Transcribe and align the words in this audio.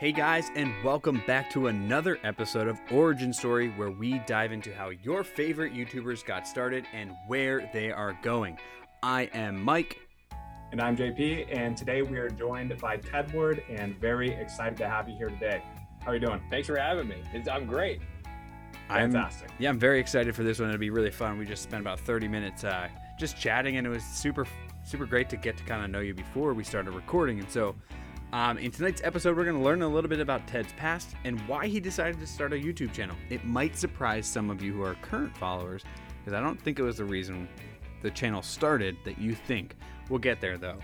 Hey 0.00 0.12
guys, 0.12 0.50
and 0.56 0.72
welcome 0.82 1.22
back 1.26 1.50
to 1.50 1.66
another 1.66 2.18
episode 2.24 2.68
of 2.68 2.80
Origin 2.90 3.34
Story 3.34 3.68
where 3.76 3.90
we 3.90 4.20
dive 4.20 4.50
into 4.50 4.74
how 4.74 4.88
your 4.88 5.22
favorite 5.22 5.74
YouTubers 5.74 6.24
got 6.24 6.48
started 6.48 6.86
and 6.94 7.14
where 7.26 7.68
they 7.74 7.92
are 7.92 8.18
going. 8.22 8.56
I 9.02 9.24
am 9.34 9.62
Mike. 9.62 9.98
And 10.72 10.80
I'm 10.80 10.96
JP, 10.96 11.54
and 11.54 11.76
today 11.76 12.00
we 12.00 12.16
are 12.16 12.30
joined 12.30 12.74
by 12.78 12.96
Tedward 12.96 13.62
and 13.68 13.94
very 14.00 14.30
excited 14.30 14.78
to 14.78 14.88
have 14.88 15.06
you 15.06 15.18
here 15.18 15.28
today. 15.28 15.62
How 16.00 16.12
are 16.12 16.14
you 16.14 16.20
doing? 16.20 16.40
Thanks 16.48 16.68
for 16.68 16.76
having 16.78 17.06
me. 17.06 17.22
It's, 17.34 17.46
I'm 17.46 17.66
great. 17.66 18.00
I'm, 18.88 19.12
Fantastic. 19.12 19.50
yeah, 19.58 19.68
I'm 19.68 19.78
very 19.78 20.00
excited 20.00 20.34
for 20.34 20.44
this 20.44 20.60
one. 20.60 20.70
It'll 20.70 20.78
be 20.80 20.88
really 20.88 21.10
fun. 21.10 21.36
We 21.36 21.44
just 21.44 21.62
spent 21.62 21.82
about 21.82 22.00
30 22.00 22.26
minutes 22.26 22.64
uh, 22.64 22.88
just 23.18 23.38
chatting, 23.38 23.76
and 23.76 23.86
it 23.86 23.90
was 23.90 24.02
super, 24.02 24.46
super 24.82 25.04
great 25.04 25.28
to 25.28 25.36
get 25.36 25.58
to 25.58 25.64
kind 25.64 25.84
of 25.84 25.90
know 25.90 26.00
you 26.00 26.14
before 26.14 26.54
we 26.54 26.64
started 26.64 26.92
recording. 26.92 27.38
And 27.38 27.50
so, 27.50 27.74
um, 28.32 28.58
in 28.58 28.70
tonight's 28.70 29.02
episode, 29.02 29.36
we're 29.36 29.44
going 29.44 29.56
to 29.56 29.62
learn 29.62 29.82
a 29.82 29.88
little 29.88 30.08
bit 30.08 30.20
about 30.20 30.46
Ted's 30.46 30.72
past 30.74 31.16
and 31.24 31.40
why 31.48 31.66
he 31.66 31.80
decided 31.80 32.20
to 32.20 32.26
start 32.26 32.52
a 32.52 32.56
YouTube 32.56 32.92
channel. 32.92 33.16
It 33.28 33.44
might 33.44 33.76
surprise 33.76 34.26
some 34.26 34.50
of 34.50 34.62
you 34.62 34.72
who 34.72 34.82
are 34.82 34.94
current 35.02 35.36
followers, 35.36 35.82
because 36.18 36.32
I 36.32 36.40
don't 36.40 36.60
think 36.60 36.78
it 36.78 36.82
was 36.82 36.98
the 36.98 37.04
reason 37.04 37.48
the 38.02 38.10
channel 38.10 38.42
started 38.42 38.96
that 39.04 39.18
you 39.18 39.34
think. 39.34 39.76
We'll 40.08 40.20
get 40.20 40.40
there 40.40 40.58
though. 40.58 40.78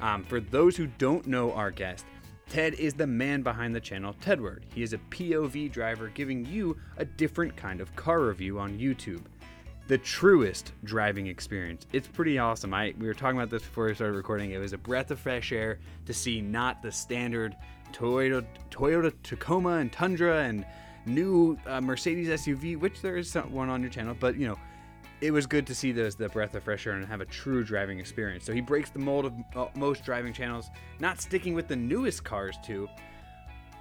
Um, 0.00 0.24
for 0.24 0.40
those 0.40 0.76
who 0.76 0.86
don't 0.98 1.26
know 1.26 1.52
our 1.52 1.70
guest, 1.70 2.04
Ted 2.48 2.74
is 2.74 2.94
the 2.94 3.06
man 3.06 3.42
behind 3.42 3.74
the 3.74 3.80
channel 3.80 4.14
Tedward. 4.20 4.62
He 4.74 4.82
is 4.82 4.92
a 4.92 4.98
POV 5.10 5.70
driver 5.70 6.08
giving 6.08 6.44
you 6.44 6.76
a 6.96 7.04
different 7.04 7.56
kind 7.56 7.80
of 7.80 7.94
car 7.96 8.22
review 8.22 8.58
on 8.58 8.78
YouTube. 8.78 9.22
The 9.90 9.98
truest 9.98 10.72
driving 10.84 11.26
experience. 11.26 11.84
It's 11.92 12.06
pretty 12.06 12.38
awesome. 12.38 12.72
I 12.72 12.94
we 12.96 13.08
were 13.08 13.12
talking 13.12 13.36
about 13.36 13.50
this 13.50 13.62
before 13.62 13.86
we 13.86 13.94
started 13.96 14.14
recording. 14.14 14.52
It 14.52 14.58
was 14.58 14.72
a 14.72 14.78
breath 14.78 15.10
of 15.10 15.18
fresh 15.18 15.50
air 15.50 15.80
to 16.06 16.14
see 16.14 16.40
not 16.40 16.80
the 16.80 16.92
standard 16.92 17.56
Toyota 17.92 18.46
Toyota 18.70 19.12
Tacoma 19.24 19.78
and 19.78 19.90
Tundra 19.90 20.44
and 20.44 20.64
new 21.06 21.58
uh, 21.66 21.80
Mercedes 21.80 22.28
SUV, 22.28 22.78
which 22.78 23.02
there 23.02 23.16
is 23.16 23.34
one 23.34 23.68
on 23.68 23.80
your 23.80 23.90
channel, 23.90 24.14
but 24.20 24.36
you 24.36 24.46
know, 24.46 24.56
it 25.20 25.32
was 25.32 25.44
good 25.44 25.66
to 25.66 25.74
see 25.74 25.90
those 25.90 26.14
the 26.14 26.28
breath 26.28 26.54
of 26.54 26.62
fresh 26.62 26.86
air 26.86 26.92
and 26.92 27.04
have 27.04 27.20
a 27.20 27.26
true 27.26 27.64
driving 27.64 27.98
experience. 27.98 28.44
So 28.44 28.52
he 28.52 28.60
breaks 28.60 28.90
the 28.90 29.00
mold 29.00 29.24
of 29.24 29.32
uh, 29.56 29.66
most 29.74 30.04
driving 30.04 30.32
channels, 30.32 30.70
not 31.00 31.20
sticking 31.20 31.52
with 31.52 31.66
the 31.66 31.74
newest 31.74 32.22
cars 32.22 32.56
too, 32.64 32.88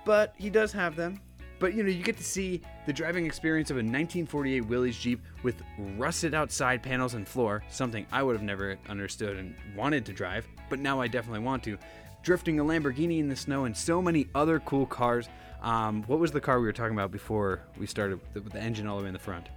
but 0.06 0.34
he 0.38 0.50
does 0.50 0.72
have 0.72 0.96
them. 0.96 1.22
But 1.60 1.74
you 1.74 1.84
know, 1.84 1.90
you 1.90 2.04
get 2.04 2.18
to 2.18 2.24
see 2.24 2.62
the 2.86 2.94
driving 2.94 3.26
experience 3.26 3.70
of 3.70 3.76
a 3.76 3.80
1948 3.80 4.62
Willys 4.62 4.98
Jeep 4.98 5.22
with 5.44 5.62
rusted 5.98 6.34
out 6.34 6.52
side 6.52 6.82
panels 6.82 7.14
and 7.14 7.28
floor, 7.28 7.64
something 7.70 8.06
I 8.12 8.24
would 8.24 8.36
have 8.36 8.44
never 8.44 8.78
understood 8.88 9.38
and 9.38 9.54
wanted 9.76 10.06
to 10.06 10.14
drive, 10.14 10.48
but 10.70 10.80
now 10.80 11.02
I 11.02 11.08
definitely 11.08 11.42
want 11.42 11.64
to. 11.64 11.78
Drifting 12.24 12.60
a 12.60 12.64
Lamborghini 12.64 13.20
in 13.20 13.30
the 13.30 13.36
snow 13.36 13.66
and 13.66 13.76
so 13.76 14.02
many 14.02 14.28
other 14.36 14.60
cool 14.62 14.86
cars. 14.86 15.30
Um, 15.62 16.04
what 16.04 16.20
was 16.20 16.32
the 16.32 16.42
car 16.42 16.60
we 16.60 16.66
were 16.66 16.74
talking 16.74 16.94
about 16.94 17.12
before 17.12 17.62
we 17.78 17.86
started 17.86 18.20
with 18.34 18.46
the, 18.46 18.50
the 18.50 18.62
engine 18.62 18.88
all 18.88 18.98
the 18.98 19.04
way 19.04 19.10
in 19.10 19.14
the 19.14 19.20
front? 19.20 19.48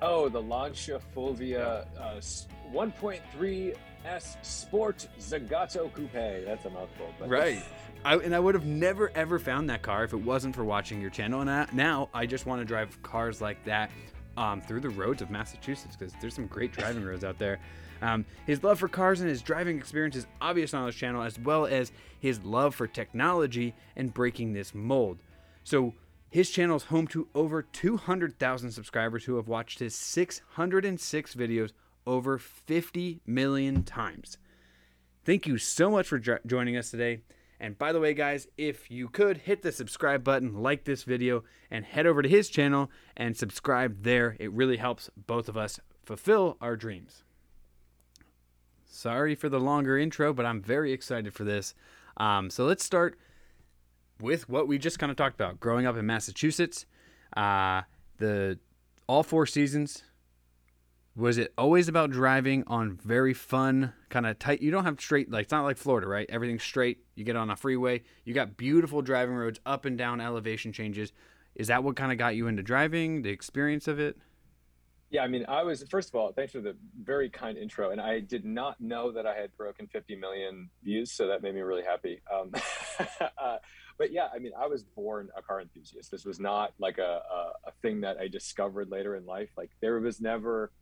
Oh, 0.00 0.28
the 0.28 0.42
Lancia 0.42 1.00
Fulvia 1.14 1.86
uh, 1.98 2.20
1.3 2.72 3.76
S 4.04 4.36
Sport 4.42 5.06
Zagato 5.20 5.92
Coupe. 5.92 6.44
That's 6.44 6.64
a 6.64 6.70
mouthful. 6.70 7.14
But 7.18 7.28
Right. 7.28 7.62
I, 8.04 8.16
and 8.16 8.34
I 8.34 8.40
would 8.40 8.54
have 8.54 8.66
never 8.66 9.10
ever 9.14 9.38
found 9.38 9.70
that 9.70 9.82
car 9.82 10.04
if 10.04 10.12
it 10.12 10.20
wasn't 10.20 10.54
for 10.54 10.64
watching 10.64 11.00
your 11.00 11.10
channel. 11.10 11.40
And 11.40 11.50
I, 11.50 11.66
now 11.72 12.08
I 12.12 12.26
just 12.26 12.46
want 12.46 12.60
to 12.60 12.64
drive 12.64 13.00
cars 13.02 13.40
like 13.40 13.62
that 13.64 13.90
um, 14.36 14.60
through 14.60 14.80
the 14.80 14.90
roads 14.90 15.22
of 15.22 15.30
Massachusetts 15.30 15.96
because 15.96 16.14
there's 16.20 16.34
some 16.34 16.46
great 16.46 16.72
driving 16.72 17.04
roads 17.04 17.24
out 17.24 17.38
there. 17.38 17.60
Um, 18.00 18.24
his 18.46 18.64
love 18.64 18.80
for 18.80 18.88
cars 18.88 19.20
and 19.20 19.30
his 19.30 19.42
driving 19.42 19.78
experience 19.78 20.16
is 20.16 20.26
obvious 20.40 20.74
on 20.74 20.86
his 20.86 20.96
channel, 20.96 21.22
as 21.22 21.38
well 21.38 21.66
as 21.66 21.92
his 22.18 22.42
love 22.42 22.74
for 22.74 22.88
technology 22.88 23.74
and 23.94 24.12
breaking 24.12 24.52
this 24.52 24.74
mold. 24.74 25.18
So 25.62 25.94
his 26.28 26.50
channel 26.50 26.76
is 26.76 26.84
home 26.84 27.06
to 27.08 27.28
over 27.34 27.62
200,000 27.62 28.72
subscribers 28.72 29.24
who 29.24 29.36
have 29.36 29.46
watched 29.46 29.78
his 29.78 29.94
606 29.94 31.34
videos 31.34 31.70
over 32.04 32.38
50 32.38 33.20
million 33.24 33.84
times. 33.84 34.38
Thank 35.24 35.46
you 35.46 35.56
so 35.56 35.88
much 35.88 36.08
for 36.08 36.18
jo- 36.18 36.38
joining 36.44 36.76
us 36.76 36.90
today. 36.90 37.20
And 37.62 37.78
by 37.78 37.92
the 37.92 38.00
way, 38.00 38.12
guys, 38.12 38.48
if 38.58 38.90
you 38.90 39.08
could 39.08 39.36
hit 39.36 39.62
the 39.62 39.70
subscribe 39.70 40.24
button, 40.24 40.52
like 40.52 40.82
this 40.82 41.04
video, 41.04 41.44
and 41.70 41.84
head 41.84 42.06
over 42.08 42.20
to 42.20 42.28
his 42.28 42.50
channel 42.50 42.90
and 43.16 43.36
subscribe 43.36 44.02
there, 44.02 44.36
it 44.40 44.50
really 44.50 44.78
helps 44.78 45.10
both 45.28 45.48
of 45.48 45.56
us 45.56 45.78
fulfill 46.04 46.56
our 46.60 46.74
dreams. 46.74 47.22
Sorry 48.84 49.36
for 49.36 49.48
the 49.48 49.60
longer 49.60 49.96
intro, 49.96 50.32
but 50.32 50.44
I'm 50.44 50.60
very 50.60 50.92
excited 50.92 51.34
for 51.34 51.44
this. 51.44 51.72
Um, 52.16 52.50
so 52.50 52.64
let's 52.64 52.84
start 52.84 53.16
with 54.20 54.48
what 54.48 54.66
we 54.66 54.76
just 54.76 54.98
kind 54.98 55.10
of 55.10 55.16
talked 55.16 55.36
about 55.36 55.60
growing 55.60 55.86
up 55.86 55.96
in 55.96 56.04
Massachusetts. 56.04 56.84
Uh, 57.36 57.82
the 58.18 58.58
all 59.06 59.22
four 59.22 59.46
seasons 59.46 60.02
was 61.14 61.36
it 61.36 61.52
always 61.58 61.88
about 61.88 62.10
driving 62.10 62.64
on 62.66 62.96
very 63.04 63.34
fun 63.34 63.92
kind 64.08 64.26
of 64.26 64.38
tight 64.38 64.62
you 64.62 64.70
don't 64.70 64.84
have 64.84 65.00
straight 65.00 65.30
like 65.30 65.44
it's 65.44 65.52
not 65.52 65.64
like 65.64 65.76
florida 65.76 66.06
right 66.06 66.26
everything's 66.30 66.62
straight 66.62 66.98
you 67.14 67.24
get 67.24 67.36
on 67.36 67.50
a 67.50 67.56
freeway 67.56 68.02
you 68.24 68.32
got 68.32 68.56
beautiful 68.56 69.02
driving 69.02 69.34
roads 69.34 69.60
up 69.66 69.84
and 69.84 69.98
down 69.98 70.20
elevation 70.20 70.72
changes 70.72 71.12
is 71.54 71.68
that 71.68 71.84
what 71.84 71.96
kind 71.96 72.12
of 72.12 72.18
got 72.18 72.34
you 72.34 72.46
into 72.46 72.62
driving 72.62 73.22
the 73.22 73.30
experience 73.30 73.88
of 73.88 73.98
it 73.98 74.16
Yeah, 75.10 75.24
I 75.24 75.28
mean, 75.28 75.44
I 75.46 75.62
was 75.62 75.84
first 75.90 76.08
of 76.08 76.14
all, 76.14 76.32
thanks 76.32 76.52
for 76.52 76.62
the 76.62 76.74
very 77.02 77.28
kind 77.28 77.58
intro, 77.58 77.90
and 77.90 78.00
I 78.00 78.20
did 78.20 78.46
not 78.46 78.80
know 78.80 79.12
that 79.12 79.26
I 79.26 79.34
had 79.34 79.54
broken 79.58 79.86
50 79.86 80.16
million 80.16 80.70
views, 80.82 81.12
so 81.12 81.26
that 81.26 81.42
made 81.42 81.54
me 81.54 81.60
really 81.60 81.82
happy. 81.82 82.22
Um, 82.34 82.50
uh, 83.38 83.58
but 83.98 84.10
yeah, 84.10 84.28
I 84.34 84.38
mean, 84.38 84.52
I 84.58 84.66
was 84.66 84.84
born 84.84 85.28
a 85.36 85.42
car 85.42 85.60
enthusiast. 85.60 86.10
This 86.10 86.24
was 86.24 86.40
not 86.40 86.72
like 86.78 86.96
a, 86.96 87.20
a 87.30 87.52
a 87.68 87.72
thing 87.82 88.00
that 88.00 88.16
I 88.16 88.28
discovered 88.28 88.88
later 88.90 89.14
in 89.14 89.26
life. 89.26 89.50
Like 89.54 89.70
there 89.82 90.00
was 90.00 90.18
never 90.18 90.72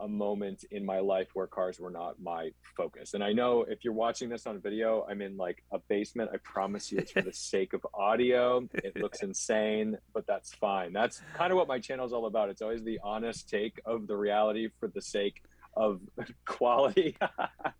a 0.00 0.08
moment 0.08 0.64
in 0.70 0.84
my 0.84 1.00
life 1.00 1.28
where 1.34 1.46
cars 1.46 1.78
were 1.78 1.90
not 1.90 2.20
my 2.20 2.50
focus. 2.76 3.14
And 3.14 3.22
I 3.22 3.32
know 3.32 3.64
if 3.68 3.84
you're 3.84 3.92
watching 3.92 4.28
this 4.28 4.46
on 4.46 4.60
video, 4.60 5.06
I'm 5.08 5.22
in 5.22 5.36
like 5.36 5.62
a 5.72 5.78
basement. 5.88 6.30
I 6.32 6.38
promise 6.38 6.90
you 6.90 6.98
it's 6.98 7.12
for 7.12 7.22
the 7.22 7.32
sake 7.52 7.72
of 7.72 7.86
audio. 7.94 8.68
It 8.74 8.96
looks 8.96 9.22
insane, 9.22 9.98
but 10.12 10.26
that's 10.26 10.54
fine. 10.54 10.92
That's 10.92 11.20
kind 11.34 11.52
of 11.52 11.56
what 11.56 11.68
my 11.68 11.78
channel 11.78 12.06
is 12.06 12.12
all 12.12 12.26
about. 12.26 12.48
It's 12.48 12.62
always 12.62 12.82
the 12.82 13.00
honest 13.02 13.48
take 13.48 13.80
of 13.84 14.06
the 14.06 14.16
reality 14.16 14.68
for 14.78 14.88
the 14.88 15.02
sake 15.02 15.42
of 15.76 16.00
quality. 16.46 17.16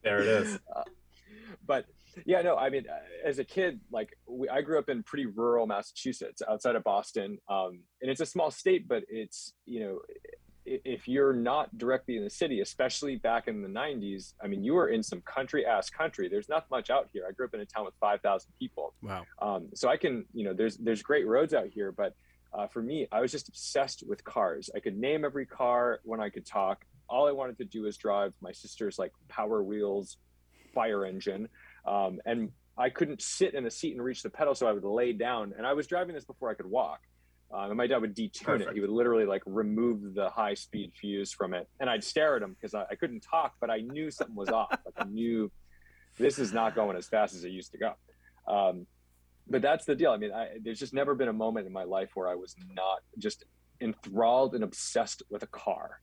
There 0.03 0.21
it 0.21 0.29
is. 0.29 0.59
Uh, 0.75 0.83
but 1.67 1.85
yeah, 2.25 2.43
no, 2.43 2.57
I 2.57 2.71
mean, 2.71 2.85
uh, 2.89 3.29
as 3.29 3.39
a 3.39 3.45
kid, 3.45 3.81
like 3.93 4.17
we, 4.27 4.49
I 4.49 4.63
grew 4.63 4.79
up 4.79 4.89
in 4.89 5.03
pretty 5.03 5.27
rural 5.27 5.67
Massachusetts 5.67 6.43
outside 6.49 6.75
of 6.75 6.85
Boston. 6.85 7.39
Um, 7.49 7.81
and 8.01 8.11
it's 8.11 8.21
a 8.21 8.27
small 8.27 8.51
state, 8.51 8.89
but 8.89 9.05
it's, 9.09 9.53
you 9.67 9.81
know, 9.81 9.99
if 10.65 11.09
you're 11.09 11.33
not 11.33 11.77
directly 11.79 12.17
in 12.17 12.25
the 12.25 12.31
city, 12.31 12.61
especially 12.61 13.17
back 13.17 13.49
in 13.49 13.63
the 13.63 13.69
90s, 13.69 14.35
I 14.43 14.47
mean, 14.47 14.63
you 14.63 14.75
were 14.75 14.89
in 14.89 15.03
some 15.03 15.21
country 15.23 15.65
ass 15.67 15.91
country. 15.91 16.29
There's 16.29 16.49
not 16.49 16.71
much 16.71 16.91
out 16.91 17.09
here. 17.13 17.25
I 17.29 17.33
grew 17.33 17.47
up 17.47 17.55
in 17.55 17.61
a 17.61 17.67
town 17.67 17.85
with 17.85 17.95
5,000 18.01 18.51
people. 18.59 18.95
wow 19.03 19.25
Um, 19.41 19.69
so 19.75 19.89
I 19.89 19.97
can, 19.97 20.25
you 20.33 20.45
know, 20.45 20.53
there's 20.53 20.77
there's 20.77 21.03
great 21.03 21.27
roads 21.27 21.55
out 21.55 21.67
here, 21.69 21.93
but 21.93 22.15
uh, 22.53 22.67
for 22.67 22.83
me, 22.83 23.07
I 23.13 23.21
was 23.21 23.31
just 23.31 23.49
obsessed 23.49 24.03
with 24.07 24.25
cars. 24.25 24.71
I 24.75 24.81
could 24.81 24.97
name 24.97 25.25
every 25.25 25.47
car 25.47 26.01
when 26.05 26.21
I 26.21 26.31
could 26.31 26.47
talk. 26.47 26.85
All 27.09 27.29
I 27.29 27.33
wanted 27.33 27.59
to 27.59 27.65
do 27.65 27.83
was 27.83 27.97
drive 27.97 28.33
my 28.41 28.53
sister's 28.53 28.99
like 28.99 29.13
Power 29.29 29.63
Wheels 29.63 30.17
fire 30.75 31.05
engine, 31.05 31.49
um, 31.87 32.21
and 32.27 32.51
I 32.77 32.91
couldn't 32.91 33.21
sit 33.21 33.55
in 33.55 33.67
a 33.67 33.71
seat 33.71 33.93
and 33.93 34.03
reach 34.03 34.23
the 34.23 34.31
pedal, 34.31 34.55
so 34.55 34.67
I 34.67 34.73
would 34.73 34.85
lay 34.85 35.13
down. 35.13 35.53
And 35.57 35.67
I 35.67 35.73
was 35.73 35.87
driving 35.87 36.15
this 36.15 36.25
before 36.25 36.51
I 36.51 36.55
could 36.55 36.67
walk. 36.67 37.01
Um, 37.53 37.71
and 37.71 37.77
my 37.77 37.87
dad 37.87 38.01
would 38.01 38.15
detune 38.15 38.61
it. 38.61 38.69
He 38.75 38.81
would 38.81 38.91
literally 38.91 39.25
like 39.25 39.43
remove 39.45 40.15
the 40.15 40.31
high 40.31 40.55
speed 40.55 40.93
fuse 40.95 41.33
from 41.33 41.53
it, 41.53 41.69
and 41.81 41.91
I'd 41.91 42.05
stare 42.05 42.37
at 42.37 42.43
him 42.43 42.55
because 42.55 42.75
I, 42.75 42.85
I 42.91 42.95
couldn't 42.95 43.21
talk, 43.21 43.55
but 43.61 43.71
I 43.71 43.79
knew 43.79 44.11
something 44.11 44.37
was 44.37 44.51
off. 44.51 44.71
Like 44.71 44.95
I 44.97 45.05
knew 45.05 45.51
this 46.19 46.39
is 46.39 46.53
not 46.53 46.75
going 46.75 46.97
as 46.97 47.09
fast 47.09 47.35
as 47.35 47.45
it 47.45 47.51
used 47.51 47.73
to 47.73 47.79
go. 47.79 47.95
Um, 48.47 48.87
but 49.49 49.63
that's 49.63 49.85
the 49.85 49.97
deal. 49.97 50.13
I 50.13 50.17
mean, 50.17 50.33
I, 50.33 50.59
there's 50.63 50.79
just 50.79 50.95
never 50.95 51.15
been 51.15 51.29
a 51.29 51.33
moment 51.33 51.67
in 51.67 51.73
my 51.73 51.83
life 51.85 52.11
where 52.15 52.29
I 52.29 52.37
was 52.37 52.55
not 52.73 53.01
just 53.19 53.45
enthralled 53.81 54.55
and 54.55 54.63
obsessed 54.63 55.23
with 55.29 55.43
a 55.43 55.49
car. 55.49 56.01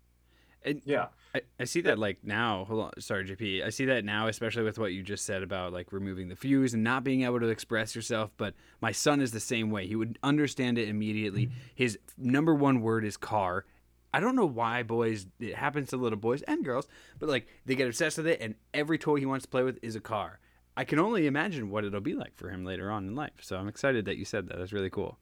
And 0.64 0.82
Yeah. 0.86 1.08
I, 1.36 1.42
I 1.60 1.64
see 1.66 1.82
that 1.82 2.00
like 2.00 2.20
now 2.24 2.66
hold 2.66 2.86
on 2.86 2.92
sorry 3.02 3.26
jp 3.26 3.64
i 3.64 3.70
see 3.70 3.86
that 3.86 4.06
now 4.06 4.28
especially 4.28 4.64
with 4.64 4.80
what 4.80 4.94
you 4.94 5.04
just 5.04 5.26
said 5.26 5.44
about 5.44 5.74
like 5.74 5.92
removing 5.92 6.30
the 6.30 6.36
fuse 6.36 6.74
and 6.74 6.84
not 6.84 7.04
being 7.04 7.24
able 7.24 7.40
to 7.40 7.48
express 7.48 7.96
yourself 7.96 8.32
but 8.38 8.54
my 8.82 8.92
son 8.92 9.22
is 9.22 9.32
the 9.32 9.40
same 9.40 9.70
way 9.70 9.86
he 9.88 9.96
would 9.96 10.18
understand 10.24 10.78
it 10.78 10.88
immediately. 10.88 11.48
Mm-hmm. 11.48 11.58
His 11.76 12.00
number 12.18 12.56
one 12.56 12.82
word 12.82 13.04
is 13.06 13.18
car. 13.18 13.66
I 14.14 14.20
don't 14.20 14.36
know 14.36 14.46
why 14.46 14.84
boys 14.84 15.28
it 15.40 15.56
happens 15.56 15.90
to 15.90 15.98
little 15.98 16.18
boys 16.18 16.42
and 16.44 16.64
girls 16.64 16.88
but 17.20 17.30
like 17.30 17.48
they 17.66 17.76
get 17.76 17.88
obsessed 17.88 18.18
with 18.18 18.28
it 18.28 18.40
and 18.42 18.56
every 18.74 18.98
toy 18.98 19.18
he 19.18 19.26
wants 19.26 19.44
to 19.44 19.50
play 19.50 19.64
with 19.64 19.80
is 19.82 19.96
a 19.96 20.02
car. 20.02 20.40
I 20.78 20.86
can 20.86 21.00
only 21.00 21.28
imagine 21.28 21.72
what 21.72 21.84
it'll 21.84 22.02
be 22.02 22.14
like 22.14 22.38
for 22.38 22.50
him 22.50 22.64
later 22.64 22.90
on 22.90 23.08
in 23.08 23.16
life 23.16 23.34
so 23.42 23.58
i'm 23.58 23.68
excited 23.68 24.06
that 24.06 24.18
you 24.18 24.26
said 24.26 24.48
that 24.48 24.58
that's 24.58 24.74
really 24.74 24.90
cool 24.92 25.18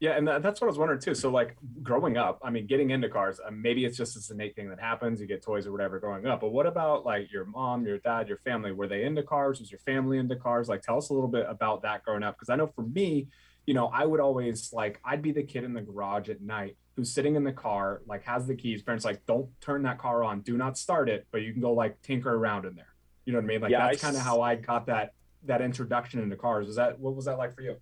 Yeah, 0.00 0.16
and 0.16 0.26
that's 0.26 0.62
what 0.62 0.62
I 0.62 0.66
was 0.66 0.78
wondering 0.78 0.98
too. 0.98 1.14
So, 1.14 1.30
like 1.30 1.56
growing 1.82 2.16
up, 2.16 2.40
I 2.42 2.48
mean, 2.48 2.66
getting 2.66 2.88
into 2.88 3.10
cars, 3.10 3.38
uh, 3.46 3.50
maybe 3.50 3.84
it's 3.84 3.98
just 3.98 4.14
this 4.14 4.30
innate 4.30 4.56
thing 4.56 4.70
that 4.70 4.80
happens. 4.80 5.20
You 5.20 5.26
get 5.26 5.42
toys 5.42 5.66
or 5.66 5.72
whatever 5.72 6.00
growing 6.00 6.26
up. 6.26 6.40
But 6.40 6.52
what 6.52 6.66
about 6.66 7.04
like 7.04 7.30
your 7.30 7.44
mom, 7.44 7.84
your 7.84 7.98
dad, 7.98 8.26
your 8.26 8.38
family? 8.38 8.72
Were 8.72 8.88
they 8.88 9.04
into 9.04 9.22
cars? 9.22 9.60
Was 9.60 9.70
your 9.70 9.80
family 9.80 10.16
into 10.16 10.36
cars? 10.36 10.70
Like, 10.70 10.80
tell 10.80 10.96
us 10.96 11.10
a 11.10 11.12
little 11.12 11.28
bit 11.28 11.44
about 11.46 11.82
that 11.82 12.02
growing 12.02 12.22
up. 12.22 12.36
Because 12.36 12.48
I 12.48 12.56
know 12.56 12.66
for 12.66 12.80
me, 12.80 13.28
you 13.66 13.74
know, 13.74 13.88
I 13.88 14.06
would 14.06 14.20
always 14.20 14.72
like, 14.72 14.98
I'd 15.04 15.20
be 15.20 15.32
the 15.32 15.42
kid 15.42 15.64
in 15.64 15.74
the 15.74 15.82
garage 15.82 16.30
at 16.30 16.40
night 16.40 16.78
who's 16.96 17.12
sitting 17.12 17.36
in 17.36 17.44
the 17.44 17.52
car, 17.52 18.00
like 18.06 18.24
has 18.24 18.46
the 18.46 18.54
keys. 18.54 18.82
Parents 18.82 19.04
like, 19.04 19.24
don't 19.26 19.48
turn 19.60 19.82
that 19.82 19.98
car 19.98 20.24
on, 20.24 20.40
do 20.40 20.56
not 20.56 20.78
start 20.78 21.10
it, 21.10 21.26
but 21.30 21.42
you 21.42 21.52
can 21.52 21.60
go 21.60 21.74
like 21.74 22.00
tinker 22.00 22.34
around 22.34 22.64
in 22.64 22.74
there. 22.74 22.94
You 23.26 23.34
know 23.34 23.38
what 23.38 23.44
I 23.44 23.48
mean? 23.48 23.60
Like 23.60 23.70
yeah, 23.70 23.86
that's 23.86 24.00
kind 24.00 24.16
of 24.16 24.22
how 24.22 24.40
I 24.40 24.54
got 24.54 24.86
that 24.86 25.12
that 25.44 25.60
introduction 25.60 26.20
into 26.20 26.36
cars. 26.36 26.66
Was 26.66 26.76
that 26.76 26.98
what 26.98 27.14
was 27.14 27.26
that 27.26 27.36
like 27.36 27.54
for 27.54 27.60
you? 27.60 27.76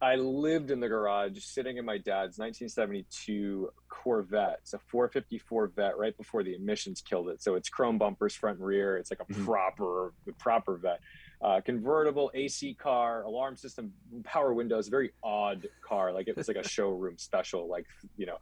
I 0.00 0.14
lived 0.14 0.70
in 0.70 0.78
the 0.78 0.88
garage 0.88 1.42
sitting 1.42 1.76
in 1.76 1.84
my 1.84 1.96
dad's 1.96 2.38
1972 2.38 3.72
Corvette. 3.88 4.58
It's 4.62 4.72
a 4.72 4.78
454 4.78 5.68
Vet 5.68 5.98
right 5.98 6.16
before 6.16 6.44
the 6.44 6.54
emissions 6.54 7.00
killed 7.00 7.28
it. 7.28 7.42
So 7.42 7.56
it's 7.56 7.68
chrome 7.68 7.98
bumpers 7.98 8.34
front 8.34 8.58
and 8.58 8.66
rear. 8.66 8.96
It's 8.96 9.10
like 9.10 9.20
a 9.20 9.24
mm-hmm. 9.24 9.44
proper 9.44 10.12
proper 10.38 10.76
Vet. 10.76 11.00
Uh, 11.42 11.60
convertible 11.60 12.30
AC 12.34 12.74
car, 12.74 13.22
alarm 13.22 13.56
system, 13.56 13.92
power 14.24 14.54
windows, 14.54 14.88
very 14.88 15.10
odd 15.22 15.66
car. 15.82 16.12
Like 16.12 16.28
it 16.28 16.36
was 16.36 16.46
like 16.46 16.56
a 16.56 16.68
showroom 16.68 17.18
special, 17.18 17.68
like, 17.68 17.86
you 18.16 18.26
know, 18.26 18.38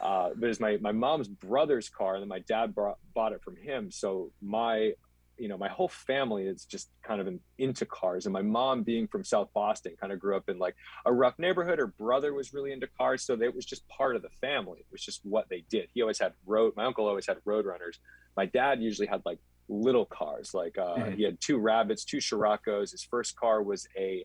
uh, 0.00 0.30
but 0.36 0.48
it's 0.48 0.60
my, 0.60 0.76
my 0.80 0.92
mom's 0.92 1.28
brother's 1.28 1.88
car 1.88 2.14
and 2.14 2.22
then 2.22 2.28
my 2.28 2.40
dad 2.40 2.74
brought, 2.74 2.98
bought 3.14 3.32
it 3.32 3.42
from 3.42 3.56
him. 3.56 3.90
So 3.90 4.30
my 4.40 4.92
you 5.40 5.48
know 5.48 5.56
my 5.56 5.68
whole 5.68 5.88
family 5.88 6.44
is 6.44 6.64
just 6.64 6.90
kind 7.02 7.20
of 7.20 7.26
in, 7.26 7.40
into 7.58 7.86
cars. 7.86 8.26
And 8.26 8.32
my 8.32 8.42
mom 8.42 8.82
being 8.82 9.08
from 9.08 9.24
south 9.24 9.48
boston 9.54 9.94
kind 10.00 10.12
of 10.12 10.20
grew 10.20 10.36
up 10.36 10.48
in 10.48 10.58
like 10.58 10.76
a 11.06 11.12
rough 11.12 11.38
neighborhood. 11.38 11.78
Her 11.78 11.86
brother 11.86 12.34
was 12.34 12.52
really 12.52 12.72
into 12.72 12.86
cars 12.98 13.24
so 13.24 13.34
it 13.40 13.54
was 13.54 13.64
just 13.64 13.88
part 13.88 14.16
of 14.16 14.22
the 14.22 14.28
family. 14.40 14.80
It 14.80 14.86
was 14.92 15.02
just 15.02 15.20
what 15.24 15.48
they 15.48 15.64
did. 15.70 15.88
He 15.94 16.02
always 16.02 16.18
had 16.18 16.34
road 16.46 16.74
my 16.76 16.84
uncle 16.84 17.06
always 17.08 17.26
had 17.26 17.38
road 17.44 17.64
runners. 17.64 17.98
My 18.36 18.46
dad 18.46 18.80
usually 18.82 19.08
had 19.08 19.22
like 19.24 19.38
little 19.68 20.04
cars 20.04 20.52
like 20.52 20.76
uh, 20.78 20.96
mm-hmm. 20.96 21.12
he 21.12 21.22
had 21.22 21.40
two 21.40 21.58
rabbits 21.58 22.04
two 22.04 22.18
Scirocco's 22.18 22.90
his 22.90 23.04
first 23.04 23.36
car 23.36 23.62
was 23.62 23.86
a 23.96 24.24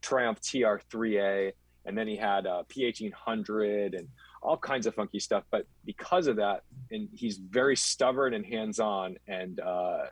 triumph 0.00 0.40
tr3a 0.40 1.52
and 1.84 1.98
then 1.98 2.06
he 2.06 2.16
had 2.16 2.46
a 2.46 2.64
p1800 2.70 3.98
and 3.98 4.08
all 4.44 4.58
kinds 4.58 4.86
of 4.86 4.94
funky 4.94 5.18
stuff. 5.18 5.42
But 5.50 5.66
because 5.84 6.26
of 6.26 6.36
that 6.36 6.62
and 6.90 7.08
he's 7.12 7.38
very 7.38 7.76
stubborn 7.76 8.34
and 8.34 8.44
hands-on 8.44 9.16
and 9.26 9.58
uh, 9.58 10.04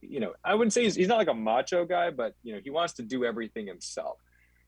you 0.00 0.20
know, 0.20 0.34
I 0.44 0.54
wouldn't 0.54 0.72
say 0.72 0.84
he's, 0.84 0.94
he's 0.94 1.08
not 1.08 1.18
like 1.18 1.28
a 1.28 1.34
macho 1.34 1.84
guy, 1.84 2.10
but 2.10 2.34
you 2.42 2.54
know, 2.54 2.60
he 2.62 2.70
wants 2.70 2.94
to 2.94 3.02
do 3.02 3.24
everything 3.24 3.66
himself. 3.66 4.18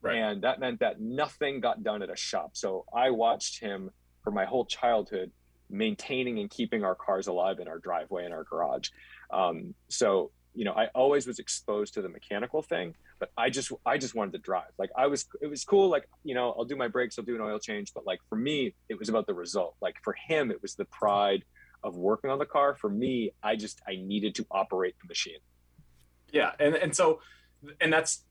Right. 0.02 0.16
And 0.16 0.42
that 0.42 0.60
meant 0.60 0.80
that 0.80 1.00
nothing 1.00 1.60
got 1.60 1.82
done 1.82 2.02
at 2.02 2.10
a 2.10 2.16
shop. 2.16 2.50
So 2.54 2.84
I 2.94 3.10
watched 3.10 3.60
him 3.60 3.90
for 4.22 4.30
my 4.30 4.44
whole 4.44 4.64
childhood 4.64 5.32
maintaining 5.70 6.38
and 6.38 6.50
keeping 6.50 6.84
our 6.84 6.94
cars 6.94 7.26
alive 7.26 7.58
in 7.58 7.68
our 7.68 7.78
driveway 7.78 8.24
and 8.24 8.32
our 8.32 8.44
garage. 8.44 8.90
Um, 9.30 9.74
so, 9.88 10.30
you 10.54 10.64
know, 10.64 10.72
I 10.72 10.86
always 10.94 11.26
was 11.26 11.38
exposed 11.38 11.94
to 11.94 12.02
the 12.02 12.08
mechanical 12.08 12.62
thing, 12.62 12.94
but 13.18 13.30
I 13.36 13.50
just, 13.50 13.72
I 13.84 13.98
just 13.98 14.14
wanted 14.14 14.32
to 14.32 14.38
drive. 14.38 14.70
Like 14.78 14.90
I 14.96 15.06
was, 15.06 15.26
it 15.40 15.48
was 15.48 15.64
cool. 15.64 15.88
Like, 15.88 16.08
you 16.24 16.34
know, 16.34 16.54
I'll 16.56 16.64
do 16.64 16.76
my 16.76 16.88
brakes, 16.88 17.18
I'll 17.18 17.24
do 17.24 17.34
an 17.34 17.40
oil 17.40 17.58
change, 17.58 17.92
but 17.94 18.06
like 18.06 18.20
for 18.28 18.36
me, 18.36 18.74
it 18.88 18.98
was 18.98 19.08
about 19.08 19.26
the 19.26 19.34
result. 19.34 19.74
Like 19.80 19.96
for 20.02 20.14
him, 20.28 20.50
it 20.50 20.62
was 20.62 20.74
the 20.74 20.84
pride 20.86 21.44
of 21.82 21.96
working 21.96 22.30
on 22.30 22.38
the 22.38 22.46
car. 22.46 22.74
For 22.74 22.90
me, 22.90 23.32
I 23.42 23.56
just 23.56 23.80
I 23.86 23.96
needed 23.96 24.34
to 24.36 24.46
operate 24.50 24.94
the 25.00 25.08
machine. 25.08 25.38
Yeah, 26.32 26.52
and 26.58 26.74
and 26.74 26.94
so 26.94 27.20
and 27.80 27.92
that's 27.92 28.24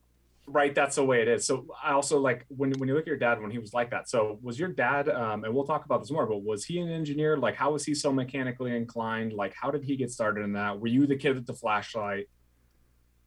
right 0.47 0.75
that's 0.75 0.97
the 0.97 1.03
way 1.03 1.23
it 1.23 1.27
is 1.27 1.43
so 1.43 1.65
i 1.83 1.91
also 1.91 2.19
like 2.19 2.45
when, 2.49 2.71
when 2.73 2.87
you 2.87 2.93
look 2.93 3.01
at 3.01 3.07
your 3.07 3.17
dad 3.17 3.41
when 3.41 3.49
he 3.49 3.57
was 3.57 3.73
like 3.73 3.89
that 3.89 4.07
so 4.07 4.37
was 4.43 4.59
your 4.59 4.69
dad 4.69 5.09
um, 5.09 5.43
and 5.43 5.51
we'll 5.51 5.65
talk 5.65 5.85
about 5.85 5.99
this 6.01 6.11
more 6.11 6.27
but 6.27 6.43
was 6.43 6.63
he 6.63 6.77
an 6.77 6.87
engineer 6.87 7.35
like 7.35 7.55
how 7.55 7.71
was 7.71 7.83
he 7.83 7.95
so 7.95 8.13
mechanically 8.13 8.75
inclined 8.75 9.33
like 9.33 9.55
how 9.59 9.71
did 9.71 9.83
he 9.83 9.95
get 9.95 10.11
started 10.11 10.43
in 10.43 10.53
that 10.53 10.79
were 10.79 10.87
you 10.87 11.07
the 11.07 11.15
kid 11.15 11.33
with 11.33 11.47
the 11.47 11.53
flashlight 11.53 12.27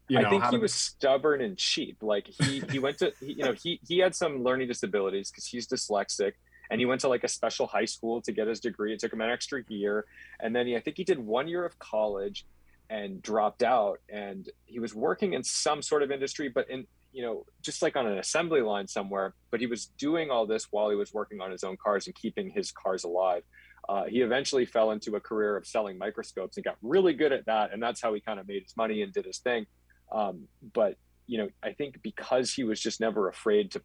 you 0.09 0.19
know, 0.19 0.27
I 0.27 0.31
think 0.31 0.45
he 0.47 0.57
was 0.57 0.73
stubborn 0.73 1.43
and 1.43 1.57
cheap. 1.57 1.99
Like 2.03 2.27
he 2.27 2.63
he 2.71 2.79
went 2.79 2.99
to 2.99 3.13
he, 3.21 3.35
you 3.35 3.45
know 3.45 3.53
he 3.53 3.79
he 3.87 3.99
had 3.99 4.15
some 4.15 4.43
learning 4.43 4.69
disabilities 4.69 5.31
because 5.31 5.47
he's 5.47 5.69
dyslexic 5.69 6.33
and 6.71 6.81
he 6.81 6.87
went 6.87 7.01
to 7.03 7.09
like 7.09 7.25
a 7.25 7.29
special 7.29 7.67
high 7.67 7.85
school 7.85 8.21
to 8.23 8.33
get 8.33 8.47
his 8.47 8.61
degree. 8.61 8.93
It 8.93 9.01
took 9.01 9.13
him 9.13 9.21
an 9.21 9.31
extra 9.31 9.63
year, 9.69 10.07
and 10.41 10.55
then 10.55 10.67
he, 10.67 10.77
I 10.77 10.81
think 10.81 10.97
he 10.97 11.05
did 11.05 11.19
one 11.19 11.49
year 11.49 11.65
of 11.65 11.79
college 11.79 12.47
and 12.91 13.23
dropped 13.23 13.63
out. 13.63 14.01
And 14.09 14.49
he 14.67 14.79
was 14.79 14.95
working 14.95 15.35
in 15.35 15.43
some 15.43 15.83
sort 15.83 16.03
of 16.03 16.11
industry, 16.11 16.49
but 16.49 16.69
in 16.71 16.87
you 17.13 17.23
know 17.23 17.47
just 17.63 17.81
like 17.81 17.97
on 17.97 18.07
an 18.07 18.19
assembly 18.19 18.61
line 18.61 18.87
somewhere. 18.87 19.35
But 19.51 19.61
he 19.61 19.67
was 19.67 19.87
doing 19.99 20.31
all 20.31 20.47
this 20.47 20.69
while 20.71 20.91
he 20.91 20.97
was 20.97 21.13
working 21.13 21.41
on 21.41 21.51
his 21.51 21.65
own 21.65 21.77
cars 21.77 22.07
and 22.07 22.15
keeping 22.15 22.51
his 22.51 22.71
cars 22.71 23.05
alive. 23.05 23.43
Uh, 23.89 24.05
he 24.05 24.21
eventually 24.21 24.67
fell 24.67 24.91
into 24.91 25.17
a 25.17 25.21
career 25.21 25.57
of 25.57 25.67
selling 25.67 25.97
microscopes 25.97 26.59
and 26.59 26.65
got 26.65 26.77
really 26.83 27.15
good 27.15 27.33
at 27.33 27.47
that, 27.47 27.73
and 27.73 27.83
that's 27.83 28.03
how 28.03 28.13
he 28.13 28.21
kind 28.21 28.39
of 28.39 28.47
made 28.47 28.63
his 28.63 28.77
money 28.77 29.01
and 29.01 29.15
did 29.15 29.25
his 29.25 29.39
thing. 29.39 29.67
Um, 30.13 30.47
but 30.75 30.97
you 31.27 31.39
know, 31.39 31.49
I 31.63 31.73
think 31.73 32.03
because 32.03 32.53
he 32.53 32.65
was 32.65 32.81
just 32.81 33.01
never 33.01 33.29
afraid 33.29 33.71
to 33.73 33.83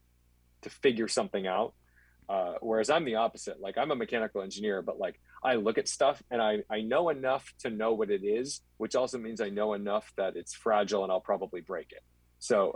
to 0.64 0.70
figure 0.70 1.10
something 1.10 1.46
out 1.46 1.74
uh, 2.34 2.54
whereas 2.62 2.90
I'm 2.90 3.06
the 3.06 3.16
opposite. 3.16 3.62
Like 3.62 3.78
I'm 3.78 3.92
a 3.92 3.96
mechanical 3.96 4.42
engineer, 4.42 4.82
but 4.82 4.98
like 4.98 5.20
I 5.44 5.54
look 5.54 5.78
at 5.78 5.88
stuff 5.88 6.24
and 6.32 6.42
I, 6.42 6.64
I 6.68 6.82
know 6.82 7.10
enough 7.10 7.54
to 7.60 7.70
know 7.70 7.94
what 7.94 8.10
it 8.10 8.24
is, 8.24 8.62
which 8.78 8.96
also 8.96 9.20
means 9.20 9.40
I 9.40 9.50
know 9.50 9.74
enough 9.74 10.12
that 10.18 10.36
it's 10.36 10.56
fragile 10.56 11.04
and 11.04 11.12
I'll 11.12 11.22
probably 11.22 11.62
break 11.62 11.92
it. 11.92 12.02
So, 12.40 12.74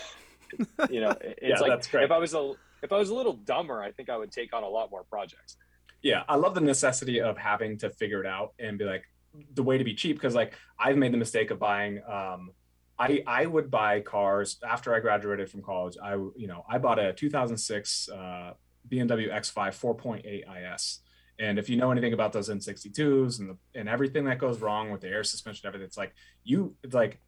you 0.90 1.00
know, 1.00 1.16
it's 1.22 1.40
yeah, 1.42 1.58
like 1.58 1.94
if 1.94 2.10
I 2.10 2.18
was 2.18 2.34
a 2.34 2.52
if 2.82 2.92
I 2.92 2.98
was 2.98 3.08
a 3.08 3.14
little 3.14 3.32
dumber, 3.32 3.82
I 3.82 3.92
think 3.92 4.10
I 4.10 4.16
would 4.18 4.30
take 4.30 4.52
on 4.52 4.62
a 4.62 4.68
lot 4.68 4.90
more 4.90 5.04
projects. 5.04 5.56
Yeah, 6.02 6.24
I 6.28 6.36
love 6.36 6.54
the 6.54 6.60
necessity 6.60 7.22
of 7.22 7.38
having 7.38 7.78
to 7.78 7.88
figure 7.88 8.20
it 8.20 8.26
out 8.26 8.52
and 8.58 8.76
be 8.78 8.84
like 8.84 9.04
the 9.54 9.62
way 9.62 9.78
to 9.78 9.84
be 9.84 9.94
cheap 9.94 10.16
because 10.16 10.34
like 10.34 10.52
I've 10.78 10.98
made 10.98 11.14
the 11.14 11.18
mistake 11.18 11.50
of 11.50 11.58
buying 11.58 12.02
um, 12.06 12.50
I, 12.98 13.22
I 13.26 13.46
would 13.46 13.70
buy 13.70 14.00
cars 14.00 14.58
after 14.68 14.94
I 14.94 15.00
graduated 15.00 15.50
from 15.50 15.62
college. 15.62 15.96
I 16.02 16.14
you 16.14 16.46
know 16.46 16.66
I 16.68 16.76
bought 16.76 16.98
a 16.98 17.14
2006 17.14 18.10
uh, 18.10 18.52
BMW 18.90 19.32
X5 19.32 19.98
4.8 19.98 20.74
IS. 20.74 21.00
And 21.38 21.58
if 21.58 21.68
you 21.68 21.76
know 21.76 21.92
anything 21.92 22.12
about 22.12 22.32
those 22.32 22.48
N62s 22.48 23.38
and 23.38 23.50
the, 23.50 23.56
and 23.78 23.88
everything 23.88 24.24
that 24.24 24.38
goes 24.38 24.60
wrong 24.60 24.90
with 24.90 25.00
the 25.00 25.08
air 25.08 25.22
suspension, 25.22 25.66
everything, 25.66 25.86
it's 25.86 25.96
like 25.96 26.14
you, 26.42 26.74
it's 26.82 26.94
like 26.94 27.20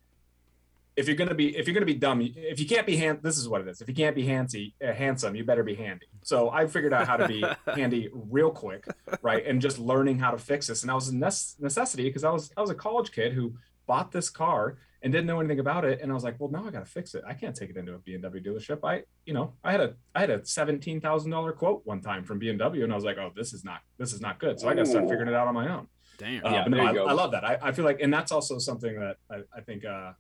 if 0.96 1.06
you're 1.06 1.16
gonna 1.16 1.34
be 1.34 1.56
if 1.56 1.66
you're 1.66 1.74
gonna 1.74 1.86
be 1.86 1.94
dumb, 1.94 2.20
if 2.20 2.58
you 2.58 2.66
can't 2.66 2.86
be 2.86 2.96
hand, 2.96 3.20
this 3.22 3.38
is 3.38 3.48
what 3.48 3.60
it 3.60 3.68
is. 3.68 3.80
If 3.80 3.88
you 3.88 3.94
can't 3.94 4.14
be 4.14 4.24
handsy, 4.24 4.74
uh, 4.86 4.92
handsome, 4.92 5.34
you 5.34 5.44
better 5.44 5.62
be 5.62 5.74
handy. 5.74 6.06
So 6.22 6.50
I 6.50 6.66
figured 6.66 6.92
out 6.92 7.06
how 7.06 7.16
to 7.16 7.28
be 7.28 7.44
handy 7.74 8.10
real 8.12 8.50
quick, 8.50 8.86
right? 9.22 9.46
And 9.46 9.60
just 9.60 9.78
learning 9.78 10.18
how 10.18 10.30
to 10.30 10.38
fix 10.38 10.66
this. 10.66 10.82
And 10.82 10.90
I 10.90 10.94
was 10.94 11.08
a 11.08 11.14
necessity 11.14 12.04
because 12.04 12.24
I 12.24 12.30
was 12.30 12.50
I 12.56 12.60
was 12.60 12.70
a 12.70 12.74
college 12.74 13.12
kid 13.12 13.32
who 13.32 13.54
bought 13.90 14.12
this 14.12 14.30
car 14.30 14.78
and 15.02 15.12
didn't 15.12 15.26
know 15.26 15.40
anything 15.40 15.58
about 15.58 15.84
it. 15.84 16.00
And 16.00 16.12
I 16.12 16.14
was 16.14 16.22
like, 16.22 16.36
well, 16.38 16.48
now 16.48 16.64
I 16.64 16.70
got 16.70 16.84
to 16.84 16.90
fix 16.90 17.16
it. 17.16 17.24
I 17.26 17.34
can't 17.34 17.56
take 17.56 17.70
it 17.70 17.76
into 17.76 17.92
a 17.94 17.98
BMW 17.98 18.46
dealership. 18.46 18.78
I, 18.84 19.02
you 19.26 19.34
know, 19.34 19.54
I 19.64 19.72
had 19.72 19.80
a, 19.80 19.94
I 20.14 20.20
had 20.20 20.30
a 20.30 20.46
seventeen 20.46 21.00
thousand 21.00 21.32
dollar 21.32 21.52
quote 21.52 21.82
one 21.84 22.00
time 22.00 22.22
from 22.22 22.38
BMW, 22.38 22.84
and 22.84 22.92
I 22.92 22.94
was 22.94 23.04
like, 23.04 23.18
oh, 23.18 23.32
this 23.34 23.52
is 23.52 23.64
not, 23.64 23.80
this 23.98 24.12
is 24.12 24.20
not 24.20 24.38
good. 24.38 24.60
So 24.60 24.68
I 24.68 24.74
got 24.74 24.84
to 24.84 24.90
start 24.90 25.08
figuring 25.08 25.26
it 25.26 25.34
out 25.34 25.48
on 25.48 25.54
my 25.54 25.68
own. 25.74 25.88
Damn. 26.18 26.46
Uh, 26.46 26.50
yeah, 26.50 26.64
no, 26.68 26.78
I, 26.78 27.10
I, 27.10 27.12
love 27.12 27.32
that. 27.32 27.44
I, 27.44 27.58
I 27.60 27.72
feel 27.72 27.84
like, 27.84 28.00
and 28.00 28.14
that's 28.14 28.30
also 28.30 28.58
something 28.58 29.00
that 29.00 29.16
I, 29.28 29.36
I 29.56 29.60
think, 29.62 29.84
uh, 29.84 30.12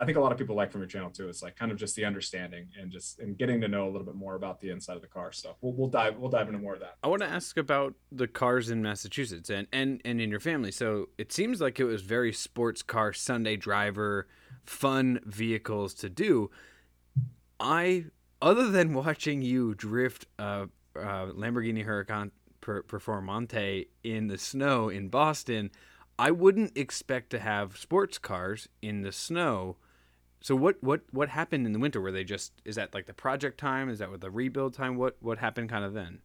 I 0.00 0.04
think 0.04 0.18
a 0.18 0.20
lot 0.20 0.32
of 0.32 0.38
people 0.38 0.56
like 0.56 0.72
from 0.72 0.80
your 0.80 0.88
channel 0.88 1.10
too. 1.10 1.28
It's 1.28 1.42
like 1.42 1.56
kind 1.56 1.70
of 1.70 1.78
just 1.78 1.94
the 1.94 2.04
understanding 2.04 2.66
and 2.78 2.90
just 2.90 3.20
and 3.20 3.38
getting 3.38 3.60
to 3.60 3.68
know 3.68 3.84
a 3.84 3.90
little 3.90 4.04
bit 4.04 4.16
more 4.16 4.34
about 4.34 4.60
the 4.60 4.70
inside 4.70 4.96
of 4.96 5.02
the 5.02 5.08
car. 5.08 5.30
So 5.30 5.56
we'll, 5.60 5.72
we'll 5.72 5.88
dive 5.88 6.18
we'll 6.18 6.30
dive 6.30 6.48
into 6.48 6.58
more 6.58 6.74
of 6.74 6.80
that. 6.80 6.96
I 7.02 7.08
want 7.08 7.22
to 7.22 7.28
ask 7.28 7.56
about 7.56 7.94
the 8.10 8.26
cars 8.26 8.70
in 8.70 8.82
Massachusetts 8.82 9.50
and 9.50 9.68
and 9.72 10.00
and 10.04 10.20
in 10.20 10.30
your 10.30 10.40
family. 10.40 10.72
So 10.72 11.10
it 11.16 11.32
seems 11.32 11.60
like 11.60 11.78
it 11.78 11.84
was 11.84 12.02
very 12.02 12.32
sports 12.32 12.82
car 12.82 13.12
Sunday 13.12 13.56
driver, 13.56 14.26
fun 14.64 15.20
vehicles 15.24 15.94
to 15.94 16.08
do. 16.08 16.50
I 17.60 18.06
other 18.42 18.70
than 18.70 18.94
watching 19.04 19.42
you 19.42 19.74
drift 19.74 20.26
a, 20.40 20.68
a 20.96 20.98
Lamborghini 20.98 21.86
Huracan 21.86 22.32
per, 22.60 22.82
Performante 22.82 23.86
in 24.02 24.26
the 24.26 24.38
snow 24.38 24.88
in 24.88 25.08
Boston. 25.08 25.70
I 26.16 26.30
wouldn't 26.30 26.76
expect 26.76 27.30
to 27.30 27.40
have 27.40 27.76
sports 27.76 28.18
cars 28.18 28.68
in 28.80 29.02
the 29.02 29.10
snow 29.10 29.76
so 30.44 30.54
what 30.54 30.76
what 30.82 31.00
what 31.10 31.30
happened 31.30 31.64
in 31.64 31.72
the 31.72 31.78
winter? 31.78 32.02
Were 32.02 32.12
they 32.12 32.22
just 32.22 32.52
is 32.66 32.76
that 32.76 32.92
like 32.92 33.06
the 33.06 33.14
project 33.14 33.58
time? 33.58 33.88
Is 33.88 34.00
that 34.00 34.10
with 34.10 34.20
the 34.20 34.30
rebuild 34.30 34.74
time? 34.74 34.96
What 34.96 35.16
what 35.20 35.38
happened 35.38 35.70
kind 35.70 35.86
of 35.86 35.94
then? 35.94 36.18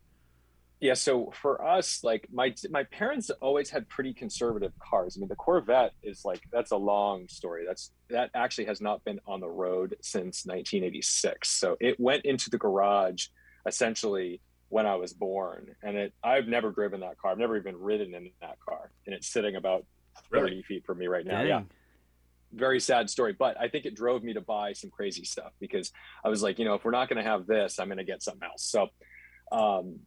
Yeah, 0.81 0.95
so 0.95 1.31
for 1.31 1.65
us, 1.65 2.03
like 2.03 2.27
my 2.29 2.53
my 2.69 2.83
parents 2.83 3.31
always 3.39 3.69
had 3.69 3.87
pretty 3.87 4.13
conservative 4.13 4.73
cars. 4.77 5.15
I 5.15 5.21
mean, 5.21 5.29
the 5.29 5.37
Corvette 5.37 5.93
is 6.03 6.25
like 6.25 6.41
that's 6.51 6.71
a 6.71 6.75
long 6.75 7.29
story. 7.29 7.63
That's 7.65 7.91
that 8.09 8.29
actually 8.35 8.65
has 8.65 8.81
not 8.81 9.05
been 9.05 9.21
on 9.25 9.39
the 9.39 9.47
road 9.47 9.95
since 10.01 10.45
1986. 10.45 11.49
So 11.49 11.77
it 11.79 11.97
went 11.97 12.25
into 12.25 12.49
the 12.49 12.57
garage 12.57 13.27
essentially 13.65 14.41
when 14.67 14.85
I 14.85 14.95
was 14.95 15.13
born, 15.13 15.77
and 15.81 15.95
it 15.95 16.13
I've 16.21 16.47
never 16.49 16.71
driven 16.71 16.99
that 16.99 17.17
car. 17.19 17.31
I've 17.31 17.37
never 17.37 17.55
even 17.55 17.79
ridden 17.79 18.13
in 18.13 18.31
that 18.41 18.57
car, 18.59 18.91
and 19.05 19.15
it's 19.15 19.29
sitting 19.29 19.55
about 19.55 19.85
30 20.29 20.43
really? 20.43 20.63
feet 20.63 20.85
from 20.85 20.97
me 20.97 21.07
right 21.07 21.25
now. 21.25 21.37
Dang. 21.37 21.47
Yeah 21.47 21.61
very 22.53 22.79
sad 22.79 23.09
story 23.09 23.35
but 23.37 23.59
i 23.59 23.67
think 23.67 23.85
it 23.85 23.95
drove 23.95 24.23
me 24.23 24.33
to 24.33 24.41
buy 24.41 24.73
some 24.73 24.89
crazy 24.89 25.23
stuff 25.23 25.51
because 25.59 25.91
i 26.25 26.29
was 26.29 26.41
like 26.41 26.57
you 26.57 26.65
know 26.65 26.73
if 26.73 26.83
we're 26.83 26.91
not 26.91 27.07
going 27.07 27.23
to 27.23 27.29
have 27.29 27.45
this 27.45 27.79
i'm 27.79 27.87
going 27.87 27.97
to 27.97 28.03
get 28.03 28.23
something 28.23 28.47
else 28.47 28.63
so 28.63 28.89
um, 29.51 29.99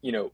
you 0.00 0.12
know, 0.12 0.32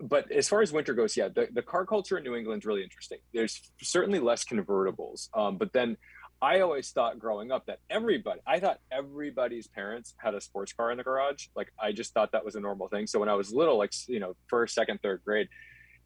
but 0.00 0.30
as 0.32 0.48
far 0.48 0.62
as 0.62 0.72
winter 0.72 0.94
goes, 0.94 1.16
yeah, 1.16 1.28
the, 1.28 1.48
the 1.52 1.62
car 1.62 1.84
culture 1.84 2.16
in 2.16 2.24
New 2.24 2.34
England 2.34 2.62
is 2.62 2.66
really 2.66 2.82
interesting. 2.82 3.18
There's 3.34 3.60
certainly 3.82 4.18
less 4.18 4.44
convertibles, 4.44 5.28
um, 5.34 5.58
but 5.58 5.72
then 5.72 5.96
I 6.40 6.60
always 6.60 6.90
thought 6.90 7.18
growing 7.18 7.50
up 7.50 7.66
that 7.66 7.80
everybody, 7.90 8.40
I 8.46 8.60
thought 8.60 8.78
everybody's 8.90 9.66
parents 9.66 10.14
had 10.18 10.34
a 10.34 10.40
sports 10.40 10.72
car 10.72 10.90
in 10.90 10.98
the 10.98 11.04
garage. 11.04 11.48
Like 11.54 11.72
I 11.78 11.92
just 11.92 12.14
thought 12.14 12.32
that 12.32 12.44
was 12.44 12.54
a 12.54 12.60
normal 12.60 12.88
thing. 12.88 13.06
So 13.06 13.18
when 13.18 13.28
I 13.28 13.34
was 13.34 13.52
little, 13.52 13.76
like 13.76 13.92
you 14.06 14.20
know, 14.20 14.34
first, 14.48 14.74
second, 14.74 15.00
third 15.02 15.22
grade, 15.24 15.48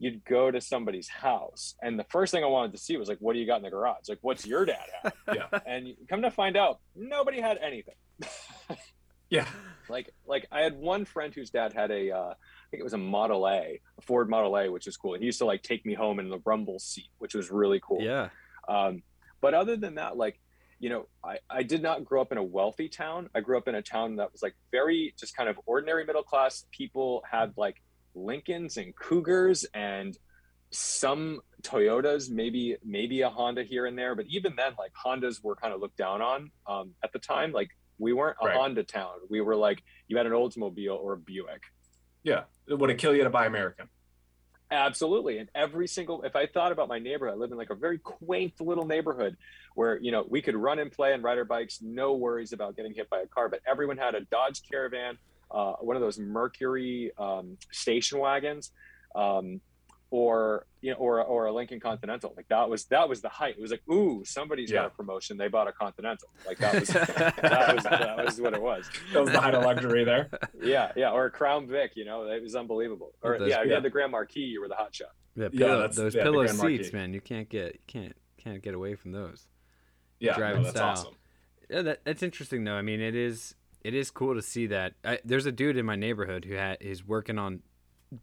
you'd 0.01 0.25
go 0.25 0.51
to 0.51 0.61
somebody's 0.61 1.09
house, 1.09 1.77
and 1.83 1.99
the 1.99 2.05
first 2.05 2.33
thing 2.33 2.43
I 2.43 2.47
wanted 2.47 2.73
to 2.73 2.79
see 2.79 2.97
was 2.97 3.09
like, 3.09 3.19
what 3.21 3.35
do 3.35 3.39
you 3.39 3.47
got 3.47 3.59
in 3.59 3.63
the 3.63 3.71
garage? 3.71 4.09
Like, 4.09 4.19
what's 4.23 4.47
your 4.47 4.65
dad 4.65 4.87
have? 5.03 5.13
yeah. 5.35 5.61
And 5.67 5.95
come 6.09 6.23
to 6.23 6.31
find 6.31 6.57
out, 6.57 6.81
nobody 6.97 7.41
had 7.41 7.59
anything. 7.59 7.95
yeah. 9.31 9.47
Like 9.89 10.13
like 10.27 10.47
I 10.51 10.63
had 10.63 10.77
one 10.77 11.05
friend 11.05 11.35
whose 11.35 11.51
dad 11.51 11.73
had 11.73 11.91
a 11.91 12.11
uh, 12.11 12.31
I 12.31 12.67
think 12.71 12.81
it 12.81 12.85
was 12.85 12.95
a 12.95 12.99
Model 12.99 13.47
A, 13.47 13.81
a 13.99 14.03
Ford 14.03 14.31
Model 14.31 14.57
A, 14.57 14.71
which 14.71 14.87
was 14.87 14.97
cool. 14.97 15.15
and 15.15 15.23
He 15.23 15.27
used 15.27 15.39
to 15.39 15.45
like 15.45 15.63
take 15.63 15.85
me 15.85 15.95
home 15.95 16.19
in 16.19 16.31
the 16.31 16.41
rumble 16.45 16.79
seat, 16.79 17.11
which 17.19 17.35
was 17.35 17.51
really 17.51 17.81
cool. 17.87 18.01
Yeah. 18.01 18.31
Um, 18.69 19.03
but 19.41 19.55
other 19.55 19.77
than 19.77 19.97
that, 19.97 20.17
like, 20.17 20.41
you 20.79 20.89
know, 20.89 21.09
I, 21.25 21.39
I 21.51 21.63
did 21.63 21.83
not 21.83 22.05
grow 22.05 22.23
up 22.23 22.33
in 22.33 22.39
a 22.39 22.43
wealthy 22.43 22.89
town. 22.89 23.29
I 23.35 23.41
grew 23.41 23.59
up 23.59 23.69
in 23.69 23.75
a 23.75 23.83
town 23.83 24.17
that 24.17 24.33
was 24.33 24.43
like 24.43 24.55
very 24.71 25.15
just 25.19 25.37
kind 25.37 25.49
of 25.49 25.59
ordinary 25.67 26.07
middle 26.07 26.23
class. 26.23 26.65
People 26.71 27.23
had 27.31 27.53
like 27.57 27.83
Lincolns 28.15 28.77
and 28.77 28.95
Cougars 28.97 29.65
and 29.75 30.17
some 30.71 31.41
Toyotas, 31.63 32.31
maybe 32.31 32.77
maybe 32.85 33.23
a 33.23 33.29
Honda 33.29 33.65
here 33.65 33.87
and 33.87 33.99
there. 33.99 34.15
But 34.15 34.27
even 34.29 34.55
then, 34.57 34.73
like 34.79 34.93
Hondas 34.95 35.43
were 35.43 35.57
kind 35.57 35.75
of 35.75 35.81
looked 35.81 35.97
down 35.97 36.23
on 36.23 36.51
um, 36.67 36.91
at 37.03 37.13
the 37.13 37.19
time. 37.19 37.53
Like 37.53 37.71
we 37.99 38.13
weren't 38.13 38.37
a 38.43 38.47
right. 38.47 38.57
Honda 38.57 38.85
town. 38.85 39.15
We 39.29 39.41
were 39.41 39.57
like 39.57 39.83
you 40.09 40.17
had 40.17 40.27
an 40.27 40.33
Oldsmobile 40.33 40.99
or 40.99 41.15
a 41.15 41.19
Buick. 41.19 41.63
Yeah, 42.23 42.43
would 42.69 42.91
it 42.91 42.99
kill 42.99 43.15
you 43.15 43.25
to 43.25 43.31
buy 43.31 43.47
American? 43.47 43.89
Absolutely. 44.71 45.39
And 45.39 45.49
every 45.55 45.89
single, 45.89 46.23
if 46.23 46.37
I 46.37 46.47
thought 46.47 46.71
about 46.71 46.89
my 46.89 47.01
neighborhood, 47.01 47.35
I 47.35 47.39
live 47.39 47.51
in 47.51 47.59
like 47.59 47.71
a 47.71 47.75
very 47.75 47.99
quaint 47.99 48.61
little 48.61 48.87
neighborhood 48.87 49.37
where, 49.75 49.99
you 50.01 50.13
know, 50.13 50.25
we 50.29 50.41
could 50.43 50.55
run 50.55 50.79
and 50.79 50.93
play 50.93 51.13
and 51.13 51.25
ride 51.25 51.39
our 51.39 51.45
bikes, 51.45 51.81
no 51.83 52.15
worries 52.15 52.53
about 52.53 52.77
getting 52.77 52.95
hit 52.95 53.11
by 53.11 53.21
a 53.21 53.27
car. 53.27 53.49
But 53.49 53.61
everyone 53.67 53.97
had 53.97 54.15
a 54.15 54.21
Dodge 54.21 54.63
Caravan, 54.71 55.19
uh, 55.51 55.75
one 55.81 55.97
of 55.97 56.03
those 56.03 56.19
Mercury 56.19 57.13
um, 57.19 57.57
station 57.71 58.19
wagons. 58.19 58.73
Um, 59.15 59.61
or 60.11 60.67
you 60.81 60.91
know, 60.91 60.97
or 60.97 61.23
or 61.23 61.47
a 61.47 61.53
Lincoln 61.53 61.79
Continental. 61.79 62.33
Like 62.37 62.49
that 62.49 62.69
was 62.69 62.85
that 62.87 63.09
was 63.09 63.21
the 63.21 63.29
height. 63.29 63.55
It 63.57 63.61
was 63.61 63.71
like, 63.71 63.83
ooh, 63.89 64.25
somebody's 64.25 64.71
yeah. 64.71 64.79
got 64.79 64.87
a 64.87 64.91
promotion. 64.91 65.37
They 65.37 65.49
bought 65.49 65.69
a 65.69 65.73
Continental. 65.73 66.29
Like 66.47 66.59
that 66.59 66.81
was 66.81 66.89
that 66.89 67.75
was 67.75 67.85
that 67.85 68.25
was 68.25 68.41
what 68.41 68.55
it 68.55 68.63
was. 68.63 68.91
That 69.13 69.23
was 69.23 69.31
the 69.33 69.41
height 69.41 69.55
of 69.55 69.65
luxury 69.65 70.05
there. 70.05 70.31
Yeah, 70.63 70.93
yeah, 70.97 71.11
or 71.11 71.27
a 71.27 71.31
Crown 71.31 71.67
Vic. 71.67 71.93
You 71.95 72.05
know, 72.05 72.25
it 72.25 72.43
was 72.43 72.55
unbelievable. 72.55 73.13
Or 73.23 73.39
those, 73.39 73.51
yeah, 73.51 73.61
if 73.61 73.67
you 73.67 73.73
had 73.73 73.83
the 73.83 73.91
Grand 73.91 74.13
Marquis, 74.13 74.41
you 74.41 74.61
were 74.61 74.69
the 74.69 74.75
hot 74.75 74.95
shot. 74.95 75.11
Yeah, 75.37 75.49
pillow, 75.49 75.83
yeah 75.83 75.87
those 75.89 76.15
yeah, 76.15 76.23
pillow 76.23 76.47
seats, 76.47 76.93
man. 76.93 77.13
You 77.15 77.21
can't 77.21 77.49
get 77.49 77.75
you 77.75 77.81
can't 77.87 78.17
can't 78.37 78.63
get 78.63 78.75
away 78.75 78.95
from 78.95 79.13
those. 79.13 79.47
Yeah, 80.19 80.37
driving 80.37 80.63
no, 80.63 80.65
that's 80.65 80.77
style. 80.77 80.91
awesome. 80.91 81.15
Yeah, 81.69 81.83
that, 81.83 82.05
that's 82.05 82.23
interesting 82.23 82.65
though. 82.65 82.75
I 82.75 82.83
mean, 82.83 83.01
it 83.01 83.15
is 83.15 83.55
it 83.83 83.95
is 83.95 84.11
cool 84.11 84.35
to 84.35 84.43
see 84.43 84.67
that. 84.69 84.95
I, 85.05 85.19
there's 85.25 85.47
a 85.47 85.53
dude 85.53 85.77
in 85.77 85.87
my 85.87 85.97
neighborhood 85.97 86.45
who 86.45 86.55
had 86.55 86.79
is 86.81 87.07
working 87.07 87.39
on 87.39 87.63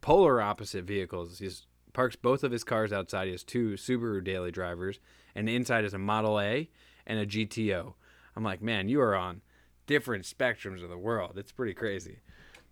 polar 0.00 0.40
opposite 0.40 0.84
vehicles. 0.84 1.38
He's 1.38 1.66
parks 1.92 2.16
both 2.16 2.44
of 2.44 2.52
his 2.52 2.64
cars 2.64 2.92
outside. 2.92 3.26
He 3.26 3.32
has 3.32 3.42
two 3.42 3.70
Subaru 3.70 4.22
daily 4.22 4.50
drivers, 4.50 5.00
and 5.34 5.48
inside 5.48 5.84
is 5.84 5.94
a 5.94 5.98
Model 5.98 6.40
A 6.40 6.68
and 7.06 7.18
a 7.18 7.26
GTO. 7.26 7.94
I'm 8.36 8.44
like, 8.44 8.62
man, 8.62 8.88
you 8.88 9.00
are 9.00 9.16
on 9.16 9.40
different 9.86 10.24
spectrums 10.24 10.82
of 10.82 10.90
the 10.90 10.98
world. 10.98 11.36
It's 11.36 11.50
pretty 11.50 11.74
crazy. 11.74 12.18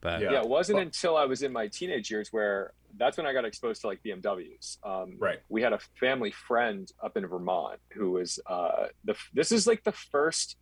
But 0.00 0.21
yeah, 0.21 0.33
yeah 0.33 0.40
it 0.43 0.49
wasn't 0.49 0.78
until 0.78 1.16
I 1.16 1.25
was 1.25 1.43
in 1.43 1.52
my 1.52 1.66
teenage 1.66 2.11
years 2.11 2.28
where 2.31 2.75
that's 2.97 3.16
when 3.16 3.26
I 3.26 3.33
got 3.33 3.45
exposed 3.45 3.81
to 3.81 3.88
like 3.88 4.00
BMWs. 4.05 4.78
Um, 4.85 5.16
right. 5.19 5.38
We 5.49 5.62
had 5.62 5.73
a 5.73 5.81
family 5.99 6.31
friend 6.31 6.90
up 7.02 7.16
in 7.16 7.26
Vermont 7.26 7.81
who 7.93 8.12
was 8.12 8.38
uh, 8.47 8.87
the. 9.05 9.16
This 9.35 9.50
is 9.50 9.66
like 9.66 9.83
the 9.83 9.93
first 9.93 10.57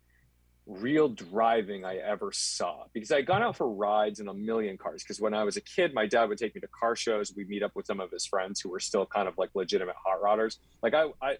real 0.67 1.09
driving 1.09 1.85
I 1.85 1.97
ever 1.97 2.31
saw 2.33 2.85
because 2.93 3.11
I'd 3.11 3.25
gone 3.25 3.43
out 3.43 3.55
for 3.55 3.69
rides 3.69 4.19
in 4.19 4.27
a 4.27 4.33
million 4.33 4.77
cars. 4.77 5.03
Because 5.03 5.21
when 5.21 5.33
I 5.33 5.43
was 5.43 5.57
a 5.57 5.61
kid, 5.61 5.93
my 5.93 6.07
dad 6.07 6.29
would 6.29 6.37
take 6.37 6.55
me 6.55 6.61
to 6.61 6.67
car 6.67 6.95
shows. 6.95 7.33
We'd 7.35 7.49
meet 7.49 7.63
up 7.63 7.71
with 7.75 7.85
some 7.85 7.99
of 7.99 8.11
his 8.11 8.25
friends 8.25 8.59
who 8.59 8.69
were 8.69 8.79
still 8.79 9.05
kind 9.05 9.27
of 9.27 9.37
like 9.37 9.51
legitimate 9.53 9.95
hot 10.03 10.21
rodders. 10.21 10.57
Like 10.81 10.93
I, 10.93 11.05
I, 11.21 11.35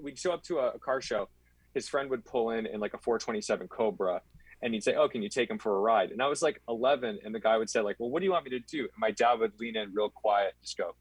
we'd 0.00 0.18
show 0.18 0.32
up 0.32 0.42
to 0.44 0.58
a, 0.58 0.70
a 0.70 0.78
car 0.78 1.00
show. 1.00 1.28
His 1.74 1.88
friend 1.88 2.08
would 2.10 2.24
pull 2.24 2.50
in 2.50 2.66
in 2.66 2.78
like 2.80 2.94
a 2.94 2.98
427 2.98 3.66
Cobra, 3.66 4.20
and 4.62 4.72
he'd 4.72 4.84
say, 4.84 4.94
"Oh, 4.94 5.08
can 5.08 5.22
you 5.22 5.28
take 5.28 5.50
him 5.50 5.58
for 5.58 5.76
a 5.76 5.80
ride?" 5.80 6.12
And 6.12 6.22
I 6.22 6.28
was 6.28 6.40
like 6.40 6.62
11, 6.68 7.18
and 7.24 7.34
the 7.34 7.40
guy 7.40 7.56
would 7.56 7.68
say, 7.68 7.80
"Like, 7.80 7.96
well, 7.98 8.10
what 8.10 8.20
do 8.20 8.26
you 8.26 8.30
want 8.30 8.44
me 8.44 8.50
to 8.50 8.60
do?" 8.60 8.82
And 8.82 8.98
my 8.98 9.10
dad 9.10 9.40
would 9.40 9.58
lean 9.58 9.76
in 9.76 9.92
real 9.92 10.08
quiet, 10.08 10.54
just 10.62 10.76
go, 10.76 10.94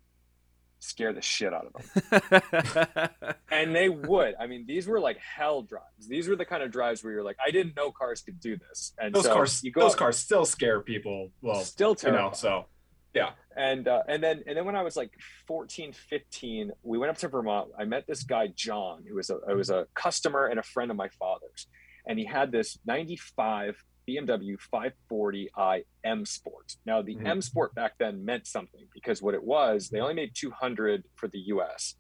scare 0.84 1.14
the 1.14 1.22
shit 1.22 1.54
out 1.54 1.66
of 1.66 1.74
them. 1.74 3.34
and 3.52 3.76
they 3.76 3.90
would. 3.90 4.36
I 4.40 4.48
mean, 4.48 4.66
these 4.68 4.88
were 4.88 5.00
like 5.00 5.18
hell 5.18 5.62
drives. 5.62 6.08
These 6.08 6.28
were 6.28 6.36
the 6.36 6.46
kind 6.46 6.62
of 6.62 6.72
drives 6.72 7.04
where 7.04 7.14
you're 7.14 7.24
like, 7.24 7.38
I 7.46 7.52
didn't 7.52 7.76
know 7.76 7.92
cars 7.92 8.22
could 8.22 8.40
do 8.40 8.58
this. 8.58 8.94
And 8.98 9.16
those 9.16 9.24
so 9.24 9.34
cars, 9.34 9.64
those 9.76 9.96
cars 9.96 10.18
still 10.18 10.46
scare 10.46 10.82
people. 10.82 11.32
Well, 11.42 11.62
still 11.62 11.96
terrible. 11.96 12.20
You 12.20 12.30
know, 12.30 12.34
so 12.34 12.66
yeah. 13.14 13.32
And 13.56 13.88
uh, 13.88 14.02
and 14.08 14.24
then 14.24 14.44
and 14.48 14.58
then 14.58 14.66
when 14.66 14.76
I 14.76 14.84
was 14.84 14.96
like 14.96 15.12
14, 15.48 15.94
15, 15.94 16.72
we 16.84 16.98
went 16.98 17.12
up 17.12 17.18
to 17.20 17.28
Vermont. 17.28 17.70
I 17.78 17.86
met 17.86 18.06
this 18.08 18.24
guy 18.24 18.48
John, 18.48 19.04
who 19.08 19.16
was 19.16 19.30
a 19.30 19.38
who 19.48 19.56
was 19.56 19.70
a 19.70 19.88
customer 19.96 20.48
and 20.48 20.60
a 20.60 20.64
friend 20.64 20.92
of 20.92 20.98
my 20.98 21.10
father's, 21.20 21.68
and 22.08 22.18
he 22.18 22.26
had 22.26 22.52
this 22.52 22.78
'95 22.86 23.76
BMW 24.08 24.58
540i 24.74 25.84
M 26.04 26.26
Sport. 26.26 26.76
Now, 26.86 27.02
the 27.02 27.16
mm-hmm. 27.16 27.28
M 27.28 27.42
Sport 27.42 27.74
back 27.76 27.94
then 28.00 28.26
meant 28.26 28.48
something 28.48 28.86
because 28.94 29.22
what 29.22 29.34
it 29.34 29.44
was, 29.44 29.90
they 29.90 30.00
only 30.00 30.14
made 30.14 30.32
200 30.36 31.04
for 31.16 31.28
the 31.28 31.40
US. 31.40 31.96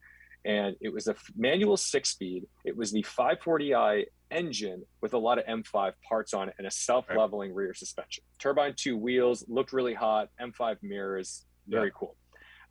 And 0.45 0.75
it 0.81 0.91
was 0.91 1.07
a 1.07 1.15
manual 1.35 1.77
six 1.77 2.09
speed. 2.09 2.43
It 2.65 2.75
was 2.75 2.91
the 2.91 3.03
540i 3.03 4.05
engine 4.29 4.83
with 5.01 5.13
a 5.13 5.17
lot 5.17 5.37
of 5.37 5.45
M5 5.45 5.93
parts 6.07 6.33
on 6.33 6.49
it 6.49 6.55
and 6.57 6.67
a 6.67 6.71
self 6.71 7.05
leveling 7.15 7.51
right. 7.51 7.65
rear 7.65 7.73
suspension. 7.73 8.23
Turbine 8.39 8.73
two 8.75 8.97
wheels, 8.97 9.45
looked 9.47 9.71
really 9.71 9.93
hot, 9.93 10.29
M5 10.41 10.77
mirrors, 10.81 11.45
very 11.67 11.87
yeah. 11.87 11.91
cool. 11.97 12.15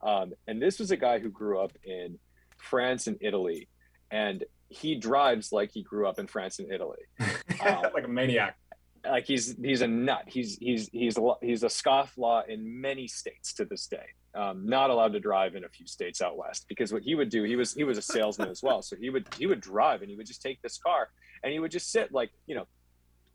Um, 0.02 0.32
and 0.46 0.60
this 0.60 0.78
was 0.78 0.90
a 0.90 0.96
guy 0.96 1.18
who 1.18 1.30
grew 1.30 1.60
up 1.60 1.72
in 1.84 2.18
France 2.58 3.06
and 3.06 3.16
Italy. 3.20 3.68
And 4.10 4.44
he 4.68 4.94
drives 4.94 5.52
like 5.52 5.70
he 5.72 5.82
grew 5.82 6.06
up 6.06 6.18
in 6.18 6.26
France 6.26 6.58
and 6.58 6.70
Italy. 6.72 6.98
Um, 7.62 7.82
like 7.94 8.04
a 8.04 8.08
maniac 8.08 8.56
like 9.04 9.26
he's 9.26 9.56
he's 9.62 9.82
a 9.82 9.88
nut. 9.88 10.24
He's 10.26 10.56
he's 10.58 10.88
he's 10.92 11.16
a, 11.18 11.32
he's 11.40 11.62
a 11.62 11.70
scoff 11.70 12.16
law 12.16 12.42
in 12.46 12.80
many 12.80 13.08
states 13.08 13.52
to 13.54 13.64
this 13.64 13.86
day. 13.86 14.06
Um, 14.34 14.66
not 14.66 14.90
allowed 14.90 15.12
to 15.12 15.20
drive 15.20 15.54
in 15.56 15.64
a 15.64 15.68
few 15.68 15.86
states 15.86 16.22
out 16.22 16.38
west 16.38 16.66
because 16.68 16.92
what 16.92 17.02
he 17.02 17.14
would 17.14 17.28
do, 17.28 17.42
he 17.42 17.56
was 17.56 17.74
he 17.74 17.84
was 17.84 17.98
a 17.98 18.02
salesman 18.02 18.48
as 18.48 18.62
well. 18.62 18.82
So 18.82 18.96
he 18.96 19.10
would 19.10 19.26
he 19.38 19.46
would 19.46 19.60
drive 19.60 20.02
and 20.02 20.10
he 20.10 20.16
would 20.16 20.26
just 20.26 20.42
take 20.42 20.62
this 20.62 20.78
car 20.78 21.08
and 21.42 21.52
he 21.52 21.58
would 21.58 21.70
just 21.70 21.90
sit 21.90 22.12
like 22.12 22.30
you 22.46 22.54
know, 22.54 22.66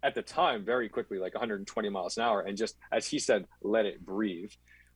at 0.03 0.15
the 0.15 0.21
time 0.21 0.63
very 0.63 0.89
quickly 0.89 1.19
like 1.19 1.33
120 1.33 1.89
miles 1.89 2.17
an 2.17 2.23
hour 2.23 2.41
and 2.41 2.57
just 2.57 2.75
as 2.91 3.07
he 3.07 3.19
said, 3.19 3.45
let 3.61 3.85
it 3.85 4.05
breathe. 4.05 4.51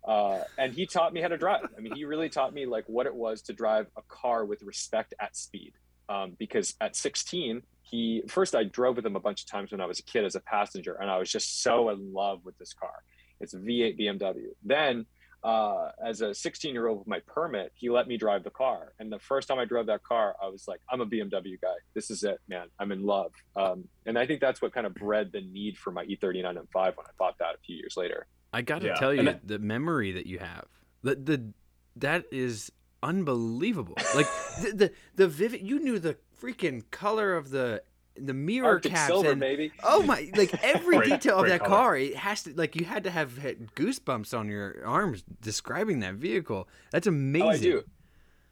Uh, 0.07 0.41
and 0.57 0.73
he 0.73 0.87
taught 0.87 1.13
me 1.13 1.21
how 1.21 1.27
to 1.27 1.37
drive. 1.37 1.61
I 1.77 1.81
mean, 1.81 1.95
he 1.95 2.05
really 2.05 2.29
taught 2.29 2.53
me 2.53 2.65
like 2.65 2.85
what 2.87 3.05
it 3.05 3.13
was 3.13 3.43
to 3.43 3.53
drive 3.53 3.85
a 3.97 4.01
car 4.07 4.45
with 4.45 4.63
respect 4.63 5.13
at 5.19 5.35
speed. 5.35 5.73
Um, 6.11 6.35
because 6.37 6.75
at 6.81 6.95
16, 6.95 7.61
he 7.83 8.23
first 8.27 8.53
I 8.53 8.65
drove 8.65 8.97
with 8.97 9.05
him 9.05 9.15
a 9.15 9.19
bunch 9.19 9.43
of 9.43 9.47
times 9.47 9.71
when 9.71 9.79
I 9.79 9.85
was 9.85 9.99
a 9.99 10.03
kid 10.03 10.25
as 10.25 10.35
a 10.35 10.41
passenger, 10.41 10.97
and 10.99 11.09
I 11.09 11.17
was 11.17 11.31
just 11.31 11.63
so 11.63 11.89
in 11.89 12.11
love 12.13 12.43
with 12.43 12.57
this 12.57 12.73
car. 12.73 13.03
It's 13.39 13.53
a 13.53 13.57
V8 13.57 13.99
BMW. 13.99 14.47
Then, 14.63 15.05
uh, 15.43 15.89
as 16.05 16.21
a 16.21 16.33
16 16.33 16.73
year 16.73 16.87
old 16.87 16.99
with 16.99 17.07
my 17.07 17.19
permit, 17.27 17.71
he 17.75 17.89
let 17.89 18.07
me 18.07 18.17
drive 18.17 18.43
the 18.43 18.49
car. 18.49 18.93
And 18.99 19.11
the 19.11 19.19
first 19.19 19.47
time 19.47 19.57
I 19.57 19.65
drove 19.65 19.85
that 19.87 20.03
car, 20.03 20.35
I 20.41 20.47
was 20.47 20.67
like, 20.67 20.81
I'm 20.89 21.01
a 21.01 21.05
BMW 21.05 21.59
guy. 21.61 21.73
This 21.93 22.11
is 22.11 22.23
it, 22.23 22.39
man. 22.47 22.67
I'm 22.77 22.91
in 22.91 23.05
love. 23.05 23.31
Um, 23.55 23.85
and 24.05 24.19
I 24.19 24.27
think 24.27 24.41
that's 24.41 24.61
what 24.61 24.73
kind 24.73 24.85
of 24.85 24.93
bred 24.93 25.31
the 25.31 25.41
need 25.41 25.77
for 25.77 25.91
my 25.91 26.05
E39 26.05 26.43
M5 26.43 26.73
when 26.73 27.05
I 27.07 27.11
bought 27.17 27.37
that 27.39 27.55
a 27.55 27.57
few 27.65 27.75
years 27.77 27.95
later. 27.97 28.27
I 28.53 28.61
got 28.61 28.81
to 28.81 28.87
yeah. 28.87 28.95
tell 28.95 29.13
you, 29.13 29.23
that, 29.23 29.47
the 29.47 29.59
memory 29.59 30.11
that 30.11 30.27
you 30.27 30.39
have, 30.39 30.65
the 31.03 31.15
the 31.15 31.53
that 31.95 32.25
is 32.31 32.71
unbelievable. 33.03 33.95
Like 34.15 34.27
the, 34.61 34.71
the 34.73 34.91
the 35.15 35.27
vivid. 35.27 35.61
You 35.61 35.79
knew 35.79 35.99
the 35.99 36.17
freaking 36.41 36.83
color 36.91 37.35
of 37.35 37.49
the 37.49 37.83
the 38.17 38.33
mirror 38.33 38.67
Arctic 38.67 38.91
caps 38.91 39.07
silver, 39.07 39.31
and 39.31 39.39
baby. 39.39 39.71
oh 39.83 40.03
my 40.03 40.29
like 40.35 40.53
every 40.63 40.97
great, 40.97 41.09
detail 41.09 41.39
of 41.39 41.47
that 41.47 41.61
color. 41.61 41.69
car 41.69 41.97
it 41.97 42.15
has 42.15 42.43
to 42.43 42.53
like 42.55 42.75
you 42.75 42.83
had 42.83 43.05
to 43.05 43.09
have 43.09 43.31
goosebumps 43.75 44.37
on 44.37 44.49
your 44.49 44.85
arms 44.85 45.23
describing 45.41 46.01
that 46.01 46.15
vehicle 46.15 46.67
that's 46.91 47.07
amazing 47.07 47.47
oh, 47.47 47.49
I 47.49 47.57
do. 47.57 47.83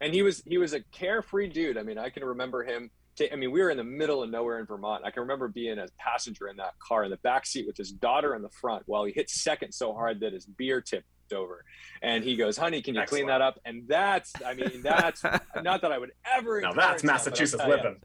and 0.00 0.14
he 0.14 0.22
was 0.22 0.42
he 0.46 0.56
was 0.56 0.72
a 0.72 0.80
carefree 0.80 1.48
dude 1.48 1.76
i 1.76 1.82
mean 1.82 1.98
i 1.98 2.08
can 2.08 2.24
remember 2.24 2.64
him 2.64 2.90
I 3.30 3.36
mean, 3.36 3.50
we 3.50 3.60
were 3.60 3.70
in 3.70 3.76
the 3.76 3.84
middle 3.84 4.22
of 4.22 4.30
nowhere 4.30 4.60
in 4.60 4.66
Vermont. 4.66 5.04
I 5.04 5.10
can 5.10 5.20
remember 5.22 5.48
being 5.48 5.78
a 5.78 5.86
passenger 5.98 6.48
in 6.48 6.56
that 6.56 6.78
car 6.78 7.04
in 7.04 7.10
the 7.10 7.18
back 7.18 7.44
seat 7.44 7.66
with 7.66 7.76
his 7.76 7.92
daughter 7.92 8.34
in 8.34 8.40
the 8.40 8.48
front 8.48 8.84
while 8.86 9.04
he 9.04 9.12
hit 9.12 9.28
second 9.28 9.72
so 9.72 9.92
hard 9.92 10.20
that 10.20 10.32
his 10.32 10.46
beer 10.46 10.80
tip 10.80 11.04
left 11.30 11.40
over. 11.40 11.64
And 12.02 12.24
he 12.24 12.36
goes, 12.36 12.56
honey, 12.56 12.82
can 12.82 12.94
you 12.94 13.00
Excellent. 13.02 13.24
clean 13.24 13.28
that 13.28 13.40
up? 13.42 13.58
And 13.64 13.84
that's, 13.86 14.32
I 14.44 14.54
mean, 14.54 14.82
that's 14.82 15.22
not 15.62 15.82
that 15.82 15.92
I 15.92 15.98
would 15.98 16.12
ever. 16.36 16.60
Now 16.60 16.72
that's 16.72 17.02
that, 17.02 17.06
but 17.06 17.10
I'll 17.10 17.14
Massachusetts 17.14 17.62
tell 17.62 17.70
living. 17.70 17.96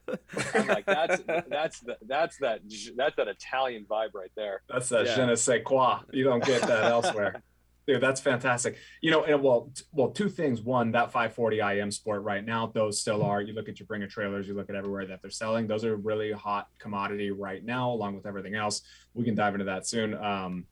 I'm 0.54 0.66
like, 0.66 0.86
that's, 0.86 1.22
that's, 1.48 1.80
the, 1.80 1.96
that's 2.06 2.38
that, 2.38 2.60
that's 2.96 3.16
that 3.16 3.28
Italian 3.28 3.84
vibe 3.88 4.14
right 4.14 4.32
there. 4.36 4.62
That's 4.68 4.88
that 4.90 5.06
Yeah. 5.06 5.16
je 5.16 5.26
ne 5.26 5.34
sais 5.36 5.62
quoi. 5.64 6.00
You 6.12 6.24
don't 6.24 6.44
get 6.44 6.62
that 6.62 6.84
elsewhere. 6.90 7.42
Dude, 7.86 8.00
that's 8.00 8.20
fantastic. 8.20 8.78
You 9.00 9.12
know, 9.12 9.22
and 9.22 9.40
well, 9.40 9.70
t- 9.72 9.84
well, 9.92 10.10
two 10.10 10.28
things. 10.28 10.60
One, 10.60 10.90
that 10.90 11.12
540i 11.12 11.80
M 11.80 11.92
Sport 11.92 12.24
right 12.24 12.44
now, 12.44 12.66
those 12.66 13.00
still 13.00 13.22
are. 13.22 13.40
You 13.40 13.52
look 13.54 13.68
at 13.68 13.78
your 13.78 13.86
Bring 13.86 14.02
a 14.02 14.08
Trailers, 14.08 14.48
you 14.48 14.54
look 14.54 14.68
at 14.68 14.74
everywhere 14.74 15.06
that 15.06 15.22
they're 15.22 15.30
selling. 15.30 15.68
Those 15.68 15.84
are 15.84 15.94
really 15.94 16.32
hot 16.32 16.66
commodity 16.80 17.30
right 17.30 17.64
now, 17.64 17.92
along 17.92 18.16
with 18.16 18.26
everything 18.26 18.56
else. 18.56 18.82
We 19.14 19.24
can 19.24 19.36
dive 19.36 19.54
into 19.54 19.66
that 19.66 19.86
soon. 19.86 20.14
Um, 20.14 20.64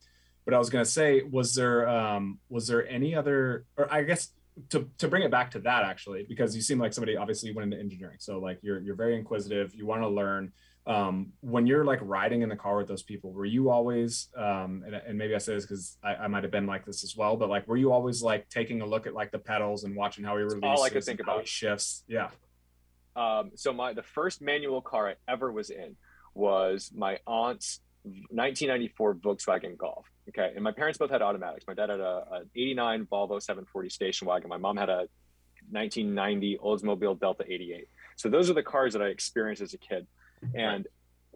but 0.45 0.55
I 0.55 0.59
was 0.59 0.71
gonna 0.71 0.85
say, 0.85 1.23
was 1.23 1.55
there 1.55 1.89
um, 1.89 2.39
was 2.49 2.67
there 2.67 2.87
any 2.89 3.15
other, 3.15 3.65
or 3.77 3.93
I 3.93 4.03
guess 4.03 4.31
to 4.71 4.89
to 4.99 5.09
bring 5.09 5.23
it 5.23 5.31
back 5.31 5.51
to 5.53 5.59
that 5.61 5.85
actually, 5.85 6.25
because 6.29 6.55
you 6.55 6.63
seem 6.63 6.79
like 6.79 6.93
somebody 6.93 7.17
obviously 7.17 7.53
went 7.53 7.73
into 7.73 7.83
engineering, 7.83 8.19
so 8.19 8.39
like 8.39 8.59
you're 8.63 8.81
you're 8.81 8.97
very 8.97 9.17
inquisitive. 9.17 9.75
You 9.75 9.87
want 9.87 10.03
to 10.03 10.09
learn 10.09 10.53
um, 10.87 11.33
when 11.41 11.67
you're 11.67 11.85
like 11.85 12.01
riding 12.03 12.43
in 12.43 12.49
the 12.49 12.57
car 12.57 12.77
with 12.77 12.89
those 12.89 13.03
people, 13.03 13.33
were 13.33 13.47
you 13.47 13.71
always, 13.71 14.29
um, 14.37 14.83
and, 14.85 14.95
and 14.95 15.17
maybe 15.17 15.35
I 15.35 15.39
say 15.39 15.55
this 15.55 15.65
because 15.65 15.97
I, 16.03 16.15
I 16.17 16.27
might 16.27 16.43
have 16.43 16.53
been 16.53 16.67
like 16.67 16.85
this 16.85 17.03
as 17.05 17.17
well, 17.17 17.37
but 17.37 17.49
like, 17.49 17.67
were 17.67 17.79
you 17.79 17.91
always 17.91 18.23
like 18.23 18.49
taking 18.51 18.83
a 18.83 18.87
look 18.87 19.07
at 19.07 19.15
like 19.15 19.31
the 19.31 19.39
pedals 19.39 19.85
and 19.85 19.97
watching 19.97 20.25
how 20.25 20.37
he 20.37 20.43
releases? 20.43 20.63
all 20.63 20.83
I 20.83 20.91
could 20.91 21.05
think 21.05 21.21
about. 21.21 21.49
shifts. 21.49 22.05
Yeah. 22.07 22.29
Um, 23.17 23.53
so 23.55 23.73
my 23.73 23.95
the 23.95 24.03
first 24.03 24.43
manual 24.43 24.83
car 24.83 25.09
I 25.09 25.15
ever 25.27 25.51
was 25.51 25.71
in 25.71 25.97
was 26.35 26.91
my 26.95 27.19
aunt's 27.27 27.81
1994 28.03 29.15
Volkswagen 29.15 29.79
Golf. 29.79 30.07
Okay, 30.28 30.52
and 30.54 30.64
my 30.64 30.73
parents 30.73 30.99
both 30.99 31.11
had 31.11 31.21
automatics. 31.23 31.64
My 31.66 31.75
dad 31.75 31.90
had 31.90 32.00
a, 32.00 32.25
a 32.33 32.40
89 32.57 33.07
Volvo 33.12 33.40
740 33.43 33.90
station 33.90 34.26
wagon. 34.26 34.49
My 34.49 34.57
mom 34.57 34.76
had 34.76 34.88
a 34.88 35.07
1990 35.71 36.59
Oldsmobile 36.64 37.21
Delta 37.21 37.45
88. 37.47 37.87
So 38.16 38.28
those 38.28 38.49
are 38.50 38.54
the 38.54 38.62
cars 38.62 38.93
that 38.95 39.02
I 39.02 39.07
experienced 39.07 39.62
as 39.62 39.75
a 39.75 39.78
kid. 39.78 40.07
And 40.54 40.87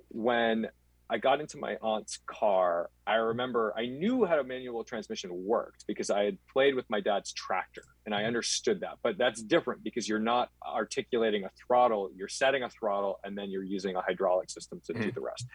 when 0.08 0.68
I 1.10 1.16
got 1.16 1.40
into 1.40 1.56
my 1.56 1.76
aunt's 1.82 2.18
car, 2.26 2.90
I 3.06 3.14
remember 3.14 3.72
I 3.76 3.86
knew 3.86 4.26
how 4.26 4.38
a 4.38 4.44
manual 4.44 4.84
transmission 4.84 5.30
worked 5.32 5.84
because 5.86 6.10
I 6.10 6.24
had 6.24 6.36
played 6.52 6.74
with 6.74 6.84
my 6.90 7.00
dad's 7.00 7.32
tractor 7.32 7.82
and 8.04 8.14
I 8.14 8.24
understood 8.24 8.80
that. 8.80 8.98
But 9.02 9.16
that's 9.16 9.42
different 9.42 9.82
because 9.82 10.06
you're 10.06 10.18
not 10.18 10.50
articulating 10.66 11.44
a 11.44 11.50
throttle, 11.66 12.10
you're 12.14 12.28
setting 12.28 12.62
a 12.62 12.68
throttle 12.70 13.18
and 13.24 13.36
then 13.36 13.50
you're 13.50 13.64
using 13.64 13.96
a 13.96 14.02
hydraulic 14.02 14.50
system 14.50 14.80
to 14.86 14.92
do 14.92 15.00
Mhm. 15.10 15.14
the 15.14 15.20
rest. 15.22 15.46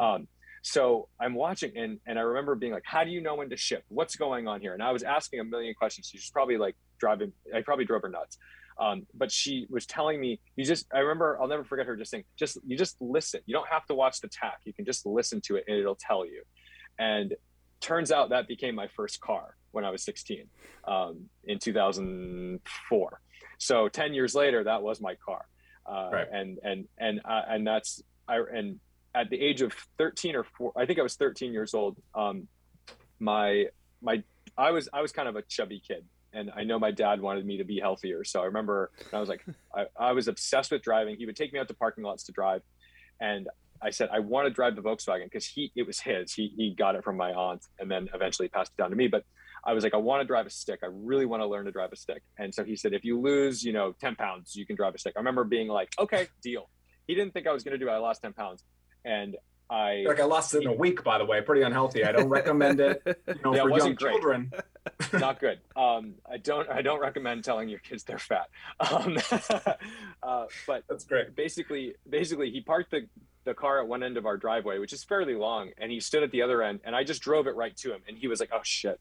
Um, 0.00 0.28
so 0.62 1.08
I'm 1.20 1.34
watching 1.34 1.76
and, 1.76 1.98
and 2.06 2.18
I 2.18 2.22
remember 2.22 2.54
being 2.54 2.72
like, 2.72 2.84
how 2.86 3.02
do 3.02 3.10
you 3.10 3.20
know 3.20 3.34
when 3.34 3.50
to 3.50 3.56
shift? 3.56 3.82
What's 3.88 4.14
going 4.14 4.46
on 4.46 4.60
here? 4.60 4.74
And 4.74 4.82
I 4.82 4.92
was 4.92 5.02
asking 5.02 5.40
a 5.40 5.44
million 5.44 5.74
questions. 5.74 6.08
She's 6.10 6.30
probably 6.30 6.56
like 6.56 6.76
driving, 6.98 7.32
I 7.54 7.62
probably 7.62 7.84
drove 7.84 8.02
her 8.02 8.08
nuts. 8.08 8.38
Um, 8.78 9.06
but 9.12 9.30
she 9.30 9.66
was 9.68 9.86
telling 9.86 10.20
me, 10.20 10.40
you 10.56 10.64
just, 10.64 10.86
I 10.94 11.00
remember, 11.00 11.36
I'll 11.40 11.48
never 11.48 11.64
forget 11.64 11.86
her 11.86 11.96
just 11.96 12.12
saying, 12.12 12.24
just, 12.38 12.58
you 12.64 12.76
just 12.76 12.96
listen. 13.00 13.40
You 13.44 13.54
don't 13.54 13.68
have 13.68 13.84
to 13.86 13.94
watch 13.94 14.20
the 14.20 14.28
tach. 14.28 14.60
You 14.64 14.72
can 14.72 14.84
just 14.84 15.04
listen 15.04 15.40
to 15.46 15.56
it 15.56 15.64
and 15.66 15.76
it'll 15.76 15.98
tell 15.98 16.24
you. 16.24 16.42
And 16.98 17.34
turns 17.80 18.12
out 18.12 18.30
that 18.30 18.46
became 18.46 18.76
my 18.76 18.86
first 18.86 19.20
car 19.20 19.56
when 19.72 19.84
I 19.84 19.90
was 19.90 20.04
16 20.04 20.44
um, 20.86 21.28
in 21.44 21.58
2004. 21.58 23.20
So 23.58 23.88
10 23.88 24.14
years 24.14 24.34
later, 24.34 24.64
that 24.64 24.82
was 24.82 25.00
my 25.00 25.16
car. 25.16 25.44
Uh, 25.84 26.10
Right. 26.12 26.28
And, 26.32 26.58
and, 26.62 26.88
and, 26.98 27.20
uh, 27.24 27.42
and 27.48 27.66
that's, 27.66 28.00
I, 28.28 28.36
and 28.38 28.78
at 29.14 29.30
the 29.30 29.40
age 29.40 29.62
of 29.62 29.72
13 29.98 30.36
or 30.36 30.44
four, 30.44 30.72
I 30.76 30.86
think 30.86 30.98
I 30.98 31.02
was 31.02 31.16
13 31.16 31.52
years 31.52 31.74
old. 31.74 31.96
Um, 32.14 32.48
my, 33.18 33.66
my, 34.00 34.22
I 34.56 34.70
was, 34.70 34.88
I 34.92 35.00
was 35.02 35.12
kind 35.12 35.28
of 35.28 35.36
a 35.36 35.42
chubby 35.42 35.82
kid 35.86 36.04
and 36.32 36.50
I 36.56 36.64
know 36.64 36.78
my 36.78 36.90
dad 36.90 37.20
wanted 37.20 37.44
me 37.44 37.58
to 37.58 37.64
be 37.64 37.78
healthier. 37.78 38.24
So 38.24 38.40
I 38.40 38.46
remember 38.46 38.90
I 39.12 39.20
was 39.20 39.28
like, 39.28 39.44
I, 39.74 39.84
I 39.98 40.12
was 40.12 40.28
obsessed 40.28 40.70
with 40.70 40.82
driving. 40.82 41.16
He 41.16 41.26
would 41.26 41.36
take 41.36 41.52
me 41.52 41.58
out 41.58 41.68
to 41.68 41.74
parking 41.74 42.04
lots 42.04 42.24
to 42.24 42.32
drive. 42.32 42.62
And 43.20 43.48
I 43.80 43.90
said, 43.90 44.08
I 44.12 44.20
want 44.20 44.46
to 44.46 44.50
drive 44.50 44.76
the 44.76 44.82
Volkswagen 44.82 45.24
because 45.24 45.46
he, 45.46 45.72
it 45.74 45.86
was 45.86 46.00
his, 46.00 46.32
he, 46.32 46.52
he 46.56 46.74
got 46.74 46.94
it 46.94 47.04
from 47.04 47.16
my 47.16 47.32
aunt 47.32 47.64
and 47.78 47.90
then 47.90 48.08
eventually 48.14 48.48
passed 48.48 48.72
it 48.76 48.80
down 48.80 48.90
to 48.90 48.96
me. 48.96 49.08
But 49.08 49.24
I 49.64 49.74
was 49.74 49.84
like, 49.84 49.94
I 49.94 49.98
want 49.98 50.22
to 50.22 50.26
drive 50.26 50.46
a 50.46 50.50
stick. 50.50 50.80
I 50.82 50.88
really 50.90 51.26
want 51.26 51.42
to 51.42 51.46
learn 51.46 51.66
to 51.66 51.72
drive 51.72 51.92
a 51.92 51.96
stick. 51.96 52.22
And 52.38 52.54
so 52.54 52.64
he 52.64 52.76
said, 52.76 52.92
if 52.92 53.04
you 53.04 53.20
lose, 53.20 53.62
you 53.62 53.72
know, 53.72 53.94
10 54.00 54.16
pounds, 54.16 54.56
you 54.56 54.66
can 54.66 54.76
drive 54.76 54.94
a 54.94 54.98
stick. 54.98 55.14
I 55.16 55.20
remember 55.20 55.44
being 55.44 55.68
like, 55.68 55.92
okay, 55.98 56.28
deal. 56.42 56.68
He 57.06 57.14
didn't 57.14 57.32
think 57.32 57.46
I 57.46 57.52
was 57.52 57.62
going 57.62 57.72
to 57.72 57.78
do 57.78 57.88
it. 57.88 57.92
I 57.92 57.98
lost 57.98 58.22
10 58.22 58.32
pounds. 58.32 58.64
And 59.04 59.36
I, 59.70 60.04
Like 60.06 60.20
I 60.20 60.24
lost 60.24 60.54
it 60.54 60.62
in 60.62 60.68
a 60.68 60.72
week, 60.72 61.02
by 61.02 61.18
the 61.18 61.24
way. 61.24 61.40
Pretty 61.40 61.62
unhealthy. 61.62 62.04
I 62.04 62.12
don't 62.12 62.28
recommend 62.28 62.80
it. 62.80 63.02
You 63.26 63.34
know, 63.44 63.54
Yeah, 63.54 63.62
for 63.62 63.68
young 63.68 63.70
wasn't 63.70 63.98
great. 63.98 64.12
children. 64.12 64.52
not 65.14 65.40
good. 65.40 65.60
Um, 65.76 66.14
I 66.30 66.36
don't, 66.36 66.68
I 66.68 66.82
don't 66.82 67.00
recommend 67.00 67.44
telling 67.44 67.68
your 67.68 67.78
kids 67.78 68.04
they're 68.04 68.18
fat. 68.18 68.48
Um, 68.80 69.16
uh, 70.22 70.44
but 70.66 70.84
That's 70.88 71.04
great. 71.04 71.34
basically 71.34 71.94
basically 72.08 72.50
he 72.50 72.60
parked 72.60 72.90
the 72.90 73.06
the 73.44 73.54
car 73.54 73.80
at 73.80 73.88
one 73.88 74.04
end 74.04 74.16
of 74.16 74.24
our 74.24 74.36
driveway 74.36 74.78
which 74.78 74.92
is 74.92 75.02
fairly 75.02 75.34
long 75.34 75.70
and 75.78 75.90
he 75.90 75.98
stood 75.98 76.22
at 76.22 76.30
the 76.30 76.42
other 76.42 76.62
end 76.62 76.78
and 76.84 76.94
i 76.94 77.02
just 77.02 77.20
drove 77.22 77.48
it 77.48 77.56
right 77.56 77.76
to 77.76 77.92
him 77.92 78.00
and 78.06 78.16
he 78.16 78.28
was 78.28 78.38
like 78.38 78.50
oh 78.52 78.60
shit 78.62 79.00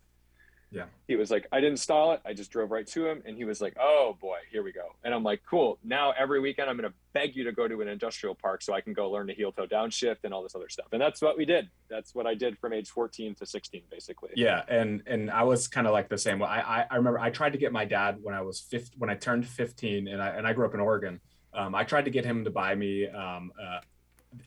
Yeah. 0.74 0.86
he 1.08 1.18
was 1.18 1.30
like 1.30 1.48
i 1.52 1.60
didn't 1.60 1.80
stall 1.80 2.14
it 2.14 2.22
i 2.26 2.34
just 2.34 2.50
drove 2.50 2.72
right 2.72 2.88
to 2.88 3.06
him 3.06 3.22
and 3.26 3.36
he 3.36 3.44
was 3.44 3.60
like 3.60 3.76
oh 3.80 4.18
boy 4.22 4.38
here 4.50 4.64
we 4.64 4.72
go 4.72 4.88
and 5.04 5.14
i'm 5.14 5.24
like 5.24 5.42
cool 5.50 5.78
now 5.84 6.14
every 6.18 6.40
weekend 6.40 6.70
i'm 6.70 6.78
going 6.78 6.90
to 6.90 6.96
beg 7.14 7.36
you 7.36 7.44
to 7.44 7.52
go 7.52 7.68
to 7.68 7.82
an 7.82 7.90
industrial 7.90 8.34
park 8.34 8.62
so 8.62 8.74
i 8.74 8.80
can 8.80 8.94
go 8.94 9.12
learn 9.12 9.28
to 9.28 9.34
heel 9.34 9.52
toe 9.52 9.68
downshift 9.68 10.18
and 10.24 10.34
all 10.34 10.42
this 10.42 10.56
other 10.56 10.70
stuff 10.70 10.86
and 10.94 11.02
that's 11.02 11.22
what 11.22 11.38
we 11.38 11.44
did 11.44 11.70
that's 11.90 12.16
what 12.16 12.26
i 12.26 12.34
did 12.34 12.58
from 12.58 12.72
age 12.72 12.90
14 12.90 13.36
to 13.36 13.46
16 13.46 13.82
basically 13.92 14.30
Yeah, 14.36 14.64
and 14.70 15.04
and 15.06 15.30
I 15.30 15.44
was 15.44 15.68
kind 15.68 15.88
of 15.88 15.94
like 15.94 16.08
the 16.08 16.18
same. 16.18 16.42
I, 16.42 16.62
I 16.62 16.86
I 16.90 16.96
remember 16.96 17.20
I 17.20 17.30
tried 17.30 17.52
to 17.52 17.58
get 17.60 17.72
my 17.74 17.86
dad 17.86 18.18
when 18.22 18.34
I 18.34 18.42
was 18.42 18.60
fifth 18.62 18.92
when 18.98 19.10
I 19.10 19.16
turned 19.16 19.46
fifteen, 19.46 20.08
and 20.08 20.22
I 20.22 20.30
and 20.30 20.48
I 20.48 20.54
grew 20.54 20.66
up 20.66 20.74
in 20.74 20.80
Oregon. 20.80 21.20
Um, 21.54 21.76
I 21.76 21.84
tried 21.84 22.06
to 22.06 22.12
get 22.12 22.24
him 22.26 22.44
to 22.46 22.50
buy 22.52 22.76
me. 22.76 23.08
Um, 23.08 23.52
uh, 23.62 23.80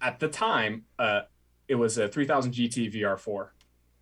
at 0.01 0.19
the 0.21 0.29
time, 0.29 0.85
uh, 0.99 1.23
it 1.69 1.75
was 1.75 1.99
a 1.99 2.09
3000 2.09 2.53
GT 2.53 2.95
VR4, 2.95 3.49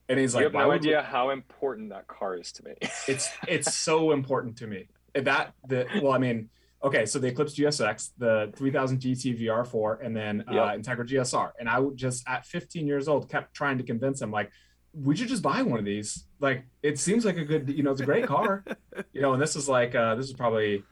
and 0.09 0.19
he's 0.19 0.33
you 0.35 0.39
like, 0.39 0.45
have 0.45 0.53
no 0.53 0.69
would 0.69 0.83
we-" 0.83 0.89
idea 0.89 1.03
how 1.03 1.31
important 1.31 1.91
that 1.91 2.07
car 2.07 2.37
is 2.37 2.53
to 2.53 2.65
me 2.65 2.75
It's 3.09 3.29
it's 3.49 3.75
so 3.77 4.13
important 4.13 4.59
to 4.59 4.67
me 4.67 4.89
that 5.15 5.55
the 5.69 5.87
well, 6.03 6.13
I 6.13 6.19
mean. 6.19 6.49
Okay, 6.85 7.07
so 7.07 7.21
the 7.21 7.29
Eclipse 7.29 7.55
GSX, 7.55 8.11
the 8.19 8.53
3000 8.57 8.99
GT 8.99 9.41
VR4, 9.41 10.05
and 10.05 10.17
then 10.17 10.43
uh, 10.49 10.53
Yep. 10.53 10.81
Integra 10.81 11.09
GSR. 11.09 11.53
And 11.61 11.69
I 11.69 11.79
would 11.79 11.97
just, 11.97 12.29
at 12.29 12.45
15 12.45 12.89
years 12.89 13.07
old, 13.07 13.29
kept 13.31 13.55
trying 13.55 13.79
to 13.79 13.85
convince 13.85 14.21
him, 14.21 14.33
like, 14.33 14.51
we 14.93 15.15
should 15.15 15.29
just 15.29 15.45
buy 15.45 15.63
one 15.63 15.79
of 15.79 15.85
these. 15.85 16.27
Like, 16.41 16.67
it 16.83 16.99
seems 16.99 17.25
like 17.25 17.37
a 17.37 17.45
good, 17.45 17.69
you 17.69 17.85
know, 17.85 17.93
it's 17.93 18.01
a 18.01 18.05
great 18.05 18.27
car. 18.27 18.65
you 19.13 19.23
know, 19.23 19.33
and 19.33 19.41
this 19.41 19.55
is 19.55 19.69
like, 19.69 19.95
uh, 19.95 20.17
this 20.17 20.27
is 20.27 20.33
probably, 20.33 20.83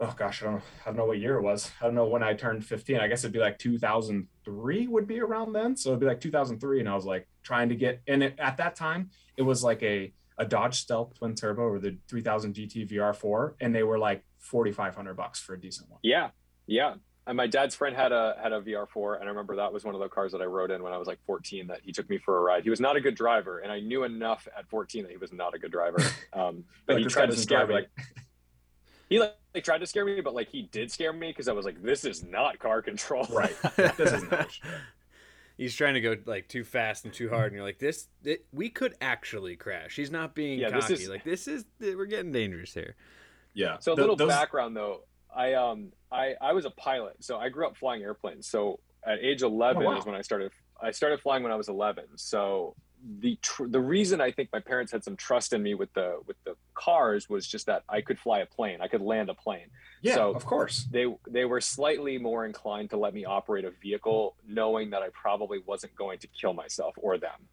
oh 0.00 0.14
gosh, 0.16 0.42
I 0.42 0.46
don't, 0.46 0.62
I 0.82 0.86
don't 0.86 0.96
know 0.96 1.06
what 1.06 1.18
year 1.18 1.36
it 1.36 1.42
was. 1.42 1.70
I 1.80 1.84
don't 1.84 1.94
know 1.94 2.06
when 2.06 2.22
I 2.22 2.34
turned 2.34 2.64
15. 2.64 2.96
I 2.96 3.06
guess 3.08 3.24
it'd 3.24 3.32
be 3.32 3.38
like 3.38 3.58
2003 3.58 4.86
would 4.88 5.06
be 5.06 5.20
around 5.20 5.52
then. 5.52 5.76
So 5.76 5.90
it'd 5.90 6.00
be 6.00 6.06
like 6.06 6.20
2003. 6.20 6.80
And 6.80 6.88
I 6.88 6.94
was 6.94 7.04
like 7.04 7.28
trying 7.42 7.68
to 7.68 7.76
get, 7.76 8.02
and 8.06 8.22
it, 8.22 8.34
at 8.38 8.56
that 8.56 8.74
time, 8.76 9.10
it 9.36 9.42
was 9.42 9.62
like 9.62 9.82
a, 9.82 10.12
a 10.38 10.44
Dodge 10.44 10.80
Stealth 10.80 11.14
twin 11.18 11.34
turbo 11.34 11.62
or 11.62 11.78
the 11.78 11.96
3000 12.08 12.54
GT 12.54 12.90
VR4, 12.90 13.54
and 13.60 13.74
they 13.74 13.84
were 13.84 13.98
like 13.98 14.24
4,500 14.38 15.14
bucks 15.14 15.40
for 15.40 15.54
a 15.54 15.60
decent 15.60 15.90
one. 15.90 16.00
Yeah, 16.02 16.30
yeah. 16.66 16.94
And 17.26 17.36
my 17.38 17.46
dad's 17.46 17.74
friend 17.74 17.96
had 17.96 18.12
a 18.12 18.36
had 18.42 18.52
a 18.52 18.60
VR4, 18.60 19.14
and 19.14 19.24
I 19.24 19.28
remember 19.28 19.56
that 19.56 19.72
was 19.72 19.82
one 19.82 19.94
of 19.94 20.00
the 20.00 20.08
cars 20.08 20.32
that 20.32 20.42
I 20.42 20.44
rode 20.44 20.70
in 20.70 20.82
when 20.82 20.92
I 20.92 20.98
was 20.98 21.08
like 21.08 21.18
14. 21.24 21.68
That 21.68 21.80
he 21.82 21.90
took 21.90 22.10
me 22.10 22.18
for 22.18 22.36
a 22.36 22.40
ride. 22.40 22.64
He 22.64 22.70
was 22.70 22.80
not 22.80 22.96
a 22.96 23.00
good 23.00 23.14
driver, 23.14 23.60
and 23.60 23.72
I 23.72 23.80
knew 23.80 24.04
enough 24.04 24.46
at 24.58 24.68
14 24.68 25.04
that 25.04 25.10
he 25.10 25.16
was 25.16 25.32
not 25.32 25.54
a 25.54 25.58
good 25.58 25.72
driver. 25.72 25.98
Um, 26.34 26.64
but 26.86 26.94
Like, 26.94 27.04
he 27.04 27.08
tried 27.08 27.30
to 27.30 27.36
scare 27.36 27.64
me. 27.66 27.74
Like 27.74 27.90
he 29.14 29.20
like, 29.20 29.34
like 29.54 29.64
tried 29.64 29.78
to 29.78 29.86
scare 29.86 30.04
me, 30.04 30.20
but 30.20 30.34
like 30.34 30.48
he 30.48 30.62
did 30.62 30.90
scare 30.90 31.12
me 31.12 31.28
because 31.28 31.48
I 31.48 31.52
was 31.52 31.64
like, 31.64 31.82
this 31.82 32.04
is 32.04 32.22
not 32.24 32.58
car 32.58 32.82
control. 32.82 33.26
Right. 33.30 33.54
This 33.76 34.12
isn't 34.12 34.30
how 34.30 34.40
it 34.40 34.52
should 34.52 34.62
go. 34.64 34.68
He's 35.56 35.74
trying 35.76 35.94
to 35.94 36.00
go 36.00 36.16
like 36.26 36.48
too 36.48 36.64
fast 36.64 37.04
and 37.04 37.14
too 37.14 37.28
hard, 37.28 37.46
and 37.46 37.54
you're 37.54 37.64
like, 37.64 37.78
"This, 37.78 38.08
it, 38.24 38.44
we 38.52 38.68
could 38.68 38.94
actually 39.00 39.54
crash." 39.54 39.94
He's 39.94 40.10
not 40.10 40.34
being 40.34 40.58
Yeah, 40.58 40.70
this 40.70 40.90
is- 40.90 41.08
Like 41.08 41.22
this 41.22 41.46
is, 41.46 41.64
we're 41.80 42.06
getting 42.06 42.32
dangerous 42.32 42.74
here. 42.74 42.96
Yeah. 43.54 43.78
So 43.78 43.92
a 43.92 43.94
little 43.94 44.16
those- 44.16 44.26
background 44.28 44.76
though, 44.76 45.04
I 45.34 45.54
um 45.54 45.92
I 46.10 46.34
I 46.40 46.52
was 46.54 46.64
a 46.64 46.70
pilot, 46.70 47.22
so 47.22 47.38
I 47.38 47.50
grew 47.50 47.66
up 47.68 47.76
flying 47.76 48.02
airplanes. 48.02 48.48
So 48.48 48.80
at 49.06 49.20
age 49.20 49.42
11 49.42 49.80
Oh, 49.80 49.90
wow. 49.90 49.98
is 49.98 50.04
when 50.04 50.16
I 50.16 50.22
started. 50.22 50.50
I 50.82 50.90
started 50.90 51.20
flying 51.20 51.44
when 51.44 51.52
I 51.52 51.56
was 51.56 51.68
11. 51.68 52.04
So 52.16 52.74
the 53.20 53.36
tr- 53.42 53.66
the 53.66 53.80
reason 53.80 54.20
I 54.20 54.30
think 54.30 54.48
my 54.52 54.60
parents 54.60 54.90
had 54.90 55.04
some 55.04 55.16
trust 55.16 55.52
in 55.52 55.62
me 55.62 55.74
with 55.74 55.92
the 55.94 56.20
with 56.26 56.36
the 56.44 56.54
cars 56.74 57.28
was 57.28 57.46
just 57.46 57.66
that 57.66 57.82
I 57.88 58.00
could 58.00 58.18
fly 58.18 58.40
a 58.40 58.46
plane, 58.46 58.78
I 58.80 58.88
could 58.88 59.02
land 59.02 59.28
a 59.28 59.34
plane. 59.34 59.66
Yeah, 60.02 60.14
so- 60.14 60.34
of 60.34 60.44
course. 60.46 60.86
They 60.90 61.06
they 61.28 61.44
were 61.44 61.60
slightly 61.60 62.18
more 62.18 62.44
inclined 62.46 62.90
to 62.90 62.96
let 62.96 63.12
me 63.14 63.24
operate 63.24 63.64
a 63.64 63.70
vehicle, 63.82 64.36
knowing 64.46 64.90
that 64.90 65.02
I 65.02 65.08
probably 65.12 65.58
wasn't 65.66 65.94
going 65.96 66.18
to 66.20 66.28
kill 66.28 66.54
myself 66.54 66.94
or 66.96 67.18
them. 67.18 67.48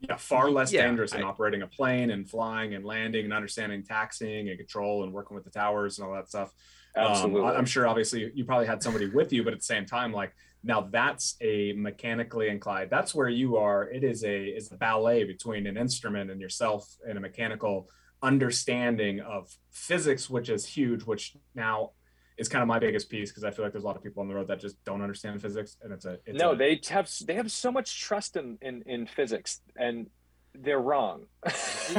Yeah, 0.00 0.16
far 0.16 0.50
less 0.50 0.72
Yeah, 0.72 0.86
dangerous 0.86 1.12
than 1.12 1.22
I- 1.22 1.26
operating 1.28 1.62
a 1.62 1.66
plane 1.66 2.10
and 2.10 2.28
flying 2.28 2.74
and 2.74 2.84
landing 2.84 3.24
and 3.24 3.32
understanding 3.32 3.82
taxiing 3.82 4.50
and 4.50 4.58
control 4.58 5.04
and 5.04 5.12
working 5.12 5.34
with 5.34 5.44
the 5.44 5.50
towers 5.50 5.98
and 5.98 6.06
all 6.06 6.12
that 6.14 6.28
stuff. 6.28 6.52
Absolutely. 6.94 7.48
Um, 7.50 7.56
I'm 7.56 7.66
sure 7.66 7.86
obviously 7.88 8.30
you 8.34 8.44
probably 8.44 8.66
had 8.66 8.82
somebody 8.82 9.06
with 9.08 9.32
you, 9.32 9.42
but 9.42 9.52
at 9.54 9.58
the 9.60 9.64
same 9.64 9.86
time, 9.86 10.12
like 10.12 10.34
now 10.66 10.88
that's 10.90 11.36
a 11.40 11.72
mechanically 11.74 12.48
inclined. 12.48 12.90
That's 12.90 13.14
where 13.14 13.28
you 13.28 13.56
are. 13.56 13.88
It 13.88 14.02
is 14.02 14.24
a 14.24 14.44
is 14.44 14.72
a 14.72 14.76
ballet 14.76 15.22
between 15.22 15.66
an 15.66 15.76
instrument 15.76 16.30
and 16.30 16.40
yourself 16.40 16.84
and 17.08 17.16
a 17.16 17.20
mechanical 17.20 17.88
understanding 18.20 19.20
of 19.20 19.48
physics, 19.70 20.28
which 20.28 20.48
is 20.48 20.66
huge, 20.66 21.04
which 21.04 21.36
now 21.54 21.92
is 22.36 22.48
kind 22.48 22.62
of 22.62 22.68
my 22.68 22.80
biggest 22.80 23.08
piece 23.08 23.30
because 23.30 23.44
I 23.44 23.52
feel 23.52 23.64
like 23.64 23.72
there's 23.72 23.84
a 23.84 23.86
lot 23.86 23.96
of 23.96 24.02
people 24.02 24.22
on 24.22 24.28
the 24.28 24.34
road 24.34 24.48
that 24.48 24.60
just 24.60 24.82
don't 24.84 25.02
understand 25.02 25.40
physics, 25.40 25.76
and 25.82 25.92
it's 25.92 26.04
a 26.04 26.18
it's 26.26 26.38
no. 26.38 26.50
a, 26.50 26.56
they 26.56 26.80
have 26.88 27.08
they 27.24 27.34
have 27.34 27.52
so 27.52 27.70
much 27.70 28.00
trust 28.00 28.36
in 28.36 28.58
in, 28.60 28.82
in 28.86 29.06
physics, 29.06 29.60
and 29.76 30.08
they're 30.52 30.80
wrong. 30.80 31.26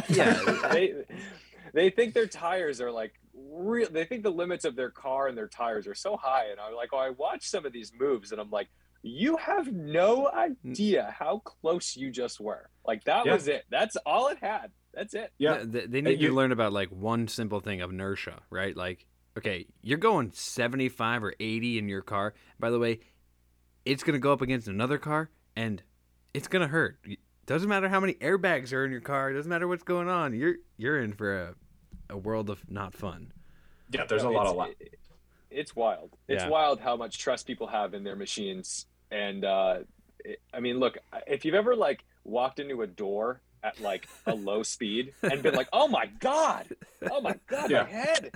Yeah. 0.10 0.34
they 0.74 0.94
they 1.74 1.90
think 1.90 2.14
their 2.14 2.28
tires 2.28 2.82
are 2.82 2.92
like 2.92 3.14
real. 3.38 3.90
They 3.92 4.06
think 4.06 4.24
the 4.24 4.32
limits 4.32 4.66
of 4.66 4.76
their 4.76 4.90
car 4.90 5.28
and 5.28 5.38
their 5.38 5.48
tires 5.48 5.88
are 5.88 5.96
so 5.96 6.18
high, 6.18 6.46
and 6.52 6.60
I'm 6.60 6.76
like, 6.76 6.90
oh, 6.94 6.98
I 6.98 7.12
watch 7.12 7.48
some 7.48 7.66
of 7.66 7.74
these 7.74 7.92
moves, 7.98 8.32
and 8.32 8.42
I'm 8.42 8.52
like. 8.52 8.68
You 9.04 9.38
have 9.38 9.72
no 9.72 10.30
mm. 10.34 10.56
idea 10.66 11.16
how 11.18 11.38
close 11.40 11.96
you 11.96 12.10
just 12.10 12.40
were. 12.42 12.70
Like 12.86 13.04
that 13.04 13.28
Yeah. 13.28 13.34
was 13.34 13.48
it. 13.48 13.64
That's 13.70 13.96
all 14.06 14.28
it 14.30 14.40
had. 14.42 14.72
That's 14.92 15.14
it. 15.14 15.32
yeah. 15.38 15.64
They, 15.64 15.86
they 15.86 16.02
need 16.02 16.20
you- 16.20 16.30
to 16.30 16.34
learn 16.34 16.52
about 16.52 16.74
like 16.74 16.90
one 16.90 17.28
simple 17.28 17.60
thing 17.60 17.80
of 17.82 17.92
inertia, 17.92 18.40
right? 18.50 18.76
Like, 18.76 19.06
okay, 19.38 19.68
you're 19.84 20.00
going 20.00 20.32
75 20.34 21.24
or 21.24 21.36
80 21.40 21.78
in 21.78 21.88
your 21.88 22.02
car. 22.02 22.34
By 22.60 22.72
the 22.72 22.80
way, 22.80 23.00
it's 23.86 24.04
going 24.04 24.16
to 24.16 24.20
go 24.20 24.34
up 24.34 24.42
against 24.42 24.68
another 24.68 24.98
car 24.98 25.30
and 25.56 25.82
it's 26.34 26.48
going 26.48 26.64
to 26.64 26.68
hurt. 26.68 26.98
Doesn't 27.46 27.70
matter 27.70 27.88
how 27.88 28.00
many 28.00 28.16
airbags 28.16 28.74
are 28.74 28.84
in 28.84 28.92
your 28.92 29.00
car. 29.00 29.32
Doesn't 29.32 29.50
matter 29.50 29.68
what's 29.68 29.84
going 29.84 30.10
on. 30.10 30.34
You're 30.34 30.56
you're 30.76 31.00
in 31.00 31.14
for 31.14 31.38
a, 31.44 31.56
a 32.10 32.18
world 32.18 32.50
of 32.50 32.70
not 32.70 32.94
fun. 32.94 33.32
Yeah, 33.92 34.06
there's 34.06 34.24
a 34.24 34.30
lot 34.30 34.44
it's, 34.44 34.52
of 34.52 34.56
lot. 34.58 34.70
it- 34.80 35.00
it's 35.50 35.76
wild. 35.76 36.12
It's 36.28 36.44
Yeah. 36.44 36.50
wild 36.50 36.82
how 36.82 36.98
much 36.98 37.20
trust 37.20 37.48
people 37.48 37.68
have 37.68 37.94
in 37.94 38.04
their 38.04 38.18
machines. 38.18 38.86
And 39.12 39.46
uh, 39.46 39.80
it, 40.26 40.42
I 40.54 40.60
mean, 40.60 40.78
look, 40.78 40.98
if 41.26 41.46
you've 41.46 41.56
ever 41.56 41.74
like 41.76 42.04
walked 42.26 42.60
into 42.60 42.82
a 42.82 42.88
door 42.88 43.40
at 43.64 43.80
like 43.80 44.08
a 44.26 44.36
low 44.50 44.62
speed 44.64 45.14
and 45.24 45.42
been 45.42 45.56
like, 45.56 45.70
"Oh 45.72 45.88
my 45.88 46.08
god, 46.20 46.68
oh 47.10 47.22
my 47.22 47.36
god, 47.48 47.72
Yeah. 47.72 47.84
my 47.84 47.90
head," 47.90 48.32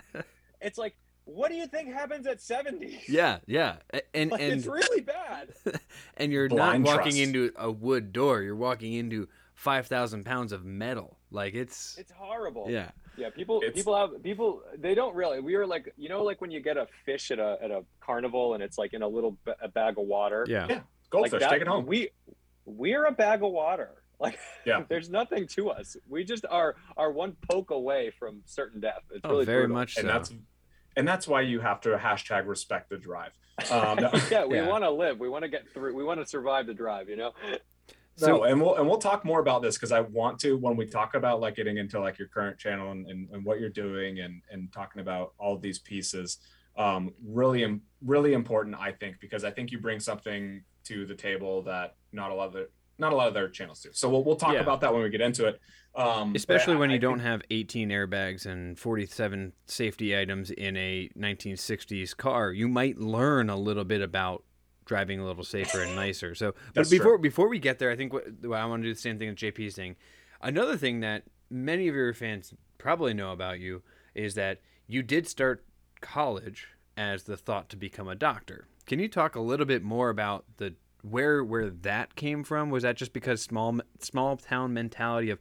it's 0.61 0.77
like, 0.77 0.95
what 1.25 1.49
do 1.49 1.55
you 1.55 1.67
think 1.67 1.91
happens 1.93 2.25
at 2.27 2.39
seventy? 2.41 3.01
Yeah, 3.09 3.39
yeah, 3.45 3.75
and 4.13 4.31
Like, 4.31 4.41
and 4.41 4.53
it's 4.53 4.65
really 4.65 5.01
bad. 5.01 5.49
and 6.17 6.31
you're 6.31 6.47
Blind 6.47 6.85
not 6.85 6.95
walking 6.97 7.11
trust. 7.11 7.17
into 7.19 7.51
a 7.57 7.69
wood 7.69 8.13
door. 8.13 8.41
You're 8.41 8.55
walking 8.55 8.93
into 8.93 9.27
five 9.61 9.85
thousand 9.85 10.25
pounds 10.25 10.51
of 10.51 10.65
metal. 10.65 11.19
Like 11.29 11.53
it's 11.53 11.95
It's 11.99 12.11
horrible. 12.11 12.65
yeah, 12.67 12.89
Yeah, 13.15 13.29
people 13.29 13.57
It's- 13.61 13.73
people 13.75 13.95
have 13.95 14.23
people 14.23 14.63
they 14.75 14.95
don't 14.95 15.15
really. 15.15 15.39
We 15.39 15.55
were 15.55 15.67
like, 15.67 15.93
you 15.97 16.09
know, 16.09 16.23
like 16.23 16.41
when 16.41 16.49
you 16.49 16.61
get 16.61 16.77
a 16.77 16.87
fish 17.05 17.29
at 17.29 17.37
a 17.37 17.59
at 17.61 17.69
a 17.69 17.83
carnival 17.99 18.55
and 18.55 18.63
it's 18.63 18.79
like 18.79 18.93
in 18.93 19.03
a 19.03 19.07
little 19.07 19.37
ba- 19.45 19.57
a 19.61 19.67
bag 19.67 19.99
of 19.99 20.05
water. 20.05 20.45
yeah. 20.49 20.65
Yeah. 20.67 20.79
Goldfish, 21.11 21.33
like 21.33 21.41
that, 21.41 21.49
take 21.51 21.61
it 21.61 21.67
home. 21.67 21.85
We 21.85 22.09
we're 22.65 23.05
a 23.05 23.11
bag 23.11 23.43
of 23.43 23.51
water. 23.51 23.91
Like 24.19 24.37
Yeah. 24.65 24.83
there's 24.89 25.09
nothing 25.09 25.45
to 25.55 25.69
us. 25.69 25.95
We 26.09 26.23
just 26.23 26.45
are 26.49 26.75
are 26.97 27.11
one 27.11 27.35
poke 27.49 27.69
away 27.71 28.11
from 28.19 28.41
certain 28.45 28.79
death. 28.79 29.03
It's 29.11 29.21
Oh, 29.23 29.29
really 29.31 29.45
very 29.45 29.61
brutal. 29.67 29.75
much 29.77 29.93
so. 29.95 30.01
and 30.01 30.09
that's 30.09 30.33
and 30.97 31.07
that's 31.07 31.27
why 31.27 31.41
you 31.41 31.59
have 31.59 31.81
to 31.81 31.89
hashtag 31.97 32.47
respect 32.47 32.89
the 32.89 32.97
drive. 32.97 33.33
Um, 33.71 33.99
yeah, 34.31 34.45
we 34.45 34.55
Yeah. 34.57 34.67
want 34.67 34.83
to 34.83 34.89
live. 34.89 35.19
We 35.19 35.29
want 35.29 35.43
to 35.43 35.49
get 35.49 35.69
through. 35.71 35.93
We 35.95 36.03
want 36.03 36.19
to 36.19 36.25
survive 36.25 36.65
the 36.65 36.73
drive. 36.73 37.09
You 37.09 37.17
know. 37.17 37.31
No, 38.27 38.43
and 38.43 38.61
we'll 38.61 38.75
and 38.75 38.87
we'll 38.87 38.97
talk 38.97 39.23
more 39.25 39.39
about 39.39 39.61
this 39.61 39.75
because 39.77 39.91
I 39.91 40.01
want 40.01 40.39
to 40.39 40.57
when 40.57 40.75
we 40.75 40.85
talk 40.85 41.13
about 41.15 41.39
like 41.39 41.55
getting 41.55 41.77
into 41.77 41.99
like 41.99 42.17
your 42.19 42.27
current 42.27 42.57
channel 42.57 42.91
and, 42.91 43.07
and, 43.07 43.29
and 43.31 43.43
what 43.45 43.59
you're 43.59 43.69
doing 43.69 44.19
and 44.19 44.41
and 44.51 44.71
talking 44.73 45.01
about 45.01 45.33
all 45.37 45.57
these 45.57 45.79
pieces. 45.79 46.37
Um, 46.77 47.13
really, 47.21 47.81
really 48.05 48.31
important, 48.33 48.77
I 48.79 48.93
think, 48.93 49.19
because 49.19 49.43
I 49.43 49.51
think 49.51 49.71
you 49.71 49.79
bring 49.79 49.99
something 49.99 50.63
to 50.85 51.05
the 51.05 51.13
table 51.15 51.61
that 51.63 51.95
not 52.13 52.31
a 52.31 52.33
lot 52.33 52.47
of 52.47 52.53
the, 52.53 52.69
not 52.97 53.11
a 53.11 53.15
lot 53.15 53.27
of 53.27 53.33
their 53.33 53.49
channels 53.49 53.81
do. 53.81 53.89
So 53.91 54.09
we'll 54.09 54.23
we'll 54.23 54.37
talk 54.37 54.53
Yeah. 54.53 54.61
about 54.61 54.79
that 54.81 54.93
when 54.93 55.03
we 55.03 55.09
get 55.09 55.19
into 55.21 55.47
it. 55.47 55.59
Um, 55.95 56.33
Especially 56.33 56.77
when 56.77 56.89
I- 56.89 56.93
you 56.93 56.97
I 56.99 57.01
don't 57.01 57.17
think- 57.17 57.27
have 57.27 57.41
18 57.51 57.89
airbags 57.89 58.45
and 58.45 58.79
47 58.79 59.51
safety 59.65 60.17
items 60.17 60.49
in 60.49 60.77
a 60.77 61.09
1960s 61.17 62.15
car, 62.15 62.53
you 62.53 62.69
might 62.69 62.97
learn 62.97 63.49
a 63.49 63.57
little 63.57 63.83
bit 63.83 64.01
about 64.01 64.45
driving 64.85 65.19
a 65.19 65.25
little 65.25 65.43
safer 65.43 65.81
and 65.81 65.95
nicer. 65.95 66.35
So, 66.35 66.53
but 66.73 66.89
before 66.89 67.15
true. 67.15 67.19
before 67.19 67.47
we 67.47 67.59
get 67.59 67.79
there, 67.79 67.91
I 67.91 67.95
think 67.95 68.13
what, 68.13 68.25
what 68.43 68.59
I 68.59 68.65
want 68.65 68.83
to 68.83 68.89
do 68.89 68.93
the 68.93 68.99
same 68.99 69.19
thing 69.19 69.29
that 69.29 69.37
JP's 69.37 69.75
saying. 69.75 69.95
Another 70.41 70.75
thing 70.75 71.01
that 71.01 71.23
many 71.49 71.87
of 71.87 71.95
your 71.95 72.13
fans 72.13 72.53
probably 72.77 73.13
know 73.13 73.31
about 73.31 73.59
you 73.59 73.83
is 74.15 74.33
that 74.35 74.59
you 74.87 75.03
did 75.03 75.27
start 75.27 75.63
college 76.01 76.67
as 76.97 77.23
the 77.23 77.37
thought 77.37 77.69
to 77.69 77.77
become 77.77 78.07
a 78.07 78.15
doctor. 78.15 78.67
Can 78.85 78.99
you 78.99 79.07
talk 79.07 79.35
a 79.35 79.39
little 79.39 79.65
bit 79.65 79.83
more 79.83 80.09
about 80.09 80.45
the 80.57 80.73
where 81.03 81.43
where 81.43 81.69
that 81.69 82.15
came 82.15 82.43
from? 82.43 82.69
Was 82.69 82.83
that 82.83 82.97
just 82.97 83.13
because 83.13 83.41
small 83.41 83.79
small 83.99 84.37
town 84.37 84.73
mentality 84.73 85.29
of 85.29 85.39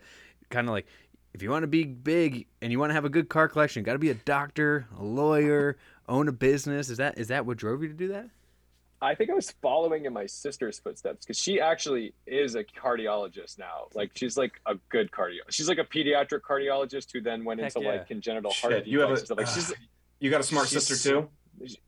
kind 0.51 0.69
of 0.69 0.73
like 0.73 0.87
if 1.33 1.43
you 1.43 1.51
want 1.51 1.63
to 1.63 1.69
be 1.69 1.85
big 1.85 2.47
and 2.61 2.73
you 2.73 2.79
want 2.79 2.91
to 2.91 2.95
have 2.95 3.05
a 3.05 3.11
good 3.11 3.29
car 3.29 3.49
collection, 3.49 3.83
got 3.83 3.93
to 3.93 3.99
be 3.99 4.11
a 4.11 4.15
doctor, 4.15 4.87
a 4.99 5.03
lawyer, 5.03 5.77
own 6.09 6.29
a 6.29 6.33
business. 6.33 6.91
Is 6.91 6.99
that 6.99 7.19
is 7.19 7.29
that 7.29 7.47
what 7.47 7.57
drove 7.57 7.83
you 7.83 7.89
to 7.89 7.95
do 7.95 8.09
that? 8.09 8.29
I 9.03 9.15
think 9.15 9.31
I 9.31 9.35
was 9.35 9.51
following 9.63 10.05
in 10.05 10.13
my 10.13 10.27
sister's 10.27 10.79
footsteps 10.79 11.25
because 11.25 11.39
she 11.39 11.59
actually 11.61 12.13
is 12.27 12.55
a 12.55 12.65
cardiologist 12.65 13.59
now. 13.59 13.87
Like 13.95 14.11
she's 14.15 14.37
like 14.37 14.53
a 14.67 14.75
good 14.91 15.11
cardio. 15.11 15.39
She's 15.49 15.69
like 15.69 15.79
a 15.79 15.85
pediatric 15.85 16.41
cardiologist 16.41 17.11
who 17.13 17.21
then 17.23 17.45
went 17.45 17.61
Heck 17.61 17.75
into 17.77 17.87
yeah. 17.89 17.93
like 17.95 18.07
congenital 18.09 18.53
heart 18.53 18.75
Shit, 18.75 18.87
you 18.87 19.01
have 19.01 19.11
a, 19.11 19.17
stuff. 19.17 19.39
Like 19.39 19.47
she's 19.55 19.73
you 20.19 20.31
got 20.31 20.41
a 20.41 20.45
smart 20.45 20.69
sister 20.69 20.97
too. 20.97 21.29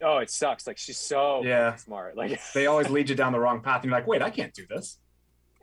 oh, 0.03 0.18
it 0.18 0.31
sucks. 0.31 0.66
Like 0.66 0.79
she's 0.79 0.98
so 0.98 1.42
Yeah. 1.44 1.75
smart. 1.77 2.16
Like 2.16 2.40
They 2.55 2.66
always 2.66 2.88
lead 2.88 3.11
you 3.11 3.14
down 3.14 3.33
the 3.33 3.40
wrong 3.40 3.61
path, 3.61 3.83
and 3.83 3.90
you're 3.90 3.98
like, 3.98 4.07
wait, 4.07 4.22
I 4.22 4.31
can't 4.31 4.55
do 4.55 4.64
this. 4.66 4.98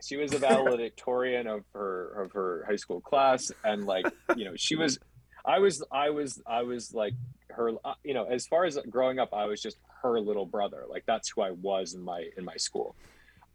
she 0.06 0.16
was 0.16 0.32
a 0.32 0.38
valedictorian 0.38 1.46
of 1.48 1.64
her 1.74 2.22
of 2.22 2.32
her 2.32 2.64
high 2.68 2.76
school 2.76 3.00
class 3.00 3.50
and 3.64 3.84
like 3.86 4.06
you 4.36 4.44
know 4.44 4.52
she 4.56 4.76
was 4.76 4.98
i 5.44 5.58
was 5.58 5.82
i 5.92 6.10
was 6.10 6.40
i 6.46 6.62
was 6.62 6.92
like 6.94 7.14
her 7.50 7.72
uh, 7.84 7.94
you 8.04 8.14
know 8.14 8.24
as 8.24 8.46
far 8.46 8.64
as 8.64 8.78
growing 8.88 9.18
up 9.18 9.32
i 9.32 9.44
was 9.44 9.60
just 9.60 9.78
her 10.02 10.20
little 10.20 10.46
brother. 10.46 10.84
Like 10.88 11.04
that's 11.06 11.28
who 11.30 11.42
i 11.42 11.50
was 11.50 11.94
in 11.94 12.02
my 12.02 12.26
in 12.36 12.44
my 12.44 12.56
school. 12.56 12.96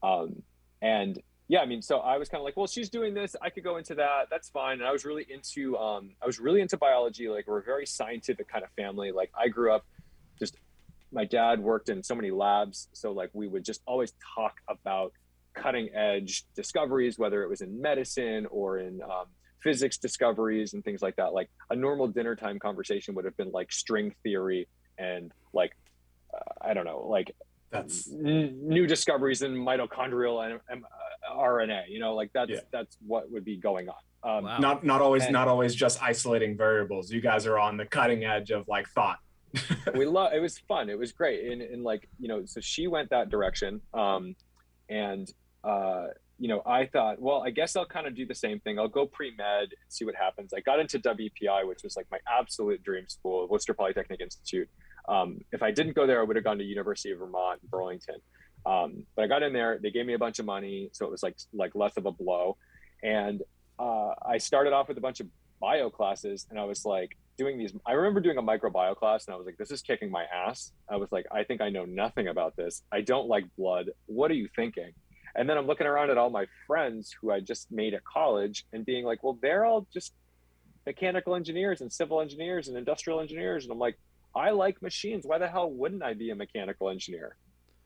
Um 0.03 0.41
and 0.81 1.21
yeah 1.47 1.59
i 1.59 1.65
mean 1.65 1.81
so 1.81 1.99
i 1.99 2.17
was 2.17 2.27
kind 2.27 2.39
of 2.39 2.45
like 2.45 2.57
well 2.57 2.67
she's 2.67 2.89
doing 2.89 3.13
this. 3.13 3.35
I 3.41 3.49
could 3.49 3.63
go 3.63 3.77
into 3.77 3.95
that. 3.95 4.27
That's 4.29 4.49
fine. 4.49 4.79
And 4.79 4.87
i 4.87 4.91
was 4.91 5.05
really 5.05 5.25
into 5.29 5.77
um 5.77 6.11
i 6.21 6.25
was 6.25 6.39
really 6.39 6.61
into 6.61 6.77
biology. 6.77 7.27
Like 7.27 7.47
we're 7.47 7.59
a 7.59 7.63
very 7.63 7.85
scientific 7.85 8.47
kind 8.47 8.63
of 8.63 8.71
family. 8.71 9.11
Like 9.11 9.31
i 9.37 9.47
grew 9.47 9.71
up 9.71 9.85
just 10.39 10.57
my 11.11 11.25
dad 11.25 11.59
worked 11.59 11.89
in 11.89 12.03
so 12.03 12.15
many 12.15 12.31
labs. 12.31 12.89
So 12.93 13.11
like 13.11 13.29
we 13.33 13.47
would 13.47 13.63
just 13.63 13.81
always 13.85 14.13
talk 14.35 14.57
about 14.67 15.13
cutting 15.53 15.89
edge 15.95 16.43
discoveries 16.53 17.17
whether 17.17 17.41
it 17.41 17.47
was 17.47 17.61
in 17.61 17.81
medicine 17.81 18.45
or 18.51 18.79
in 18.79 19.01
um, 19.01 19.27
physics 19.65 19.97
discoveries 19.97 20.73
and 20.75 20.83
things 20.83 21.01
like 21.01 21.15
that 21.15 21.33
like 21.33 21.49
a 21.71 21.75
normal 21.75 22.07
dinner 22.07 22.35
time 22.35 22.57
conversation 22.59 23.15
would 23.15 23.25
have 23.25 23.35
been 23.35 23.51
like 23.51 23.71
string 23.71 24.13
theory 24.23 24.67
and 24.99 25.31
like 25.53 25.71
uh, 26.35 26.37
i 26.61 26.71
don't 26.75 26.85
know 26.85 27.01
like 27.17 27.29
That's 27.71 28.07
n- 28.11 28.53
new 28.77 28.85
discoveries 28.85 29.41
in 29.41 29.51
mitochondrial 29.55 30.35
and 30.45 30.53
um, 30.71 30.85
uh, 30.85 31.33
RNA. 31.51 31.81
You 31.93 31.99
know, 32.03 32.13
like 32.21 32.29
that's 32.37 32.51
Yeah. 32.51 32.59
that's 32.75 32.93
what 33.11 33.23
would 33.31 33.43
be 33.53 33.57
going 33.69 33.87
on. 33.95 34.01
Um, 34.29 34.43
Wow. 34.45 34.57
not 34.67 34.77
not 34.91 35.01
always 35.05 35.23
And- 35.23 35.33
not 35.39 35.47
always 35.53 35.73
just 35.85 35.95
isolating 36.11 36.51
variables. 36.65 37.03
You 37.15 37.21
guys 37.29 37.43
are 37.49 37.57
on 37.67 37.73
the 37.81 37.87
cutting 37.97 38.21
edge 38.35 38.51
of 38.57 38.61
like 38.75 38.87
thought. 38.97 39.19
we 39.99 40.05
love 40.17 40.29
it 40.37 40.41
was 40.47 40.55
fun 40.71 40.85
it 40.93 40.99
was 41.03 41.11
great 41.21 41.39
and, 41.51 41.59
and 41.73 41.81
like 41.91 42.03
you 42.21 42.27
know 42.31 42.39
so 42.53 42.59
she 42.73 42.83
went 42.95 43.07
that 43.09 43.27
direction 43.35 43.71
um 44.03 44.23
and 44.89 45.25
uh 45.73 46.05
you 46.37 46.49
know 46.49 46.61
i 46.65 46.85
thought 46.85 47.21
well 47.21 47.41
i 47.43 47.49
guess 47.49 47.75
i'll 47.75 47.85
kind 47.85 48.07
of 48.07 48.15
do 48.15 48.25
the 48.25 48.35
same 48.35 48.59
thing. 48.59 48.77
I'll 48.77 48.87
go 48.87 49.05
pre-med 49.05 49.63
and 49.63 49.71
see 49.89 50.05
what 50.05 50.15
happens. 50.15 50.53
I 50.53 50.59
got 50.59 50.79
into 50.79 50.99
wpi 50.99 51.67
which 51.67 51.83
was 51.83 51.95
like 51.95 52.07
my 52.11 52.19
absolute 52.27 52.83
dream 52.83 53.07
school 53.07 53.47
worcester 53.49 53.73
polytechnic 53.73 54.19
institute. 54.19 54.69
Um, 55.07 55.39
if 55.51 55.63
i 55.63 55.71
didn't 55.71 55.93
go 55.93 56.05
there 56.05 56.19
i 56.19 56.23
would 56.23 56.35
have 56.35 56.45
gone 56.45 56.57
to 56.57 56.63
university 56.63 57.11
of 57.11 57.19
vermont 57.19 57.61
in 57.63 57.69
burlington. 57.69 58.15
Um, 58.65 59.05
but 59.15 59.23
i 59.23 59.27
got 59.27 59.43
in 59.43 59.53
there 59.53 59.79
they 59.81 59.91
gave 59.91 60.05
me 60.05 60.13
a 60.13 60.19
bunch 60.19 60.39
of 60.39 60.45
money 60.45 60.89
so 60.91 61.05
it 61.05 61.11
was 61.11 61.23
like 61.23 61.37
like 61.53 61.73
less 61.75 61.95
of 61.97 62.05
a 62.05 62.11
blow. 62.11 62.57
And 63.03 63.41
uh, 63.79 64.11
i 64.25 64.37
started 64.37 64.73
off 64.73 64.87
with 64.87 64.97
a 64.97 65.01
bunch 65.01 65.19
of 65.19 65.27
bio 65.61 65.89
classes 65.89 66.47
and 66.49 66.59
i 66.59 66.65
was 66.65 66.83
like 66.83 67.17
doing 67.37 67.57
these 67.57 67.73
i 67.85 67.93
remember 67.93 68.19
doing 68.19 68.37
a 68.37 68.41
microbiome 68.41 68.95
class 68.95 69.25
and 69.25 69.33
i 69.33 69.37
was 69.37 69.45
like 69.45 69.57
this 69.57 69.71
is 69.71 69.81
kicking 69.81 70.11
my 70.11 70.25
ass. 70.25 70.73
I 70.89 70.97
was 70.97 71.11
like 71.13 71.25
i 71.31 71.43
think 71.43 71.61
i 71.61 71.69
know 71.69 71.85
nothing 71.85 72.27
about 72.27 72.57
this. 72.57 72.83
I 72.91 72.99
don't 73.01 73.29
like 73.29 73.45
blood. 73.57 73.89
What 74.05 74.31
are 74.31 74.35
you 74.35 74.49
thinking 74.53 74.91
and 75.35 75.49
then 75.49 75.57
i'm 75.57 75.67
looking 75.67 75.87
around 75.87 76.09
at 76.09 76.17
all 76.17 76.29
my 76.29 76.45
friends 76.67 77.13
who 77.21 77.31
i 77.31 77.39
just 77.39 77.71
made 77.71 77.93
at 77.93 78.03
college 78.03 78.65
and 78.73 78.85
being 78.85 79.05
like 79.05 79.23
well 79.23 79.37
they're 79.41 79.65
all 79.65 79.87
just 79.93 80.13
mechanical 80.85 81.35
engineers 81.35 81.81
and 81.81 81.91
civil 81.91 82.21
engineers 82.21 82.67
and 82.67 82.77
industrial 82.77 83.19
engineers 83.19 83.63
and 83.65 83.71
i'm 83.71 83.79
like 83.79 83.97
i 84.35 84.49
like 84.51 84.81
machines 84.81 85.23
why 85.25 85.37
the 85.37 85.47
hell 85.47 85.69
wouldn't 85.69 86.03
i 86.03 86.13
be 86.13 86.29
a 86.29 86.35
mechanical 86.35 86.89
engineer 86.89 87.35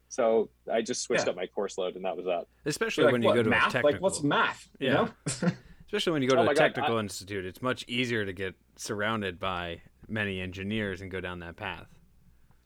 so 0.10 0.50
i 0.72 0.82
just 0.82 1.04
switched 1.04 1.26
Yeah. 1.26 1.32
up 1.32 1.36
my 1.36 1.48
course 1.48 1.78
load 1.78 1.96
and 1.96 2.04
that 2.06 2.16
was 2.18 2.26
that 2.26 2.46
Especially 2.66 3.06
Like, 3.06 3.14
when 3.14 3.22
you 3.22 3.28
what, 3.30 3.36
go 3.36 3.44
to 3.44 3.50
math? 3.50 3.70
a 3.70 3.72
technical. 3.72 3.92
Like 3.92 4.02
what's 4.02 4.22
math? 4.24 4.68
You 4.80 4.88
Yeah. 4.88 4.94
know? 4.94 5.10
Especially 5.88 6.14
when 6.14 6.22
you 6.22 6.28
go 6.30 6.34
oh 6.34 6.36
to 6.38 6.42
Oh 6.42 6.44
a 6.44 6.48
my 6.48 6.54
God, 6.54 6.60
technical 6.76 6.98
institute, 6.98 7.46
it's 7.46 7.62
much 7.64 7.84
easier 7.88 8.26
to 8.26 8.34
get 8.34 8.54
surrounded 8.76 9.40
by 9.40 9.82
many 10.08 10.40
engineers 10.42 11.02
and 11.02 11.10
go 11.10 11.20
down 11.22 11.40
that 11.40 11.56
path. 11.56 11.88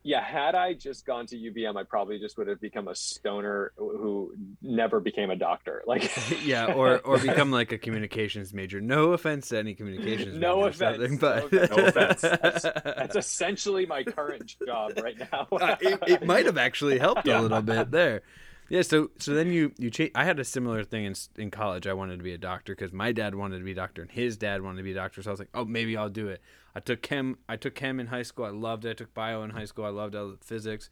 Yeah, 0.05 0.21
had 0.21 0.53
I 0.53 0.73
just 0.73 1.05
gone 1.05 1.25
to 1.27 1.37
UVM, 1.37 1.77
I 1.77 1.83
probably 1.83 2.19
just 2.19 2.37
would 2.37 2.47
have 2.47 2.59
become 2.59 2.89
a 2.89 2.95
stoner 2.95 3.71
who 3.77 4.33
never 4.61 4.99
became 4.99 5.29
a 5.29 5.35
doctor. 5.35 5.81
Like, 5.93 6.11
yeah, 6.43 6.73
or 6.73 6.99
or 6.99 7.19
become 7.19 7.51
like 7.51 7.71
a 7.71 7.77
communications 7.77 8.51
major. 8.51 8.81
No 8.81 9.13
offense 9.13 9.49
to 9.49 9.59
any 9.59 9.75
communications. 9.75 10.37
No 10.37 10.63
offense, 10.63 11.19
but 11.19 11.51
no 11.51 11.59
offense. 11.61 12.21
That's, 12.21 12.63
that's, 12.63 13.15
essentially 13.15 13.85
my 13.85 14.03
current 14.03 14.55
job 14.65 14.93
right 15.03 15.15
now. 15.31 15.47
uh, 15.51 15.75
it, 15.79 15.99
it, 16.07 16.25
might 16.25 16.47
have 16.47 16.57
actually 16.57 16.97
helped 16.97 17.27
yeah. 17.27 17.39
a 17.39 17.41
little 17.41 17.61
bit 17.61 17.91
there. 17.91 18.23
Yeah, 18.69 18.81
so 18.81 19.11
so 19.19 19.35
then 19.35 19.51
you 19.51 19.71
you 19.77 19.91
cha- 19.91 20.09
I 20.15 20.23
had 20.23 20.39
a 20.39 20.43
similar 20.43 20.83
thing 20.83 21.05
in 21.05 21.13
in 21.35 21.51
college. 21.51 21.85
I 21.85 21.93
wanted 21.93 22.17
to 22.17 22.23
be 22.23 22.33
a 22.33 22.39
doctor 22.39 22.73
because 22.73 22.91
my 22.91 23.11
dad 23.11 23.35
wanted 23.35 23.59
to 23.59 23.63
be 23.63 23.73
a 23.73 23.75
doctor 23.75 24.01
and 24.01 24.09
his 24.09 24.35
dad 24.35 24.63
wanted 24.63 24.77
to 24.77 24.83
be 24.83 24.93
a 24.93 24.95
doctor. 24.95 25.21
So 25.21 25.29
I 25.29 25.33
was 25.33 25.39
like, 25.39 25.49
oh, 25.53 25.65
maybe 25.65 25.95
I'll 25.95 26.09
do 26.09 26.29
it. 26.29 26.41
I 26.75 26.79
took 26.79 27.01
chem. 27.01 27.37
I 27.47 27.55
took 27.55 27.75
chem 27.75 27.99
in 27.99 28.07
high 28.07 28.23
school. 28.23 28.45
I 28.45 28.49
loved 28.49 28.85
it. 28.85 28.91
I 28.91 28.93
took 28.93 29.13
bio 29.13 29.43
in 29.43 29.51
high 29.51 29.65
school. 29.65 29.85
I 29.85 29.89
loved 29.89 30.15
physics. 30.43 30.89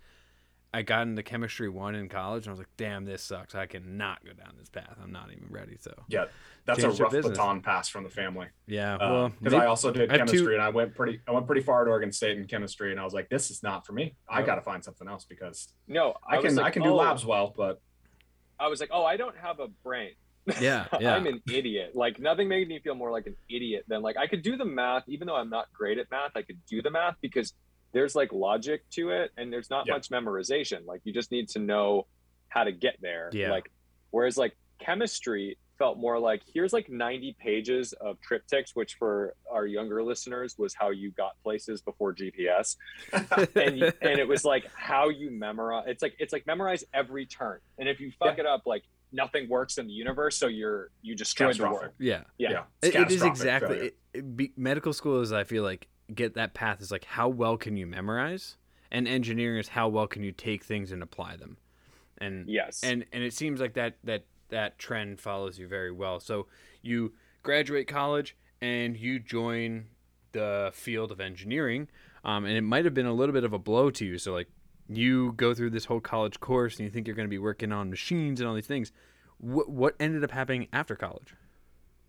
I 0.74 0.84
got 0.84 1.02
into 1.02 1.22
chemistry 1.22 1.68
one 1.68 1.96
in 1.96 2.08
college, 2.08 2.46
and 2.46 2.52
I 2.52 2.54
was 2.54 2.60
like, 2.60 2.70
"Damn, 2.78 3.04
this 3.04 3.22
sucks. 3.22 3.56
I 3.56 3.66
cannot 3.66 4.24
go 4.24 4.32
down 4.32 4.54
this 4.58 4.70
path. 4.70 4.96
I'm 5.04 5.12
not 5.12 5.30
even 5.32 5.48
ready." 5.50 5.76
So 5.78 5.94
yeah, 6.08 6.26
that's 6.66 6.82
a 6.84 6.92
rough 6.92 7.12
baton 7.12 7.62
pass 7.62 7.90
from 7.90 8.06
the 8.06 8.10
family. 8.10 8.48
Yeah, 8.68 8.96
uh, 8.96 9.12
well, 9.12 9.32
because 9.42 9.54
I 9.54 9.66
also 9.66 9.92
did 9.92 10.10
chemistry, 10.10 10.40
two... 10.40 10.54
and 10.54 10.62
I 10.62 10.70
went 10.70 10.96
pretty. 10.96 11.20
I 11.28 11.32
went 11.32 11.46
pretty 11.46 11.62
far 11.62 11.82
at 11.82 11.90
Oregon 11.90 12.12
State 12.14 12.38
in 12.38 12.46
chemistry, 12.46 12.92
and 12.92 13.02
I 13.02 13.04
was 13.04 13.14
like, 13.14 13.28
"This 13.28 13.52
is 13.52 13.62
not 13.64 13.86
for 13.86 13.92
me. 13.92 14.16
I 14.30 14.44
got 14.44 14.56
to 14.56 14.62
find 14.62 14.82
something 14.82 15.10
else 15.10 15.26
because 15.26 15.74
no, 15.88 16.16
I, 16.26 16.38
I 16.38 16.42
can 16.42 16.56
like, 16.56 16.66
I 16.68 16.70
can 16.70 16.84
do 16.84 16.92
oh. 16.92 16.96
labs 16.96 17.26
well, 17.26 17.54
but 17.56 17.82
I 18.62 18.68
was 18.68 18.80
like, 18.80 18.90
oh, 18.94 19.04
I 19.04 19.18
don't 19.18 19.36
have 19.38 19.60
a 19.60 19.68
brain. 19.68 20.12
Yeah, 20.60 20.86
yeah. 21.00 21.16
I'm 21.16 21.28
an 21.28 21.42
idiot. 21.52 21.92
Like 21.96 22.20
nothing 22.20 22.48
made 22.48 22.68
me 22.68 22.80
feel 22.80 22.96
more 22.96 23.12
like 23.12 23.28
an 23.28 23.36
idiot 23.50 23.86
than 23.88 24.02
like 24.02 24.18
I 24.18 24.28
could 24.28 24.42
do 24.42 24.58
the 24.58 24.66
math, 24.66 25.04
even 25.08 25.28
though 25.28 25.36
I'm 25.36 25.50
not 25.50 25.72
great 25.74 25.98
at 25.98 26.10
math. 26.12 26.32
I 26.36 26.42
could 26.42 26.60
do 26.66 26.82
the 26.82 26.92
math 26.92 27.16
because 27.22 27.54
there's 27.94 28.16
like 28.16 28.32
logic 28.32 28.90
to 28.92 29.10
it, 29.10 29.32
and 29.38 29.52
there's 29.52 29.70
not 29.70 29.86
yeah. 29.88 29.94
much 29.94 30.10
memorization. 30.10 30.86
Like 30.86 31.02
you 31.04 31.14
just 31.14 31.32
need 31.32 31.50
to 31.50 31.60
know 31.60 32.08
how 32.50 32.64
to 32.64 32.72
get 32.72 32.98
there. 33.02 33.30
Yeah. 33.34 33.52
Like 33.52 33.72
whereas 34.12 34.38
like 34.38 34.56
chemistry 34.80 35.58
felt 35.82 35.98
more 35.98 36.20
like 36.20 36.44
here's 36.54 36.74
like 36.74 36.90
90 36.92 37.36
pages 37.40 37.94
of 37.94 38.18
TripTiks, 38.22 38.76
which 38.76 38.96
for 39.00 39.34
our 39.52 39.66
younger 39.66 40.04
listeners 40.04 40.56
was 40.56 40.76
how 40.76 40.92
you 40.92 41.10
got 41.10 41.32
places 41.42 41.82
before 41.82 42.14
GPS, 42.14 42.76
and 43.56 43.80
you, 43.80 43.92
and 44.02 44.20
it 44.20 44.28
was 44.28 44.46
like 44.46 44.70
how 44.76 45.10
you 45.10 45.32
memorize. 45.32 45.86
It's 45.88 46.04
like 46.04 46.16
it's 46.20 46.34
like 46.34 46.46
memorize 46.46 46.84
every 46.94 47.26
turn, 47.26 47.60
and 47.80 47.90
if 47.90 48.00
you 48.00 48.12
fuck 48.20 48.38
yeah. 48.38 48.44
it 48.44 48.46
up, 48.46 48.64
like 48.68 48.84
nothing 49.12 49.50
works 49.50 49.78
in 49.78 49.88
the 49.88 49.94
universe, 49.94 50.38
so 50.38 50.48
you're 50.48 50.90
you 51.02 51.16
destroy 51.16 51.54
the 51.54 51.64
world. 51.64 51.92
Yeah, 52.00 52.22
yeah. 52.38 52.52
yeah. 52.52 52.64
It, 52.82 52.96
it 52.96 53.12
is 53.12 53.24
exactly 53.24 53.78
it, 53.78 53.98
it 54.14 54.38
be, 54.38 54.54
medical 54.56 54.94
school 54.94 55.22
is. 55.22 55.32
I 55.32 55.44
feel 55.44 55.64
like 55.64 55.88
get 56.14 56.36
that 56.36 56.54
path 56.54 56.82
is 56.82 56.92
like 56.92 57.06
how 57.06 57.30
well 57.30 57.58
can 57.58 57.78
you 57.78 57.86
memorize, 57.86 58.58
and 58.92 59.08
engineering 59.08 59.60
is 59.60 59.70
how 59.70 59.88
well 59.90 60.08
can 60.08 60.24
you 60.24 60.32
take 60.32 60.64
things 60.64 60.92
and 60.92 61.04
apply 61.04 61.38
them. 61.38 61.58
And 62.20 62.48
yes, 62.48 62.82
and 62.84 63.06
and 63.12 63.24
it 63.24 63.34
seems 63.34 63.60
like 63.60 63.74
that 63.74 63.98
that 64.04 64.26
that 64.50 64.78
trend 64.78 65.20
follows 65.20 65.58
you 65.58 65.68
very 65.68 65.92
well. 65.92 66.20
So 66.20 66.48
you 66.82 67.14
graduate 67.44 67.88
college 67.88 68.36
and 68.62 68.96
you 68.96 69.20
join 69.20 69.86
the 70.34 70.72
field 70.74 71.12
of 71.12 71.20
engineering, 71.20 71.88
um, 72.24 72.46
and 72.46 72.56
it 72.56 72.62
might 72.62 72.86
have 72.86 72.94
been 72.94 73.06
a 73.06 73.14
little 73.14 73.34
bit 73.34 73.44
of 73.44 73.54
a 73.54 73.60
blow 73.60 73.90
to 73.92 74.06
you. 74.06 74.18
So 74.18 74.34
like 74.34 74.50
you 74.98 75.34
go 75.34 75.54
through 75.54 75.72
this 75.72 75.86
whole 75.86 76.00
college 76.00 76.40
course 76.40 76.78
and 76.78 76.86
you 76.86 76.92
think 76.92 77.08
you're 77.08 77.16
going 77.16 77.28
to 77.28 77.30
be 77.30 77.38
working 77.38 77.72
on 77.72 77.90
machines 77.90 78.40
and 78.40 78.48
all 78.50 78.56
these 78.56 78.68
things. 78.68 78.92
What 79.38 79.70
what 79.70 79.96
ended 80.00 80.24
up 80.24 80.32
happening 80.32 80.68
after 80.72 80.96
college? 80.96 81.36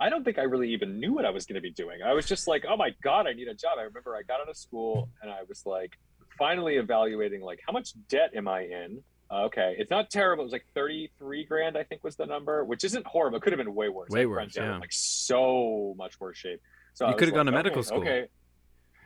I 0.00 0.08
don't 0.08 0.24
think 0.24 0.38
I 0.38 0.42
really 0.42 0.72
even 0.72 0.98
knew 0.98 1.12
what 1.12 1.24
I 1.24 1.30
was 1.30 1.46
going 1.46 1.54
to 1.54 1.60
be 1.60 1.70
doing. 1.70 2.02
I 2.02 2.12
was 2.12 2.26
just 2.26 2.48
like, 2.48 2.64
oh 2.68 2.76
my 2.76 2.90
god, 3.02 3.26
I 3.26 3.32
need 3.32 3.48
a 3.48 3.54
job. 3.54 3.78
I 3.78 3.82
remember 3.82 4.16
I 4.16 4.22
got 4.22 4.40
out 4.40 4.48
of 4.48 4.56
school 4.56 5.08
and 5.22 5.30
I 5.30 5.42
was 5.48 5.64
like, 5.64 5.98
finally 6.38 6.76
evaluating 6.76 7.40
like 7.42 7.60
how 7.66 7.72
much 7.72 7.92
debt 8.08 8.30
am 8.34 8.48
I 8.48 8.62
in? 8.62 9.02
Uh, 9.30 9.44
okay, 9.44 9.74
it's 9.78 9.90
not 9.90 10.10
terrible. 10.10 10.42
It 10.42 10.46
was 10.46 10.52
like 10.52 10.66
thirty-three 10.74 11.44
grand, 11.44 11.78
I 11.78 11.84
think, 11.84 12.04
was 12.04 12.16
the 12.16 12.26
number, 12.26 12.64
which 12.64 12.84
isn't 12.84 13.06
horrible. 13.06 13.38
It 13.38 13.42
could 13.42 13.52
have 13.52 13.58
been 13.64 13.74
way 13.74 13.88
worse. 13.88 14.10
Way 14.10 14.26
worse. 14.26 14.54
Yeah. 14.54 14.76
Like 14.76 14.92
so 14.92 15.94
much 15.96 16.20
worse 16.20 16.36
shape. 16.36 16.60
So 16.92 17.08
you 17.08 17.14
could 17.14 17.28
have 17.28 17.34
like, 17.34 17.38
gone 17.38 17.46
to 17.46 17.52
medical 17.52 17.82
school. 17.82 18.00
Okay. 18.00 18.26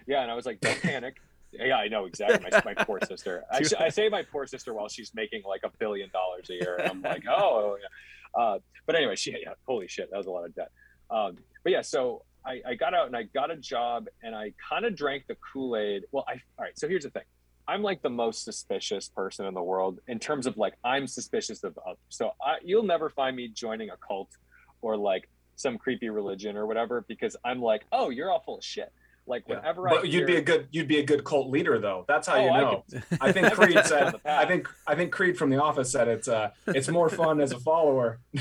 Yeah, 0.08 0.22
and 0.22 0.30
I 0.30 0.34
was 0.34 0.46
like, 0.46 0.60
don't 0.60 0.80
panic. 0.82 1.16
Yeah, 1.58 1.76
I 1.76 1.88
know 1.88 2.04
exactly. 2.06 2.48
My, 2.50 2.74
my 2.74 2.84
poor 2.84 3.00
sister. 3.08 3.44
I, 3.50 3.62
I, 3.78 3.88
say 3.88 4.08
my 4.08 4.22
poor 4.22 4.46
sister 4.46 4.74
while 4.74 4.88
she's 4.88 5.12
making 5.14 5.42
like 5.46 5.62
a 5.64 5.70
billion 5.78 6.10
dollars 6.10 6.48
a 6.50 6.54
year. 6.54 6.76
And 6.76 6.90
I'm 6.90 7.02
like, 7.02 7.24
oh, 7.28 7.76
yeah. 7.80 8.40
Uh, 8.40 8.58
but 8.86 8.96
anyway, 8.96 9.16
she, 9.16 9.32
yeah, 9.32 9.54
holy 9.66 9.88
shit, 9.88 10.10
that 10.10 10.16
was 10.16 10.26
a 10.26 10.30
lot 10.30 10.44
of 10.44 10.54
debt. 10.54 10.70
Um, 11.10 11.36
but 11.62 11.72
yeah, 11.72 11.82
so 11.82 12.22
I, 12.44 12.60
I 12.66 12.74
got 12.74 12.94
out 12.94 13.06
and 13.06 13.16
I 13.16 13.24
got 13.24 13.50
a 13.50 13.56
job 13.56 14.06
and 14.22 14.34
I 14.34 14.52
kind 14.68 14.84
of 14.84 14.94
drank 14.94 15.26
the 15.26 15.36
Kool 15.36 15.76
Aid. 15.76 16.04
Well, 16.12 16.24
I 16.28 16.32
all 16.58 16.64
right. 16.64 16.78
So 16.78 16.88
here's 16.88 17.04
the 17.04 17.10
thing. 17.10 17.24
I'm 17.68 17.82
like 17.82 18.02
the 18.02 18.10
most 18.10 18.44
suspicious 18.44 19.08
person 19.08 19.46
in 19.46 19.54
the 19.54 19.62
world 19.62 19.98
in 20.06 20.20
terms 20.20 20.46
of 20.46 20.56
like 20.56 20.74
I'm 20.84 21.06
suspicious 21.06 21.64
of 21.64 21.76
others. 21.84 21.98
So 22.08 22.32
I, 22.40 22.56
you'll 22.62 22.84
never 22.84 23.10
find 23.10 23.34
me 23.36 23.48
joining 23.48 23.90
a 23.90 23.96
cult 23.96 24.30
or 24.82 24.96
like 24.96 25.28
some 25.56 25.76
creepy 25.78 26.08
religion 26.10 26.56
or 26.56 26.66
whatever 26.66 27.04
because 27.08 27.36
I'm 27.44 27.60
like, 27.60 27.82
oh, 27.90 28.10
you're 28.10 28.30
all 28.30 28.40
full 28.40 28.58
of 28.58 28.64
shit. 28.64 28.92
Like 29.26 29.48
whenever 29.48 29.88
yeah. 29.88 29.94
I, 29.94 30.00
but 30.00 30.08
you'd 30.08 30.26
be 30.26 30.36
a 30.36 30.42
good 30.42 30.68
you'd 30.70 30.88
be 30.88 30.98
a 30.98 31.04
good 31.04 31.24
cult 31.24 31.50
leader 31.50 31.78
though. 31.78 32.04
That's 32.06 32.28
how 32.28 32.36
oh, 32.36 32.44
you 32.44 32.50
know. 32.50 32.84
I, 33.20 33.28
I 33.28 33.32
think 33.32 33.52
Creed 33.54 33.80
said. 33.84 34.14
I 34.24 34.44
think 34.46 34.68
I 34.86 34.94
think 34.94 35.12
Creed 35.12 35.36
from 35.36 35.50
The 35.50 35.60
Office 35.60 35.90
said 35.90 36.08
it's 36.08 36.28
uh 36.28 36.50
it's 36.68 36.88
more 36.88 37.08
fun 37.08 37.40
as 37.40 37.52
a 37.52 37.58
follower. 37.58 38.20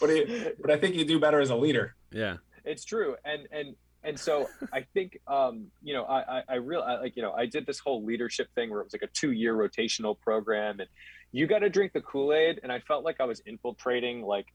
but 0.00 0.10
it, 0.10 0.60
but 0.60 0.70
I 0.70 0.78
think 0.78 0.94
you 0.94 1.04
do 1.04 1.18
better 1.18 1.40
as 1.40 1.50
a 1.50 1.56
leader. 1.56 1.94
Yeah, 2.12 2.36
it's 2.64 2.84
true. 2.84 3.16
And 3.24 3.48
and 3.50 3.74
and 4.04 4.18
so 4.18 4.48
I 4.72 4.84
think 4.94 5.18
um, 5.26 5.66
you 5.82 5.94
know 5.94 6.04
I 6.04 6.38
I, 6.38 6.42
I 6.48 6.54
real 6.56 6.82
I, 6.82 7.00
like 7.00 7.16
you 7.16 7.22
know 7.22 7.32
I 7.32 7.46
did 7.46 7.66
this 7.66 7.78
whole 7.78 8.04
leadership 8.04 8.48
thing 8.54 8.70
where 8.70 8.80
it 8.80 8.84
was 8.84 8.92
like 8.92 9.02
a 9.02 9.12
two 9.12 9.32
year 9.32 9.54
rotational 9.54 10.18
program 10.18 10.80
and 10.80 10.88
you 11.32 11.46
got 11.48 11.60
to 11.60 11.68
drink 11.68 11.92
the 11.92 12.00
Kool 12.00 12.32
Aid 12.32 12.60
and 12.62 12.70
I 12.70 12.78
felt 12.80 13.04
like 13.04 13.16
I 13.20 13.24
was 13.24 13.40
infiltrating 13.46 14.22
like 14.22 14.46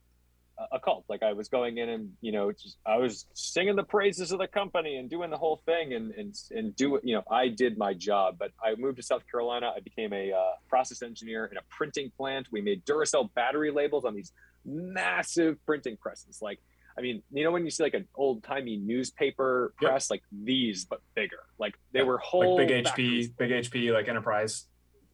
a 0.72 0.80
cult. 0.80 1.06
Like 1.08 1.24
I 1.24 1.34
was 1.34 1.48
going 1.48 1.78
in 1.78 1.90
and 1.90 2.12
you 2.22 2.32
know 2.32 2.52
just, 2.52 2.78
I 2.86 2.98
was 2.98 3.26
singing 3.34 3.76
the 3.76 3.84
praises 3.84 4.32
of 4.32 4.40
the 4.40 4.48
company 4.48 4.98
and 4.98 5.10
doing 5.10 5.30
the 5.30 5.38
whole 5.38 5.62
thing 5.66 5.94
and 5.94 6.12
and 6.12 6.36
and 6.52 6.76
do 6.76 6.96
it. 6.96 7.04
You 7.04 7.16
know 7.16 7.24
I 7.32 7.48
did 7.48 7.78
my 7.78 7.94
job. 7.94 8.38
But 8.40 8.52
I 8.64 8.76
moved 8.76 8.98
to 8.98 9.04
South 9.04 9.24
Carolina. 9.30 9.72
I 9.76 9.80
became 9.80 10.14
a 10.14 10.32
uh, 10.32 10.52
process 10.68 11.02
engineer 11.02 11.46
in 11.46 11.58
a 11.58 11.62
printing 11.70 12.12
plant. 12.16 12.48
We 12.52 12.62
made 12.62 12.86
Duracell 12.86 13.34
battery 13.34 13.72
labels 13.72 14.06
on 14.06 14.16
these 14.16 14.32
massive 14.66 15.64
printing 15.66 15.98
presses. 15.98 16.40
Like 16.42 16.60
I 16.98 17.02
mean, 17.02 17.24
you 17.32 17.44
know 17.44 17.52
when 17.52 17.64
you 17.64 17.72
see 17.72 17.84
like 17.84 17.94
an 17.94 18.08
old 18.16 18.44
timey 18.44 18.78
newspaper 18.78 19.74
press, 19.78 20.06
yep. 20.06 20.18
like 20.18 20.24
these 20.32 20.86
but 20.86 21.02
bigger. 21.16 21.44
Like 21.58 21.76
they 21.94 22.04
were 22.04 22.18
whole 22.18 22.58
like 22.58 22.68
big 22.68 22.86
HP, 22.86 23.38
big 23.38 23.52
HP, 23.52 23.94
like 23.94 24.08
enterprise. 24.08 24.66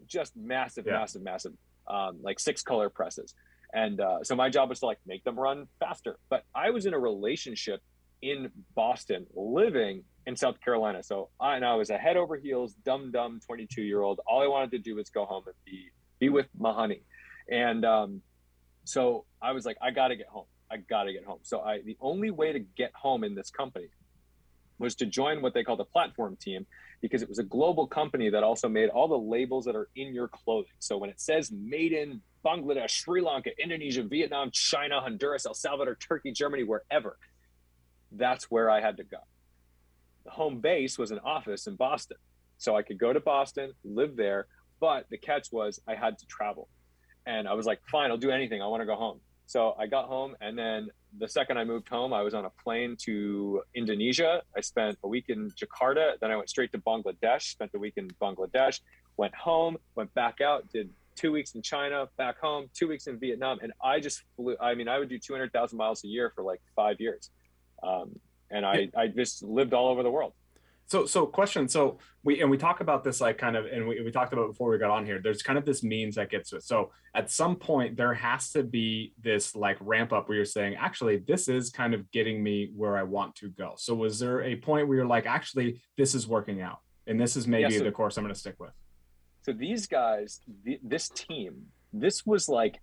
Just 0.07 0.35
massive, 0.35 0.85
yeah. 0.85 0.93
massive, 0.93 1.23
massive, 1.23 1.53
um, 1.87 2.19
like 2.21 2.39
six 2.39 2.61
color 2.61 2.89
presses 2.89 3.33
and 3.75 3.99
uh, 3.99 4.23
so 4.23 4.35
my 4.35 4.49
job 4.49 4.69
was 4.69 4.79
to 4.79 4.85
like 4.85 4.99
make 5.05 5.23
them 5.23 5.37
run 5.37 5.67
faster. 5.79 6.17
But 6.29 6.43
i 6.55 6.69
was 6.71 6.85
in 6.85 6.93
a 6.93 6.99
relationship 6.99 7.81
in 8.21 8.49
boston 8.73 9.27
living 9.35 10.03
in 10.25 10.35
south 10.35 10.59
carolina. 10.61 11.03
So 11.03 11.29
i 11.39 11.55
and 11.57 11.65
i 11.65 11.75
was 11.75 11.89
a 11.89 11.97
head 11.97 12.17
over 12.17 12.37
heels 12.37 12.73
dumb 12.85 13.11
dumb 13.11 13.39
22 13.45 13.83
year 13.83 14.01
old 14.01 14.19
all 14.25 14.41
i 14.41 14.47
wanted 14.47 14.71
to 14.71 14.79
do 14.79 14.95
was 14.95 15.09
go 15.09 15.25
home 15.25 15.43
and 15.45 15.55
be 15.65 15.89
be 16.19 16.29
with 16.29 16.47
my 16.57 16.73
honey. 16.73 17.01
And 17.51 17.85
um, 17.85 18.21
so 18.85 19.25
i 19.41 19.51
was 19.51 19.65
like 19.65 19.77
i 19.81 19.91
gotta 19.91 20.15
get 20.15 20.27
home. 20.27 20.47
I 20.71 20.77
gotta 20.77 21.11
get 21.11 21.25
home. 21.25 21.39
So 21.43 21.59
i 21.61 21.81
the 21.81 21.97
only 21.99 22.31
way 22.31 22.53
to 22.53 22.59
get 22.59 22.91
home 22.95 23.23
in 23.23 23.35
this 23.35 23.51
company 23.51 23.89
was 24.77 24.95
to 24.95 25.05
join 25.05 25.41
what 25.41 25.53
they 25.53 25.63
call 25.63 25.77
the 25.77 25.85
platform 25.85 26.35
team 26.35 26.65
because 27.01 27.21
it 27.21 27.29
was 27.29 27.39
a 27.39 27.43
global 27.43 27.87
company 27.87 28.29
that 28.29 28.43
also 28.43 28.67
made 28.67 28.89
all 28.89 29.07
the 29.07 29.17
labels 29.17 29.65
that 29.65 29.75
are 29.75 29.89
in 29.95 30.13
your 30.13 30.27
clothing. 30.27 30.71
So 30.79 30.97
when 30.97 31.09
it 31.09 31.19
says 31.19 31.51
made 31.51 31.93
in 31.93 32.21
Bangladesh, 32.45 32.91
Sri 32.91 33.21
Lanka, 33.21 33.51
Indonesia, 33.61 34.03
Vietnam, 34.03 34.51
China, 34.51 35.01
Honduras, 35.01 35.45
El 35.45 35.53
Salvador, 35.53 35.95
Turkey, 35.95 36.31
Germany, 36.31 36.63
wherever, 36.63 37.17
that's 38.11 38.45
where 38.51 38.69
I 38.69 38.81
had 38.81 38.97
to 38.97 39.03
go. 39.03 39.17
The 40.25 40.31
home 40.31 40.59
base 40.59 40.97
was 40.97 41.11
an 41.11 41.19
office 41.19 41.67
in 41.67 41.75
Boston. 41.75 42.17
So 42.57 42.75
I 42.75 42.83
could 42.83 42.97
go 42.97 43.11
to 43.13 43.19
Boston, 43.19 43.73
live 43.83 44.15
there, 44.15 44.47
but 44.79 45.07
the 45.09 45.17
catch 45.17 45.51
was 45.51 45.79
I 45.87 45.95
had 45.95 46.17
to 46.19 46.25
travel. 46.27 46.69
And 47.25 47.47
I 47.47 47.53
was 47.53 47.65
like, 47.65 47.79
fine, 47.91 48.11
I'll 48.11 48.17
do 48.17 48.31
anything. 48.31 48.61
I 48.61 48.67
want 48.67 48.81
to 48.81 48.85
go 48.85 48.95
home. 48.95 49.19
So 49.47 49.75
I 49.79 49.85
got 49.85 50.05
home, 50.05 50.35
and 50.41 50.57
then 50.57 50.89
the 51.19 51.27
second 51.27 51.57
I 51.57 51.65
moved 51.65 51.87
home, 51.87 52.13
I 52.13 52.23
was 52.23 52.33
on 52.33 52.45
a 52.45 52.49
plane 52.63 52.97
to 53.01 53.61
Indonesia. 53.75 54.41
I 54.57 54.61
spent 54.61 54.97
a 55.03 55.07
week 55.07 55.25
in 55.29 55.51
Jakarta. 55.51 56.13
Then 56.19 56.31
I 56.31 56.35
went 56.35 56.49
straight 56.49 56.71
to 56.71 56.79
Bangladesh, 56.79 57.43
spent 57.43 57.71
a 57.75 57.79
week 57.79 57.93
in 57.97 58.07
Bangladesh, 58.21 58.79
went 59.17 59.35
home, 59.35 59.77
went 59.95 60.11
back 60.15 60.41
out, 60.41 60.67
did 60.71 60.89
two 61.15 61.31
weeks 61.31 61.55
in 61.55 61.61
China, 61.61 62.07
back 62.17 62.39
home, 62.39 62.67
two 62.73 62.87
weeks 62.87 63.07
in 63.07 63.19
Vietnam. 63.19 63.59
And 63.61 63.73
I 63.83 63.99
just 63.99 64.23
flew, 64.35 64.55
I 64.59 64.75
mean, 64.75 64.87
I 64.87 64.99
would 64.99 65.09
do 65.09 65.19
200,000 65.19 65.77
miles 65.77 66.03
a 66.03 66.07
year 66.07 66.31
for 66.35 66.43
like 66.43 66.61
five 66.75 66.99
years. 66.99 67.31
Um, 67.83 68.19
and 68.51 68.65
I, 68.65 68.89
I 68.95 69.07
just 69.07 69.43
lived 69.43 69.73
all 69.73 69.87
over 69.89 70.03
the 70.03 70.11
world. 70.11 70.33
So, 70.87 71.07
so 71.07 71.25
question. 71.25 71.67
So 71.67 71.97
we 72.23 72.41
and 72.41 72.51
we 72.51 72.57
talk 72.57 72.79
about 72.79 73.03
this 73.03 73.19
like 73.19 73.39
kind 73.39 73.55
of, 73.55 73.65
and 73.65 73.87
we, 73.87 74.01
we 74.01 74.11
talked 74.11 74.33
about 74.33 74.47
before 74.47 74.69
we 74.69 74.77
got 74.77 74.91
on 74.91 75.03
here. 75.03 75.19
There's 75.19 75.41
kind 75.41 75.57
of 75.57 75.65
this 75.65 75.81
means 75.81 76.13
that 76.15 76.29
gets 76.29 76.51
to 76.51 76.57
it. 76.57 76.63
So 76.63 76.91
at 77.15 77.31
some 77.31 77.55
point 77.55 77.97
there 77.97 78.13
has 78.13 78.51
to 78.51 78.61
be 78.61 79.13
this 79.19 79.55
like 79.55 79.77
ramp 79.79 80.13
up 80.13 80.29
where 80.29 80.35
you're 80.35 80.45
saying, 80.45 80.75
actually, 80.75 81.17
this 81.17 81.47
is 81.47 81.71
kind 81.71 81.95
of 81.95 82.11
getting 82.11 82.43
me 82.43 82.69
where 82.75 82.97
I 82.97 83.03
want 83.03 83.33
to 83.37 83.49
go. 83.49 83.73
So 83.77 83.95
was 83.95 84.19
there 84.19 84.43
a 84.43 84.55
point 84.57 84.87
where 84.87 84.97
you're 84.97 85.07
like, 85.07 85.25
actually, 85.25 85.81
this 85.97 86.13
is 86.13 86.27
working 86.27 86.61
out? 86.61 86.79
and 87.07 87.19
this 87.19 87.35
is 87.35 87.47
maybe 87.47 87.73
Yeah, 87.73 87.79
so- 87.79 87.83
the 87.83 87.91
course 87.91 88.17
I'm 88.17 88.23
going 88.23 88.33
to 88.33 88.39
stick 88.39 88.55
with. 88.59 88.71
So 89.45 89.53
these 89.53 89.85
guys, 89.85 90.39
th- 90.65 90.79
this 90.83 91.07
team, 91.09 91.67
this 91.93 92.25
was 92.25 92.49
like 92.49 92.79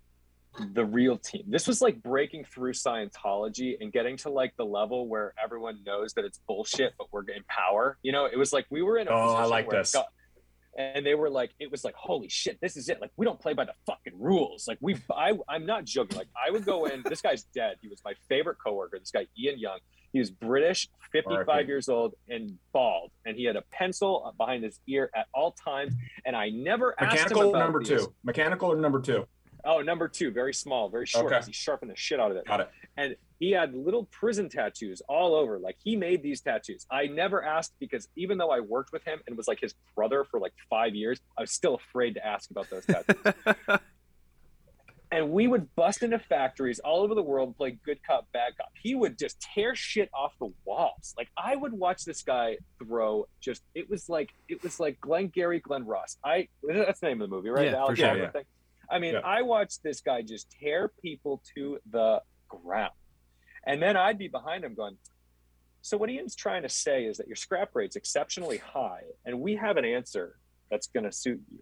the 0.73 0.85
real 0.85 1.17
team. 1.17 1.43
This 1.47 1.67
was 1.67 1.81
like 1.81 2.01
breaking 2.01 2.45
through 2.45 2.71
Scientology 2.71 3.75
and 3.81 3.91
getting 3.91 4.15
to 4.17 4.29
like 4.29 4.53
the 4.55 4.63
level 4.65 5.09
where 5.09 5.33
everyone 5.43 5.79
knows 5.85 6.13
that 6.13 6.23
it's 6.23 6.39
bullshit, 6.47 6.93
but 6.97 7.07
we're 7.11 7.23
in 7.23 7.43
power. 7.49 7.97
You 8.01 8.13
know, 8.13 8.25
it 8.31 8.37
was 8.37 8.53
like 8.53 8.65
we 8.69 8.81
were 8.81 8.97
in 8.97 9.09
a 9.09 9.11
Oh, 9.11 9.35
I 9.35 9.43
like 9.43 9.69
this. 9.69 9.91
got- 9.91 10.07
and 10.77 11.05
they 11.05 11.15
were 11.15 11.29
like, 11.29 11.51
it 11.59 11.69
was 11.69 11.83
like, 11.83 11.95
holy 11.95 12.29
shit, 12.29 12.59
this 12.61 12.77
is 12.77 12.87
it. 12.87 13.01
Like, 13.01 13.11
we 13.17 13.25
don't 13.25 13.39
play 13.39 13.53
by 13.53 13.65
the 13.65 13.73
fucking 13.85 14.13
rules. 14.17 14.67
Like, 14.67 14.79
we, 14.81 14.95
I, 15.11 15.33
I'm 15.47 15.67
not 15.67 15.83
joking. 15.85 16.17
Like, 16.17 16.29
I 16.35 16.49
would 16.49 16.65
go 16.65 16.85
in. 16.85 17.03
This 17.07 17.21
guy's 17.21 17.43
dead. 17.53 17.75
He 17.81 17.89
was 17.89 18.01
my 18.03 18.13
favorite 18.29 18.57
coworker. 18.65 18.97
This 18.97 19.11
guy, 19.11 19.27
Ian 19.37 19.59
Young. 19.59 19.77
He 20.13 20.19
was 20.19 20.31
British, 20.31 20.87
55 21.11 21.47
R.I.P. 21.49 21.67
years 21.67 21.89
old, 21.89 22.13
and 22.29 22.57
bald. 22.71 23.11
And 23.25 23.35
he 23.35 23.43
had 23.43 23.55
a 23.55 23.63
pencil 23.71 24.33
behind 24.37 24.63
his 24.63 24.79
ear 24.87 25.09
at 25.15 25.25
all 25.33 25.51
times. 25.51 25.93
And 26.25 26.35
I 26.35 26.49
never 26.49 26.95
asked 26.99 27.31
him 27.31 27.37
Mechanical 27.37 27.55
or 27.55 27.59
number 27.59 27.79
these. 27.79 27.87
two? 27.89 28.13
Mechanical 28.23 28.71
or 28.71 28.75
number 28.77 29.01
two? 29.01 29.25
Oh, 29.65 29.81
number 29.81 30.07
two, 30.09 30.29
very 30.31 30.53
small, 30.53 30.89
very 30.89 31.05
short. 31.05 31.25
Okay. 31.27 31.35
'cause 31.35 31.47
He 31.47 31.53
sharpened 31.53 31.89
the 31.91 31.95
shit 31.95 32.19
out 32.19 32.31
of 32.31 32.37
it. 32.37 32.45
Got 32.45 32.59
it. 32.61 32.69
And 32.97 33.15
he 33.39 33.51
had 33.51 33.73
little 33.73 34.05
prison 34.05 34.49
tattoos 34.49 35.01
all 35.07 35.33
over. 35.35 35.57
Like 35.57 35.77
he 35.83 35.95
made 35.95 36.21
these 36.21 36.41
tattoos. 36.41 36.85
I 36.91 37.07
never 37.07 37.43
asked 37.43 37.73
because 37.79 38.07
even 38.15 38.37
though 38.37 38.51
I 38.51 38.59
worked 38.59 38.91
with 38.91 39.03
him 39.05 39.19
and 39.25 39.35
was 39.37 39.47
like 39.47 39.59
his 39.61 39.73
brother 39.95 40.25
for 40.29 40.39
like 40.39 40.53
five 40.69 40.95
years, 40.95 41.19
I 41.37 41.41
was 41.41 41.51
still 41.51 41.75
afraid 41.75 42.13
to 42.15 42.25
ask 42.25 42.51
about 42.51 42.69
those 42.69 42.85
tattoos. 42.85 43.33
and 45.13 45.29
we 45.29 45.47
would 45.47 45.73
bust 45.75 46.01
into 46.01 46.17
factories 46.17 46.79
all 46.79 47.03
over 47.03 47.13
the 47.13 47.21
world 47.21 47.49
and 47.49 47.55
play 47.55 47.77
good 47.85 47.99
cop, 48.03 48.25
bad 48.33 48.57
cop. 48.57 48.71
He 48.81 48.95
would 48.95 49.19
just 49.19 49.39
tear 49.39 49.75
shit 49.75 50.09
off 50.11 50.33
the 50.39 50.51
walls. 50.65 51.13
Like 51.15 51.29
I 51.37 51.55
would 51.55 51.71
watch 51.71 52.03
this 52.03 52.23
guy 52.23 52.57
throw 52.79 53.27
just 53.39 53.61
it 53.75 53.87
was 53.87 54.09
like 54.09 54.31
it 54.49 54.63
was 54.63 54.79
like 54.79 54.99
Glengarry 54.99 55.59
Glen 55.59 55.85
Ross. 55.85 56.17
I 56.25 56.47
that's 56.67 56.99
the 56.99 57.07
name 57.09 57.21
of 57.21 57.29
the 57.29 57.35
movie, 57.35 57.49
right? 57.49 57.67
Yeah, 57.67 57.77
Alex 57.77 57.99
for 57.99 58.07
sure, 58.07 58.17
yeah. 58.17 58.41
I 58.89 58.97
mean, 58.97 59.13
Yeah. 59.13 59.19
I 59.19 59.43
watched 59.43 59.83
this 59.83 60.01
guy 60.01 60.23
just 60.23 60.49
tear 60.59 60.91
people 60.99 61.43
to 61.53 61.77
the 61.91 62.23
ground. 62.49 62.93
And 63.67 63.81
then 63.81 63.95
I'd 63.95 64.17
be 64.17 64.27
behind 64.27 64.65
him 64.65 64.73
going, 64.73 64.97
So 65.81 65.95
what 65.95 66.09
Ian's 66.09 66.35
trying 66.35 66.63
to 66.63 66.69
say 66.69 67.05
is 67.05 67.17
that 67.17 67.27
your 67.27 67.35
scrap 67.35 67.69
rate's 67.75 67.95
exceptionally 67.95 68.57
high, 68.57 69.03
and 69.25 69.39
we 69.39 69.57
have 69.57 69.77
an 69.77 69.85
answer 69.85 70.37
that's 70.71 70.87
gonna 70.87 71.11
suit 71.11 71.39
you 71.51 71.59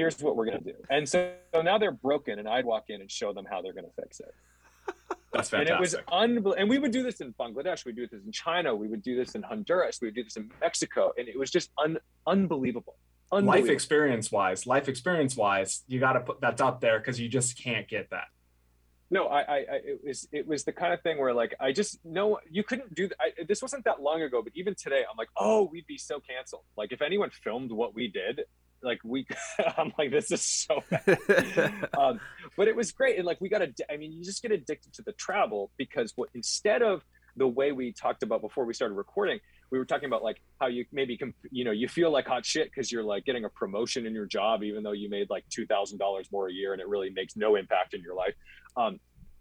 here's 0.00 0.22
what 0.22 0.34
we're 0.34 0.46
going 0.46 0.58
to 0.58 0.64
do. 0.64 0.78
And 0.88 1.06
so, 1.06 1.30
so 1.54 1.60
now 1.60 1.76
they're 1.76 1.92
broken, 1.92 2.38
and 2.38 2.48
I'd 2.48 2.64
walk 2.64 2.84
in 2.88 3.02
and 3.02 3.10
show 3.10 3.34
them 3.34 3.44
how 3.50 3.60
they're 3.60 3.74
going 3.74 3.84
to 3.84 4.02
fix 4.02 4.20
it. 4.20 4.34
That's 5.32 5.50
fantastic. 5.50 5.58
And 5.60 5.68
it 5.68 5.80
was 5.80 5.96
unbelievable. 6.10 6.54
And 6.54 6.70
we 6.70 6.78
would 6.78 6.90
do 6.90 7.02
this 7.02 7.20
in 7.20 7.34
Bangladesh, 7.34 7.84
we 7.84 7.92
would 7.92 7.96
do 7.96 8.06
this 8.06 8.24
in 8.24 8.32
China, 8.32 8.74
we 8.74 8.88
would 8.88 9.02
do 9.02 9.14
this 9.14 9.34
in 9.34 9.42
Honduras, 9.42 10.00
we 10.00 10.08
would 10.08 10.14
do 10.14 10.24
this 10.24 10.36
in 10.36 10.50
Mexico, 10.60 11.12
and 11.18 11.28
it 11.28 11.38
was 11.38 11.50
just 11.50 11.70
un- 11.78 11.98
unbelievable. 12.26 12.96
Life 13.30 13.68
experience 13.68 14.32
wise, 14.32 14.66
life 14.66 14.88
experience 14.88 15.36
wise, 15.36 15.84
you 15.86 16.00
got 16.00 16.14
to 16.14 16.20
put 16.20 16.40
that's 16.40 16.60
up 16.62 16.80
there 16.80 16.98
because 16.98 17.20
you 17.20 17.28
just 17.28 17.56
can't 17.62 17.86
get 17.86 18.10
that. 18.10 18.28
no, 19.10 19.26
I, 19.26 19.40
I, 19.40 19.56
I, 19.56 19.76
it 19.84 20.00
was, 20.04 20.28
it 20.32 20.46
was 20.48 20.64
the 20.64 20.72
kind 20.72 20.92
of 20.92 21.00
thing 21.02 21.16
where 21.18 21.32
like 21.32 21.54
I 21.60 21.70
just 21.70 22.00
no, 22.04 22.40
you 22.50 22.64
couldn't 22.64 22.92
do. 22.94 23.08
I, 23.20 23.26
this 23.46 23.62
wasn't 23.62 23.84
that 23.84 24.02
long 24.02 24.22
ago, 24.22 24.42
but 24.42 24.52
even 24.56 24.74
today, 24.74 25.02
I'm 25.08 25.16
like, 25.16 25.28
oh, 25.36 25.68
we'd 25.70 25.86
be 25.86 25.98
so 25.98 26.18
canceled. 26.18 26.64
Like 26.76 26.90
if 26.90 27.02
anyone 27.02 27.30
filmed 27.44 27.70
what 27.70 27.94
we 27.94 28.08
did, 28.08 28.40
like 28.82 28.98
we, 29.04 29.26
I'm 29.78 29.92
like, 29.98 30.10
this 30.10 30.30
is 30.30 30.42
so 30.42 30.82
bad. 30.90 31.88
um, 31.96 32.20
but 32.56 32.68
it 32.68 32.76
was 32.76 32.92
great 32.92 33.16
and 33.16 33.26
like 33.26 33.40
we 33.40 33.48
got 33.48 33.62
a 33.62 33.72
i 33.90 33.96
mean 33.96 34.12
you 34.12 34.22
just 34.24 34.42
get 34.42 34.52
addicted 34.52 34.92
to 34.92 35.02
the 35.02 35.12
travel 35.12 35.70
because 35.76 36.12
what 36.16 36.28
instead 36.34 36.82
of 36.82 37.02
the 37.36 37.46
way 37.46 37.72
we 37.72 37.92
talked 37.92 38.22
about 38.22 38.40
before 38.40 38.64
we 38.64 38.74
started 38.74 38.94
recording 38.94 39.38
we 39.70 39.78
were 39.78 39.84
talking 39.84 40.06
about 40.06 40.22
like 40.22 40.42
how 40.60 40.66
you 40.66 40.84
maybe 40.92 41.16
com- 41.16 41.34
you 41.50 41.64
know 41.64 41.70
you 41.70 41.88
feel 41.88 42.10
like 42.10 42.26
hot 42.26 42.44
shit 42.44 42.70
because 42.70 42.90
you're 42.90 43.04
like 43.04 43.24
getting 43.24 43.44
a 43.44 43.48
promotion 43.48 44.04
in 44.04 44.12
your 44.12 44.26
job 44.26 44.62
even 44.62 44.82
though 44.82 44.92
you 44.92 45.08
made 45.08 45.30
like 45.30 45.44
$2000 45.48 45.98
more 46.32 46.48
a 46.48 46.52
year 46.52 46.72
and 46.72 46.80
it 46.80 46.88
really 46.88 47.10
makes 47.10 47.36
no 47.36 47.56
impact 47.56 47.94
in 47.94 48.02
your 48.02 48.14
life 48.14 48.34
um, 48.76 48.98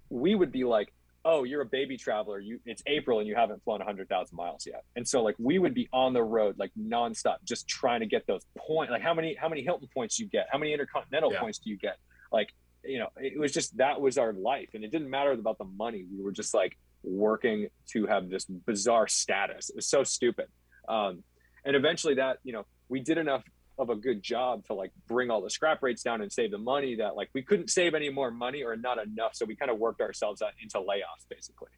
we 0.10 0.36
would 0.36 0.52
be 0.52 0.64
like 0.64 0.94
oh 1.32 1.44
you're 1.50 1.62
a 1.62 1.72
baby 1.80 1.96
traveler 2.06 2.40
you 2.40 2.60
it's 2.66 2.82
april 2.88 3.20
and 3.20 3.28
you 3.28 3.36
haven't 3.36 3.60
flown 3.64 3.80
100000 3.80 4.36
miles 4.36 4.66
yet. 4.66 4.84
And 4.96 5.08
so 5.12 5.18
like 5.28 5.36
we 5.50 5.56
would 5.64 5.76
be 5.82 5.88
on 6.04 6.10
the 6.14 6.24
road 6.24 6.54
like 6.64 6.72
nonstop 6.96 7.38
just 7.44 7.64
trying 7.68 8.02
to 8.06 8.10
get 8.16 8.24
those 8.32 8.44
points. 8.58 8.90
like 8.92 9.02
how 9.10 9.14
many 9.14 9.36
how 9.42 9.50
many 9.54 9.62
hilton 9.70 9.88
points 9.94 10.14
you 10.22 10.28
get? 10.28 10.46
How 10.52 10.58
many 10.62 10.72
intercontinental 10.74 11.32
Yeah. 11.34 11.42
points 11.44 11.60
do 11.60 11.70
you 11.70 11.78
get? 11.88 11.98
Like 12.32 12.50
you 12.84 13.00
know 13.02 13.10
it 13.18 13.38
was 13.44 13.52
just 13.58 13.70
that 13.78 13.98
was 14.06 14.18
our 14.24 14.34
life. 14.34 14.70
And 14.74 14.82
it 14.86 14.92
didn't 14.96 15.10
matter 15.18 15.32
about 15.32 15.58
the 15.64 15.70
money. 15.86 16.02
We 16.12 16.24
were 16.24 16.32
just 16.42 16.54
like 16.62 16.74
working 17.04 17.68
to 17.94 18.06
have 18.08 18.30
this 18.30 18.46
bizarre 18.46 19.08
status. 19.08 19.70
It 19.70 19.76
was 19.76 19.88
so 19.88 20.04
stupid. 20.04 20.48
Um, 20.88 21.24
and 21.66 21.76
eventually 21.76 22.16
that 22.16 22.38
you 22.44 22.54
know 22.54 22.66
we 22.88 23.00
did 23.10 23.18
enough 23.26 23.44
of 23.80 23.90
a 23.90 23.96
good 23.96 24.22
job 24.22 24.66
to 24.66 24.74
like 24.74 24.92
bring 25.08 25.32
all 25.32 25.42
the 25.42 25.50
scrap 25.50 25.82
rates 25.82 26.04
down 26.04 26.22
and 26.22 26.32
save 26.32 26.52
the 26.52 26.58
money 26.58 26.96
that 26.96 27.16
like 27.16 27.30
we 27.34 27.42
couldn't 27.42 27.70
save 27.70 27.96
any 27.96 28.10
more 28.10 28.30
money 28.30 28.62
or 28.62 28.76
not 28.76 29.02
enough 29.02 29.34
so 29.34 29.46
we 29.46 29.56
kind 29.56 29.72
of 29.72 29.80
worked 29.80 30.02
ourselves 30.02 30.42
out 30.42 30.52
into 30.62 30.78
layoffs 30.78 31.26
basically 31.30 31.70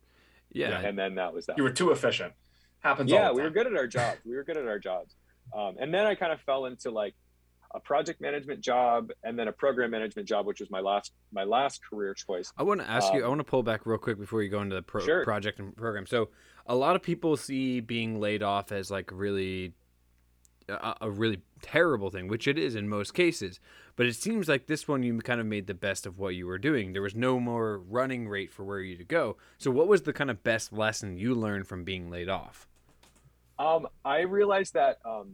yeah. 0.51 0.81
and 0.81 0.97
then 0.97 1.15
that 1.15 1.33
was 1.33 1.45
that 1.45 1.57
You 1.57 1.63
were 1.63 1.71
too 1.71 1.91
efficient. 1.91 2.33
Happens 2.79 3.11
all 3.11 3.17
yeah 3.19 3.27
the 3.29 3.35
we 3.35 3.41
were 3.43 3.51
good 3.51 3.67
at 3.67 3.75
our 3.75 3.87
jobs 3.87 4.17
we 4.25 4.35
were 4.35 4.43
good 4.43 4.57
at 4.57 4.67
our 4.67 4.79
jobs 4.79 5.15
um, 5.55 5.75
and 5.79 5.93
then 5.93 6.05
i 6.07 6.15
kind 6.15 6.31
of 6.33 6.41
fell 6.41 6.65
into 6.65 6.89
like 6.89 7.13
a 7.73 7.79
project 7.79 8.19
management 8.19 8.59
job 8.59 9.11
and 9.23 9.37
then 9.39 9.47
a 9.47 9.51
program 9.51 9.91
management 9.91 10.27
job 10.27 10.45
which 10.45 10.59
was 10.59 10.69
my 10.71 10.79
last 10.81 11.13
my 11.31 11.43
last 11.43 11.79
career 11.87 12.13
choice 12.13 12.51
I 12.57 12.63
want 12.63 12.81
to 12.81 12.89
ask 12.89 13.13
you. 13.13 13.19
Um, 13.19 13.25
I 13.25 13.27
want 13.29 13.39
to 13.39 13.45
pull 13.45 13.63
back 13.63 13.85
real 13.85 13.97
quick 13.99 14.19
before 14.19 14.41
you 14.41 14.49
go 14.49 14.61
into 14.61 14.75
the 14.75 14.81
pro- 14.81 15.05
Sure. 15.05 15.23
project 15.23 15.59
and 15.59 15.73
program. 15.75 16.05
So, 16.05 16.29
a 16.65 16.75
lot 16.75 16.97
of 16.97 17.01
people 17.01 17.37
see 17.37 17.79
being 17.79 18.19
laid 18.19 18.43
off 18.43 18.73
as 18.73 18.91
like 18.91 19.09
really 19.13 19.73
a, 20.71 20.95
a 21.01 21.11
really 21.11 21.41
terrible 21.61 22.09
thing, 22.09 22.27
which 22.27 22.47
it 22.47 22.57
is 22.57 22.75
in 22.75 22.87
most 22.89 23.13
cases. 23.13 23.59
But 23.95 24.05
it 24.05 24.15
seems 24.15 24.47
like 24.47 24.67
this 24.67 24.87
one 24.87 25.03
you 25.03 25.17
kind 25.19 25.39
of 25.39 25.45
made 25.45 25.67
the 25.67 25.73
best 25.73 26.05
of 26.05 26.17
what 26.17 26.35
you 26.35 26.47
were 26.47 26.57
doing. 26.57 26.93
There 26.93 27.01
was 27.01 27.15
no 27.15 27.39
more 27.39 27.77
running 27.79 28.27
rate 28.27 28.51
for 28.51 28.63
where 28.63 28.79
you 28.79 28.97
to 28.97 29.03
go. 29.03 29.37
So, 29.57 29.71
what 29.71 29.87
was 29.87 30.03
the 30.03 30.13
kind 30.13 30.31
of 30.31 30.43
best 30.43 30.73
lesson 30.73 31.17
you 31.17 31.35
learned 31.35 31.67
from 31.67 31.83
being 31.83 32.09
laid 32.09 32.29
off? 32.29 32.67
Um, 33.59 33.87
I 34.03 34.21
realized 34.21 34.73
that 34.73 34.97
um, 35.05 35.33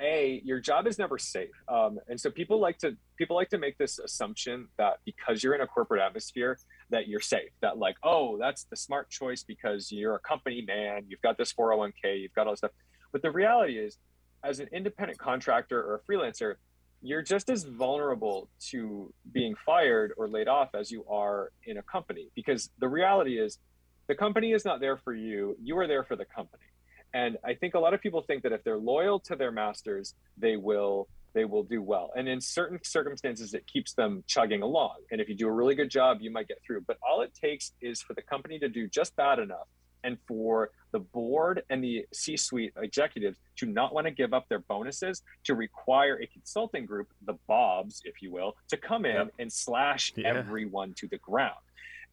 a 0.00 0.42
your 0.44 0.60
job 0.60 0.86
is 0.86 0.98
never 0.98 1.18
safe, 1.18 1.54
um, 1.68 1.98
and 2.08 2.20
so 2.20 2.30
people 2.30 2.60
like 2.60 2.78
to 2.78 2.96
people 3.16 3.36
like 3.36 3.48
to 3.50 3.58
make 3.58 3.78
this 3.78 3.98
assumption 3.98 4.68
that 4.76 4.98
because 5.04 5.42
you're 5.42 5.54
in 5.54 5.60
a 5.60 5.66
corporate 5.66 6.02
atmosphere 6.02 6.58
that 6.90 7.08
you're 7.08 7.20
safe. 7.20 7.50
That 7.62 7.78
like, 7.78 7.96
oh, 8.02 8.36
that's 8.38 8.64
the 8.64 8.76
smart 8.76 9.08
choice 9.08 9.44
because 9.44 9.90
you're 9.90 10.16
a 10.16 10.20
company 10.20 10.62
man, 10.66 11.04
you've 11.08 11.22
got 11.22 11.38
this 11.38 11.52
401k, 11.52 12.20
you've 12.20 12.34
got 12.34 12.46
all 12.46 12.52
this 12.52 12.58
stuff. 12.58 12.72
But 13.12 13.22
the 13.22 13.30
reality 13.30 13.78
is, 13.78 13.98
as 14.44 14.60
an 14.60 14.68
independent 14.72 15.18
contractor 15.18 15.80
or 15.80 15.96
a 15.96 16.12
freelancer, 16.12 16.54
you're 17.02 17.22
just 17.22 17.50
as 17.50 17.64
vulnerable 17.64 18.48
to 18.70 19.12
being 19.32 19.54
fired 19.66 20.12
or 20.16 20.28
laid 20.28 20.48
off 20.48 20.70
as 20.74 20.90
you 20.90 21.04
are 21.08 21.50
in 21.66 21.78
a 21.78 21.82
company. 21.82 22.28
Because 22.34 22.70
the 22.78 22.88
reality 22.88 23.38
is 23.38 23.58
the 24.06 24.14
company 24.14 24.52
is 24.52 24.64
not 24.64 24.80
there 24.80 24.96
for 24.98 25.14
you 25.14 25.56
you 25.62 25.78
are 25.78 25.86
there 25.86 26.04
for 26.04 26.16
the 26.16 26.24
company. 26.24 26.64
And 27.12 27.36
i 27.44 27.54
think 27.54 27.74
a 27.74 27.78
lot 27.78 27.94
of 27.94 28.00
people 28.00 28.22
think 28.22 28.42
that 28.42 28.52
if 28.52 28.64
they're 28.64 28.78
loyal 28.78 29.20
to 29.20 29.36
their 29.36 29.52
masters 29.52 30.14
they 30.36 30.56
will 30.56 31.08
they 31.34 31.44
will 31.44 31.64
do 31.64 31.82
well. 31.82 32.12
And 32.16 32.28
in 32.28 32.40
certain 32.40 32.78
circumstances 32.84 33.54
it 33.54 33.66
keeps 33.66 33.92
them 33.94 34.22
chugging 34.26 34.62
along. 34.62 34.96
And 35.10 35.20
if 35.20 35.28
you 35.28 35.34
do 35.34 35.48
a 35.48 35.52
really 35.52 35.74
good 35.74 35.90
job 35.90 36.18
you 36.20 36.30
might 36.30 36.48
get 36.48 36.58
through. 36.66 36.82
But 36.86 36.98
all 37.06 37.20
it 37.22 37.32
takes 37.34 37.72
is 37.80 38.00
for 38.00 38.14
the 38.14 38.22
company 38.22 38.58
to 38.60 38.68
do 38.68 38.88
just 38.88 39.14
bad 39.16 39.38
enough 39.38 39.68
and 40.04 40.18
for 40.28 40.70
the 40.92 41.00
board 41.00 41.62
and 41.70 41.82
the 41.82 42.06
C 42.12 42.36
suite 42.36 42.72
executives 42.80 43.38
to 43.56 43.66
not 43.66 43.92
want 43.92 44.06
to 44.06 44.12
give 44.12 44.32
up 44.32 44.48
their 44.48 44.60
bonuses, 44.60 45.22
to 45.44 45.54
require 45.54 46.20
a 46.22 46.26
consulting 46.28 46.86
group, 46.86 47.08
the 47.26 47.34
Bobs, 47.48 48.02
if 48.04 48.22
you 48.22 48.30
will, 48.30 48.54
to 48.68 48.76
come 48.76 49.04
in 49.04 49.16
Yep. 49.16 49.28
and 49.40 49.52
slash 49.52 50.12
Yeah. 50.16 50.28
everyone 50.28 50.94
to 50.98 51.08
the 51.08 51.18
ground. 51.18 51.58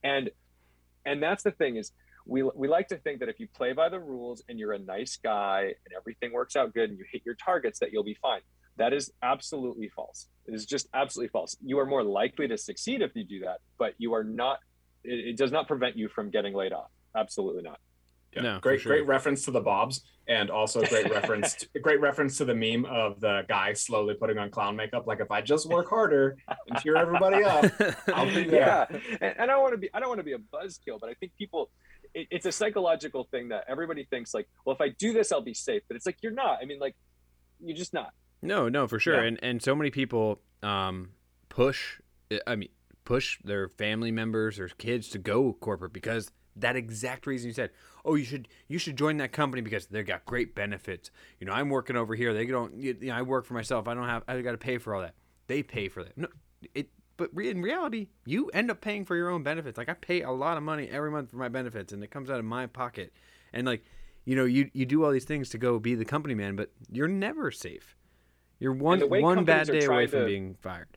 And 0.04 0.32
and 1.06 1.22
that's 1.22 1.44
the 1.44 1.52
thing 1.52 1.76
is 1.78 1.92
we, 2.28 2.44
we 2.44 2.68
like 2.68 2.88
to 2.90 2.98
think 2.98 3.20
that 3.20 3.30
if 3.30 3.40
you 3.40 3.48
play 3.48 3.74
by 3.74 3.90
the 3.90 4.00
rules 4.00 4.44
and 4.48 4.60
you're 4.60 4.74
a 4.74 4.80
nice 4.80 5.18
guy 5.18 5.62
and 5.86 5.94
everything 5.98 6.32
works 6.32 6.56
out 6.56 6.72
good 6.74 6.90
and 6.92 6.98
you 7.00 7.06
hit 7.12 7.24
your 7.26 7.34
targets 7.36 7.80
that 7.80 7.92
you'll 7.92 8.04
be 8.04 8.14
fine 8.22 8.42
that 8.78 8.94
is 8.94 9.12
absolutely 9.24 9.90
false 9.90 10.28
it 10.46 10.54
is 10.54 10.68
just 10.68 10.88
absolutely 10.94 11.30
false 11.30 11.58
you 11.66 11.80
are 11.80 11.86
more 11.88 12.04
likely 12.04 12.48
to 12.48 12.56
succeed 12.60 13.02
if 13.02 13.12
you 13.16 13.24
do 13.24 13.40
that 13.40 13.58
but 13.80 13.96
you 13.98 14.14
are 14.14 14.24
not 14.24 14.60
it, 15.04 15.30
it 15.30 15.38
does 15.38 15.52
not 15.52 15.68
prevent 15.68 15.98
you 15.98 16.08
from 16.08 16.30
getting 16.30 16.54
laid 16.54 16.72
off 16.74 16.92
absolutely 17.16 17.64
not 17.64 17.80
Yeah. 18.34 18.42
No, 18.44 18.60
great, 18.60 18.82
sure. 18.82 18.94
great 18.94 19.06
reference 19.08 19.44
to 19.46 19.52
the 19.52 19.60
Bobs, 19.60 20.04
and 20.28 20.50
also 20.50 20.82
great 20.86 21.10
reference, 21.18 21.56
to, 21.56 21.80
great 21.80 22.00
reference 22.00 22.38
to 22.38 22.46
the 22.46 22.56
meme 22.56 22.86
of 22.86 23.20
the 23.20 23.42
guy 23.50 23.74
slowly 23.74 24.14
putting 24.14 24.38
on 24.38 24.50
clown 24.50 24.76
makeup. 24.76 25.06
Like 25.06 25.20
if 25.20 25.32
I 25.32 25.42
just 25.42 25.68
work 25.68 25.90
harder 25.90 26.38
and 26.70 26.80
cheer 26.82 26.96
everybody 26.96 27.44
up, 27.44 27.66
I'll 28.14 28.26
be 28.34 28.46
there. 28.46 28.88
yeah 28.90 28.98
and, 29.20 29.36
and 29.38 29.42
i 29.42 29.46
don't 29.48 29.62
want 29.62 29.74
to 29.74 29.78
be 29.78 29.90
i 29.94 30.00
don't 30.00 30.08
want 30.08 30.20
to 30.20 30.24
be 30.24 30.34
a 30.34 30.38
buzzkill 30.38 30.98
but 31.00 31.10
i 31.10 31.14
think 31.16 31.34
people 31.38 31.70
it, 32.14 32.28
it's 32.32 32.46
a 32.46 32.52
psychological 32.52 33.26
thing 33.32 33.50
that 33.50 33.66
everybody 33.68 34.06
thinks 34.06 34.34
like 34.34 34.48
well 34.66 34.74
if 34.76 34.82
i 34.82 34.90
do 34.90 35.12
this 35.12 35.32
i'll 35.32 35.42
be 35.42 35.54
safe 35.54 35.82
but 35.88 35.96
it's 35.98 36.06
like 36.06 36.18
you're 36.22 36.32
not 36.32 36.58
i 36.62 36.66
mean 36.66 36.80
like 36.80 36.96
you're 37.60 37.78
just 37.78 37.94
not 37.94 38.12
No, 38.42 38.70
no, 38.70 38.88
for 38.88 39.00
sure. 39.00 39.22
Yeah. 39.22 39.28
And 39.28 39.40
and 39.44 39.62
so 39.62 39.76
many 39.76 39.92
people 39.92 40.42
um 40.64 41.10
push 41.50 42.00
I 42.48 42.56
mean 42.56 42.70
push 43.04 43.38
their 43.44 43.70
family 43.70 44.12
members 44.12 44.60
or 44.60 44.68
kids 44.70 45.10
to 45.10 45.20
go 45.20 45.54
corporate 45.54 45.94
because 45.94 46.32
that 46.56 46.76
exact 46.76 47.28
reason 47.28 47.48
you 47.48 47.54
said. 47.54 47.72
Oh, 48.04 48.16
you 48.16 48.26
should 48.26 48.48
you 48.68 48.78
should 48.78 48.98
join 48.98 49.18
that 49.18 49.32
company 49.32 49.62
because 49.62 49.88
they 49.88 50.04
got 50.04 50.26
great 50.26 50.56
benefits. 50.56 51.12
You 51.40 51.48
know, 51.48 51.54
I'm 51.54 51.70
working 51.70 51.96
over 51.96 52.16
here. 52.16 52.34
They 52.34 52.46
don't. 52.46 52.76
You 52.76 52.96
know, 53.02 53.14
I 53.14 53.22
work 53.22 53.46
for 53.46 53.54
myself. 53.54 53.88
I 53.88 53.94
don't 53.94 54.08
have. 54.08 54.24
I 54.28 54.42
got 54.42 54.52
to 54.52 54.58
pay 54.58 54.78
for 54.78 54.96
all 54.96 55.02
that. 55.02 55.16
They 55.48 55.64
pay 55.64 55.88
for 55.88 56.04
that. 56.04 56.18
No, 56.18 56.28
it. 56.74 56.90
But 57.18 57.32
in 57.38 57.62
reality, 57.62 58.08
you 58.26 58.50
end 58.50 58.72
up 58.72 58.82
paying 58.82 59.06
for 59.06 59.16
your 59.16 59.30
own 59.30 59.44
benefits. 59.44 59.78
Like 59.78 59.90
I 59.90 59.94
pay 59.94 60.24
a 60.24 60.32
lot 60.32 60.58
of 60.58 60.64
money 60.64 60.90
every 60.90 61.12
month 61.12 61.30
for 61.32 61.38
my 61.38 61.50
benefits, 61.50 61.94
and 61.94 62.04
it 62.04 62.10
comes 62.10 62.30
out 62.30 62.40
of 62.40 62.46
my 62.46 62.66
pocket. 62.66 63.14
And 63.54 63.68
like, 63.68 63.84
you 64.26 64.36
know, 64.36 64.46
you 64.46 64.72
you 64.74 64.86
do 64.86 65.06
all 65.06 65.12
these 65.12 65.26
things 65.26 65.50
to 65.50 65.58
go 65.58 65.78
be 65.78 65.94
the 65.94 66.06
company 66.06 66.34
man, 66.34 66.56
but 66.56 66.72
you're 66.92 67.08
never 67.08 67.52
safe. 67.52 67.96
You're 68.60 68.74
one 68.74 69.02
one 69.02 69.44
bad 69.44 69.68
day 69.68 69.86
away 69.86 70.08
from 70.08 70.20
to, 70.20 70.26
being 70.26 70.56
fired. 70.62 70.88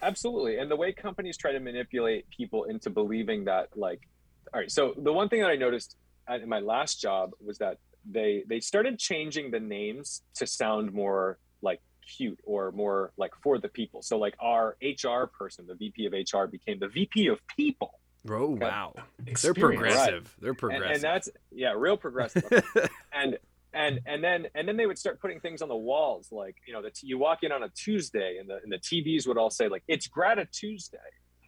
Absolutely, 0.00 0.58
and 0.58 0.70
the 0.70 0.76
way 0.76 0.92
companies 0.92 1.36
try 1.36 1.50
to 1.50 1.58
manipulate 1.58 2.30
people 2.30 2.64
into 2.64 2.88
believing 2.88 3.44
that, 3.46 3.76
like, 3.76 4.08
all 4.52 4.60
right. 4.60 4.70
So 4.70 4.94
the 4.96 5.12
one 5.12 5.28
thing 5.28 5.40
that 5.40 5.50
I 5.50 5.56
noticed 5.56 5.96
at, 6.28 6.40
in 6.40 6.48
my 6.48 6.60
last 6.60 7.00
job 7.00 7.30
was 7.44 7.58
that 7.58 7.78
they 8.10 8.44
they 8.48 8.60
started 8.60 8.98
changing 8.98 9.50
the 9.50 9.60
names 9.60 10.22
to 10.36 10.46
sound 10.46 10.92
more 10.92 11.38
like 11.62 11.80
cute 12.16 12.38
or 12.44 12.72
more 12.72 13.12
like 13.16 13.32
for 13.42 13.58
the 13.58 13.68
people. 13.68 14.02
So 14.02 14.18
like 14.18 14.34
our 14.40 14.76
HR 14.82 15.26
person, 15.26 15.66
the 15.66 15.74
VP 15.74 16.06
of 16.06 16.12
HR, 16.12 16.46
became 16.46 16.78
the 16.78 16.88
VP 16.88 17.28
of 17.28 17.40
people. 17.56 18.00
Oh 18.28 18.54
okay? 18.54 18.64
wow, 18.64 18.94
they're 19.42 19.54
progressive. 19.54 20.24
Right. 20.24 20.40
They're 20.40 20.54
progressive, 20.54 20.86
and, 20.86 20.94
and, 20.94 21.02
that's 21.02 21.28
yeah, 21.52 21.72
real 21.76 21.96
progressive. 21.96 22.44
and 23.12 23.38
and 23.72 24.00
and 24.06 24.24
then 24.24 24.46
and 24.54 24.66
then 24.66 24.76
they 24.76 24.86
would 24.86 24.98
start 24.98 25.20
putting 25.20 25.40
things 25.40 25.62
on 25.62 25.68
the 25.68 25.76
walls 25.76 26.28
like 26.32 26.56
you 26.66 26.72
know 26.72 26.82
that 26.82 27.02
you 27.02 27.18
walk 27.18 27.42
in 27.42 27.52
on 27.52 27.62
a 27.62 27.68
tuesday 27.70 28.38
and 28.38 28.48
the 28.48 28.58
and 28.62 28.72
the 28.72 28.78
tvs 28.78 29.26
would 29.26 29.36
all 29.36 29.50
say 29.50 29.68
like 29.68 29.82
it's 29.88 30.06
grata 30.06 30.46
tuesday 30.50 30.96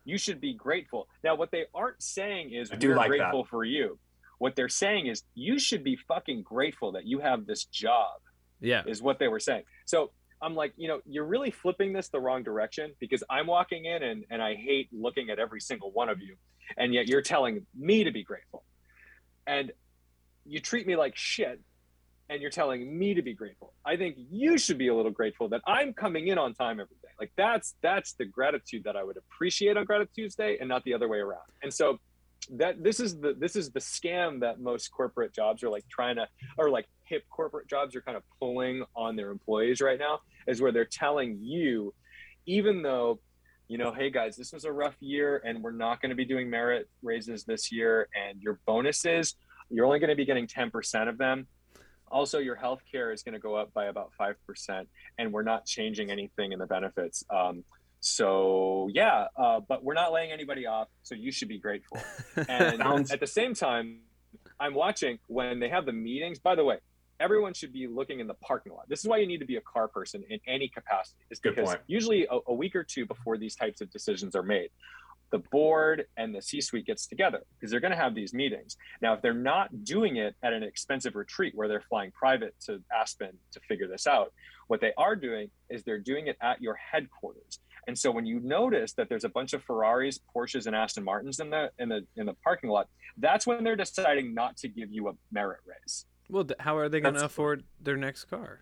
you 0.05 0.19
should 0.19 0.41
be 0.41 0.55
grateful 0.55 1.09
now 1.25 1.35
what 1.35 1.51
they 1.51 1.65
aren't 1.75 2.03
saying 2.03 2.53
is 2.53 2.71
we're 2.81 2.97
like 2.97 3.09
grateful 3.09 3.43
that. 3.43 3.49
for 3.49 3.65
you 3.65 3.99
what 4.39 4.57
they're 4.57 4.69
saying 4.69 5.07
is 5.07 5.23
you 5.35 5.59
should 5.59 5.85
be 5.85 5.97
fucking 6.09 6.43
grateful 6.43 6.93
that 6.93 7.07
you 7.07 7.19
have 7.21 7.47
this 7.47 7.65
job 7.67 8.21
yeah 8.61 8.83
is 8.87 9.03
what 9.03 9.19
they 9.19 9.29
were 9.29 9.41
saying 9.41 9.63
so 9.87 10.11
i'm 10.43 10.55
like 10.55 10.73
you 10.77 10.89
know 10.89 11.01
you're 11.07 11.27
really 11.27 11.51
flipping 11.51 11.93
this 11.93 12.09
the 12.09 12.21
wrong 12.21 12.43
direction 12.43 12.93
because 13.01 13.23
i'm 13.31 13.47
walking 13.47 13.85
in 13.85 14.03
and 14.03 14.25
and 14.31 14.43
i 14.43 14.55
hate 14.55 14.89
looking 14.93 15.31
at 15.31 15.39
every 15.39 15.61
single 15.61 15.91
one 15.93 16.09
of 16.09 16.21
you 16.21 16.37
and 16.77 16.95
yet 16.95 17.07
you're 17.07 17.23
telling 17.23 17.67
me 17.79 18.05
to 18.05 18.11
be 18.11 18.23
grateful 18.23 18.65
and 19.47 19.73
you 20.47 20.61
treat 20.61 20.87
me 20.87 20.97
like 20.97 21.17
shit 21.17 21.61
and 22.31 22.41
you're 22.41 22.51
telling 22.51 22.97
me 22.99 23.15
to 23.15 23.23
be 23.23 23.35
grateful. 23.35 23.75
I 23.85 23.97
think 23.97 24.17
you 24.31 24.57
should 24.57 24.79
be 24.79 24.89
a 24.89 24.95
little 24.95 25.11
grateful 25.11 25.49
that 25.51 25.63
I'm 25.67 25.93
coming 25.93 26.29
in 26.29 26.39
on 26.39 26.55
time 26.55 26.81
every 26.81 26.97
day. 27.00 27.00
Like 27.21 27.33
that's 27.37 27.75
that's 27.83 28.15
the 28.15 28.25
gratitude 28.25 28.85
that 28.85 28.97
I 28.97 29.05
would 29.05 29.19
appreciate 29.19 29.77
on 29.77 29.85
Gratitude 29.85 30.15
Tuesday 30.15 30.57
and 30.59 30.69
not 30.69 30.83
the 30.85 30.95
other 30.95 31.09
way 31.09 31.19
around. 31.19 31.45
And 31.63 31.73
so 31.73 31.99
that 32.57 32.83
this 32.83 33.01
is 33.01 33.21
the 33.21 33.35
this 33.39 33.55
is 33.55 33.71
the 33.71 33.81
scam 33.81 34.41
that 34.41 34.61
most 34.61 34.91
corporate 34.91 35.33
jobs 35.33 35.63
are 35.63 35.69
like 35.69 35.87
trying 35.89 36.17
to 36.17 36.27
or 36.57 36.71
like 36.71 36.87
hip 37.05 37.25
corporate 37.31 37.69
jobs 37.69 37.95
are 37.95 38.01
kind 38.01 38.17
of 38.17 38.23
pulling 38.41 38.83
on 38.97 39.17
their 39.17 39.31
employees 39.31 39.81
right 39.81 39.99
now 39.99 40.21
is 40.47 40.61
where 40.61 40.73
they're 40.73 40.85
telling 40.85 41.39
you 41.43 41.93
even 42.47 42.83
though 42.83 43.21
you 43.69 43.77
know 43.77 43.93
hey 43.93 44.11
guys 44.11 44.37
this 44.37 44.53
was 44.53 44.65
a 44.65 44.73
rough 44.73 44.97
year 45.01 45.43
and 45.45 45.63
we're 45.63 45.71
not 45.71 46.01
going 46.01 46.11
to 46.11 46.17
be 46.17 46.25
doing 46.25 46.49
merit 46.49 46.89
raises 47.03 47.45
this 47.45 47.71
year 47.71 48.09
and 48.15 48.41
your 48.41 48.59
bonuses 48.67 49.35
you're 49.71 49.87
only 49.87 49.99
going 49.99 50.11
to 50.11 50.17
be 50.17 50.25
getting 50.25 50.47
10% 50.47 51.09
of 51.09 51.19
them 51.19 51.47
also, 52.11 52.39
your 52.39 52.57
health 52.57 52.83
care 52.91 53.13
is 53.13 53.23
going 53.23 53.35
to 53.35 53.39
go 53.39 53.55
up 53.55 53.73
by 53.73 53.87
about 53.87 54.11
5%, 54.19 54.87
and 55.19 55.33
we're 55.33 55.43
not 55.43 55.65
changing 55.65 56.11
anything 56.11 56.53
in 56.53 56.59
the 56.59 56.67
benefits. 56.67 57.25
Um, 57.31 57.65
so, 58.01 58.89
yeah, 58.93 59.27
uh, 59.37 59.61
but 59.61 59.85
we're 59.85 59.95
not 59.95 60.13
laying 60.13 60.33
anybody 60.33 60.67
off, 60.67 60.89
so 61.03 61.15
you 61.15 61.31
should 61.31 61.49
be 61.49 61.59
grateful. 61.59 61.99
And 62.49 62.83
at 63.11 63.21
the 63.21 63.27
same 63.27 63.55
time, 63.55 64.01
I'm 64.59 64.75
watching 64.75 65.19
when 65.27 65.61
they 65.61 65.69
have 65.69 65.87
the 65.87 65.93
meetings. 65.93 66.39
By 66.39 66.55
the 66.55 66.65
way, 66.65 66.79
everyone 67.21 67.53
should 67.53 67.73
be 67.73 67.87
looking 67.87 68.21
in 68.21 68.27
the 68.27 68.35
parking 68.35 68.73
lot. 68.73 68.89
This 68.89 69.01
is 69.01 69.07
why 69.07 69.19
you 69.19 69.27
need 69.27 69.39
to 69.39 69.47
be 69.47 69.57
a 69.57 69.61
car 69.61 69.89
person 69.89 70.25
in 70.29 70.41
any 70.47 70.69
capacity. 70.69 71.21
Is 71.31 71.39
because 71.39 71.77
usually 71.87 72.27
a, 72.31 72.39
a, 72.49 72.55
week 72.55 72.75
or 72.75 72.83
two 72.83 73.07
before 73.07 73.37
these 73.37 73.55
types 73.55 73.81
of 73.81 73.91
decisions 73.91 74.35
are 74.35 74.43
made, 74.43 74.71
the 75.31 75.39
board 75.39 76.07
and 76.17 76.35
the 76.35 76.43
C-suite 76.43 76.87
gets 76.87 77.07
together 77.07 77.43
because 77.55 77.71
they're 77.71 77.81
going 77.81 77.93
to 77.93 77.97
have 77.97 78.15
these 78.15 78.35
meetings. 78.35 78.77
Now, 79.01 79.15
if 79.15 79.23
they're 79.23 79.33
not 79.35 79.85
doing 79.85 80.17
it 80.17 80.35
at 80.43 80.53
an 80.53 80.63
expensive 80.63 81.15
retreat 81.15 81.55
where 81.55 81.69
they're 81.69 81.85
flying 81.89 82.11
private 82.11 82.55
to 82.67 82.83
Aspen 82.95 83.33
to 83.53 83.61
figure 83.61 83.87
this 83.87 84.07
out, 84.07 84.33
what 84.69 84.81
they 84.81 84.93
are 84.97 85.17
doing 85.17 85.51
is 85.69 85.83
they're 85.83 85.99
doing 85.99 86.27
it 86.27 86.37
at 86.43 86.61
your 86.61 86.77
headquarters. 86.77 87.61
And 87.87 87.99
so 87.99 88.11
when 88.11 88.27
you 88.27 88.41
notice 88.41 88.93
that 88.95 89.09
there's 89.09 89.25
a 89.25 89.29
bunch 89.29 89.53
of 89.53 89.63
Ferraris, 89.63 90.21
Porsches, 90.35 90.67
and 90.67 90.77
Aston 90.77 91.05
Martins 91.05 91.41
in 91.41 91.51
the 91.51 91.71
in 91.79 91.89
the 91.89 92.07
in 92.17 92.27
the 92.27 92.35
parking 92.45 92.71
lot, 92.71 92.89
that's 93.17 93.47
when 93.47 93.65
they're 93.65 93.75
deciding 93.77 94.35
not 94.35 94.57
to 94.59 94.69
give 94.69 94.93
you 94.93 95.09
a 95.09 95.13
merit 95.33 95.61
raise. 95.67 96.05
Well, 96.29 96.47
how 96.61 96.77
are 96.77 96.89
they 96.89 97.01
going 97.01 97.15
to 97.15 97.25
afford 97.25 97.65
their 97.81 97.97
next 97.97 98.25
car? 98.25 98.61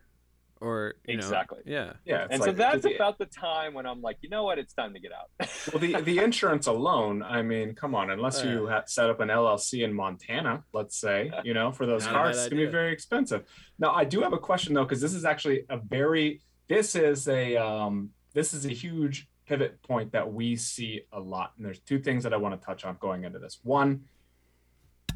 Or 0.61 0.95
exactly 1.05 1.59
know, 1.67 1.73
yeah. 1.73 1.93
Yeah 2.05 2.27
and 2.31 2.41
like, 2.41 2.49
so 2.49 2.53
that's 2.53 2.83
the, 2.83 2.95
about 2.95 3.19
the 3.19 3.27
time 3.27 3.75
when 3.75 3.87
i'm 3.87 4.03
like 4.03 4.19
you 4.23 4.29
know 4.29 4.45
what? 4.45 4.59
It's 4.59 4.73
time 4.73 4.93
to 4.95 5.01
get 5.01 5.13
out. 5.13 5.31
Well 5.73 5.81
the 5.81 6.01
the 6.01 6.19
insurance 6.19 6.67
alone 6.67 7.23
i 7.23 7.43
mean 7.43 7.75
come 7.75 7.95
on 7.95 8.11
unless 8.11 8.43
uh, 8.43 8.49
you 8.49 8.71
set 8.87 9.11
up 9.11 9.21
an 9.21 9.29
llc 9.29 9.85
in 9.85 9.93
montana 9.93 10.65
let's 10.73 10.97
say 10.97 11.31
you 11.45 11.55
know 11.55 11.73
for 11.73 11.87
those 11.87 12.07
cars 12.07 12.37
it's 12.39 12.49
gonna 12.49 12.67
be 12.67 12.71
very 12.71 12.93
expensive. 12.93 13.45
Now 13.79 13.93
i 13.95 14.05
do 14.05 14.21
have 14.23 14.33
a 14.33 14.39
question 14.39 14.75
though 14.75 14.85
because 14.85 15.01
this 15.01 15.15
is 15.15 15.25
actually 15.25 15.65
a 15.69 15.79
very 15.79 16.41
this 16.69 16.95
is 16.95 17.29
a 17.29 17.57
um 17.57 18.11
this 18.35 18.55
is 18.55 18.65
a 18.65 18.71
huge 18.71 19.29
pivot 19.47 19.83
point 19.83 20.13
that 20.13 20.31
we 20.31 20.57
see 20.57 21.03
a 21.13 21.21
lot 21.21 21.53
and 21.57 21.65
there's 21.65 21.81
two 21.81 21.99
things 21.99 22.23
that 22.23 22.35
i 22.35 22.37
want 22.37 22.59
to 22.59 22.65
touch 22.65 22.85
on 22.85 22.97
going 23.01 23.25
into 23.25 23.39
this. 23.39 23.59
One 23.63 24.03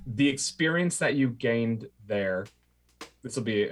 the 0.06 0.28
experience 0.28 0.98
that 0.98 1.14
you 1.14 1.28
gained 1.28 1.86
there 2.06 2.46
this 3.22 3.36
will 3.36 3.44
be 3.44 3.70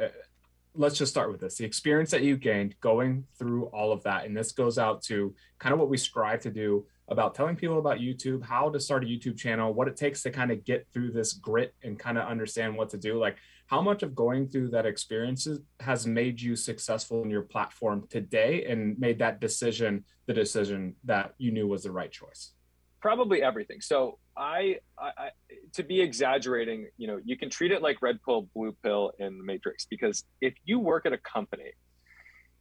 let's 0.75 0.99
just 0.99 1.11
start 1.11 1.31
with 1.31 1.41
this. 1.41 1.57
The 1.57 1.65
experience 1.65 2.11
that 2.13 2.23
you 2.23 2.37
gained 2.37 2.75
going 2.81 3.25
through 3.39 3.67
all 3.67 3.93
of 3.93 4.03
that 4.05 4.27
and 4.27 4.37
this 4.37 4.53
goes 4.53 4.79
out 4.79 5.03
to 5.03 5.35
kind 5.59 5.73
of 5.73 5.79
what 5.79 5.89
we 5.89 5.97
strive 5.97 6.41
to 6.43 6.51
do 6.51 6.87
about 7.09 7.35
telling 7.35 7.57
people 7.57 7.79
about 7.81 7.99
youtube 7.99 8.41
how 8.45 8.71
to 8.71 8.79
start 8.79 9.03
a 9.03 9.07
youtube 9.07 9.37
channel 9.37 9.75
what 9.75 9.89
it 9.89 9.97
takes 9.97 10.23
to 10.23 10.31
kind 10.31 10.53
of 10.53 10.65
get 10.65 10.87
through 10.93 11.11
this 11.11 11.33
grit 11.33 11.75
and 11.83 11.99
kind 11.99 12.17
of 12.17 12.29
understand 12.29 12.77
what 12.77 12.89
to 12.91 12.97
do. 12.97 13.19
Like 13.19 13.37
how 13.67 13.81
much 13.81 14.03
of 14.03 14.15
going 14.15 14.49
through 14.49 14.71
that 14.71 14.87
experience 14.87 15.47
has 15.81 16.07
made 16.07 16.41
you 16.41 16.57
successful 16.57 17.23
in 17.23 17.31
your 17.31 17.43
platform 17.43 18.07
today 18.09 18.65
and 18.65 18.99
made 18.99 19.19
that 19.19 19.41
decision 19.41 20.05
the 20.27 20.35
decision 20.35 20.95
that 21.05 21.35
you 21.39 21.51
knew 21.51 21.67
was 21.67 21.83
the 21.83 21.91
right 21.91 22.13
choice 22.13 22.53
probably 23.01 23.43
everything 23.43 23.81
so 23.81 24.19
I, 24.41 24.77
I, 24.99 25.31
to 25.75 25.83
be 25.83 26.01
exaggerating, 26.01 26.89
you 26.97 27.07
know, 27.07 27.21
you 27.23 27.37
can 27.37 27.51
treat 27.51 27.73
it 27.73 27.83
like 27.83 28.01
red 28.01 28.19
pill, 28.25 28.49
blue 28.55 28.75
pill 28.83 29.13
in 29.19 29.37
the 29.37 29.45
Matrix 29.45 29.85
because 29.85 30.25
if 30.41 30.55
you 30.65 30.79
work 30.79 31.05
at 31.05 31.13
a 31.13 31.19
company 31.19 31.73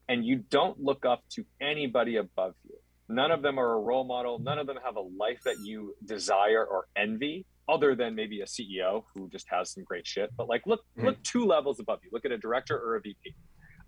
and 0.10 0.26
you 0.26 0.44
don't 0.50 0.78
look 0.78 1.06
up 1.06 1.24
to 1.36 1.46
anybody 1.62 2.18
above 2.18 2.54
you, 2.66 2.76
none 3.08 3.32
of 3.32 3.42
them 3.42 3.58
are 3.58 3.74
a 3.76 3.80
role 3.80 4.04
model, 4.04 4.40
none 4.40 4.60
of 4.60 4.68
them 4.68 4.78
have 4.84 4.98
a 4.98 5.02
life 5.18 5.40
that 5.46 5.56
you 5.64 5.96
desire 6.06 6.66
or 6.66 6.88
envy, 6.98 7.46
other 7.70 7.96
than 7.96 8.14
maybe 8.14 8.42
a 8.42 8.46
CEO 8.46 9.04
who 9.14 9.30
just 9.30 9.46
has 9.50 9.72
some 9.72 9.84
great 9.86 10.06
shit. 10.06 10.32
But 10.36 10.50
like, 10.50 10.64
look, 10.66 10.82
mm-hmm. 10.98 11.08
look 11.08 11.24
two 11.24 11.46
levels 11.46 11.80
above 11.80 12.00
you. 12.04 12.10
Look 12.12 12.26
at 12.26 12.32
a 12.32 12.38
director 12.38 12.78
or 12.78 12.98
a 12.98 13.02
VP, 13.02 13.36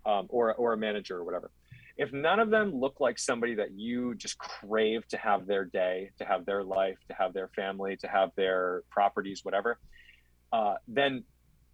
um, 0.06 0.26
or 0.30 0.54
or 0.54 0.72
a 0.72 0.76
manager 0.78 1.18
or 1.18 1.24
whatever 1.24 1.50
if 1.96 2.12
none 2.12 2.40
of 2.40 2.50
them 2.50 2.74
look 2.74 3.00
like 3.00 3.18
somebody 3.18 3.54
that 3.54 3.72
you 3.72 4.14
just 4.14 4.38
crave 4.38 5.06
to 5.08 5.16
have 5.16 5.46
their 5.46 5.64
day, 5.64 6.10
to 6.18 6.24
have 6.24 6.46
their 6.46 6.62
life, 6.62 6.98
to 7.08 7.14
have 7.14 7.32
their 7.32 7.48
family, 7.48 7.96
to 7.96 8.08
have 8.08 8.30
their 8.36 8.82
properties, 8.90 9.44
whatever, 9.44 9.78
uh, 10.52 10.74
then 10.88 11.24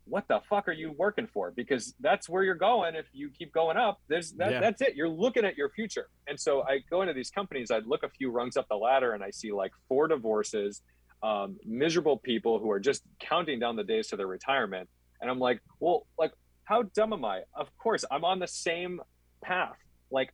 what 0.04 0.26
the 0.28 0.40
fuck 0.48 0.68
are 0.68 0.72
you 0.72 0.92
working 0.96 1.26
for? 1.26 1.50
Because 1.50 1.94
that's 2.00 2.28
where 2.28 2.42
you're 2.42 2.54
going. 2.54 2.94
If 2.94 3.06
you 3.12 3.30
keep 3.30 3.52
going 3.52 3.76
up, 3.76 4.00
there's 4.08 4.32
that, 4.32 4.50
yeah. 4.52 4.60
that's 4.60 4.80
it. 4.80 4.96
You're 4.96 5.08
looking 5.08 5.44
at 5.44 5.56
your 5.56 5.70
future. 5.70 6.08
And 6.26 6.38
so 6.38 6.62
I 6.62 6.80
go 6.90 7.02
into 7.02 7.14
these 7.14 7.30
companies, 7.30 7.70
I'd 7.70 7.86
look 7.86 8.02
a 8.02 8.08
few 8.08 8.30
rungs 8.30 8.56
up 8.56 8.66
the 8.68 8.76
ladder 8.76 9.12
and 9.12 9.22
I 9.22 9.30
see 9.30 9.52
like 9.52 9.72
four 9.86 10.08
divorces, 10.08 10.82
um, 11.22 11.58
miserable 11.64 12.16
people 12.16 12.58
who 12.58 12.70
are 12.70 12.80
just 12.80 13.02
counting 13.20 13.58
down 13.58 13.76
the 13.76 13.84
days 13.84 14.08
to 14.08 14.16
their 14.16 14.26
retirement. 14.26 14.88
And 15.20 15.30
I'm 15.30 15.38
like, 15.38 15.60
well, 15.80 16.06
like, 16.18 16.32
how 16.64 16.82
dumb 16.82 17.12
am 17.12 17.24
I? 17.24 17.42
Of 17.54 17.68
course, 17.78 18.04
I'm 18.10 18.24
on 18.24 18.38
the 18.38 18.46
same 18.46 19.00
path. 19.42 19.76
Like, 20.10 20.32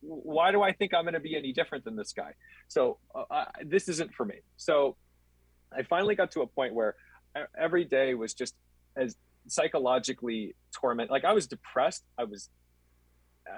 why 0.00 0.50
do 0.50 0.62
I 0.62 0.72
think 0.72 0.94
I'm 0.94 1.04
going 1.04 1.14
to 1.14 1.20
be 1.20 1.36
any 1.36 1.52
different 1.52 1.84
than 1.84 1.96
this 1.96 2.12
guy? 2.12 2.32
So 2.68 2.98
uh, 3.14 3.44
this 3.64 3.88
isn't 3.88 4.14
for 4.14 4.24
me. 4.24 4.36
So 4.56 4.96
I 5.76 5.82
finally 5.82 6.14
got 6.14 6.30
to 6.32 6.42
a 6.42 6.46
point 6.46 6.74
where 6.74 6.96
every 7.58 7.84
day 7.84 8.14
was 8.14 8.34
just 8.34 8.54
as 8.96 9.16
psychologically 9.46 10.54
torment. 10.72 11.10
Like 11.10 11.24
I 11.24 11.32
was 11.32 11.46
depressed. 11.46 12.04
I 12.18 12.24
was, 12.24 12.48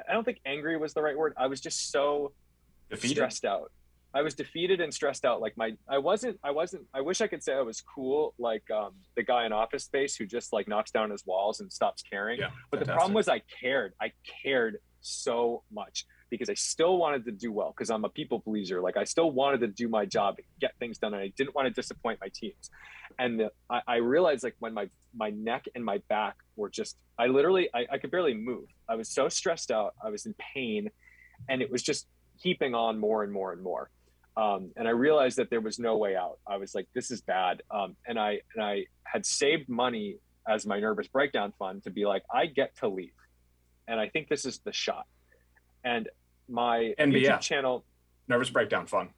I 0.09 0.13
don't 0.13 0.25
think 0.25 0.41
angry 0.45 0.77
was 0.77 0.95
the 0.95 1.03
right 1.03 1.17
word. 1.17 1.35
I 1.37 1.47
was 1.47 1.61
just 1.61 1.91
so 1.91 2.33
defeated. 2.91 3.17
stressed 3.17 3.45
out. 3.45 3.71
I 4.15 4.21
was 4.21 4.35
defeated 4.35 4.81
and 4.81 4.93
stressed 4.93 5.25
out. 5.25 5.41
Like 5.41 5.57
my, 5.57 5.73
I 5.89 5.99
wasn't, 5.99 6.39
I 6.45 6.51
wasn't, 6.51 6.85
I 6.93 7.01
wish 7.01 7.23
I 7.23 7.27
could 7.27 7.43
say 7.43 7.55
I 7.55 7.63
was 7.63 7.81
cool. 7.81 8.35
Like 8.39 8.65
um, 8.71 8.93
the 9.17 9.23
guy 9.23 9.47
in 9.47 9.53
office 9.53 9.85
space 9.85 10.17
who 10.17 10.27
just 10.27 10.53
like 10.53 10.69
knocks 10.69 10.91
down 10.91 11.11
his 11.11 11.25
walls 11.25 11.61
and 11.61 11.73
stops 11.73 12.03
caring. 12.03 12.41
Yeah, 12.41 12.51
but 12.71 12.79
fantastic. 12.79 12.87
the 12.87 12.93
problem 12.93 13.15
was 13.15 13.29
I 13.29 13.41
cared. 13.61 13.95
I 14.03 14.13
cared 14.43 14.79
so 15.03 15.63
much 15.73 16.07
because 16.31 16.49
I 16.49 16.55
still 16.55 16.97
wanted 16.97 17.25
to 17.27 17.33
do 17.33 17.53
well 17.53 17.75
because 17.77 17.91
I'm 17.91 18.05
a 18.05 18.09
people 18.09 18.41
pleaser. 18.41 18.81
Like 18.81 18.97
I 18.97 19.05
still 19.05 19.31
wanted 19.31 19.61
to 19.61 19.69
do 19.69 19.89
my 19.89 20.07
job, 20.07 20.37
get 20.61 20.73
things 20.79 20.99
done, 20.99 21.13
and 21.15 21.23
I 21.23 21.33
didn't 21.37 21.55
want 21.55 21.69
to 21.69 21.75
disappoint 21.75 22.21
my 22.21 22.29
teams. 22.35 22.71
And 23.19 23.41
the, 23.41 23.51
I, 23.69 23.81
I, 23.87 23.97
realized 23.97 24.43
like 24.43 24.57
when 24.59 24.73
my 24.73 24.89
my 25.15 25.31
neck 25.31 25.67
and 25.75 25.85
my 25.85 25.99
back 26.09 26.37
were 26.57 26.71
just, 26.71 26.97
I 27.19 27.27
literally 27.27 27.69
I, 27.75 27.85
I 27.93 27.99
could 27.99 28.11
barely 28.11 28.35
move. 28.35 28.65
I 28.89 28.95
was 28.95 29.11
so 29.11 29.29
stressed 29.29 29.71
out. 29.71 29.95
I 30.03 30.09
was 30.09 30.25
in 30.25 30.35
pain, 30.55 30.89
and 31.49 31.61
it 31.61 31.71
was 31.71 31.83
just 31.83 32.07
heaping 32.37 32.75
on 32.75 32.99
more 32.99 33.23
and 33.23 33.33
more 33.33 33.53
and 33.53 33.63
more. 33.63 33.91
Um, 34.37 34.71
and 34.77 34.89
I 34.89 34.93
realized 34.93 35.37
that 35.37 35.51
there 35.51 35.61
was 35.61 35.79
no 35.79 35.99
way 35.99 36.17
out. 36.17 36.39
I 36.47 36.57
was 36.57 36.75
like, 36.75 36.89
this 36.95 37.11
is 37.11 37.21
bad. 37.21 37.63
Um, 37.71 37.97
and 38.07 38.19
I 38.19 38.41
and 38.55 38.65
I 38.65 38.87
had 39.05 39.27
saved 39.27 39.69
money 39.69 40.17
as 40.49 40.67
my 40.67 40.81
nervous 40.81 41.09
breakdown 41.09 41.53
fund 41.59 41.85
to 41.85 41.91
be 41.91 42.05
like, 42.05 42.23
I 42.33 42.47
get 42.47 42.77
to 42.79 42.89
leave, 42.89 43.13
and 43.89 43.99
I 43.99 44.09
think 44.09 44.29
this 44.29 44.45
is 44.45 44.59
the 44.65 44.73
shot. 44.73 45.07
And 45.85 46.09
my 46.49 46.95
NBF. 46.99 47.27
YouTube 47.27 47.41
channel. 47.41 47.85
Nervous 48.29 48.51
breakdown 48.51 48.87
fun. 48.87 49.11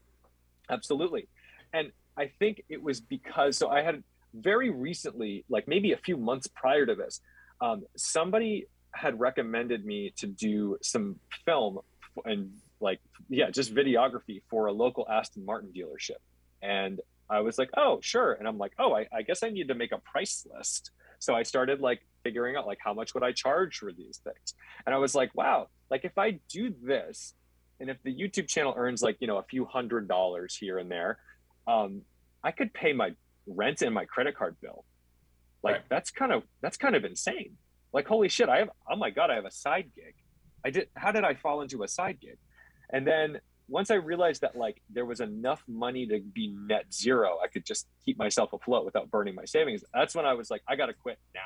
Absolutely. 0.71 1.29
And 1.73 1.93
I 2.17 2.31
think 2.39 2.63
it 2.69 2.83
was 2.83 3.01
because, 3.01 3.59
so 3.59 3.69
I 3.69 3.83
had 3.83 4.03
very 4.33 4.71
recently, 4.71 5.45
like 5.49 5.69
maybe 5.69 5.93
a 5.93 5.97
few 5.97 6.17
months 6.17 6.47
prior 6.47 6.87
to 6.87 6.95
this, 6.95 7.21
um, 7.61 7.85
somebody 7.97 8.67
had 8.93 9.19
recommended 9.19 9.85
me 9.85 10.13
to 10.17 10.27
do 10.27 10.79
some 10.83 11.19
film 11.45 11.81
and 12.25 12.53
like, 12.81 13.01
yeah, 13.29 13.51
just 13.51 13.75
videography 13.75 14.43
for 14.49 14.67
a 14.67 14.73
local 14.73 15.07
Aston 15.11 15.45
Martin 15.45 15.71
dealership. 15.75 16.21
And 16.63 17.01
I 17.29 17.41
was 17.41 17.59
like, 17.59 17.71
oh, 17.77 17.99
sure. 18.03 18.33
And 18.33 18.47
I'm 18.47 18.59
like, 18.59 18.73
oh, 18.79 18.95
I, 18.95 19.07
I 19.13 19.23
guess 19.23 19.43
I 19.43 19.51
need 19.51 19.69
to 19.69 19.75
make 19.75 19.93
a 19.93 19.99
price 19.99 20.47
list. 20.55 20.91
So 21.19 21.35
I 21.35 21.43
started 21.43 21.81
like 21.81 22.05
figuring 22.25 22.57
out 22.57 22.67
like 22.67 22.79
how 22.83 22.93
much 22.93 23.15
would 23.15 23.23
I 23.23 23.31
charge 23.31 23.79
for 23.79 23.93
these 23.93 24.21
things. 24.25 24.55
And 24.85 24.95
I 24.95 24.99
was 24.99 25.15
like, 25.15 25.31
wow, 25.35 25.69
like 25.91 26.05
if 26.05 26.19
I 26.19 26.41
do 26.49 26.75
this, 26.83 27.35
and 27.81 27.91
if 27.91 27.99
the 28.03 28.15
YouTube 28.15 28.49
channel 28.49 28.75
earns 28.77 29.03
like 29.03 29.17
you 29.21 29.27
know 29.27 29.39
a 29.39 29.43
few 29.45 29.65
hundred 29.65 30.09
dollars 30.09 30.57
here 30.57 30.79
and 30.79 30.91
there, 30.91 31.19
um, 31.67 32.03
I 32.43 32.51
could 32.51 32.73
pay 32.73 32.93
my 32.93 33.15
rent 33.47 33.83
and 33.83 33.95
my 33.95 34.05
credit 34.05 34.37
card 34.37 34.57
bill. 34.61 34.85
Like 35.63 35.75
right. 35.75 35.85
that's 35.89 36.11
kind 36.11 36.33
of 36.33 36.43
that's 36.63 36.77
kind 36.77 36.97
of 36.97 37.05
insane. 37.05 37.57
Like 37.93 38.09
holy 38.09 38.29
shit, 38.29 38.49
I 38.49 38.59
have 38.59 38.71
oh 38.91 38.97
my 38.97 39.11
god, 39.11 39.31
I 39.31 39.35
have 39.35 39.45
a 39.45 39.51
side 39.51 39.91
gig. 39.95 40.15
I 40.65 40.71
did 40.71 40.89
how 40.97 41.13
did 41.13 41.25
I 41.25 41.35
fall 41.35 41.61
into 41.61 41.83
a 41.83 41.89
side 41.89 42.19
gig? 42.21 42.39
And 42.93 43.07
then 43.07 43.41
once 43.69 43.91
I 43.91 43.95
realized 43.95 44.43
that 44.43 44.57
like 44.57 44.81
there 44.91 45.07
was 45.07 45.21
enough 45.21 45.63
money 45.67 46.07
to 46.07 46.21
be 46.21 46.55
net 46.69 46.93
zero, 46.93 47.39
I 47.43 47.49
could 47.49 47.65
just 47.65 47.87
keep 48.05 48.19
myself 48.19 48.53
afloat 48.53 48.85
without 48.85 49.11
burning 49.11 49.35
my 49.35 49.47
savings. 49.47 49.83
That's 49.93 50.15
when 50.15 50.27
I 50.27 50.35
was 50.35 50.51
like, 50.51 50.63
I 50.69 50.77
got 50.77 50.87
to 50.87 50.93
quit 50.93 51.19
now. 51.35 51.41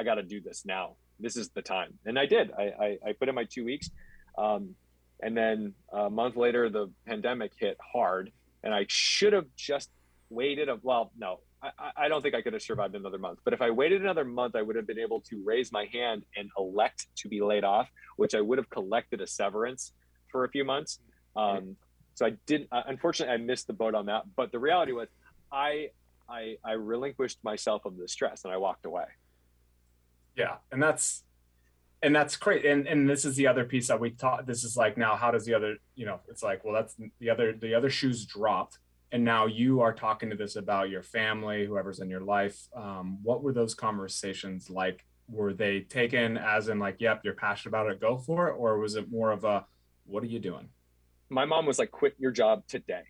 I 0.00 0.02
got 0.02 0.14
to 0.14 0.22
do 0.22 0.40
this 0.40 0.64
now. 0.64 0.96
This 1.18 1.36
is 1.36 1.50
the 1.50 1.60
time. 1.60 1.98
And 2.06 2.18
I 2.18 2.24
did. 2.24 2.50
I, 2.58 2.62
I, 2.62 2.98
I 3.08 3.12
put 3.12 3.28
in 3.28 3.34
my 3.34 3.44
two 3.44 3.66
weeks. 3.66 3.90
Um, 4.38 4.74
and 5.22 5.36
then 5.36 5.74
a 5.92 6.08
month 6.08 6.36
later, 6.36 6.70
the 6.70 6.90
pandemic 7.06 7.52
hit 7.58 7.76
hard. 7.92 8.32
And 8.64 8.72
I 8.72 8.86
should 8.88 9.34
have 9.34 9.44
just 9.56 9.90
waited. 10.30 10.70
A, 10.70 10.78
well, 10.82 11.12
no, 11.18 11.40
I, 11.62 11.90
I 12.04 12.08
don't 12.08 12.22
think 12.22 12.34
I 12.34 12.40
could 12.40 12.54
have 12.54 12.62
survived 12.62 12.94
another 12.94 13.18
month. 13.18 13.40
But 13.44 13.52
if 13.52 13.60
I 13.60 13.70
waited 13.70 14.00
another 14.00 14.24
month, 14.24 14.56
I 14.56 14.62
would 14.62 14.76
have 14.76 14.86
been 14.86 14.98
able 14.98 15.20
to 15.28 15.42
raise 15.44 15.70
my 15.70 15.84
hand 15.92 16.24
and 16.34 16.48
elect 16.56 17.08
to 17.16 17.28
be 17.28 17.42
laid 17.42 17.64
off, 17.64 17.90
which 18.16 18.34
I 18.34 18.40
would 18.40 18.56
have 18.56 18.70
collected 18.70 19.20
a 19.20 19.26
severance 19.26 19.92
for 20.32 20.44
a 20.44 20.48
few 20.48 20.64
months. 20.64 21.00
Um, 21.36 21.76
so 22.14 22.24
I 22.24 22.32
didn't. 22.46 22.68
Uh, 22.72 22.84
unfortunately, 22.86 23.34
I 23.34 23.36
missed 23.36 23.66
the 23.66 23.74
boat 23.74 23.94
on 23.94 24.06
that. 24.06 24.22
But 24.34 24.50
the 24.50 24.58
reality 24.58 24.92
was, 24.92 25.08
I 25.52 25.90
I, 26.30 26.56
I 26.64 26.72
relinquished 26.72 27.38
myself 27.42 27.84
of 27.84 27.98
the 27.98 28.08
stress 28.08 28.44
and 28.44 28.52
I 28.52 28.56
walked 28.56 28.86
away 28.86 29.04
yeah 30.40 30.56
and 30.72 30.82
that's 30.82 31.24
and 32.02 32.14
that's 32.14 32.36
great 32.36 32.64
and 32.64 32.86
and 32.86 33.08
this 33.08 33.24
is 33.24 33.36
the 33.36 33.46
other 33.46 33.64
piece 33.64 33.88
that 33.88 34.00
we 34.00 34.10
taught 34.10 34.46
this 34.46 34.64
is 34.64 34.76
like 34.76 34.96
now 34.96 35.16
how 35.16 35.30
does 35.30 35.44
the 35.44 35.54
other 35.54 35.76
you 35.94 36.06
know 36.06 36.20
it's 36.28 36.42
like 36.42 36.64
well 36.64 36.74
that's 36.74 36.96
the 37.18 37.30
other 37.30 37.52
the 37.52 37.74
other 37.74 37.90
shoes 37.90 38.24
dropped 38.24 38.78
and 39.12 39.24
now 39.24 39.46
you 39.46 39.80
are 39.80 39.92
talking 39.92 40.30
to 40.30 40.36
this 40.36 40.56
about 40.56 40.88
your 40.88 41.02
family 41.02 41.66
whoever's 41.66 42.00
in 42.00 42.08
your 42.08 42.20
life 42.20 42.68
um, 42.74 43.18
what 43.22 43.42
were 43.42 43.52
those 43.52 43.74
conversations 43.74 44.70
like? 44.70 45.04
Were 45.28 45.52
they 45.52 45.80
taken 45.80 46.36
as 46.36 46.68
in 46.68 46.78
like 46.78 46.96
yep 47.00 47.20
you're 47.24 47.34
passionate 47.34 47.70
about 47.70 47.90
it 47.90 48.00
go 48.00 48.18
for 48.18 48.48
it 48.48 48.54
or 48.54 48.78
was 48.78 48.96
it 48.96 49.10
more 49.10 49.30
of 49.30 49.44
a 49.44 49.64
what 50.06 50.22
are 50.22 50.26
you 50.26 50.40
doing? 50.40 50.68
My 51.28 51.44
mom 51.44 51.66
was 51.66 51.78
like 51.78 51.90
quit 51.90 52.14
your 52.18 52.32
job 52.32 52.66
today. 52.66 53.02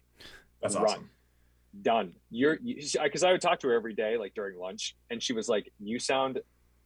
That's 0.61 0.75
Run. 0.75 0.85
awesome. 0.85 1.11
Done. 1.81 2.13
You're 2.31 2.59
because 2.59 3.23
you, 3.23 3.29
I 3.29 3.33
would 3.33 3.41
talk 3.41 3.61
to 3.61 3.69
her 3.69 3.75
every 3.75 3.95
day 3.95 4.19
like 4.19 4.35
during 4.35 4.59
lunch 4.59 4.97
and 5.09 5.23
she 5.23 5.33
was 5.33 5.49
like 5.49 5.73
you 5.79 5.99
sound 5.99 6.41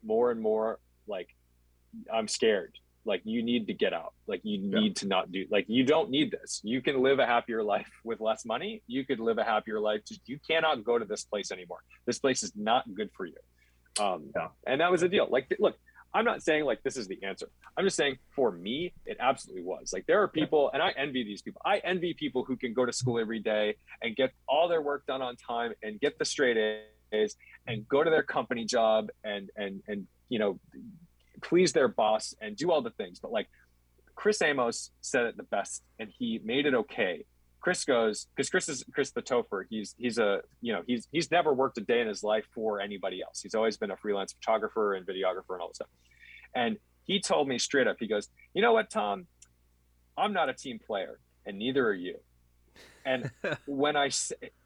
more 0.05 0.31
and 0.31 0.41
more 0.41 0.79
like 1.07 1.29
I'm 2.13 2.29
scared. 2.29 2.75
Like 3.07 3.21
you 3.25 3.43
need 3.43 3.67
to 3.67 3.75
get 3.75 3.93
out. 3.93 4.15
Like 4.27 4.41
you 4.45 4.59
yeah. 4.59 4.81
need 4.81 4.97
to 4.97 5.07
not 5.07 5.31
do 5.31 5.45
like 5.51 5.67
you 5.69 5.85
don't 5.85 6.11
need 6.11 6.31
this. 6.31 6.61
You 6.65 6.81
can 6.81 7.03
live 7.03 7.19
a 7.19 7.27
happier 7.27 7.63
life 7.63 7.91
with 8.03 8.21
less 8.21 8.45
money. 8.45 8.83
You 8.87 9.05
could 9.05 9.21
live 9.21 9.39
a 9.39 9.45
happier 9.45 9.79
life. 9.79 10.01
Just 10.07 10.23
you 10.27 10.39
cannot 10.49 10.85
go 10.85 10.99
to 10.99 11.05
this 11.05 11.25
place 11.25 11.53
anymore. 11.53 11.81
This 12.07 12.19
place 12.19 12.43
is 12.43 12.53
not 12.57 12.85
good 12.95 13.11
for 13.17 13.27
you. 13.27 13.37
Um, 14.01 14.31
yeah. 14.35 14.49
and 14.67 14.81
that 14.81 14.91
was 14.91 15.03
the 15.03 15.09
deal. 15.09 15.29
Like 15.31 15.55
look, 15.59 15.77
I'm 16.15 16.25
not 16.25 16.43
saying 16.43 16.65
like 16.65 16.83
this 16.83 16.97
is 16.97 17.09
the 17.09 17.23
answer. 17.25 17.49
I'm 17.77 17.85
just 17.85 17.97
saying 17.97 18.19
for 18.35 18.53
me, 18.53 18.95
it 19.05 19.17
absolutely 19.19 19.65
was. 19.65 19.93
Like 19.93 20.07
there 20.07 20.23
are 20.23 20.29
people, 20.29 20.71
and 20.73 20.83
I 20.83 20.93
envy 20.97 21.25
these 21.25 21.43
people. 21.43 21.61
I 21.65 21.79
envy 21.79 22.15
people 22.15 22.45
who 22.45 22.57
can 22.57 22.73
go 22.73 22.87
to 22.87 22.93
school 22.93 23.19
every 23.19 23.41
day 23.41 23.77
and 24.01 24.15
get 24.15 24.33
all 24.49 24.69
their 24.69 24.81
work 24.81 25.05
done 25.07 25.23
on 25.23 25.37
time 25.37 25.73
and 25.83 26.01
get 26.01 26.19
the 26.19 26.25
straight 26.25 26.57
A's 27.15 27.37
and 27.67 27.89
go 27.89 28.03
to 28.05 28.11
their 28.11 28.23
company 28.23 28.65
job 28.65 29.09
and 29.23 29.51
and 29.57 29.83
and 29.89 30.07
you 30.29 30.39
know 30.39 30.59
please 31.43 31.73
their 31.73 31.89
boss 31.89 32.35
and 32.41 32.57
do 32.57 32.71
all 32.71 32.83
the 32.83 32.91
things. 32.91 33.19
But 33.21 33.33
like 33.33 33.49
chris 34.17 34.41
amos 34.43 34.91
said 35.01 35.27
it 35.27 35.37
the 35.37 35.43
best 35.43 35.83
and 35.99 36.11
he 36.19 36.41
made 36.45 36.67
it 36.67 36.75
okay. 36.75 37.25
Chris 37.61 37.85
goes 37.85 38.27
because 38.35 38.51
chris 38.51 38.69
is 38.69 38.85
chris 38.93 39.11
the 39.11 39.23
topher. 39.23 39.65
He's 39.71 39.95
he's 39.99 40.19
a 40.19 40.41
you 40.61 40.73
know 40.73 40.83
he's 40.87 41.09
he's 41.13 41.31
never 41.31 41.53
worked 41.53 41.79
a 41.79 41.81
day 41.81 42.01
in 42.01 42.09
his 42.09 42.23
life 42.23 42.47
for 42.55 42.81
anybody 42.81 43.23
else. 43.23 43.41
He's 43.43 43.55
always 43.55 43.77
been 43.77 43.91
a 43.91 43.97
freelance 43.97 44.33
photographer 44.33 44.95
and 44.95 45.07
videographer 45.07 45.51
and 45.55 45.63
all 45.63 45.69
this 45.69 45.77
stuff. 45.77 45.89
And 46.55 46.77
he 47.05 47.21
told 47.21 47.49
me 47.49 47.59
straight 47.59 47.87
up 47.87 47.97
he 47.99 48.07
goes 48.07 48.29
you 48.53 48.63
know 48.63 48.73
what 48.73 48.91
tom? 48.91 49.27
I'm 50.17 50.33
not 50.33 50.49
a 50.49 50.55
team 50.55 50.79
player 50.85 51.19
and 51.47 51.59
neither 51.59 51.87
are 51.87 51.95
you. 51.95 52.17
And 53.05 53.31
when 53.67 53.97
i 53.97 54.11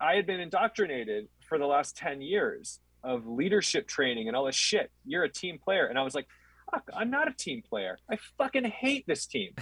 i 0.01 0.15
had 0.15 0.27
been 0.27 0.41
indoctrinated 0.41 1.29
for 1.49 1.59
the 1.59 1.67
last 1.67 1.97
10 1.97 2.21
years 2.21 2.81
of 3.03 3.27
leadership 3.27 3.87
training 3.87 4.29
and 4.29 4.37
all 4.37 4.45
this 4.45 4.55
shit. 4.55 4.91
You're 5.05 5.25
a 5.25 5.29
team 5.29 5.59
player. 5.59 5.87
And 5.87 5.99
I 5.99 6.03
was 6.03 6.15
like, 6.15 6.27
fuck, 6.71 6.89
I'm 6.95 7.11
not 7.11 7.29
a 7.29 7.33
team 7.33 7.63
player. 7.69 7.99
I 8.11 8.19
fucking 8.37 8.65
hate 8.65 9.07
this 9.07 9.27
team. 9.27 9.55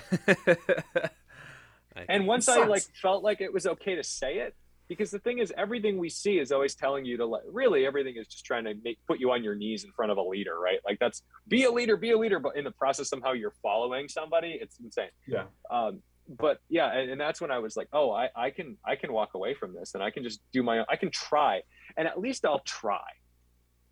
and 2.08 2.26
once 2.26 2.48
I 2.48 2.64
like 2.66 2.82
felt 3.00 3.22
like 3.22 3.40
it 3.40 3.52
was 3.52 3.66
okay 3.66 3.94
to 3.94 4.02
say 4.02 4.38
it, 4.38 4.54
because 4.88 5.10
the 5.10 5.18
thing 5.18 5.38
is, 5.38 5.52
everything 5.56 5.98
we 5.98 6.08
see 6.08 6.38
is 6.38 6.52
always 6.52 6.74
telling 6.74 7.04
you 7.04 7.16
to 7.16 7.26
like, 7.26 7.42
really 7.50 7.86
everything 7.86 8.16
is 8.16 8.28
just 8.28 8.44
trying 8.44 8.64
to 8.64 8.74
make 8.84 8.98
put 9.06 9.18
you 9.18 9.32
on 9.32 9.42
your 9.42 9.54
knees 9.54 9.84
in 9.84 9.90
front 9.92 10.12
of 10.12 10.18
a 10.18 10.22
leader, 10.22 10.58
right? 10.58 10.78
Like 10.84 10.98
that's 11.00 11.22
be 11.48 11.64
a 11.64 11.70
leader, 11.70 11.96
be 11.96 12.12
a 12.12 12.18
leader, 12.18 12.38
but 12.38 12.56
in 12.56 12.64
the 12.64 12.70
process 12.70 13.08
somehow 13.08 13.32
you're 13.32 13.54
following 13.62 14.08
somebody. 14.08 14.58
It's 14.60 14.78
insane. 14.78 15.08
Yeah. 15.26 15.44
Um, 15.70 16.02
but 16.28 16.60
yeah, 16.68 16.92
and, 16.92 17.10
and 17.10 17.20
that's 17.20 17.40
when 17.40 17.50
I 17.50 17.58
was 17.58 17.76
like, 17.76 17.88
oh, 17.92 18.10
I, 18.10 18.28
I 18.34 18.50
can 18.50 18.76
I 18.84 18.96
can 18.96 19.12
walk 19.12 19.34
away 19.34 19.54
from 19.54 19.74
this 19.74 19.94
and 19.94 20.02
I 20.02 20.10
can 20.10 20.22
just 20.22 20.40
do 20.52 20.62
my 20.62 20.78
own. 20.78 20.86
I 20.88 20.96
can 20.96 21.10
try, 21.10 21.62
and 21.96 22.08
at 22.08 22.18
least 22.18 22.44
I'll 22.44 22.60
try 22.60 23.02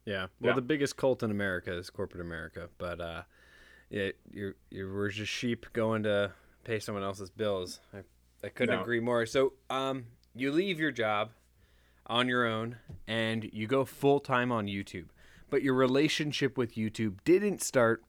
yeah. 0.06 0.26
Well, 0.40 0.50
yeah. 0.50 0.54
the 0.54 0.62
biggest 0.62 0.96
cult 0.96 1.22
in 1.22 1.30
America 1.30 1.76
is 1.76 1.90
corporate 1.90 2.20
America, 2.20 2.68
but 2.78 3.00
uh, 3.00 3.22
yeah, 3.90 4.10
you're 4.30 4.54
you 4.70 4.88
were 4.88 5.08
just 5.08 5.32
sheep 5.32 5.66
going 5.72 6.02
to 6.02 6.32
pay 6.64 6.78
someone 6.78 7.04
else's 7.04 7.30
bills. 7.30 7.80
I 7.92 7.98
I 8.44 8.50
couldn't 8.50 8.76
no. 8.76 8.82
agree 8.82 9.00
more. 9.00 9.24
So, 9.26 9.54
um, 9.70 10.04
you 10.34 10.52
leave 10.52 10.78
your 10.78 10.90
job 10.90 11.30
on 12.06 12.28
your 12.28 12.44
own 12.46 12.76
and 13.06 13.48
you 13.52 13.66
go 13.66 13.84
full 13.86 14.20
time 14.20 14.52
on 14.52 14.66
YouTube, 14.66 15.06
but 15.48 15.62
your 15.62 15.74
relationship 15.74 16.58
with 16.58 16.74
YouTube 16.74 17.16
didn't 17.24 17.62
start 17.62 18.04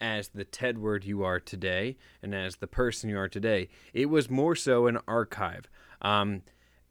as 0.00 0.28
the 0.28 0.44
Tedward 0.44 1.04
you 1.04 1.22
are 1.24 1.40
today 1.40 1.96
and 2.22 2.34
as 2.34 2.56
the 2.56 2.66
person 2.66 3.10
you 3.10 3.18
are 3.18 3.28
today. 3.28 3.68
It 3.92 4.06
was 4.06 4.30
more 4.30 4.56
so 4.56 4.86
an 4.86 4.98
archive. 5.06 5.68
Um, 6.02 6.42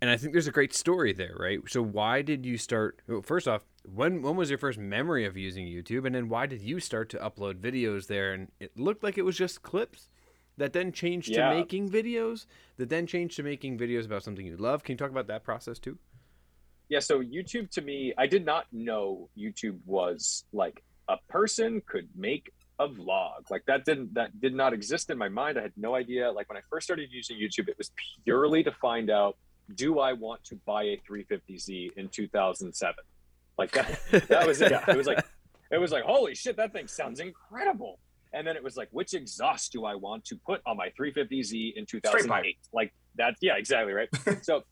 and 0.02 0.10
I 0.10 0.18
think 0.18 0.34
there's 0.34 0.48
a 0.48 0.52
great 0.52 0.74
story 0.74 1.12
there, 1.12 1.36
right? 1.38 1.60
So 1.68 1.82
why 1.82 2.22
did 2.22 2.46
you 2.46 2.58
start? 2.58 3.02
Well, 3.08 3.22
first 3.22 3.48
off, 3.48 3.66
when 3.84 4.22
when 4.22 4.36
was 4.36 4.50
your 4.50 4.60
first 4.60 4.80
memory 4.80 5.26
of 5.26 5.36
using 5.36 5.66
YouTube, 5.66 6.06
and 6.06 6.16
then 6.16 6.30
why 6.30 6.46
did 6.46 6.62
you 6.62 6.80
start 6.80 7.10
to 7.10 7.18
upload 7.18 7.56
videos 7.56 8.08
there? 8.08 8.34
And 8.34 8.50
it 8.60 8.78
looked 8.78 9.04
like 9.04 9.18
it 9.18 9.24
was 9.24 9.38
just 9.38 9.62
clips 9.62 10.10
that 10.58 10.74
then 10.74 10.92
changed 10.92 11.30
yeah. 11.30 11.50
to 11.50 11.56
making 11.56 11.90
videos, 11.90 12.46
that 12.78 12.90
then 12.90 13.08
changed 13.08 13.36
to 13.38 13.44
making 13.44 13.78
videos 13.78 14.06
about 14.06 14.24
something 14.24 14.46
you 14.46 14.58
love. 14.58 14.84
Can 14.84 14.94
you 14.94 14.98
talk 14.98 15.12
about 15.12 15.28
that 15.28 15.44
process 15.44 15.80
too? 15.80 15.98
Yeah, 16.90 17.00
so 17.00 17.22
YouTube 17.22 17.70
to 17.72 17.82
me, 17.82 18.14
I 18.18 18.26
did 18.26 18.46
not 18.46 18.66
know 18.72 19.30
YouTube 19.38 19.80
was 19.86 20.46
like 20.54 20.84
a 21.08 21.18
person 21.28 21.82
could 21.86 22.08
make 22.16 22.52
a 22.80 22.88
vlog. 22.88 23.50
Like 23.50 23.64
that 23.68 23.86
didn't 23.86 24.14
that 24.14 24.40
did 24.40 24.56
not 24.56 24.74
exist 24.74 25.10
in 25.10 25.18
my 25.18 25.30
mind. 25.30 25.60
I 25.60 25.64
had 25.64 25.74
no 25.76 25.96
idea. 25.96 26.32
Like 26.32 26.50
when 26.50 26.58
I 26.58 26.62
first 26.70 26.86
started 26.86 27.10
using 27.12 27.38
YouTube, 27.38 27.68
it 27.68 27.78
was 27.78 27.92
purely 28.24 28.64
to 28.64 28.72
find 28.72 29.10
out 29.10 29.38
do 29.76 30.00
I 30.00 30.14
want 30.14 30.44
to 30.46 30.56
buy 30.66 30.84
a 30.84 31.02
350Z 31.10 31.98
in 31.98 32.10
2007? 32.10 32.96
Like 33.58 33.72
that, 33.72 34.00
that 34.30 34.48
was 34.48 34.62
it. 34.62 34.72
Yeah. 34.72 34.84
It 34.88 34.98
was 34.98 35.08
like, 35.08 35.24
it 35.72 35.78
was 35.78 35.92
like, 35.92 36.04
holy 36.04 36.34
shit, 36.36 36.58
that 36.58 36.74
thing 36.74 36.88
sounds 36.88 37.20
incredible. 37.20 38.00
and 38.34 38.46
then 38.46 38.56
it 38.56 38.64
was 38.64 38.78
like, 38.78 38.88
which 38.92 39.14
exhaust 39.14 39.72
do 39.72 39.86
I 39.86 39.96
want 39.96 40.26
to 40.26 40.36
put 40.38 40.62
on 40.66 40.78
my 40.78 40.92
350Z 41.00 41.74
in 41.76 41.86
2008? 41.86 42.58
Like 42.74 42.94
that, 43.16 43.36
yeah, 43.42 43.58
exactly 43.58 43.94
right. 43.94 44.10
so, 44.42 44.64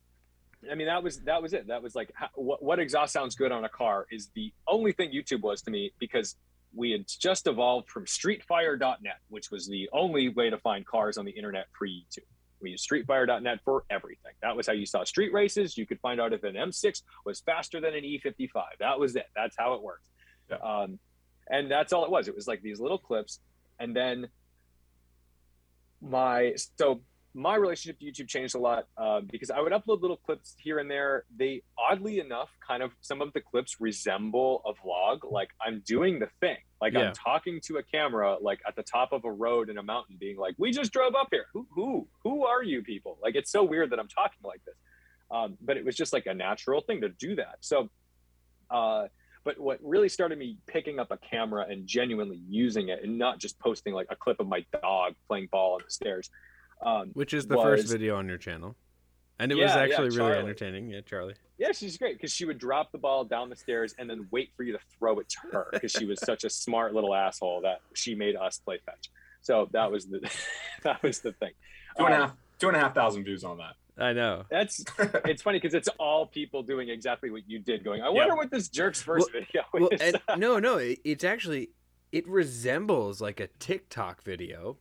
I 0.72 0.76
mean, 0.76 0.88
that 0.88 1.04
was 1.04 1.20
that 1.22 1.42
was 1.42 1.54
it. 1.54 1.68
That 1.68 1.84
was 1.84 1.94
like, 1.94 2.12
how, 2.16 2.30
what, 2.34 2.64
what 2.64 2.80
exhaust 2.80 3.14
sounds 3.14 3.36
good 3.36 3.52
on 3.52 3.64
a 3.66 3.70
car 3.70 4.08
is 4.12 4.30
the 4.34 4.52
only 4.68 4.92
thing 4.92 5.12
YouTube 5.12 5.42
was 5.42 5.62
to 5.64 5.72
me 5.72 5.92
because 6.00 6.36
we 6.74 6.92
had 6.92 7.06
just 7.08 7.48
evolved 7.48 7.90
from 7.90 8.06
StreetFire.net, 8.06 9.20
which 9.30 9.52
was 9.52 9.68
the 9.68 9.90
only 9.94 10.30
way 10.30 10.50
to 10.50 10.58
find 10.58 10.86
cars 10.86 11.18
on 11.18 11.26
the 11.26 11.32
internet 11.32 11.72
pre 11.74 12.04
YouTube. 12.04 12.26
We 12.62 12.72
used 12.72 12.90
StreetFire.net 12.90 13.60
for 13.64 13.84
everything. 13.90 14.32
That 14.42 14.56
was 14.56 14.68
how 14.68 14.74
you 14.74 14.86
saw 14.86 15.04
street 15.04 15.32
races. 15.32 15.78
You 15.78 15.86
could 15.86 16.00
find 16.00 16.20
out 16.20 16.34
if 16.34 16.44
an 16.44 16.56
M6 16.56 17.02
was 17.26 17.42
faster 17.42 17.80
than 17.80 17.94
an 17.94 18.04
E55. 18.04 18.50
That 18.80 19.00
was 19.00 19.16
it. 19.16 19.28
That's 19.36 19.56
how 19.58 19.74
it 19.74 19.82
worked. 19.82 20.08
Yeah. 20.50 20.58
Um, 20.58 21.00
and 21.50 21.70
that's 21.70 21.94
all 21.94 22.04
it 22.04 22.12
was. 22.12 22.28
It 22.28 22.36
was 22.36 22.48
like 22.48 22.62
these 22.62 22.80
little 22.80 22.98
clips, 22.98 23.40
and 23.80 23.96
then 23.96 24.28
my 26.02 26.54
so 26.78 27.02
my 27.34 27.56
relationship 27.56 28.00
to 28.00 28.06
YouTube 28.06 28.28
changed 28.28 28.56
a 28.56 28.60
lot 28.60 28.88
um, 28.98 29.28
because 29.32 29.52
I 29.52 29.60
would 29.60 29.72
upload 29.72 30.02
little 30.02 30.18
clips 30.18 30.56
here 30.58 30.80
and 30.80 30.90
there. 30.90 31.26
They 31.36 31.62
oddly 31.78 32.20
enough, 32.20 32.50
kind 32.66 32.82
of 32.82 32.92
some 33.02 33.22
of 33.22 33.32
the 33.34 33.42
clips 33.42 33.78
resemble 33.80 34.62
a 34.66 34.74
vlog. 34.74 35.20
Like 35.30 35.50
I'm 35.66 35.84
doing 35.86 36.20
the 36.20 36.30
thing, 36.40 36.58
like 36.82 36.94
yeah. 36.94 37.02
I'm 37.02 37.14
talking 37.14 37.60
to 37.66 37.78
a 37.78 37.84
camera, 37.84 38.38
like 38.42 38.62
at 38.68 38.76
the 38.76 38.84
top 38.84 39.12
of 39.12 39.24
a 39.26 39.32
road 39.32 39.70
in 39.70 39.78
a 39.78 39.84
mountain, 39.84 40.18
being 40.20 40.38
like, 40.38 40.56
"We 40.58 40.72
just 40.72 40.92
drove 40.92 41.16
up 41.16 41.28
here. 41.32 41.46
Who 41.54 41.68
who 41.70 42.08
who 42.24 42.46
are 42.46 42.64
you 42.64 42.82
people?" 42.82 43.20
Like 43.22 43.36
it's 43.36 43.52
so 43.52 43.64
weird 43.64 43.92
that 43.92 44.00
I'm 44.00 44.08
talking 44.08 44.40
like 44.44 44.64
this, 44.66 44.76
um, 45.30 45.58
but 45.62 45.78
it 45.78 45.86
was 45.86 45.96
just 45.96 46.14
like 46.14 46.26
a 46.26 46.34
natural 46.34 46.82
thing 46.82 47.02
to 47.02 47.10
do 47.10 47.36
that. 47.36 47.58
So. 47.62 47.90
Uh, 48.70 49.08
but 49.46 49.58
what 49.58 49.80
really 49.82 50.10
started 50.10 50.38
me 50.38 50.58
picking 50.68 51.00
up 51.00 51.10
a 51.10 51.18
camera 51.18 51.66
and 51.70 51.88
genuinely 51.88 52.42
using 52.50 52.90
it 52.90 53.02
and 53.02 53.18
not 53.18 53.40
just 53.40 53.58
posting 53.60 53.94
like 53.94 54.08
a 54.10 54.16
clip 54.18 54.42
of 54.42 54.48
my 54.50 54.66
dog 54.82 55.14
playing 55.26 55.48
ball 55.50 55.76
on 55.76 55.80
the 55.86 55.90
stairs 55.90 56.30
um, 56.82 57.12
which 57.14 57.34
is 57.34 57.48
the 57.48 57.56
was, 57.56 57.64
first 57.64 57.92
video 57.92 58.16
on 58.16 58.28
your 58.28 58.38
channel. 58.38 58.76
And 59.40 59.52
it 59.52 59.58
yeah, 59.58 59.66
was 59.66 59.76
actually 59.76 60.16
yeah, 60.16 60.28
really 60.28 60.40
entertaining. 60.40 60.90
Yeah 60.90 61.02
charlie. 61.02 61.36
Yeah 61.58 61.72
she's 61.72 61.98
great 61.98 62.18
because 62.18 62.32
she 62.32 62.46
would 62.46 62.58
drop 62.58 62.92
the 62.92 62.98
ball 62.98 63.24
down 63.24 63.50
the 63.50 63.56
stairs 63.56 63.94
and 64.00 64.10
then 64.10 64.28
wait 64.32 64.52
for 64.56 64.64
you 64.64 64.74
to 64.74 64.80
throw 64.98 65.20
it 65.20 65.30
to 65.30 65.38
her 65.52 65.68
because 65.72 65.92
she 65.92 66.06
was 66.06 66.20
such 66.20 66.44
a 66.44 66.50
smart 66.50 66.94
little 66.94 67.14
asshole 67.14 67.62
that 67.62 67.82
she 67.94 68.16
made 68.16 68.36
us 68.36 68.60
play 68.60 68.80
fetch. 68.86 69.10
So 69.42 69.70
that 69.72 69.92
was 69.92 70.08
the 70.08 70.20
that 70.84 71.02
was 71.04 71.20
the 71.20 71.34
thing. 71.34 71.52
Two 71.98 72.06
and 72.06 72.14
a 72.14 72.18
um, 72.18 72.22
half 72.24 72.38
two 72.60 72.68
and 72.68 72.78
a 72.78 72.80
half 72.80 72.96
thousand 72.96 73.24
views 73.24 73.44
on 73.44 73.58
that. 73.58 73.76
I 74.00 74.14
know. 74.14 74.44
That's 74.50 74.84
it's 75.26 75.42
funny 75.42 75.60
because 75.60 75.74
it's 75.74 75.90
all 76.00 76.28
people 76.28 76.64
doing 76.64 76.90
exactly 76.90 77.30
what 77.30 77.44
you 77.48 77.60
did. 77.60 77.84
Going, 77.84 78.02
I 78.02 78.10
wonder 78.10 78.36
what 78.36 78.52
this 78.52 78.70
jerk's 78.70 79.02
first 79.02 79.30
well, 79.34 79.42
video 79.42 79.64
well, 79.74 79.90
is. 79.90 80.02
And, 80.02 80.22
no, 80.40 80.60
no, 80.60 80.78
it, 80.78 81.00
it's 81.04 81.24
actually 81.24 81.70
it 82.12 82.28
resembles 82.28 83.22
like 83.22 83.40
a 83.40 83.48
TikTok 83.60 84.24
video 84.24 84.78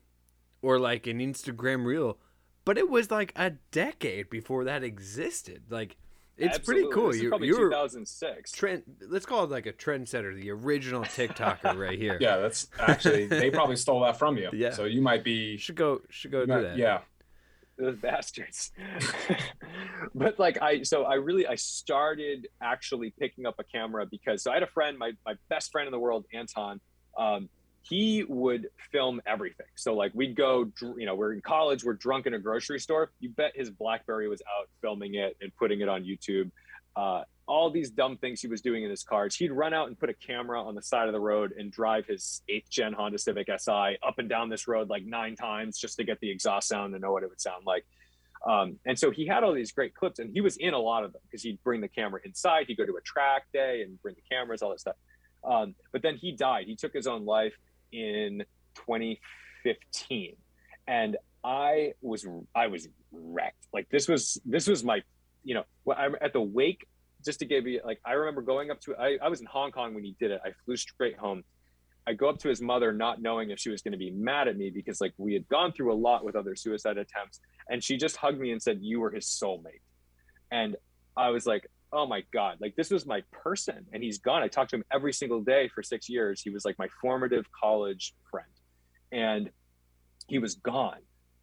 or 0.66 0.80
like 0.80 1.06
an 1.06 1.20
Instagram 1.20 1.86
reel, 1.86 2.18
but 2.64 2.76
it 2.76 2.90
was 2.90 3.08
like 3.08 3.32
a 3.36 3.50
decade 3.70 4.28
before 4.28 4.64
that 4.64 4.82
existed. 4.82 5.62
Like 5.70 5.96
it's 6.36 6.56
Absolutely. 6.56 6.82
pretty 6.82 6.94
cool. 6.94 7.14
you, 7.14 7.28
probably 7.28 7.46
you're 7.46 7.70
2006. 7.70 8.50
Trend. 8.50 8.82
Let's 9.08 9.24
call 9.24 9.44
it 9.44 9.50
like 9.50 9.66
a 9.66 9.72
trendsetter, 9.72 10.34
the 10.34 10.50
original 10.50 11.04
TikToker 11.04 11.78
right 11.78 11.96
here. 11.96 12.18
Yeah, 12.20 12.38
that's 12.38 12.66
actually 12.80 13.26
they 13.26 13.48
probably 13.48 13.76
stole 13.76 14.00
that 14.00 14.18
from 14.18 14.36
you. 14.36 14.50
Yeah. 14.52 14.72
So 14.72 14.86
you 14.86 15.00
might 15.00 15.22
be 15.22 15.56
should 15.56 15.76
go 15.76 16.00
should 16.10 16.32
go 16.32 16.44
do 16.44 16.52
might, 16.52 16.62
that. 16.62 16.76
Yeah 16.76 17.00
those 17.78 17.96
bastards. 17.96 18.72
but 20.14 20.38
like 20.38 20.60
I 20.62 20.82
so 20.82 21.04
I 21.04 21.14
really 21.14 21.46
I 21.46 21.56
started 21.56 22.48
actually 22.62 23.12
picking 23.20 23.44
up 23.44 23.56
a 23.58 23.64
camera 23.64 24.06
because 24.06 24.42
so 24.42 24.50
I 24.50 24.54
had 24.54 24.62
a 24.62 24.68
friend, 24.68 24.98
my 24.98 25.12
my 25.24 25.34
best 25.48 25.70
friend 25.70 25.86
in 25.86 25.92
the 25.92 25.98
world, 25.98 26.24
Anton. 26.32 26.80
Um, 27.18 27.50
he 27.88 28.24
would 28.24 28.68
film 28.90 29.20
everything. 29.26 29.66
So 29.76 29.94
like 29.94 30.12
we'd 30.14 30.34
go, 30.34 30.70
you 30.80 31.06
know, 31.06 31.14
we're 31.14 31.32
in 31.32 31.40
college, 31.40 31.84
we're 31.84 31.94
drunk 31.94 32.26
in 32.26 32.34
a 32.34 32.38
grocery 32.38 32.80
store. 32.80 33.12
You 33.20 33.30
bet 33.30 33.52
his 33.54 33.70
BlackBerry 33.70 34.28
was 34.28 34.42
out 34.58 34.68
filming 34.80 35.14
it 35.14 35.36
and 35.40 35.54
putting 35.56 35.80
it 35.80 35.88
on 35.88 36.04
YouTube. 36.04 36.50
Uh, 36.96 37.22
all 37.46 37.70
these 37.70 37.90
dumb 37.90 38.16
things 38.16 38.40
he 38.40 38.48
was 38.48 38.60
doing 38.60 38.82
in 38.82 38.90
his 38.90 39.04
cars. 39.04 39.36
He'd 39.36 39.52
run 39.52 39.72
out 39.72 39.86
and 39.86 39.98
put 39.98 40.10
a 40.10 40.14
camera 40.14 40.60
on 40.60 40.74
the 40.74 40.82
side 40.82 41.06
of 41.06 41.12
the 41.12 41.20
road 41.20 41.52
and 41.56 41.70
drive 41.70 42.06
his 42.06 42.42
eighth 42.48 42.68
gen 42.68 42.92
Honda 42.92 43.18
Civic 43.18 43.48
Si 43.58 43.70
up 43.70 44.18
and 44.18 44.28
down 44.28 44.48
this 44.48 44.66
road 44.66 44.88
like 44.88 45.04
nine 45.04 45.36
times 45.36 45.78
just 45.78 45.96
to 45.98 46.04
get 46.04 46.18
the 46.20 46.30
exhaust 46.30 46.68
sound 46.68 46.94
and 46.94 47.02
know 47.02 47.12
what 47.12 47.22
it 47.22 47.28
would 47.28 47.40
sound 47.40 47.64
like. 47.66 47.86
Um, 48.44 48.78
and 48.84 48.98
so 48.98 49.10
he 49.10 49.26
had 49.26 49.44
all 49.44 49.52
these 49.52 49.72
great 49.72 49.94
clips 49.94 50.18
and 50.18 50.30
he 50.32 50.40
was 50.40 50.56
in 50.56 50.74
a 50.74 50.78
lot 50.78 51.04
of 51.04 51.12
them 51.12 51.22
because 51.24 51.42
he'd 51.42 51.62
bring 51.62 51.80
the 51.80 51.88
camera 51.88 52.20
inside. 52.24 52.66
He'd 52.66 52.76
go 52.76 52.86
to 52.86 52.96
a 52.96 53.00
track 53.02 53.44
day 53.52 53.82
and 53.82 54.00
bring 54.02 54.16
the 54.16 54.34
cameras, 54.34 54.62
all 54.62 54.70
that 54.70 54.80
stuff. 54.80 54.96
Um, 55.44 55.76
but 55.92 56.02
then 56.02 56.16
he 56.16 56.32
died. 56.32 56.66
He 56.66 56.74
took 56.74 56.92
his 56.92 57.06
own 57.06 57.24
life 57.24 57.54
in 57.92 58.44
2015. 58.74 60.36
And 60.88 61.16
I 61.44 61.92
was, 62.00 62.26
I 62.54 62.66
was 62.66 62.88
wrecked. 63.12 63.66
Like 63.72 63.88
this 63.90 64.08
was, 64.08 64.40
this 64.44 64.66
was 64.66 64.84
my, 64.84 65.02
you 65.44 65.54
know, 65.54 65.64
I'm 65.94 66.16
at 66.20 66.32
the 66.32 66.40
wake 66.40 66.86
just 67.24 67.40
to 67.40 67.44
give 67.44 67.66
you 67.66 67.80
like 67.84 68.00
I 68.04 68.12
remember 68.12 68.40
going 68.40 68.70
up 68.70 68.80
to 68.82 68.94
I, 68.96 69.18
I 69.22 69.28
was 69.28 69.40
in 69.40 69.46
Hong 69.46 69.72
Kong 69.72 69.94
when 69.94 70.04
he 70.04 70.14
did 70.18 70.30
it. 70.30 70.40
I 70.44 70.50
flew 70.64 70.76
straight 70.76 71.18
home. 71.18 71.42
I 72.06 72.12
go 72.12 72.28
up 72.28 72.38
to 72.38 72.48
his 72.48 72.62
mother 72.62 72.92
not 72.92 73.20
knowing 73.20 73.50
if 73.50 73.58
she 73.58 73.68
was 73.68 73.82
going 73.82 73.92
to 73.92 73.98
be 73.98 74.12
mad 74.12 74.46
at 74.46 74.56
me 74.56 74.70
because 74.70 75.00
like 75.00 75.12
we 75.18 75.34
had 75.34 75.48
gone 75.48 75.72
through 75.72 75.92
a 75.92 75.98
lot 75.98 76.24
with 76.24 76.36
other 76.36 76.54
suicide 76.54 76.98
attempts 76.98 77.40
and 77.68 77.82
she 77.82 77.96
just 77.96 78.16
hugged 78.16 78.38
me 78.38 78.52
and 78.52 78.62
said 78.62 78.78
you 78.80 79.00
were 79.00 79.10
his 79.10 79.26
soulmate. 79.26 79.82
And 80.52 80.76
I 81.16 81.30
was 81.30 81.46
like, 81.46 81.68
"Oh 81.92 82.06
my 82.06 82.22
god, 82.32 82.58
like 82.60 82.76
this 82.76 82.90
was 82.90 83.06
my 83.06 83.22
person 83.32 83.86
and 83.92 84.02
he's 84.02 84.18
gone." 84.18 84.42
I 84.42 84.48
talked 84.48 84.70
to 84.70 84.76
him 84.76 84.84
every 84.92 85.12
single 85.12 85.40
day 85.40 85.68
for 85.68 85.82
6 85.82 86.08
years. 86.08 86.40
He 86.42 86.50
was 86.50 86.64
like 86.64 86.78
my 86.78 86.88
formative 87.00 87.46
college 87.52 88.14
friend. 88.30 88.48
And 89.12 89.50
he 90.26 90.38
was 90.38 90.56
gone. 90.56 91.00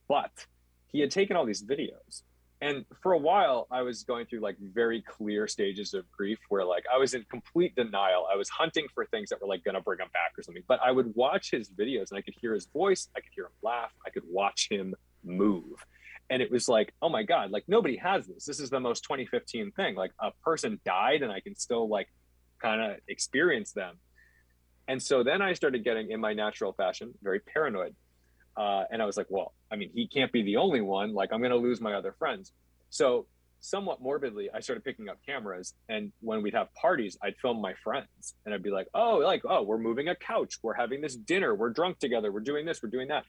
But 0.07 0.45
he 0.91 0.99
had 0.99 1.11
taken 1.11 1.35
all 1.35 1.45
these 1.45 1.63
videos 1.63 2.23
and 2.63 2.85
for 3.01 3.11
a 3.11 3.17
while 3.17 3.67
i 3.71 3.81
was 3.81 4.03
going 4.03 4.25
through 4.25 4.39
like 4.39 4.55
very 4.73 5.01
clear 5.01 5.47
stages 5.47 5.93
of 5.93 6.09
grief 6.11 6.39
where 6.49 6.63
like 6.63 6.85
i 6.93 6.97
was 6.97 7.13
in 7.13 7.23
complete 7.29 7.75
denial 7.75 8.25
i 8.31 8.35
was 8.35 8.49
hunting 8.49 8.85
for 8.93 9.05
things 9.07 9.29
that 9.29 9.41
were 9.41 9.47
like 9.47 9.63
gonna 9.63 9.81
bring 9.81 9.99
him 9.99 10.07
back 10.13 10.31
or 10.37 10.41
something 10.41 10.63
but 10.67 10.79
i 10.83 10.91
would 10.91 11.13
watch 11.15 11.51
his 11.51 11.69
videos 11.69 12.09
and 12.09 12.17
i 12.17 12.21
could 12.21 12.33
hear 12.39 12.53
his 12.53 12.65
voice 12.67 13.09
i 13.17 13.19
could 13.19 13.31
hear 13.35 13.45
him 13.45 13.51
laugh 13.61 13.91
i 14.07 14.09
could 14.09 14.23
watch 14.29 14.67
him 14.71 14.95
move 15.23 15.85
and 16.30 16.41
it 16.41 16.49
was 16.51 16.67
like 16.67 16.93
oh 17.01 17.09
my 17.09 17.24
god 17.24 17.51
like 17.51 17.63
nobody 17.67 17.97
has 17.97 18.26
this 18.28 18.45
this 18.45 18.59
is 18.59 18.69
the 18.69 18.80
most 18.80 19.03
2015 19.03 19.71
thing 19.71 19.95
like 19.95 20.11
a 20.19 20.32
person 20.43 20.80
died 20.86 21.21
and 21.21 21.32
i 21.32 21.39
can 21.39 21.55
still 21.55 21.88
like 21.88 22.07
kind 22.61 22.82
of 22.82 22.97
experience 23.07 23.71
them 23.71 23.95
and 24.88 25.01
so 25.01 25.24
then 25.24 25.41
i 25.41 25.53
started 25.53 25.84
getting 25.84 26.11
in 26.11 26.19
my 26.19 26.34
natural 26.34 26.74
fashion 26.74 27.13
very 27.21 27.39
paranoid 27.39 27.95
uh, 28.55 28.84
and 28.91 29.01
I 29.01 29.05
was 29.05 29.17
like, 29.17 29.28
well, 29.30 29.53
I 29.71 29.76
mean, 29.76 29.89
he 29.93 30.07
can't 30.07 30.32
be 30.32 30.43
the 30.43 30.57
only 30.57 30.82
one. 30.82 31.13
Like, 31.13 31.32
I'm 31.34 31.41
to 31.41 31.55
lose 31.55 31.82
my 31.82 31.93
other 31.93 32.13
friends. 32.17 32.51
So, 32.89 33.26
somewhat 33.59 34.01
morbidly, 34.01 34.49
I 34.53 34.59
started 34.59 34.84
picking 34.84 35.09
up 35.09 35.17
cameras. 35.26 35.74
And 35.89 36.11
when 36.19 36.43
we'd 36.43 36.53
have 36.53 36.74
parties, 36.76 37.17
I'd 37.24 37.38
film 37.38 37.61
my 37.61 37.74
friends 37.84 38.36
and 38.45 38.53
I'd 38.53 38.61
be 38.61 38.71
like, 38.71 38.88
oh, 38.93 39.17
like, 39.24 39.41
oh, 39.45 39.63
we're 39.63 39.78
moving 39.78 40.09
a 40.09 40.15
couch. 40.15 40.55
We're 40.61 40.74
having 40.74 41.01
this 41.01 41.15
dinner. 41.15 41.55
We're 41.55 41.69
drunk 41.69 41.99
together. 41.99 42.32
We're 42.32 42.41
doing 42.41 42.65
this. 42.65 42.84
We're 42.84 42.89
doing 42.89 43.07
that. 43.07 43.24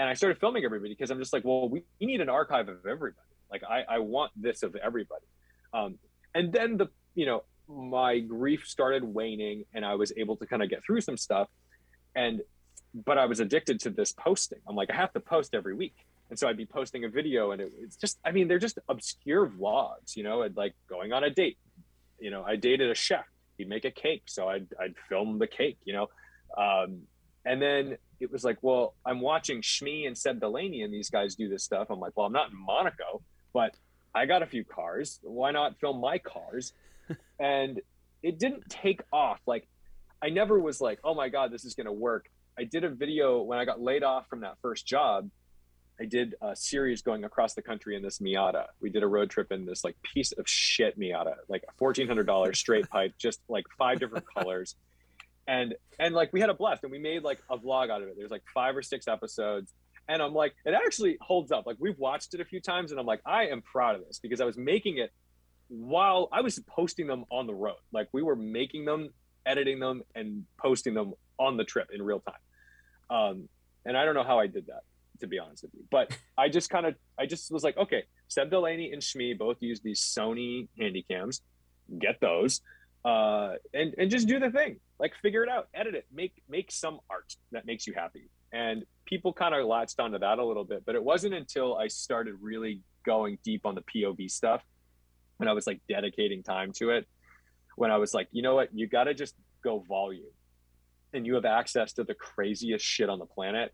And 0.00 0.08
I 0.08 0.14
started 0.14 0.40
filming 0.40 0.64
everybody 0.64 0.94
because 0.94 1.10
I'm 1.10 1.18
just 1.18 1.34
like, 1.34 1.44
well, 1.44 1.68
we, 1.68 1.82
need 2.00 2.22
an 2.22 2.30
archive 2.30 2.70
of 2.70 2.86
everybody. 2.86 3.20
Like, 3.50 3.62
I, 3.68 3.82
I 3.86 3.98
want 3.98 4.32
this 4.34 4.62
of 4.62 4.74
everybody. 4.74 5.26
Um, 5.74 5.98
and 6.34 6.50
then 6.50 6.78
the, 6.78 6.88
you 7.14 7.26
know, 7.26 7.42
my 7.68 8.18
grief 8.18 8.64
started 8.66 9.04
waning 9.04 9.66
and 9.74 9.84
I 9.84 9.96
was 9.96 10.10
able 10.16 10.36
to 10.36 10.46
kind 10.46 10.62
of 10.62 10.70
get 10.70 10.82
through 10.82 11.02
some 11.02 11.18
stuff. 11.18 11.48
And 12.16 12.40
but 12.94 13.18
I 13.18 13.26
was 13.26 13.40
addicted 13.40 13.78
to 13.80 13.90
this 13.90 14.12
posting. 14.12 14.60
I'm 14.66 14.74
like, 14.74 14.90
I 14.90 14.96
have 14.96 15.12
to 15.12 15.20
post 15.20 15.54
every 15.54 15.74
week. 15.74 15.96
And 16.30 16.38
so 16.38 16.48
I'd 16.48 16.56
be 16.56 16.64
posting 16.64 17.04
a 17.04 17.08
video 17.10 17.50
and 17.50 17.60
it, 17.60 17.70
it's 17.78 17.96
just, 17.96 18.18
I 18.24 18.30
mean, 18.32 18.48
they're 18.48 18.58
just 18.58 18.78
obscure 18.88 19.46
vlogs, 19.48 20.16
you 20.16 20.22
know, 20.22 20.44
I'd 20.44 20.56
like 20.56 20.72
going 20.88 21.12
on 21.12 21.24
a 21.24 21.30
date. 21.30 21.58
You 22.18 22.30
know, 22.30 22.42
I 22.42 22.56
dated 22.56 22.90
a 22.90 22.94
chef. 22.94 23.26
He'd 23.58 23.68
make 23.68 23.84
a 23.84 23.90
cake. 23.90 24.22
So 24.28 24.48
I'd, 24.48 24.66
I'd 24.80 24.94
film 25.10 25.38
the 25.38 25.46
cake, 25.46 25.76
you 25.84 25.92
know. 25.92 26.08
Um, 26.56 27.02
and 27.44 27.60
then 27.60 27.96
it 28.20 28.30
was 28.30 28.44
like, 28.44 28.58
well, 28.62 28.94
I'm 29.04 29.20
watching 29.20 29.62
Shmee 29.62 30.06
and 30.06 30.16
Seb 30.16 30.40
Delanney 30.40 30.84
and 30.84 30.92
these 30.92 31.08
guys 31.08 31.34
do 31.34 31.48
this 31.48 31.64
stuff. 31.64 31.88
I'm 31.90 32.00
like, 32.00 32.12
well, 32.16 32.26
I'm 32.26 32.32
not 32.32 32.50
in 32.50 32.56
Monaco, 32.58 33.22
but 33.52 33.74
I 34.14 34.26
got 34.26 34.42
a 34.42 34.46
few 34.46 34.64
cars. 34.64 35.20
Why 35.22 35.50
not 35.50 35.78
film 35.80 36.00
my 36.00 36.18
cars? 36.18 36.72
and 37.38 37.80
it 38.22 38.38
didn't 38.38 38.68
take 38.68 39.02
off. 39.12 39.40
Like, 39.46 39.68
I 40.22 40.28
never 40.28 40.58
was 40.58 40.80
like, 40.80 40.98
oh 41.02 41.14
my 41.14 41.28
God, 41.28 41.50
this 41.50 41.64
is 41.64 41.74
going 41.74 41.86
to 41.86 41.92
work. 41.92 42.30
I 42.58 42.64
did 42.64 42.84
a 42.84 42.90
video 42.90 43.40
when 43.40 43.58
I 43.58 43.64
got 43.64 43.80
laid 43.80 44.02
off 44.02 44.28
from 44.28 44.40
that 44.40 44.56
first 44.60 44.86
job. 44.86 45.30
I 45.98 46.04
did 46.04 46.34
a 46.40 46.56
series 46.56 47.02
going 47.02 47.24
across 47.24 47.54
the 47.54 47.62
country 47.62 47.94
in 47.94 48.02
this 48.02 48.18
Miata. 48.18 48.66
We 48.80 48.90
did 48.90 49.02
a 49.02 49.06
road 49.06 49.28
trip 49.28 49.52
in 49.52 49.66
this 49.66 49.84
like 49.84 49.96
piece 50.02 50.32
of 50.32 50.48
shit 50.48 50.98
Miata, 50.98 51.34
like 51.48 51.62
a 51.68 51.72
fourteen 51.76 52.06
hundred 52.06 52.26
dollars 52.26 52.58
straight 52.58 52.88
pipe, 52.88 53.12
just 53.18 53.40
like 53.48 53.66
five 53.76 54.00
different 54.00 54.24
colors, 54.34 54.76
and 55.46 55.74
and 55.98 56.14
like 56.14 56.32
we 56.32 56.40
had 56.40 56.50
a 56.50 56.54
blast, 56.54 56.82
and 56.82 56.92
we 56.92 56.98
made 56.98 57.22
like 57.22 57.38
a 57.50 57.58
vlog 57.58 57.90
out 57.90 58.02
of 58.02 58.08
it. 58.08 58.14
There's 58.16 58.30
like 58.30 58.44
five 58.52 58.76
or 58.76 58.82
six 58.82 59.08
episodes, 59.08 59.72
and 60.08 60.22
I'm 60.22 60.34
like, 60.34 60.54
it 60.64 60.74
actually 60.74 61.18
holds 61.20 61.52
up. 61.52 61.66
Like 61.66 61.76
we've 61.78 61.98
watched 61.98 62.34
it 62.34 62.40
a 62.40 62.44
few 62.44 62.60
times, 62.60 62.90
and 62.90 63.00
I'm 63.00 63.06
like, 63.06 63.20
I 63.24 63.46
am 63.46 63.62
proud 63.62 63.96
of 63.96 64.06
this 64.06 64.18
because 64.18 64.40
I 64.40 64.44
was 64.44 64.56
making 64.56 64.98
it 64.98 65.12
while 65.68 66.28
I 66.32 66.40
was 66.40 66.58
posting 66.66 67.06
them 67.06 67.24
on 67.30 67.46
the 67.46 67.54
road. 67.54 67.76
Like 67.92 68.08
we 68.12 68.22
were 68.22 68.36
making 68.36 68.84
them, 68.84 69.10
editing 69.46 69.78
them, 69.78 70.02
and 70.14 70.44
posting 70.58 70.94
them 70.94 71.14
on 71.38 71.56
the 71.56 71.64
trip 71.64 71.88
in 71.92 72.02
real 72.02 72.20
time. 72.20 73.18
Um, 73.18 73.48
and 73.84 73.96
I 73.96 74.04
don't 74.04 74.14
know 74.14 74.24
how 74.24 74.38
I 74.38 74.46
did 74.46 74.66
that, 74.66 74.82
to 75.20 75.26
be 75.26 75.38
honest 75.38 75.62
with 75.62 75.74
you. 75.74 75.84
But 75.90 76.16
I 76.36 76.48
just 76.48 76.70
kind 76.70 76.86
of, 76.86 76.94
I 77.18 77.26
just 77.26 77.50
was 77.50 77.64
like, 77.64 77.76
okay, 77.76 78.04
Seb 78.28 78.50
Delanney 78.50 78.92
and 78.92 79.00
Shmee 79.02 79.36
both 79.38 79.56
use 79.60 79.80
these 79.80 80.00
Sony 80.00 80.68
Handycams. 80.78 81.40
Get 81.98 82.20
those, 82.20 82.60
uh, 83.04 83.54
and 83.74 83.94
and 83.98 84.10
just 84.10 84.28
do 84.28 84.38
the 84.38 84.50
thing. 84.50 84.78
Like 85.00 85.14
figure 85.22 85.42
it 85.42 85.48
out, 85.48 85.68
edit 85.74 85.94
it, 85.94 86.06
make 86.12 86.42
make 86.48 86.70
some 86.70 87.00
art 87.08 87.34
that 87.52 87.64
makes 87.64 87.86
you 87.86 87.94
happy. 87.94 88.30
And 88.52 88.84
people 89.06 89.32
kind 89.32 89.54
of 89.54 89.64
latched 89.66 89.98
onto 89.98 90.18
that 90.18 90.38
a 90.38 90.44
little 90.44 90.64
bit, 90.64 90.84
but 90.84 90.94
it 90.94 91.02
wasn't 91.02 91.34
until 91.34 91.76
I 91.76 91.88
started 91.88 92.34
really 92.40 92.82
going 93.06 93.38
deep 93.42 93.64
on 93.64 93.74
the 93.74 93.82
POV 93.82 94.30
stuff 94.30 94.62
when 95.38 95.48
I 95.48 95.52
was 95.54 95.66
like 95.66 95.80
dedicating 95.88 96.42
time 96.42 96.72
to 96.76 96.90
it, 96.90 97.08
when 97.76 97.90
I 97.90 97.96
was 97.96 98.12
like, 98.12 98.28
you 98.30 98.42
know 98.42 98.54
what, 98.54 98.68
you 98.74 98.86
got 98.86 99.04
to 99.04 99.14
just 99.14 99.34
go 99.64 99.84
volume. 99.88 100.32
And 101.14 101.26
you 101.26 101.34
have 101.34 101.46
access 101.46 101.94
to 101.94 102.04
the 102.04 102.14
craziest 102.14 102.84
shit 102.84 103.08
on 103.08 103.18
the 103.18 103.26
planet. 103.26 103.72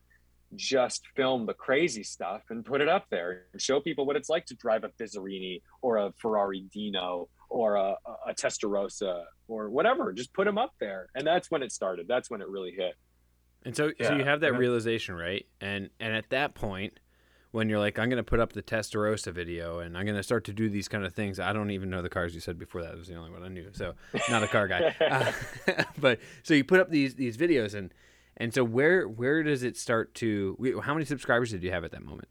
Just 0.54 1.02
film 1.16 1.44
the 1.44 1.54
crazy 1.54 2.04
stuff 2.04 2.42
and 2.50 2.64
put 2.64 2.80
it 2.80 2.88
up 2.88 3.06
there 3.10 3.46
and 3.52 3.60
show 3.60 3.80
people 3.80 4.06
what 4.06 4.14
it's 4.14 4.28
like 4.28 4.46
to 4.46 4.54
drive 4.54 4.84
a 4.84 4.90
Bizzarrini 4.90 5.60
or 5.82 5.96
a 5.96 6.12
Ferrari 6.22 6.64
Dino 6.72 7.28
or 7.56 7.76
a, 7.76 7.96
a 8.26 8.34
Testarossa 8.34 9.24
or 9.48 9.70
whatever. 9.70 10.12
Just 10.12 10.32
put 10.34 10.44
them 10.44 10.58
up 10.58 10.74
there, 10.78 11.08
and 11.14 11.26
that's 11.26 11.50
when 11.50 11.62
it 11.62 11.72
started. 11.72 12.06
That's 12.06 12.30
when 12.30 12.42
it 12.42 12.48
really 12.48 12.72
hit. 12.72 12.94
And 13.64 13.74
so, 13.74 13.92
Yeah, 13.98 14.08
so 14.08 14.16
you 14.16 14.24
have 14.24 14.40
that 14.40 14.52
yeah. 14.52 14.58
realization, 14.58 15.14
right? 15.14 15.46
And 15.60 15.88
and 15.98 16.14
at 16.14 16.28
that 16.30 16.54
point, 16.54 17.00
when 17.52 17.70
you're 17.70 17.78
like, 17.78 17.98
I'm 17.98 18.10
gonna 18.10 18.22
put 18.22 18.40
up 18.40 18.52
the 18.52 18.62
Testarossa 18.62 19.32
video, 19.32 19.78
and 19.78 19.96
I'm 19.96 20.04
gonna 20.04 20.22
start 20.22 20.44
to 20.44 20.52
do 20.52 20.68
these 20.68 20.86
kind 20.86 21.04
of 21.06 21.14
things. 21.14 21.40
I 21.40 21.54
don't 21.54 21.70
even 21.70 21.88
know 21.88 22.02
the 22.02 22.10
cars 22.10 22.34
you 22.34 22.40
said 22.40 22.58
before. 22.58 22.82
That 22.82 22.94
was 22.94 23.08
the 23.08 23.14
only 23.14 23.30
one 23.30 23.42
I 23.42 23.48
knew. 23.48 23.70
So 23.72 23.94
not 24.28 24.42
a 24.42 24.48
car 24.48 24.68
guy. 24.68 24.94
Uh, 25.00 25.32
but 25.98 26.20
so 26.42 26.52
you 26.52 26.62
put 26.62 26.78
up 26.78 26.90
these 26.90 27.14
these 27.14 27.38
videos, 27.38 27.74
and 27.74 27.94
and 28.36 28.52
so 28.52 28.62
where 28.62 29.08
where 29.08 29.42
does 29.42 29.62
it 29.62 29.78
start 29.78 30.14
to? 30.16 30.80
How 30.84 30.92
many 30.92 31.06
subscribers 31.06 31.50
did 31.50 31.62
you 31.62 31.70
have 31.70 31.84
at 31.84 31.92
that 31.92 32.04
moment? 32.04 32.28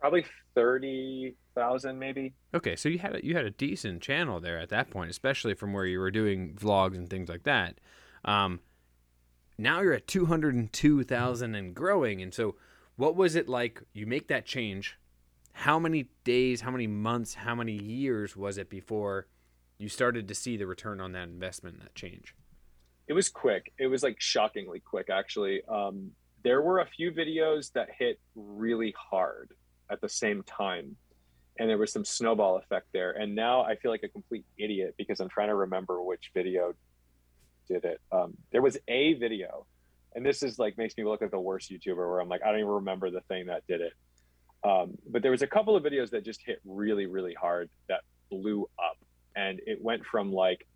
Probably 0.00 0.24
thirty 0.54 1.36
thousand, 1.54 1.98
maybe. 1.98 2.34
Okay, 2.54 2.76
so 2.76 2.88
you 2.88 2.98
had 2.98 3.16
a, 3.16 3.24
you 3.24 3.36
had 3.36 3.44
a 3.44 3.50
decent 3.50 4.02
channel 4.02 4.40
there 4.40 4.58
at 4.58 4.70
that 4.70 4.90
point, 4.90 5.10
especially 5.10 5.54
from 5.54 5.72
where 5.72 5.84
you 5.84 5.98
were 5.98 6.10
doing 6.10 6.54
vlogs 6.54 6.96
and 6.96 7.08
things 7.08 7.28
like 7.28 7.42
that. 7.44 7.78
Um, 8.24 8.60
now 9.58 9.80
you're 9.80 9.92
at 9.92 10.06
two 10.06 10.26
hundred 10.26 10.54
and 10.54 10.72
two 10.72 11.04
thousand 11.04 11.54
and 11.54 11.74
growing. 11.74 12.22
And 12.22 12.32
so, 12.32 12.56
what 12.96 13.14
was 13.14 13.34
it 13.34 13.48
like? 13.48 13.82
You 13.92 14.06
make 14.06 14.28
that 14.28 14.46
change. 14.46 14.96
How 15.52 15.78
many 15.78 16.08
days? 16.24 16.62
How 16.62 16.70
many 16.70 16.86
months? 16.86 17.34
How 17.34 17.54
many 17.54 17.74
years 17.74 18.36
was 18.36 18.56
it 18.56 18.70
before 18.70 19.26
you 19.78 19.88
started 19.88 20.28
to 20.28 20.34
see 20.34 20.56
the 20.56 20.66
return 20.66 21.00
on 21.00 21.12
that 21.12 21.28
investment, 21.28 21.80
that 21.80 21.94
change? 21.94 22.34
it 23.10 23.12
was 23.12 23.28
quick 23.28 23.72
it 23.76 23.88
was 23.88 24.04
like 24.04 24.20
shockingly 24.20 24.78
quick 24.78 25.10
actually 25.10 25.62
um, 25.68 26.12
there 26.44 26.62
were 26.62 26.78
a 26.78 26.86
few 26.86 27.10
videos 27.10 27.72
that 27.72 27.88
hit 27.98 28.20
really 28.36 28.94
hard 28.96 29.52
at 29.90 30.00
the 30.00 30.08
same 30.08 30.42
time. 30.44 30.96
And 31.58 31.68
there 31.68 31.78
was 31.78 31.92
some 31.92 32.04
snowball 32.04 32.56
effect 32.56 32.86
there. 32.92 33.12
And 33.12 33.34
now 33.34 33.62
i 33.62 33.76
feel 33.76 33.90
like 33.90 34.02
a 34.02 34.08
complete 34.08 34.44
idiot 34.58 34.94
because 34.96 35.20
i'm 35.20 35.28
trying 35.28 35.48
to 35.48 35.54
remember 35.54 36.02
which 36.02 36.30
video 36.34 36.74
did 37.68 37.84
it. 37.84 38.00
Um, 38.10 38.36
there 38.52 38.62
was 38.62 38.76
a 38.88 39.14
video 39.14 39.66
and 40.14 40.26
this 40.26 40.42
is 40.42 40.58
like 40.58 40.76
makes 40.76 40.96
me 40.96 41.04
look 41.04 41.20
like 41.20 41.30
the 41.30 41.38
worst 41.38 41.70
youtuber 41.70 42.08
where 42.08 42.20
i'm 42.20 42.28
like 42.28 42.42
i 42.42 42.50
don't 42.50 42.58
even 42.58 42.70
remember 42.70 43.10
the 43.10 43.20
thing 43.22 43.46
that 43.46 43.66
did 43.66 43.80
it. 43.80 43.92
Um, 44.62 44.98
but 45.08 45.22
there 45.22 45.30
was 45.30 45.40
a 45.40 45.46
couple 45.46 45.74
of 45.74 45.82
videos 45.82 46.10
that 46.10 46.24
just 46.24 46.40
hit 46.44 46.60
really 46.64 47.06
really 47.06 47.34
hard 47.34 47.70
that 47.88 48.00
blew 48.30 48.68
up. 48.78 48.96
And 49.36 49.60
it 49.66 49.82
went 49.82 50.04
from 50.04 50.32
like 50.32 50.66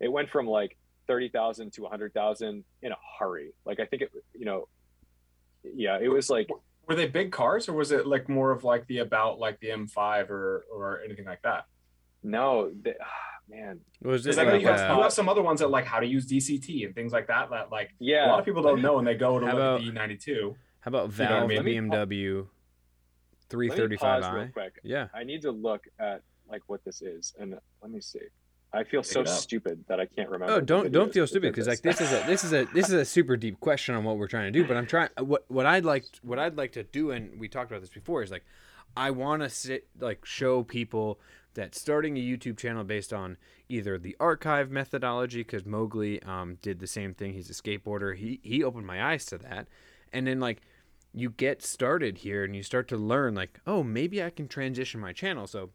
it 0.00 0.10
went 0.10 0.30
from 0.30 0.46
like 0.46 0.76
30,000 1.06 1.72
to 1.72 1.82
100,000 1.82 2.64
in 2.82 2.92
a 2.92 2.96
hurry. 3.18 3.52
Like 3.66 3.80
I 3.80 3.84
think 3.84 4.02
it, 4.02 4.10
you 4.32 4.46
know, 4.46 4.68
yeah, 5.62 5.98
it 6.00 6.08
was 6.08 6.30
like 6.30 6.48
Were 6.90 6.96
they 6.96 7.06
big 7.06 7.30
cars, 7.30 7.68
or 7.68 7.72
was 7.74 7.92
it 7.92 8.04
like 8.04 8.28
more 8.28 8.50
of 8.50 8.64
like 8.64 8.84
the 8.88 8.98
about 8.98 9.38
like 9.38 9.60
the 9.60 9.68
M5 9.68 10.28
or 10.28 10.64
or 10.72 11.00
anything 11.04 11.24
like 11.24 11.40
that? 11.42 11.66
no, 12.24 12.72
the, 12.82 12.96
ah, 13.00 13.06
man, 13.48 13.78
Was 14.02 14.24
Because 14.24 14.36
it 14.36 14.40
I 14.40 14.44
know 14.44 14.52
like, 14.54 14.60
you 14.62 14.66
have, 14.66 14.90
uh, 14.90 14.96
you 14.96 15.02
have 15.04 15.12
some 15.12 15.28
other 15.28 15.40
ones 15.40 15.60
that 15.60 15.70
like 15.70 15.84
how 15.86 16.00
to 16.00 16.06
use 16.06 16.26
DCT 16.26 16.84
and 16.84 16.92
things 16.92 17.12
like 17.12 17.28
that. 17.28 17.48
That 17.50 17.70
like 17.70 17.90
yeah. 18.00 18.26
a 18.26 18.28
lot 18.28 18.40
of 18.40 18.44
people 18.44 18.60
don't 18.60 18.82
know, 18.82 18.98
and 18.98 19.06
they 19.06 19.14
go 19.14 19.38
to 19.38 19.46
How 19.46 19.52
look 19.52 19.60
about- 19.60 19.80
at 19.82 19.94
the 19.94 20.16
E92. 20.16 20.54
how 20.80 20.88
about 20.88 21.16
know 21.16 21.24
I 21.26 21.46
mean? 21.46 21.56
Let 21.58 21.64
me 21.64 21.80
pa- 21.80 21.94
BMW 22.06 22.46
335i? 23.50 24.32
real 24.34 24.48
quick. 24.48 24.80
Yeah. 24.82 25.06
I 25.14 25.22
need 25.22 25.42
to 25.42 25.52
look 25.52 25.86
at 26.00 26.22
like 26.48 26.62
what 26.66 26.84
this 26.84 27.02
is, 27.02 27.34
and 27.38 27.54
let 27.80 27.90
me 27.92 28.00
see. 28.00 28.18
I 28.72 28.84
feel 28.84 29.02
Pick 29.02 29.10
so 29.10 29.24
stupid 29.24 29.84
that 29.88 29.98
I 29.98 30.06
can't 30.06 30.30
remember. 30.30 30.54
Oh, 30.54 30.60
don't 30.60 30.92
don't 30.92 31.12
feel 31.12 31.26
stupid 31.26 31.52
because 31.52 31.66
like 31.66 31.82
this 31.82 32.00
is 32.00 32.12
a 32.12 32.24
this 32.26 32.44
is 32.44 32.52
a 32.52 32.66
this 32.66 32.86
is 32.88 32.94
a 32.94 33.04
super 33.04 33.36
deep 33.36 33.58
question 33.58 33.94
on 33.94 34.04
what 34.04 34.16
we're 34.16 34.28
trying 34.28 34.52
to 34.52 34.56
do. 34.56 34.66
But 34.66 34.76
I'm 34.76 34.86
trying 34.86 35.08
what 35.18 35.44
what 35.48 35.66
I'd 35.66 35.84
like 35.84 36.04
what 36.22 36.38
I'd 36.38 36.56
like 36.56 36.72
to 36.72 36.84
do, 36.84 37.10
and 37.10 37.38
we 37.40 37.48
talked 37.48 37.70
about 37.70 37.80
this 37.80 37.90
before, 37.90 38.22
is 38.22 38.30
like 38.30 38.44
I 38.96 39.10
want 39.10 39.42
to 39.42 39.48
sit 39.48 39.88
like 39.98 40.24
show 40.24 40.62
people 40.62 41.18
that 41.54 41.74
starting 41.74 42.16
a 42.16 42.20
YouTube 42.20 42.58
channel 42.58 42.84
based 42.84 43.12
on 43.12 43.36
either 43.68 43.98
the 43.98 44.16
archive 44.20 44.70
methodology, 44.70 45.40
because 45.40 45.66
Mowgli 45.66 46.22
um, 46.22 46.58
did 46.62 46.78
the 46.78 46.86
same 46.86 47.12
thing. 47.12 47.32
He's 47.32 47.50
a 47.50 47.54
skateboarder. 47.54 48.16
He 48.16 48.38
he 48.44 48.62
opened 48.62 48.86
my 48.86 49.02
eyes 49.02 49.24
to 49.26 49.38
that, 49.38 49.66
and 50.12 50.28
then 50.28 50.38
like 50.38 50.62
you 51.12 51.30
get 51.30 51.60
started 51.60 52.18
here 52.18 52.44
and 52.44 52.54
you 52.54 52.62
start 52.62 52.86
to 52.86 52.96
learn 52.96 53.34
like 53.34 53.58
oh 53.66 53.82
maybe 53.82 54.22
I 54.22 54.30
can 54.30 54.46
transition 54.46 55.00
my 55.00 55.12
channel. 55.12 55.48
So 55.48 55.70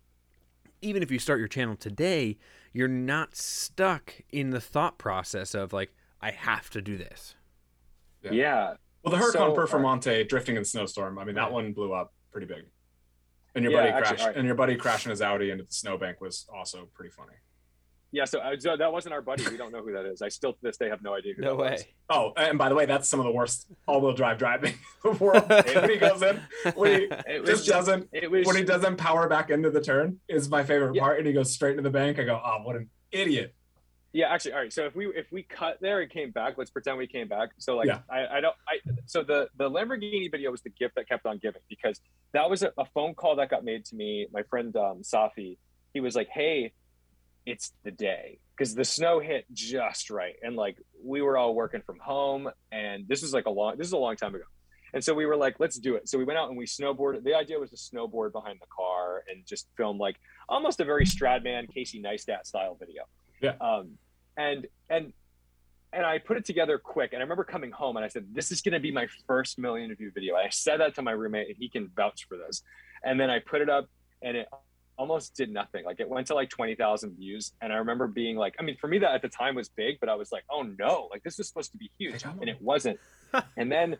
even 0.81 1.01
if 1.03 1.11
you 1.11 1.19
start 1.19 1.39
your 1.39 1.47
channel 1.47 1.75
today, 1.75 2.37
you're 2.73 2.87
not 2.87 3.35
stuck 3.35 4.13
in 4.31 4.49
the 4.51 4.61
thought 4.61 4.97
process 4.97 5.53
of 5.55 5.73
like, 5.73 5.93
I 6.21 6.31
have 6.31 6.69
to 6.71 6.81
do 6.81 6.97
this. 6.97 7.35
yeah, 8.31 8.75
Well, 9.03 9.11
the 9.11 9.17
Huracan 9.23 9.31
So, 9.33 9.53
uh, 9.53 9.55
Performante 9.55 10.27
drifting 10.27 10.55
in 10.55 10.63
the 10.63 10.67
snowstorm. 10.67 11.19
I 11.19 11.25
mean, 11.25 11.35
that 11.35 11.43
Right. 11.43 11.51
one 11.51 11.73
blew 11.73 11.93
up 11.93 12.13
pretty 12.31 12.47
big. 12.47 12.65
And 13.53 13.63
your 13.63 13.71
Yeah, 13.71 13.79
buddy 13.81 13.89
actually, 13.89 14.07
crashed. 14.07 14.21
alright. 14.21 14.37
And 14.37 14.45
your 14.47 14.55
buddy 14.55 14.75
crashing 14.75 15.11
his 15.11 15.21
Audi 15.21 15.51
into 15.51 15.63
the 15.63 15.71
snowbank 15.71 16.19
was 16.21 16.47
also 16.51 16.87
pretty 16.93 17.11
funny. 17.11 17.35
Yeah. 18.15 18.25
So, 18.25 18.39
uh, 18.39 18.55
so 18.57 18.77
that 18.77 18.91
wasn't 18.91 19.13
our 19.13 19.21
buddy. 19.21 19.43
We 19.49 19.57
don't 19.57 19.71
know 19.71 19.81
who 19.83 19.91
that 19.93 20.05
is. 20.05 20.21
I 20.21 20.29
still 20.29 20.53
to 20.53 20.59
this 20.61 20.77
day 20.77 20.89
have 20.89 21.03
no 21.03 21.13
idea 21.13 21.33
who 21.35 21.41
No 21.41 21.49
that 21.51 21.57
way. 21.57 21.71
was. 21.71 21.85
Oh, 22.09 22.33
and 22.37 22.57
by 22.57 22.69
the 22.69 22.75
way, 22.75 22.85
that's 22.85 23.09
some 23.09 23.19
of 23.19 23.25
the 23.25 23.31
worst 23.31 23.67
all-wheel 23.87 24.13
drive 24.13 24.37
driving 24.37 24.73
in 25.03 25.11
the 25.17 25.23
world. 25.23 25.43
when 25.49 25.89
he 25.89 25.97
goes 25.97 26.21
in, 26.21 26.39
when 26.75 27.01
he 27.01 27.07
It 27.27 27.41
was 27.41 27.49
just 27.49 27.65
just, 27.65 27.67
doesn't, 27.67 28.09
it 28.13 28.31
was 28.31 28.47
when 28.47 28.55
he 28.55 28.63
doesn't 28.63 28.95
power 28.97 29.27
back 29.27 29.49
into 29.49 29.69
the 29.69 29.81
turn 29.81 30.19
is 30.29 30.49
my 30.49 30.63
favorite 30.63 30.95
Yeah. 30.95 31.01
part, 31.03 31.17
and 31.19 31.27
he 31.27 31.33
goes 31.33 31.53
straight 31.53 31.71
into 31.71 31.83
the 31.83 31.89
bank. 31.89 32.17
I 32.19 32.23
go, 32.23 32.41
oh, 32.43 32.59
what 32.63 32.75
an 32.77 32.89
idiot! 33.11 33.53
Yeah, 34.13 34.27
actually, 34.31 34.53
all 34.53 34.59
right. 34.59 34.71
So 34.71 34.85
if 34.85 34.95
we 34.95 35.07
if 35.07 35.29
we 35.33 35.43
cut 35.43 35.79
there 35.81 35.99
and 35.99 36.09
came 36.09 36.31
back, 36.31 36.57
let's 36.57 36.71
pretend 36.71 36.97
we 36.97 37.05
came 37.05 37.27
back. 37.27 37.49
So 37.57 37.75
like 37.75 37.87
Yeah. 37.87 37.99
I, 38.09 38.37
I 38.37 38.39
don't 38.39 38.55
I 38.65 38.79
so 39.07 39.23
the 39.23 39.49
the 39.57 39.69
Lamborghini 39.69 40.31
video 40.31 40.51
was 40.51 40.61
the 40.61 40.69
gift 40.69 40.95
that 40.95 41.09
kept 41.09 41.25
on 41.25 41.37
giving 41.39 41.61
because 41.67 41.99
that 42.31 42.49
was 42.49 42.63
a, 42.63 42.71
a 42.77 42.85
phone 42.93 43.13
call 43.13 43.35
that 43.35 43.49
got 43.49 43.65
made 43.65 43.83
to 43.85 43.95
me. 43.97 44.27
My 44.31 44.43
friend 44.43 44.73
um, 44.77 45.01
Safi, 45.01 45.57
he 45.93 45.99
was 45.99 46.15
like, 46.15 46.29
"Hey, 46.29 46.71
it's 47.45 47.73
the 47.83 47.91
day," 47.91 48.39
because 48.55 48.75
the 48.75 48.85
snow 48.85 49.19
hit 49.19 49.45
just 49.53 50.09
right, 50.09 50.35
and 50.41 50.55
like 50.55 50.77
we 51.03 51.21
were 51.21 51.37
all 51.37 51.55
working 51.55 51.81
from 51.81 51.99
home, 51.99 52.49
and 52.71 53.07
this 53.07 53.21
was 53.21 53.33
like 53.33 53.45
a 53.45 53.51
long 53.51 53.77
this 53.77 53.87
is 53.87 53.93
a 53.93 53.97
long 53.97 54.15
time 54.15 54.35
ago. 54.35 54.45
And 54.93 55.03
so 55.03 55.13
we 55.13 55.25
were 55.25 55.35
like, 55.35 55.59
let's 55.59 55.77
do 55.77 55.95
it. 55.95 56.07
So 56.07 56.17
we 56.17 56.23
went 56.23 56.39
out 56.39 56.47
and 56.47 56.57
we 56.57 56.65
snowboarded. 56.65 57.25
The 57.25 57.35
idea 57.35 57.59
was 57.59 57.69
to 57.71 57.75
snowboard 57.75 58.31
behind 58.31 58.59
the 58.61 58.67
car 58.67 59.23
and 59.29 59.45
just 59.45 59.67
film 59.75 59.97
like 59.97 60.15
almost 60.47 60.79
a 60.79 60.85
very 60.85 61.05
Stradman, 61.05 61.71
Casey 61.71 62.01
Neistat 62.01 62.45
style 62.45 62.77
video. 62.79 63.03
Yeah. 63.41 63.55
Um, 63.59 63.97
and 64.37 64.67
and 64.89 65.11
and 65.91 66.05
I 66.05 66.17
put 66.17 66.37
it 66.37 66.45
together 66.45 66.77
quick. 66.77 67.11
And 67.11 67.19
I 67.19 67.23
remember 67.23 67.43
coming 67.43 67.71
home 67.71 67.97
and 67.97 68.05
I 68.05 68.07
said, 68.07 68.27
"This 68.33 68.51
is 68.51 68.61
going 68.61 68.73
to 68.73 68.79
be 68.79 68.91
my 68.91 69.07
first 69.27 69.59
million 69.59 69.93
view 69.95 70.11
video." 70.13 70.35
I 70.35 70.47
said 70.49 70.79
that 70.79 70.95
to 70.95 71.01
my 71.01 71.11
roommate, 71.11 71.47
and 71.47 71.57
he 71.57 71.67
can 71.67 71.91
vouch 71.93 72.25
for 72.29 72.37
this. 72.37 72.63
And 73.03 73.19
then 73.19 73.29
I 73.29 73.39
put 73.39 73.61
it 73.61 73.69
up, 73.69 73.89
and 74.21 74.37
it 74.37 74.47
almost 74.97 75.35
did 75.35 75.51
nothing. 75.51 75.85
Like 75.85 75.99
it 75.99 76.09
went 76.09 76.27
to 76.27 76.35
like 76.35 76.49
twenty 76.49 76.75
thousand 76.75 77.15
views, 77.17 77.53
and 77.61 77.71
I 77.71 77.77
remember 77.77 78.07
being 78.07 78.35
like, 78.35 78.55
I 78.59 78.63
mean, 78.63 78.77
for 78.79 78.87
me 78.87 78.99
that 78.99 79.11
at 79.11 79.21
the 79.21 79.29
time 79.29 79.55
was 79.55 79.69
big, 79.69 79.99
but 79.99 80.09
I 80.09 80.15
was 80.15 80.31
like, 80.31 80.43
"Oh 80.49 80.63
no!" 80.63 81.07
Like 81.11 81.23
this 81.23 81.37
was 81.37 81.47
supposed 81.47 81.71
to 81.71 81.77
be 81.77 81.91
huge, 81.97 82.23
and 82.23 82.49
it 82.49 82.61
wasn't. 82.61 82.99
and 83.57 83.71
then 83.71 83.97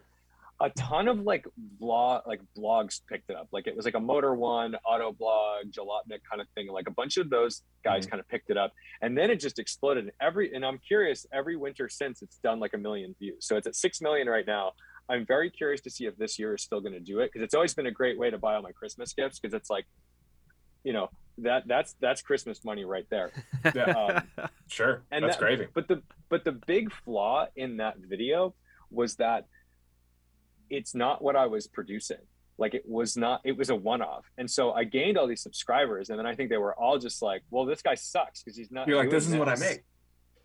a 0.62 0.70
ton 0.72 1.08
of 1.08 1.20
like 1.22 1.46
blog 1.58 2.26
like 2.26 2.40
blogs 2.58 3.02
picked 3.10 3.30
it 3.30 3.36
up 3.36 3.48
like 3.52 3.68
it 3.68 3.76
was 3.76 3.84
like 3.84 3.96
a 3.96 4.00
motor 4.00 4.34
one 4.36 4.76
auto 4.86 5.12
blog 5.12 5.66
jalopnik 5.70 6.20
kind 6.30 6.42
of 6.42 6.48
thing 6.56 6.68
like 6.72 6.88
a 6.88 6.92
bunch 6.92 7.18
of 7.18 7.30
those 7.30 7.64
guys 7.84 8.04
mm-hmm. 8.04 8.12
kind 8.12 8.20
of 8.22 8.28
picked 8.30 8.50
it 8.50 8.58
up 8.58 8.72
and 9.02 9.18
then 9.18 9.30
it 9.30 9.40
just 9.40 9.60
exploded 9.60 10.06
and 10.06 10.14
every 10.22 10.54
and 10.54 10.66
i'm 10.66 10.80
curious 10.88 11.26
every 11.34 11.58
winter 11.58 11.90
since 11.90 12.22
it's 12.22 12.38
done 12.38 12.60
like 12.60 12.74
a 12.74 12.78
million 12.78 13.14
views 13.20 13.46
so 13.46 13.58
it's 13.58 13.68
at 13.68 13.76
six 13.76 14.00
million 14.02 14.30
right 14.30 14.48
now 14.48 14.72
i'm 15.10 15.26
very 15.26 15.50
curious 15.50 15.82
to 15.82 15.90
see 15.90 16.06
if 16.06 16.16
this 16.18 16.40
year 16.40 16.56
is 16.56 16.62
still 16.62 16.80
going 16.80 16.94
to 16.94 17.02
do 17.02 17.20
it 17.20 17.32
because 17.34 17.44
it's 17.44 17.54
always 17.54 17.74
been 17.74 17.88
a 17.88 17.92
great 17.92 18.18
way 18.18 18.30
to 18.30 18.38
buy 18.38 18.56
all 18.56 18.62
my 18.62 18.72
christmas 18.72 19.12
gifts 19.14 19.40
because 19.40 19.54
it's 19.54 19.70
like 19.70 19.86
you 20.86 20.94
know 20.94 21.10
that 21.40 21.68
that's 21.68 21.96
that's 22.00 22.22
christmas 22.22 22.64
money 22.64 22.86
right 22.86 23.08
there 23.10 23.32
Yeah, 23.76 23.84
um, 24.38 24.48
sure, 24.68 25.04
and 25.12 25.26
that's 25.26 25.36
that- 25.36 25.42
gravy. 25.42 25.68
but 25.74 25.90
the 25.90 26.02
but 26.30 26.46
the 26.46 26.54
big 26.54 26.94
flaw 27.04 27.48
in 27.58 27.78
that 27.78 27.98
video 27.98 28.54
was 28.90 29.16
that 29.16 29.48
it's 30.70 30.96
not 30.96 31.22
what 31.22 31.36
I 31.36 31.46
was 31.46 31.68
producing. 31.68 32.18
Like 32.58 32.74
it 32.74 32.84
was 32.88 33.18
not. 33.18 33.42
It 33.44 33.58
was 33.58 33.70
a 33.70 33.76
one-off, 33.76 34.24
and 34.38 34.50
so 34.50 34.72
I 34.72 34.86
gained 34.86 35.18
all 35.18 35.28
these 35.28 35.42
subscribers, 35.42 36.10
and 36.10 36.18
then 36.18 36.26
I 36.26 36.36
think 36.36 36.50
they 36.50 36.58
were 36.58 36.74
all 36.74 36.98
just 36.98 37.22
like, 37.22 37.42
"Well, 37.50 37.66
this 37.66 37.82
guy 37.82 37.96
sucks 37.96 38.42
because 38.42 38.56
he's 38.56 38.72
not." 38.72 38.88
You're 38.88 38.98
like, 38.98 39.10
this 39.10 39.28
is 39.28 39.36
what 39.36 39.50
I 39.50 39.56
make. 39.56 39.84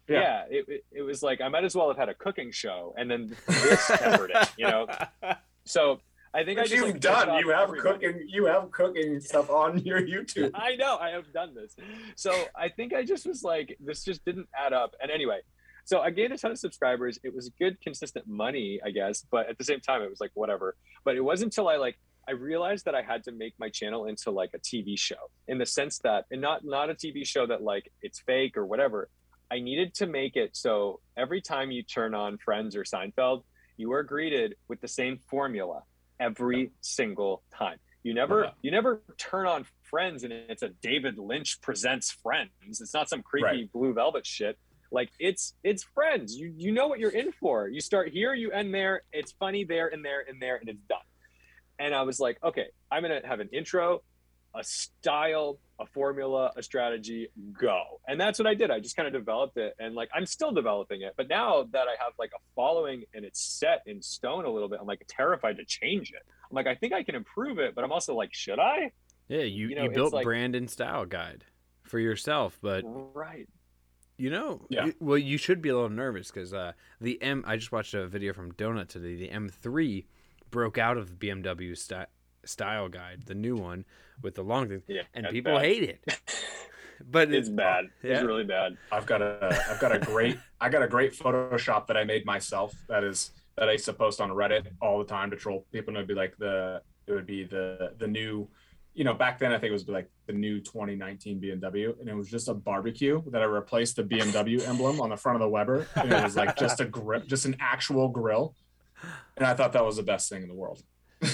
yeah, 0.09 0.21
yeah 0.21 0.45
it, 0.59 0.65
it, 0.69 0.85
it, 0.91 1.03
was 1.03 1.23
like 1.23 1.41
I 1.41 1.49
might 1.49 1.63
as 1.63 1.77
well 1.77 1.87
have 1.87 1.97
had 1.97 2.09
a 2.09 2.15
cooking 2.15 2.51
show 2.51 2.95
and 2.99 3.09
then 3.09 3.37
this 3.47 3.87
tempered 3.87 4.33
it, 4.35 4.51
you 4.57 4.67
know. 4.67 4.89
So 5.67 6.01
I 6.33 6.45
think 6.45 6.61
I 6.61 6.63
just 6.63 6.75
you've 6.75 6.85
like, 6.85 7.01
done. 7.01 7.39
You 7.41 7.51
have 7.51 7.71
cooking. 7.71 8.25
You 8.29 8.47
have 8.47 8.71
cooking 8.71 9.21
stuff 9.21 9.51
on 9.51 9.79
your 9.79 10.01
YouTube. 10.01 10.53
I 10.55 10.77
know. 10.77 10.97
I 10.97 11.11
have 11.11 11.33
done 11.33 11.55
this. 11.55 11.75
So 12.17 12.33
I 12.57 12.69
think 12.69 12.95
I 12.95 13.05
just 13.05 13.27
was 13.27 13.43
like, 13.43 13.77
this 13.81 14.05
just 14.05 14.25
didn't 14.25 14.49
add 14.57 14.73
up. 14.73 14.95
And 15.03 15.11
anyway, 15.11 15.41
so 15.85 16.01
I 16.01 16.11
gained 16.11 16.33
a 16.33 16.39
ton 16.39 16.53
of 16.53 16.59
subscribers. 16.59 17.19
It 17.25 17.35
was 17.35 17.51
good, 17.59 17.81
consistent 17.81 18.29
money, 18.29 18.81
I 18.85 18.91
guess. 18.91 19.27
But 19.29 19.49
at 19.49 19.59
the 19.59 19.65
same 19.65 19.81
time, 19.81 20.03
it 20.03 20.11
was 20.11 20.21
like 20.21 20.31
whatever. 20.35 20.77
But 21.05 21.17
it 21.17 21.21
wasn't 21.21 21.49
until 21.53 21.69
I 21.69 21.77
like 21.77 21.99
I 22.29 22.33
realized 22.33 22.85
that 22.85 22.95
I 22.95 23.03
had 23.03 23.25
to 23.25 23.33
make 23.33 23.55
my 23.59 23.69
channel 23.69 24.05
into 24.05 24.31
like 24.31 24.51
a 24.55 24.59
TV 24.61 24.97
show 24.97 25.31
in 25.49 25.59
the 25.59 25.67
sense 25.67 25.99
that, 26.05 26.27
and 26.31 26.41
not 26.41 26.65
not 26.65 26.91
a 26.91 26.95
TV 26.95 27.27
show 27.27 27.45
that 27.47 27.63
like 27.63 27.91
it's 28.03 28.21
fake 28.21 28.57
or 28.57 28.65
whatever. 28.67 29.09
I 29.51 29.59
needed 29.59 29.95
to 29.95 30.07
make 30.07 30.37
it 30.37 30.57
so 30.57 31.01
every 31.17 31.41
time 31.41 31.73
you 31.73 31.83
turn 31.83 32.15
on 32.15 32.39
Friends 32.39 32.77
or 32.77 32.85
Seinfeld, 32.85 33.43
you 33.77 33.93
are 33.93 34.05
greeted 34.05 34.55
with 34.69 34.81
the 34.81 34.87
same 34.87 35.19
formula 35.29 35.83
every 36.21 36.71
single 36.81 37.43
time. 37.53 37.79
You 38.03 38.15
never 38.15 38.45
uh-huh. 38.45 38.55
you 38.63 38.71
never 38.71 39.03
turn 39.19 39.47
on 39.47 39.67
Friends 39.83 40.23
and 40.23 40.33
it's 40.33 40.63
a 40.63 40.69
David 40.69 41.19
Lynch 41.19 41.61
presents 41.61 42.11
Friends. 42.11 42.81
It's 42.81 42.95
not 42.95 43.09
some 43.09 43.23
creepy 43.23 43.45
right. 43.45 43.73
blue 43.73 43.93
velvet 43.93 44.27
shit. 44.27 44.57
Like 44.93 45.11
it's 45.19 45.55
it's 45.65 45.83
Friends. 45.83 46.35
You 46.37 46.53
you 46.57 46.73
know 46.73 46.89
what 46.89 46.99
you're 46.99 47.11
in 47.11 47.33
for. 47.33 47.69
You 47.69 47.81
start 47.81 48.11
here, 48.11 48.33
you 48.35 48.53
end 48.53 48.73
there. 48.73 49.03
It's 49.13 49.33
funny 49.33 49.65
there 49.65 49.89
and 49.89 50.05
there 50.05 50.25
and 50.29 50.41
there, 50.41 50.57
and 50.57 50.69
it's 50.69 50.83
done. 50.89 50.99
And 51.79 51.95
I 51.95 52.03
was 52.03 52.21
like, 52.21 52.39
okay, 52.43 52.67
I'm 52.91 53.03
gonna 53.03 53.21
have 53.25 53.41
an 53.41 53.49
intro, 53.53 54.03
a 54.55 54.65
style, 54.65 55.59
a 55.79 55.87
formula, 55.87 56.53
a 56.57 56.63
strategy, 56.63 57.29
go. 57.59 58.01
And 58.09 58.21
that's 58.21 58.39
what 58.39 58.47
I 58.47 58.55
did. 58.55 58.71
I 58.71 58.81
just 58.81 58.97
kind 58.97 59.07
of 59.07 59.13
developed 59.13 59.57
it 59.57 59.75
and 59.79 59.95
like 59.95 60.11
I'm 60.15 60.27
still 60.27 60.53
developing 60.53 61.03
it. 61.03 61.15
But 61.17 61.29
now 61.29 61.69
that 61.73 61.87
I 61.87 62.03
have 62.03 62.13
like 62.19 62.33
a 62.35 62.41
following 62.55 63.05
and 63.15 63.25
it's 63.25 63.41
set 63.41 63.83
in 63.87 64.03
stone 64.03 64.45
a 64.45 64.51
little 64.51 64.69
bit, 64.69 64.79
I'm 64.81 64.87
like 64.87 65.05
terrified 65.09 65.57
to 65.59 65.65
change 65.65 66.11
it. 66.11 66.23
I'm 66.51 66.55
like, 66.55 66.67
I 66.67 66.75
think 66.75 66.93
I 66.93 67.03
can 67.03 67.15
improve 67.15 67.59
it, 67.59 67.75
but 67.75 67.85
I'm 67.85 67.93
also 67.93 68.15
like, 68.15 68.35
should 68.35 68.59
I? 68.59 68.91
Yeah, 69.29 69.43
you, 69.43 69.69
you, 69.69 69.77
know, 69.77 69.85
you 69.85 69.91
built 69.91 70.13
like, 70.13 70.25
brand 70.25 70.57
and 70.57 70.69
style 70.69 71.07
guide 71.07 71.45
for 71.85 72.01
yourself, 72.01 72.59
but 72.61 72.83
right. 73.15 73.49
You 74.19 74.29
know, 74.29 74.67
yeah. 74.69 74.87
You, 74.87 74.95
well, 75.01 75.17
you 75.17 75.39
should 75.39 75.63
be 75.63 75.71
a 75.71 75.75
little 75.75 75.89
nervous 75.89 76.31
because 76.31 76.53
uh, 76.53 76.73
the 77.01 77.23
M. 77.23 77.43
I 77.47 77.57
just 77.57 77.73
watched 77.73 77.95
a 77.95 78.07
video 78.07 78.35
from 78.35 78.53
Donut 78.53 78.89
today. 78.89 79.15
The 79.17 79.29
M3 79.29 80.05
broke 80.51 80.77
out 80.77 80.99
of 80.99 81.09
the 81.19 81.29
BMW 81.29 81.75
st- 81.79 82.09
style 82.45 82.89
guide, 82.89 83.23
the 83.27 83.35
new 83.35 83.57
one 83.57 83.85
with 84.23 84.35
the 84.35 84.43
long 84.43 84.69
thing, 84.69 84.83
yeah, 84.87 85.03
and 85.15 85.29
people 85.29 85.55
bad. 85.55 85.65
hate 85.65 85.83
it. 85.83 86.21
but 87.11 87.29
it's, 87.29 87.49
it's 87.49 87.49
bad. 87.49 87.87
Yeah. 88.03 88.15
It's 88.15 88.23
really 88.25 88.45
bad. 88.45 88.77
I've 88.93 89.07
got 89.07 89.23
a 89.23 89.65
I've 89.69 89.81
got 89.81 89.95
a 89.95 89.99
great 89.99 90.39
I 90.61 90.69
got 90.69 90.83
a 90.83 90.89
great 90.89 91.13
Photoshop 91.13 91.87
that 91.89 91.97
I 91.97 92.05
made 92.05 92.27
myself. 92.27 92.75
That 92.89 93.05
is 93.05 93.31
that 93.57 93.69
I 93.69 93.73
used 93.73 93.85
to 93.87 93.93
post 93.93 94.21
on 94.21 94.31
Reddit 94.31 94.67
all 94.81 94.99
the 94.99 95.05
time 95.05 95.31
to 95.31 95.37
troll 95.37 95.67
people. 95.73 95.91
And 95.91 95.99
it'd 95.99 96.09
be 96.09 96.15
like 96.15 96.37
the 96.39 96.83
it 97.07 97.13
would 97.13 97.27
be 97.27 97.45
the 97.45 97.95
the 97.99 98.07
new, 98.07 98.49
you 98.95 99.05
know, 99.05 99.15
back 99.15 99.39
then 99.39 99.53
I 99.53 99.59
think 99.59 99.71
it 99.71 99.73
was 99.73 99.89
like 99.89 100.11
the 100.27 100.33
new 100.33 100.61
2019 100.61 101.41
BMW, 101.41 101.99
and 102.01 102.09
it 102.09 102.15
was 102.15 102.29
just 102.29 102.49
a 102.49 102.55
barbecue 102.55 103.23
that 103.31 103.43
I 103.43 103.47
replaced 103.47 103.97
the 103.97 104.05
BMW 104.05 104.67
emblem 104.67 105.01
on 105.01 105.11
the 105.11 105.17
front 105.17 105.37
of 105.37 105.41
the 105.41 105.49
Weber, 105.49 105.87
and 105.97 106.13
it 106.13 106.23
was 106.23 106.37
like 106.37 106.57
just 106.57 106.81
a 106.81 106.85
grip, 106.85 107.27
just 107.27 107.47
an 107.47 107.57
actual 107.61 108.09
grill, 108.09 108.55
and 109.37 109.47
I 109.47 109.55
thought 109.55 109.73
that 109.73 109.85
was 109.85 109.97
the 109.97 110.03
best 110.03 110.29
thing 110.29 110.43
in 110.43 110.49
the 110.49 110.55
world. 110.55 110.83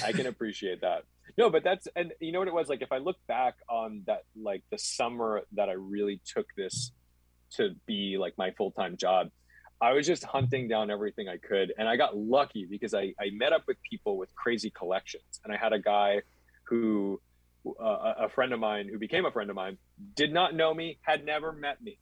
I 0.05 0.13
can 0.13 0.27
appreciate 0.27 0.81
that. 0.81 1.05
No, 1.39 1.51
but 1.51 1.65
that's 1.65 1.87
and 1.97 2.13
you 2.21 2.33
know 2.33 2.39
what 2.39 2.49
it 2.49 2.55
was 2.55 2.69
like. 2.69 2.83
If 2.83 2.93
I 2.93 2.99
look 2.99 3.17
back 3.27 3.57
on 3.69 4.03
that, 4.07 4.25
like 4.41 4.63
the 4.71 4.79
summer 4.79 5.43
that 5.53 5.69
I 5.69 5.73
really 5.73 6.21
took 6.25 6.47
this 6.57 6.93
to 7.53 7.71
be 7.87 8.17
like 8.19 8.35
my 8.39 8.53
full 8.53 8.71
time 8.71 8.97
job, 8.97 9.31
I 9.81 9.93
was 9.93 10.07
just 10.07 10.25
hunting 10.25 10.69
down 10.69 10.91
everything 10.91 11.29
I 11.29 11.37
could, 11.37 11.73
and 11.77 11.89
I 11.89 11.97
got 11.97 12.17
lucky 12.17 12.67
because 12.69 12.95
I 12.95 13.15
I 13.21 13.31
met 13.33 13.53
up 13.53 13.65
with 13.67 13.77
people 13.89 14.17
with 14.17 14.35
crazy 14.35 14.71
collections, 14.71 15.41
and 15.45 15.53
I 15.53 15.57
had 15.57 15.73
a 15.73 15.81
guy 15.81 16.23
who. 16.65 17.21
Uh, 17.81 18.15
a 18.21 18.29
friend 18.29 18.53
of 18.53 18.61
mine 18.61 18.89
who 18.89 18.97
became 18.97 19.27
a 19.27 19.31
friend 19.33 19.51
of 19.51 19.57
mine 19.57 19.77
did 20.15 20.33
not 20.33 20.55
know 20.55 20.73
me, 20.73 20.99
had 21.03 21.25
never 21.25 21.51
met 21.51 21.83
me. 21.83 21.99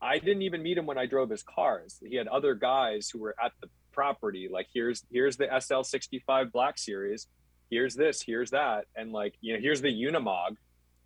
I 0.00 0.18
didn't 0.18 0.42
even 0.42 0.62
meet 0.62 0.78
him 0.78 0.86
when 0.86 0.98
I 0.98 1.06
drove 1.06 1.30
his 1.30 1.42
cars. 1.42 2.00
He 2.00 2.14
had 2.14 2.28
other 2.28 2.54
guys 2.54 3.10
who 3.10 3.18
were 3.18 3.34
at 3.42 3.50
the 3.60 3.68
property. 3.98 4.48
Like 4.56 4.68
here's 4.72 4.98
here's 5.10 5.36
the 5.36 5.46
SL65 5.46 6.52
Black 6.52 6.78
Series 6.78 7.26
here's 7.70 7.94
this, 7.94 8.22
here's 8.22 8.50
that, 8.50 8.86
and 8.96 9.12
like, 9.12 9.34
you 9.40 9.54
know, 9.54 9.60
here's 9.60 9.80
the 9.80 9.88
Unimog. 9.88 10.56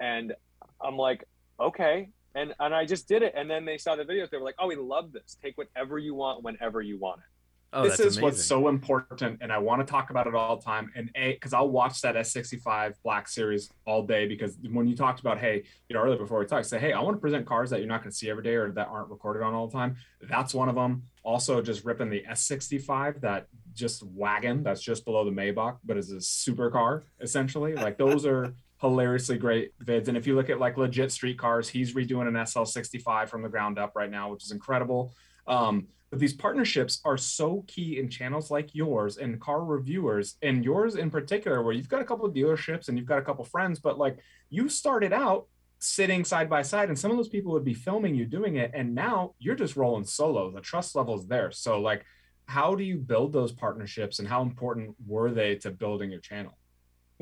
And 0.00 0.34
I'm 0.80 0.96
like, 0.96 1.24
okay. 1.60 2.08
And 2.34 2.54
and 2.58 2.74
I 2.74 2.86
just 2.86 3.08
did 3.08 3.22
it. 3.22 3.34
And 3.36 3.50
then 3.50 3.64
they 3.64 3.78
saw 3.78 3.94
the 3.94 4.04
videos. 4.04 4.30
They 4.30 4.38
were 4.38 4.44
like, 4.44 4.56
oh, 4.58 4.66
we 4.66 4.76
love 4.76 5.12
this. 5.12 5.36
Take 5.42 5.58
whatever 5.58 5.98
you 5.98 6.14
want 6.14 6.42
whenever 6.42 6.80
you 6.80 6.98
want 6.98 7.20
it. 7.20 7.31
Oh, 7.74 7.84
this 7.84 7.94
is 7.94 8.00
amazing. 8.00 8.22
what's 8.22 8.44
so 8.44 8.68
important, 8.68 9.38
and 9.40 9.50
I 9.50 9.58
want 9.58 9.86
to 9.86 9.90
talk 9.90 10.10
about 10.10 10.26
it 10.26 10.34
all 10.34 10.56
the 10.56 10.62
time. 10.62 10.92
And 10.94 11.10
a, 11.14 11.32
because 11.32 11.54
I'll 11.54 11.70
watch 11.70 12.02
that 12.02 12.16
S65 12.16 12.94
Black 13.02 13.28
Series 13.28 13.70
all 13.86 14.02
day. 14.02 14.26
Because 14.26 14.58
when 14.70 14.86
you 14.86 14.94
talked 14.94 15.20
about, 15.20 15.38
hey, 15.38 15.62
you 15.88 15.94
know, 15.94 16.02
earlier 16.02 16.18
before 16.18 16.38
we 16.38 16.46
talked, 16.46 16.66
say, 16.66 16.78
hey, 16.78 16.92
I 16.92 17.00
want 17.00 17.16
to 17.16 17.20
present 17.20 17.46
cars 17.46 17.70
that 17.70 17.78
you're 17.78 17.88
not 17.88 18.02
going 18.02 18.10
to 18.10 18.16
see 18.16 18.28
every 18.28 18.42
day 18.42 18.54
or 18.54 18.70
that 18.72 18.88
aren't 18.88 19.08
recorded 19.08 19.42
on 19.42 19.54
all 19.54 19.68
the 19.68 19.72
time. 19.72 19.96
That's 20.20 20.52
one 20.52 20.68
of 20.68 20.74
them. 20.74 21.04
Also, 21.22 21.62
just 21.62 21.84
ripping 21.84 22.10
the 22.10 22.24
S65, 22.28 23.20
that 23.20 23.46
just 23.72 24.02
wagon 24.02 24.62
that's 24.62 24.82
just 24.82 25.04
below 25.04 25.24
the 25.24 25.30
Maybach, 25.30 25.78
but 25.84 25.96
is 25.96 26.12
a 26.12 26.16
supercar 26.16 27.02
essentially. 27.20 27.74
Like 27.74 27.96
those 27.96 28.26
are 28.26 28.54
hilariously 28.80 29.38
great 29.38 29.72
vids. 29.82 30.08
And 30.08 30.16
if 30.16 30.26
you 30.26 30.34
look 30.34 30.50
at 30.50 30.58
like 30.58 30.76
legit 30.76 31.12
street 31.12 31.38
cars, 31.38 31.68
he's 31.68 31.94
redoing 31.94 32.28
an 32.28 32.34
SL65 32.34 33.28
from 33.28 33.42
the 33.42 33.48
ground 33.48 33.78
up 33.78 33.92
right 33.94 34.10
now, 34.10 34.30
which 34.30 34.44
is 34.44 34.50
incredible. 34.50 35.14
Um, 35.46 35.86
but 36.12 36.18
these 36.18 36.34
partnerships 36.34 37.00
are 37.06 37.16
so 37.16 37.64
key 37.66 37.98
in 37.98 38.10
channels 38.10 38.50
like 38.50 38.74
yours 38.74 39.16
and 39.16 39.40
car 39.40 39.64
reviewers 39.64 40.36
and 40.42 40.62
yours 40.62 40.96
in 40.96 41.10
particular, 41.10 41.62
where 41.62 41.72
you've 41.72 41.88
got 41.88 42.02
a 42.02 42.04
couple 42.04 42.26
of 42.26 42.34
dealerships 42.34 42.88
and 42.88 42.98
you've 42.98 43.06
got 43.06 43.18
a 43.18 43.22
couple 43.22 43.42
of 43.42 43.50
friends, 43.50 43.80
but 43.80 43.96
like 43.96 44.18
you 44.50 44.68
started 44.68 45.14
out 45.14 45.46
sitting 45.78 46.22
side 46.22 46.50
by 46.50 46.60
side 46.60 46.90
and 46.90 46.98
some 46.98 47.10
of 47.10 47.16
those 47.16 47.30
people 47.30 47.50
would 47.52 47.64
be 47.64 47.72
filming 47.72 48.14
you 48.14 48.26
doing 48.26 48.56
it. 48.56 48.70
And 48.74 48.94
now 48.94 49.34
you're 49.38 49.54
just 49.54 49.74
rolling 49.74 50.04
solo. 50.04 50.50
The 50.50 50.60
trust 50.60 50.94
level 50.94 51.18
is 51.18 51.26
there. 51.26 51.50
So 51.50 51.80
like, 51.80 52.04
how 52.44 52.74
do 52.74 52.84
you 52.84 52.98
build 52.98 53.32
those 53.32 53.52
partnerships 53.52 54.18
and 54.18 54.28
how 54.28 54.42
important 54.42 54.94
were 55.06 55.30
they 55.30 55.54
to 55.56 55.70
building 55.70 56.10
your 56.10 56.20
channel? 56.20 56.58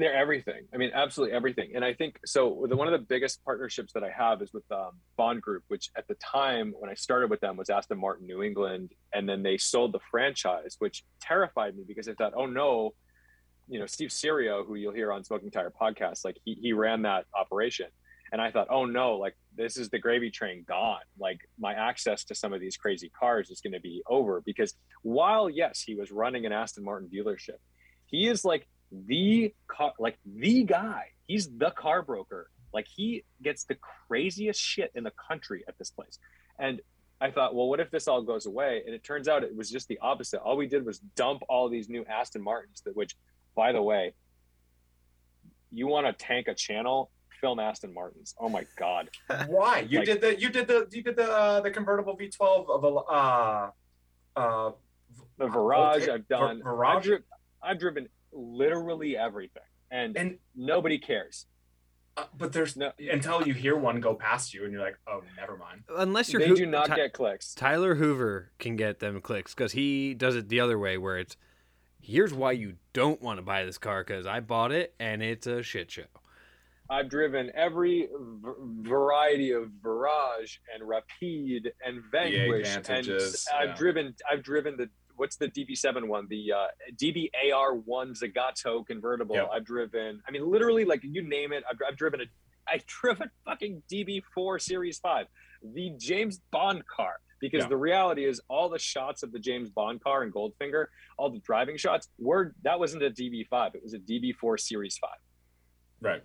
They're 0.00 0.14
everything. 0.14 0.66
I 0.72 0.76
mean, 0.76 0.90
absolutely 0.94 1.34
everything. 1.34 1.72
And 1.74 1.84
I 1.84 1.94
think 1.94 2.18
so. 2.24 2.66
The, 2.68 2.76
one 2.76 2.86
of 2.86 2.92
the 2.92 3.06
biggest 3.06 3.44
partnerships 3.44 3.92
that 3.92 4.04
I 4.04 4.10
have 4.10 4.42
is 4.42 4.52
with 4.52 4.70
um, 4.70 4.92
Bond 5.16 5.42
Group, 5.42 5.64
which 5.68 5.90
at 5.96 6.06
the 6.08 6.14
time 6.14 6.74
when 6.78 6.90
I 6.90 6.94
started 6.94 7.30
with 7.30 7.40
them 7.40 7.56
was 7.56 7.70
Aston 7.70 7.98
Martin 7.98 8.26
New 8.26 8.42
England, 8.42 8.92
and 9.12 9.28
then 9.28 9.42
they 9.42 9.56
sold 9.56 9.92
the 9.92 10.00
franchise, 10.10 10.76
which 10.78 11.04
terrified 11.20 11.76
me 11.76 11.84
because 11.86 12.08
I 12.08 12.14
thought, 12.14 12.32
oh 12.36 12.46
no, 12.46 12.94
you 13.68 13.78
know, 13.78 13.86
Steve 13.86 14.12
Serio, 14.12 14.64
who 14.64 14.74
you'll 14.74 14.92
hear 14.92 15.12
on 15.12 15.24
Smoking 15.24 15.50
Tire 15.50 15.72
podcast, 15.80 16.24
like 16.24 16.36
he 16.44 16.54
he 16.54 16.72
ran 16.72 17.02
that 17.02 17.26
operation, 17.38 17.86
and 18.32 18.40
I 18.40 18.50
thought, 18.50 18.68
oh 18.70 18.84
no, 18.84 19.16
like 19.16 19.36
this 19.56 19.76
is 19.76 19.90
the 19.90 19.98
gravy 19.98 20.30
train 20.30 20.64
gone. 20.66 21.00
Like 21.18 21.40
my 21.58 21.74
access 21.74 22.24
to 22.24 22.34
some 22.34 22.52
of 22.52 22.60
these 22.60 22.76
crazy 22.76 23.10
cars 23.10 23.50
is 23.50 23.60
going 23.60 23.72
to 23.72 23.80
be 23.80 24.02
over 24.08 24.42
because 24.44 24.74
while 25.02 25.48
yes, 25.48 25.82
he 25.82 25.94
was 25.94 26.10
running 26.10 26.46
an 26.46 26.52
Aston 26.52 26.84
Martin 26.84 27.08
dealership, 27.12 27.58
he 28.06 28.26
is 28.26 28.44
like 28.44 28.66
the 28.92 29.54
car, 29.68 29.92
like 29.98 30.18
the 30.24 30.64
guy. 30.64 31.06
He's 31.26 31.48
the 31.48 31.70
car 31.70 32.02
broker. 32.02 32.50
Like 32.72 32.86
he 32.88 33.24
gets 33.42 33.64
the 33.64 33.76
craziest 34.08 34.60
shit 34.60 34.92
in 34.94 35.04
the 35.04 35.12
country 35.28 35.64
at 35.68 35.78
this 35.78 35.90
place. 35.90 36.18
And 36.58 36.80
I 37.20 37.30
thought, 37.30 37.54
well, 37.54 37.68
what 37.68 37.80
if 37.80 37.90
this 37.90 38.08
all 38.08 38.22
goes 38.22 38.46
away? 38.46 38.82
And 38.84 38.94
it 38.94 39.04
turns 39.04 39.28
out 39.28 39.44
it 39.44 39.54
was 39.54 39.70
just 39.70 39.88
the 39.88 39.98
opposite. 40.00 40.40
All 40.40 40.56
we 40.56 40.66
did 40.66 40.86
was 40.86 40.98
dump 41.16 41.42
all 41.48 41.68
these 41.68 41.88
new 41.88 42.04
Aston 42.06 42.42
Martins, 42.42 42.82
that 42.84 42.96
which, 42.96 43.16
by 43.54 43.72
the 43.72 43.82
way, 43.82 44.14
you 45.70 45.86
want 45.86 46.06
to 46.06 46.12
tank 46.12 46.48
a 46.48 46.54
channel, 46.54 47.10
film 47.40 47.58
Aston 47.58 47.92
Martins. 47.92 48.34
Oh 48.38 48.48
my 48.48 48.66
god. 48.78 49.10
Why? 49.48 49.80
You 49.80 49.98
like, 49.98 50.06
did 50.06 50.20
the 50.20 50.40
you 50.40 50.50
did 50.50 50.66
the 50.66 50.88
you 50.90 51.02
did 51.02 51.16
the 51.16 51.30
uh, 51.30 51.60
the 51.60 51.70
convertible 51.70 52.16
V12 52.16 52.70
of 52.70 52.84
a 52.84 52.96
uh 52.96 53.70
uh 54.36 54.70
the 55.38 55.46
Virage. 55.46 56.08
I've 56.08 56.28
done. 56.28 56.62
Virage. 56.62 56.96
I've, 56.96 57.02
dri- 57.02 57.18
I've 57.62 57.78
driven 57.78 58.08
literally 58.32 59.16
everything, 59.16 59.62
and 59.90 60.16
and 60.16 60.38
nobody 60.54 60.98
cares. 60.98 61.46
Uh, 62.16 62.24
but 62.36 62.52
there's 62.52 62.76
no 62.76 62.92
until 62.98 63.46
you 63.46 63.54
hear 63.54 63.76
one 63.76 64.00
go 64.00 64.14
past 64.14 64.52
you, 64.52 64.64
and 64.64 64.72
you're 64.72 64.82
like, 64.82 64.98
oh, 65.06 65.22
never 65.36 65.56
mind. 65.56 65.82
Unless 65.88 66.32
you're 66.32 66.40
they 66.40 66.54
do 66.54 66.66
not 66.66 66.94
get 66.94 67.12
clicks. 67.12 67.54
Tyler 67.54 67.94
Hoover 67.94 68.50
can 68.58 68.76
get 68.76 68.98
them 68.98 69.20
clicks 69.20 69.54
because 69.54 69.72
he 69.72 70.14
does 70.14 70.36
it 70.36 70.48
the 70.48 70.60
other 70.60 70.78
way, 70.78 70.98
where 70.98 71.18
it's 71.18 71.36
here's 72.02 72.32
why 72.32 72.52
you 72.52 72.74
don't 72.92 73.22
want 73.22 73.38
to 73.38 73.42
buy 73.42 73.64
this 73.64 73.78
car 73.78 74.02
because 74.02 74.26
I 74.26 74.40
bought 74.40 74.72
it 74.72 74.94
and 74.98 75.22
it's 75.22 75.46
a 75.46 75.62
shit 75.62 75.90
show. 75.90 76.04
I've 76.88 77.08
driven 77.08 77.52
every 77.54 78.08
v- 78.08 78.52
variety 78.80 79.52
of 79.52 79.68
Virage 79.80 80.58
and 80.74 80.88
Rapide 80.88 81.72
and 81.86 82.02
Vanquish, 82.10 82.76
and 82.76 82.88
I've 83.56 83.68
yeah. 83.68 83.74
driven 83.76 84.14
I've 84.30 84.42
driven 84.42 84.76
the 84.76 84.90
what's 85.20 85.36
the 85.36 85.48
DB7 85.48 86.08
one? 86.08 86.26
The 86.30 86.50
uh, 86.52 86.66
DBAR1 86.96 88.18
Zagato 88.18 88.84
convertible. 88.86 89.36
Yep. 89.36 89.50
I've 89.52 89.64
driven. 89.64 90.22
I 90.26 90.30
mean, 90.30 90.50
literally, 90.50 90.84
like 90.86 91.00
you 91.04 91.22
name 91.22 91.52
it. 91.52 91.62
I've, 91.70 91.76
I've 91.86 91.96
driven 91.96 92.22
a. 92.22 92.24
I 92.66 92.80
driven 92.86 93.30
fucking 93.44 93.82
DB4 93.92 94.60
Series 94.60 94.98
Five, 94.98 95.26
the 95.74 95.92
James 95.98 96.40
Bond 96.50 96.82
car, 96.86 97.16
because 97.40 97.62
Yeah. 97.64 97.68
the 97.68 97.76
reality 97.76 98.24
is 98.24 98.40
all 98.48 98.68
the 98.70 98.78
shots 98.78 99.22
of 99.22 99.30
the 99.32 99.38
James 99.38 99.68
Bond 99.70 100.02
car 100.02 100.22
and 100.22 100.32
Goldfinger, 100.32 100.86
all 101.18 101.30
the 101.30 101.40
driving 101.40 101.76
shots 101.76 102.08
were 102.18 102.54
that 102.62 102.78
wasn't 102.78 103.02
a 103.02 103.10
DB5, 103.10 103.74
it 103.74 103.82
was 103.82 103.92
a 103.94 103.98
DB4 103.98 104.58
Series 104.58 104.96
5. 104.98 105.10
Right. 106.00 106.22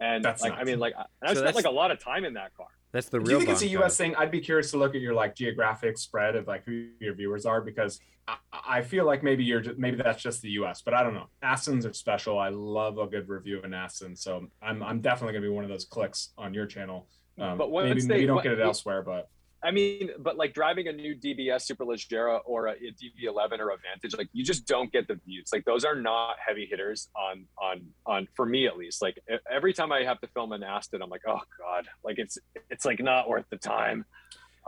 And 0.00 0.24
That's 0.24 0.42
like 0.42 0.52
I 0.54 0.64
mean 0.64 0.78
like 0.78 0.94
I- 0.96 1.06
I 1.22 1.34
So 1.34 1.40
spent 1.40 1.56
like 1.56 1.64
a 1.66 1.70
lot 1.70 1.90
of 1.90 2.02
time 2.02 2.24
in 2.24 2.34
that 2.34 2.54
car. 2.54 2.66
That's 2.92 3.08
the 3.08 3.18
Do 3.18 3.24
real. 3.26 3.40
you 3.40 3.46
think 3.46 3.50
it's 3.50 3.62
a 3.62 3.68
U.S. 3.68 3.96
car. 3.96 4.06
thing? 4.06 4.16
I'd 4.16 4.30
be 4.30 4.40
curious 4.40 4.70
to 4.70 4.78
look 4.78 4.94
at 4.94 5.00
your 5.00 5.14
like 5.14 5.34
geographic 5.34 5.98
spread 5.98 6.36
of 6.36 6.46
like 6.46 6.64
who 6.64 6.88
your 7.00 7.14
viewers 7.14 7.44
are 7.44 7.60
because 7.60 8.00
I, 8.28 8.36
I 8.52 8.82
feel 8.82 9.04
like 9.04 9.22
maybe 9.22 9.44
you're 9.44 9.60
just, 9.60 9.78
maybe 9.78 9.96
that's 9.96 10.22
just 10.22 10.40
the 10.42 10.50
U.S. 10.50 10.82
But 10.82 10.94
I 10.94 11.02
don't 11.02 11.14
know. 11.14 11.26
Astons 11.42 11.88
are 11.88 11.92
special. 11.92 12.38
I 12.38 12.48
love 12.48 12.98
a 12.98 13.06
good 13.06 13.28
review 13.28 13.58
of 13.58 13.64
an 13.64 13.74
Aston, 13.74 14.16
so 14.16 14.46
I'm 14.62 14.82
I'm 14.82 15.00
definitely 15.00 15.34
gonna 15.34 15.46
be 15.46 15.52
one 15.52 15.64
of 15.64 15.70
those 15.70 15.84
clicks 15.84 16.30
on 16.38 16.54
your 16.54 16.66
channel. 16.66 17.06
Um, 17.38 17.58
But 17.58 17.70
once 17.70 17.88
maybe 17.88 18.00
they- 18.00 18.06
maybe 18.08 18.20
you 18.22 18.26
don't 18.28 18.36
what- 18.36 18.44
get 18.44 18.52
it 18.52 18.60
elsewhere, 18.60 19.02
but 19.02 19.28
I 19.66 19.72
mean, 19.72 20.10
but 20.20 20.36
like 20.36 20.54
driving 20.54 20.86
a 20.86 20.92
new 20.92 21.16
DBS 21.16 21.68
Superleggera 21.68 22.40
or 22.44 22.68
a, 22.68 22.72
a 22.72 22.92
DB11 22.92 23.58
or 23.58 23.70
a 23.70 23.76
Vantage, 23.78 24.16
like 24.16 24.28
you 24.32 24.44
just 24.44 24.66
don't 24.66 24.92
get 24.92 25.08
the 25.08 25.18
views. 25.26 25.48
Like 25.52 25.64
those 25.64 25.84
are 25.84 25.96
not 25.96 26.36
heavy 26.44 26.66
hitters 26.70 27.08
on 27.16 27.46
on 27.60 27.86
on 28.06 28.28
for 28.36 28.46
me 28.46 28.68
at 28.68 28.76
least. 28.76 29.02
Like 29.02 29.18
every 29.50 29.72
time 29.72 29.90
I 29.90 30.04
have 30.04 30.20
to 30.20 30.28
film 30.28 30.52
an 30.52 30.62
Aston, 30.62 31.02
I'm 31.02 31.10
like, 31.10 31.22
oh 31.26 31.40
god, 31.58 31.88
like 32.04 32.18
it's 32.18 32.38
it's 32.70 32.84
like 32.84 33.00
not 33.00 33.28
worth 33.28 33.46
the 33.50 33.56
time. 33.56 34.04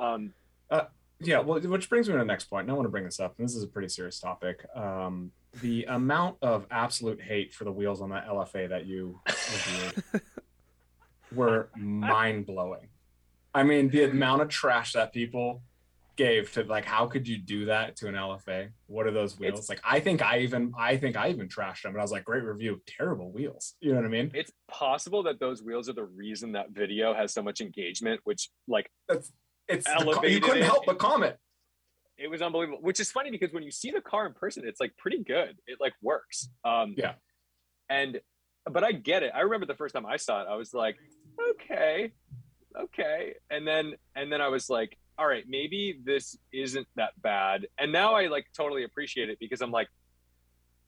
Um, 0.00 0.32
yeah. 1.20 1.40
Well, 1.40 1.60
which 1.60 1.88
brings 1.88 2.08
me 2.08 2.12
to 2.12 2.18
the 2.18 2.24
next 2.24 2.44
point. 2.44 2.64
And 2.64 2.70
I 2.70 2.74
want 2.74 2.86
to 2.86 2.90
bring 2.90 3.04
this 3.04 3.20
up. 3.20 3.34
And 3.38 3.48
this 3.48 3.54
is 3.54 3.62
a 3.62 3.68
pretty 3.68 3.88
serious 3.88 4.20
topic. 4.20 4.64
Um, 4.74 5.32
the 5.60 5.84
amount 5.84 6.36
of 6.42 6.66
absolute 6.70 7.20
hate 7.20 7.52
for 7.52 7.64
the 7.64 7.72
wheels 7.72 8.00
on 8.00 8.10
that 8.10 8.26
LFA 8.26 8.68
that 8.68 8.86
you 8.86 9.20
reviewed 9.26 10.22
were 11.34 11.70
mind 11.76 12.46
blowing. 12.46 12.88
I 13.58 13.62
mean, 13.64 13.88
the 13.88 14.04
amount 14.04 14.42
of 14.42 14.48
trash 14.48 14.92
that 14.92 15.12
people 15.12 15.62
gave 16.16 16.52
to 16.52 16.62
like, 16.64 16.84
how 16.84 17.06
could 17.06 17.26
you 17.26 17.38
do 17.38 17.64
that 17.66 17.96
to 17.96 18.08
an 18.08 18.14
LFA? 18.14 18.70
What 18.86 19.06
are 19.06 19.10
those 19.10 19.38
wheels? 19.38 19.52
It's- 19.60 19.68
like, 19.68 19.80
I 19.84 20.00
think 20.00 20.22
I 20.22 20.40
even, 20.40 20.72
I 20.78 20.96
think 20.96 21.16
I 21.16 21.28
even 21.30 21.48
trashed 21.48 21.82
them, 21.82 21.92
and 21.92 21.98
I 22.00 22.02
was 22.02 22.12
like, 22.12 22.24
great 22.24 22.42
review, 22.44 22.80
terrible 22.86 23.30
wheels. 23.32 23.74
You 23.80 23.90
know 23.92 23.96
what 23.98 24.06
I 24.06 24.08
mean? 24.08 24.30
it's 24.34 24.52
possible 24.68 25.22
that 25.24 25.40
those 25.40 25.62
wheels 25.62 25.88
are 25.88 25.92
the 25.92 26.04
reason 26.04 26.52
that 26.52 26.70
video 26.70 27.14
has 27.14 27.32
so 27.32 27.42
much 27.42 27.60
engagement, 27.60 28.20
which 28.24 28.48
like 28.66 28.90
That's 29.08 29.32
it's 29.68 29.86
the 29.86 30.20
you 30.28 30.40
couldn't 30.40 30.62
help 30.62 30.86
but 30.86 30.98
comment. 30.98 31.36
it 32.16 32.28
was 32.28 32.40
unbelievable. 32.42 32.78
Which 32.80 33.00
is 33.00 33.10
funny 33.10 33.30
because 33.30 33.52
when 33.52 33.62
you 33.62 33.70
see 33.70 33.90
the 33.90 34.00
car 34.00 34.26
in 34.26 34.32
person, 34.34 34.62
it's 34.66 34.80
like 34.80 34.96
pretty 34.96 35.22
good. 35.22 35.56
It 35.66 35.78
like 35.80 35.94
works. 36.02 36.48
Um, 36.64 36.94
Yeah. 36.96 37.14
And 37.90 38.20
but 38.70 38.82
I 38.84 38.92
get 38.92 39.22
it. 39.22 39.32
I 39.34 39.40
remember 39.40 39.66
the 39.66 39.74
first 39.74 39.94
time 39.94 40.04
I 40.06 40.16
saw 40.16 40.42
it, 40.42 40.46
I 40.48 40.56
was 40.56 40.74
like, 40.74 40.96
okay, 41.52 42.12
okay. 42.76 43.34
And 43.50 43.66
then 43.66 43.94
and 44.16 44.32
then 44.32 44.40
I 44.40 44.48
was 44.48 44.70
like, 44.70 44.96
all 45.18 45.26
right, 45.26 45.44
maybe 45.48 46.00
this 46.04 46.36
isn't 46.52 46.86
that 46.96 47.20
bad. 47.22 47.66
And 47.78 47.92
now 47.92 48.14
I 48.14 48.26
like 48.28 48.46
totally 48.56 48.84
appreciate 48.84 49.30
it 49.30 49.38
because 49.40 49.60
I'm 49.60 49.70
like, 49.70 49.88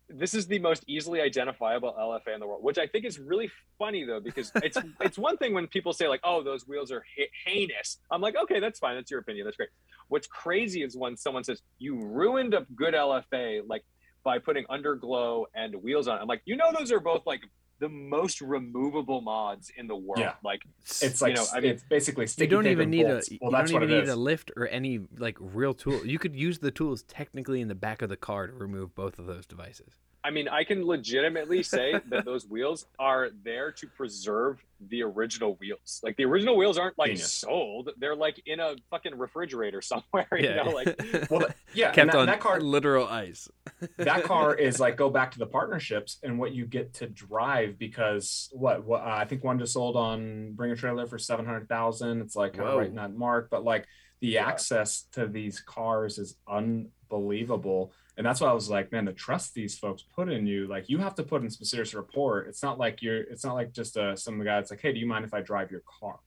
this 0.08 0.34
is 0.34 0.46
the 0.46 0.58
most 0.58 0.84
easily 0.86 1.20
identifiable 1.20 1.94
LFA 1.98 2.34
in 2.34 2.40
the 2.40 2.46
world, 2.46 2.62
which 2.62 2.78
I 2.78 2.86
think 2.86 3.04
is 3.04 3.18
really 3.18 3.50
funny 3.78 4.04
though, 4.04 4.20
because 4.20 4.50
it's 4.62 4.78
it's 5.00 5.18
one 5.18 5.36
thing 5.36 5.54
when 5.54 5.66
people 5.66 5.92
say 5.92 6.08
like, 6.08 6.20
oh, 6.24 6.42
those 6.42 6.66
wheels 6.66 6.90
are 6.92 7.04
he- 7.16 7.28
heinous. 7.44 7.98
I'm 8.10 8.20
like, 8.20 8.36
okay, 8.36 8.60
that's 8.60 8.78
fine. 8.78 8.96
That's 8.96 9.10
your 9.10 9.20
opinion. 9.20 9.44
That's 9.44 9.56
great. 9.56 9.70
What's 10.08 10.26
crazy 10.26 10.82
is 10.82 10.96
when 10.96 11.16
someone 11.16 11.44
says 11.44 11.62
you 11.78 12.00
ruined 12.00 12.54
a 12.54 12.66
good 12.74 12.94
LFA 12.94 13.62
like 13.68 13.84
by 14.22 14.38
putting 14.38 14.64
underglow 14.66 15.44
and 15.54 15.74
wheels 15.76 16.08
on. 16.08 16.18
it. 16.18 16.20
I'm 16.20 16.28
like, 16.28 16.42
you 16.44 16.56
know, 16.56 16.72
those 16.76 16.92
are 16.92 17.00
both 17.00 17.26
like 17.26 17.40
the 17.80 17.88
most 17.88 18.40
removable 18.40 19.20
mods 19.22 19.72
in 19.76 19.86
the 19.88 19.96
world. 19.96 20.20
Yeah. 20.20 20.34
Like, 20.44 20.62
It's 20.78 21.20
like 21.20 21.34
know, 21.34 21.46
I 21.52 21.60
mean, 21.60 21.70
it's 21.72 21.82
basically 21.82 22.26
you 22.38 22.46
don't 22.46 22.66
even 22.66 22.82
and 22.82 22.90
need 22.90 23.06
a 23.06 23.08
bolts. 23.14 23.30
you 23.30 23.38
Well, 23.40 23.50
don't 23.50 23.70
even 23.70 23.88
need 23.88 24.04
is. 24.04 24.08
a 24.10 24.16
lift 24.16 24.52
or 24.56 24.68
any 24.68 25.00
like 25.18 25.36
real 25.40 25.74
tool. 25.74 26.06
You 26.06 26.18
could 26.18 26.36
use 26.36 26.58
the 26.58 26.70
tools 26.70 27.02
technically 27.04 27.60
in 27.60 27.68
the 27.68 27.74
back 27.74 28.02
of 28.02 28.08
the 28.08 28.16
car 28.16 28.46
to 28.46 28.52
remove 28.52 28.94
both 28.94 29.18
of 29.18 29.26
those 29.26 29.46
devices. 29.46 29.96
I 30.22 30.30
mean, 30.30 30.48
I 30.48 30.64
can 30.64 30.84
legitimately 30.84 31.62
say 31.62 31.94
that 32.10 32.26
those 32.26 32.46
wheels 32.50 32.84
are 32.98 33.30
there 33.42 33.72
to 33.72 33.86
preserve 33.86 34.62
the 34.88 35.02
original 35.02 35.56
wheels. 35.60 36.00
Like 36.02 36.16
the 36.16 36.24
original 36.26 36.56
wheels 36.56 36.76
aren't 36.76 36.98
like 36.98 37.12
Genius. 37.12 37.32
sold; 37.32 37.90
they're 37.98 38.14
like 38.16 38.42
in 38.44 38.60
a 38.60 38.76
fucking 38.90 39.16
refrigerator 39.16 39.80
somewhere. 39.80 40.26
You 40.38 40.54
know, 40.56 40.70
like 40.70 41.00
Well, 41.30 41.46
yeah, 41.74 41.86
and 41.86 41.94
kept 41.94 42.12
that, 42.12 42.18
on 42.18 42.26
that 42.26 42.40
car 42.40 42.60
literal 42.60 43.06
ice. 43.08 43.48
that 43.96 44.24
car 44.24 44.54
is 44.54 44.78
like 44.78 44.96
go 44.96 45.08
back 45.10 45.30
to 45.32 45.38
the 45.38 45.46
partnerships 45.46 46.18
and 46.22 46.38
what 46.38 46.52
you 46.52 46.66
get 46.66 46.92
to 46.94 47.06
drive 47.08 47.78
because 47.78 48.48
what 48.52 48.84
what 48.84 49.00
uh, 49.02 49.06
I 49.06 49.24
think 49.24 49.42
one 49.42 49.58
just 49.58 49.72
sold 49.72 49.96
on 49.96 50.52
Bring 50.52 50.70
a 50.72 50.76
Trailer 50.76 51.06
for 51.06 51.18
seven 51.18 51.46
hundred 51.46 51.68
thousand. 51.68 52.20
It's 52.20 52.36
like 52.36 52.52
kind 52.54 52.64
of 52.68 52.74
Whoa. 52.74 52.78
right 52.80 52.88
in 52.88 52.96
that 52.96 53.14
mark, 53.14 53.48
but 53.50 53.64
like 53.64 53.86
the 54.20 54.28
Yeah. 54.28 54.46
access 54.46 55.04
to 55.12 55.26
these 55.26 55.60
cars 55.60 56.18
is 56.18 56.36
unbelievable. 56.46 57.92
And 58.16 58.26
that's 58.26 58.40
why 58.40 58.48
I 58.48 58.52
was 58.52 58.68
like, 58.68 58.92
man, 58.92 59.04
the 59.04 59.12
trust 59.12 59.54
these 59.54 59.78
folks 59.78 60.02
put 60.02 60.30
in 60.30 60.46
you, 60.46 60.66
like 60.66 60.88
you 60.88 60.98
have 60.98 61.14
to 61.16 61.22
put 61.22 61.42
in 61.42 61.50
some 61.50 61.64
serious 61.64 61.94
rapport. 61.94 62.40
It's 62.40 62.62
not 62.62 62.78
like 62.78 63.02
you're, 63.02 63.22
it's 63.22 63.44
not 63.44 63.54
like 63.54 63.72
just 63.72 63.96
uh, 63.96 64.16
some 64.16 64.38
guy 64.38 64.56
that's 64.56 64.70
like, 64.70 64.80
hey, 64.80 64.92
do 64.92 64.98
you 64.98 65.06
mind 65.06 65.24
if 65.24 65.32
I 65.32 65.40
drive 65.40 65.70
your 65.70 65.82
car? 66.00 66.18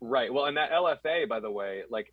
Right. 0.00 0.32
Well, 0.32 0.46
and 0.46 0.56
that 0.56 0.70
LFA, 0.70 1.28
by 1.28 1.40
the 1.40 1.50
way, 1.50 1.82
like, 1.90 2.12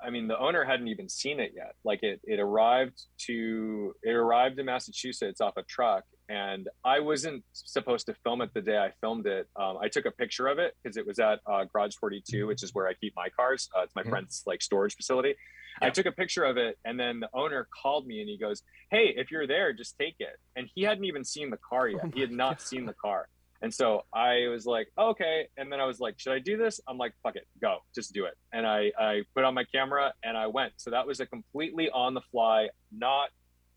I 0.00 0.10
mean, 0.10 0.28
the 0.28 0.38
owner 0.38 0.64
hadn't 0.64 0.88
even 0.88 1.08
seen 1.08 1.40
it 1.40 1.52
yet. 1.54 1.74
Like, 1.84 2.02
it 2.02 2.20
it 2.24 2.38
arrived 2.38 3.02
to 3.26 3.94
it 4.02 4.12
arrived 4.12 4.58
in 4.58 4.66
Massachusetts 4.66 5.40
off 5.40 5.56
a 5.56 5.62
truck, 5.62 6.04
and 6.30 6.68
I 6.84 7.00
wasn't 7.00 7.42
supposed 7.52 8.06
to 8.06 8.14
film 8.22 8.40
it 8.40 8.54
the 8.54 8.60
day 8.62 8.78
I 8.78 8.92
filmed 9.00 9.26
it. 9.26 9.48
Um, 9.56 9.78
I 9.82 9.88
took 9.88 10.06
a 10.06 10.12
picture 10.12 10.46
of 10.46 10.60
it 10.60 10.74
because 10.82 10.96
it 10.96 11.04
was 11.04 11.18
at 11.18 11.40
uh, 11.44 11.64
Garage 11.64 11.94
42, 11.98 12.46
which 12.46 12.62
is 12.62 12.72
where 12.72 12.86
I 12.86 12.94
keep 12.94 13.14
my 13.16 13.28
cars. 13.30 13.68
Uh, 13.76 13.82
it's 13.82 13.94
my 13.96 14.04
Mhm. 14.04 14.10
friend's 14.10 14.44
like 14.46 14.62
storage 14.62 14.94
facility. 14.94 15.34
I 15.82 15.90
took 15.90 16.06
a 16.06 16.12
picture 16.12 16.44
of 16.44 16.56
it, 16.56 16.78
and 16.84 16.98
then 16.98 17.20
the 17.20 17.28
owner 17.34 17.66
called 17.82 18.06
me 18.06 18.20
and 18.20 18.28
he 18.28 18.36
goes, 18.38 18.62
"Hey, 18.90 19.08
if 19.16 19.30
you're 19.30 19.46
there, 19.46 19.72
just 19.72 19.96
take 19.98 20.16
it." 20.20 20.36
And 20.56 20.68
he 20.74 20.82
hadn't 20.82 21.04
even 21.04 21.24
seen 21.24 21.50
the 21.50 21.58
car 21.58 21.88
yet. 21.88 22.02
Oh 22.04 22.10
he 22.14 22.20
had 22.20 22.30
not 22.32 22.58
God. 22.58 22.60
seen 22.60 22.86
the 22.86 22.94
car. 22.94 23.28
And 23.62 23.72
so 23.74 24.04
I 24.14 24.46
was 24.48 24.64
like, 24.66 24.88
okay. 24.98 25.46
And 25.58 25.70
then 25.70 25.80
I 25.80 25.84
was 25.84 26.00
like, 26.00 26.18
should 26.18 26.32
I 26.32 26.38
do 26.38 26.56
this? 26.56 26.80
I'm 26.88 26.96
like, 26.96 27.12
fuck 27.22 27.36
it, 27.36 27.46
go, 27.60 27.80
just 27.94 28.14
do 28.14 28.24
it. 28.24 28.32
And 28.54 28.66
I, 28.66 28.90
I 28.98 29.22
put 29.34 29.44
on 29.44 29.52
my 29.52 29.64
camera 29.64 30.14
and 30.24 30.34
I 30.34 30.46
went. 30.46 30.72
So 30.78 30.90
that 30.92 31.06
was 31.06 31.20
a 31.20 31.26
completely 31.26 31.90
on 31.90 32.14
the 32.14 32.22
fly, 32.32 32.70
not 32.90 33.28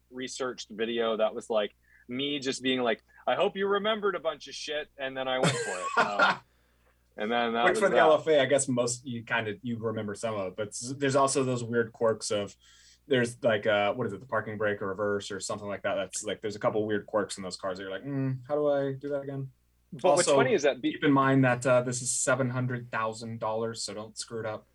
researched 0.10 0.68
video. 0.72 1.18
That 1.18 1.36
was 1.36 1.50
like 1.50 1.72
me 2.08 2.40
just 2.40 2.62
being 2.62 2.82
like, 2.82 3.04
I 3.28 3.36
hope 3.36 3.56
you 3.56 3.68
remembered 3.68 4.16
a 4.16 4.20
bunch 4.20 4.48
of 4.48 4.54
shit. 4.54 4.90
And 4.98 5.16
then 5.16 5.28
I 5.28 5.40
went 5.40 5.56
for 5.56 5.72
it. 5.72 6.06
Um, 6.06 6.36
and 7.18 7.32
then 7.32 7.54
that 7.54 7.78
for 7.78 7.90
the 7.90 7.96
that. 7.96 8.26
LFA, 8.26 8.40
I 8.40 8.46
guess 8.46 8.68
most 8.68 9.06
you 9.06 9.24
kind 9.24 9.48
of 9.48 9.58
you 9.62 9.78
remember 9.78 10.16
some 10.16 10.36
of 10.36 10.48
it, 10.48 10.54
but 10.58 10.70
there's 10.98 11.16
also 11.16 11.44
those 11.44 11.64
weird 11.64 11.92
quirks 11.94 12.32
of 12.32 12.56
there's 13.08 13.36
like 13.44 13.68
uh 13.68 13.94
what 13.94 14.08
is 14.08 14.14
it, 14.14 14.22
the 14.22 14.26
parking 14.26 14.58
brake 14.58 14.82
or 14.82 14.88
reverse 14.88 15.32
or 15.32 15.40
something 15.40 15.68
like 15.68 15.84
that. 15.84 15.96
That's 15.96 16.24
like 16.24 16.42
there's 16.42 16.56
a 16.56 16.60
couple 16.60 16.86
weird 16.86 17.06
quirks 17.06 17.38
in 17.38 17.44
those 17.44 17.58
cars 17.58 17.78
that 17.78 17.84
you're 17.84 17.92
like, 17.92 18.06
mm, 18.06 18.38
how 18.48 18.56
do 18.56 18.70
I 18.70 18.94
do 18.94 19.10
that 19.10 19.22
again? 19.22 19.50
But 19.92 20.16
what's 20.16 20.32
funny 20.32 20.54
is 20.54 20.64
that 20.64 20.82
be- 20.82 20.94
Keep 20.94 21.04
in 21.04 21.12
mind 21.12 21.46
that 21.46 21.66
uh, 21.68 21.82
this 21.84 22.02
is 22.02 22.12
seven 22.12 22.50
hundred 22.50 22.92
thousand 22.92 23.40
dollars, 23.40 23.84
so 23.84 23.94
don't 23.94 24.18
screw 24.18 24.40
it 24.40 24.46
up. 24.46 24.66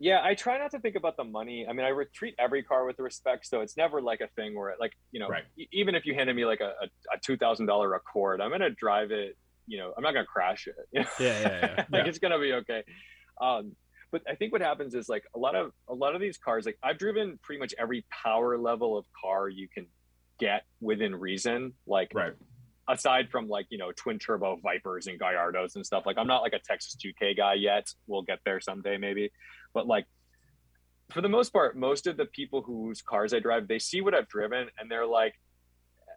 Yeah, 0.00 0.20
I 0.22 0.34
try 0.34 0.58
not 0.58 0.70
to 0.72 0.78
think 0.78 0.94
about 0.94 1.16
the 1.16 1.24
money. 1.24 1.66
I 1.68 1.72
mean, 1.72 1.84
I 1.84 1.88
re- 1.88 2.06
treat 2.14 2.34
every 2.38 2.62
car 2.62 2.86
with 2.86 3.00
respect, 3.00 3.46
so 3.46 3.60
it's 3.62 3.76
never 3.76 4.00
like 4.00 4.20
a 4.20 4.28
thing 4.36 4.56
where, 4.56 4.74
like, 4.78 4.92
you 5.10 5.18
know, 5.18 5.28
Right. 5.28 5.42
e- 5.56 5.66
even 5.72 5.94
if 5.96 6.06
you 6.06 6.14
handed 6.14 6.36
me 6.36 6.44
like 6.44 6.60
a, 6.60 6.72
a, 6.82 6.86
a 7.14 7.18
two 7.24 7.36
thousand 7.36 7.66
dollar 7.66 7.94
Accord, 7.94 8.40
I'm 8.40 8.50
gonna 8.50 8.70
drive 8.70 9.10
it. 9.10 9.36
You 9.66 9.78
know, 9.78 9.92
I'm 9.96 10.02
not 10.04 10.12
gonna 10.14 10.24
crash 10.26 10.68
it. 10.68 10.76
you 10.92 11.00
know? 11.00 11.06
Yeah, 11.18 11.40
yeah, 11.40 11.48
yeah. 11.50 11.76
like 11.90 12.04
Yeah. 12.04 12.08
it's 12.08 12.18
gonna 12.20 12.38
be 12.38 12.52
okay. 12.54 12.84
Um, 13.40 13.72
but 14.12 14.22
I 14.28 14.36
think 14.36 14.52
what 14.52 14.60
happens 14.62 14.94
is 14.94 15.08
like 15.08 15.24
a 15.34 15.38
lot 15.38 15.54
of 15.56 15.72
a 15.88 15.94
lot 15.94 16.14
of 16.14 16.20
these 16.20 16.38
cars. 16.38 16.64
Like 16.64 16.78
I've 16.82 16.96
driven 16.98 17.38
pretty 17.42 17.58
much 17.58 17.74
every 17.78 18.04
power 18.24 18.56
level 18.56 18.96
of 18.96 19.04
car 19.20 19.48
you 19.48 19.68
can 19.68 19.86
get 20.38 20.62
within 20.80 21.14
reason. 21.16 21.72
Like 21.86 22.12
Right. 22.14 22.34
aside 22.88 23.30
from 23.30 23.48
like 23.48 23.66
you 23.68 23.76
know 23.78 23.90
twin 23.96 24.18
turbo 24.18 24.56
vipers 24.62 25.08
and 25.08 25.20
gallardos 25.20 25.74
and 25.76 25.84
stuff 25.84 26.04
like 26.06 26.16
i'm 26.16 26.26
not 26.26 26.40
like 26.40 26.54
a 26.54 26.58
texas 26.58 26.96
2k 27.04 27.36
guy 27.36 27.52
yet 27.52 27.86
we'll 28.06 28.22
get 28.22 28.38
there 28.46 28.60
someday 28.60 28.96
maybe 28.96 29.30
but 29.74 29.86
like 29.86 30.06
for 31.10 31.20
the 31.20 31.28
most 31.28 31.52
part 31.52 31.76
most 31.76 32.06
of 32.06 32.16
the 32.16 32.26
people 32.26 32.62
whose 32.62 33.02
cars 33.02 33.32
i 33.32 33.38
drive 33.38 33.66
they 33.68 33.78
see 33.78 34.00
what 34.00 34.14
i've 34.14 34.28
driven 34.28 34.68
and 34.78 34.90
they're 34.90 35.06
like 35.06 35.34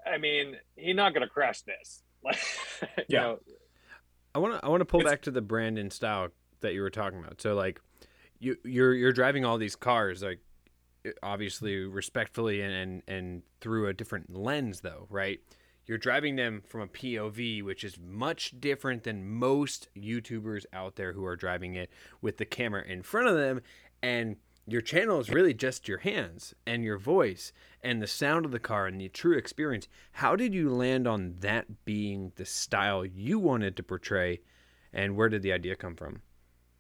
i 0.06 0.18
mean 0.18 0.56
he's 0.76 0.96
not 0.96 1.14
gonna 1.14 1.28
crash 1.28 1.62
this 1.62 2.04
like 2.24 2.38
you 2.98 3.06
Yeah. 3.08 3.20
know, 3.20 3.38
I 4.34 4.40
want 4.40 4.54
to 4.60 4.66
I 4.66 4.70
want 4.70 4.82
to 4.82 4.86
pull 4.86 5.04
back 5.04 5.24
to 5.24 5.32
the 5.32 5.42
brand 5.42 5.78
and 5.78 5.92
style 5.92 6.30
that 6.62 6.74
you 6.74 6.82
were 6.82 6.90
talking 6.90 7.20
about. 7.20 7.42
So 7.42 7.56
like 7.56 7.82
you 8.40 8.58
you're 8.64 8.94
you're 8.94 9.12
driving 9.12 9.44
all 9.44 9.58
these 9.58 9.76
cars 9.76 10.22
like 10.24 10.40
obviously 11.24 11.78
respectfully 11.78 12.62
and 12.62 12.74
and, 12.74 13.04
and 13.08 13.44
through 13.60 13.88
a 13.88 13.94
different 13.94 14.36
lens 14.36 14.82
though, 14.82 15.08
right? 15.10 15.40
You're 15.92 15.98
driving 15.98 16.38
them 16.38 16.64
from 16.66 16.80
a 16.80 16.88
POV 16.88 17.64
which 17.64 17.84
is 17.84 18.00
much 18.00 18.54
different 18.62 19.04
than 19.04 19.28
most 19.28 19.90
YouTubers 19.94 20.64
out 20.72 20.96
there 20.96 21.12
who 21.12 21.26
are 21.26 21.36
driving 21.36 21.76
it 21.76 21.90
with 22.22 22.38
the 22.38 22.46
camera 22.46 22.82
in 22.88 23.04
front 23.04 23.28
of 23.28 23.36
them 23.36 23.60
and 24.02 24.38
your 24.66 24.80
channel 24.80 25.20
is 25.20 25.30
really 25.30 25.54
just 25.54 25.90
your 25.90 25.98
hands 25.98 26.56
and 26.66 26.86
your 26.86 26.98
voice 26.98 27.52
and 27.84 28.02
the 28.02 28.08
sound 28.08 28.46
of 28.46 28.54
the 28.54 28.58
car 28.58 28.88
and 28.88 29.02
the 29.02 29.10
true 29.10 29.38
experience. 29.38 29.90
How 30.14 30.38
did 30.38 30.54
you 30.54 30.70
land 30.70 31.10
on 31.10 31.36
that 31.42 31.84
being 31.84 32.32
the 32.38 32.46
style 32.46 33.06
you 33.06 33.38
wanted 33.38 33.76
to 33.76 33.84
portray, 33.84 34.40
and 34.94 35.18
where 35.18 35.28
did 35.28 35.42
the 35.42 35.52
idea 35.52 35.76
come 35.76 35.98
from? 35.98 36.22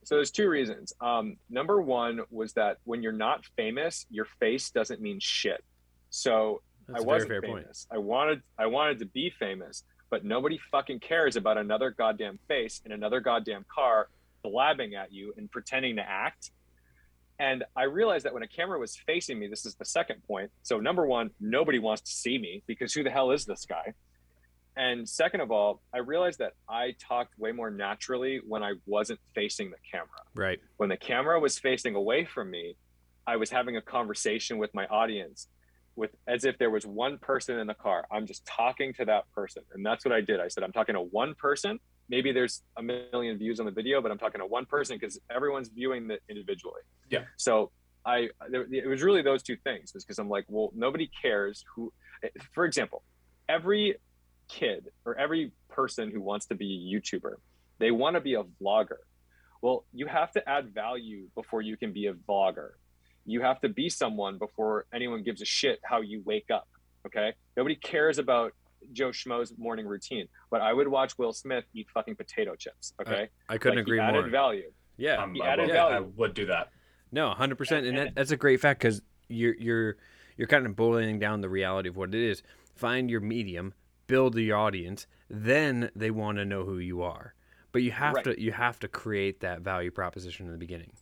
So 0.05 0.15
there's 0.15 0.31
two 0.31 0.47
reasons. 0.47 0.93
Um, 1.01 1.35
number 1.49 1.81
one 1.81 2.21
was 2.29 2.53
that 2.53 2.77
when 2.85 3.03
you're 3.03 3.11
not 3.11 3.45
famous, 3.57 4.05
your 4.09 4.27
face 4.39 4.71
doesn't 4.71 5.01
mean 5.01 5.19
shit. 5.19 5.65
So 6.11 6.61
That's 6.87 7.01
I 7.01 7.05
wasn't 7.05 7.29
fair 7.29 7.41
famous. 7.41 7.87
I 7.91 7.97
wanted 7.97 8.41
I 8.57 8.65
wanted 8.65 8.99
to 8.99 9.05
be 9.05 9.31
famous, 9.39 9.83
but 10.09 10.25
nobody 10.25 10.59
fucking 10.71 10.99
cares 10.99 11.35
about 11.35 11.57
another 11.57 11.91
goddamn 11.91 12.39
face 12.47 12.81
in 12.85 12.91
another 12.91 13.19
goddamn 13.19 13.65
car 13.73 14.09
blabbing 14.43 14.95
at 14.95 15.11
you 15.11 15.33
and 15.37 15.49
pretending 15.51 15.95
to 15.97 16.01
act. 16.01 16.51
And 17.39 17.63
I 17.75 17.83
realized 17.83 18.25
that 18.25 18.33
when 18.33 18.43
a 18.43 18.47
camera 18.47 18.77
was 18.77 18.95
facing 18.95 19.39
me, 19.39 19.47
this 19.47 19.65
is 19.65 19.73
the 19.75 19.85
second 19.85 20.21
point. 20.27 20.51
So 20.61 20.79
number 20.79 21.07
one, 21.07 21.31
nobody 21.39 21.79
wants 21.79 22.01
to 22.03 22.11
see 22.11 22.37
me 22.37 22.61
because 22.67 22.93
who 22.93 23.03
the 23.03 23.09
hell 23.09 23.31
is 23.31 23.45
this 23.45 23.65
guy? 23.65 23.93
And 24.77 25.07
second 25.07 25.41
of 25.41 25.51
all, 25.51 25.81
I 25.93 25.97
realized 25.99 26.39
that 26.39 26.53
I 26.69 26.95
talked 26.99 27.37
way 27.37 27.51
more 27.51 27.69
naturally 27.69 28.41
when 28.47 28.63
I 28.63 28.73
wasn't 28.85 29.19
facing 29.35 29.69
the 29.69 29.77
camera. 29.91 30.07
Right. 30.35 30.59
When 30.77 30.89
the 30.89 30.97
camera 30.97 31.39
was 31.39 31.59
facing 31.59 31.95
away 31.95 32.25
from 32.25 32.49
me, 32.51 32.75
I 33.27 33.35
was 33.35 33.49
having 33.49 33.75
a 33.75 33.81
conversation 33.81 34.57
with 34.57 34.73
my 34.73 34.85
audience 34.87 35.47
with 35.95 36.11
as 36.27 36.45
if 36.45 36.57
there 36.57 36.69
was 36.69 36.85
one 36.85 37.17
person 37.17 37.59
in 37.59 37.67
the 37.67 37.73
car. 37.73 38.05
I'm 38.11 38.25
just 38.25 38.45
talking 38.45 38.93
to 38.95 39.05
that 39.05 39.31
person. 39.33 39.63
And 39.73 39.85
that's 39.85 40.05
what 40.05 40.13
I 40.13 40.21
did. 40.21 40.39
I 40.39 40.47
said, 40.47 40.63
I'm 40.63 40.71
talking 40.71 40.95
to 40.95 41.01
one 41.01 41.35
person. 41.35 41.79
Maybe 42.09 42.31
there's 42.31 42.63
a 42.77 42.83
million 42.83 43.37
views 43.37 43.59
on 43.59 43.65
the 43.65 43.71
video, 43.71 44.01
but 44.01 44.11
I'm 44.11 44.17
talking 44.17 44.39
to 44.39 44.45
one 44.45 44.65
person 44.65 44.97
because 44.99 45.19
everyone's 45.29 45.69
viewing 45.69 46.09
it 46.11 46.21
individually. 46.29 46.81
Yeah. 47.09 47.23
So 47.37 47.71
I, 48.05 48.29
it 48.51 48.87
was 48.87 49.01
really 49.01 49.21
those 49.21 49.43
two 49.43 49.57
things 49.57 49.91
because 49.91 50.17
I'm 50.17 50.29
like, 50.29 50.45
well, 50.47 50.71
nobody 50.75 51.09
cares 51.21 51.63
who, 51.75 51.93
for 52.53 52.65
example, 52.65 53.03
every 53.47 53.95
kid 54.47 54.87
or 55.05 55.17
every 55.17 55.51
person 55.69 56.11
who 56.11 56.21
wants 56.21 56.47
to 56.47 56.55
be 56.55 56.67
a 56.93 56.99
YouTuber, 56.99 57.35
they 57.79 57.91
want 57.91 58.15
to 58.15 58.21
be 58.21 58.35
a 58.35 58.43
vlogger. 58.61 58.97
Well, 59.61 59.85
you 59.93 60.07
have 60.07 60.31
to 60.31 60.49
add 60.49 60.73
value 60.73 61.27
before 61.35 61.61
you 61.61 61.77
can 61.77 61.93
be 61.93 62.07
a 62.07 62.13
vlogger. 62.13 62.71
You 63.25 63.41
have 63.41 63.61
to 63.61 63.69
be 63.69 63.89
someone 63.89 64.37
before 64.37 64.85
anyone 64.93 65.23
gives 65.23 65.41
a 65.41 65.45
shit 65.45 65.79
how 65.83 66.01
you 66.01 66.21
wake 66.25 66.49
up. 66.51 66.67
Okay. 67.05 67.33
Nobody 67.57 67.75
cares 67.75 68.17
about 68.17 68.53
Joe 68.93 69.09
Schmo's 69.09 69.53
morning 69.57 69.85
routine, 69.87 70.27
but 70.49 70.61
I 70.61 70.73
would 70.73 70.87
watch 70.87 71.17
Will 71.17 71.33
Smith 71.33 71.65
eat 71.73 71.87
fucking 71.93 72.15
potato 72.15 72.55
chips. 72.55 72.93
Okay. 73.01 73.29
I 73.49 73.57
couldn't 73.57 73.77
Like, 73.79 73.85
he 73.85 73.91
agree 73.91 73.99
added 73.99 74.21
more. 74.21 74.29
value. 74.29 74.71
yeah. 74.97 75.21
Um, 75.21 75.33
He 75.35 75.41
I, 75.41 75.49
added 75.53 75.67
would, 75.67 75.73
value. 75.73 75.95
I 75.97 75.99
would 75.99 76.33
do 76.33 76.45
that. 76.47 76.69
No, 77.11 77.29
hundred 77.31 77.57
percent, 77.57 77.85
and 77.85 77.97
that, 77.97 78.15
that's 78.15 78.31
a 78.31 78.37
great 78.37 78.59
fact 78.61 78.79
because 78.81 79.01
you're 79.27 79.55
you're 79.55 79.97
you're 80.37 80.47
kind 80.47 80.65
of 80.65 80.75
boiling 80.75 81.19
down 81.19 81.41
the 81.41 81.49
reality 81.49 81.89
of 81.89 81.97
what 81.97 82.09
it 82.15 82.21
is. 82.21 82.41
Find 82.75 83.09
your 83.11 83.19
medium, 83.19 83.73
build 84.07 84.35
your 84.37 84.57
audience, 84.57 85.05
then 85.29 85.91
they 85.95 86.09
want 86.09 86.37
to 86.37 86.45
know 86.45 86.63
who 86.63 86.77
you 86.77 87.01
are. 87.03 87.33
But 87.73 87.83
you 87.83 87.91
have 87.91 88.15
Right. 88.15 88.23
to 88.25 88.41
you 88.41 88.51
have 88.53 88.79
to 88.79 88.87
create 88.87 89.41
that 89.41 89.59
value 89.61 89.91
proposition 89.91 90.45
in 90.45 90.53
the 90.53 90.57
beginning. 90.57 90.93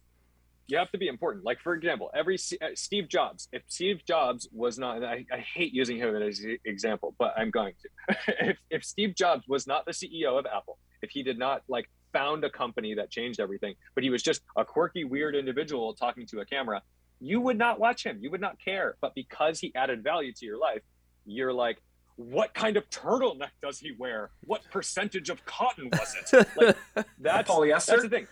You 0.69 0.77
have 0.77 0.91
to 0.91 0.97
be 0.97 1.07
important. 1.07 1.43
Like 1.43 1.59
for 1.61 1.73
example, 1.73 2.11
every 2.13 2.37
C- 2.37 2.57
uh, 2.61 2.67
Steve 2.75 3.07
Jobs. 3.07 3.47
If 3.51 3.63
Steve 3.67 4.05
Jobs 4.05 4.47
was 4.51 4.77
not, 4.77 4.97
and 4.97 5.05
I, 5.05 5.25
I 5.31 5.37
hate 5.37 5.73
using 5.73 5.97
him 5.97 6.15
as 6.15 6.39
an 6.39 6.57
example, 6.65 7.15
but 7.17 7.33
I'm 7.37 7.49
going 7.49 7.73
to. 7.81 8.17
if, 8.49 8.57
if 8.69 8.83
Steve 8.83 9.15
Jobs 9.15 9.47
was 9.47 9.67
not 9.67 9.85
the 9.85 9.91
CEO 9.91 10.37
of 10.37 10.45
Apple, 10.45 10.77
if 11.01 11.09
he 11.09 11.23
did 11.23 11.39
not 11.39 11.63
like 11.67 11.89
found 12.13 12.43
a 12.43 12.49
company 12.49 12.93
that 12.95 13.09
changed 13.09 13.39
everything, 13.39 13.75
but 13.95 14.03
he 14.03 14.09
was 14.09 14.21
just 14.21 14.41
a 14.57 14.63
quirky, 14.65 15.03
weird 15.03 15.35
individual 15.35 15.93
talking 15.93 16.25
to 16.27 16.39
a 16.39 16.45
camera, 16.45 16.81
you 17.19 17.41
would 17.41 17.57
not 17.57 17.79
watch 17.79 18.05
him. 18.05 18.19
You 18.21 18.31
would 18.31 18.41
not 18.41 18.57
care. 18.63 18.95
But 19.01 19.15
because 19.15 19.59
he 19.59 19.73
added 19.75 20.03
value 20.03 20.33
to 20.33 20.45
your 20.45 20.57
life, 20.57 20.81
you're 21.25 21.53
like. 21.53 21.81
What 22.21 22.53
kind 22.53 22.75
of 22.75 22.89
turtleneck 22.89 23.51
does 23.61 23.79
he 23.79 23.93
wear? 23.97 24.31
What 24.41 24.61
percentage 24.71 25.29
of 25.29 25.45
cotton 25.45 25.89
was 25.89 26.13
it? 26.33 26.47
Like, 26.57 26.75
that's 27.17 27.49
Polyester. 27.49 27.85
that's 27.85 28.01
the 28.01 28.09
thing. 28.09 28.27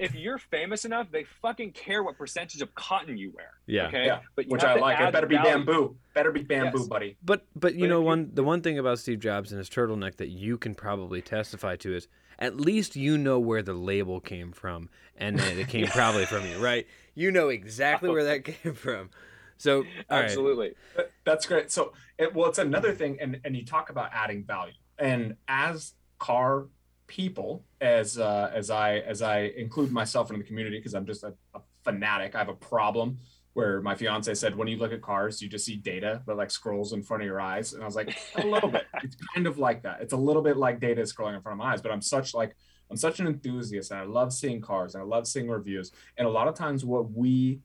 If 0.00 0.14
you're 0.14 0.38
famous 0.38 0.84
enough, 0.84 1.10
they 1.10 1.24
fucking 1.42 1.72
care 1.72 2.02
what 2.02 2.16
percentage 2.18 2.60
of 2.62 2.74
cotton 2.74 3.16
you 3.16 3.32
wear. 3.34 3.52
Yeah. 3.66 3.86
Okay. 3.88 4.06
Yeah, 4.06 4.20
But 4.36 4.46
you 4.46 4.50
which 4.52 4.64
I 4.64 4.74
like. 4.74 5.00
It 5.00 5.12
better 5.12 5.26
be 5.26 5.36
value. 5.36 5.50
bamboo. 5.52 5.96
Better 6.14 6.32
be 6.32 6.42
bamboo, 6.42 6.78
Yes. 6.78 6.88
buddy. 6.88 7.16
But 7.22 7.46
but 7.54 7.74
you 7.74 7.82
But 7.82 7.88
know 7.88 7.98
if 7.98 8.02
you- 8.02 8.06
one 8.06 8.30
the 8.34 8.44
one 8.44 8.60
thing 8.62 8.78
about 8.78 8.98
Steve 8.98 9.20
Jobs 9.20 9.52
and 9.52 9.58
his 9.58 9.68
turtleneck 9.70 10.16
that 10.16 10.28
you 10.28 10.58
can 10.58 10.74
probably 10.74 11.22
testify 11.22 11.76
to 11.76 11.94
is 11.94 12.08
at 12.38 12.56
least 12.60 12.96
you 12.96 13.18
know 13.18 13.38
where 13.38 13.62
the 13.62 13.74
label 13.74 14.18
came 14.20 14.50
from 14.52 14.88
and 15.16 15.38
it 15.40 15.68
came 15.68 15.86
probably 15.88 16.24
from 16.26 16.46
you, 16.46 16.58
right? 16.58 16.86
You 17.14 17.30
know 17.30 17.48
exactly 17.48 18.08
where 18.08 18.24
that 18.24 18.44
came 18.44 18.74
from. 18.74 19.10
So 19.58 19.78
all 19.78 19.84
right. 20.10 20.24
Absolutely. 20.24 20.72
That- 20.96 21.10
That's 21.24 21.46
great. 21.46 21.70
So, 21.70 21.92
it, 22.18 22.34
well, 22.34 22.48
it's 22.48 22.58
another 22.58 22.94
thing, 22.94 23.18
and 23.20 23.40
and 23.44 23.54
you 23.54 23.64
talk 23.64 23.90
about 23.90 24.10
adding 24.12 24.42
value, 24.44 24.72
and 24.98 25.36
as 25.48 25.94
car 26.18 26.66
people, 27.06 27.64
as 27.80 28.18
uh, 28.18 28.50
as 28.54 28.70
I 28.70 28.98
as 28.98 29.22
I 29.22 29.52
include 29.56 29.92
myself 29.92 30.30
in 30.30 30.38
the 30.38 30.44
community 30.44 30.78
because 30.78 30.94
I'm 30.94 31.06
just 31.06 31.24
a, 31.24 31.34
a 31.54 31.60
fanatic. 31.84 32.34
I 32.34 32.38
have 32.38 32.48
a 32.48 32.54
problem 32.54 33.18
where 33.54 33.80
my 33.80 33.96
fiance 33.96 34.32
said, 34.34 34.54
when 34.54 34.68
you 34.68 34.76
look 34.76 34.92
at 34.92 35.02
cars, 35.02 35.42
you 35.42 35.48
just 35.48 35.64
see 35.64 35.74
data 35.76 36.22
that 36.26 36.36
like 36.36 36.50
scrolls 36.50 36.92
in 36.92 37.02
front 37.02 37.22
of 37.22 37.26
your 37.26 37.40
eyes, 37.40 37.72
and 37.72 37.82
I 37.82 37.86
was 37.86 37.96
like, 37.96 38.16
a 38.36 38.46
little 38.46 38.68
bit. 38.68 38.84
It's 39.02 39.16
kind 39.34 39.46
of 39.46 39.58
like 39.58 39.82
that. 39.82 40.00
It's 40.00 40.12
a 40.12 40.16
little 40.16 40.42
bit 40.42 40.56
like 40.56 40.80
data 40.80 41.02
scrolling 41.02 41.34
in 41.34 41.42
front 41.42 41.58
of 41.58 41.64
my 41.64 41.72
eyes, 41.72 41.82
but 41.82 41.90
I'm 41.90 42.02
such 42.02 42.34
like 42.34 42.54
I'm 42.90 42.96
such 42.96 43.20
an 43.20 43.26
enthusiast, 43.26 43.90
and 43.90 44.00
I 44.00 44.04
love 44.04 44.32
seeing 44.32 44.60
cars, 44.60 44.94
and 44.94 45.02
I 45.02 45.06
love 45.06 45.26
seeing 45.26 45.48
reviews, 45.48 45.92
and 46.16 46.26
a 46.26 46.30
lot 46.30 46.48
of 46.48 46.54
times 46.54 46.84
what 46.84 47.10
we 47.10 47.60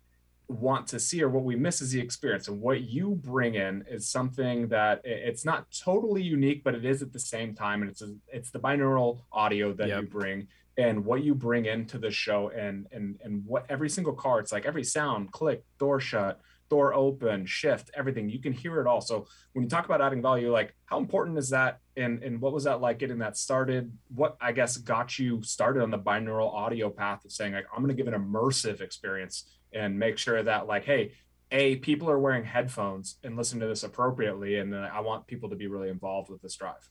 want 0.47 0.87
to 0.87 0.99
see 0.99 1.21
or 1.23 1.29
what 1.29 1.43
we 1.43 1.55
miss 1.55 1.81
is 1.81 1.91
the 1.91 1.99
experience. 1.99 2.47
And 2.47 2.61
what 2.61 2.81
you 2.81 3.19
bring 3.23 3.55
in 3.55 3.83
is 3.89 4.09
something 4.09 4.67
that 4.69 5.01
it's 5.03 5.45
not 5.45 5.65
totally 5.83 6.21
unique 6.21 6.63
but 6.63 6.75
it 6.75 6.85
is 6.85 7.01
at 7.01 7.13
the 7.13 7.19
same 7.19 7.55
time. 7.55 7.81
And 7.81 7.91
it's 7.91 8.01
a, 8.01 8.15
it's 8.27 8.51
the 8.51 8.59
binaural 8.59 9.21
audio 9.31 9.73
that 9.73 9.87
Yep. 9.87 10.01
you 10.01 10.07
bring 10.07 10.47
and 10.77 11.05
what 11.05 11.23
you 11.23 11.33
bring 11.33 11.65
into 11.65 11.97
the 11.97 12.11
show 12.11 12.49
and 12.49 12.87
and 12.91 13.17
and 13.23 13.45
what 13.45 13.65
every 13.69 13.89
single 13.89 14.13
car 14.13 14.39
it's 14.39 14.51
like 14.51 14.65
every 14.65 14.83
sound 14.83 15.31
click 15.31 15.63
door 15.79 15.99
shut 15.99 16.41
door 16.69 16.95
open 16.95 17.45
shift 17.45 17.91
everything. 17.95 18.27
You 18.27 18.39
can 18.39 18.51
hear 18.51 18.81
it 18.81 18.87
all. 18.87 18.99
So 18.99 19.27
when 19.53 19.63
you 19.63 19.69
talk 19.69 19.85
about 19.85 20.01
adding 20.01 20.21
value 20.21 20.51
like 20.51 20.75
how 20.85 20.97
important 20.97 21.37
is 21.37 21.49
that? 21.51 21.79
And 21.95 22.23
and 22.23 22.41
what 22.41 22.53
was 22.53 22.63
that 22.65 22.81
like 22.81 22.99
getting 22.99 23.19
that 23.19 23.37
started? 23.37 23.91
What 24.13 24.35
i 24.41 24.51
guess 24.51 24.77
got 24.77 25.17
you 25.19 25.41
started 25.43 25.81
on 25.83 25.91
the 25.91 25.99
binaural 25.99 26.51
audio 26.53 26.89
path 26.89 27.23
of 27.25 27.31
saying 27.31 27.53
like 27.53 27.65
i'm 27.71 27.83
going 27.83 27.95
to 27.95 28.03
give 28.03 28.11
an 28.11 28.19
immersive 28.19 28.81
experience 28.81 29.45
and 29.75 29.99
make 29.99 30.17
sure 30.17 30.41
that 30.41 30.65
like 30.65 30.85
hey 30.85 31.11
a 31.51 31.75
people 31.75 32.09
are 32.09 32.17
wearing 32.17 32.43
headphones 32.43 33.17
and 33.23 33.37
listen 33.37 33.59
to 33.59 33.67
this 33.67 33.83
appropriately 33.83 34.57
and 34.57 34.75
i 34.75 34.99
want 34.99 35.27
people 35.27 35.49
to 35.49 35.55
be 35.55 35.67
really 35.67 35.89
involved 35.89 36.29
with 36.29 36.41
this 36.41 36.55
drive 36.55 36.89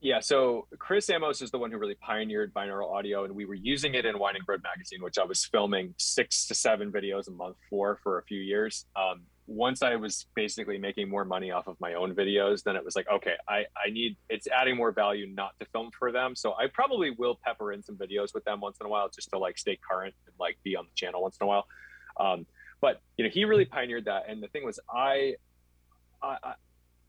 Yeah. 0.00 0.20
So 0.20 0.66
Chris 0.78 1.10
Amos 1.10 1.42
is 1.42 1.50
the 1.50 1.58
one 1.58 1.70
who 1.70 1.78
really 1.78 1.96
pioneered 1.96 2.54
binaural 2.54 2.90
audio, 2.90 3.24
and 3.24 3.34
we 3.34 3.44
were 3.44 3.54
using 3.54 3.94
it 3.94 4.06
in 4.06 4.18
Wine 4.18 4.34
and 4.34 4.46
Bread 4.46 4.60
magazine, 4.62 5.02
which 5.02 5.18
I 5.18 5.24
was 5.24 5.44
filming 5.44 5.94
six 5.98 6.46
to 6.46 6.54
seven 6.54 6.90
videos 6.90 7.28
a 7.28 7.32
month 7.32 7.56
for 7.68 7.98
for 8.02 8.18
a 8.18 8.22
few 8.22 8.40
years. 8.40 8.86
Um, 8.96 9.22
once 9.46 9.82
I 9.82 9.96
was 9.96 10.26
basically 10.34 10.78
making 10.78 11.10
more 11.10 11.24
money 11.24 11.50
off 11.50 11.66
of 11.66 11.76
my 11.80 11.94
own 11.94 12.14
videos, 12.14 12.62
then 12.62 12.76
it 12.76 12.84
was 12.84 12.94
like, 12.96 13.08
okay, 13.12 13.34
I, 13.48 13.64
I 13.76 13.90
need 13.90 14.16
it's 14.30 14.46
adding 14.46 14.76
more 14.76 14.92
value 14.92 15.26
not 15.26 15.52
to 15.60 15.66
film 15.66 15.90
for 15.98 16.12
them. 16.12 16.34
So 16.34 16.54
I 16.54 16.68
probably 16.72 17.10
will 17.10 17.38
pepper 17.44 17.72
in 17.72 17.82
some 17.82 17.96
videos 17.96 18.32
with 18.32 18.44
them 18.44 18.60
once 18.60 18.78
in 18.80 18.86
a 18.86 18.88
while 18.88 19.10
just 19.10 19.28
to 19.30 19.38
like 19.38 19.58
stay 19.58 19.78
current 19.90 20.14
and 20.26 20.34
like 20.38 20.56
be 20.64 20.76
on 20.76 20.86
the 20.86 20.94
channel 20.94 21.20
once 21.20 21.36
in 21.38 21.44
a 21.44 21.48
while. 21.48 21.66
Um, 22.20 22.46
but 22.80 23.00
you 23.16 23.24
know, 23.24 23.30
he 23.30 23.44
really 23.44 23.64
pioneered 23.64 24.04
that. 24.04 24.24
And 24.28 24.42
the 24.42 24.48
thing 24.48 24.64
was, 24.64 24.78
I, 24.94 25.34
I, 26.22 26.36
I, 26.42 26.52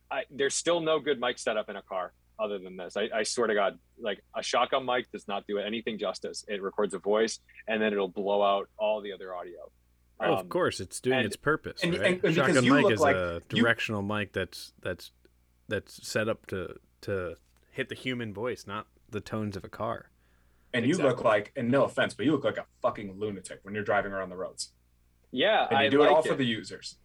I 0.10 0.24
there's 0.32 0.54
still 0.56 0.80
no 0.80 1.00
good 1.00 1.20
mic 1.20 1.38
setup 1.38 1.70
in 1.70 1.76
a 1.76 1.82
car 1.82 2.14
other 2.40 2.58
than 2.58 2.76
this. 2.78 2.98
I, 2.98 3.10
I 3.14 3.24
swear 3.24 3.48
to 3.48 3.54
God, 3.54 3.78
like 4.00 4.24
a 4.36 4.42
shotgun 4.42 4.86
mic 4.86 5.12
does 5.12 5.28
not 5.28 5.46
do 5.48 5.60
anything 5.60 5.98
justice. 6.00 6.44
It 6.48 6.62
records 6.62 6.94
a 6.94 7.00
voice 7.00 7.40
and 7.68 7.82
then 7.82 7.94
it'll 7.94 8.08
blow 8.08 8.42
out 8.42 8.70
all 8.78 9.02
the 9.02 9.12
other 9.14 9.36
audio. 9.36 9.72
Oh, 10.20 10.34
Um, 10.34 10.40
of 10.40 10.50
course, 10.50 10.80
it's 10.80 11.00
doing 11.00 11.18
and- 11.18 11.26
its 11.26 11.36
purpose, 11.36 11.82
and- 11.84 11.98
right? 11.98 12.14
and- 12.16 12.24
and 12.26 12.36
Shotgun 12.36 12.68
mic 12.70 12.92
is 12.92 13.00
like- 13.00 13.16
a 13.16 13.42
you- 13.52 13.58
directional 13.62 14.02
mic 14.02 14.34
that's 14.34 14.74
that's 14.82 15.12
that's 15.68 16.06
set 16.08 16.28
up 16.28 16.46
to 16.48 16.76
to 17.02 17.36
hit 17.72 17.90
the 17.90 17.96
human 17.96 18.34
voice, 18.34 18.66
not 18.68 18.88
the 19.10 19.22
tones 19.22 19.56
of 19.58 19.64
a 19.64 19.70
car. 19.70 20.10
and 20.74 20.86
you 20.86 20.98
look 20.98 21.22
like 21.24 21.52
and 21.58 21.70
no 21.70 21.84
offense 21.84 22.14
but 22.14 22.26
you 22.26 22.32
look 22.32 22.46
like 22.46 22.58
a 22.58 22.66
fucking 22.82 23.20
lunatic 23.20 23.60
when 23.64 23.74
you're 23.76 23.84
driving 23.84 24.14
around 24.14 24.30
the 24.30 24.38
roads 24.38 24.72
Yeah, 25.32 25.68
and 25.70 25.72
you 25.72 25.78
I 25.78 25.90
do 25.90 26.04
it 26.04 26.10
all 26.10 26.16
like 26.16 26.26
for 26.26 26.36
the 26.36 26.46
users 26.46 26.98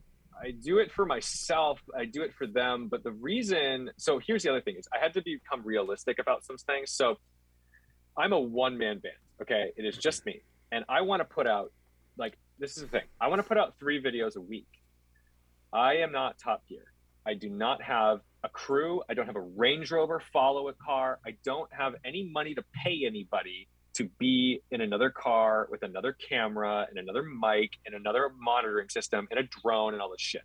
I 0.43 0.51
do 0.51 0.79
it 0.79 0.93
for 0.93 1.07
myself. 1.07 1.81
I 1.97 2.05
do 2.05 2.23
it 2.23 2.35
for 2.35 2.47
them. 2.47 2.89
But 2.89 3.03
the 3.03 3.13
reason, 3.13 3.91
so 3.97 4.21
here's 4.25 4.43
the 4.43 4.51
other 4.51 4.61
thing 4.61 4.77
is 4.79 4.87
I 4.95 5.03
had 5.03 5.15
to 5.15 5.23
become 5.23 5.63
realistic 5.65 6.19
about 6.19 6.45
some 6.45 6.57
things. 6.59 6.93
So 6.93 7.17
I'm 8.17 8.33
a 8.33 8.41
one 8.41 8.79
man 8.79 8.99
band. 8.99 9.15
Okay. 9.43 9.73
It 9.77 9.85
is 9.85 9.97
just 9.97 10.27
me. 10.27 10.43
And 10.73 10.85
I 10.89 11.03
want 11.03 11.21
to 11.21 11.25
put 11.25 11.47
out, 11.47 11.73
like, 12.19 12.37
this 12.59 12.77
is 12.77 12.83
the 12.83 12.89
thing. 12.89 13.05
I 13.21 13.29
want 13.29 13.41
to 13.41 13.49
put 13.49 13.57
out 13.57 13.75
three 13.79 14.03
videos 14.03 14.37
a 14.37 14.41
week. 14.41 14.69
I 15.73 15.97
am 15.97 16.13
not 16.13 16.39
Top 16.39 16.67
Gear. 16.69 16.85
I 17.27 17.35
do 17.35 17.49
not 17.49 17.83
have 17.83 18.21
a 18.45 18.49
crew. 18.49 19.03
I 19.09 19.15
don't 19.15 19.27
have 19.27 19.37
a 19.37 19.41
Range 19.41 19.91
Rover 19.91 20.23
follow 20.33 20.69
a 20.69 20.73
car. 20.75 21.19
I 21.27 21.37
don't 21.45 21.73
have 21.73 21.95
any 22.05 22.29
money 22.33 22.55
to 22.55 22.65
pay 22.85 23.05
anybody 23.07 23.69
to 23.97 24.09
be 24.19 24.61
in 24.71 24.81
another 24.81 25.11
car 25.11 25.69
with 25.71 25.83
another 25.83 26.13
camera 26.13 26.87
and 26.89 26.99
another 26.99 27.23
mic 27.23 27.71
and 27.85 27.95
another 27.95 28.31
monitoring 28.39 28.89
system 28.89 29.27
and 29.31 29.41
a 29.41 29.43
drone 29.63 29.93
and 29.93 30.03
all 30.03 30.11
this 30.11 30.21
shit. 30.21 30.43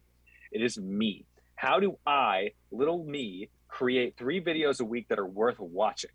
It 0.52 0.62
is 0.62 0.78
me. 0.78 1.26
How 1.56 1.80
do 1.80 1.98
I, 2.06 2.52
little 2.72 3.04
me, 3.04 3.50
create 3.68 4.16
three 4.18 4.42
videos 4.42 4.82
a 4.82 4.86
week 4.86 5.08
that 5.10 5.20
are 5.20 5.28
worth 5.28 5.60
watching? 5.60 6.12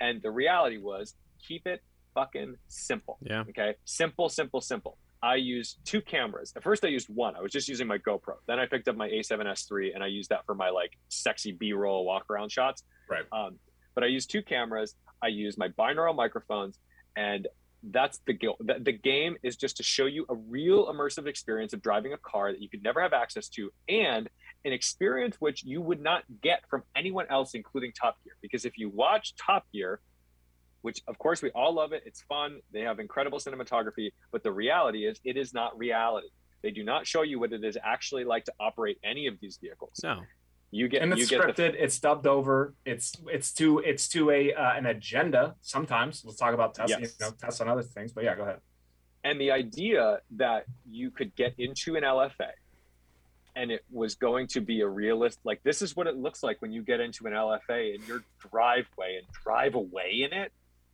And 0.00 0.20
the 0.22 0.30
reality 0.30 0.78
was 0.78 1.14
keep 1.46 1.66
it 1.66 1.82
fucking 2.14 2.56
simple. 2.68 3.18
Yeah. 3.22 3.44
Okay. 3.48 3.74
Simple, 3.84 4.28
simple, 4.28 4.60
simple. 4.60 4.98
I 5.22 5.36
used 5.36 5.78
two 5.84 6.00
cameras. 6.00 6.52
At 6.56 6.62
first, 6.62 6.84
I 6.84 6.88
used 6.88 7.08
one. 7.08 7.34
I 7.36 7.40
was 7.40 7.50
just 7.52 7.68
using 7.68 7.86
my 7.86 7.98
GoPro. 7.98 8.34
Then 8.46 8.58
I 8.58 8.66
picked 8.66 8.88
up 8.88 8.96
my 8.96 9.08
A7S 9.08 9.66
III 9.70 9.92
and 9.92 10.02
I 10.02 10.06
used 10.06 10.30
that 10.30 10.46
for 10.46 10.54
my 10.54 10.70
like 10.70 10.92
sexy 11.08 11.52
B-roll 11.52 12.04
walk 12.04 12.30
around 12.30 12.52
shots. 12.52 12.84
Right. 13.10 13.24
Um, 13.32 13.58
but 13.94 14.04
I 14.04 14.06
used 14.06 14.30
two 14.30 14.42
cameras. 14.42 14.94
I 15.22 15.28
use 15.28 15.58
my 15.58 15.68
binaural 15.68 16.14
microphones, 16.14 16.78
and 17.16 17.46
that's 17.82 18.20
the 18.26 18.32
guilt. 18.32 18.58
The, 18.60 18.76
the 18.80 18.92
game 18.92 19.36
is 19.42 19.56
just 19.56 19.76
to 19.76 19.82
show 19.82 20.06
you 20.06 20.26
a 20.28 20.34
real 20.34 20.86
immersive 20.86 21.26
experience 21.26 21.72
of 21.72 21.82
driving 21.82 22.12
a 22.12 22.18
car 22.18 22.52
that 22.52 22.60
you 22.60 22.68
could 22.68 22.82
never 22.82 23.00
have 23.00 23.12
access 23.12 23.48
to, 23.50 23.70
and 23.88 24.28
an 24.64 24.72
experience 24.72 25.36
which 25.38 25.64
you 25.64 25.80
would 25.80 26.00
not 26.00 26.24
get 26.42 26.62
from 26.68 26.82
anyone 26.96 27.26
else, 27.30 27.54
including 27.54 27.92
Top 27.92 28.16
Gear. 28.24 28.34
Because 28.42 28.64
if 28.64 28.76
you 28.76 28.88
watch 28.88 29.34
Top 29.36 29.64
Gear, 29.72 30.00
which 30.82 31.02
of 31.06 31.18
course 31.18 31.42
we 31.42 31.50
all 31.50 31.72
love 31.74 31.92
it, 31.92 32.02
it's 32.06 32.22
fun, 32.22 32.60
they 32.72 32.80
have 32.80 32.98
incredible 32.98 33.38
cinematography, 33.38 34.10
but 34.32 34.42
the 34.42 34.52
reality 34.52 35.06
is 35.06 35.20
it 35.24 35.36
is 35.36 35.54
not 35.54 35.76
reality. 35.78 36.28
They 36.62 36.70
do 36.70 36.82
not 36.82 37.06
show 37.06 37.22
you 37.22 37.38
what 37.38 37.52
it 37.52 37.64
is 37.64 37.78
actually 37.82 38.24
like 38.24 38.44
to 38.46 38.52
operate 38.58 38.98
any 39.04 39.26
of 39.26 39.38
these 39.40 39.58
vehicles. 39.60 40.00
No. 40.02 40.22
You 40.70 40.88
get 40.88 41.02
and 41.02 41.16
you 41.16 41.22
it's 41.22 41.30
get 41.30 41.40
scripted. 41.40 41.56
the 41.56 41.82
it's 41.84 41.98
dubbed 41.98 42.26
over. 42.26 42.74
It's 42.84 43.14
it's 43.28 43.52
to 43.54 43.78
it's 43.78 44.06
to 44.08 44.30
a 44.30 44.52
uh, 44.52 44.74
an 44.74 44.86
agenda. 44.86 45.54
Sometimes 45.62 46.22
we'll 46.24 46.34
talk 46.34 46.52
about 46.52 46.74
tests. 46.74 46.96
Yes. 46.98 47.16
You 47.18 47.26
know, 47.26 47.32
tests 47.40 47.60
on 47.60 47.68
other 47.68 47.82
things. 47.82 48.12
But 48.12 48.24
yeah, 48.24 48.36
go 48.36 48.42
ahead. 48.42 48.60
and 49.24 49.40
the 49.40 49.50
idea 49.50 50.18
that 50.36 50.64
you 50.88 51.10
could 51.10 51.34
get 51.36 51.54
into 51.58 51.96
an 51.96 52.02
LFA 52.02 52.50
and 53.56 53.70
it 53.72 53.84
was 53.90 54.14
going 54.14 54.46
to 54.46 54.60
be 54.60 54.82
a 54.82 54.88
realist 54.88 55.40
like 55.42 55.60
this 55.64 55.82
is 55.82 55.96
what 55.96 56.06
it 56.06 56.16
looks 56.16 56.42
like 56.42 56.60
when 56.62 56.70
you 56.70 56.82
get 56.82 57.00
into 57.00 57.26
an 57.26 57.32
LFA 57.32 57.94
in 57.94 58.06
your 58.06 58.22
driveway 58.50 59.16
and 59.16 59.26
drive 59.42 59.74
away 59.74 60.22
in 60.30 60.32
it. 60.36 60.52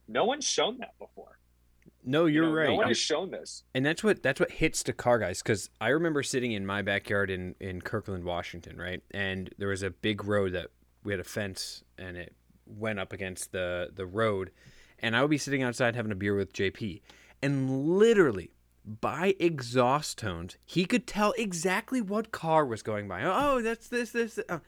No 0.09 0.25
one's 0.25 0.45
shown 0.47 0.79
that 0.79 0.99
before. 0.99 1.39
No, 2.05 2.27
You 2.27 2.35
you're 2.43 2.49
know, 2.51 2.55
right. 2.55 2.69
No 2.69 2.75
one 2.77 2.89
has 2.89 2.99
shown 2.99 3.31
this. 3.31 3.65
and 3.75 3.85
that's 3.85 4.05
what 4.05 4.23
that's 4.23 4.39
what 4.41 4.51
hits 4.51 4.83
the 4.83 4.93
car 4.93 5.19
guys 5.19 5.43
because 5.43 5.71
i 5.81 5.89
remember 5.89 6.23
sitting 6.23 6.53
in 6.53 6.67
my 6.67 6.83
backyard 6.83 7.31
in 7.31 7.55
in 7.61 7.81
kirkland 7.81 8.25
washington 8.25 8.77
right? 8.77 9.03
And 9.13 9.49
there 9.59 9.69
was 9.69 9.83
a 9.83 9.91
big 9.91 10.25
road 10.25 10.53
that 10.53 10.69
we 11.03 11.13
had 11.13 11.21
a 11.21 11.25
fence 11.25 11.83
and 11.99 12.17
it 12.17 12.35
went 12.67 12.99
up 12.99 13.13
against 13.13 13.53
the 13.53 13.91
the 13.95 14.07
road. 14.07 14.51
And 14.99 15.17
i 15.17 15.21
would 15.23 15.31
be 15.31 15.39
sitting 15.39 15.63
outside 15.63 15.97
having 15.97 16.13
a 16.13 16.15
beer 16.15 16.35
with 16.37 16.53
jp 16.53 17.01
and 17.43 17.89
literally 17.99 18.51
by 19.01 19.35
exhaust 19.41 20.19
tones 20.19 20.59
he 20.65 20.85
could 20.85 21.07
tell 21.07 21.33
exactly 21.39 22.03
what 22.03 22.31
car 22.33 22.67
was 22.67 22.83
going 22.83 23.09
by. 23.09 23.23
Oh 23.25 23.63
that's 23.63 23.89
this 23.89 24.11
this 24.11 24.39
uh, 24.49 24.59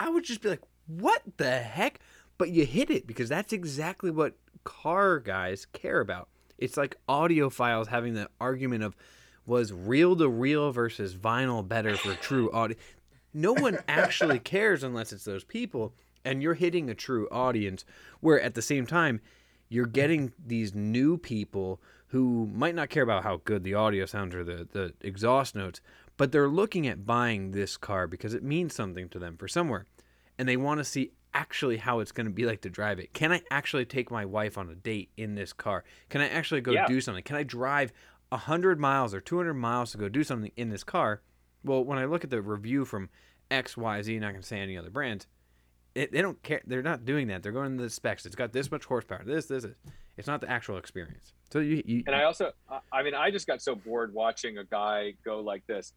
i 0.00 0.08
would 0.08 0.24
just 0.24 0.40
be 0.40 0.48
like 0.48 0.62
what 0.86 1.20
the 1.36 1.58
heck? 1.58 2.00
But 2.38 2.48
you 2.48 2.64
hit 2.64 2.88
it 2.90 3.06
because 3.06 3.28
that's 3.28 3.52
exactly 3.52 4.10
what 4.10 4.38
car 4.64 5.18
guys 5.18 5.66
care 5.66 6.00
about 6.00 6.28
it's 6.58 6.76
like 6.76 6.96
audiophiles 7.08 7.86
having 7.86 8.14
the 8.14 8.28
argument 8.40 8.82
of 8.82 8.96
was 9.46 9.72
reel 9.72 10.14
to 10.16 10.28
reel 10.28 10.70
versus 10.72 11.14
vinyl 11.14 11.66
better 11.66 11.96
for 11.96 12.14
true 12.14 12.50
audio. 12.52 12.76
No 13.32 13.54
one 13.54 13.78
actually 13.88 14.38
cares 14.38 14.82
unless 14.82 15.12
it's 15.12 15.24
those 15.24 15.44
people, 15.44 15.94
and 16.24 16.42
you're 16.42 16.54
hitting 16.54 16.90
a 16.90 16.94
true 16.94 17.28
audience. 17.30 17.84
Where 18.20 18.40
at 18.40 18.54
the 18.54 18.62
same 18.62 18.86
time, 18.86 19.20
you're 19.68 19.86
getting 19.86 20.32
these 20.44 20.74
new 20.74 21.16
people 21.16 21.80
who 22.08 22.48
might 22.54 22.74
not 22.74 22.88
care 22.88 23.02
about 23.02 23.22
how 23.22 23.40
good 23.44 23.64
the 23.64 23.74
audio 23.74 24.06
sounds 24.06 24.34
or 24.34 24.44
the, 24.44 24.66
the 24.72 24.94
exhaust 25.00 25.54
notes, 25.54 25.80
but 26.16 26.32
they're 26.32 26.48
looking 26.48 26.86
at 26.86 27.06
buying 27.06 27.50
this 27.50 27.76
car 27.76 28.06
because 28.06 28.34
it 28.34 28.42
means 28.42 28.74
something 28.74 29.08
to 29.10 29.18
them 29.18 29.36
for 29.36 29.46
somewhere. 29.46 29.86
And 30.38 30.48
they 30.48 30.56
want 30.56 30.78
to 30.78 30.84
see 30.84 31.12
actually 31.38 31.76
how 31.76 32.00
it's 32.00 32.10
going 32.10 32.26
to 32.26 32.32
be 32.32 32.44
like 32.44 32.62
to 32.62 32.68
drive 32.68 32.98
it. 32.98 33.14
Can 33.14 33.30
I 33.30 33.40
actually 33.50 33.84
take 33.84 34.10
my 34.10 34.24
wife 34.24 34.58
on 34.58 34.68
a 34.68 34.74
date 34.74 35.10
in 35.16 35.36
this 35.36 35.52
car? 35.52 35.84
Can 36.08 36.20
I 36.20 36.28
actually 36.28 36.60
go 36.60 36.72
Yeah. 36.72 36.86
do 36.86 37.00
something? 37.00 37.22
Can 37.22 37.36
I 37.36 37.44
drive 37.44 37.92
100 38.30 38.80
miles 38.80 39.14
or 39.14 39.20
200 39.20 39.54
miles 39.54 39.92
to 39.92 39.98
go 39.98 40.08
do 40.08 40.24
something 40.24 40.50
in 40.56 40.68
this 40.68 40.82
car? 40.82 41.22
Well, 41.62 41.84
when 41.84 41.96
I 41.96 42.06
look 42.06 42.24
at 42.24 42.30
the 42.30 42.42
review 42.42 42.84
from 42.84 43.08
XYZ, 43.52 44.20
not 44.20 44.30
going 44.30 44.42
to 44.42 44.46
say 44.46 44.58
any 44.58 44.76
other 44.76 44.90
brands, 44.90 45.28
it, 45.94 46.10
they 46.10 46.22
don't 46.22 46.42
care. 46.42 46.60
They're 46.66 46.82
not 46.82 47.04
doing 47.04 47.28
that. 47.28 47.44
They're 47.44 47.52
going 47.52 47.76
to 47.76 47.82
the 47.84 47.90
specs. 47.90 48.26
It's 48.26 48.36
got 48.36 48.52
this 48.52 48.70
much 48.70 48.84
horsepower. 48.84 49.22
This, 49.24 49.46
this, 49.46 49.64
is. 49.64 49.74
It's 50.16 50.26
not 50.26 50.40
the 50.40 50.50
actual 50.50 50.76
experience. 50.76 51.32
So 51.52 51.60
you, 51.60 51.82
you 51.86 52.02
And 52.08 52.16
I 52.16 52.24
also, 52.24 52.50
I 52.92 53.04
mean, 53.04 53.14
I 53.14 53.30
just 53.30 53.46
got 53.46 53.62
so 53.62 53.76
bored 53.76 54.12
watching 54.12 54.58
a 54.58 54.64
guy 54.64 55.14
go 55.24 55.40
like 55.40 55.64
this. 55.68 55.92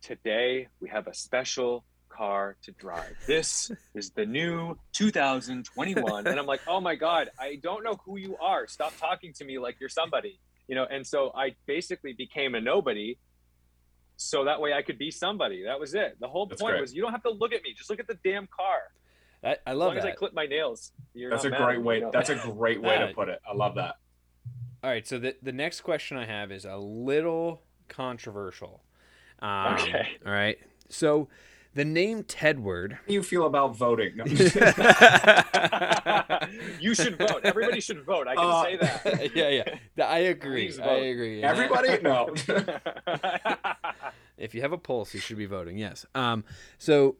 Today 0.00 0.68
we 0.80 0.88
have 0.88 1.06
a 1.06 1.14
special 1.14 1.84
car 2.16 2.56
to 2.62 2.72
drive. 2.72 3.16
This 3.26 3.70
is 3.94 4.10
the 4.10 4.24
new 4.26 4.76
2021, 4.92 6.26
and 6.26 6.38
I'm 6.38 6.46
like, 6.46 6.60
oh 6.66 6.80
my 6.80 6.94
god, 6.94 7.30
I 7.38 7.56
don't 7.62 7.82
know 7.84 7.98
who 8.04 8.16
you 8.18 8.36
are. 8.40 8.66
Stop 8.66 8.96
talking 8.98 9.32
to 9.34 9.44
me 9.44 9.58
like 9.58 9.76
you're 9.80 9.88
somebody, 9.88 10.38
you 10.68 10.74
know. 10.74 10.86
And 10.90 11.06
so 11.06 11.32
I 11.34 11.54
basically 11.66 12.12
became 12.12 12.54
a 12.54 12.60
nobody, 12.60 13.16
so 14.16 14.44
that 14.44 14.60
way 14.60 14.72
I 14.72 14.82
could 14.82 14.98
be 14.98 15.10
somebody. 15.10 15.64
That 15.64 15.80
was 15.80 15.94
it. 15.94 16.16
The 16.20 16.28
whole 16.28 16.46
That's 16.46 16.60
point 16.62 16.72
great. 16.74 16.80
was 16.80 16.94
you 16.94 17.02
don't 17.02 17.12
have 17.12 17.22
to 17.24 17.30
look 17.30 17.52
at 17.52 17.62
me, 17.62 17.74
just 17.76 17.90
look 17.90 18.00
at 18.00 18.06
the 18.06 18.18
damn 18.24 18.46
car. 18.46 18.78
I, 19.42 19.56
I 19.66 19.72
As 19.72 19.76
love 19.76 19.88
long 19.88 19.98
as 19.98 20.04
I 20.04 20.12
clip 20.12 20.32
my 20.32 20.46
nails, 20.46 20.92
you're 21.12 21.30
That's 21.30 21.44
a 21.44 21.50
mad 21.50 21.62
great 21.62 21.82
way. 21.82 21.96
you 21.96 22.00
know? 22.02 22.10
That's 22.12 22.30
a 22.30 22.36
great 22.36 22.80
way 22.80 22.96
to 22.98 23.08
put 23.14 23.28
it. 23.28 23.40
I 23.48 23.54
love 23.54 23.74
that. 23.74 23.96
All 24.82 24.90
right, 24.90 25.06
so 25.06 25.18
the 25.18 25.34
the 25.42 25.52
next 25.52 25.80
question 25.80 26.16
I 26.16 26.26
have 26.26 26.50
is 26.52 26.64
a 26.64 26.76
little 26.76 27.62
controversial. 27.88 28.82
Um, 29.40 29.74
Okay. 29.74 30.06
All 30.24 30.32
right, 30.32 30.58
so 30.88 31.28
the 31.74 31.84
name 31.84 32.22
Tedward. 32.24 32.92
How 32.92 32.98
do 33.06 33.14
you 33.14 33.22
feel 33.22 33.46
about 33.46 33.76
voting? 33.76 34.16
No, 34.16 34.24
you 36.80 36.94
should 36.94 37.16
vote. 37.18 37.40
Everybody 37.44 37.80
should 37.80 38.04
vote. 38.04 38.26
I 38.28 38.34
can 38.34 38.44
Uh, 38.44 38.62
say 38.64 38.76
that. 38.76 39.36
yeah, 39.36 39.62
yeah, 39.96 40.04
I 40.06 40.18
agree. 40.18 40.66
Please 40.66 40.78
I 40.78 40.84
vote. 40.84 41.02
agree. 41.02 41.42
Everybody? 41.42 41.98
No. 42.02 42.34
If 44.36 44.52
you 44.52 44.62
have 44.62 44.72
a 44.72 44.78
pulse, 44.78 45.14
you 45.14 45.20
should 45.20 45.36
be 45.38 45.46
voting. 45.46 45.78
Yes. 45.78 46.04
Um. 46.14 46.44
So, 46.76 47.16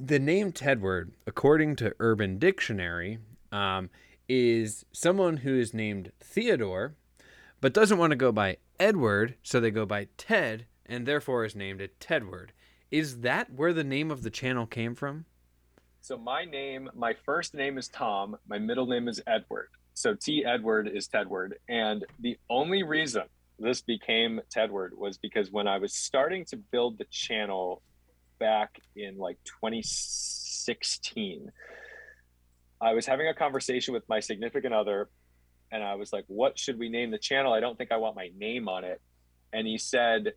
the 0.00 0.18
name 0.18 0.52
Tedward, 0.52 1.10
according 1.26 1.76
to 1.76 1.94
Urban 2.00 2.38
Dictionary, 2.38 3.18
um, 3.52 3.90
is 4.26 4.86
someone 4.90 5.36
who 5.38 5.54
is 5.58 5.74
named 5.74 6.12
Theodore, 6.18 6.94
but 7.60 7.74
doesn't 7.74 7.98
want 7.98 8.12
to 8.12 8.16
go 8.16 8.32
by 8.32 8.56
Edward, 8.80 9.34
so 9.42 9.60
they 9.60 9.70
go 9.70 9.84
by 9.84 10.08
Ted, 10.16 10.64
and 10.86 11.04
therefore 11.06 11.44
is 11.44 11.54
named 11.54 11.82
a 11.82 11.88
Tedward. 11.88 12.52
Is 12.90 13.20
that 13.20 13.52
where 13.52 13.72
the 13.72 13.84
name 13.84 14.10
of 14.10 14.22
the 14.22 14.30
channel 14.30 14.66
came 14.66 14.94
from? 14.94 15.26
so 16.06 16.16
my 16.16 16.44
name, 16.44 16.88
my 16.94 17.14
first 17.24 17.52
name 17.52 17.78
is 17.78 17.88
Tom. 17.88 18.36
My 18.46 18.60
middle 18.60 18.86
name 18.86 19.08
is 19.08 19.20
Edward. 19.26 19.70
So 19.94 20.14
T 20.14 20.44
Edward 20.44 20.86
is 20.86 21.08
Tedward. 21.08 21.54
And 21.68 22.04
the 22.20 22.38
only 22.48 22.84
reason 22.84 23.24
this 23.58 23.80
became 23.80 24.40
Tedward 24.54 24.96
was 24.96 25.18
because 25.18 25.50
when 25.50 25.66
I 25.66 25.78
was 25.78 25.94
starting 25.94 26.44
to 26.44 26.56
build 26.56 26.98
the 26.98 27.06
channel 27.06 27.82
back 28.38 28.78
in 28.94 29.18
like 29.18 29.38
2016, 29.46 31.50
I 32.80 32.92
was 32.92 33.04
having 33.04 33.26
a 33.26 33.34
conversation 33.34 33.92
with 33.92 34.08
my 34.08 34.20
significant 34.20 34.74
other 34.74 35.08
and 35.72 35.82
I 35.82 35.96
was 35.96 36.12
like, 36.12 36.24
what 36.28 36.56
should 36.56 36.78
we 36.78 36.88
name 36.88 37.10
the 37.10 37.18
channel? 37.18 37.52
I 37.52 37.58
don't 37.58 37.76
think 37.76 37.90
I 37.90 37.96
want 37.96 38.14
my 38.14 38.30
name 38.38 38.68
on 38.68 38.84
it. 38.84 39.00
And 39.52 39.66
he 39.66 39.76
said, 39.76 40.34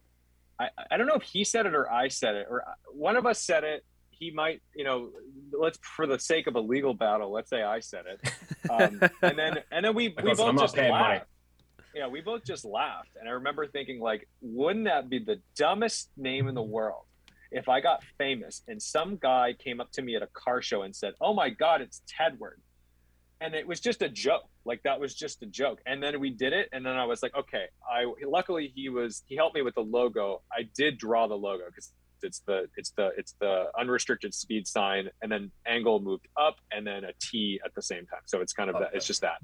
I, 0.59 0.69
I 0.91 0.97
don't 0.97 1.07
know 1.07 1.15
if 1.15 1.23
he 1.23 1.43
said 1.43 1.65
it 1.65 1.73
or 1.73 1.91
I 1.91 2.07
said 2.09 2.35
it, 2.35 2.47
or 2.49 2.63
one 2.91 3.15
of 3.15 3.25
us 3.25 3.41
said 3.41 3.63
it. 3.63 3.85
He 4.09 4.31
might, 4.31 4.61
you 4.75 4.83
know, 4.83 5.11
let's 5.53 5.79
for 5.81 6.05
the 6.05 6.19
sake 6.19 6.47
of 6.47 6.55
a 6.55 6.59
legal 6.59 6.93
battle, 6.93 7.31
let's 7.31 7.49
say 7.49 7.63
I 7.63 7.79
said 7.79 8.03
it. 8.05 8.69
Um, 8.69 8.99
and 9.21 9.39
then 9.39 9.59
and 9.71 9.85
then 9.85 9.95
we, 9.95 10.13
we 10.21 10.33
both 10.33 10.59
just 10.59 10.75
paying 10.75 10.91
money. 10.91 11.19
laughed. 11.19 11.27
Yeah, 11.95 12.07
we 12.07 12.21
both 12.21 12.43
just 12.43 12.65
laughed. 12.65 13.11
And 13.19 13.27
I 13.29 13.31
remember 13.31 13.65
thinking, 13.65 13.99
like, 13.99 14.27
wouldn't 14.41 14.85
that 14.85 15.09
be 15.09 15.19
the 15.19 15.39
dumbest 15.55 16.09
name 16.17 16.47
in 16.47 16.53
the 16.53 16.61
world 16.61 17.03
if 17.51 17.67
I 17.67 17.81
got 17.81 18.03
famous 18.17 18.61
and 18.67 18.81
some 18.81 19.17
guy 19.17 19.53
came 19.53 19.79
up 19.81 19.91
to 19.93 20.01
me 20.01 20.15
at 20.15 20.21
a 20.21 20.27
car 20.27 20.61
show 20.61 20.83
and 20.83 20.95
said, 20.95 21.13
Oh 21.21 21.33
my 21.33 21.49
God, 21.49 21.81
it's 21.81 22.01
Tedward. 22.07 22.59
And 23.41 23.55
it 23.55 23.65
was 23.65 23.79
just 23.79 24.01
a 24.01 24.09
joke. 24.09 24.49
Like 24.65 24.83
that 24.83 24.99
was 24.99 25.15
just 25.15 25.41
a 25.43 25.45
joke. 25.45 25.79
And 25.85 26.03
then 26.03 26.19
we 26.19 26.29
did 26.29 26.53
it. 26.53 26.69
And 26.73 26.85
then 26.85 26.97
I 26.97 27.05
was 27.05 27.23
like, 27.23 27.35
okay, 27.35 27.65
I 27.89 28.05
luckily 28.25 28.71
he 28.75 28.89
was 28.89 29.23
he 29.27 29.35
helped 29.35 29.55
me 29.55 29.61
with 29.61 29.75
the 29.75 29.81
logo. 29.81 30.41
I 30.51 30.67
did 30.75 30.97
draw 30.97 31.27
the 31.27 31.35
logo 31.35 31.63
because 31.67 31.93
it's 32.21 32.39
the 32.41 32.67
it's 32.75 32.91
the 32.91 33.11
it's 33.17 33.35
the 33.39 33.65
unrestricted 33.79 34.33
speed 34.33 34.67
sign 34.67 35.09
and 35.21 35.31
then 35.31 35.51
angle 35.65 36.01
moved 36.01 36.27
up 36.35 36.57
and 36.71 36.85
then 36.85 37.05
a 37.05 37.13
T 37.21 37.61
at 37.63 37.73
the 37.75 37.81
same 37.81 38.05
time. 38.07 38.21
So 38.25 38.41
it's 38.41 38.53
kind 38.53 38.69
of 38.69 38.79
that 38.79 38.91
it's 38.93 39.07
just 39.07 39.21
that. 39.21 39.37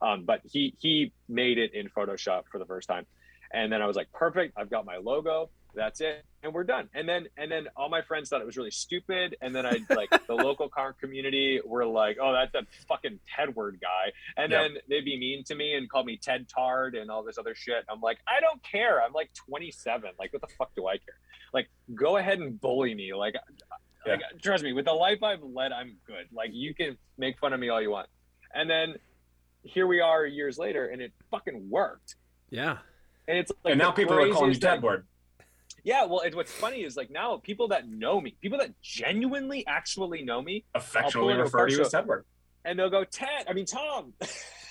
Um, 0.00 0.24
but 0.24 0.40
he 0.44 0.74
he 0.78 1.12
made 1.28 1.58
it 1.58 1.74
in 1.74 1.88
Photoshop 1.88 2.44
for 2.50 2.58
the 2.58 2.66
first 2.66 2.88
time. 2.88 3.06
And 3.52 3.70
then 3.70 3.82
I 3.82 3.86
was 3.86 3.96
like, 3.96 4.10
perfect, 4.12 4.54
I've 4.56 4.70
got 4.70 4.86
my 4.86 4.96
logo. 4.96 5.50
That's 5.74 6.00
it. 6.00 6.24
And 6.42 6.52
we're 6.52 6.64
done. 6.64 6.88
And 6.94 7.08
then 7.08 7.28
and 7.36 7.50
then 7.50 7.68
all 7.76 7.88
my 7.88 8.02
friends 8.02 8.28
thought 8.28 8.40
it 8.40 8.46
was 8.46 8.56
really 8.56 8.70
stupid. 8.70 9.36
And 9.40 9.54
then 9.54 9.64
I 9.64 9.78
like 9.94 10.10
the 10.26 10.34
local 10.34 10.68
car 10.68 10.92
community 10.92 11.60
were 11.64 11.86
like, 11.86 12.18
oh, 12.20 12.32
that's 12.32 12.52
that 12.52 12.64
fucking 12.88 13.20
Tedward 13.36 13.80
guy. 13.80 14.12
And 14.36 14.50
Yep. 14.52 14.62
then 14.62 14.76
they'd 14.88 15.04
be 15.04 15.18
mean 15.18 15.44
to 15.44 15.54
me 15.54 15.74
and 15.74 15.88
call 15.88 16.04
me 16.04 16.16
Ted 16.16 16.48
Tard 16.48 16.94
and 16.94 17.10
all 17.10 17.22
this 17.22 17.38
other 17.38 17.54
shit. 17.54 17.84
I'm 17.88 18.00
like, 18.00 18.18
I 18.26 18.40
don't 18.40 18.62
care. 18.62 19.02
I'm 19.02 19.12
like 19.12 19.30
27. 19.48 20.10
Like, 20.18 20.32
what 20.32 20.42
the 20.42 20.48
fuck 20.58 20.74
do 20.74 20.86
I 20.86 20.98
care? 20.98 21.18
Like, 21.52 21.68
go 21.94 22.16
ahead 22.16 22.38
and 22.38 22.60
bully 22.60 22.94
me. 22.94 23.14
Like, 23.14 23.36
like 24.06 24.20
trust 24.42 24.64
me, 24.64 24.72
with 24.72 24.86
the 24.86 24.92
life 24.92 25.22
I've 25.22 25.42
led, 25.42 25.72
I'm 25.72 25.96
good. 26.06 26.26
Like, 26.32 26.50
you 26.52 26.74
can 26.74 26.98
make 27.18 27.38
fun 27.38 27.52
of 27.52 27.60
me 27.60 27.68
all 27.68 27.80
you 27.80 27.90
want. 27.90 28.08
And 28.54 28.68
then 28.68 28.96
here 29.62 29.86
we 29.86 30.00
are 30.00 30.26
years 30.26 30.58
later, 30.58 30.86
and 30.88 31.00
it 31.00 31.12
fucking 31.30 31.70
worked. 31.70 32.16
Yeah. 32.50 32.78
And 33.28 33.38
it's 33.38 33.52
like 33.64 33.72
and 33.72 33.78
now 33.78 33.92
people 33.92 34.18
are 34.18 34.28
calling 34.32 34.52
you. 34.52 34.58
Tedward. 34.58 35.04
Yeah, 35.84 36.04
well, 36.06 36.20
it, 36.20 36.34
what's 36.34 36.52
funny 36.52 36.82
is 36.82 36.96
like 36.96 37.10
now 37.10 37.38
people 37.38 37.68
that 37.68 37.88
know 37.88 38.20
me, 38.20 38.36
people 38.40 38.58
that 38.58 38.80
genuinely 38.82 39.66
actually 39.66 40.22
know 40.22 40.40
me, 40.40 40.64
Affectionately 40.74 41.34
refer 41.34 41.66
to 41.66 41.72
you 41.72 41.78
car 41.78 41.86
as 41.86 41.92
Tedward. 41.92 42.22
and 42.64 42.78
they'll 42.78 42.90
go 42.90 43.04
Ted. 43.04 43.46
I 43.48 43.52
mean 43.52 43.66
Tom. 43.66 44.12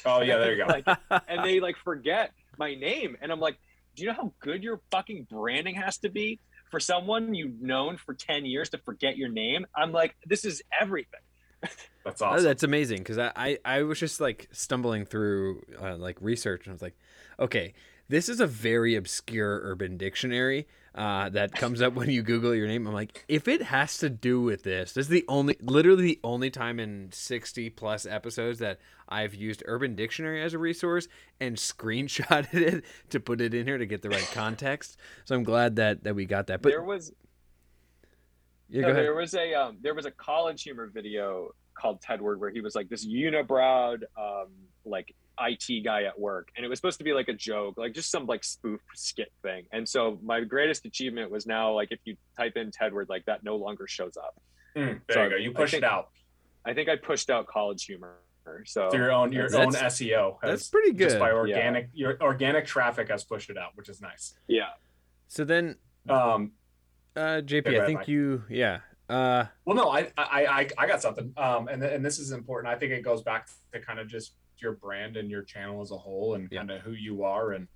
Oh 0.06 0.22
yeah, 0.22 0.38
there 0.38 0.54
you 0.56 0.66
go. 0.66 0.72
like, 0.72 0.86
and 1.28 1.44
they 1.44 1.60
like 1.68 1.76
forget 1.84 2.32
my 2.58 2.76
name, 2.76 3.18
and 3.22 3.32
I'm 3.32 3.40
like, 3.40 3.58
do 3.96 4.04
you 4.04 4.10
know 4.10 4.16
how 4.16 4.34
good 4.40 4.64
your 4.64 4.80
fucking 4.92 5.28
branding 5.30 5.76
has 5.76 5.98
to 6.00 6.10
be 6.10 6.40
for 6.70 6.80
someone 6.80 7.34
you've 7.34 7.62
known 7.62 7.98
for 7.98 8.14
ten 8.14 8.46
years 8.46 8.70
to 8.70 8.78
forget 8.78 9.18
your 9.18 9.30
name? 9.30 9.66
I'm 9.76 9.92
like, 9.92 10.16
this 10.26 10.46
is 10.46 10.62
everything. 10.80 11.20
That's 12.04 12.20
awesome. 12.24 12.44
that's 12.44 12.64
amazing 12.64 12.98
because 13.00 13.20
I, 13.20 13.32
I 13.36 13.58
I 13.64 13.84
was 13.84 14.00
just 14.00 14.20
like 14.20 14.48
stumbling 14.52 15.06
through 15.06 15.62
uh, 15.80 15.98
like 15.98 16.18
research 16.20 16.66
and 16.66 16.72
I 16.72 16.74
was 16.74 16.82
like, 16.82 16.98
okay, 17.40 17.76
this 18.10 18.28
is 18.30 18.40
a 18.40 18.48
very 18.48 18.96
obscure 18.96 19.60
Urban 19.64 19.98
Dictionary 19.98 20.68
uh, 20.94 21.30
that 21.30 21.54
comes 21.54 21.82
up 21.82 21.94
when 21.94 22.10
you 22.10 22.22
Google 22.22 22.54
your 22.54 22.68
name. 22.68 22.86
I'm 22.86 22.94
like, 22.94 23.24
if 23.28 23.48
it 23.48 23.62
has 23.62 23.98
to 24.00 24.10
do 24.10 24.42
with 24.42 24.64
this, 24.64 24.94
this 24.94 25.06
is 25.06 25.10
the 25.10 25.24
only, 25.28 25.58
literally 25.62 26.04
the 26.04 26.20
only 26.24 26.50
time 26.50 26.80
in 26.80 27.10
60 27.12 27.70
plus 27.72 28.06
episodes 28.06 28.60
that 28.60 28.80
I've 29.08 29.34
used 29.34 29.64
Urban 29.66 29.96
Dictionary 29.96 30.42
as 30.42 30.54
a 30.54 30.58
resource 30.58 31.08
and 31.40 31.56
screenshotted 31.56 32.54
it 32.54 32.86
to 33.10 33.20
put 33.20 33.42
it 33.42 33.54
in 33.54 33.66
here 33.66 33.78
to 33.78 33.86
get 33.86 34.02
the 34.02 34.10
right 34.10 34.30
context. 34.34 34.98
So 35.26 35.36
I'm 35.36 35.44
glad 35.44 35.78
that 35.78 36.04
that 36.04 36.16
we 36.16 36.26
got 36.26 36.48
that. 36.48 36.62
But 36.62 36.70
there 36.70 36.84
was 36.84 37.14
yeah, 38.70 38.84
no, 38.84 38.94
there 38.94 39.14
was 39.14 39.34
a 39.34 39.54
um, 39.54 39.78
there 39.82 39.94
was 39.94 40.06
a 40.06 40.12
college 40.12 40.64
humor 40.64 40.90
video 40.94 41.54
called 41.74 42.02
Tedward 42.02 42.38
where 42.40 42.50
he 42.50 42.62
was 42.62 42.74
like 42.74 42.88
this 42.90 43.06
unibrowed 43.06 44.04
um, 44.18 44.48
like 44.86 45.14
IT 45.42 45.84
guy 45.84 46.04
at 46.04 46.20
work, 46.20 46.50
and 46.56 46.66
it 46.66 46.70
was 46.70 46.78
supposed 46.80 46.98
to 47.00 47.04
be 47.04 47.14
like 47.14 47.28
a 47.28 47.34
joke, 47.34 47.76
like 47.78 47.94
just 47.94 48.12
some 48.12 48.26
like 48.26 48.44
spoof 48.44 48.82
skit 48.96 49.32
thing. 49.42 49.66
And 49.72 49.88
so 49.88 50.20
my 50.24 50.42
greatest 50.42 50.86
achievement 50.86 51.32
was 51.32 51.46
now 51.46 51.74
like 51.74 51.90
if 51.92 52.00
you 52.06 52.16
type 52.38 52.58
in 52.58 52.72
Tedward, 52.72 53.10
like 53.10 53.26
that 53.26 53.44
no 53.44 53.56
longer 53.56 53.88
shows 53.88 54.18
up. 54.18 54.36
Mm, 54.76 55.02
there 55.08 55.16
So 55.16 55.24
you 55.24 55.30
go. 55.30 55.36
You 55.38 55.50
I 55.52 55.54
push 55.54 55.72
think- 55.72 55.84
it 55.84 55.88
out. 55.90 56.10
I 56.66 56.74
think 56.74 56.90
I 56.90 56.96
pushed 56.96 57.30
out 57.30 57.48
college 57.48 57.84
humor. 57.86 58.18
So 58.66 58.90
So 58.92 58.98
your 58.98 59.12
own 59.12 59.32
your 59.32 59.46
own 59.56 59.72
SEO. 59.74 60.38
Has, 60.42 60.50
that's 60.52 60.70
pretty 60.70 60.92
good. 60.94 61.10
Just 61.10 61.20
by 61.20 61.30
good. 61.30 61.38
organic 61.38 61.90
your 61.94 62.18
organic 62.22 62.66
traffic 62.66 63.10
has 63.10 63.24
pushed 63.24 63.50
it 63.50 63.58
out, 63.58 63.72
which 63.76 63.88
is 63.90 64.02
nice. 64.02 64.34
yeah, 64.48 64.70
So 65.28 65.44
then, 65.44 65.76
Um, 66.10 66.52
uh, 67.16 67.42
JP, 67.46 67.80
I 67.80 67.86
think 67.86 68.00
Mike. 68.00 68.08
you, 68.08 68.44
yeah. 68.50 68.80
Uh, 69.10 69.46
well, 69.66 69.76
no, 69.76 69.90
I 69.90 70.12
I 70.18 70.46
I, 70.46 70.68
I 70.78 70.88
got 70.88 71.02
something. 71.02 71.34
Um, 71.38 71.68
and 71.68 71.84
and 71.84 72.04
this 72.06 72.18
is 72.18 72.32
important. 72.32 72.74
I 72.74 72.78
think 72.80 72.94
it 72.94 73.04
goes 73.04 73.22
back 73.22 73.48
to 73.74 73.80
kind 73.80 74.00
of 74.00 74.08
just 74.08 74.34
your 74.62 74.74
brand 74.74 75.18
and 75.18 75.30
your 75.30 75.44
channel 75.44 75.82
as 75.82 75.92
a 75.92 75.98
whole, 75.98 76.36
and 76.36 76.48
Yeah. 76.52 76.60
kind 76.60 76.72
of 76.72 76.82
who 76.82 76.92
you 76.94 77.24
are, 77.24 77.52
and 77.52 77.68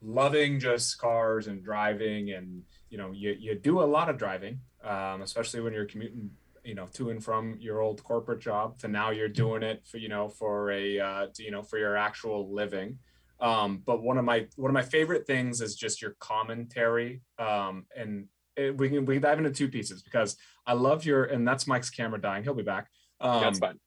loving 0.00 0.58
just 0.58 0.98
cars 0.98 1.46
and 1.46 1.62
driving, 1.62 2.32
and 2.32 2.64
you 2.90 2.98
know, 2.98 3.12
you 3.12 3.36
you 3.38 3.54
do 3.54 3.80
a 3.82 3.84
lot 3.84 4.08
of 4.08 4.18
driving, 4.18 4.60
um, 4.84 5.22
especially 5.22 5.60
when 5.60 5.72
you're 5.72 5.86
commuting. 5.86 6.30
You 6.64 6.76
know, 6.76 6.86
to 6.92 7.10
and 7.10 7.22
from 7.22 7.56
your 7.58 7.80
old 7.80 8.04
corporate 8.04 8.38
job 8.38 8.78
to 8.78 8.88
now 8.88 9.10
you're 9.10 9.28
doing 9.28 9.64
it 9.64 9.84
for 9.84 9.96
you 9.98 10.08
know 10.08 10.28
for 10.28 10.70
a 10.70 11.00
uh, 11.00 11.26
to, 11.34 11.42
you 11.42 11.50
know 11.50 11.62
for 11.62 11.76
your 11.78 11.96
actual 11.96 12.52
living. 12.54 12.98
Um, 13.40 13.82
but 13.84 14.00
one 14.04 14.16
of 14.16 14.24
my 14.24 14.46
one 14.54 14.70
of 14.70 14.74
my 14.74 14.82
favorite 14.82 15.26
things 15.26 15.60
is 15.60 15.74
just 15.74 16.00
your 16.00 16.14
commentary 16.20 17.22
um, 17.40 17.86
and 17.96 18.28
it, 18.56 18.76
we 18.78 18.88
can 18.88 19.04
we 19.04 19.16
can 19.16 19.22
dive 19.22 19.38
into 19.38 19.50
two 19.50 19.68
pieces 19.68 20.02
because 20.02 20.36
I 20.64 20.74
love 20.74 21.04
your 21.04 21.24
and 21.24 21.46
that's 21.46 21.66
Mike's 21.66 21.90
camera 21.90 22.20
dying. 22.20 22.44
He'll 22.44 22.54
be 22.54 22.62
back. 22.62 22.88
Um, 23.20 23.40
that's 23.40 23.58
fine. 23.58 23.80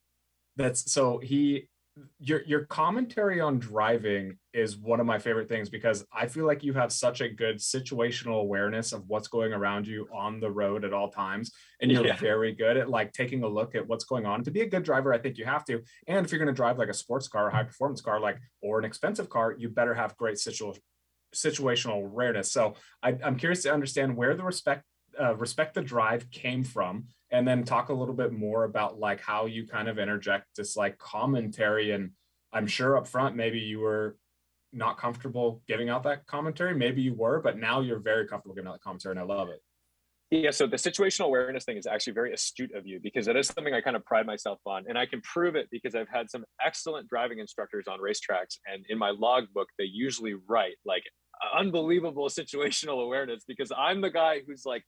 That's 0.58 0.92
so 0.92 1.20
he 1.20 1.70
your 2.20 2.44
your 2.44 2.66
commentary 2.66 3.40
on 3.40 3.58
driving 3.58 4.38
is 4.54 4.76
one 4.76 5.00
of 5.00 5.06
my 5.06 5.18
favorite 5.18 5.48
things 5.48 5.70
because 5.70 6.06
I 6.12 6.28
feel 6.28 6.46
like 6.46 6.62
you 6.62 6.74
have 6.74 6.92
such 6.92 7.22
a 7.22 7.30
good 7.30 7.58
situational 7.58 8.42
awareness 8.42 8.92
of 8.92 9.08
what's 9.08 9.30
going 9.30 9.54
around 9.54 9.88
you 9.88 10.08
on 10.14 10.42
the 10.42 10.52
road 10.52 10.84
at 10.84 10.92
all 10.92 11.10
times, 11.10 11.52
and 11.82 11.90
you're 11.90 12.06
Yeah. 12.06 12.18
very 12.18 12.52
good 12.54 12.76
at 12.76 12.90
like 12.90 13.14
taking 13.14 13.44
a 13.44 13.48
look 13.48 13.76
at 13.76 13.88
what's 13.88 14.04
going 14.04 14.26
on. 14.26 14.44
To 14.44 14.52
be 14.52 14.62
a 14.62 14.70
good 14.70 14.84
driver, 14.84 15.14
I 15.14 15.20
think 15.20 15.38
you 15.38 15.46
have 15.46 15.64
to. 15.66 15.82
And 16.08 16.26
if 16.26 16.32
you're 16.32 16.40
going 16.40 16.54
to 16.54 16.54
drive 16.54 16.78
like 16.78 16.90
a 16.90 16.94
sports 16.94 17.30
car, 17.30 17.48
a 17.48 17.52
high 17.52 17.64
performance 17.64 18.02
car, 18.02 18.20
like 18.20 18.40
or 18.62 18.78
an 18.78 18.86
expensive 18.86 19.30
car, 19.30 19.56
you 19.58 19.70
better 19.70 19.94
have 19.94 20.18
great 20.18 20.38
situ- 20.38 20.74
situational 21.34 21.96
awareness. 22.04 22.52
So 22.52 22.76
I, 23.04 23.18
I'm 23.24 23.38
curious 23.38 23.64
to 23.64 23.74
understand 23.74 24.18
where 24.18 24.36
the 24.36 24.44
respect 24.44 24.84
uh, 25.18 25.36
respect 25.38 25.76
the 25.76 25.82
drive 25.82 26.30
came 26.30 26.62
from 26.62 27.06
and 27.36 27.46
then 27.46 27.64
talk 27.64 27.90
a 27.90 27.94
little 27.94 28.14
bit 28.14 28.32
more 28.32 28.64
about 28.64 28.98
like 28.98 29.20
how 29.20 29.46
you 29.46 29.68
kind 29.68 29.90
of 29.90 30.00
interject 30.00 30.46
this 30.56 30.78
like 30.78 30.98
commentary 30.98 31.92
and 31.92 32.12
i'm 32.54 32.66
sure 32.66 32.98
up 32.98 33.08
front 33.08 33.36
maybe 33.36 33.60
you 33.60 33.80
were 33.80 34.18
not 34.72 34.98
comfortable 34.98 35.62
giving 35.68 35.90
out 35.90 36.04
that 36.04 36.26
commentary 36.26 36.74
maybe 36.74 37.02
you 37.02 37.14
were 37.14 37.42
but 37.42 37.58
now 37.58 37.82
you're 37.82 38.00
very 38.00 38.26
comfortable 38.28 38.56
giving 38.56 38.70
out 38.70 38.74
that 38.74 38.82
commentary 38.82 39.12
and 39.12 39.20
i 39.20 39.24
love 39.24 39.50
it 39.50 39.62
Yeah, 40.32 40.50
so 40.52 40.66
the 40.66 40.78
situational 40.78 41.26
awareness 41.26 41.66
thing 41.66 41.78
is 41.78 41.86
actually 41.86 42.14
very 42.14 42.34
astute 42.34 42.74
of 42.74 42.88
you 42.88 43.00
because 43.02 43.28
that 43.28 43.36
is 43.38 43.48
something 43.48 43.76
I 43.76 43.82
kind 43.82 43.96
of 43.96 44.04
pride 44.06 44.26
myself 44.26 44.60
on. 44.66 44.86
And 44.88 44.98
I 44.98 45.06
can 45.06 45.22
prove 45.22 45.56
it 45.56 45.68
because 45.72 45.94
I've 45.94 46.10
had 46.10 46.32
some 46.32 46.44
excellent 46.66 47.08
driving 47.08 47.38
instructors 47.38 47.86
on 47.88 48.00
racetracks. 48.00 48.58
And 48.66 48.84
in 48.90 48.98
my 48.98 49.12
logbook, 49.12 49.68
they 49.78 49.86
usually 49.86 50.34
write 50.50 50.78
like 50.84 51.04
unbelievable 51.56 52.28
situational 52.42 53.04
awareness 53.04 53.44
because 53.48 53.72
I'm 53.78 54.02
the 54.02 54.10
guy 54.10 54.42
who's 54.46 54.66
like, 54.66 54.84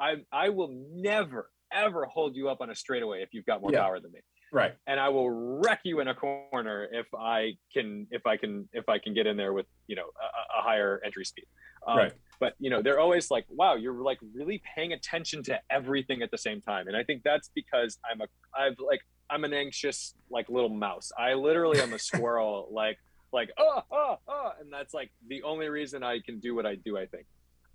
I, 0.00 0.16
I 0.32 0.50
will 0.50 0.70
never, 0.92 1.50
ever 1.84 2.04
hold 2.06 2.34
you 2.36 2.48
up 2.48 2.60
on 2.60 2.70
a 2.70 2.74
straightaway 2.74 3.22
if 3.22 3.30
you've 3.32 3.46
got 3.46 3.60
more 3.60 3.72
Yeah. 3.72 3.82
power 3.82 4.00
than 4.00 4.12
me. 4.12 4.20
right 4.52 4.74
And 4.86 4.98
I 5.00 5.08
will 5.08 5.30
wreck 5.30 5.80
you 5.84 6.00
in 6.00 6.08
a 6.08 6.14
corner 6.14 6.88
if 6.92 7.06
I 7.14 7.56
can, 7.74 8.06
if 8.10 8.26
I 8.26 8.36
can, 8.36 8.68
if 8.72 8.88
I 8.88 8.98
can 8.98 9.12
get 9.14 9.26
in 9.26 9.36
there 9.36 9.52
with, 9.52 9.66
you 9.88 9.96
know, 9.96 10.04
a, 10.26 10.58
a 10.60 10.62
higher 10.62 11.00
entry 11.04 11.24
speed. 11.24 11.46
Um, 11.86 11.98
right 11.98 12.12
but 12.40 12.52
you 12.58 12.68
know 12.68 12.82
they're 12.82 12.98
always 13.00 13.30
like 13.30 13.46
wow 13.48 13.76
you're 13.76 14.02
like 14.02 14.18
really 14.34 14.60
paying 14.74 14.92
attention 14.92 15.42
to 15.44 15.58
everything 15.70 16.20
at 16.20 16.30
the 16.30 16.36
same 16.36 16.60
time 16.60 16.88
and 16.88 16.96
i 16.96 17.02
think 17.02 17.22
that's 17.22 17.50
because 17.54 17.96
i'm 18.10 18.20
a 18.20 18.26
i've 18.60 18.74
like 18.78 19.00
i'm 19.30 19.44
an 19.44 19.54
anxious 19.54 20.14
like 20.30 20.46
little 20.50 20.68
mouse 20.68 21.10
i 21.18 21.32
literally 21.32 21.80
am 21.80 21.92
a 21.94 21.98
squirrel 22.10 22.68
like 22.72 22.98
like 23.32 23.50
oh 23.58 23.80
oh 23.92 24.16
oh 24.28 24.50
and 24.60 24.70
that's 24.72 24.92
like 24.92 25.10
the 25.28 25.42
only 25.44 25.68
reason 25.68 26.02
i 26.02 26.18
can 26.26 26.38
do 26.40 26.54
what 26.56 26.66
i 26.66 26.74
do 26.74 26.98
i 26.98 27.06
think 27.06 27.24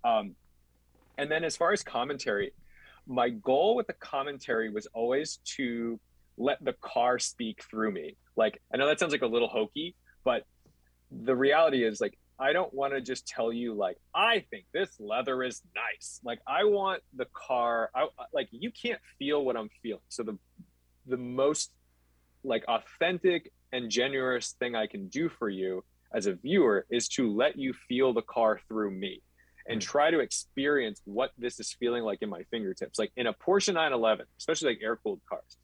um 0.04 0.36
and 1.18 1.28
then 1.30 1.42
as 1.42 1.56
far 1.56 1.72
as 1.72 1.82
commentary 1.82 2.52
my 3.06 3.28
goal 3.28 3.74
with 3.76 3.86
the 3.86 3.92
commentary 3.94 4.70
was 4.70 4.86
always 4.94 5.38
to 5.44 5.98
let 6.38 6.62
the 6.64 6.72
car 6.80 7.18
speak 7.18 7.62
through 7.68 7.90
me 7.90 8.16
like 8.36 8.60
i 8.72 8.76
know 8.76 8.86
that 8.86 8.98
sounds 8.98 9.12
like 9.12 9.22
a 9.22 9.26
little 9.26 9.48
hokey 9.48 9.94
but 10.24 10.44
the 11.10 11.34
reality 11.34 11.84
is 11.84 12.00
like 12.00 12.16
I 12.38 12.52
don't 12.52 12.72
want 12.74 12.92
to 12.92 13.00
just 13.00 13.26
tell 13.28 13.52
you 13.52 13.72
like 13.74 13.98
I 14.14 14.44
think 14.50 14.64
this 14.72 14.90
leather 14.98 15.44
is 15.44 15.62
nice. 15.76 16.20
Like 16.24 16.40
I 16.46 16.64
want 16.64 17.02
the 17.14 17.26
car. 17.32 17.90
I 17.94 18.08
like 18.32 18.48
you 18.50 18.72
can't 18.72 19.00
feel 19.18 19.44
what 19.44 19.56
I'm 19.56 19.70
feeling. 19.82 20.02
So 20.08 20.22
the 20.22 20.38
the 21.06 21.16
most 21.16 21.70
like 22.42 22.64
authentic 22.66 23.52
and 23.72 23.90
generous 23.90 24.56
thing 24.58 24.74
I 24.74 24.86
can 24.88 25.08
do 25.08 25.28
for 25.28 25.48
you 25.48 25.84
as 26.12 26.26
a 26.26 26.34
viewer 26.34 26.84
is 26.90 27.08
to 27.10 27.32
let 27.32 27.56
you 27.56 27.72
feel 27.88 28.12
the 28.12 28.22
car 28.22 28.60
through 28.68 28.90
me 28.90 29.22
and 29.68 29.82
hmm. 29.82 29.86
try 29.86 30.10
to 30.10 30.20
experience 30.20 31.00
what 31.04 31.32
this 31.38 31.60
is 31.60 31.72
feeling 31.72 32.02
like 32.02 32.22
in 32.22 32.28
my 32.28 32.42
fingertips. 32.50 32.98
Like 32.98 33.12
in 33.16 33.26
a 33.26 33.32
Porsche 33.32 33.72
911, 33.72 34.26
especially 34.38 34.70
like 34.70 34.80
air 34.82 34.96
cooled 34.96 35.20
cars, 35.28 35.56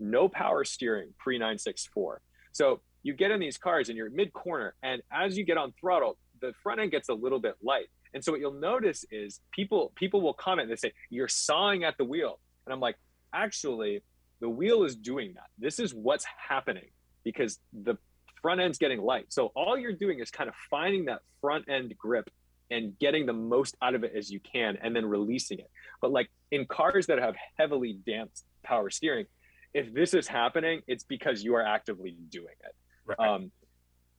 no 0.00 0.28
power 0.28 0.64
steering 0.64 1.10
pre 1.18 1.38
964. 1.38 2.20
So 2.52 2.80
you 3.02 3.12
get 3.12 3.30
in 3.30 3.40
these 3.40 3.58
cars 3.58 3.88
and 3.88 3.96
you're 3.96 4.10
mid 4.10 4.32
corner, 4.32 4.74
and 4.82 5.02
as 5.12 5.36
you 5.36 5.44
get 5.44 5.56
on 5.56 5.72
throttle, 5.80 6.18
the 6.40 6.52
front 6.62 6.80
end 6.80 6.90
gets 6.90 7.08
a 7.08 7.14
little 7.14 7.40
bit 7.40 7.54
light. 7.62 7.86
And 8.14 8.24
so 8.24 8.32
what 8.32 8.40
you'll 8.40 8.52
notice 8.52 9.04
is 9.10 9.40
people 9.52 9.92
people 9.96 10.20
will 10.20 10.34
comment. 10.34 10.70
And 10.70 10.72
they 10.72 10.80
say 10.80 10.92
you're 11.10 11.28
sawing 11.28 11.84
at 11.84 11.96
the 11.98 12.04
wheel, 12.04 12.38
and 12.66 12.72
I'm 12.72 12.80
like, 12.80 12.96
actually, 13.32 14.02
the 14.40 14.48
wheel 14.48 14.84
is 14.84 14.96
doing 14.96 15.34
that. 15.34 15.46
This 15.58 15.78
is 15.78 15.94
what's 15.94 16.24
happening 16.48 16.88
because 17.24 17.58
the 17.72 17.96
front 18.40 18.60
end's 18.60 18.78
getting 18.78 19.00
light. 19.00 19.26
So 19.28 19.52
all 19.54 19.76
you're 19.76 19.92
doing 19.92 20.20
is 20.20 20.30
kind 20.30 20.48
of 20.48 20.54
finding 20.70 21.06
that 21.06 21.20
front 21.40 21.68
end 21.68 21.94
grip 21.98 22.30
and 22.70 22.98
getting 22.98 23.26
the 23.26 23.32
most 23.32 23.76
out 23.82 23.94
of 23.94 24.04
it 24.04 24.12
as 24.16 24.30
you 24.30 24.40
can, 24.40 24.78
and 24.82 24.94
then 24.94 25.06
releasing 25.06 25.58
it. 25.58 25.70
But 26.00 26.10
like 26.10 26.28
in 26.50 26.66
cars 26.66 27.06
that 27.06 27.18
have 27.18 27.34
heavily 27.58 27.98
damped 28.06 28.42
power 28.62 28.90
steering, 28.90 29.26
if 29.74 29.92
this 29.92 30.14
is 30.14 30.26
happening, 30.26 30.82
it's 30.86 31.04
because 31.04 31.42
you 31.42 31.54
are 31.54 31.62
actively 31.62 32.16
doing 32.30 32.54
it. 32.64 32.74
right 33.06 33.18
Um, 33.18 33.52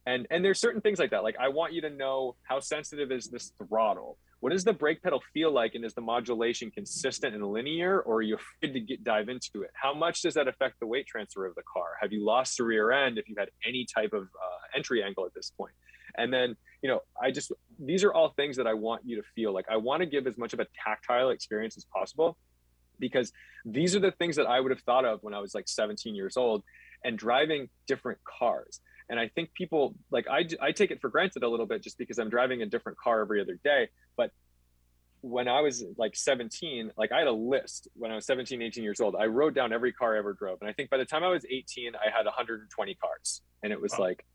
and 0.06 0.28
and 0.32 0.44
there's 0.44 0.60
certain 0.60 0.82
things 0.82 1.00
like 1.00 1.12
that. 1.12 1.24
Like 1.24 1.36
I 1.40 1.50
want 1.50 1.74
you 1.74 1.82
to 1.82 1.90
know 1.90 2.36
how 2.44 2.60
sensitive 2.60 3.12
is 3.12 3.28
this 3.28 3.52
throttle. 3.58 4.18
What 4.40 4.52
does 4.54 4.64
the 4.64 4.72
brake 4.72 5.04
pedal 5.04 5.22
feel 5.34 5.52
like, 5.52 5.76
and 5.76 5.84
is 5.84 5.94
the 5.94 6.02
modulation 6.02 6.72
consistent 6.72 7.36
and 7.36 7.46
linear, 7.46 8.00
or 8.00 8.18
are 8.18 8.22
you 8.22 8.36
afraid 8.36 8.74
to 8.74 8.80
get 8.80 9.04
dive 9.04 9.28
into 9.28 9.64
it? 9.64 9.72
How 9.74 9.94
much 9.94 10.22
does 10.22 10.34
that 10.36 10.48
affect 10.48 10.80
the 10.80 10.88
weight 10.88 11.06
transfer 11.08 11.46
of 11.46 11.56
the 11.56 11.64
car? 11.72 11.98
Have 12.02 12.14
you 12.14 12.24
lost 12.26 12.58
the 12.58 12.64
rear 12.64 12.92
end 12.92 13.18
if 13.18 13.28
you've 13.28 13.38
had 13.38 13.50
any 13.68 13.86
type 13.94 14.14
of 14.14 14.24
uh, 14.24 14.78
entry 14.78 15.04
angle 15.04 15.26
at 15.26 15.34
this 15.34 15.52
point? 15.58 15.74
And 16.20 16.32
then 16.32 16.56
you 16.82 16.90
know, 16.90 17.02
I 17.22 17.32
just 17.32 17.52
these 17.80 18.04
are 18.04 18.14
all 18.14 18.30
things 18.30 18.58
that 18.58 18.68
I 18.68 18.74
want 18.74 19.02
you 19.06 19.18
to 19.18 19.24
feel 19.36 19.54
like. 19.54 19.66
I 19.70 19.78
want 19.78 20.02
to 20.02 20.06
give 20.06 20.28
as 20.28 20.38
much 20.38 20.54
of 20.54 20.60
a 20.60 20.68
tactile 20.86 21.30
experience 21.30 21.78
as 21.78 21.86
possible 21.86 22.38
because 23.00 23.32
these 23.66 23.96
are 23.96 24.00
the 24.00 24.12
things 24.12 24.36
that 24.36 24.46
I 24.46 24.60
would 24.60 24.72
have 24.72 24.82
thought 24.82 25.06
of 25.06 25.24
when 25.24 25.34
I 25.34 25.40
was 25.40 25.56
like 25.56 25.68
17 25.68 26.16
years 26.16 26.38
old. 26.38 26.64
and 27.06 27.18
driving 27.18 27.70
different 27.88 28.20
cars. 28.26 28.82
And 29.10 29.20
I 29.20 29.30
think 29.30 29.54
people 29.54 29.96
like 30.12 30.28
I, 30.30 30.46
I 30.62 30.72
take 30.72 30.92
it 30.92 31.02
for 31.02 31.10
granted 31.10 31.44
a 31.44 31.50
little 31.50 31.66
bit 31.66 31.82
just 31.82 31.98
because 31.98 32.20
I'm 32.20 32.30
driving 32.30 32.62
a 32.62 32.66
different 32.66 32.98
car 32.98 33.22
every 33.22 33.42
other 33.42 33.58
day. 33.64 33.88
But 34.18 34.32
when 35.22 35.48
I 35.48 35.62
was 35.62 35.84
like 35.98 36.16
17, 36.16 36.92
like 36.98 37.12
I 37.12 37.20
had 37.20 37.28
a 37.28 37.32
list 37.32 37.88
when 37.96 38.12
I 38.12 38.16
was 38.16 38.26
17, 38.26 38.62
18 38.62 38.84
years 38.84 39.00
old. 39.00 39.16
I 39.16 39.26
wrote 39.26 39.54
down 39.54 39.74
every 39.74 39.92
car 39.92 40.16
I 40.16 40.20
ever 40.20 40.34
drove. 40.34 40.60
And 40.62 40.70
I 40.70 40.74
think 40.74 40.90
by 40.90 40.98
the 40.98 41.06
time 41.06 41.24
I 41.24 41.30
was 41.30 41.46
18, 41.50 41.94
I 41.96 42.16
had 42.16 42.26
120 42.26 42.96
cars. 42.96 43.42
And 43.64 43.74
it 43.74 43.82
was 43.82 43.94
wow. 43.94 44.06
like, 44.06 44.26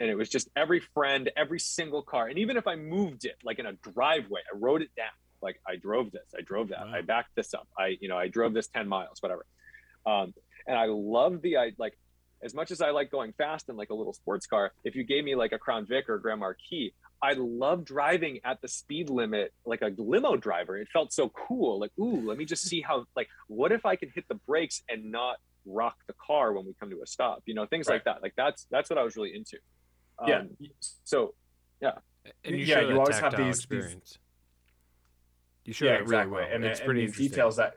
and 0.00 0.10
it 0.10 0.14
was 0.14 0.28
just 0.28 0.48
every 0.56 0.80
friend, 0.80 1.30
every 1.36 1.58
single 1.58 2.02
car. 2.02 2.28
And 2.28 2.38
even 2.38 2.56
if 2.56 2.66
I 2.66 2.76
moved 2.76 3.24
it 3.24 3.36
like 3.44 3.58
in 3.58 3.66
a 3.66 3.72
driveway, 3.72 4.40
I 4.52 4.56
wrote 4.56 4.82
it 4.82 4.90
down. 4.96 5.06
Like 5.42 5.60
I 5.66 5.76
drove 5.76 6.12
this, 6.12 6.34
I 6.36 6.42
drove 6.42 6.68
that, 6.68 6.86
wow. 6.86 6.94
I 6.94 7.02
backed 7.02 7.34
this 7.34 7.54
up. 7.54 7.68
I, 7.78 7.96
you 8.00 8.08
know, 8.08 8.16
I 8.16 8.28
drove 8.28 8.54
this 8.54 8.68
10 8.68 8.88
miles, 8.88 9.22
whatever. 9.22 9.46
Um, 10.06 10.34
and 10.66 10.76
I 10.76 10.86
love 10.86 11.42
the, 11.42 11.56
I 11.56 11.72
like, 11.78 11.98
as 12.42 12.54
much 12.54 12.70
as 12.70 12.80
I 12.80 12.90
like 12.90 13.10
going 13.10 13.32
fast 13.32 13.68
in 13.68 13.76
like 13.76 13.90
a 13.90 13.94
little 13.94 14.12
sports 14.12 14.46
car, 14.46 14.72
if 14.84 14.94
you 14.94 15.04
gave 15.04 15.24
me 15.24 15.34
like 15.34 15.52
a 15.52 15.58
Crown 15.58 15.86
Vic 15.86 16.08
or 16.08 16.18
Grand 16.18 16.40
Marquis, 16.40 16.92
I 17.22 17.32
love 17.32 17.84
driving 17.84 18.40
at 18.44 18.60
the 18.60 18.68
speed 18.68 19.08
limit 19.08 19.52
like 19.64 19.82
a 19.82 19.92
limo 19.96 20.36
driver. 20.36 20.76
It 20.76 20.88
felt 20.92 21.12
so 21.12 21.30
cool. 21.30 21.80
Like, 21.80 21.92
ooh, 21.98 22.26
let 22.26 22.36
me 22.36 22.44
just 22.44 22.64
see 22.64 22.82
how 22.82 23.06
like 23.16 23.28
what 23.48 23.72
if 23.72 23.86
I 23.86 23.96
can 23.96 24.10
hit 24.14 24.28
the 24.28 24.34
brakes 24.34 24.82
and 24.88 25.10
not 25.10 25.36
rock 25.64 25.96
the 26.06 26.14
car 26.24 26.52
when 26.52 26.66
we 26.66 26.74
come 26.78 26.90
to 26.90 27.00
a 27.02 27.06
stop? 27.06 27.42
You 27.46 27.54
know, 27.54 27.66
things 27.66 27.88
right. 27.88 27.94
like 27.94 28.04
that. 28.04 28.22
Like 28.22 28.34
that's 28.36 28.66
that's 28.70 28.90
what 28.90 28.98
I 28.98 29.02
was 29.02 29.16
really 29.16 29.34
into. 29.34 29.58
Um, 30.18 30.28
yeah. 30.28 30.42
So, 31.04 31.34
yeah. 31.80 31.92
And 32.44 32.56
you 32.56 32.64
yeah, 32.64 32.80
you 32.80 32.98
always 32.98 33.18
have 33.18 33.36
these 33.36 33.56
experience. 33.56 34.12
These, 34.12 34.18
you 35.66 35.72
show 35.72 35.84
yeah, 35.86 35.94
exactly. 35.94 36.32
Really 36.32 36.46
well. 36.46 36.54
and 36.54 36.64
it's 36.64 36.80
and 36.80 36.86
pretty 36.86 37.06
details 37.08 37.56
that 37.56 37.74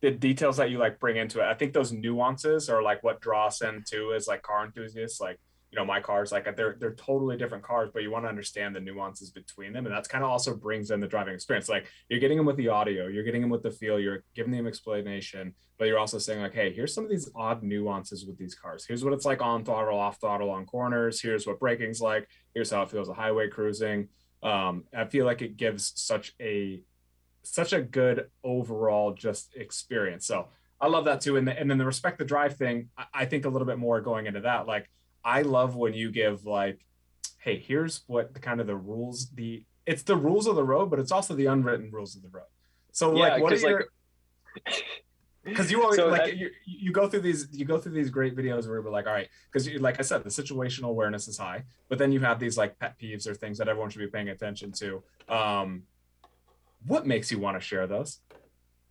the 0.00 0.10
details 0.10 0.58
that 0.58 0.70
you 0.70 0.78
like 0.78 1.00
bring 1.00 1.16
into 1.16 1.40
it. 1.40 1.44
I 1.44 1.54
think 1.54 1.72
those 1.72 1.92
nuances 1.92 2.68
are 2.68 2.82
like 2.82 3.02
what 3.02 3.20
draw 3.20 3.46
us 3.46 3.62
into 3.62 4.12
as 4.14 4.28
like 4.28 4.42
car 4.42 4.64
enthusiasts. 4.64 5.20
Like 5.20 5.40
you 5.70 5.76
know 5.76 5.84
my 5.84 6.00
cars 6.00 6.32
like 6.32 6.44
they're 6.56 6.76
they're 6.80 6.94
totally 6.94 7.36
different 7.36 7.62
cars 7.62 7.90
but 7.92 8.02
you 8.02 8.10
want 8.10 8.24
to 8.24 8.28
understand 8.28 8.74
the 8.74 8.80
nuances 8.80 9.30
between 9.30 9.72
them 9.72 9.84
and 9.84 9.94
that's 9.94 10.08
kind 10.08 10.24
of 10.24 10.30
also 10.30 10.54
brings 10.54 10.90
in 10.90 11.00
the 11.00 11.06
driving 11.06 11.34
experience. 11.34 11.68
Like 11.68 11.86
you're 12.08 12.20
getting 12.20 12.38
them 12.38 12.46
with 12.46 12.56
the 12.56 12.68
audio 12.68 13.06
you're 13.06 13.24
getting 13.24 13.42
them 13.42 13.50
with 13.50 13.62
the 13.62 13.70
feel 13.70 14.00
you're 14.00 14.24
giving 14.34 14.52
them 14.52 14.66
explanation 14.66 15.54
but 15.78 15.86
you're 15.86 15.98
also 15.98 16.18
saying 16.18 16.40
like 16.40 16.54
hey 16.54 16.72
here's 16.72 16.94
some 16.94 17.04
of 17.04 17.10
these 17.10 17.30
odd 17.34 17.62
nuances 17.62 18.24
with 18.24 18.38
these 18.38 18.54
cars. 18.54 18.86
Here's 18.86 19.04
what 19.04 19.12
it's 19.12 19.26
like 19.26 19.42
on 19.42 19.64
throttle 19.64 19.98
off 19.98 20.20
throttle 20.20 20.50
on 20.50 20.64
corners. 20.64 21.20
Here's 21.20 21.46
what 21.46 21.60
braking's 21.60 22.00
like. 22.00 22.28
Here's 22.54 22.70
how 22.70 22.82
it 22.82 22.90
feels 22.90 23.08
a 23.08 23.14
highway 23.14 23.48
cruising. 23.48 24.08
Um, 24.42 24.84
i 24.96 25.04
feel 25.04 25.26
like 25.26 25.42
it 25.42 25.56
gives 25.56 25.92
such 25.96 26.32
a 26.40 26.80
such 27.42 27.72
a 27.72 27.82
good 27.82 28.28
overall 28.42 29.12
just 29.12 29.54
experience. 29.54 30.26
So 30.26 30.48
i 30.80 30.86
love 30.86 31.04
that 31.06 31.20
too 31.20 31.36
and, 31.36 31.46
the, 31.46 31.58
and 31.58 31.68
then 31.68 31.76
the 31.76 31.84
respect 31.84 32.18
the 32.18 32.24
drive 32.24 32.56
thing 32.56 32.88
I, 32.96 33.04
I 33.12 33.24
think 33.26 33.44
a 33.44 33.48
little 33.48 33.66
bit 33.66 33.78
more 33.78 34.00
going 34.00 34.26
into 34.26 34.40
that. 34.40 34.66
Like 34.66 34.88
I 35.28 35.42
love 35.42 35.76
when 35.76 35.92
you 35.92 36.10
give 36.10 36.46
like, 36.46 36.78
hey, 37.38 37.58
here's 37.58 38.02
what 38.06 38.32
the 38.32 38.40
kind 38.40 38.62
of 38.62 38.66
the 38.66 38.76
rules 38.76 39.28
the 39.34 39.62
it's 39.84 40.02
the 40.02 40.16
rules 40.16 40.46
of 40.46 40.56
the 40.56 40.64
road, 40.64 40.90
but 40.90 40.98
it's 40.98 41.12
also 41.12 41.34
the 41.34 41.46
unwritten 41.46 41.90
rules 41.90 42.16
of 42.16 42.22
the 42.22 42.30
road. 42.30 42.50
So 42.92 43.14
yeah, 43.14 43.34
like, 43.34 43.42
what 43.42 43.52
is 43.52 43.62
your 43.62 43.84
because 45.44 45.70
you 45.70 45.82
always 45.82 45.96
so 45.96 46.08
like 46.08 46.24
that, 46.24 46.36
you, 46.36 46.50
you 46.64 46.92
go 46.92 47.08
through 47.08 47.20
these 47.20 47.46
you 47.52 47.66
go 47.66 47.78
through 47.78 47.92
these 47.92 48.08
great 48.08 48.34
videos 48.34 48.66
where 48.66 48.80
we're 48.80 48.90
like 48.90 49.06
all 49.06 49.12
right 49.12 49.28
because 49.50 49.68
like 49.80 49.98
i 49.98 50.02
said 50.02 50.22
the 50.24 50.28
situational 50.28 50.88
awareness 50.88 51.28
is 51.28 51.38
high 51.38 51.62
but 51.88 51.96
then 51.96 52.10
you 52.12 52.20
have 52.20 52.38
these 52.38 52.58
like 52.58 52.78
pet 52.78 52.98
peeves 53.00 53.26
or 53.26 53.34
things 53.34 53.56
that 53.56 53.68
everyone 53.68 53.88
should 53.88 54.00
be 54.00 54.08
paying 54.08 54.30
attention 54.30 54.72
to. 54.72 55.02
Um 55.28 55.84
what 56.86 57.06
makes 57.06 57.30
you 57.30 57.38
want 57.38 57.56
to 57.58 57.60
share 57.60 57.86
those? 57.86 58.20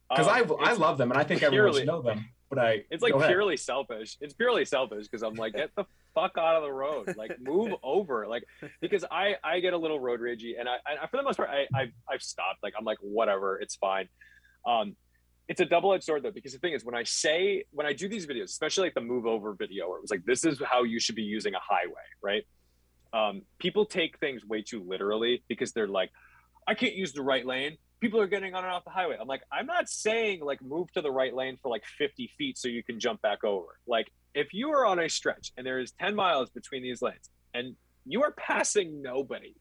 Because 0.09 0.27
um, 0.27 0.55
i 0.61 0.69
i 0.69 0.73
love 0.73 0.97
them 0.97 1.11
and 1.11 1.19
i 1.19 1.23
think 1.23 1.39
purely, 1.39 1.57
everyone 1.57 1.77
should 1.80 1.88
know 1.88 2.01
them 2.01 2.30
but 2.49 2.60
i 2.60 2.84
it's 2.90 3.03
like 3.03 3.14
purely 3.28 3.57
selfish 3.57 4.18
it's 4.22 4.34
purely 4.34 4.65
selfish 4.65 5.06
because 5.06 5.22
i'm 5.22 5.36
like 5.36 5.53
get 5.53 5.69
the 5.76 5.86
fuck 6.18 6.38
out 6.38 6.56
of 6.56 6.64
the 6.64 6.72
road. 6.72 7.14
Like 7.15 7.40
move 7.40 7.74
over. 7.84 8.28
Like 8.28 8.44
because 8.82 9.06
I 9.10 9.36
I 9.44 9.60
get 9.60 9.74
a 9.74 9.78
little 9.78 9.99
road 9.99 10.19
ragey, 10.19 10.60
and 10.60 10.68
I, 10.68 10.78
I 11.03 11.07
for 11.07 11.18
the 11.18 11.24
most 11.24 11.38
part 11.38 11.49
I 11.49 11.68
I've, 11.76 11.91
I've 12.11 12.22
stopped. 12.22 12.64
Like 12.64 12.74
I'm 12.78 12.86
like 12.86 12.98
whatever, 13.02 13.60
it's 13.60 13.76
fine. 13.76 14.10
Um, 14.65 14.95
it's 15.48 15.61
a 15.61 15.65
double-edged 15.65 16.03
sword 16.03 16.24
though 16.24 16.32
because 16.32 16.52
the 16.52 16.60
thing 16.60 16.74
is 16.74 16.84
when 16.84 16.94
i 16.94 17.03
say 17.03 17.64
when 17.72 17.88
i 17.88 17.94
do 17.94 18.10
these 18.10 18.28
videos 18.28 18.49
especially 18.49 18.84
like 18.84 18.94
the 18.95 18.99
move 18.99 19.26
over 19.26 19.53
video 19.53 19.88
where 19.88 19.98
it 19.98 20.02
was 20.02 20.11
like 20.11 20.26
this 20.26 20.44
is 20.44 20.61
how 20.69 20.84
you 20.84 20.99
should 20.99 21.15
be 21.15 21.22
using 21.22 21.53
a 21.53 21.60
highway 21.61 21.94
right 22.22 22.44
um, 23.14 23.44
people 23.57 23.86
take 23.86 24.19
things 24.19 24.45
way 24.45 24.61
too 24.61 24.84
literally 24.86 25.45
because 25.48 25.72
they're 25.72 25.88
like 25.88 26.11
i 26.68 26.74
can't 26.74 26.95
use 26.95 27.14
the 27.14 27.22
right 27.22 27.45
lane 27.45 27.78
people 27.99 28.19
are 28.19 28.28
getting 28.28 28.53
on 28.53 28.64
and 28.64 28.72
off 28.72 28.84
the 28.84 28.90
highway 28.90 29.15
i'm 29.19 29.28
like 29.28 29.41
i'm 29.52 29.65
not 29.65 29.90
saying 29.90 30.40
like 30.41 30.61
move 30.61 30.91
to 30.91 31.02
the 31.02 31.11
right 31.11 31.34
lane 31.34 31.57
for 31.61 31.69
like 31.69 31.84
50 31.98 32.32
feet 32.38 32.57
so 32.57 32.68
you 32.68 32.84
can 32.84 32.99
jump 32.99 33.22
back 33.22 33.44
over 33.44 33.80
like 33.88 34.11
if 34.34 34.53
you 34.53 34.69
are 34.72 34.86
on 34.86 34.99
a 34.99 35.10
stretch 35.10 35.52
and 35.57 35.65
there 35.65 35.80
is 35.80 35.91
10 35.99 36.15
miles 36.15 36.49
between 36.52 36.84
these 36.84 37.02
lanes 37.02 37.30
and 37.53 37.76
you 38.07 38.24
are 38.24 38.32
passing 38.32 39.02
nobody, 39.02 39.56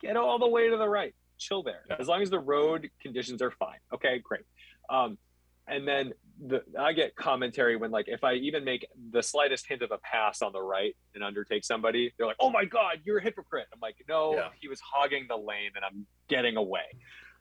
get 0.00 0.16
all 0.16 0.38
the 0.38 0.48
way 0.48 0.70
to 0.70 0.76
the 0.76 0.88
right, 0.88 1.14
chill 1.38 1.62
there. 1.62 1.82
As 1.98 2.08
long 2.08 2.22
as 2.22 2.30
the 2.30 2.38
road 2.38 2.90
conditions 3.00 3.42
are 3.42 3.50
fine. 3.50 3.78
Okay, 3.92 4.20
great. 4.22 4.44
Um, 4.88 5.18
and 5.66 5.86
then 5.86 6.12
the, 6.46 6.62
I 6.78 6.92
get 6.92 7.16
commentary 7.16 7.76
when 7.76 7.90
like 7.90 8.06
if 8.08 8.22
I 8.22 8.34
even 8.34 8.64
make 8.64 8.86
the 9.12 9.22
slightest 9.22 9.66
hint 9.66 9.82
of 9.82 9.92
a 9.92 9.98
pass 9.98 10.42
on 10.42 10.52
the 10.52 10.60
right 10.60 10.94
and 11.14 11.24
undertake 11.24 11.64
somebody, 11.64 12.12
they're 12.18 12.26
like, 12.26 12.36
"Oh 12.38 12.50
my 12.50 12.66
God, 12.66 13.00
you're 13.04 13.18
a 13.18 13.22
hypocrite." 13.22 13.66
I'm 13.72 13.80
like, 13.80 13.96
"No, 14.06 14.34
yeah. 14.34 14.48
he 14.60 14.68
was 14.68 14.80
hogging 14.80 15.26
the 15.26 15.36
lane 15.36 15.70
and 15.74 15.84
I'm 15.84 16.06
getting 16.28 16.56
away." 16.56 16.82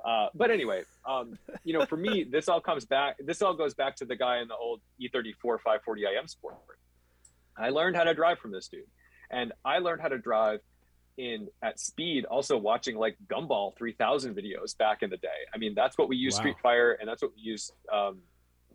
Uh, 0.03 0.27
but 0.35 0.51
anyway, 0.51 0.84
um, 1.05 1.38
you 1.63 1.73
know, 1.73 1.85
for 1.85 1.95
me, 1.97 2.25
this 2.30 2.49
all 2.49 2.59
comes 2.59 2.85
back. 2.85 3.17
This 3.19 3.41
all 3.41 3.53
goes 3.53 3.73
back 3.73 3.95
to 3.97 4.05
the 4.05 4.15
guy 4.15 4.39
in 4.39 4.47
the 4.47 4.55
old 4.55 4.81
E34 5.01 5.57
540i 5.65 6.17
M 6.17 6.27
Sport. 6.27 6.55
I 7.57 7.69
learned 7.69 7.95
how 7.95 8.03
to 8.03 8.13
drive 8.13 8.39
from 8.39 8.51
this 8.51 8.67
dude, 8.67 8.84
and 9.31 9.53
I 9.63 9.80
learned 9.80 10.01
how 10.01 10.09
to 10.09 10.17
drive 10.17 10.59
in 11.17 11.47
at 11.61 11.80
speed. 11.80 12.25
Also 12.25 12.57
watching 12.57 12.97
like 12.97 13.15
Gumball 13.27 13.77
3000 13.77 14.35
videos 14.35 14.77
back 14.77 15.03
in 15.03 15.09
the 15.09 15.17
day. 15.17 15.30
I 15.53 15.57
mean, 15.57 15.73
that's 15.75 15.97
what 15.97 16.09
we 16.09 16.17
use 16.17 16.34
wow. 16.35 16.39
Street 16.39 16.55
Fire, 16.61 16.97
and 16.99 17.07
that's 17.07 17.21
what 17.21 17.31
we 17.35 17.41
use 17.41 17.71
um, 17.91 18.19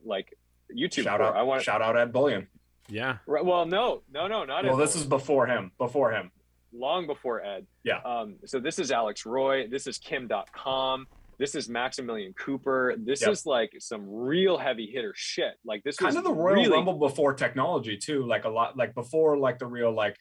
like 0.05 0.35
YouTube. 0.75 1.05
Shout 1.05 1.19
for. 1.19 1.25
out! 1.25 1.37
I 1.37 1.43
want 1.43 1.63
shout 1.63 1.83
out 1.83 1.97
Ed 1.97 2.13
Bolian. 2.13 2.47
Yeah. 2.89 3.19
Right, 3.27 3.45
well, 3.45 3.67
no, 3.67 4.01
no, 4.11 4.29
no, 4.29 4.45
not. 4.45 4.65
Well, 4.65 4.81
Ed 4.81 4.85
this 4.85 4.95
Bolian. 4.95 5.01
is 5.01 5.07
before 5.07 5.47
him. 5.47 5.73
Before 5.77 6.11
him 6.13 6.31
long 6.73 7.07
before 7.07 7.43
Ed. 7.43 7.67
Yeah. 7.85 7.99
Um, 8.05 8.37
so 8.45 8.61
this 8.61 8.79
is 8.79 8.91
Alex 8.91 9.27
Roy. 9.27 9.67
This 9.69 9.87
is 9.87 9.99
Kim 9.99 10.29
Dotcom. 10.29 11.05
This 11.39 11.55
is 11.55 11.69
Maximilian 11.69 12.35
Cooper. 12.35 12.97
This 12.99 13.21
yep. 13.21 13.31
is 13.31 13.47
like 13.47 13.73
some 13.79 14.05
real 14.09 14.59
heavy 14.59 14.91
hitter 14.93 15.13
shit. 15.15 15.55
Like 15.65 15.85
this 15.85 16.01
was 16.01 16.15
kind 16.15 16.17
of 16.17 16.25
the 16.25 16.33
Royal 16.33 16.57
really... 16.57 16.71
Rumble 16.71 16.99
before 16.99 17.33
technology 17.33 17.97
too. 17.97 18.27
Like 18.27 18.45
a 18.45 18.49
lot, 18.49 18.77
like 18.77 18.95
before, 18.95 19.39
like 19.39 19.61
the 19.61 19.67
real 19.67 19.93
like, 19.93 20.17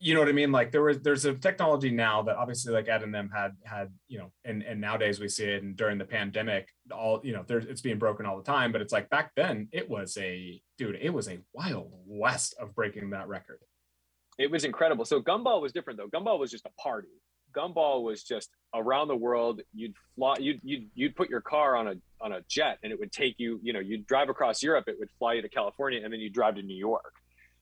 you 0.00 0.14
know 0.14 0.20
what 0.20 0.28
I 0.28 0.32
mean? 0.32 0.50
Like 0.50 0.72
there 0.72 0.82
was 0.82 1.00
there's 1.00 1.24
a 1.24 1.34
technology 1.34 1.90
now 1.90 2.22
that 2.22 2.36
obviously 2.36 2.72
like 2.72 2.88
Ed 2.88 3.02
and 3.02 3.14
them 3.14 3.30
had 3.32 3.52
had 3.64 3.92
you 4.08 4.18
know, 4.18 4.32
and 4.44 4.62
and 4.62 4.80
nowadays 4.80 5.20
we 5.20 5.28
see 5.28 5.44
it 5.44 5.62
and 5.62 5.76
during 5.76 5.96
the 5.96 6.04
pandemic, 6.04 6.68
all 6.92 7.20
you 7.22 7.32
know, 7.32 7.44
there's 7.46 7.64
it's 7.64 7.80
being 7.80 7.98
broken 7.98 8.26
all 8.26 8.36
the 8.36 8.42
time. 8.42 8.72
But 8.72 8.82
it's 8.82 8.92
like 8.92 9.08
back 9.08 9.30
then 9.36 9.68
it 9.72 9.88
was 9.88 10.18
a 10.18 10.60
dude, 10.76 10.98
it 11.00 11.10
was 11.10 11.28
a 11.28 11.38
wild 11.54 11.92
west 12.04 12.56
of 12.60 12.74
breaking 12.74 13.10
that 13.10 13.28
record. 13.28 13.60
It 14.38 14.50
was 14.50 14.64
incredible. 14.64 15.04
So 15.04 15.22
Gumball 15.22 15.62
was 15.62 15.72
different 15.72 15.98
though. 15.98 16.08
Gumball 16.08 16.38
was 16.38 16.50
just 16.50 16.66
a 16.66 16.82
party 16.82 17.08
gumball 17.56 18.02
was 18.02 18.22
just 18.22 18.50
around 18.74 19.08
the 19.08 19.16
world. 19.16 19.62
You'd 19.74 19.94
fly, 20.14 20.36
you'd, 20.38 20.60
you'd, 20.62 20.90
you'd 20.94 21.16
put 21.16 21.30
your 21.30 21.40
car 21.40 21.76
on 21.76 21.88
a, 21.88 21.94
on 22.20 22.32
a 22.32 22.40
jet 22.48 22.78
and 22.82 22.92
it 22.92 22.98
would 22.98 23.12
take 23.12 23.36
you, 23.38 23.60
you 23.62 23.72
know, 23.72 23.80
you'd 23.80 24.06
drive 24.06 24.28
across 24.28 24.62
Europe, 24.62 24.84
it 24.88 24.96
would 24.98 25.10
fly 25.18 25.34
you 25.34 25.42
to 25.42 25.48
California 25.48 26.00
and 26.02 26.12
then 26.12 26.20
you 26.20 26.30
drive 26.30 26.56
to 26.56 26.62
New 26.62 26.76
York. 26.76 27.14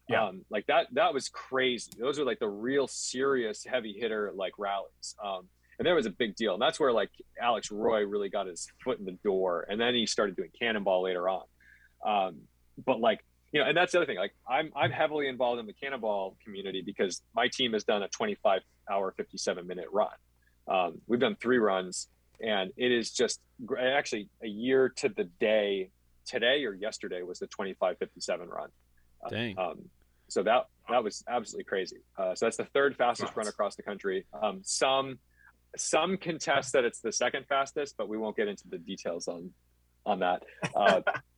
Yeah. 0.08 0.26
Um, 0.26 0.44
like 0.50 0.66
that, 0.66 0.88
that 0.92 1.14
was 1.14 1.28
crazy. 1.28 1.92
Those 1.98 2.18
are 2.18 2.24
like 2.24 2.38
the 2.38 2.48
real 2.48 2.86
serious 2.86 3.64
heavy 3.64 3.94
hitter, 3.98 4.32
like 4.34 4.52
rallies. 4.58 5.14
Um, 5.24 5.48
and 5.78 5.86
there 5.86 5.94
was 5.94 6.06
a 6.06 6.10
big 6.10 6.36
deal. 6.36 6.52
And 6.52 6.62
that's 6.62 6.78
where 6.78 6.92
like 6.92 7.10
Alex 7.40 7.70
Roy 7.70 8.04
really 8.06 8.28
got 8.28 8.46
his 8.46 8.68
foot 8.82 8.98
in 8.98 9.04
the 9.04 9.18
door. 9.24 9.66
And 9.68 9.80
then 9.80 9.94
he 9.94 10.06
started 10.06 10.36
doing 10.36 10.50
cannonball 10.58 11.02
later 11.02 11.28
on. 11.28 11.42
Um, 12.06 12.40
but 12.84 13.00
like 13.00 13.24
you 13.54 13.60
know, 13.60 13.68
and 13.68 13.76
that's 13.76 13.92
the 13.92 13.98
other 13.98 14.06
thing. 14.06 14.16
Like 14.16 14.34
I'm 14.48 14.72
I'm 14.74 14.90
heavily 14.90 15.28
involved 15.28 15.60
in 15.60 15.66
the 15.66 15.72
cannonball 15.72 16.36
community 16.44 16.82
because 16.82 17.22
my 17.36 17.46
team 17.46 17.72
has 17.72 17.84
done 17.84 18.02
a 18.02 18.08
25 18.08 18.62
hour, 18.90 19.14
57 19.16 19.66
minute 19.66 19.86
run. 19.92 20.08
Um, 20.66 21.00
we've 21.06 21.20
done 21.20 21.36
three 21.40 21.58
runs, 21.58 22.08
and 22.44 22.72
it 22.76 22.90
is 22.90 23.12
just 23.12 23.40
actually 23.78 24.28
a 24.42 24.48
year 24.48 24.88
to 24.96 25.08
the 25.08 25.24
day. 25.24 25.90
Today 26.26 26.64
or 26.64 26.72
yesterday 26.72 27.22
was 27.22 27.38
the 27.38 27.46
25 27.46 27.98
57 27.98 28.48
run. 28.48 28.70
Uh, 29.24 29.28
Dang. 29.28 29.58
Um, 29.58 29.82
so 30.28 30.42
that 30.42 30.66
that 30.88 31.04
was 31.04 31.22
absolutely 31.28 31.64
crazy. 31.64 31.98
Uh, 32.18 32.34
so 32.34 32.46
that's 32.46 32.56
the 32.56 32.64
third 32.64 32.96
fastest 32.96 33.28
nice. 33.28 33.36
run 33.36 33.46
across 33.46 33.76
the 33.76 33.82
country. 33.82 34.26
Um, 34.32 34.62
some 34.64 35.18
some 35.76 36.16
contest 36.16 36.72
that 36.72 36.84
it's 36.84 37.00
the 37.00 37.12
second 37.12 37.46
fastest, 37.46 37.96
but 37.98 38.08
we 38.08 38.18
won't 38.18 38.36
get 38.36 38.48
into 38.48 38.66
the 38.68 38.78
details 38.78 39.28
on 39.28 39.50
on 40.04 40.20
that. 40.20 40.42
Uh, 40.74 41.02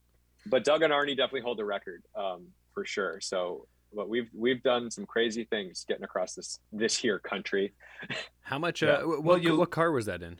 but 0.47 0.64
Doug 0.64 0.82
and 0.82 0.93
Arne 0.93 1.09
definitely 1.09 1.43
hold 1.43 1.59
the 1.59 1.64
record 1.64 2.02
um, 2.14 2.47
for 2.73 2.85
sure. 2.85 3.20
So, 3.20 3.66
but 3.94 4.09
we've 4.09 4.31
we've 4.35 4.62
done 4.62 4.90
some 4.90 5.06
crazy 5.06 5.44
things 5.44 5.85
getting 5.89 6.05
across 6.05 6.35
this 6.35 6.60
this 6.73 6.97
here 6.97 7.18
country. 7.18 7.73
How 8.40 8.59
much? 8.59 8.82
Uh, 8.82 8.86
yeah. 8.86 9.16
well, 9.20 9.39
you, 9.39 9.56
what 9.56 9.70
car 9.70 9.90
was 9.90 10.06
that 10.06 10.23
in? 10.23 10.39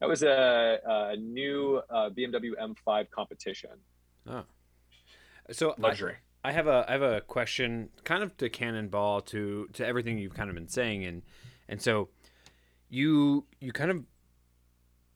That 0.00 0.08
was 0.08 0.24
a, 0.24 0.80
a 0.84 1.16
new 1.16 1.80
uh, 1.88 2.10
BMW 2.10 2.50
M5 2.60 3.08
competition. 3.10 3.70
Oh, 4.28 4.42
so 5.52 5.74
luxury. 5.78 6.16
I 6.44 6.52
have 6.52 6.66
a 6.66 6.84
I 6.88 6.92
have 6.92 7.02
a 7.02 7.20
question, 7.20 7.90
kind 8.04 8.22
of 8.22 8.36
to 8.38 8.50
cannonball 8.50 9.20
to 9.22 9.68
to 9.74 9.86
everything 9.86 10.18
you've 10.18 10.34
kind 10.34 10.50
of 10.50 10.56
been 10.56 10.68
saying, 10.68 11.04
and 11.04 11.22
and 11.68 11.80
so 11.80 12.08
you 12.90 13.46
you 13.60 13.72
kind 13.72 13.90
of 13.90 14.04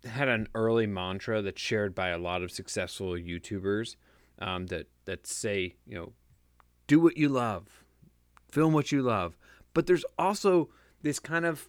had 0.06 0.28
an 0.28 0.48
early 0.54 0.86
mantra 0.86 1.42
that's 1.42 1.60
shared 1.60 1.94
by 1.94 2.08
a 2.08 2.18
lot 2.18 2.42
of 2.42 2.50
successful 2.50 3.12
YouTubers 3.12 3.96
um, 4.38 4.66
that 4.66 4.86
that 5.04 5.26
say 5.26 5.74
you 5.86 5.94
know 5.96 6.12
do 6.86 7.00
what 7.00 7.16
you 7.16 7.28
love, 7.28 7.84
film 8.48 8.72
what 8.72 8.92
you 8.92 9.02
love, 9.02 9.36
but 9.74 9.86
there's 9.86 10.04
also 10.18 10.68
this 11.02 11.18
kind 11.18 11.44
of 11.44 11.68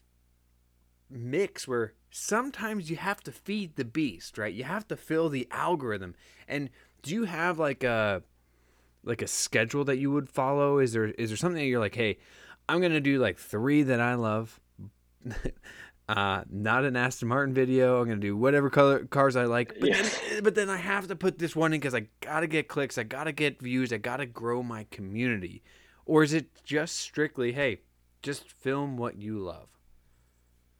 mix 1.09 1.67
where 1.67 1.93
sometimes 2.09 2.89
you 2.89 2.97
have 2.97 3.21
to 3.21 3.31
feed 3.31 3.75
the 3.75 3.85
beast, 3.85 4.37
right? 4.37 4.53
You 4.53 4.63
have 4.63 4.87
to 4.87 4.97
fill 4.97 5.29
the 5.29 5.47
algorithm. 5.51 6.15
And 6.47 6.69
do 7.01 7.13
you 7.13 7.25
have 7.25 7.59
like 7.59 7.83
a 7.83 8.23
like 9.03 9.21
a 9.21 9.27
schedule 9.27 9.83
that 9.85 9.97
you 9.97 10.11
would 10.11 10.29
follow? 10.29 10.79
Is 10.79 10.93
there 10.93 11.05
is 11.05 11.29
there 11.29 11.37
something 11.37 11.61
that 11.61 11.67
you're 11.67 11.79
like, 11.79 11.95
hey, 11.95 12.17
I'm 12.67 12.81
gonna 12.81 12.99
do 12.99 13.19
like 13.19 13.37
three 13.37 13.83
that 13.83 13.99
I 13.99 14.15
love. 14.15 14.59
Uh, 16.09 16.43
not 16.49 16.85
an 16.85 16.95
Aston 16.95 17.27
Martin 17.27 17.53
video. 17.53 17.99
I'm 18.01 18.07
gonna 18.07 18.19
do 18.19 18.37
whatever 18.37 18.69
color 18.69 19.05
cars 19.05 19.35
I 19.35 19.45
like, 19.45 19.77
but 19.79 19.89
yeah. 19.89 20.01
then, 20.01 20.43
but 20.43 20.55
then 20.55 20.69
I 20.69 20.77
have 20.77 21.07
to 21.07 21.15
put 21.15 21.37
this 21.37 21.55
one 21.55 21.73
in 21.73 21.79
because 21.79 21.95
I 21.95 22.07
gotta 22.21 22.47
get 22.47 22.67
clicks, 22.67 22.97
I 22.97 23.03
gotta 23.03 23.31
get 23.31 23.61
views, 23.61 23.91
I 23.91 23.97
gotta 23.97 24.25
grow 24.25 24.63
my 24.63 24.85
community. 24.89 25.63
Or 26.05 26.23
is 26.23 26.33
it 26.33 26.47
just 26.63 26.97
strictly, 26.97 27.51
hey, 27.51 27.81
just 28.21 28.49
film 28.49 28.95
what 28.95 29.21
you 29.21 29.39
love? 29.39 29.67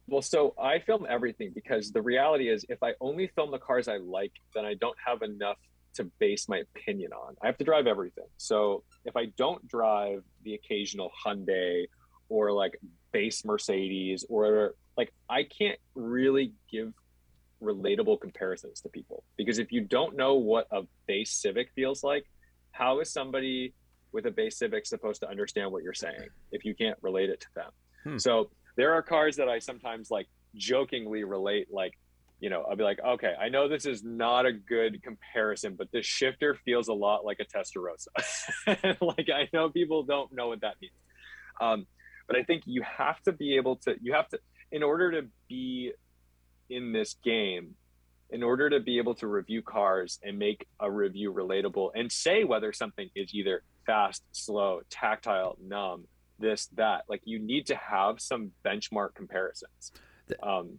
Well, 0.06 0.22
so 0.22 0.54
I 0.58 0.78
film 0.78 1.06
everything 1.08 1.52
because 1.54 1.92
the 1.92 2.00
reality 2.00 2.48
is, 2.48 2.64
if 2.70 2.82
I 2.82 2.94
only 3.00 3.26
film 3.34 3.50
the 3.50 3.58
cars 3.58 3.88
I 3.88 3.98
like, 3.98 4.32
then 4.54 4.64
I 4.64 4.72
don't 4.74 4.96
have 5.04 5.20
enough 5.20 5.58
to 5.94 6.04
base 6.18 6.48
my 6.48 6.58
opinion 6.58 7.12
on. 7.12 7.36
I 7.42 7.46
have 7.46 7.58
to 7.58 7.64
drive 7.64 7.86
everything. 7.86 8.24
So 8.38 8.84
if 9.04 9.16
I 9.16 9.26
don't 9.36 9.66
drive 9.68 10.22
the 10.44 10.54
occasional 10.54 11.10
Hyundai 11.24 11.86
or 12.30 12.52
like 12.52 12.80
base 13.12 13.44
Mercedes 13.44 14.24
or 14.30 14.74
like 14.98 15.14
I 15.30 15.44
can't 15.44 15.78
really 15.94 16.52
give 16.70 16.92
relatable 17.62 18.20
comparisons 18.20 18.80
to 18.82 18.88
people 18.88 19.24
because 19.36 19.58
if 19.58 19.72
you 19.72 19.80
don't 19.80 20.16
know 20.16 20.34
what 20.34 20.66
a 20.70 20.82
base 21.06 21.32
Civic 21.32 21.70
feels 21.74 22.04
like, 22.04 22.24
how 22.72 23.00
is 23.00 23.10
somebody 23.10 23.72
with 24.12 24.26
a 24.26 24.30
base 24.30 24.58
Civic 24.58 24.84
supposed 24.84 25.20
to 25.20 25.28
understand 25.28 25.72
what 25.72 25.82
you're 25.82 25.94
saying 25.94 26.28
if 26.52 26.64
you 26.64 26.74
can't 26.74 26.98
relate 27.00 27.30
it 27.30 27.40
to 27.40 27.46
them? 27.54 27.70
Hmm. 28.04 28.18
So 28.18 28.50
there 28.76 28.92
are 28.92 29.02
cars 29.02 29.36
that 29.36 29.48
I 29.48 29.60
sometimes 29.60 30.10
like 30.10 30.26
jokingly 30.56 31.24
relate 31.24 31.68
like 31.72 31.94
you 32.40 32.50
know, 32.50 32.62
I'll 32.62 32.76
be 32.76 32.84
like, 32.84 33.00
okay, 33.04 33.34
I 33.40 33.48
know 33.48 33.68
this 33.68 33.84
is 33.84 34.04
not 34.04 34.46
a 34.46 34.52
good 34.52 35.02
comparison, 35.02 35.74
but 35.76 35.90
this 35.90 36.06
shifter 36.06 36.56
feels 36.64 36.86
a 36.86 36.92
lot 36.92 37.24
like 37.24 37.40
a 37.40 37.44
Testarossa. 37.44 39.00
like 39.00 39.28
I 39.28 39.48
know 39.52 39.70
people 39.70 40.04
don't 40.04 40.32
know 40.32 40.46
what 40.46 40.60
that 40.60 40.74
means. 40.80 40.94
Um, 41.60 41.86
but 42.28 42.36
I 42.36 42.44
think 42.44 42.62
you 42.66 42.82
have 42.82 43.20
to 43.22 43.32
be 43.32 43.56
able 43.56 43.76
to, 43.76 43.96
you 44.00 44.12
have 44.12 44.28
to, 44.28 44.38
in 44.72 44.82
order 44.82 45.20
to 45.20 45.28
be 45.48 45.92
in 46.70 46.92
this 46.92 47.16
game, 47.24 47.74
in 48.30 48.42
order 48.42 48.68
to 48.70 48.80
be 48.80 48.98
able 48.98 49.14
to 49.14 49.26
review 49.26 49.62
cars 49.62 50.18
and 50.22 50.38
make 50.38 50.66
a 50.80 50.90
review 50.90 51.32
relatable 51.32 51.90
and 51.94 52.12
say 52.12 52.44
whether 52.44 52.72
something 52.72 53.08
is 53.14 53.34
either 53.34 53.62
fast, 53.86 54.22
slow, 54.32 54.80
tactile, 54.90 55.56
numb, 55.64 56.04
this, 56.38 56.66
that, 56.76 57.04
like 57.08 57.22
you 57.24 57.38
need 57.38 57.66
to 57.66 57.76
have 57.76 58.20
some 58.20 58.50
benchmark 58.64 59.14
comparisons. 59.14 59.92
Um, 60.42 60.78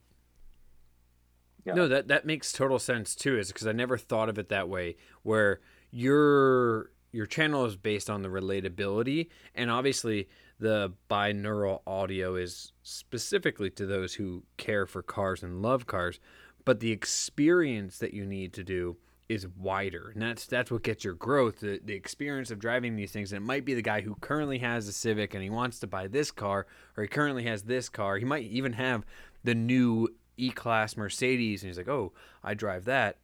yeah. 1.66 1.74
No, 1.74 1.88
that 1.88 2.08
that 2.08 2.26
makes 2.26 2.52
total 2.52 2.80
sense 2.80 3.16
too. 3.16 3.38
Is 3.38 3.50
because 3.50 3.68
I 3.68 3.74
never 3.74 3.98
thought 3.98 4.30
of 4.30 4.40
it 4.40 4.50
that 4.50 4.70
way. 4.70 4.96
Where 5.24 5.60
your 5.92 6.92
your 7.12 7.26
channel 7.26 7.66
is 7.66 7.76
based 7.76 8.10
on 8.10 8.22
the 8.22 8.30
relatability, 8.30 9.30
and 9.54 9.70
obviously 9.70 10.30
the 10.60 10.94
binaural 11.10 11.82
audio 11.88 12.36
is 12.36 12.74
specifically 12.84 13.70
to 13.72 13.86
those 13.86 14.16
who 14.16 14.44
care 14.58 14.86
for 14.86 15.02
cars 15.02 15.42
and 15.42 15.62
love 15.62 15.88
cars. 15.88 16.20
But 16.66 16.82
the 16.82 16.92
experience 16.92 17.98
that 18.00 18.14
you 18.14 18.26
need 18.26 18.54
to 18.54 18.64
do 18.64 18.98
is 19.30 19.48
wider, 19.48 20.10
and 20.14 20.22
that's 20.22 20.48
that's 20.48 20.72
what 20.72 20.84
gets 20.84 21.04
your 21.04 21.14
growth. 21.14 21.60
The 21.60 21.80
the 21.84 21.94
experience 21.94 22.52
of 22.52 22.60
driving 22.60 22.96
these 22.96 23.12
things. 23.12 23.32
And 23.32 23.42
it 23.44 23.46
might 23.46 23.64
be 23.64 23.76
the 23.76 23.82
guy 23.82 24.02
who 24.02 24.16
currently 24.16 24.58
has 24.60 24.88
a 24.88 24.94
Civic 24.94 25.34
and 25.34 25.44
he 25.44 25.50
wants 25.50 25.80
to 25.80 25.88
buy 25.88 26.08
this 26.08 26.32
car, 26.32 26.66
or 26.98 27.04
he 27.04 27.08
currently 27.08 27.44
has 27.44 27.64
this 27.64 27.90
car. 27.90 28.18
He 28.18 28.26
might 28.26 28.46
even 28.46 28.74
have 28.74 29.06
the 29.44 29.56
new 29.56 30.10
E-Class 30.36 30.98
Mercedes, 30.98 31.62
and 31.62 31.70
he's 31.70 31.78
like, 31.78 31.88
"Oh, 31.88 32.12
I 32.44 32.54
drive 32.56 32.86
that, 32.86 33.18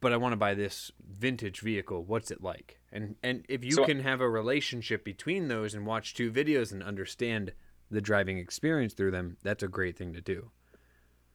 but 0.00 0.12
I 0.12 0.16
want 0.16 0.32
to 0.32 0.36
buy 0.36 0.54
this 0.54 0.90
vintage 1.06 1.60
vehicle. 1.60 2.02
What's 2.02 2.30
it 2.30 2.42
like?" 2.42 2.80
And 2.92 3.16
and 3.22 3.44
if 3.48 3.64
you 3.64 3.72
so, 3.72 3.84
can 3.84 4.00
have 4.00 4.20
a 4.20 4.28
relationship 4.28 5.04
between 5.04 5.48
those 5.48 5.74
and 5.74 5.86
watch 5.86 6.14
two 6.14 6.30
videos 6.30 6.72
and 6.72 6.82
understand 6.82 7.52
the 7.90 8.00
driving 8.00 8.38
experience 8.38 8.94
through 8.94 9.10
them, 9.12 9.36
that's 9.42 9.62
a 9.62 9.68
great 9.68 9.96
thing 9.96 10.12
to 10.14 10.20
do. 10.20 10.50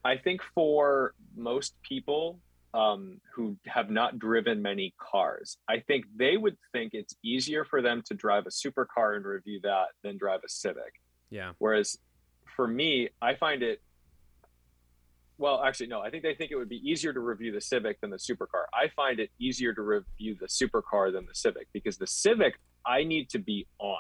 I 0.04 0.18
think 0.18 0.42
for 0.56 1.14
most 1.36 1.76
people 1.84 2.40
um, 2.74 3.20
who 3.34 3.56
have 3.68 3.90
not 3.90 4.18
driven 4.18 4.62
many 4.62 4.94
cars, 4.98 5.58
I 5.68 5.80
think 5.80 6.06
they 6.16 6.38
would 6.38 6.58
think 6.72 6.94
it's 6.94 7.16
easier 7.24 7.66
for 7.66 7.82
them 7.82 8.02
to 8.08 8.14
drive 8.14 8.46
a 8.46 8.50
supercar 8.50 9.16
and 9.16 9.26
review 9.26 9.60
that 9.64 9.88
than 10.04 10.18
drive 10.18 10.42
a 10.46 10.50
Civic. 10.50 11.00
Yeah. 11.30 11.52
Whereas 11.60 11.98
for 12.56 12.68
me, 12.68 13.10
I 13.22 13.36
find 13.36 13.62
it 13.64 13.82
well, 15.42 15.64
actually, 15.64 15.88
no. 15.88 16.02
I 16.02 16.12
think 16.12 16.22
they 16.22 16.36
think 16.36 16.52
it 16.52 16.56
would 16.56 16.70
be 16.70 16.82
easier 16.88 17.12
to 17.14 17.20
review 17.20 17.52
the 17.52 17.60
Civic 17.60 18.00
than 18.00 18.12
the 18.12 18.18
supercar. 18.18 18.66
I 18.74 18.90
find 18.96 19.20
it 19.20 19.32
easier 19.40 19.74
to 19.74 19.82
review 19.82 20.38
the 20.40 20.46
supercar 20.46 21.12
than 21.12 21.26
the 21.26 21.34
Civic 21.34 21.68
because 21.74 21.98
the 21.98 22.06
Civic, 22.06 22.60
I 22.86 23.04
need 23.04 23.28
to 23.32 23.40
be 23.40 23.66
on. 23.80 23.98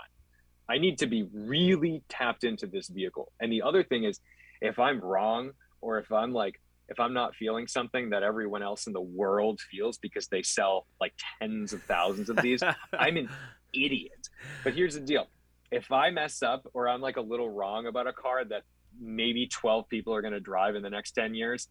I 0.69 0.77
need 0.77 0.99
to 0.99 1.07
be 1.07 1.27
really 1.33 2.03
tapped 2.09 2.43
into 2.43 2.67
this 2.67 2.89
vehicle. 2.89 3.31
And 3.41 3.51
the 3.51 3.63
other 3.63 3.83
thing 3.83 4.03
is, 4.03 4.19
if 4.61 4.77
I'm 4.77 5.01
wrong 5.01 5.51
or 5.81 5.97
if 5.97 6.11
I'm 6.11 6.31
like, 6.31 6.61
if 6.89 6.99
I'm 6.99 7.13
not 7.13 7.33
feeling 7.35 7.67
something 7.67 8.11
that 8.11 8.21
everyone 8.21 8.61
else 8.61 8.85
in 8.85 8.93
the 8.93 9.01
world 9.01 9.59
feels 9.59 9.97
because 9.97 10.27
they 10.27 10.43
sell 10.43 10.85
like 10.99 11.13
tens 11.39 11.73
of 11.73 11.81
thousands 11.83 12.29
of 12.29 12.37
these, 12.37 12.61
I'm 12.93 13.17
an 13.17 13.29
idiot. 13.73 14.29
But 14.63 14.75
here's 14.75 14.93
the 14.93 14.99
deal 14.99 15.27
if 15.71 15.91
I 15.91 16.11
mess 16.11 16.43
up 16.43 16.67
or 16.73 16.87
I'm 16.87 17.01
like 17.01 17.17
a 17.17 17.21
little 17.21 17.49
wrong 17.49 17.87
about 17.87 18.05
a 18.05 18.13
car 18.13 18.45
that 18.45 18.61
maybe 18.99 19.47
12 19.47 19.87
people 19.89 20.13
are 20.13 20.21
going 20.21 20.33
to 20.33 20.39
drive 20.39 20.75
in 20.75 20.83
the 20.83 20.89
next 20.89 21.11
10 21.11 21.33
years. 21.33 21.67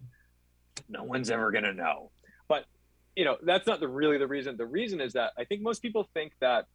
No 0.89 1.05
one's 1.05 1.31
ever 1.31 1.51
going 1.51 1.65
to 1.65 1.75
know. 1.75 2.11
But 2.49 2.65
you 3.17 3.25
know 3.25 3.37
that's 3.43 3.67
not 3.67 3.81
the 3.81 3.89
really 3.89 4.19
the 4.19 4.27
reason. 4.27 4.57
The 4.57 4.67
reason 4.67 5.01
is 5.01 5.13
that 5.15 5.33
i 5.37 5.45
think 5.45 5.63
most 5.63 5.83
people 5.83 6.09
think 6.15 6.33
that 6.41 6.67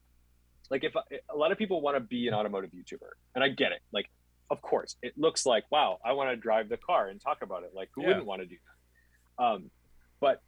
like 0.70 0.84
if 0.84 0.94
a 0.96 1.36
lot 1.36 1.52
of 1.52 1.58
people 1.58 1.82
want 1.82 1.96
to 1.96 2.02
be 2.02 2.28
an 2.28 2.34
automotive 2.34 2.72
youtuber 2.72 3.12
and 3.34 3.44
i 3.44 3.50
get 3.50 3.72
it. 3.72 3.82
Like 3.92 4.10
of 4.52 4.62
course 4.62 4.96
it 5.02 5.14
looks 5.18 5.46
like 5.46 5.64
wow 5.72 5.98
i 6.06 6.12
want 6.12 6.30
to 6.30 6.36
drive 6.36 6.70
the 6.70 6.78
car 6.78 7.08
and 7.08 7.20
talk 7.20 7.42
about 7.42 7.64
it. 7.64 7.72
Like 7.74 7.90
who 7.96 8.02
yeah. 8.02 8.10
wouldn't 8.10 8.26
want 8.26 8.42
to 8.42 8.48
do 8.48 8.58
that? 8.66 9.44
Um, 9.44 9.72
but 10.20 10.42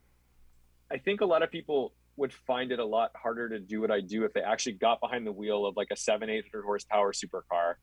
i 0.90 0.98
think 0.98 1.20
a 1.20 1.26
lot 1.26 1.42
of 1.42 1.50
people 1.50 1.92
would 2.16 2.32
find 2.32 2.72
it 2.72 2.78
a 2.78 2.84
lot 2.84 3.10
harder 3.14 3.48
to 3.48 3.58
do 3.58 3.80
what 3.80 3.90
i 3.90 4.00
do 4.00 4.24
if 4.24 4.32
they 4.32 4.40
actually 4.40 4.72
got 4.72 5.00
behind 5.00 5.26
the 5.26 5.32
wheel 5.32 5.66
of 5.66 5.76
like 5.76 5.88
a 5.92 5.96
7 5.96 6.28
800 6.28 6.62
horsepower 6.64 7.12
supercar 7.12 7.74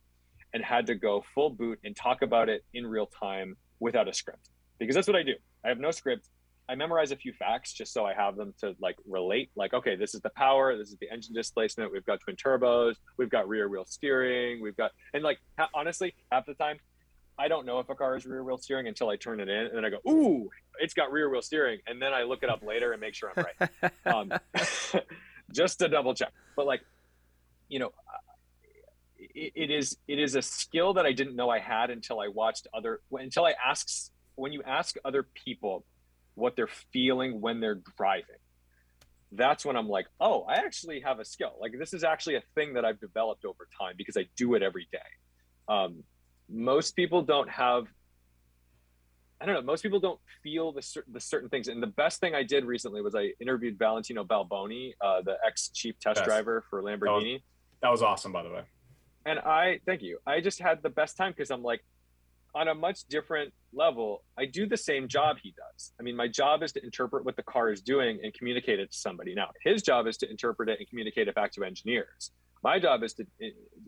and 0.55 0.63
had 0.63 0.87
to 0.87 0.95
go 0.95 1.23
full 1.35 1.49
boot 1.49 1.77
and 1.83 1.95
talk 1.95 2.21
about 2.21 2.47
it 2.47 2.63
in 2.73 2.87
real 2.87 3.07
time 3.07 3.57
without 3.81 4.07
a 4.07 4.13
script 4.13 4.49
because 4.79 4.95
that's 4.95 5.05
what 5.05 5.17
I 5.17 5.21
do. 5.21 5.33
I 5.65 5.67
have 5.67 5.79
no 5.79 5.91
script. 5.91 6.29
I 6.69 6.75
memorize 6.75 7.11
a 7.11 7.17
few 7.17 7.33
facts 7.33 7.73
just 7.73 7.93
so 7.93 8.05
I 8.05 8.13
have 8.13 8.37
them 8.37 8.53
to 8.61 8.73
like 8.79 8.95
relate. 9.05 9.51
Like, 9.55 9.73
okay, 9.73 9.97
this 9.97 10.15
is 10.15 10.21
the 10.21 10.31
power, 10.31 10.75
this 10.77 10.89
is 10.89 10.97
the 10.99 11.11
engine 11.11 11.33
displacement. 11.33 11.91
We've 11.91 12.05
got 12.05 12.21
twin 12.21 12.37
turbos, 12.37 12.95
we've 13.17 13.29
got 13.29 13.49
rear 13.49 13.67
wheel 13.67 13.83
steering, 13.85 14.61
we've 14.61 14.77
got 14.77 14.91
and 15.13 15.23
like 15.23 15.39
ha- 15.59 15.69
honestly, 15.75 16.15
half 16.31 16.45
the 16.45 16.53
time, 16.53 16.79
I 17.37 17.49
don't 17.49 17.65
know 17.65 17.79
if 17.79 17.89
a 17.89 17.95
car 17.95 18.15
is 18.15 18.25
rear 18.25 18.41
wheel 18.41 18.57
steering 18.57 18.87
until 18.87 19.09
I 19.09 19.17
turn 19.17 19.41
it 19.41 19.49
in, 19.49 19.67
and 19.67 19.75
then 19.75 19.83
I 19.83 19.89
go, 19.89 19.99
ooh, 20.09 20.49
it's 20.79 20.93
got 20.93 21.11
rear 21.11 21.29
wheel 21.29 21.41
steering, 21.41 21.79
and 21.85 22.01
then 22.01 22.13
I 22.13 22.23
look 22.23 22.43
it 22.43 22.49
up 22.49 22.63
later 22.63 22.93
and 22.93 23.01
make 23.01 23.13
sure 23.13 23.33
I'm 23.35 23.45
right, 23.45 23.91
um, 24.05 24.31
just 25.51 25.79
to 25.79 25.89
double 25.89 26.13
check. 26.13 26.31
But 26.55 26.65
like, 26.65 26.81
you 27.67 27.79
know, 27.79 27.91
it, 29.35 29.51
it 29.55 29.71
is 29.71 29.97
it 30.07 30.17
is 30.17 30.35
a 30.35 30.41
skill 30.41 30.93
that 30.93 31.05
I 31.05 31.11
didn't 31.11 31.35
know 31.35 31.49
I 31.49 31.59
had 31.59 31.89
until 31.89 32.19
I 32.19 32.29
watched 32.29 32.67
other 32.73 33.01
until 33.11 33.45
I 33.45 33.53
asked 33.63 34.11
when 34.35 34.51
you 34.51 34.63
ask 34.63 34.95
other 35.05 35.23
people 35.23 35.85
what 36.35 36.55
they're 36.55 36.69
feeling 36.91 37.41
when 37.41 37.59
they're 37.59 37.81
driving. 37.97 38.35
That's 39.31 39.65
when 39.65 39.75
I'm 39.75 39.89
like, 39.89 40.07
oh, 40.19 40.43
I 40.43 40.55
actually 40.55 41.01
have 41.01 41.19
a 41.19 41.25
skill. 41.25 41.53
Like 41.59 41.73
this 41.77 41.93
is 41.93 42.03
actually 42.03 42.35
a 42.35 42.43
thing 42.55 42.73
that 42.73 42.85
I've 42.85 42.99
developed 42.99 43.45
over 43.45 43.67
time 43.79 43.95
because 43.97 44.17
I 44.17 44.25
do 44.35 44.55
it 44.55 44.63
every 44.63 44.87
day. 44.91 44.99
Um, 45.67 46.03
most 46.49 46.95
people 46.95 47.21
don't 47.21 47.49
have 47.49 47.85
I 49.41 49.45
don't 49.45 49.55
know. 49.55 49.61
Most 49.63 49.83
people 49.83 49.99
don't 49.99 50.19
feel 50.43 50.71
the, 50.71 50.81
cer- 50.81 51.03
the 51.11 51.19
certain 51.19 51.49
things. 51.49 51.67
And 51.67 51.83
the 51.83 51.87
best 51.87 52.21
thing 52.21 52.33
I 52.33 52.41
did 52.41 52.63
recently 52.63 53.01
was 53.01 53.15
I 53.15 53.33
interviewed 53.41 53.77
Valentino 53.77 54.23
Balboni, 54.23 54.93
uh, 55.01 55.23
the 55.23 55.35
ex 55.45 55.69
chief 55.73 55.99
test 55.99 56.19
yes. 56.19 56.25
driver 56.25 56.63
for 56.69 56.81
Lamborghini. 56.81 57.41
That 57.81 57.89
was, 57.89 57.99
that 57.99 58.01
was, 58.01 58.01
awesome, 58.01 58.31
by 58.31 58.43
the 58.43 58.49
way 58.49 58.61
and 59.25 59.39
I 59.39 59.79
thank 59.85 60.01
you. 60.01 60.19
I 60.25 60.39
just 60.39 60.59
had 60.59 60.83
the 60.83 60.89
best 60.89 61.17
time 61.17 61.31
because 61.31 61.51
I'm 61.51 61.63
like 61.63 61.83
on 62.55 62.69
a 62.69 62.73
much 62.73 63.03
different 63.09 63.53
level, 63.73 64.23
I 64.37 64.45
do 64.45 64.65
the 64.65 64.77
same 64.77 65.09
job 65.09 65.37
he 65.43 65.53
does. 65.57 65.91
I 65.99 66.03
mean, 66.03 66.15
my 66.15 66.27
job 66.27 66.63
is 66.63 66.71
to 66.73 66.83
interpret 66.83 67.25
what 67.25 67.35
the 67.35 67.43
car 67.43 67.69
is 67.69 67.81
doing 67.81 68.19
and 68.23 68.33
communicate 68.33 68.79
it 68.79 68.91
to 68.91 68.97
somebody. 68.97 69.35
Now, 69.35 69.49
his 69.61 69.81
job 69.81 70.07
is 70.07 70.15
to 70.17 70.29
interpret 70.29 70.69
it 70.69 70.79
and 70.79 70.87
communicate 70.87 71.27
it 71.27 71.35
back 71.35 71.51
to 71.53 71.63
engineers. 71.65 72.31
My 72.63 72.79
job 72.79 73.03
is 73.03 73.13
to 73.15 73.25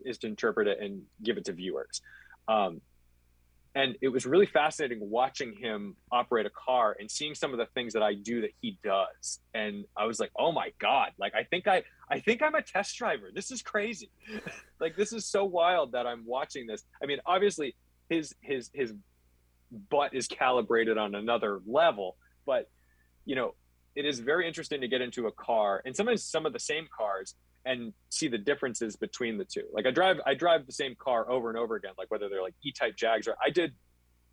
is 0.04 0.18
to 0.18 0.26
interpret 0.26 0.68
it 0.68 0.78
and 0.80 1.02
give 1.22 1.38
it 1.38 1.46
to 1.46 1.52
viewers. 1.52 2.02
Um, 2.46 2.80
and 3.74 3.96
it 4.00 4.08
was 4.08 4.26
really 4.26 4.46
fascinating 4.46 4.98
watching 5.00 5.54
him 5.56 5.96
operate 6.10 6.46
a 6.46 6.50
car 6.50 6.96
and 6.98 7.10
seeing 7.10 7.34
some 7.34 7.52
of 7.52 7.58
the 7.58 7.66
things 7.74 7.92
that 7.94 8.02
I 8.02 8.14
do 8.14 8.42
that 8.42 8.50
he 8.60 8.78
does. 8.82 9.40
And 9.54 9.84
I 9.96 10.04
was 10.04 10.20
like, 10.20 10.30
oh 10.38 10.52
my 10.52 10.72
god! 10.78 11.12
Like 11.18 11.34
I 11.34 11.44
think 11.44 11.66
I 11.66 11.84
I 12.10 12.20
think 12.20 12.42
I'm 12.42 12.54
a 12.54 12.62
test 12.62 12.96
driver. 12.96 13.30
This 13.34 13.50
is 13.50 13.62
crazy. 13.62 14.10
like 14.80 14.96
this 14.96 15.12
is 15.12 15.26
so 15.26 15.44
wild 15.44 15.92
that 15.92 16.06
I'm 16.06 16.24
watching 16.26 16.66
this. 16.66 16.84
I 17.02 17.06
mean, 17.06 17.18
obviously 17.26 17.74
his 18.08 18.34
his 18.40 18.70
his 18.72 18.94
butt 19.90 20.14
is 20.14 20.26
calibrated 20.26 20.96
on 20.96 21.14
another 21.14 21.60
level, 21.66 22.16
but 22.46 22.70
you 23.24 23.36
know, 23.36 23.54
it 23.94 24.06
is 24.06 24.20
very 24.20 24.46
interesting 24.46 24.80
to 24.80 24.88
get 24.88 25.00
into 25.00 25.26
a 25.26 25.32
car 25.32 25.82
and 25.84 25.94
sometimes 25.94 26.24
some 26.24 26.46
of 26.46 26.52
the 26.52 26.60
same 26.60 26.86
cars 26.96 27.34
and 27.66 27.92
see 28.08 28.28
the 28.28 28.38
differences 28.38 28.96
between 28.96 29.36
the 29.36 29.44
two. 29.44 29.64
Like 29.72 29.86
I 29.86 29.90
drive 29.90 30.18
I 30.26 30.34
drive 30.34 30.66
the 30.66 30.72
same 30.72 30.94
car 30.98 31.30
over 31.30 31.50
and 31.50 31.58
over 31.58 31.76
again, 31.76 31.92
like 31.98 32.10
whether 32.10 32.28
they're 32.28 32.42
like 32.42 32.54
E-type 32.64 32.96
Jags 32.96 33.28
or 33.28 33.36
I 33.44 33.50
did, 33.50 33.74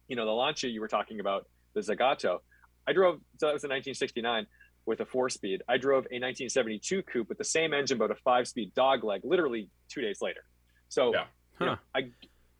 you 0.07 0.15
know, 0.15 0.25
the 0.25 0.31
Lancia 0.31 0.67
you 0.67 0.79
were 0.79 0.87
talking 0.87 1.19
about, 1.19 1.47
the 1.73 1.81
Zagato. 1.81 2.39
I 2.87 2.93
drove 2.93 3.19
so 3.37 3.47
that 3.47 3.53
was 3.53 3.63
in 3.63 3.69
1969 3.69 4.45
with 4.85 4.99
a 4.99 5.05
four 5.05 5.29
speed. 5.29 5.61
I 5.67 5.77
drove 5.77 6.05
a 6.05 6.19
1972 6.19 7.03
coupe 7.03 7.29
with 7.29 7.37
the 7.37 7.43
same 7.43 7.73
engine 7.73 7.97
but 7.97 8.11
a 8.11 8.15
five 8.15 8.47
speed 8.47 8.73
dog 8.75 9.03
leg 9.03 9.21
literally 9.23 9.69
two 9.89 10.01
days 10.01 10.21
later. 10.21 10.41
So 10.89 11.13
yeah. 11.13 11.25
huh. 11.59 11.65
you 11.65 11.65
know, 11.65 11.77
I 11.95 12.01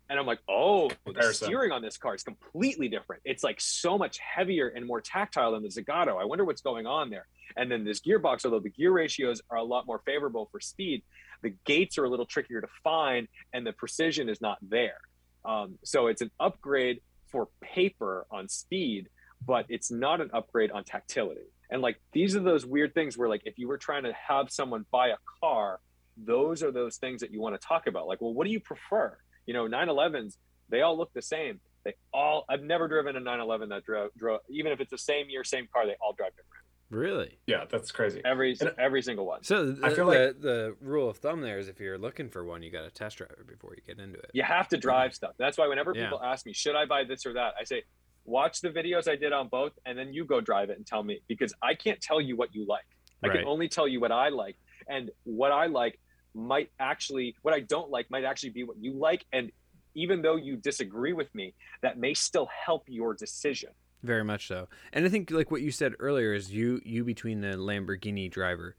and 0.09 0.19
I'm 0.19 0.25
like, 0.25 0.39
oh, 0.47 0.91
the 1.05 1.33
steering 1.33 1.71
on 1.71 1.81
this 1.81 1.97
car 1.97 2.13
is 2.13 2.21
completely 2.21 2.87
different. 2.87 3.23
It's 3.25 3.43
like 3.43 3.59
so 3.59 3.97
much 3.97 4.19
heavier 4.19 4.67
and 4.67 4.85
more 4.85 5.01
tactile 5.01 5.53
than 5.53 5.63
the 5.63 5.69
Zagato. 5.69 6.21
I 6.21 6.25
wonder 6.25 6.45
what's 6.45 6.61
going 6.61 6.85
on 6.85 7.09
there. 7.09 7.25
And 7.57 7.71
then 7.71 7.83
this 7.83 8.01
gearbox, 8.01 8.45
although 8.45 8.59
the 8.59 8.69
gear 8.69 8.91
ratios 8.91 9.41
are 9.49 9.57
a 9.57 9.63
lot 9.63 9.87
more 9.87 10.01
favorable 10.05 10.47
for 10.51 10.59
speed, 10.59 11.01
the 11.41 11.55
gates 11.65 11.97
are 11.97 12.05
a 12.05 12.09
little 12.09 12.25
trickier 12.25 12.61
to 12.61 12.67
find 12.83 13.27
and 13.53 13.65
the 13.65 13.73
precision 13.73 14.29
is 14.29 14.41
not 14.41 14.59
there. 14.61 14.99
Um, 15.43 15.79
so 15.83 16.07
it's 16.07 16.21
an 16.21 16.31
upgrade 16.39 17.01
for 17.27 17.49
paper 17.61 18.27
on 18.29 18.47
speed, 18.47 19.09
but 19.45 19.65
it's 19.69 19.91
not 19.91 20.21
an 20.21 20.29
upgrade 20.33 20.71
on 20.71 20.83
tactility. 20.83 21.47
And 21.69 21.81
like 21.81 21.99
these 22.11 22.35
are 22.35 22.41
those 22.41 22.65
weird 22.65 22.93
things 22.93 23.17
where 23.17 23.29
like 23.29 23.41
if 23.45 23.57
you 23.57 23.67
were 23.67 23.77
trying 23.77 24.03
to 24.03 24.13
have 24.13 24.49
someone 24.51 24.85
buy 24.91 25.09
a 25.09 25.17
car, 25.41 25.79
those 26.17 26.63
are 26.63 26.71
those 26.71 26.97
things 26.97 27.21
that 27.21 27.31
you 27.31 27.41
want 27.41 27.59
to 27.59 27.67
talk 27.67 27.87
about. 27.87 28.07
Like, 28.07 28.21
well, 28.21 28.33
what 28.33 28.45
do 28.45 28.51
you 28.51 28.59
prefer? 28.59 29.17
You 29.45 29.53
know, 29.53 29.67
911s, 29.67 30.37
they 30.69 30.81
all 30.81 30.97
look 30.97 31.13
the 31.13 31.21
same. 31.21 31.59
They 31.83 31.93
all 32.13 32.45
I've 32.49 32.63
never 32.63 32.87
driven 32.87 33.15
a 33.15 33.19
911 33.19 33.69
that 33.69 33.83
drove 33.83 34.11
drove 34.17 34.41
even 34.49 34.71
if 34.71 34.79
it's 34.79 34.91
the 34.91 34.97
same 34.97 35.29
year, 35.29 35.43
same 35.43 35.67
car, 35.71 35.85
they 35.85 35.95
all 36.01 36.13
drive 36.13 36.31
different. 36.31 36.65
Really? 36.91 37.39
Yeah, 37.47 37.65
that's 37.69 37.91
crazy. 37.91 38.21
Every 38.23 38.57
every 38.77 39.01
single 39.01 39.25
one. 39.25 39.43
So 39.43 39.71
the, 39.71 39.85
I 39.85 39.93
feel 39.93 40.05
the, 40.05 40.27
like 40.27 40.41
the 40.41 40.75
rule 40.79 41.09
of 41.09 41.17
thumb 41.17 41.41
there 41.41 41.57
is 41.57 41.67
if 41.67 41.79
you're 41.79 41.97
looking 41.97 42.29
for 42.29 42.45
one, 42.45 42.61
you 42.61 42.71
got 42.71 42.83
to 42.83 42.91
test 42.91 43.17
drive 43.17 43.31
it 43.31 43.47
before 43.47 43.73
you 43.75 43.81
get 43.85 44.01
into 44.01 44.19
it. 44.19 44.31
You 44.33 44.43
have 44.43 44.67
to 44.69 44.77
drive 44.77 45.09
mm-hmm. 45.09 45.15
stuff. 45.15 45.31
That's 45.37 45.57
why 45.57 45.67
whenever 45.67 45.93
people 45.93 46.21
ask 46.21 46.45
me, 46.45 46.53
should 46.53 46.75
I 46.75 46.85
buy 46.85 47.03
this 47.03 47.25
or 47.25 47.33
that, 47.33 47.53
I 47.59 47.63
say, 47.63 47.83
watch 48.25 48.61
the 48.61 48.69
videos 48.69 49.07
I 49.07 49.15
did 49.15 49.31
on 49.31 49.47
both, 49.47 49.73
and 49.85 49.97
then 49.97 50.13
you 50.13 50.25
go 50.25 50.41
drive 50.41 50.69
it 50.69 50.77
and 50.77 50.85
tell 50.85 51.03
me 51.03 51.21
because 51.27 51.53
I 51.61 51.73
can't 51.73 52.01
tell 52.01 52.19
you 52.19 52.35
what 52.35 52.53
you 52.53 52.65
like. 52.67 52.85
I 53.23 53.27
right. 53.27 53.39
can 53.39 53.47
only 53.47 53.67
tell 53.67 53.87
you 53.87 53.99
what 53.99 54.11
I 54.11 54.29
like, 54.29 54.57
and 54.87 55.09
what 55.23 55.51
I 55.51 55.67
like 55.67 55.99
might 56.33 56.69
actually, 56.79 57.35
what 57.43 57.53
I 57.53 57.61
don't 57.61 57.89
like 57.89 58.11
might 58.11 58.25
actually 58.25 58.49
be 58.49 58.63
what 58.63 58.77
you 58.79 58.93
like, 58.93 59.25
and 59.31 59.51
even 59.95 60.21
though 60.21 60.35
you 60.35 60.57
disagree 60.57 61.13
with 61.13 61.33
me, 61.33 61.53
that 61.81 61.97
may 61.97 62.13
still 62.13 62.49
help 62.65 62.83
your 62.87 63.13
decision. 63.13 63.69
Very 64.03 64.23
much 64.23 64.47
so. 64.47 64.67
And 64.93 65.05
I 65.05 65.09
think 65.09 65.31
like 65.31 65.49
what 65.49 65.61
you 65.61 65.71
said 65.71 65.93
earlier 65.99 66.33
is 66.33 66.51
you 66.51 66.81
you 66.83 67.03
between 67.03 67.41
the 67.41 67.55
Lamborghini 67.55 68.29
driver, 68.29 68.75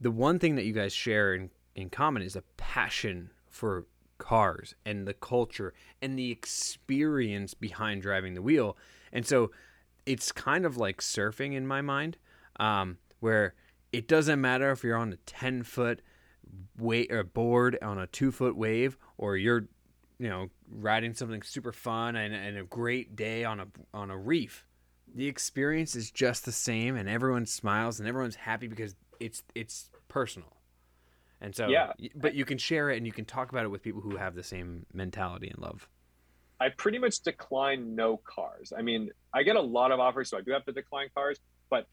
the 0.00 0.10
one 0.10 0.38
thing 0.38 0.54
that 0.56 0.64
you 0.64 0.72
guys 0.72 0.92
share 0.92 1.34
in, 1.34 1.50
in 1.74 1.90
common 1.90 2.22
is 2.22 2.36
a 2.36 2.42
passion 2.56 3.30
for 3.50 3.86
cars 4.18 4.74
and 4.84 5.06
the 5.06 5.14
culture 5.14 5.72
and 6.02 6.18
the 6.18 6.30
experience 6.30 7.54
behind 7.54 8.02
driving 8.02 8.34
the 8.34 8.42
wheel. 8.42 8.76
And 9.12 9.26
so 9.26 9.50
it's 10.06 10.32
kind 10.32 10.66
of 10.66 10.76
like 10.76 11.00
surfing 11.00 11.54
in 11.54 11.66
my 11.66 11.80
mind, 11.80 12.18
um, 12.58 12.98
where 13.20 13.54
it 13.92 14.08
doesn't 14.08 14.40
matter 14.40 14.70
if 14.70 14.84
you're 14.84 14.96
on 14.96 15.12
a 15.12 15.16
10 15.16 15.62
foot 15.62 16.02
weight 16.78 17.12
or 17.12 17.24
board 17.24 17.78
on 17.82 17.98
a 17.98 18.06
two 18.06 18.30
foot 18.30 18.56
wave 18.56 18.96
or 19.16 19.36
you're 19.36 19.68
you 20.18 20.28
know 20.28 20.48
riding 20.70 21.14
something 21.14 21.42
super 21.42 21.72
fun 21.72 22.16
and, 22.16 22.34
and 22.34 22.56
a 22.56 22.64
great 22.64 23.16
day 23.16 23.44
on 23.44 23.60
a 23.60 23.66
on 23.92 24.10
a 24.10 24.16
reef 24.16 24.64
the 25.14 25.26
experience 25.26 25.94
is 25.94 26.10
just 26.10 26.44
the 26.44 26.52
same 26.52 26.96
and 26.96 27.08
everyone 27.08 27.46
smiles 27.46 27.98
and 27.98 28.08
everyone's 28.08 28.36
happy 28.36 28.66
because 28.66 28.94
it's 29.20 29.42
it's 29.54 29.90
personal 30.08 30.57
and 31.40 31.54
so 31.54 31.68
yeah. 31.68 31.92
but 32.14 32.34
you 32.34 32.44
can 32.44 32.58
share 32.58 32.90
it 32.90 32.96
and 32.96 33.06
you 33.06 33.12
can 33.12 33.24
talk 33.24 33.50
about 33.50 33.64
it 33.64 33.68
with 33.68 33.82
people 33.82 34.00
who 34.00 34.16
have 34.16 34.34
the 34.34 34.42
same 34.42 34.86
mentality 34.92 35.48
and 35.48 35.58
love. 35.58 35.88
I 36.60 36.70
pretty 36.70 36.98
much 36.98 37.20
decline 37.20 37.94
no 37.94 38.16
cars. 38.16 38.72
I 38.76 38.82
mean 38.82 39.10
i 39.34 39.42
get 39.42 39.56
a 39.56 39.60
lot 39.60 39.92
of 39.92 40.00
offers 40.00 40.30
so 40.30 40.38
i 40.38 40.40
do 40.40 40.52
have 40.52 40.64
to 40.64 40.72
decline 40.72 41.08
cars 41.14 41.38
but 41.70 41.86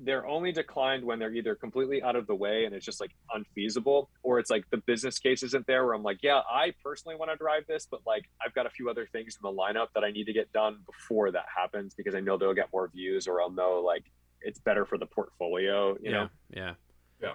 they're 0.00 0.26
only 0.26 0.52
declined 0.52 1.04
when 1.04 1.18
they're 1.18 1.32
either 1.32 1.54
completely 1.56 2.02
out 2.02 2.14
of 2.14 2.26
the 2.26 2.34
way 2.34 2.64
and 2.64 2.74
it's 2.74 2.84
just 2.84 3.00
like 3.00 3.10
unfeasible 3.34 4.08
or 4.22 4.38
it's 4.38 4.50
like 4.50 4.64
the 4.70 4.76
business 4.78 5.18
case 5.18 5.42
isn't 5.42 5.66
there 5.66 5.84
where 5.84 5.94
i'm 5.94 6.02
like 6.02 6.18
yeah 6.22 6.40
i 6.50 6.72
personally 6.84 7.16
want 7.16 7.30
to 7.30 7.36
drive 7.36 7.64
this 7.66 7.86
but 7.90 8.00
like 8.06 8.28
i've 8.44 8.54
got 8.54 8.66
a 8.66 8.70
few 8.70 8.88
other 8.88 9.08
things 9.10 9.36
in 9.36 9.42
the 9.42 9.56
lineup 9.56 9.88
that 9.94 10.04
i 10.04 10.10
need 10.10 10.24
to 10.24 10.32
get 10.32 10.52
done 10.52 10.78
before 10.86 11.30
that 11.30 11.46
happens 11.54 11.94
because 11.94 12.14
i 12.14 12.20
know 12.20 12.36
they'll 12.36 12.54
get 12.54 12.68
more 12.72 12.88
views 12.88 13.26
or 13.26 13.40
i'll 13.42 13.50
know 13.50 13.82
like 13.84 14.04
it's 14.40 14.60
better 14.60 14.84
for 14.84 14.98
the 14.98 15.06
portfolio 15.06 15.90
you 15.94 15.98
yeah, 16.04 16.10
know? 16.10 16.28
yeah. 16.50 16.74
Yeah 17.20 17.32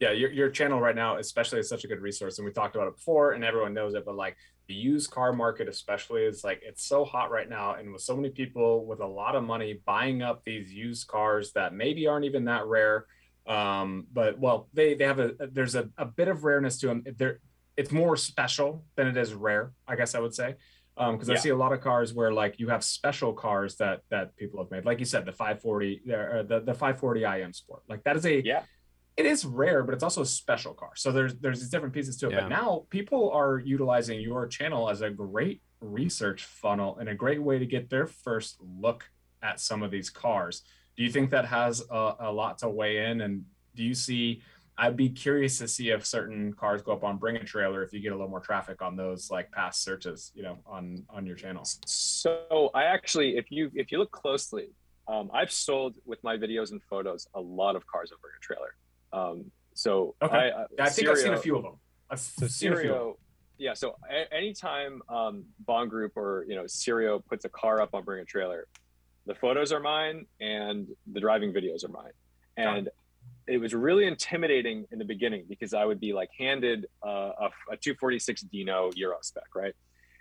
yeah 0.00 0.10
your, 0.10 0.30
your 0.30 0.50
channel 0.50 0.80
right 0.80 0.96
now 0.96 1.16
especially 1.18 1.58
is 1.58 1.68
such 1.68 1.84
a 1.84 1.88
good 1.88 2.00
resource 2.00 2.38
and 2.38 2.46
we 2.46 2.52
talked 2.52 2.74
about 2.76 2.88
it 2.88 2.96
before 2.96 3.32
and 3.32 3.44
everyone 3.44 3.74
knows 3.74 3.94
it 3.94 4.04
but 4.04 4.14
like 4.14 4.36
the 4.68 4.74
used 4.74 5.10
car 5.10 5.32
market 5.32 5.68
especially 5.68 6.22
is 6.22 6.42
like 6.42 6.60
it's 6.64 6.84
so 6.84 7.04
hot 7.04 7.30
right 7.30 7.48
now 7.48 7.74
and 7.74 7.92
with 7.92 8.02
so 8.02 8.16
many 8.16 8.30
people 8.30 8.86
with 8.86 9.00
a 9.00 9.06
lot 9.06 9.34
of 9.34 9.44
money 9.44 9.80
buying 9.84 10.22
up 10.22 10.42
these 10.44 10.72
used 10.72 11.06
cars 11.06 11.52
that 11.52 11.74
maybe 11.74 12.06
aren't 12.06 12.24
even 12.24 12.44
that 12.44 12.66
rare 12.66 13.06
um, 13.46 14.06
but 14.12 14.38
well 14.38 14.68
they 14.72 14.94
they 14.94 15.04
have 15.04 15.18
a 15.18 15.32
there's 15.52 15.74
a, 15.74 15.88
a 15.98 16.04
bit 16.04 16.28
of 16.28 16.44
rareness 16.44 16.78
to 16.78 16.86
them 16.86 17.04
there 17.18 17.40
it's 17.76 17.92
more 17.92 18.16
special 18.16 18.84
than 18.96 19.06
it 19.06 19.16
is 19.16 19.34
rare 19.34 19.72
i 19.86 19.96
guess 19.96 20.14
i 20.14 20.20
would 20.20 20.34
say 20.34 20.54
because 20.96 21.28
um, 21.28 21.34
yeah. 21.34 21.34
i 21.34 21.36
see 21.36 21.48
a 21.50 21.56
lot 21.56 21.72
of 21.72 21.80
cars 21.80 22.14
where 22.14 22.32
like 22.32 22.58
you 22.58 22.68
have 22.68 22.82
special 22.82 23.32
cars 23.32 23.76
that 23.76 24.00
that 24.10 24.34
people 24.36 24.60
have 24.60 24.70
made 24.70 24.84
like 24.84 24.98
you 24.98 25.04
said 25.04 25.26
the 25.26 25.32
540 25.32 26.00
uh, 26.06 26.42
the 26.44 26.60
the 26.60 26.72
540i 26.72 27.42
M 27.42 27.52
Sport 27.52 27.82
like 27.88 28.02
that 28.04 28.16
is 28.16 28.24
a 28.24 28.42
yeah 28.44 28.62
it 29.16 29.26
is 29.26 29.44
rare, 29.44 29.82
but 29.84 29.94
it's 29.94 30.02
also 30.02 30.22
a 30.22 30.26
special 30.26 30.74
car. 30.74 30.90
So 30.96 31.12
there's 31.12 31.36
there's 31.36 31.60
these 31.60 31.70
different 31.70 31.94
pieces 31.94 32.16
to 32.18 32.28
it. 32.28 32.32
Yeah. 32.32 32.40
But 32.40 32.48
now 32.48 32.86
people 32.90 33.30
are 33.30 33.60
utilizing 33.60 34.20
your 34.20 34.46
channel 34.46 34.90
as 34.90 35.02
a 35.02 35.10
great 35.10 35.62
research 35.80 36.44
funnel 36.44 36.96
and 36.98 37.08
a 37.08 37.14
great 37.14 37.42
way 37.42 37.58
to 37.58 37.66
get 37.66 37.90
their 37.90 38.06
first 38.06 38.56
look 38.60 39.08
at 39.42 39.60
some 39.60 39.82
of 39.82 39.90
these 39.90 40.10
cars. 40.10 40.62
Do 40.96 41.04
you 41.04 41.10
think 41.10 41.30
that 41.30 41.44
has 41.46 41.82
a, 41.90 42.14
a 42.20 42.32
lot 42.32 42.58
to 42.58 42.68
weigh 42.68 43.06
in? 43.10 43.20
And 43.20 43.44
do 43.74 43.84
you 43.84 43.94
see? 43.94 44.42
I'd 44.76 44.96
be 44.96 45.08
curious 45.08 45.58
to 45.58 45.68
see 45.68 45.90
if 45.90 46.04
certain 46.04 46.52
cars 46.52 46.82
go 46.82 46.92
up 46.92 47.04
on 47.04 47.16
Bring 47.16 47.36
a 47.36 47.44
Trailer 47.44 47.84
if 47.84 47.92
you 47.92 48.00
get 48.00 48.10
a 48.10 48.16
little 48.16 48.28
more 48.28 48.40
traffic 48.40 48.82
on 48.82 48.96
those 48.96 49.30
like 49.30 49.52
past 49.52 49.84
searches, 49.84 50.32
you 50.34 50.42
know, 50.42 50.58
on 50.66 51.04
on 51.08 51.24
your 51.26 51.36
channel. 51.36 51.64
So 51.86 52.70
I 52.74 52.82
actually, 52.84 53.36
if 53.36 53.52
you 53.52 53.70
if 53.74 53.92
you 53.92 53.98
look 53.98 54.10
closely, 54.10 54.70
um, 55.06 55.30
I've 55.32 55.52
sold 55.52 55.98
with 56.04 56.18
my 56.24 56.36
videos 56.36 56.72
and 56.72 56.82
photos 56.82 57.28
a 57.34 57.40
lot 57.40 57.76
of 57.76 57.86
cars 57.86 58.10
over 58.10 58.34
a 58.36 58.40
Trailer. 58.40 58.74
Um, 59.14 59.50
so 59.74 60.14
okay. 60.20 60.36
I, 60.36 60.48
uh, 60.50 60.66
I 60.80 60.88
think 60.88 61.08
I've 61.08 61.18
seen 61.18 61.32
a 61.32 61.38
few 61.38 61.56
of 61.56 61.62
them. 61.62 61.74
I've 62.10 62.20
so 62.20 62.48
few. 62.48 63.16
Yeah. 63.58 63.74
So 63.74 63.96
a- 64.10 64.32
anytime 64.34 65.00
um, 65.08 65.44
Bond 65.64 65.90
Group 65.90 66.16
or 66.16 66.44
you 66.48 66.56
know 66.56 66.64
Cirio 66.64 67.24
puts 67.24 67.44
a 67.44 67.48
car 67.48 67.80
up 67.80 67.94
on 67.94 68.04
Bring 68.04 68.20
a 68.20 68.24
Trailer, 68.24 68.66
the 69.26 69.34
photos 69.34 69.72
are 69.72 69.80
mine 69.80 70.26
and 70.40 70.88
the 71.12 71.20
driving 71.20 71.52
videos 71.52 71.84
are 71.84 71.88
mine. 71.88 72.12
And 72.56 72.88
it 73.46 73.58
was 73.58 73.74
really 73.74 74.06
intimidating 74.06 74.86
in 74.92 74.98
the 74.98 75.04
beginning 75.04 75.44
because 75.48 75.74
I 75.74 75.84
would 75.84 76.00
be 76.00 76.12
like 76.12 76.30
handed 76.38 76.86
uh, 77.04 77.32
a, 77.38 77.46
a 77.72 77.76
246 77.76 78.42
Dino 78.42 78.90
Euro 78.94 79.16
spec, 79.22 79.44
right? 79.54 79.74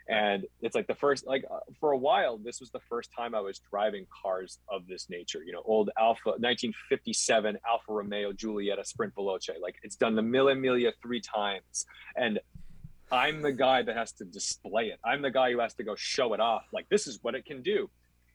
And 0.10 0.46
it's 0.62 0.76
like 0.76 0.88
the 0.88 0.96
first 0.96 1.26
like 1.26 1.46
uh, 1.50 1.60
for 1.80 1.92
a 1.92 1.98
while 1.98 2.38
this 2.38 2.60
was 2.60 2.70
the 2.72 2.80
first 2.90 3.10
time 3.16 3.34
i 3.34 3.40
was 3.40 3.60
driving 3.72 4.06
cars 4.22 4.60
of 4.70 4.86
this 4.88 5.10
nature 5.10 5.44
you 5.46 5.54
know 5.54 5.62
old 5.66 5.90
alpha 5.98 6.30
1957 6.30 7.58
alfa 7.70 7.84
romeo 7.94 8.34
giulietta 8.34 8.86
sprint 8.86 9.14
veloce. 9.16 9.50
Like 9.62 9.76
it's 9.84 9.96
done 9.96 10.16
the 10.16 10.22
mille 10.22 10.48
miglia 10.48 10.92
three 11.02 11.22
times. 11.22 11.86
And 12.16 12.40
i'm 13.12 13.42
the 13.42 13.52
guy 13.52 13.82
that 13.84 13.96
has 13.96 14.12
to 14.14 14.26
display 14.26 14.88
it. 14.88 15.00
I'm 15.04 15.22
the 15.22 15.32
guy 15.32 15.52
who 15.52 15.60
has 15.60 15.74
to 15.76 15.84
go 15.84 15.96
show 15.96 16.34
it 16.34 16.40
off. 16.40 16.66
Like 16.72 16.88
this 16.90 17.08
is 17.08 17.20
what 17.22 17.36
it 17.36 17.46
can 17.46 17.62
do. 17.62 17.90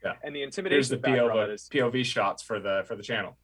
Yeah. 0.05 0.13
And 0.23 0.35
the 0.35 0.43
intimidation 0.43 0.77
Here's 0.77 0.89
the 0.89 0.97
POV, 0.99 1.55
is, 1.55 1.69
POV 1.73 2.05
shots 2.05 2.43
for 2.43 2.61
the 2.61 2.85
for 2.87 2.95
the 2.95 3.03
channel 3.03 3.37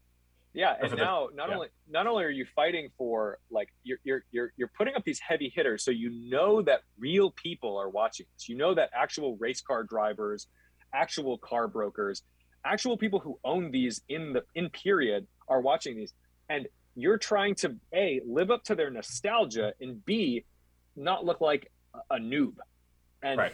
yeah, 0.55 0.75
and 0.81 0.97
now 0.97 1.29
not 1.35 1.49
yeah. 1.49 1.55
only 1.57 1.69
not 1.89 2.07
only 2.07 2.25
are 2.25 2.31
you 2.31 2.47
fighting 2.55 2.89
for 2.97 3.39
like 3.51 3.69
you're 3.83 3.99
you're 4.05 4.25
you're 4.31 4.53
you're 4.57 4.71
putting 4.77 4.95
up 4.95 5.05
these 5.05 5.19
heavy 5.19 5.53
hitters, 5.55 5.85
so 5.85 5.91
you 5.91 6.11
know 6.31 6.63
that 6.63 6.81
real 6.99 7.33
people 7.33 7.77
are 7.77 7.89
watching 7.91 8.27
this. 8.35 8.49
You 8.49 8.57
know 8.57 8.75
that 8.75 8.91
actual 8.97 9.37
race 9.37 9.61
car 9.61 9.83
drivers, 9.83 10.47
actual 10.95 11.39
car 11.39 11.67
brokers, 11.67 12.23
actual 12.65 12.97
people 12.97 13.19
who 13.19 13.39
own 13.45 13.73
these 13.73 14.01
in 14.09 14.33
the 14.33 14.45
in 14.55 14.71
period 14.71 15.27
are 15.49 15.61
watching 15.61 15.97
these, 15.97 16.15
and 16.49 16.69
you're 16.95 17.19
trying 17.19 17.57
to 17.57 17.77
a 17.93 18.21
live 18.25 18.53
up 18.53 18.63
to 18.65 18.77
their 18.77 18.91
nostalgia 18.91 19.73
and 19.81 20.05
b 20.05 20.45
not 20.95 21.25
look 21.25 21.41
like 21.41 21.71
a 22.11 22.17
noob. 22.17 22.55
And 23.23 23.39
Right. 23.39 23.53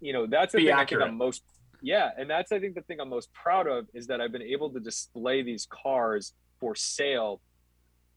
you 0.00 0.12
know 0.14 0.26
that's 0.26 0.52
the 0.52 0.58
Be 0.58 0.64
thing 0.66 0.72
accurate. 0.74 1.02
I 1.02 1.06
think 1.06 1.12
I'm 1.12 1.18
most 1.18 1.42
yeah, 1.82 2.10
and 2.16 2.28
that's 2.28 2.52
I 2.52 2.58
think 2.58 2.74
the 2.74 2.82
thing 2.82 3.00
I'm 3.00 3.08
most 3.08 3.32
proud 3.32 3.66
of 3.66 3.86
is 3.94 4.06
that 4.08 4.20
I've 4.20 4.32
been 4.32 4.42
able 4.42 4.70
to 4.70 4.80
display 4.80 5.42
these 5.42 5.66
cars 5.70 6.32
for 6.60 6.74
sale, 6.74 7.40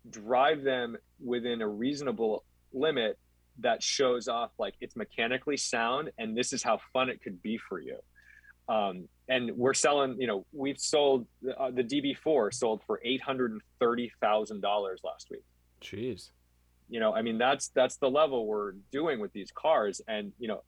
drive 0.09 0.63
them 0.63 0.97
within 1.23 1.61
a 1.61 1.67
reasonable 1.67 2.43
limit 2.73 3.17
that 3.59 3.83
shows 3.83 4.27
off 4.27 4.51
like 4.57 4.75
it's 4.79 4.95
mechanically 4.95 5.57
sound 5.57 6.11
and 6.17 6.37
this 6.37 6.53
is 6.53 6.63
how 6.63 6.79
fun 6.93 7.09
it 7.09 7.21
could 7.21 7.41
be 7.41 7.57
for 7.57 7.79
you. 7.79 7.97
Um, 8.69 9.07
and 9.27 9.51
we're 9.57 9.73
selling, 9.73 10.15
you 10.19 10.27
know, 10.27 10.45
we've 10.53 10.79
sold 10.79 11.25
uh, 11.57 11.71
the 11.71 11.83
DB4 11.83 12.53
sold 12.53 12.81
for 12.85 13.01
eight 13.03 13.21
hundred 13.21 13.51
and 13.51 13.61
thirty 13.79 14.11
thousand 14.21 14.61
dollars 14.61 15.01
last 15.03 15.29
week 15.29 15.43
Jeez. 15.81 16.31
you 16.89 16.99
know 16.99 17.13
i 17.13 17.21
mean 17.21 17.37
that's 17.37 17.69
that's 17.69 17.97
the 17.97 18.09
level 18.09 18.45
we're 18.45 18.73
doing 18.91 19.19
with 19.19 19.31
these 19.33 19.51
cars 19.51 20.01
and 20.07 20.31
you 20.39 20.47
know 20.47 20.61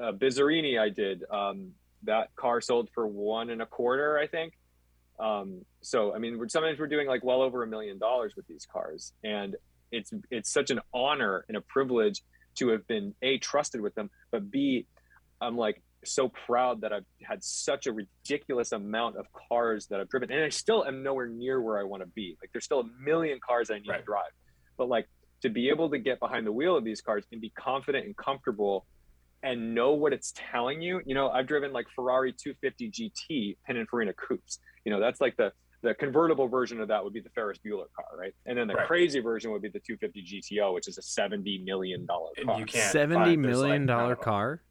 uh, 0.00 0.12
Bizzarrini 0.12 0.80
i 0.80 0.88
did 0.88 1.24
um 1.30 1.72
that 2.06 2.34
car 2.36 2.60
sold 2.60 2.88
for 2.94 3.06
one 3.06 3.50
and 3.50 3.62
a 3.62 3.66
quarter 3.66 4.18
i 4.18 4.26
think. 4.26 4.54
Um 5.18 5.64
so 5.82 6.14
i 6.14 6.18
mean 6.18 6.38
we're, 6.38 6.48
sometimes 6.48 6.78
we're 6.78 6.88
doing 6.88 7.06
like 7.06 7.24
well 7.24 7.42
over 7.42 7.62
a 7.62 7.66
million 7.66 7.98
dollars 7.98 8.34
with 8.36 8.46
these 8.46 8.66
cars 8.70 9.12
and 9.22 9.56
it's 9.92 10.12
it's 10.30 10.50
such 10.52 10.70
an 10.70 10.80
honor 10.92 11.44
and 11.48 11.56
a 11.56 11.60
privilege 11.60 12.22
to 12.56 12.68
have 12.68 12.86
been 12.86 13.14
a 13.22 13.38
trusted 13.38 13.80
with 13.80 13.94
them 13.94 14.10
but 14.32 14.50
b 14.50 14.86
i'm 15.40 15.56
like 15.56 15.82
so 16.04 16.28
proud 16.28 16.80
that 16.80 16.92
i've 16.92 17.04
had 17.22 17.42
such 17.42 17.86
a 17.86 17.92
ridiculous 17.92 18.72
amount 18.72 19.16
of 19.16 19.26
cars 19.48 19.86
that 19.86 20.00
i've 20.00 20.08
driven 20.08 20.30
and 20.32 20.42
i 20.42 20.48
still 20.48 20.84
am 20.84 21.02
nowhere 21.02 21.28
near 21.28 21.60
where 21.60 21.78
i 21.78 21.84
want 21.84 22.02
to 22.02 22.08
be. 22.08 22.36
Like 22.42 22.50
there's 22.52 22.64
still 22.64 22.80
a 22.80 23.02
million 23.02 23.38
cars 23.46 23.70
i 23.70 23.74
need 23.74 23.86
to 23.86 24.02
drive. 24.02 24.32
But 24.76 24.88
like 24.88 25.06
to 25.42 25.48
be 25.48 25.68
able 25.68 25.90
to 25.90 25.98
get 25.98 26.18
behind 26.20 26.46
the 26.46 26.52
wheel 26.52 26.76
of 26.76 26.84
these 26.84 27.00
cars 27.00 27.24
and 27.30 27.40
be 27.40 27.50
confident 27.50 28.06
and 28.06 28.16
comfortable 28.16 28.86
and 29.44 29.74
know 29.74 29.92
what 29.92 30.12
it's 30.12 30.32
telling 30.34 30.80
you 30.80 31.00
you 31.04 31.14
know 31.14 31.28
i've 31.30 31.46
driven 31.46 31.72
like 31.72 31.86
ferrari 31.94 32.32
250 32.32 32.90
gt 32.90 33.56
pininfarina 33.68 34.12
coupes 34.16 34.58
you 34.84 34.90
know 34.90 34.98
that's 34.98 35.20
like 35.20 35.36
the 35.36 35.52
the 35.82 35.94
convertible 35.94 36.48
version 36.48 36.80
of 36.80 36.88
that 36.88 37.04
would 37.04 37.12
be 37.12 37.20
the 37.20 37.28
ferris 37.34 37.58
bueller 37.64 37.84
car 37.94 38.06
right 38.18 38.32
and 38.46 38.56
then 38.58 38.66
the 38.66 38.74
Right. 38.74 38.86
crazy 38.86 39.20
version 39.20 39.50
would 39.52 39.62
be 39.62 39.68
the 39.68 39.80
250 39.80 40.22
gto 40.58 40.72
which 40.74 40.88
is 40.88 40.96
a 40.98 41.02
70 41.02 41.58
million 41.64 42.06
dollar 42.06 42.30
car 42.44 42.58
you 42.58 42.64
can't 42.66 42.90
Seventy 42.90 43.32
find- 43.36 43.42
million 43.42 43.86
like, 43.86 43.96
dollar 43.96 44.16
car. 44.16 44.62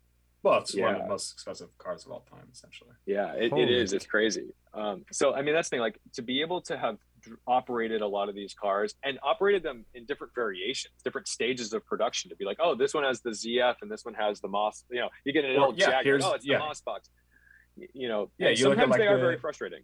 Well, 0.42 0.60
it's 0.60 0.76
one 0.76 0.90
of 0.92 0.98
Yeah. 0.98 1.04
the 1.04 1.10
most 1.10 1.32
expensive 1.32 1.70
cars 1.78 2.06
of 2.06 2.12
all 2.12 2.26
time, 2.30 2.46
essentially. 2.52 2.90
Yeah, 3.06 3.32
it, 3.36 3.44
it 3.46 3.52
Holy 3.52 3.80
is. 3.82 3.94
It's 3.94 4.06
crazy. 4.06 4.54
Um, 4.74 5.06
so, 5.10 5.34
I 5.34 5.42
mean, 5.42 5.54
that's 5.54 5.70
the 5.70 5.76
thing. 5.78 5.80
Like 5.80 5.98
to 6.16 6.22
be 6.22 6.42
able 6.42 6.60
to 6.64 6.74
have 6.78 6.98
dr- 6.98 7.13
operated 7.48 8.02
a 8.02 8.08
lot 8.08 8.30
of 8.30 8.36
these 8.36 8.54
cars 8.54 8.96
and 9.04 9.20
operated 9.24 9.64
them 9.64 9.86
in 9.94 10.06
different 10.06 10.34
variations, 10.36 10.94
different 11.04 11.28
stages 11.28 11.74
of 11.74 11.86
production. 11.86 12.30
To 12.30 12.36
be 12.36 12.46
like, 12.46 12.58
oh, 12.62 12.76
this 12.76 12.94
one 12.94 13.04
has 13.04 13.22
the 13.22 13.32
ZF 13.32 13.76
and 13.82 13.92
this 13.92 14.06
one 14.06 14.14
has 14.16 14.40
the 14.42 14.48
Moss. 14.48 14.84
You 14.90 15.02
know, 15.02 15.10
you 15.26 15.34
get 15.34 15.46
an 15.46 15.58
old 15.58 15.78
yeah, 15.78 15.90
Jag. 15.92 16.04
here's- 16.06 16.24
Oh, 16.26 16.34
it's 16.34 16.46
yeah. 16.46 16.58
the 16.58 16.60
Moss 16.66 16.82
box. 16.82 17.10
You 17.94 18.08
know, 18.08 18.30
Yeah, 18.38 18.50
you 18.50 18.66
look 18.70 18.78
at, 18.78 18.82
sometimes 18.84 18.90
like, 18.92 19.00
they 19.00 19.08
are 19.08 19.16
the- 19.18 19.22
very 19.22 19.38
frustrating. 19.38 19.84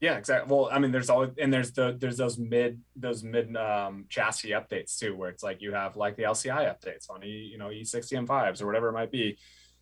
Yeah, 0.00 0.18
exactly. 0.18 0.54
Well, 0.54 0.68
I 0.70 0.78
mean, 0.78 0.92
there's 0.92 1.08
always 1.08 1.30
and 1.38 1.50
there's 1.50 1.72
the 1.72 1.96
there's 1.98 2.18
those 2.18 2.36
mid 2.38 2.82
those 2.96 3.22
mid 3.24 3.56
um, 3.56 4.04
chassis 4.10 4.50
updates 4.50 4.98
too, 4.98 5.16
where 5.16 5.30
it's 5.30 5.42
like 5.42 5.62
you 5.62 5.72
have 5.72 5.96
like 5.96 6.16
the 6.16 6.24
LCI 6.24 6.66
updates 6.66 7.08
on 7.08 7.24
E 7.24 7.48
you 7.50 7.56
know 7.56 7.68
E60 7.68 8.26
M5s 8.26 8.60
or 8.60 8.66
whatever 8.66 8.90
it 8.90 8.92
might 8.92 9.10
be. 9.10 9.38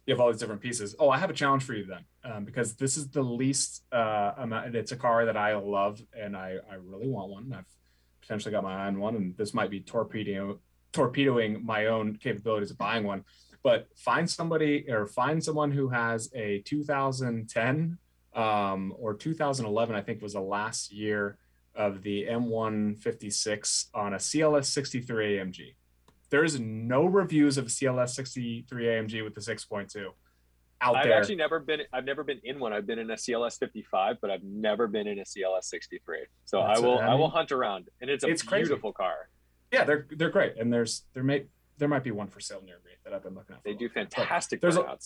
You 0.06 0.12
have 0.12 0.20
all 0.20 0.30
these 0.30 0.40
different 0.40 0.60
pieces. 0.60 0.94
Oh, 0.98 1.08
I 1.08 1.18
have 1.18 1.30
a 1.30 1.34
challenge 1.34 1.62
for 1.62 1.72
you 1.72 1.86
then, 1.86 2.04
um, 2.24 2.44
because 2.44 2.76
this 2.76 2.96
is 2.96 3.08
the 3.08 3.22
least 3.22 3.84
uh, 3.90 4.32
amount. 4.36 4.74
It's 4.76 4.92
a 4.92 4.96
car 4.96 5.24
that 5.24 5.36
I 5.36 5.54
love 5.54 6.02
and 6.18 6.36
I 6.36 6.56
I 6.70 6.74
really 6.74 7.08
want 7.08 7.30
one. 7.30 7.54
I've 7.56 7.64
potentially 8.20 8.52
got 8.52 8.64
my 8.64 8.84
eye 8.84 8.86
on 8.86 8.98
one, 8.98 9.16
and 9.16 9.36
this 9.36 9.54
might 9.54 9.70
be 9.70 9.80
torpedoing 9.80 10.58
torpedoing 10.92 11.64
my 11.64 11.86
own 11.86 12.16
capabilities 12.16 12.70
of 12.70 12.78
buying 12.78 13.04
one. 13.04 13.24
But 13.62 13.88
find 13.96 14.30
somebody 14.30 14.84
or 14.90 15.06
find 15.06 15.42
someone 15.42 15.72
who 15.72 15.88
has 15.88 16.30
a 16.34 16.60
2010 16.60 17.98
um, 18.34 18.94
or 18.98 19.14
2011, 19.14 19.94
I 19.94 20.00
think 20.02 20.22
was 20.22 20.34
the 20.34 20.40
last 20.40 20.92
year 20.92 21.38
of 21.74 22.02
the 22.02 22.26
M156 22.26 23.86
on 23.94 24.14
a 24.14 24.18
CLS 24.18 24.66
63 24.66 25.38
AMG. 25.38 25.74
There's 26.34 26.58
no 26.58 27.04
reviews 27.04 27.58
of 27.58 27.66
CLS 27.66 28.08
63 28.08 28.86
AMG 28.86 29.22
with 29.22 29.36
the 29.36 29.40
6.2 29.40 30.06
out 30.80 30.94
there. 30.94 31.02
I've 31.02 31.10
actually 31.12 31.36
never 31.36 31.60
been. 31.60 31.82
I've 31.92 32.04
never 32.04 32.24
been 32.24 32.40
in 32.42 32.58
one. 32.58 32.72
I've 32.72 32.88
been 32.88 32.98
in 32.98 33.08
a 33.08 33.14
CLS 33.14 33.56
55, 33.56 34.16
but 34.20 34.32
I've 34.32 34.42
never 34.42 34.88
been 34.88 35.06
in 35.06 35.20
a 35.20 35.22
CLS 35.22 35.62
63. 35.66 36.26
So 36.44 36.60
That's 36.60 36.80
I 36.80 36.82
will. 36.82 36.98
I 36.98 37.06
I, 37.06 37.14
will 37.14 37.28
hunt 37.30 37.52
around, 37.52 37.88
and 38.00 38.10
it's 38.10 38.24
a 38.24 38.26
it's 38.26 38.42
crazy. 38.42 38.64
beautiful 38.64 38.92
car. 38.92 39.28
yeah, 39.70 39.84
they're 39.84 40.08
they're 40.10 40.28
great, 40.28 40.56
and 40.58 40.72
there's 40.72 41.04
there 41.14 41.22
may 41.22 41.44
there 41.78 41.86
might 41.86 42.02
be 42.02 42.10
one 42.10 42.26
for 42.26 42.40
sale 42.40 42.62
near 42.66 42.80
me 42.84 42.90
that 43.04 43.14
I've 43.14 43.22
been 43.22 43.36
looking 43.36 43.54
at. 43.54 43.62
They 43.62 43.74
do 43.74 43.84
long 43.84 43.94
time. 43.94 44.06
But- 44.10 44.16
fantastic 44.16 44.60
there's 44.60 44.76
a- 44.76 44.98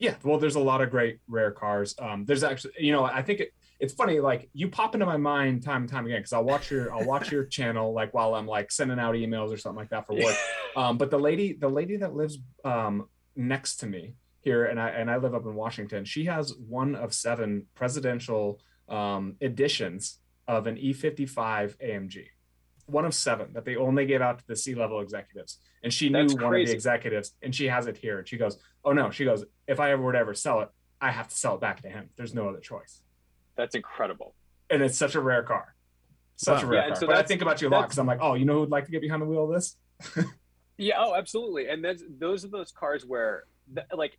Yeah, 0.00 0.16
well, 0.24 0.40
there's 0.40 0.56
a 0.56 0.60
lot 0.60 0.80
of 0.80 0.90
great 0.90 1.20
rare 1.28 1.52
cars. 1.52 1.94
Um, 2.00 2.24
there's 2.24 2.42
actually, 2.42 2.74
you 2.80 2.90
know, 2.90 3.04
I 3.04 3.22
think 3.22 3.38
it, 3.38 3.54
it's 3.78 3.92
funny. 3.92 4.20
Like 4.20 4.48
you 4.52 4.68
pop 4.68 4.94
into 4.94 5.06
my 5.06 5.16
mind 5.16 5.62
time 5.62 5.82
and 5.82 5.90
time 5.90 6.06
again 6.06 6.20
because 6.20 6.32
I'll 6.32 6.44
watch 6.44 6.70
your 6.70 6.94
I'll 6.94 7.06
watch 7.06 7.30
your 7.30 7.44
channel 7.56 7.92
like 7.92 8.14
while 8.14 8.34
I'm 8.34 8.46
like 8.46 8.72
sending 8.72 8.98
out 8.98 9.14
emails 9.14 9.52
or 9.52 9.56
something 9.56 9.78
like 9.78 9.90
that 9.90 10.06
for 10.06 10.14
work. 10.14 10.36
Um, 10.76 10.98
but 10.98 11.10
the 11.10 11.18
lady 11.18 11.54
the 11.54 11.70
lady 11.70 11.96
that 11.96 12.14
lives 12.14 12.36
um, 12.62 13.08
next 13.34 13.76
to 13.76 13.86
me 13.86 14.16
here, 14.42 14.66
and 14.66 14.78
I 14.78 14.90
and 14.90 15.10
I 15.10 15.16
live 15.16 15.34
up 15.34 15.46
in 15.46 15.54
Washington. 15.54 16.04
She 16.04 16.26
has 16.26 16.54
one 16.54 16.94
of 16.94 17.14
seven 17.14 17.64
presidential 17.74 18.60
um, 18.86 19.36
editions 19.40 20.18
of 20.46 20.66
an 20.66 20.76
E55 20.76 21.76
AMG. 21.82 22.26
One 22.84 23.06
of 23.06 23.14
seven 23.14 23.54
that 23.54 23.64
they 23.64 23.76
only 23.76 24.04
gave 24.04 24.20
out 24.20 24.38
to 24.40 24.44
the 24.46 24.54
C 24.54 24.74
level 24.74 25.00
executives. 25.00 25.60
And 25.82 25.90
she 25.90 26.10
knew 26.10 26.26
one 26.36 26.54
of 26.54 26.66
the 26.66 26.72
executives, 26.72 27.32
and 27.40 27.54
she 27.54 27.68
has 27.68 27.86
it 27.86 27.96
here. 27.96 28.18
And 28.18 28.28
she 28.28 28.36
goes, 28.36 28.58
"Oh 28.84 28.92
no!" 28.92 29.10
She 29.10 29.24
goes, 29.24 29.46
"If 29.66 29.80
I 29.80 29.92
ever 29.92 30.02
would 30.02 30.14
ever 30.14 30.34
sell 30.34 30.60
it, 30.60 30.68
I 31.00 31.10
have 31.10 31.28
to 31.28 31.34
sell 31.34 31.54
it 31.54 31.62
back 31.62 31.80
to 31.82 31.88
him. 31.88 32.10
There's 32.16 32.34
no 32.34 32.50
other 32.50 32.60
choice." 32.60 33.00
That's 33.56 33.74
incredible. 33.74 34.34
And 34.70 34.82
it's 34.82 34.98
such 34.98 35.14
a 35.14 35.20
rare 35.20 35.42
car, 35.42 35.74
such 36.36 36.62
a 36.62 36.66
rare 36.66 36.82
Yeah, 36.82 36.88
car. 36.88 36.96
so 36.96 37.06
but 37.06 37.16
I 37.16 37.22
think 37.22 37.42
about 37.42 37.62
you 37.62 37.68
a 37.68 37.70
lot 37.70 37.82
because 37.82 37.98
I'm 37.98 38.06
like, 38.06 38.18
"Oh, 38.20 38.34
you 38.34 38.44
know 38.44 38.60
who'd 38.60 38.70
like 38.70 38.84
to 38.86 38.90
get 38.90 39.00
behind 39.00 39.22
the 39.22 39.26
wheel 39.26 39.44
of 39.44 39.52
this?" 39.52 39.76
Yeah, 40.78 40.96
oh, 40.98 41.14
absolutely. 41.14 41.68
And 41.70 41.82
that's 41.82 42.02
those 42.18 42.44
are 42.44 42.48
those 42.48 42.70
cars 42.70 43.02
where, 43.06 43.44
the, 43.72 43.86
like, 43.94 44.18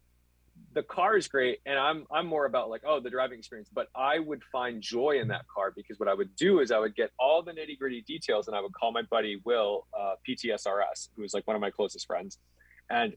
the 0.74 0.82
car 0.82 1.16
is 1.16 1.28
great, 1.28 1.60
and 1.68 1.78
I'm 1.78 2.06
I'm 2.12 2.26
more 2.26 2.46
about 2.46 2.72
like, 2.72 2.82
oh, 2.84 3.00
the 3.00 3.12
driving 3.12 3.38
experience. 3.38 3.70
But 3.72 3.90
I 3.96 4.18
would 4.18 4.42
find 4.52 4.82
joy 4.82 5.20
in 5.22 5.28
that 5.28 5.46
car 5.54 5.72
because 5.76 6.00
what 6.00 6.10
I 6.10 6.16
would 6.16 6.36
do 6.36 6.60
is 6.62 6.72
I 6.72 6.80
would 6.80 6.96
get 6.96 7.12
all 7.20 7.44
the 7.44 7.52
nitty 7.52 7.78
gritty 7.78 8.02
details, 8.08 8.48
and 8.48 8.58
I 8.58 8.62
would 8.62 8.74
call 8.74 8.92
my 8.92 9.04
buddy 9.04 9.40
Will 9.46 9.86
uh, 9.96 10.16
PTSRS, 10.28 11.10
who 11.16 11.24
is 11.24 11.36
like 11.36 11.46
one 11.46 11.56
of 11.56 11.62
my 11.62 11.70
closest 11.70 12.08
friends, 12.08 12.40
and 12.90 13.14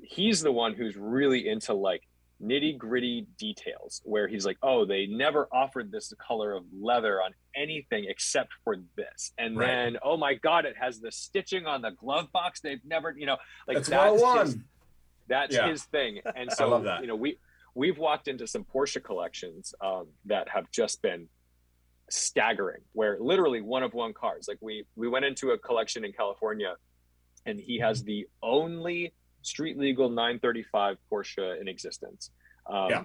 he's 0.00 0.40
the 0.40 0.52
one 0.52 0.72
who's 0.72 0.96
really 0.96 1.46
into 1.46 1.74
like 1.74 2.00
nitty 2.42 2.78
gritty 2.78 3.26
details 3.36 4.00
where 4.04 4.28
he's 4.28 4.46
like, 4.46 4.58
oh, 4.62 4.84
they 4.84 5.06
never 5.06 5.48
offered 5.52 5.90
this 5.90 6.12
color 6.24 6.52
of 6.52 6.64
leather 6.72 7.20
on 7.22 7.32
anything 7.56 8.06
except 8.08 8.50
for 8.64 8.76
this. 8.96 9.32
And 9.38 9.56
Right. 9.56 9.66
then, 9.66 9.98
oh 10.02 10.16
my 10.16 10.34
God, 10.34 10.64
it 10.64 10.76
has 10.80 11.00
the 11.00 11.10
stitching 11.10 11.66
on 11.66 11.82
the 11.82 11.90
glove 11.90 12.30
box. 12.32 12.60
They've 12.60 12.84
never, 12.84 13.12
you 13.16 13.26
know, 13.26 13.38
like 13.66 13.78
That's 13.84 13.88
that's, 13.88 14.22
his, 14.52 14.56
that's 15.26 15.54
Yeah. 15.56 15.68
his 15.68 15.84
thing. 15.84 16.20
And 16.36 16.52
so, 16.52 16.98
you 17.00 17.08
know, 17.08 17.16
we, 17.16 17.38
we've 17.74 17.98
walked 17.98 18.28
into 18.28 18.46
some 18.46 18.64
Porsche 18.64 19.02
collections 19.02 19.74
um, 19.80 20.06
that 20.26 20.48
have 20.48 20.70
just 20.70 21.02
been 21.02 21.28
staggering 22.10 22.80
where 22.92 23.18
literally 23.20 23.60
one 23.60 23.82
of 23.82 23.92
one 23.92 24.14
cars 24.14 24.46
like 24.48 24.56
we 24.62 24.82
we 24.96 25.06
went 25.06 25.26
into 25.26 25.50
a 25.50 25.58
collection 25.58 26.06
in 26.06 26.12
california 26.12 26.74
and 27.44 27.60
he 27.60 27.78
has 27.78 28.02
the 28.02 28.26
only 28.42 29.12
street 29.48 29.78
legal 29.78 30.08
935 30.08 30.96
porsche 31.10 31.60
in 31.60 31.66
existence 31.68 32.30
um, 32.66 32.90
Yeah. 32.90 33.04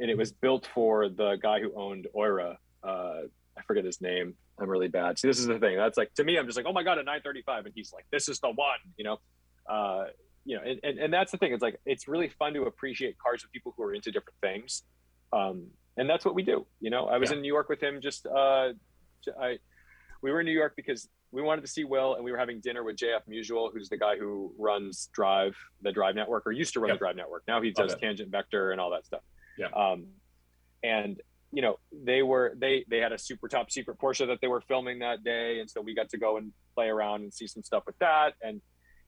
and 0.00 0.10
it 0.10 0.16
was 0.16 0.32
built 0.32 0.66
for 0.74 1.08
the 1.08 1.36
guy 1.42 1.60
who 1.60 1.70
owned 1.76 2.06
Oira. 2.16 2.56
Uh, 2.82 3.22
I 3.58 3.62
forget 3.66 3.84
his 3.84 4.00
name. 4.00 4.34
I'm 4.58 4.68
really 4.70 4.88
bad. 4.88 5.18
See, 5.18 5.28
this 5.28 5.38
is 5.38 5.46
the 5.46 5.58
thing. 5.58 5.76
That's 5.76 5.98
like 5.98 6.12
to 6.14 6.24
me, 6.24 6.38
I'm 6.38 6.46
just 6.46 6.56
like, 6.56 6.66
oh 6.66 6.72
my 6.72 6.82
god, 6.82 6.96
a 6.98 7.02
935, 7.02 7.66
and 7.66 7.74
he's 7.74 7.92
like, 7.92 8.06
this 8.10 8.28
is 8.28 8.38
the 8.40 8.50
one. 8.50 8.78
You 8.96 9.04
know, 9.04 9.16
uh, 9.68 10.04
you 10.46 10.56
know, 10.56 10.62
and, 10.62 10.80
and 10.82 10.98
and 10.98 11.12
that's 11.12 11.30
the 11.32 11.38
thing. 11.38 11.52
It's 11.52 11.62
like 11.62 11.78
it's 11.84 12.06
really 12.08 12.28
fun 12.38 12.54
to 12.54 12.62
appreciate 12.62 13.18
cars 13.18 13.42
with 13.42 13.52
people 13.52 13.74
who 13.76 13.82
are 13.82 13.92
into 13.94 14.10
different 14.10 14.38
things, 14.40 14.82
um, 15.32 15.66
and 15.98 16.08
that's 16.08 16.24
what 16.24 16.34
we 16.34 16.42
do. 16.42 16.66
You 16.80 16.90
know, 16.90 17.06
I 17.06 17.18
was 17.18 17.30
Yeah. 17.30 17.36
in 17.36 17.42
New 17.42 17.52
York 17.56 17.68
with 17.68 17.82
him. 17.82 18.00
Just 18.00 18.26
uh, 18.26 18.72
I, 19.40 19.58
we 20.22 20.30
were 20.32 20.40
in 20.40 20.46
New 20.46 20.52
York 20.52 20.74
because 20.76 21.08
we 21.32 21.42
wanted 21.42 21.62
to 21.62 21.66
see 21.68 21.84
Will, 21.84 22.14
and 22.14 22.24
we 22.24 22.32
were 22.32 22.38
having 22.38 22.60
dinner 22.60 22.82
with 22.84 22.96
JF 22.96 23.20
Musial, 23.28 23.70
who's 23.72 23.88
the 23.88 23.96
guy 23.96 24.16
who 24.16 24.52
runs 24.58 25.08
Drive, 25.12 25.56
the 25.82 25.92
Drive 25.92 26.14
Network, 26.14 26.46
or 26.46 26.52
used 26.52 26.72
to 26.74 26.80
run 26.80 26.88
Yep. 26.88 26.96
the 26.96 26.98
Drive 26.98 27.16
Network. 27.16 27.42
Now 27.48 27.60
he 27.60 27.70
does 27.70 27.92
it. 27.92 28.00
Tangent 28.00 28.30
Vector 28.30 28.70
and 28.72 28.80
all 28.80 28.90
that 28.90 29.04
stuff. 29.04 29.22
Yeah. 29.58 29.66
Um, 29.68 30.06
and 30.82 31.20
you 31.52 31.62
know 31.62 31.78
they 31.92 32.22
were 32.22 32.54
they 32.58 32.84
they 32.88 32.98
had 32.98 33.12
a 33.12 33.18
super 33.18 33.48
top 33.48 33.70
secret 33.70 33.98
Porsche 33.98 34.26
that 34.26 34.40
they 34.40 34.48
were 34.48 34.60
filming 34.62 34.98
that 35.00 35.24
day, 35.24 35.60
and 35.60 35.70
so 35.70 35.80
we 35.80 35.94
got 35.94 36.08
to 36.10 36.18
go 36.18 36.36
and 36.36 36.52
play 36.74 36.88
around 36.88 37.22
and 37.22 37.32
see 37.32 37.46
some 37.46 37.62
stuff 37.62 37.84
with 37.86 37.98
that. 37.98 38.34
And 38.42 38.60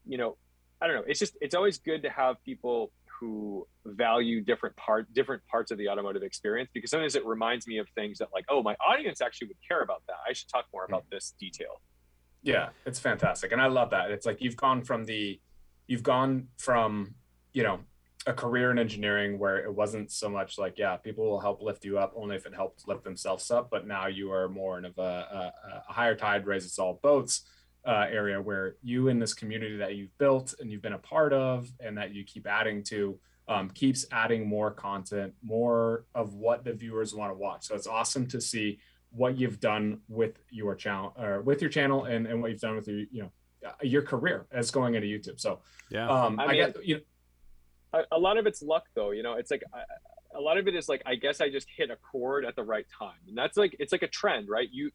you 0.06 0.18
know, 0.18 0.36
I 0.80 0.86
don't 0.86 0.96
know. 0.96 1.04
It's 1.06 1.18
just 1.18 1.36
it's 1.40 1.54
always 1.54 1.78
good 1.78 2.02
to 2.02 2.10
have 2.10 2.36
people 2.44 2.90
who 3.18 3.66
value 3.84 4.40
different 4.40 4.76
part 4.76 5.12
different 5.14 5.42
parts 5.46 5.70
of 5.70 5.78
the 5.78 5.88
automotive 5.88 6.22
experience 6.22 6.70
because 6.72 6.90
sometimes 6.90 7.16
it 7.16 7.24
reminds 7.26 7.66
me 7.66 7.78
of 7.78 7.88
things 7.96 8.18
that 8.18 8.28
like 8.32 8.44
oh 8.48 8.62
my 8.62 8.74
audience 8.86 9.20
actually 9.20 9.48
would 9.48 9.56
care 9.66 9.80
about 9.80 10.02
that. 10.06 10.16
I 10.28 10.32
should 10.32 10.48
talk 10.48 10.66
more 10.72 10.84
about 10.84 11.04
mm. 11.06 11.10
this 11.10 11.34
detail. 11.40 11.80
Yeah, 12.42 12.68
it's 12.86 13.00
fantastic, 13.00 13.52
and 13.52 13.60
I 13.60 13.66
love 13.66 13.90
that. 13.90 14.10
It's 14.10 14.26
like 14.26 14.40
you've 14.40 14.56
gone 14.56 14.82
from 14.82 15.04
the, 15.04 15.40
you've 15.86 16.02
gone 16.02 16.48
from, 16.56 17.14
you 17.52 17.62
know, 17.62 17.80
a 18.26 18.32
career 18.32 18.70
in 18.70 18.78
engineering 18.78 19.38
where 19.38 19.58
it 19.58 19.74
wasn't 19.74 20.10
so 20.12 20.28
much 20.28 20.58
like 20.58 20.78
yeah, 20.78 20.96
people 20.96 21.28
will 21.28 21.40
help 21.40 21.62
lift 21.62 21.84
you 21.84 21.98
up 21.98 22.12
only 22.16 22.36
if 22.36 22.46
it 22.46 22.54
helps 22.54 22.86
lift 22.86 23.04
themselves 23.04 23.50
up, 23.50 23.68
but 23.70 23.86
now 23.86 24.06
you 24.06 24.30
are 24.32 24.48
more 24.48 24.78
in 24.78 24.84
of 24.84 24.96
a, 24.98 25.02
a, 25.02 25.52
a 25.88 25.92
higher 25.92 26.14
tide 26.14 26.46
raises 26.46 26.78
all 26.78 27.00
boats 27.02 27.42
uh, 27.88 28.06
area 28.10 28.40
where 28.40 28.76
you 28.82 29.08
in 29.08 29.18
this 29.18 29.32
community 29.32 29.78
that 29.78 29.96
you've 29.96 30.16
built 30.18 30.54
and 30.60 30.70
you've 30.70 30.82
been 30.82 30.92
a 30.92 30.98
part 30.98 31.32
of 31.32 31.72
and 31.80 31.96
that 31.96 32.14
you 32.14 32.22
keep 32.22 32.46
adding 32.46 32.82
to 32.84 33.18
um, 33.48 33.70
keeps 33.70 34.04
adding 34.12 34.46
more 34.46 34.70
content, 34.70 35.32
more 35.42 36.04
of 36.14 36.34
what 36.34 36.64
the 36.64 36.72
viewers 36.74 37.14
want 37.14 37.30
to 37.30 37.34
watch. 37.34 37.64
So 37.64 37.74
it's 37.74 37.86
awesome 37.86 38.26
to 38.26 38.42
see 38.42 38.78
what 39.10 39.38
you've 39.38 39.58
done 39.58 40.00
with 40.06 40.38
your 40.50 40.74
channel 40.74 41.14
or 41.18 41.40
with 41.40 41.62
your 41.62 41.70
channel 41.70 42.04
and, 42.04 42.26
and 42.26 42.42
what 42.42 42.50
you've 42.50 42.60
done 42.60 42.76
with 42.76 42.86
your 42.86 42.98
you 43.10 43.22
know 43.22 43.30
uh, 43.66 43.72
your 43.82 44.02
career 44.02 44.46
as 44.52 44.70
going 44.70 44.94
into 44.94 45.08
YouTube. 45.08 45.40
So 45.40 45.60
yeah, 45.90 46.10
um, 46.10 46.38
I, 46.38 46.44
I 46.44 46.46
mean, 46.48 46.56
get 46.56 46.86
you 46.86 46.94
know 46.96 47.00
a, 47.94 48.16
a, 48.16 48.18
lot 48.18 48.36
of 48.36 48.46
it's 48.46 48.60
luck 48.60 48.84
though. 48.94 49.12
You 49.12 49.22
know, 49.22 49.34
it's 49.34 49.50
like 49.50 49.62
a 50.34 50.40
lot 50.40 50.58
of 50.58 50.68
it 50.68 50.74
is 50.74 50.90
like 50.90 51.02
I 51.06 51.14
guess 51.14 51.40
I 51.40 51.48
just 51.48 51.68
hit 51.74 51.90
a 51.90 51.96
chord 51.96 52.44
at 52.44 52.54
the 52.54 52.64
right 52.64 52.86
time, 52.98 53.16
and 53.26 53.36
that's 53.36 53.56
like 53.56 53.74
it's 53.78 53.92
like 53.92 54.02
a 54.02 54.08
trend, 54.08 54.50
right? 54.50 54.68
You 54.70 54.90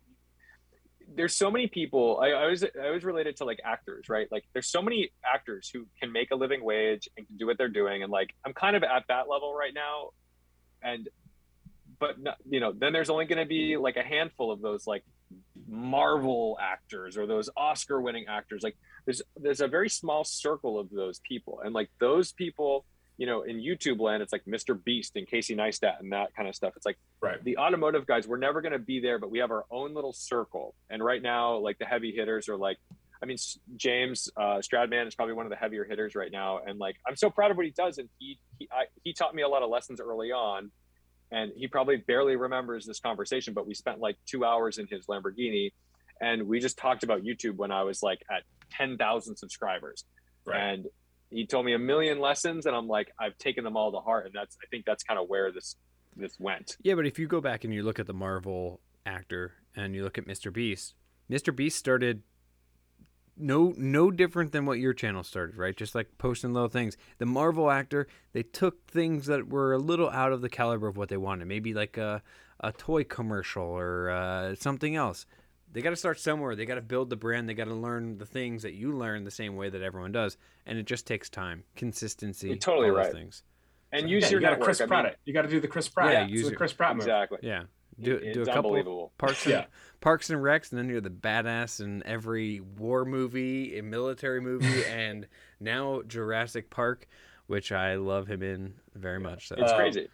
there's 1.16 1.36
so 1.36 1.52
many 1.52 1.68
people 1.68 2.20
I, 2.22 2.30
I 2.30 2.48
was 2.48 2.64
I 2.64 2.90
was 2.90 3.04
related 3.04 3.38
to 3.38 3.46
like 3.46 3.60
actors, 3.64 4.10
right? 4.10 4.28
Like 4.32 4.46
there's 4.54 4.68
so 4.68 4.82
many 4.82 5.12
actors 5.26 5.70
who 5.74 5.86
can 6.00 6.12
make 6.12 6.32
a 6.32 6.36
living 6.36 6.64
wage 6.64 7.08
and 7.18 7.28
can 7.28 7.38
do 7.38 7.46
what 7.46 7.58
they're 7.58 7.68
doing, 7.68 8.04
and 8.04 8.12
like 8.12 8.34
I'm 8.46 8.54
kind 8.54 8.76
of 8.76 8.84
at 8.84 9.04
that 9.08 9.30
level 9.30 9.54
right 9.54 9.74
now, 9.74 10.10
and 10.82 11.08
but 12.00 12.16
you 12.50 12.60
know 12.60 12.74
then 12.74 12.94
there's 12.94 13.10
only 13.10 13.26
going 13.26 13.40
to 13.40 13.46
be 13.46 13.78
like 13.78 13.98
a 13.98 14.04
handful 14.04 14.52
of 14.52 14.62
those 14.62 14.88
like 14.88 15.04
Marvel 15.68 16.58
actors 16.62 17.18
or 17.18 17.26
those 17.26 17.50
Oscar 17.56 18.02
winning 18.02 18.26
actors. 18.28 18.64
Like 18.64 18.78
there's 19.06 19.22
there's 19.36 19.62
a 19.62 19.68
very 19.68 19.90
small 19.90 20.24
circle 20.24 20.80
of 20.80 20.90
those 20.90 21.20
people, 21.28 21.62
and 21.64 21.74
like 21.74 21.90
those 22.00 22.32
people 22.32 22.86
you 23.18 23.28
know, 23.28 23.44
in 23.44 23.58
YouTube 23.58 24.00
land, 24.00 24.24
it's 24.24 24.34
like 24.34 24.46
Mr. 24.46 24.82
Beast 24.84 25.16
and 25.16 25.28
Casey 25.28 25.56
Neistat 25.56 26.00
and 26.00 26.12
that 26.12 26.36
kind 26.36 26.50
of 26.50 26.56
stuff. 26.56 26.74
It's 26.76 26.86
like 26.86 26.98
right. 27.22 27.44
the 27.44 27.58
automotive 27.58 28.08
guys, 28.08 28.28
we're 28.28 28.38
never 28.38 28.62
going 28.62 28.72
to 28.72 28.80
be 28.80 29.00
there, 29.00 29.20
but 29.20 29.30
we 29.30 29.40
have 29.40 29.52
our 29.52 29.66
own 29.70 29.94
little 29.94 30.14
circle. 30.14 30.74
And 30.90 31.04
right 31.04 31.22
now, 31.22 31.58
like 31.58 31.78
the 31.78 31.86
heavy 31.86 32.12
hitters 32.12 32.50
are 32.50 32.58
like, 32.58 32.78
I 33.24 33.26
mean, 33.26 33.38
James 33.78 34.30
uh, 34.36 34.58
Stradman 34.58 35.08
is 35.08 35.16
probably 35.16 35.34
one 35.34 35.46
of 35.46 35.50
the 35.50 35.56
heavier 35.56 35.86
hitters 35.86 36.14
right 36.14 36.32
now, 36.32 36.60
and 36.68 36.78
like 36.78 36.98
I'm 37.08 37.16
so 37.16 37.30
proud 37.30 37.52
of 37.52 37.58
what 37.58 37.66
he 37.66 37.72
does. 37.72 37.98
And 37.98 38.10
he 38.20 38.38
he 38.60 38.68
I, 38.70 38.84
he 39.06 39.14
taught 39.14 39.34
me 39.34 39.44
a 39.44 39.48
lot 39.48 39.64
of 39.64 39.70
lessons 39.70 40.02
early 40.02 40.34
on, 40.34 40.72
and 41.32 41.54
he 41.56 41.68
probably 41.68 41.96
barely 41.96 42.36
remembers 42.36 42.86
this 42.86 43.00
conversation, 43.00 43.54
but 43.54 43.66
we 43.66 43.76
spent 43.76 44.00
like 44.00 44.18
two 44.26 44.44
hours 44.44 44.78
in 44.78 44.88
his 44.88 45.06
Lamborghini, 45.06 45.72
and 46.20 46.44
we 46.44 46.60
just 46.60 46.78
talked 46.78 47.04
about 47.04 47.22
YouTube 47.22 47.56
when 47.56 47.72
I 47.72 47.84
was 47.84 48.04
like 48.04 48.20
at 48.30 48.44
ten 48.70 48.98
thousand 48.98 49.38
subscribers, 49.38 50.04
right. 50.46 50.60
and 50.60 50.88
he 51.34 51.46
told 51.46 51.66
me 51.66 51.74
a 51.74 51.80
million 51.80 52.20
lessons 52.20 52.66
and 52.66 52.76
i'm 52.76 52.88
like 52.88 53.12
i've 53.20 53.38
taken 53.38 53.64
them 53.64 53.76
all 53.76 53.92
to 53.92 54.00
heart 54.00 54.26
and 54.26 54.34
that's 54.34 54.58
i 54.64 54.68
think 54.68 54.86
that's 54.86 55.04
kind 55.04 55.20
of 55.20 55.28
where 55.28 55.52
this 55.52 55.76
this 56.16 56.40
went. 56.40 56.78
Yeah 56.84 56.94
but 56.94 57.08
if 57.08 57.18
you 57.18 57.28
go 57.28 57.42
back 57.42 57.64
and 57.64 57.74
you 57.74 57.82
look 57.82 57.98
at 58.00 58.06
the 58.06 58.14
marvel 58.14 58.80
actor 59.06 59.54
and 59.76 59.96
you 59.96 60.04
look 60.04 60.18
at 60.18 60.28
mr 60.28 60.54
beast 60.54 60.94
mr 61.30 61.56
beast 61.56 61.78
started 61.78 62.22
no 63.38 63.74
no 63.78 64.12
different 64.12 64.52
than 64.52 64.66
what 64.66 64.80
your 64.80 64.94
channel 64.94 65.24
started 65.24 65.58
right? 65.58 65.76
Just 65.76 65.96
like 65.96 66.18
posting 66.18 66.54
little 66.54 66.70
things. 66.70 66.98
The 67.18 67.26
marvel 67.26 67.72
actor 67.72 68.08
they 68.34 68.44
took 68.44 68.86
things 68.88 69.26
that 69.28 69.50
were 69.50 69.74
a 69.74 69.78
little 69.78 70.10
out 70.10 70.32
of 70.32 70.42
the 70.42 70.50
caliber 70.50 70.88
of 70.88 70.98
what 70.98 71.10
they 71.10 71.18
wanted. 71.18 71.48
Maybe 71.48 71.74
like 71.74 71.98
a, 71.98 72.22
a 72.60 72.72
toy 72.72 73.04
commercial 73.04 73.64
or 73.64 74.12
uh, 74.12 74.56
something 74.56 74.96
else 74.96 75.26
they 75.74 75.82
got 75.82 75.90
to 75.90 75.96
start 75.96 76.20
somewhere. 76.20 76.56
They 76.56 76.66
got 76.66 76.76
to 76.76 76.82
build 76.82 77.10
the 77.10 77.16
brand. 77.16 77.50
They 77.50 77.54
got 77.54 77.66
to 77.66 77.74
learn 77.74 78.18
the 78.18 78.26
things 78.26 78.64
that 78.64 78.74
you 78.74 78.96
learn 78.96 79.24
the 79.24 79.32
same 79.32 79.56
way 79.56 79.70
that 79.70 79.82
everyone 79.82 80.12
does, 80.12 80.38
and 80.66 80.78
it 80.78 80.86
just 80.86 81.06
takes 81.06 81.30
time, 81.30 81.64
consistency. 81.76 82.48
You're 82.48 82.58
totally 82.58 82.92
right. 82.92 83.12
Things. 83.12 83.44
And 83.92 84.04
so, 84.04 84.08
use 84.08 84.24
yeah, 84.24 84.30
your 84.30 84.42
you 84.42 84.48
got 84.48 84.60
Chris 84.60 84.78
Pratt. 84.80 84.92
I 84.92 85.04
mean, 85.10 85.14
you 85.26 85.34
got 85.34 85.44
to 85.44 85.50
do 85.50 85.60
the 85.60 85.68
Chris 85.68 85.90
Pratt. 85.90 86.14
Yeah, 86.14 86.26
use 86.26 86.48
the 86.48 86.56
Chris 86.56 86.74
Pratt 86.74 86.96
move. 86.96 87.06
Exactly. 87.06 87.40
Yeah. 87.42 87.64
Do, 88.00 88.20
do 88.34 88.42
a 88.42 88.46
couple 88.46 89.12
parks 89.20 89.46
and, 89.46 89.54
yeah. 89.54 89.66
parks 90.02 90.32
and 90.32 90.42
recs, 90.42 90.72
and 90.72 90.80
then 90.80 90.90
you're 90.90 91.00
the 91.00 91.12
badass 91.12 91.80
in 91.80 92.02
every 92.08 92.60
war 92.60 93.06
movie, 93.06 93.78
a 93.78 93.84
military 93.84 94.42
movie, 94.42 94.84
and 94.90 95.28
now 95.60 96.02
Jurassic 96.08 96.72
Park, 96.72 97.08
which 97.46 97.72
I 97.72 97.96
love 97.96 98.26
him 98.26 98.42
in 98.42 98.74
very 98.96 99.20
much. 99.20 99.48
So. 99.48 99.56
It's 99.60 99.72
um, 99.72 99.78
crazy 99.78 100.08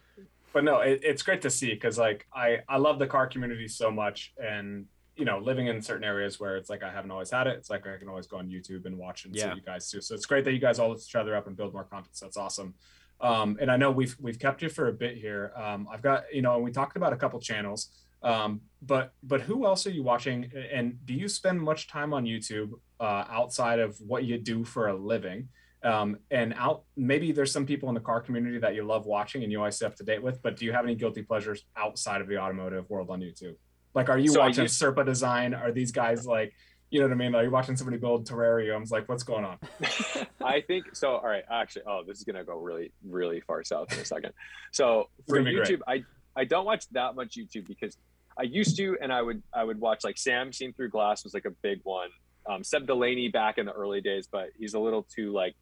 but 0.52 0.64
no, 0.64 0.80
it, 0.80 1.00
it's 1.02 1.22
great 1.22 1.42
to 1.42 1.50
see 1.50 1.70
because 1.70 1.98
like 1.98 2.26
I 2.34 2.58
I 2.68 2.78
love 2.78 2.98
the 2.98 3.06
car 3.06 3.26
community 3.26 3.68
so 3.68 3.90
much, 3.90 4.32
and 4.42 4.86
you 5.20 5.26
know, 5.26 5.38
living 5.38 5.66
in 5.66 5.82
certain 5.82 6.02
areas 6.02 6.40
where 6.40 6.56
it's 6.56 6.70
like 6.70 6.82
I 6.82 6.90
haven't 6.90 7.10
always 7.10 7.30
had 7.30 7.46
it. 7.46 7.58
It's 7.58 7.68
like 7.68 7.86
I 7.86 7.98
can 7.98 8.08
always 8.08 8.26
go 8.26 8.38
on 8.38 8.48
YouTube 8.48 8.86
and 8.86 8.96
watch 8.96 9.26
and 9.26 9.36
yeah. 9.36 9.42
see 9.42 9.48
what 9.48 9.56
you 9.58 9.62
guys 9.62 9.90
do. 9.90 10.00
So 10.00 10.14
it's 10.14 10.24
great 10.24 10.44
that 10.46 10.52
you 10.52 10.58
guys 10.58 10.78
all 10.78 10.88
lift 10.88 11.04
each 11.06 11.14
other 11.14 11.36
up 11.36 11.46
and 11.46 11.54
build 11.54 11.74
more 11.74 11.84
content. 11.84 12.16
So 12.16 12.24
that's 12.24 12.38
awesome. 12.38 12.74
Um, 13.20 13.58
and 13.60 13.70
I 13.70 13.76
know 13.76 13.90
we've 13.90 14.16
we've 14.18 14.38
kept 14.38 14.62
you 14.62 14.70
for 14.70 14.88
a 14.88 14.92
bit 14.92 15.18
here. 15.18 15.52
Um, 15.54 15.86
I've 15.92 16.00
got 16.00 16.24
you 16.32 16.40
know, 16.40 16.54
and 16.54 16.64
we 16.64 16.72
talked 16.72 16.96
about 16.96 17.12
a 17.12 17.16
couple 17.16 17.38
channels. 17.38 17.90
Um, 18.22 18.62
but 18.80 19.12
but 19.22 19.42
who 19.42 19.66
else 19.66 19.86
are 19.86 19.90
you 19.90 20.02
watching? 20.02 20.50
And 20.72 20.98
do 21.04 21.12
you 21.12 21.28
spend 21.28 21.60
much 21.60 21.86
time 21.86 22.14
on 22.14 22.24
YouTube 22.24 22.70
uh, 22.98 23.24
outside 23.28 23.78
of 23.78 23.98
what 24.00 24.24
you 24.24 24.38
do 24.38 24.64
for 24.64 24.88
a 24.88 24.96
living? 24.96 25.48
Um, 25.82 26.18
and 26.30 26.52
out 26.58 26.82
maybe 26.96 27.32
there's 27.32 27.52
some 27.52 27.64
people 27.64 27.88
in 27.88 27.94
the 27.94 28.02
car 28.02 28.20
community 28.20 28.58
that 28.58 28.74
you 28.74 28.84
love 28.84 29.06
watching 29.06 29.42
and 29.42 29.50
you 29.50 29.58
always 29.58 29.76
stay 29.76 29.86
up 29.86 29.96
to 29.96 30.04
date 30.04 30.22
with. 30.22 30.42
But 30.42 30.56
do 30.56 30.64
you 30.64 30.72
have 30.72 30.84
any 30.84 30.94
guilty 30.94 31.22
pleasures 31.22 31.64
outside 31.76 32.20
of 32.20 32.28
the 32.28 32.38
automotive 32.38 32.88
world 32.90 33.10
on 33.10 33.20
YouTube? 33.20 33.56
Like, 33.94 34.08
are 34.08 34.18
you 34.18 34.28
so 34.28 34.40
watching 34.40 34.66
Serpa 34.66 35.04
design? 35.04 35.54
Are 35.54 35.72
these 35.72 35.92
guys 35.92 36.26
like, 36.26 36.54
you 36.90 37.00
know 37.00 37.06
what 37.06 37.12
I 37.12 37.16
mean? 37.16 37.34
Are 37.34 37.42
you 37.42 37.50
watching 37.50 37.76
somebody 37.76 37.98
build 37.98 38.28
terrariums? 38.28 38.90
Like, 38.90 39.08
what's 39.08 39.22
going 39.22 39.44
on? 39.44 39.58
I 40.44 40.60
think 40.60 40.94
so. 40.94 41.16
All 41.16 41.26
right, 41.26 41.44
actually, 41.50 41.82
oh, 41.86 42.02
this 42.06 42.18
is 42.18 42.24
gonna 42.24 42.44
go 42.44 42.56
really, 42.56 42.92
really 43.04 43.40
far 43.40 43.62
south 43.64 43.92
in 43.92 43.98
a 43.98 44.04
second. 44.04 44.32
So 44.72 45.08
for 45.28 45.40
YouTube, 45.40 45.80
I 45.86 46.04
I 46.36 46.44
don't 46.44 46.64
watch 46.64 46.88
that 46.92 47.14
much 47.14 47.36
YouTube 47.36 47.66
because 47.66 47.96
I 48.38 48.42
used 48.44 48.76
to, 48.78 48.96
and 49.00 49.12
I 49.12 49.22
would 49.22 49.42
I 49.52 49.64
would 49.64 49.80
watch 49.80 50.04
like 50.04 50.18
Sam 50.18 50.52
Seen 50.52 50.72
Through 50.72 50.90
Glass 50.90 51.24
was 51.24 51.34
like 51.34 51.44
a 51.44 51.50
big 51.62 51.80
one. 51.84 52.08
Um, 52.48 52.64
Seb 52.64 52.86
Delanney 52.86 53.32
back 53.32 53.58
in 53.58 53.66
the 53.66 53.72
early 53.72 54.00
days, 54.00 54.28
but 54.30 54.48
he's 54.58 54.74
a 54.74 54.78
little 54.78 55.06
too 55.14 55.32
like 55.32 55.54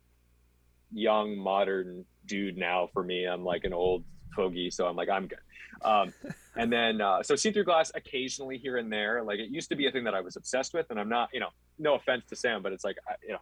young 0.93 1.37
modern 1.37 2.05
dude 2.27 2.57
now 2.57 2.89
for 2.93 3.03
me. 3.03 3.25
I'm 3.25 3.45
like 3.45 3.65
an 3.65 3.73
old 3.73 4.05
fogey, 4.35 4.71
so 4.71 4.87
I'm 4.87 4.97
like 4.97 5.09
I'm 5.09 5.27
good. 5.27 5.41
Um, 5.83 6.13
and 6.59 6.73
then 6.73 7.01
uh, 7.01 7.23
so 7.23 7.37
Seen 7.37 7.53
Through 7.53 7.65
Glass 7.65 7.93
occasionally 7.95 8.59
here 8.59 8.77
and 8.77 8.93
there. 8.93 9.23
Like 9.23 9.39
it 9.39 9.49
used 9.49 9.69
to 9.71 9.77
be 9.77 9.87
a 9.87 9.93
thing 9.93 10.05
that 10.05 10.15
I 10.15 10.21
was 10.21 10.37
obsessed 10.37 10.75
with, 10.75 10.87
and 10.91 10.99
I'm 10.99 11.09
not. 11.09 11.31
You 11.33 11.41
know, 11.41 11.51
no 11.79 11.95
offense 11.95 12.25
to 12.29 12.37
Sam, 12.37 12.63
but 12.63 12.73
it's 12.73 12.85
like 12.85 12.97
I, 13.09 13.15
you 13.25 13.33
know, 13.33 13.39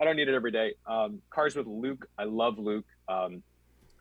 I 0.00 0.04
don't 0.04 0.16
need 0.16 0.28
it 0.28 0.34
every 0.34 0.50
day. 0.50 0.74
Um, 0.86 1.20
cars 1.30 1.54
with 1.54 1.66
Luke, 1.66 2.08
I 2.18 2.24
love 2.24 2.58
Luke. 2.58 2.86
Um, 3.08 3.42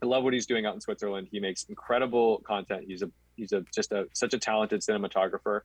I 0.02 0.06
love 0.06 0.24
what 0.24 0.34
he's 0.34 0.46
doing 0.46 0.66
out 0.66 0.76
in 0.76 0.82
Switzerland. 0.82 1.28
He 1.30 1.40
makes 1.40 1.66
incredible 1.66 2.40
content. 2.48 2.86
He's 2.88 3.02
a 3.02 3.12
he's 3.36 3.52
a 3.52 3.66
just 3.76 3.92
a 3.92 4.06
such 4.14 4.34
a 4.34 4.40
talented 4.40 4.80
cinematographer, 4.82 5.62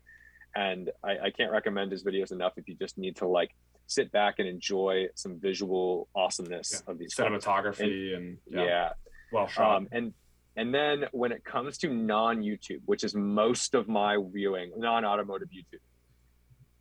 and 0.56 0.90
I, 1.04 1.26
I 1.26 1.30
can't 1.30 1.52
recommend 1.52 1.92
his 1.92 2.02
videos 2.02 2.32
enough 2.32 2.54
if 2.56 2.68
you 2.68 2.74
just 2.74 2.98
need 2.98 3.16
to 3.16 3.28
like 3.28 3.54
sit 3.86 4.10
back 4.10 4.38
and 4.38 4.48
enjoy 4.48 5.06
some 5.14 5.38
visual 5.38 6.08
awesomeness 6.16 6.82
yeah. 6.84 6.90
of 6.90 6.98
these 6.98 7.14
cinematography 7.14 8.16
and, 8.16 8.24
and 8.24 8.38
yeah. 8.50 8.64
yeah. 8.64 8.88
well 9.32 9.46
shot. 9.46 9.76
Um, 9.76 9.88
and 9.92 10.14
and 10.56 10.74
then 10.74 11.06
when 11.12 11.32
it 11.32 11.44
comes 11.44 11.78
to 11.78 11.88
non 11.88 12.42
YouTube, 12.42 12.80
which 12.84 13.04
is 13.04 13.14
most 13.14 13.74
of 13.74 13.88
my 13.88 14.18
viewing, 14.32 14.72
non 14.76 15.04
automotive 15.04 15.48
YouTube, 15.48 15.80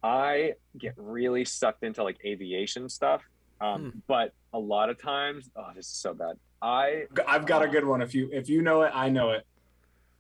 I 0.04 0.54
get 0.78 0.94
really 0.98 1.46
sucked 1.46 1.84
into 1.84 2.04
like 2.04 2.18
aviation 2.26 2.90
stuff. 2.90 3.22
Um, 3.62 3.82
hmm. 3.82 4.00
But 4.08 4.34
a 4.54 4.60
lot 4.60 4.90
of 4.90 5.02
times, 5.02 5.50
oh, 5.56 5.70
this 5.76 5.86
is 5.86 5.94
so 5.94 6.14
bad. 6.14 6.38
I 6.62 7.06
I've 7.28 7.46
got 7.46 7.64
a 7.64 7.68
good 7.68 7.86
one. 7.86 8.02
If 8.02 8.14
you 8.14 8.30
if 8.32 8.50
you 8.50 8.62
know 8.62 8.82
it, 8.82 8.92
I 8.94 9.10
know 9.10 9.32
it. 9.32 9.46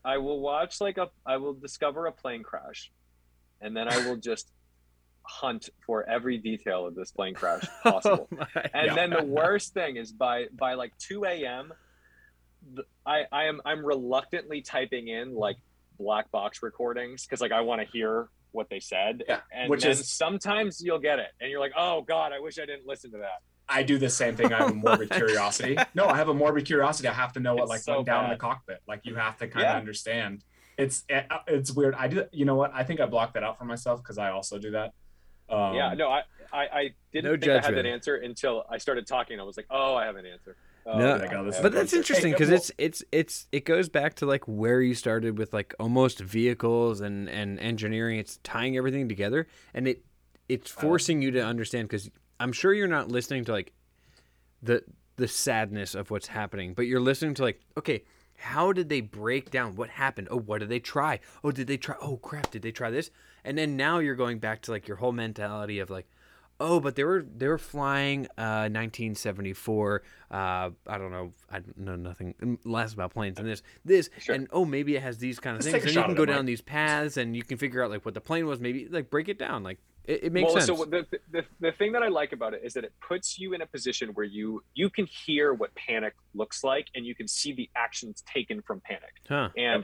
I 0.04 0.18
will 0.18 0.40
watch 0.40 0.80
like 0.80 0.98
a 0.98 1.10
I 1.26 1.38
will 1.38 1.54
discover 1.54 2.06
a 2.06 2.12
plane 2.12 2.44
crash, 2.44 2.92
and 3.60 3.76
then 3.76 3.88
I 3.88 4.08
will 4.08 4.16
just 4.32 4.52
hunt 5.24 5.70
for 5.86 6.08
every 6.10 6.38
detail 6.38 6.88
of 6.88 6.96
this 6.96 7.12
plane 7.12 7.34
crash 7.36 7.64
possible. 7.84 8.28
oh 8.32 8.62
and 8.74 8.90
God. 8.90 8.98
then 8.98 9.10
the 9.12 9.24
worst 9.24 9.74
thing 9.74 9.98
is 9.98 10.12
by 10.12 10.46
by 10.54 10.74
like 10.74 10.98
2 11.00 11.26
a.m. 11.26 11.74
I, 13.06 13.24
I 13.32 13.46
am 13.46 13.62
I'm 13.66 13.86
reluctantly 13.86 14.62
typing 14.62 15.08
in 15.08 15.36
like 15.36 15.58
black 15.98 16.32
box 16.32 16.64
recordings 16.64 17.26
because 17.26 17.42
like 17.42 17.52
I 17.52 17.62
want 17.62 17.82
to 17.82 17.88
hear 17.88 18.30
what 18.52 18.70
they 18.70 18.80
said. 18.80 19.24
Yeah, 19.28 19.40
and 19.52 19.70
which 19.70 19.86
is 19.86 20.08
sometimes 20.10 20.82
you'll 20.82 21.00
get 21.00 21.20
it 21.20 21.30
and 21.40 21.50
you're 21.50 21.60
like, 21.60 21.74
oh 21.78 22.02
God, 22.02 22.32
I 22.34 22.40
wish 22.40 22.60
I 22.60 22.66
didn't 22.66 22.86
listen 22.88 23.12
to 23.12 23.18
that. 23.18 23.42
I 23.70 23.84
do 23.84 23.98
the 23.98 24.10
same 24.10 24.36
thing. 24.36 24.52
I 24.52 24.58
have 24.58 24.72
a 24.72 24.74
morbid 24.74 25.10
curiosity. 25.12 25.78
No, 25.96 26.06
I 26.06 26.18
have 26.18 26.28
a 26.28 26.34
morbid 26.34 26.66
curiosity. 26.66 27.08
I 27.08 27.14
have 27.14 27.34
to 27.34 27.40
know 27.40 27.54
what 27.54 27.64
it's 27.64 27.70
like 27.70 27.82
so 27.82 27.96
went 27.96 28.06
down 28.06 28.24
bad. 28.24 28.32
in 28.32 28.38
the 28.38 28.38
cockpit. 28.40 28.82
Like 28.88 29.06
you 29.06 29.16
have 29.16 29.38
to 29.38 29.48
kind 29.48 29.66
of 29.66 29.72
yeah. 29.72 29.78
understand. 29.78 30.44
It's 30.78 31.04
it's 31.48 31.72
weird. 31.72 31.96
I 31.96 32.08
do. 32.08 32.26
You 32.32 32.46
know 32.46 32.56
what? 32.56 32.72
I 32.74 32.84
think 32.84 33.00
I 33.00 33.06
blocked 33.06 33.36
that 33.36 33.44
out 33.44 33.58
for 33.58 33.66
myself 33.66 34.02
because 34.04 34.18
I 34.18 34.32
also 34.32 34.58
do 34.58 34.72
that. 34.72 34.94
Um, 35.50 35.76
yeah, 35.76 35.94
no, 35.94 36.10
I, 36.10 36.22
I, 36.54 36.62
I 36.64 36.90
didn't 37.12 37.26
No 37.26 37.32
think 37.32 37.44
I 37.48 37.54
had 37.56 37.62
judgment. 37.64 37.84
that 37.84 37.90
answer 37.90 38.16
until 38.16 38.66
I 38.70 38.78
started 38.78 39.06
talking. 39.06 39.40
I 39.40 39.44
was 39.44 39.58
like, 39.58 39.68
oh, 39.70 39.96
I 39.96 40.06
have 40.06 40.16
an 40.16 40.26
answer. 40.26 40.56
Oh, 40.86 40.98
No, 40.98 41.16
like, 41.18 41.34
oh, 41.34 41.52
But 41.62 41.74
that's 41.74 41.94
interesting 41.94 42.32
because 42.32 42.50
it's 42.50 42.72
it's 42.78 43.04
it's 43.12 43.48
it 43.52 43.66
goes 43.66 43.88
back 43.88 44.16
to 44.16 44.26
like 44.26 44.48
where 44.48 44.82
you 44.82 44.96
started 44.96 45.38
with 45.38 45.54
like 45.54 45.76
almost 45.80 46.20
vehicles 46.20 47.02
and 47.02 47.30
and 47.30 47.60
engineering. 47.60 48.18
It's 48.20 48.40
tying 48.44 48.78
everything 48.78 49.08
together, 49.08 49.48
and 49.74 49.88
it 49.88 50.04
it's 50.50 50.70
forcing 50.72 51.22
you 51.22 51.32
to 51.32 51.46
understand 51.46 51.88
because 51.88 52.10
I'm 52.40 52.52
sure 52.52 52.74
you're 52.74 52.88
not 52.88 53.10
listening 53.10 53.46
to 53.46 53.52
like 53.52 53.74
the 54.64 54.84
the 55.18 55.28
sadness 55.28 55.94
of 55.94 56.10
what's 56.10 56.28
happening, 56.28 56.74
but 56.74 56.88
you're 56.88 57.00
listening 57.00 57.36
to 57.36 57.44
like 57.44 57.62
okay. 57.78 58.04
How 58.44 58.74
did 58.74 58.90
they 58.90 59.02
break 59.02 59.52
down? 59.52 59.76
What 59.76 59.90
happened? 59.92 60.28
Oh, 60.32 60.40
what 60.40 60.62
did 60.62 60.70
they 60.70 60.80
try? 60.80 61.20
Oh, 61.44 61.52
did 61.52 61.68
they 61.68 61.78
try? 61.78 61.96
Oh, 62.02 62.18
crap! 62.18 62.50
Did 62.50 62.64
they 62.64 62.72
try 62.72 62.90
this? 62.90 63.12
And 63.44 63.56
then 63.56 63.78
now 63.78 64.00
you're 64.00 64.16
going 64.16 64.40
back 64.40 64.64
to 64.64 64.72
like 64.72 64.88
your 64.88 64.98
whole 64.98 65.12
mentality 65.12 65.78
of 65.78 65.92
like, 65.92 66.08
oh, 66.62 66.80
but 66.80 66.96
they 66.96 67.04
were 67.04 67.26
they 67.36 67.48
were 67.48 67.58
flying 67.58 68.26
uh, 68.38 68.70
1974. 68.70 70.04
Uh, 70.30 70.36
I 70.36 70.72
don't 70.98 71.12
know. 71.12 71.32
I 71.52 71.62
know 71.76 71.96
nothing 71.96 72.36
mm, 72.42 72.58
less 72.64 72.94
about 72.94 73.12
planes 73.12 73.38
than 73.38 73.48
this. 73.48 73.64
This 73.84 74.10
Sure. 74.20 74.36
and 74.36 74.48
oh, 74.52 74.64
maybe 74.64 74.96
it 74.96 75.02
has 75.02 75.18
these 75.18 75.40
kind 75.40 75.58
of 75.58 75.66
Let's 75.66 75.72
things. 75.72 75.86
And 75.86 75.96
you 75.96 76.04
can 76.04 76.16
go 76.16 76.26
down 76.26 76.38
Mike. 76.38 76.46
these 76.46 76.62
paths, 76.62 77.18
and 77.18 77.36
you 77.36 77.44
can 77.44 77.58
figure 77.58 77.84
out 77.84 77.90
like 77.90 78.06
what 78.06 78.14
the 78.14 78.22
plane 78.22 78.46
was. 78.46 78.60
Maybe 78.60 78.88
like 78.88 79.10
break 79.10 79.28
it 79.28 79.38
down. 79.38 79.64
Like 79.64 79.80
it, 80.06 80.26
it 80.26 80.32
makes 80.32 80.54
well, 80.54 80.62
sense. 80.62 80.80
so 80.80 80.86
the, 80.86 81.06
the 81.32 81.44
the 81.60 81.72
thing 81.74 81.92
that 81.94 82.04
I 82.04 82.08
like 82.08 82.32
about 82.32 82.54
it 82.54 82.62
is 82.64 82.74
that 82.74 82.84
it 82.84 82.94
puts 83.06 83.40
you 83.40 83.54
in 83.54 83.62
a 83.62 83.68
position 83.68 84.10
where 84.14 84.26
you 84.26 84.64
you 84.74 84.90
can 84.90 85.08
hear 85.08 85.54
what 85.54 85.74
panic 85.76 86.14
looks 86.34 86.64
like, 86.64 86.88
and 86.96 87.06
you 87.06 87.16
can 87.16 87.28
see 87.28 87.54
the 87.54 87.70
actions 87.76 88.24
taken 88.32 88.62
from 88.62 88.82
panic. 88.82 89.14
huh? 89.28 89.50
And 89.58 89.84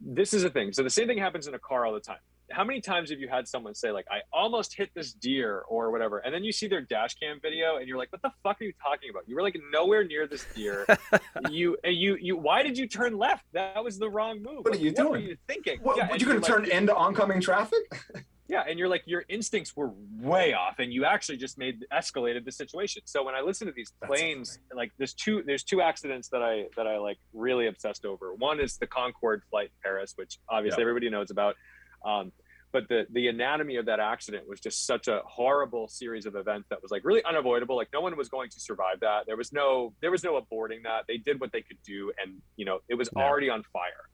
this 0.00 0.34
is 0.34 0.44
a 0.44 0.50
thing. 0.50 0.72
So 0.72 0.82
the 0.82 0.90
same 0.90 1.06
thing 1.06 1.18
happens 1.18 1.46
in 1.46 1.54
a 1.54 1.58
car 1.58 1.84
all 1.84 1.92
the 1.92 2.00
time. 2.00 2.18
How 2.52 2.64
many 2.64 2.80
times 2.80 3.10
have 3.10 3.18
you 3.18 3.28
had 3.28 3.48
someone 3.48 3.74
say 3.74 3.90
like, 3.90 4.06
"I 4.10 4.20
almost 4.32 4.74
hit 4.76 4.90
this 4.94 5.12
deer" 5.12 5.60
or 5.68 5.90
whatever, 5.90 6.18
and 6.18 6.34
then 6.34 6.44
you 6.44 6.52
see 6.52 6.68
their 6.68 6.80
dash 6.82 7.14
cam 7.14 7.40
video, 7.40 7.76
and 7.78 7.88
you're 7.88 7.98
like, 7.98 8.12
"What 8.12 8.22
the 8.22 8.32
fuck 8.42 8.60
are 8.60 8.64
you 8.64 8.72
talking 8.82 9.10
about? 9.10 9.24
You 9.26 9.36
were 9.36 9.42
like 9.42 9.58
nowhere 9.72 10.04
near 10.04 10.26
this 10.26 10.44
deer. 10.54 10.86
you 11.50 11.76
you 11.84 12.16
you. 12.20 12.36
Why 12.36 12.62
did 12.62 12.76
you 12.76 12.86
turn 12.86 13.16
left? 13.16 13.44
That 13.52 13.82
was 13.82 13.98
the 13.98 14.10
wrong 14.10 14.42
move. 14.42 14.64
What 14.64 14.68
are 14.68 14.70
Like, 14.72 14.80
you 14.80 14.90
What 14.90 14.96
doing? 14.96 15.10
were 15.10 15.18
you 15.18 15.36
thinking? 15.48 15.78
What, 15.82 15.96
Yeah, 15.96 16.08
what, 16.08 16.20
you 16.20 16.26
you're 16.26 16.34
gonna 16.40 16.46
turn 16.46 16.62
like, 16.64 16.72
into 16.72 16.94
oncoming 16.94 17.40
traffic? 17.40 17.80
yeah, 18.48 18.64
and 18.68 18.78
you're 18.78 18.88
like 18.88 19.02
your 19.06 19.24
instincts 19.28 19.74
were 19.76 19.90
way 20.20 20.52
off, 20.52 20.78
and 20.78 20.92
you 20.92 21.04
actually 21.04 21.38
just 21.38 21.56
made 21.58 21.84
escalated 21.92 22.44
the 22.44 22.52
situation. 22.52 23.02
So 23.06 23.24
when 23.24 23.34
I 23.34 23.40
listen 23.40 23.66
to 23.66 23.72
these 23.72 23.92
That's 24.00 24.08
planes, 24.10 24.58
like 24.74 24.92
there's 24.98 25.14
two 25.14 25.42
there's 25.46 25.64
two 25.64 25.80
accidents 25.80 26.28
that 26.28 26.42
I 26.42 26.66
that 26.76 26.86
I 26.86 26.98
like 26.98 27.18
really 27.32 27.66
obsessed 27.66 28.04
over. 28.04 28.34
One 28.34 28.60
is 28.60 28.76
the 28.76 28.86
Concorde 28.86 29.42
flight 29.50 29.66
in 29.68 29.72
Paris, 29.82 30.12
which 30.16 30.38
obviously 30.48 30.80
Yeah. 30.80 30.88
everybody 30.88 31.08
knows 31.10 31.30
about. 31.30 31.56
Um, 32.04 32.32
but 32.72 32.88
the 32.88 33.06
the 33.10 33.28
anatomy 33.28 33.76
of 33.76 33.86
that 33.86 34.00
accident 34.00 34.48
was 34.48 34.58
just 34.60 34.86
such 34.86 35.06
a 35.08 35.20
horrible 35.26 35.88
series 35.88 36.26
of 36.26 36.34
events 36.36 36.68
that 36.70 36.80
was 36.82 36.90
like 36.90 37.04
really 37.04 37.22
unavoidable. 37.24 37.76
Like 37.76 37.88
no 37.92 38.00
one 38.00 38.16
was 38.16 38.28
going 38.28 38.50
to 38.50 38.60
survive 38.60 39.00
that. 39.00 39.26
There 39.26 39.36
was 39.36 39.52
no 39.52 39.92
there 40.00 40.10
was 40.10 40.24
no 40.24 40.40
aborting 40.40 40.82
that. 40.84 41.04
They 41.06 41.18
did 41.18 41.40
what 41.40 41.52
they 41.52 41.62
could 41.62 41.78
do, 41.86 42.12
and 42.22 42.40
you 42.56 42.64
know 42.64 42.78
it 42.88 42.94
was 42.94 43.08
Yeah. 43.14 43.22
already 43.22 43.50
on 43.50 43.62
fire. 43.72 44.08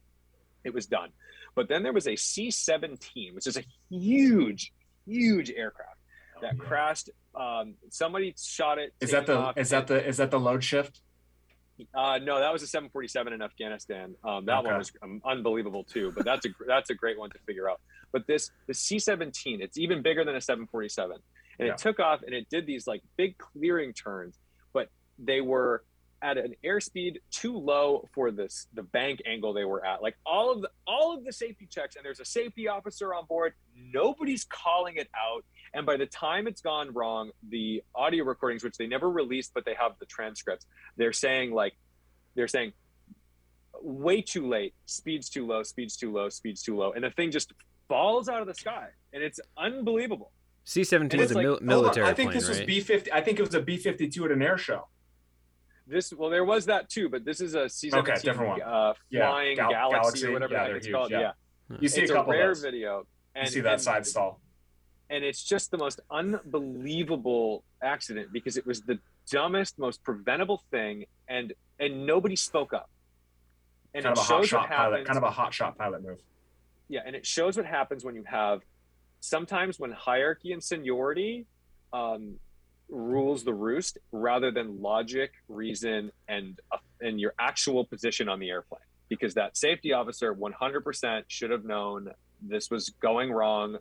It 0.65 0.75
was 0.75 0.87
done. 0.87 1.11
But 1.55 1.69
then 1.69 1.83
there 1.83 1.93
was 1.93 2.07
a 2.07 2.15
C-17, 2.15 3.35
which 3.35 3.47
is 3.47 3.57
a 3.57 3.65
huge, 3.91 4.73
huge 5.07 5.51
aircraft 5.51 5.99
that 6.43 6.55
Oh, 6.55 6.63
yeah. 6.63 6.69
crashed. 6.69 7.11
Um, 7.35 7.75
somebody 7.91 8.35
shot 8.39 8.79
it. 8.79 8.93
Is 9.01 9.11
that 9.13 9.27
the 9.27 9.37
off, 9.37 9.57
is 9.59 9.71
that 9.71 9.87
the 9.87 10.07
is 10.07 10.17
that 10.19 10.31
the 10.31 10.39
load 10.41 10.63
shift? 10.65 11.01
Uh, 11.95 12.19
no, 12.23 12.41
that 12.41 12.53
was 12.53 12.63
a 12.63 12.67
747 12.67 13.33
in 13.33 13.43
Afghanistan. 13.43 14.15
Um, 14.25 14.45
that 14.47 14.59
Okay. 14.59 14.69
one 14.69 14.79
was 14.79 14.91
um, 15.03 15.21
unbelievable 15.25 15.85
too. 15.85 16.13
But 16.15 16.25
that's 16.25 16.45
a 16.47 16.51
that's 16.67 16.91
a 16.91 16.95
great 16.95 17.19
one 17.19 17.31
to 17.31 17.39
figure 17.47 17.69
out. 17.71 17.81
But 18.13 18.27
this 18.27 18.51
the 18.67 18.75
C-17, 18.75 19.61
it's 19.61 19.79
even 19.79 20.03
bigger 20.03 20.25
than 20.25 20.35
a 20.35 20.41
747, 20.41 21.17
and 21.59 21.67
Yeah. 21.67 21.73
it 21.73 21.79
took 21.79 22.01
off 22.01 22.23
and 22.23 22.35
it 22.35 22.47
did 22.51 22.67
these 22.67 22.87
like 22.87 23.03
big 23.17 23.37
clearing 23.39 23.93
turns, 23.93 24.39
but 24.73 24.89
they 25.19 25.41
were 25.41 25.85
at 26.23 26.37
an 26.37 26.55
airspeed 26.65 27.17
too 27.31 27.57
low 27.57 28.05
for 28.13 28.31
this 28.31 28.67
the 28.75 28.83
bank 28.83 29.21
angle 29.27 29.53
they 29.53 29.65
were 29.65 29.85
at. 29.85 30.03
Like 30.03 30.17
all 30.27 30.53
of 30.53 30.63
the 30.63 30.71
all 30.87 31.17
of 31.17 31.25
the 31.25 31.33
safety 31.33 31.67
checks, 31.71 31.97
and 31.97 32.05
there's 32.05 32.21
a 32.21 32.25
safety 32.25 32.69
officer 32.69 33.15
on 33.15 33.25
board. 33.27 33.53
Nobody's 33.77 34.45
calling 34.45 34.97
it 34.97 35.09
out. 35.17 35.45
And 35.75 35.85
by 35.87 35.97
the 35.97 36.07
time 36.07 36.47
it's 36.47 36.61
gone 36.61 36.93
wrong, 36.93 37.31
the 37.49 37.83
audio 37.95 38.25
recordings, 38.25 38.65
which 38.65 38.77
they 38.77 38.87
never 38.87 39.11
released, 39.11 39.53
but 39.55 39.65
they 39.65 39.75
have 39.75 39.93
the 40.01 40.07
transcripts, 40.07 40.67
they're 40.97 41.13
saying 41.13 41.53
like 41.53 41.75
they're 42.35 42.49
saying 42.49 42.73
way 43.81 44.21
too 44.21 44.49
late 44.49 44.75
speeds 44.87 45.29
too 45.29 45.47
low 45.47 45.63
speeds 45.63 45.97
too 45.97 46.13
low 46.13 46.29
speeds 46.29 46.63
too 46.63 46.77
low 46.77 46.93
and 46.93 47.05
the 47.05 47.11
thing 47.11 47.31
just 47.31 47.53
falls 47.89 48.29
out 48.29 48.41
of 48.41 48.49
the 48.49 48.55
sky 48.55 48.89
and 49.13 49.23
it's 49.23 49.39
unbelievable 49.57 50.33
C 50.65 50.83
seventeen 50.83 51.21
is 51.21 51.31
a 51.31 51.35
like- 51.35 51.43
mil- 51.45 51.51
Hold 51.53 51.61
on, 51.63 51.67
military 51.67 52.07
I 52.09 52.13
think 52.13 52.31
plane, 52.33 52.41
this 52.41 52.49
was 52.49 52.59
right? 52.59 52.67
B 52.67 52.81
fifty. 52.81 53.13
I 53.13 53.21
think 53.23 53.39
it 53.39 53.43
was 53.43 53.55
a 53.55 53.61
B 53.61 53.77
fifty 53.77 54.09
two 54.09 54.25
at 54.25 54.33
an 54.33 54.43
air 54.43 54.59
show. 54.59 54.89
This 55.89 56.13
well 56.13 56.31
there 56.31 56.45
was 56.45 56.67
that 56.67 56.89
too 56.89 57.09
but 57.09 57.25
this 57.25 57.41
is 57.41 57.55
a 57.55 57.69
c-17 57.69 57.99
Okay, 58.01 58.15
different 58.23 58.51
one. 58.51 58.63
uh, 58.63 58.93
Yeah, 59.11 59.29
flying 59.31 59.57
Gal- 59.57 59.71
galaxy, 59.71 59.95
Galaxy, 60.01 60.27
or 60.27 60.33
whatever 60.33 60.53
yeah, 60.53 60.61
the 60.65 60.67
heck 60.69 60.77
it's 60.77 60.87
huge, 60.87 60.95
called 60.95 61.11
yeah. 61.11 61.21
yeah, 61.71 61.77
You 61.81 61.89
see 61.89 62.03
it's 62.03 62.11
a 62.11 62.15
a, 62.17 62.27
rare 62.27 62.51
of 62.51 62.57
those. 62.57 62.63
video 62.63 63.07
and 63.35 63.47
you 63.47 63.51
see 63.53 63.61
that 63.61 63.73
and- 63.75 63.83
side 63.83 64.07
stall. 64.07 64.41
and 65.11 65.25
it's 65.25 65.43
just 65.43 65.71
the 65.71 65.79
most 65.79 66.01
unbelievable 66.11 67.65
accident 67.83 68.29
because 68.33 68.57
it 68.57 68.67
was 68.67 68.83
the 68.83 68.99
dumbest 69.31 69.79
most 69.79 70.03
preventable 70.05 70.63
thing 70.71 71.05
and 71.29 71.53
and 71.79 72.07
nobody 72.07 72.37
spoke 72.37 72.73
up 72.73 72.91
and 73.95 74.05
Kind 74.05 74.17
it 74.17 74.19
of 74.19 74.19
a 74.19 74.21
hot 74.23 74.29
shows 74.29 74.53
what 74.53 74.63
shot 74.63 74.69
pilot. 74.69 75.07
Kind 75.07 75.17
of 75.17 75.23
a 75.25 75.31
hot 75.31 75.53
shot 75.55 75.77
pilot 75.79 76.03
move. 76.03 76.19
yeah 76.89 77.01
and 77.07 77.15
it 77.17 77.25
shows 77.27 77.57
what 77.57 77.67
happens 77.67 78.05
when 78.05 78.15
you 78.15 78.25
have 78.25 78.61
sometimes 79.21 79.79
when 79.79 79.91
hierarchy 79.93 80.53
and 80.53 80.63
seniority 80.63 81.47
um, 81.93 82.39
rules 82.89 83.45
the 83.45 83.53
roost 83.55 83.99
rather 84.13 84.51
than 84.51 84.81
logic 84.81 85.33
reason 85.49 86.11
and 86.29 86.59
uh, 86.73 86.79
and 87.01 87.21
your 87.21 87.35
actual 87.39 87.85
position 87.85 88.29
on 88.29 88.39
the 88.41 88.49
airplane 88.51 88.81
because 89.09 89.35
that 89.35 89.57
safety 89.57 89.93
officer 89.93 90.35
100% 90.35 91.23
should 91.29 91.51
have 91.51 91.65
known 91.65 92.11
this 92.43 92.71
was 92.71 92.91
going 93.01 93.31
wrong 93.31 93.77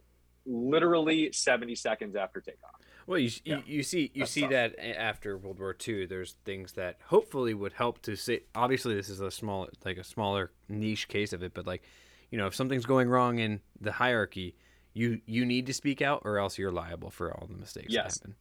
literally 0.45 1.31
70 1.31 1.75
seconds 1.75 2.15
after 2.15 2.41
takeoff 2.41 2.71
Well, 3.05 3.19
you, 3.19 3.29
Yeah. 3.43 3.57
you 3.65 3.77
you 3.77 3.83
see 3.83 4.11
you 4.13 4.25
see 4.25 4.41
tough. 4.41 4.49
that 4.51 4.79
after 4.97 5.37
World 5.37 5.59
War 5.59 5.75
II. 5.87 6.05
There's 6.05 6.35
things 6.45 6.73
that 6.73 6.99
hopefully 7.05 7.53
would 7.53 7.73
help 7.73 8.01
to 8.03 8.15
say. 8.15 8.43
Obviously, 8.55 8.95
this 8.95 9.09
is 9.09 9.19
a 9.21 9.31
small 9.31 9.67
like 9.85 9.97
a 9.97 10.03
smaller 10.03 10.51
niche 10.69 11.07
case 11.07 11.31
of 11.33 11.43
it, 11.43 11.53
but 11.53 11.65
like 11.67 11.83
you 12.31 12.37
know, 12.37 12.47
if 12.47 12.55
something's 12.55 12.85
going 12.85 13.07
wrong 13.09 13.39
in 13.39 13.61
the 13.79 13.91
hierarchy, 13.93 14.55
you 14.93 15.21
you 15.25 15.45
need 15.45 15.65
to 15.67 15.73
speak 15.73 16.01
out, 16.01 16.21
or 16.25 16.37
else 16.39 16.57
you're 16.57 16.71
liable 16.71 17.09
for 17.09 17.33
all 17.33 17.47
the 17.47 17.53
mistakes 17.55 17.87
Yes. 17.93 18.19
that 18.19 18.27
happen. 18.27 18.35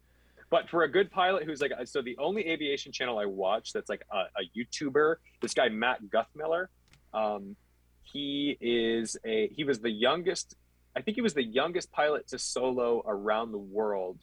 But 0.51 0.69
for 0.69 0.83
a 0.85 0.89
good 0.91 1.11
pilot 1.11 1.45
who's 1.45 1.61
like 1.61 1.73
so 1.85 2.01
the 2.03 2.17
only 2.19 2.47
aviation 2.49 2.93
channel 2.93 3.19
i 3.19 3.25
watch 3.27 3.73
that's 3.73 3.89
like 3.89 4.03
a, 4.13 4.17
a 4.17 4.43
youtuber 4.57 5.17
this 5.41 5.55
guy 5.55 5.69
matt 5.69 5.99
guthmiller 6.09 6.67
um, 7.15 7.57
he 8.03 8.57
is 8.61 9.17
a 9.25 9.49
he 9.49 9.65
was 9.65 9.81
the 9.81 9.91
youngest 9.91 10.55
i 10.97 11.01
think 11.01 11.15
he 11.17 11.23
was 11.23 11.35
the 11.35 11.45
youngest 11.45 11.91
pilot 11.93 12.27
to 12.29 12.39
solo 12.39 13.03
around 13.07 13.53
the 13.53 13.59
world 13.59 14.19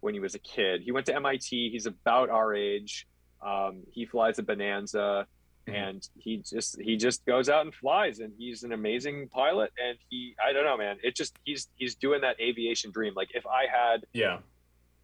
when 0.00 0.14
he 0.14 0.20
was 0.20 0.34
a 0.34 0.38
kid 0.38 0.82
he 0.82 0.92
went 0.92 1.06
to 1.06 1.18
mit 1.20 1.42
he's 1.44 1.86
about 1.86 2.30
our 2.30 2.54
age 2.54 3.06
um, 3.44 3.82
he 3.90 4.06
flies 4.06 4.38
a 4.38 4.42
bonanza 4.42 5.26
Mhm. 5.66 5.74
and 5.88 6.08
he 6.18 6.36
just 6.36 6.78
he 6.78 6.98
just 6.98 7.24
goes 7.24 7.48
out 7.48 7.64
and 7.64 7.74
flies 7.74 8.18
and 8.18 8.34
he's 8.36 8.64
an 8.64 8.72
amazing 8.72 9.28
pilot 9.30 9.72
and 9.82 9.96
he 10.10 10.36
i 10.46 10.52
don't 10.52 10.64
know 10.66 10.76
man 10.76 10.98
it 11.02 11.16
just 11.16 11.38
he's 11.44 11.68
he's 11.76 11.94
doing 11.94 12.20
that 12.20 12.38
aviation 12.38 12.90
dream 12.90 13.14
like 13.16 13.28
if 13.32 13.46
i 13.46 13.62
had 13.66 14.04
Yeah. 14.12 14.40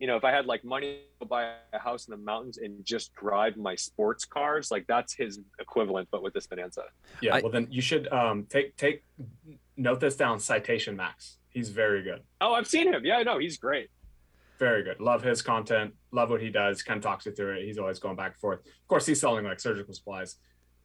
You 0.01 0.07
know, 0.07 0.17
if 0.17 0.25
I 0.25 0.31
had 0.31 0.47
like 0.47 0.65
money 0.65 1.01
to 1.21 1.27
buy 1.27 1.53
a 1.75 1.79
house 1.79 2.09
in 2.09 2.13
the 2.13 2.17
mountains 2.17 2.57
and 2.59 2.83
just 2.85 3.15
drive 3.15 3.57
my 3.59 3.75
sports 3.77 4.25
cars, 4.25 4.71
like 4.71 4.87
that's 4.89 5.15
his 5.15 5.39
equivalent, 5.61 6.09
but 6.11 6.23
with 6.23 6.33
this 6.35 6.47
Bonanza. 6.47 6.85
Yeah. 7.21 7.35
I- 7.37 7.41
well, 7.43 7.53
then 7.53 7.69
you 7.71 7.83
should 7.83 8.11
um, 8.13 8.47
take 8.49 8.77
take 8.77 9.05
note 9.77 10.01
this 10.01 10.17
down. 10.17 10.41
Citation 10.41 10.97
Max. 10.97 11.37
He's 11.51 11.69
very 11.69 12.03
good. 12.03 12.23
Oh, 12.41 12.55
I've 12.55 12.67
seen 12.67 12.93
him. 12.93 13.05
Yeah, 13.05 13.17
I 13.19 13.23
know. 13.25 13.39
He's 13.39 13.59
great. 13.59 13.91
Very 14.59 14.83
good. 14.83 15.01
Love 15.01 15.23
his 15.23 15.43
content. 15.43 15.95
Love 16.13 16.31
what 16.31 16.41
he 16.41 16.49
does. 16.51 16.83
Kind 16.83 16.99
of 16.99 17.03
talks 17.05 17.27
you 17.27 17.33
through 17.33 17.57
it. 17.59 17.65
He's 17.65 17.79
always 17.79 17.99
going 17.99 18.17
back 18.17 18.33
and 18.33 18.41
forth. 18.41 18.61
Of 18.61 18.89
course, 18.89 19.05
he's 19.07 19.21
selling 19.21 19.45
like 19.45 19.59
surgical 19.61 19.93
supplies, 19.95 20.37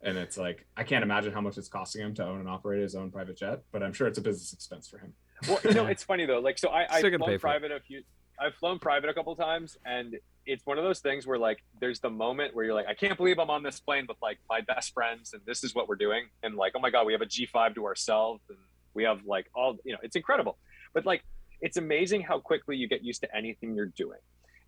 and 0.02 0.18
it's 0.18 0.38
like 0.38 0.66
I 0.76 0.84
can't 0.84 1.04
imagine 1.04 1.32
how 1.34 1.42
much 1.42 1.58
it's 1.58 1.68
costing 1.68 2.02
him 2.02 2.14
to 2.16 2.26
own 2.26 2.40
and 2.40 2.50
operate 2.50 2.82
his 2.82 2.96
own 2.96 3.12
private 3.12 3.38
jet, 3.38 3.62
but 3.72 3.82
I'm 3.84 3.94
sure 3.94 4.08
it's 4.08 4.18
a 4.18 4.22
business 4.22 4.52
expense 4.54 4.88
for 4.90 4.98
him. 4.98 5.14
Well, 5.48 5.60
you 5.64 5.74
know, 5.74 5.86
it's 5.88 6.04
funny 6.04 6.26
though. 6.26 6.40
Like, 6.40 6.58
so 6.58 6.70
I, 6.70 6.84
I've 6.90 7.00
Still 7.00 7.12
gonna 7.12 7.20
pay 7.26 7.26
flown 7.26 7.28
for 7.28 7.36
it. 7.36 7.40
private 7.60 7.72
a 7.72 7.80
few. 7.82 8.02
I've 8.40 8.56
flown 8.56 8.80
private 8.80 9.10
a 9.10 9.14
couple 9.14 9.36
times, 9.36 9.78
and 9.86 10.18
it's 10.46 10.66
one 10.66 10.78
of 10.78 10.84
those 10.84 11.00
things 11.00 11.26
where 11.26 11.38
like 11.38 11.64
there's 11.80 12.00
the 12.00 12.10
moment 12.10 12.56
where 12.56 12.66
you're 12.66 12.74
like, 12.74 12.88
I 12.88 12.94
can't 12.94 13.18
believe 13.18 13.40
I'm 13.40 13.50
on 13.50 13.64
this 13.64 13.80
plane 13.80 14.06
with 14.08 14.18
like 14.22 14.40
my 14.50 14.62
best 14.62 14.94
friends, 14.94 15.34
and 15.34 15.42
this 15.46 15.64
is 15.64 15.74
what 15.74 15.88
we're 15.88 15.96
doing, 15.96 16.28
and 16.44 16.56
like, 16.56 16.74
oh 16.76 16.80
my 16.80 16.90
god, 16.90 17.06
we 17.06 17.14
have 17.14 17.22
a 17.22 17.26
G5 17.26 17.76
to 17.76 17.86
ourselves, 17.86 18.42
and 18.50 18.58
we 18.94 19.04
have 19.04 19.26
like 19.26 19.48
all 19.56 19.78
you 19.84 19.94
know, 19.94 20.00
it's 20.04 20.16
incredible. 20.16 20.58
But 20.94 21.06
like, 21.06 21.24
it's 21.62 21.78
amazing 21.78 22.22
how 22.22 22.40
quickly 22.40 22.76
you 22.76 22.88
get 22.88 23.04
used 23.04 23.22
to 23.22 23.36
anything 23.36 23.76
you're 23.76 23.88
doing, 23.88 24.20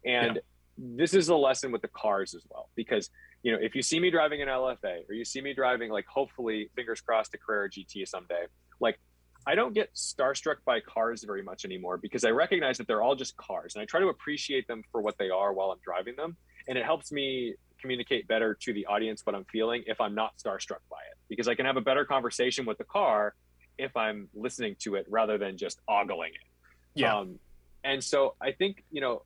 and 0.06 0.39
this 0.77 1.14
is 1.14 1.30
a 1.30 1.35
lesson 1.35 1.72
with 1.72 1.81
the 1.81 1.88
cars 1.88 2.35
as 2.35 2.44
well 2.52 2.69
because 2.76 3.10
you 3.41 3.52
know 3.52 3.57
if 3.60 3.73
you 3.73 3.81
see 3.81 3.99
me 3.99 4.11
driving 4.11 4.44
an 4.44 4.48
LFA 4.48 5.10
or 5.10 5.15
you 5.15 5.26
see 5.26 5.41
me 5.41 5.52
driving 5.53 5.89
like 5.89 6.06
hopefully 6.06 6.69
fingers 6.76 7.02
crossed 7.02 7.34
a 7.34 7.38
Carrera 7.38 7.69
GT 7.69 8.07
someday, 8.07 8.45
like 8.80 8.99
I 9.47 9.55
don't 9.55 9.73
get 9.73 9.93
starstruck 9.95 10.57
by 10.65 10.81
cars 10.81 11.23
very 11.23 11.41
much 11.41 11.63
anymore 11.63 11.97
because 11.97 12.25
I 12.25 12.31
recognize 12.31 12.77
that 12.79 12.87
they're 12.87 13.01
all 13.01 13.15
just 13.15 13.37
cars 13.37 13.75
and 13.75 13.81
I 13.81 13.85
try 13.85 14.01
to 14.01 14.09
appreciate 14.09 14.67
them 14.67 14.83
for 14.91 15.01
what 15.01 15.17
they 15.17 15.29
are 15.29 15.53
while 15.53 15.71
I'm 15.71 15.79
driving 15.81 16.17
them. 16.17 16.35
And 16.67 16.77
it 16.77 16.83
helps 16.83 17.13
me 17.13 17.55
communicate 17.79 18.27
better 18.27 18.57
to 18.63 18.73
the 18.73 18.85
audience 18.87 19.25
what 19.25 19.35
I'm 19.35 19.45
feeling 19.45 19.83
if 19.87 20.01
I'm 20.01 20.13
not 20.13 20.37
starstruck 20.37 20.83
by 20.91 20.97
it 21.09 21.17
because 21.29 21.47
I 21.47 21.55
can 21.55 21.65
have 21.65 21.77
a 21.77 21.81
better 21.81 22.03
conversation 22.03 22.65
with 22.65 22.77
the 22.77 22.83
car 22.83 23.35
if 23.77 23.95
I'm 23.95 24.27
listening 24.33 24.75
to 24.79 24.95
it 24.95 25.05
rather 25.09 25.37
than 25.37 25.55
just 25.55 25.79
ogling 25.87 26.31
it. 26.33 26.99
Yeah. 26.99 27.17
Um, 27.17 27.39
and 27.85 28.03
so 28.03 28.35
I 28.41 28.51
think, 28.51 28.83
you 28.91 28.99
know, 28.99 29.23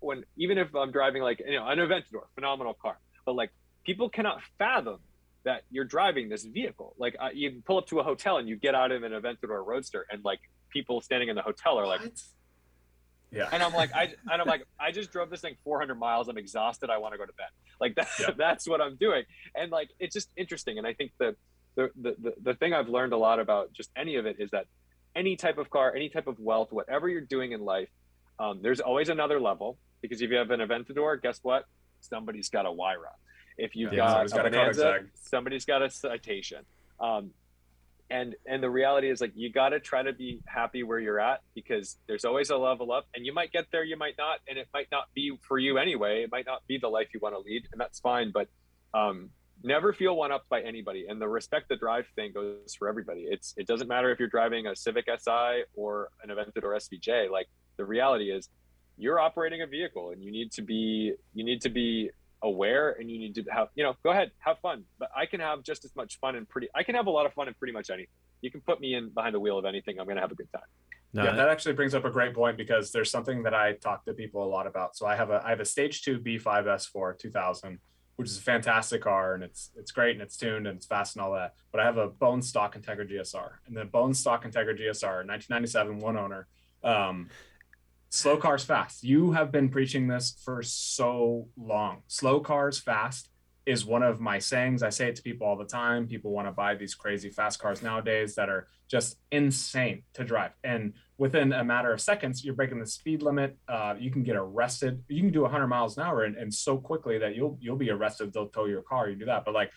when 0.00 0.24
even 0.36 0.58
if 0.58 0.74
I'm 0.74 0.92
driving 0.92 1.22
like, 1.22 1.40
you 1.40 1.56
know, 1.56 1.66
an 1.66 1.78
Aventador, 1.78 2.24
phenomenal 2.34 2.74
car, 2.74 2.98
but 3.24 3.34
like 3.34 3.52
people 3.84 4.10
cannot 4.10 4.42
fathom 4.58 4.98
that 5.46 5.62
you're 5.70 5.84
driving 5.84 6.28
this 6.28 6.44
vehicle. 6.44 6.94
Like 6.98 7.16
uh, 7.18 7.30
you 7.32 7.62
pull 7.64 7.78
up 7.78 7.86
to 7.86 8.00
a 8.00 8.02
hotel 8.02 8.36
and 8.36 8.46
you 8.48 8.56
get 8.56 8.74
out 8.74 8.92
of 8.92 9.02
an 9.04 9.12
Aventador 9.12 9.64
Roadster, 9.64 10.04
and 10.10 10.22
like 10.24 10.40
people 10.68 11.00
standing 11.00 11.28
in 11.30 11.36
the 11.36 11.42
hotel 11.42 11.78
are 11.78 11.86
like, 11.86 12.02
What? 12.02 12.20
Yeah. 13.32 13.48
and 13.52 13.62
I'm 13.62 13.72
like, 13.72 13.94
I 13.94 14.02
and 14.30 14.42
I'm 14.42 14.46
like, 14.46 14.66
I 14.78 14.90
just 14.92 15.10
drove 15.12 15.30
this 15.30 15.40
thing 15.40 15.56
400 15.64 15.94
miles. 15.94 16.28
I'm 16.28 16.36
exhausted. 16.36 16.90
I 16.90 16.98
want 16.98 17.14
to 17.14 17.18
go 17.18 17.24
to 17.24 17.32
bed. 17.32 17.46
Like 17.80 17.94
that, 17.94 18.08
Yeah. 18.20 18.30
that's 18.36 18.68
what 18.68 18.80
I'm 18.80 18.96
doing. 18.96 19.22
And 19.54 19.70
like, 19.70 19.88
it's 19.98 20.12
just 20.14 20.28
interesting. 20.36 20.78
And 20.78 20.86
I 20.86 20.92
think 20.92 21.12
the, 21.18 21.36
the 21.76 21.90
the 22.00 22.14
the 22.20 22.32
the 22.42 22.54
thing 22.54 22.74
I've 22.74 22.88
learned 22.88 23.12
a 23.12 23.16
lot 23.18 23.38
about 23.38 23.72
just 23.72 23.90
any 23.96 24.16
of 24.16 24.26
it 24.26 24.36
is 24.40 24.50
that 24.50 24.66
any 25.14 25.36
type 25.36 25.58
of 25.58 25.70
car, 25.70 25.94
any 25.94 26.08
type 26.08 26.26
of 26.26 26.38
wealth, 26.40 26.72
whatever 26.72 27.08
you're 27.08 27.20
doing 27.22 27.52
in 27.52 27.60
life, 27.64 27.88
um, 28.38 28.60
there's 28.62 28.80
always 28.80 29.08
another 29.08 29.40
level. 29.40 29.78
Because 30.02 30.20
if 30.20 30.30
you 30.30 30.36
have 30.36 30.50
an 30.50 30.60
Aventador, 30.60 31.22
guess 31.22 31.38
what? 31.42 31.64
Somebody's 32.00 32.48
got 32.50 32.66
a 32.66 32.68
Huayra. 32.68 33.14
If 33.58 33.76
you've 33.76 33.92
Yeah, 33.92 33.98
got 33.98 34.30
somebody's 34.30 34.32
a 34.32 34.36
got 34.36 34.46
a 34.46 34.50
Bonanza, 34.50 35.00
somebody's 35.14 35.64
got 35.64 35.82
a 35.82 35.90
citation. 35.90 36.64
Um, 37.00 37.30
and 38.10 38.36
and 38.46 38.62
the 38.62 38.70
reality 38.70 39.10
is 39.10 39.20
like 39.20 39.32
you 39.34 39.50
got 39.50 39.70
to 39.70 39.80
try 39.80 40.02
to 40.02 40.12
be 40.12 40.40
happy 40.46 40.82
where 40.82 41.00
you're 41.00 41.18
at 41.18 41.40
because 41.54 41.96
there's 42.06 42.24
always 42.24 42.50
a 42.50 42.56
level 42.56 42.92
up 42.92 43.06
and 43.14 43.26
you 43.26 43.34
might 43.34 43.50
get 43.50 43.66
there 43.72 43.82
you 43.82 43.96
might 43.96 44.14
not 44.16 44.38
and 44.48 44.58
it 44.58 44.68
might 44.72 44.86
not 44.92 45.06
be 45.14 45.36
for 45.42 45.58
you 45.58 45.78
anyway. 45.78 46.22
It 46.22 46.30
might 46.30 46.46
not 46.46 46.64
be 46.68 46.78
the 46.78 46.88
life 46.88 47.08
you 47.12 47.20
want 47.20 47.34
to 47.34 47.40
lead 47.40 47.66
and 47.72 47.80
that's 47.80 47.98
fine 47.98 48.30
but 48.30 48.48
um, 48.94 49.30
never 49.64 49.92
feel 49.92 50.16
one 50.16 50.30
up 50.30 50.44
by 50.48 50.60
anybody. 50.60 51.06
And 51.08 51.20
the 51.20 51.28
respect 51.28 51.68
the 51.68 51.76
drive 51.76 52.06
thing 52.14 52.32
goes 52.32 52.76
for 52.78 52.88
everybody. 52.88 53.26
It's 53.28 53.54
it 53.56 53.66
doesn't 53.66 53.88
matter 53.88 54.12
if 54.12 54.20
you're 54.20 54.28
driving 54.28 54.68
a 54.68 54.76
civic 54.76 55.06
si 55.18 55.64
or 55.74 56.10
an 56.22 56.30
Aventador 56.30 56.76
svj 56.76 57.30
like 57.30 57.48
the 57.76 57.84
reality 57.84 58.30
is 58.30 58.48
you're 58.96 59.18
operating 59.18 59.62
a 59.62 59.66
vehicle 59.66 60.10
and 60.10 60.22
you 60.22 60.30
need 60.30 60.52
to 60.52 60.62
be 60.62 61.12
you 61.34 61.44
need 61.44 61.60
to 61.62 61.68
be 61.68 62.10
aware 62.46 62.92
and 62.98 63.10
you 63.10 63.18
need 63.18 63.34
to 63.34 63.42
have 63.50 63.68
you 63.74 63.84
know 63.84 63.94
go 64.02 64.10
ahead 64.10 64.30
have 64.38 64.58
fun 64.60 64.84
but 64.98 65.10
i 65.16 65.26
can 65.26 65.40
have 65.40 65.62
just 65.62 65.84
as 65.84 65.94
much 65.96 66.18
fun 66.20 66.36
and 66.36 66.48
pretty 66.48 66.68
i 66.74 66.82
can 66.82 66.94
have 66.94 67.06
a 67.06 67.10
lot 67.10 67.26
of 67.26 67.32
fun 67.34 67.48
in 67.48 67.54
pretty 67.54 67.72
much 67.72 67.90
anything 67.90 68.08
you 68.40 68.50
can 68.50 68.60
put 68.60 68.80
me 68.80 68.94
in 68.94 69.08
behind 69.10 69.34
the 69.34 69.40
wheel 69.40 69.58
of 69.58 69.64
anything 69.64 69.98
i'm 69.98 70.06
going 70.06 70.16
to 70.16 70.22
have 70.22 70.32
a 70.32 70.34
good 70.34 70.50
time 70.52 70.70
No, 71.12 71.24
yeah, 71.24 71.32
that 71.32 71.48
actually 71.48 71.74
brings 71.74 71.94
up 71.94 72.04
a 72.04 72.10
great 72.10 72.34
point 72.34 72.56
because 72.58 72.92
there's 72.92 73.10
something 73.10 73.42
that 73.44 73.54
I 73.54 73.72
talk 73.74 74.04
to 74.04 74.12
people 74.12 74.44
a 74.44 74.50
lot 74.56 74.66
about. 74.66 74.96
So 74.98 75.06
I 75.06 75.14
have 75.16 75.30
a 75.30 75.40
I 75.46 75.50
have 75.50 75.60
a 75.60 75.64
stage 75.64 76.02
two 76.02 76.18
B5 76.18 76.66
S4 76.66 77.18
2000, 77.18 77.78
which 78.16 78.28
is 78.28 78.36
a 78.36 78.42
fantastic 78.42 79.02
car 79.02 79.34
and 79.34 79.42
it's 79.42 79.70
it's 79.76 79.92
great 79.92 80.12
and 80.16 80.20
it's 80.20 80.36
tuned 80.36 80.66
and 80.66 80.76
it's 80.76 80.86
fast 80.86 81.16
and 81.16 81.24
all 81.24 81.32
that. 81.32 81.54
But 81.72 81.80
I 81.80 81.84
have 81.84 81.96
a 81.96 82.08
bone 82.08 82.42
stock 82.42 82.76
Integra 82.76 83.06
GSR 83.10 83.50
and 83.66 83.74
the 83.76 83.84
bone 83.86 84.14
stock 84.14 84.44
Integra 84.44 84.74
GSR 84.78 85.24
1997 85.24 85.98
one 86.00 86.16
owner. 86.18 86.48
Um, 86.84 87.30
slow 88.16 88.36
cars 88.36 88.64
fast. 88.64 89.04
You 89.04 89.32
have 89.32 89.52
been 89.52 89.68
preaching 89.68 90.08
this 90.08 90.36
for 90.44 90.62
so 90.62 91.48
long. 91.56 92.02
Slow 92.06 92.40
cars 92.40 92.78
fast 92.78 93.30
is 93.66 93.84
one 93.84 94.02
of 94.02 94.20
my 94.20 94.38
sayings. 94.38 94.82
I 94.82 94.90
say 94.90 95.08
it 95.08 95.16
to 95.16 95.22
people 95.22 95.46
all 95.46 95.56
the 95.56 95.64
time. 95.64 96.06
People 96.06 96.30
want 96.30 96.46
to 96.48 96.52
buy 96.52 96.74
these 96.76 96.94
crazy 96.94 97.30
fast 97.30 97.58
cars 97.58 97.82
nowadays 97.82 98.34
that 98.36 98.48
are 98.48 98.68
just 98.88 99.18
insane 99.32 100.02
to 100.14 100.24
drive. 100.24 100.52
And 100.62 100.94
within 101.18 101.52
a 101.52 101.64
matter 101.64 101.92
of 101.92 102.00
seconds, 102.00 102.44
you're 102.44 102.54
breaking 102.54 102.78
the 102.78 102.86
speed 102.86 103.22
limit. 103.22 103.58
Uh, 103.68 103.94
you 103.98 104.10
can 104.10 104.22
get 104.22 104.36
arrested. 104.36 105.02
You 105.08 105.20
can 105.20 105.32
do 105.32 105.42
100 105.42 105.66
miles 105.66 105.96
an 105.98 106.04
hour 106.04 106.22
and, 106.24 106.36
and 106.36 106.54
so 106.54 106.78
quickly 106.78 107.18
that 107.18 107.34
you'll 107.34 107.58
you'll 107.60 107.76
be 107.76 107.90
arrested. 107.90 108.32
They'll 108.32 108.48
tow 108.48 108.66
your 108.66 108.82
car. 108.82 109.08
You 109.10 109.16
do 109.16 109.26
that, 109.26 109.44
but 109.44 109.52
like 109.52 109.72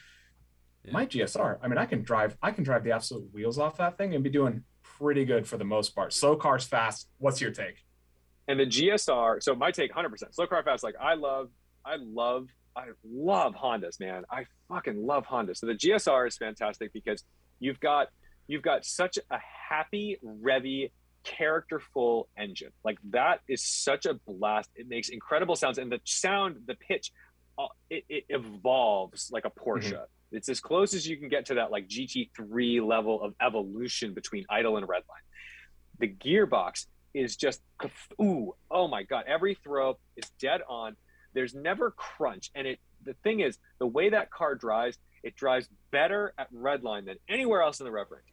Yeah. 0.85 0.93
my 0.93 1.05
GSR, 1.07 1.57
I 1.63 1.67
mean, 1.67 1.79
I 1.79 1.85
can 1.85 2.03
drive. 2.03 2.37
I 2.41 2.51
can 2.51 2.63
drive 2.63 2.83
the 2.83 2.91
absolute 2.91 3.33
wheels 3.33 3.57
off 3.57 3.77
that 3.77 3.97
thing 3.97 4.13
and 4.13 4.23
be 4.23 4.29
doing 4.29 4.63
pretty 4.83 5.25
good 5.25 5.47
for 5.47 5.57
the 5.57 5.65
most 5.65 5.95
part. 5.95 6.13
Slow 6.13 6.35
cars 6.35 6.63
fast. 6.63 7.09
What's 7.17 7.41
your 7.41 7.51
take? 7.51 7.83
And 8.49 8.59
the 8.59 8.65
gsr 8.65 9.41
so 9.41 9.55
my 9.55 9.71
take 9.71 9.93
100% 9.93 10.11
slow 10.33 10.47
car 10.47 10.63
fast 10.63 10.83
like 10.83 10.95
i 11.01 11.13
love 11.13 11.49
i 11.85 11.95
love 11.97 12.47
i 12.75 12.85
love 13.09 13.53
hondas 13.53 13.99
man. 13.99 14.23
I 14.29 14.45
fucking 14.67 15.05
love 15.05 15.25
honda 15.25 15.55
so 15.55 15.67
the 15.67 15.75
gsr 15.75 16.27
is 16.27 16.35
fantastic 16.37 16.91
because 16.91 17.23
you've 17.59 17.79
got 17.79 18.07
you've 18.47 18.63
got 18.63 18.83
such 18.83 19.17
a 19.17 19.39
happy 19.69 20.17
revy 20.25 20.91
characterful 21.23 22.27
engine. 22.37 22.71
Like 22.83 22.97
that 23.11 23.41
is 23.47 23.63
such 23.63 24.05
a 24.05 24.15
blast. 24.25 24.69
It 24.75 24.87
makes 24.87 25.09
incredible 25.09 25.55
sounds 25.55 25.77
and 25.77 25.91
the 25.91 25.99
sound 26.03 26.57
the 26.65 26.75
pitch 26.75 27.11
uh, 27.57 27.67
it, 27.89 28.05
it 28.09 28.25
evolves 28.29 29.29
like 29.31 29.45
a 29.45 29.49
porsche. 29.49 30.03
It's 30.31 30.47
as 30.47 30.59
close 30.59 30.93
as 30.93 31.07
you 31.07 31.17
can 31.17 31.27
get 31.27 31.45
to 31.47 31.55
that 31.55 31.71
like 31.71 31.87
gt3 31.87 32.85
level 32.85 33.21
of 33.21 33.33
evolution 33.41 34.13
between 34.13 34.45
idle 34.49 34.77
and 34.77 34.87
redline. 34.87 35.25
The 35.99 36.07
gearbox 36.07 36.85
is 37.13 37.35
just 37.35 37.61
ooh 38.21 38.53
oh 38.69 38.87
my 38.87 39.03
god 39.03 39.23
every 39.27 39.55
throw 39.55 39.97
is 40.15 40.29
dead 40.39 40.61
on 40.69 40.95
there's 41.33 41.53
never 41.55 41.91
crunch 41.91 42.51
and 42.55 42.67
it 42.67 42.79
the 43.05 43.13
thing 43.23 43.39
is 43.39 43.57
the 43.79 43.87
way 43.87 44.09
that 44.09 44.29
car 44.31 44.55
drives 44.55 44.97
it 45.23 45.35
drives 45.35 45.67
better 45.91 46.33
at 46.37 46.51
redline 46.53 47.05
than 47.05 47.15
anywhere 47.27 47.61
else 47.61 47.79
in 47.79 47.85
the 47.85 47.91
rev 47.91 48.07
range 48.11 48.23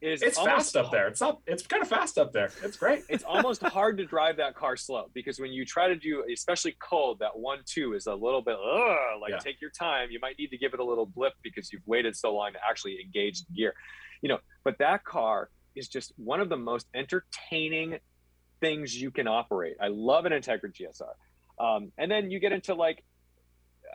it 0.00 0.10
is 0.14 0.22
It's 0.22 0.36
fast 0.36 0.76
up 0.76 0.90
there. 0.90 1.06
It's 1.06 1.22
up. 1.22 1.42
It's 1.46 1.64
kind 1.64 1.80
of 1.80 1.88
fast 1.88 2.18
up 2.18 2.32
there. 2.32 2.50
It's 2.64 2.76
great. 2.76 3.04
it's 3.08 3.22
almost 3.22 3.62
hard 3.62 3.98
to 3.98 4.04
drive 4.04 4.36
that 4.38 4.56
car 4.56 4.76
slow 4.76 5.04
because 5.14 5.38
when 5.38 5.52
you 5.52 5.64
try 5.64 5.86
to 5.86 5.94
do 5.94 6.24
especially 6.32 6.74
cold 6.82 7.20
that 7.20 7.38
one 7.38 7.60
two 7.66 7.92
is 7.94 8.06
a 8.08 8.14
little 8.14 8.42
bit 8.42 8.56
ugh, 8.56 9.20
like 9.20 9.30
Yeah. 9.30 9.38
take 9.38 9.60
your 9.60 9.70
time 9.70 10.08
you 10.10 10.18
might 10.20 10.36
need 10.40 10.48
to 10.48 10.58
give 10.58 10.74
it 10.74 10.80
a 10.80 10.84
little 10.84 11.06
blip 11.06 11.34
because 11.44 11.72
you've 11.72 11.86
waited 11.86 12.16
so 12.16 12.34
long 12.34 12.52
to 12.52 12.58
actually 12.68 12.98
engage 13.00 13.44
the 13.44 13.52
gear 13.54 13.74
you 14.22 14.28
know 14.28 14.38
but 14.64 14.76
that 14.78 15.04
car 15.04 15.50
is 15.74 15.88
just 15.88 16.12
one 16.16 16.40
of 16.40 16.48
the 16.48 16.56
most 16.56 16.86
entertaining 16.94 17.98
things 18.60 19.00
you 19.00 19.10
can 19.10 19.26
operate 19.26 19.76
i 19.80 19.88
love 19.88 20.24
an 20.24 20.32
integra 20.32 20.72
gsr 20.72 21.12
um, 21.64 21.92
and 21.98 22.10
then 22.10 22.30
you 22.30 22.38
get 22.40 22.52
into 22.52 22.74
like 22.74 23.04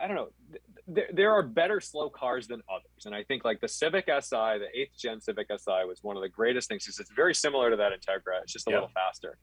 I 0.00 0.06
don't 0.06 0.14
know. 0.14 0.28
th- 0.52 0.62
There, 0.86 1.08
there 1.12 1.32
are 1.32 1.42
better 1.42 1.80
slow 1.80 2.08
cars 2.08 2.46
than 2.46 2.62
others, 2.72 3.04
and 3.04 3.12
I 3.16 3.24
think 3.24 3.44
like 3.44 3.60
the 3.60 3.66
Civic 3.66 4.04
Si, 4.06 4.30
the 4.36 4.68
eighth 4.72 4.96
gen 4.96 5.20
Civic 5.20 5.48
Si, 5.48 5.72
was 5.88 5.98
one 6.02 6.16
of 6.16 6.22
the 6.22 6.28
greatest 6.28 6.68
things 6.68 6.84
because 6.84 7.00
it's 7.00 7.10
very 7.10 7.34
similar 7.34 7.68
to 7.70 7.76
that 7.78 7.90
Integra. 7.90 8.40
It's 8.44 8.52
just 8.52 8.68
a 8.68 8.70
Yep. 8.70 8.76
little 8.76 8.92
faster. 8.94 9.38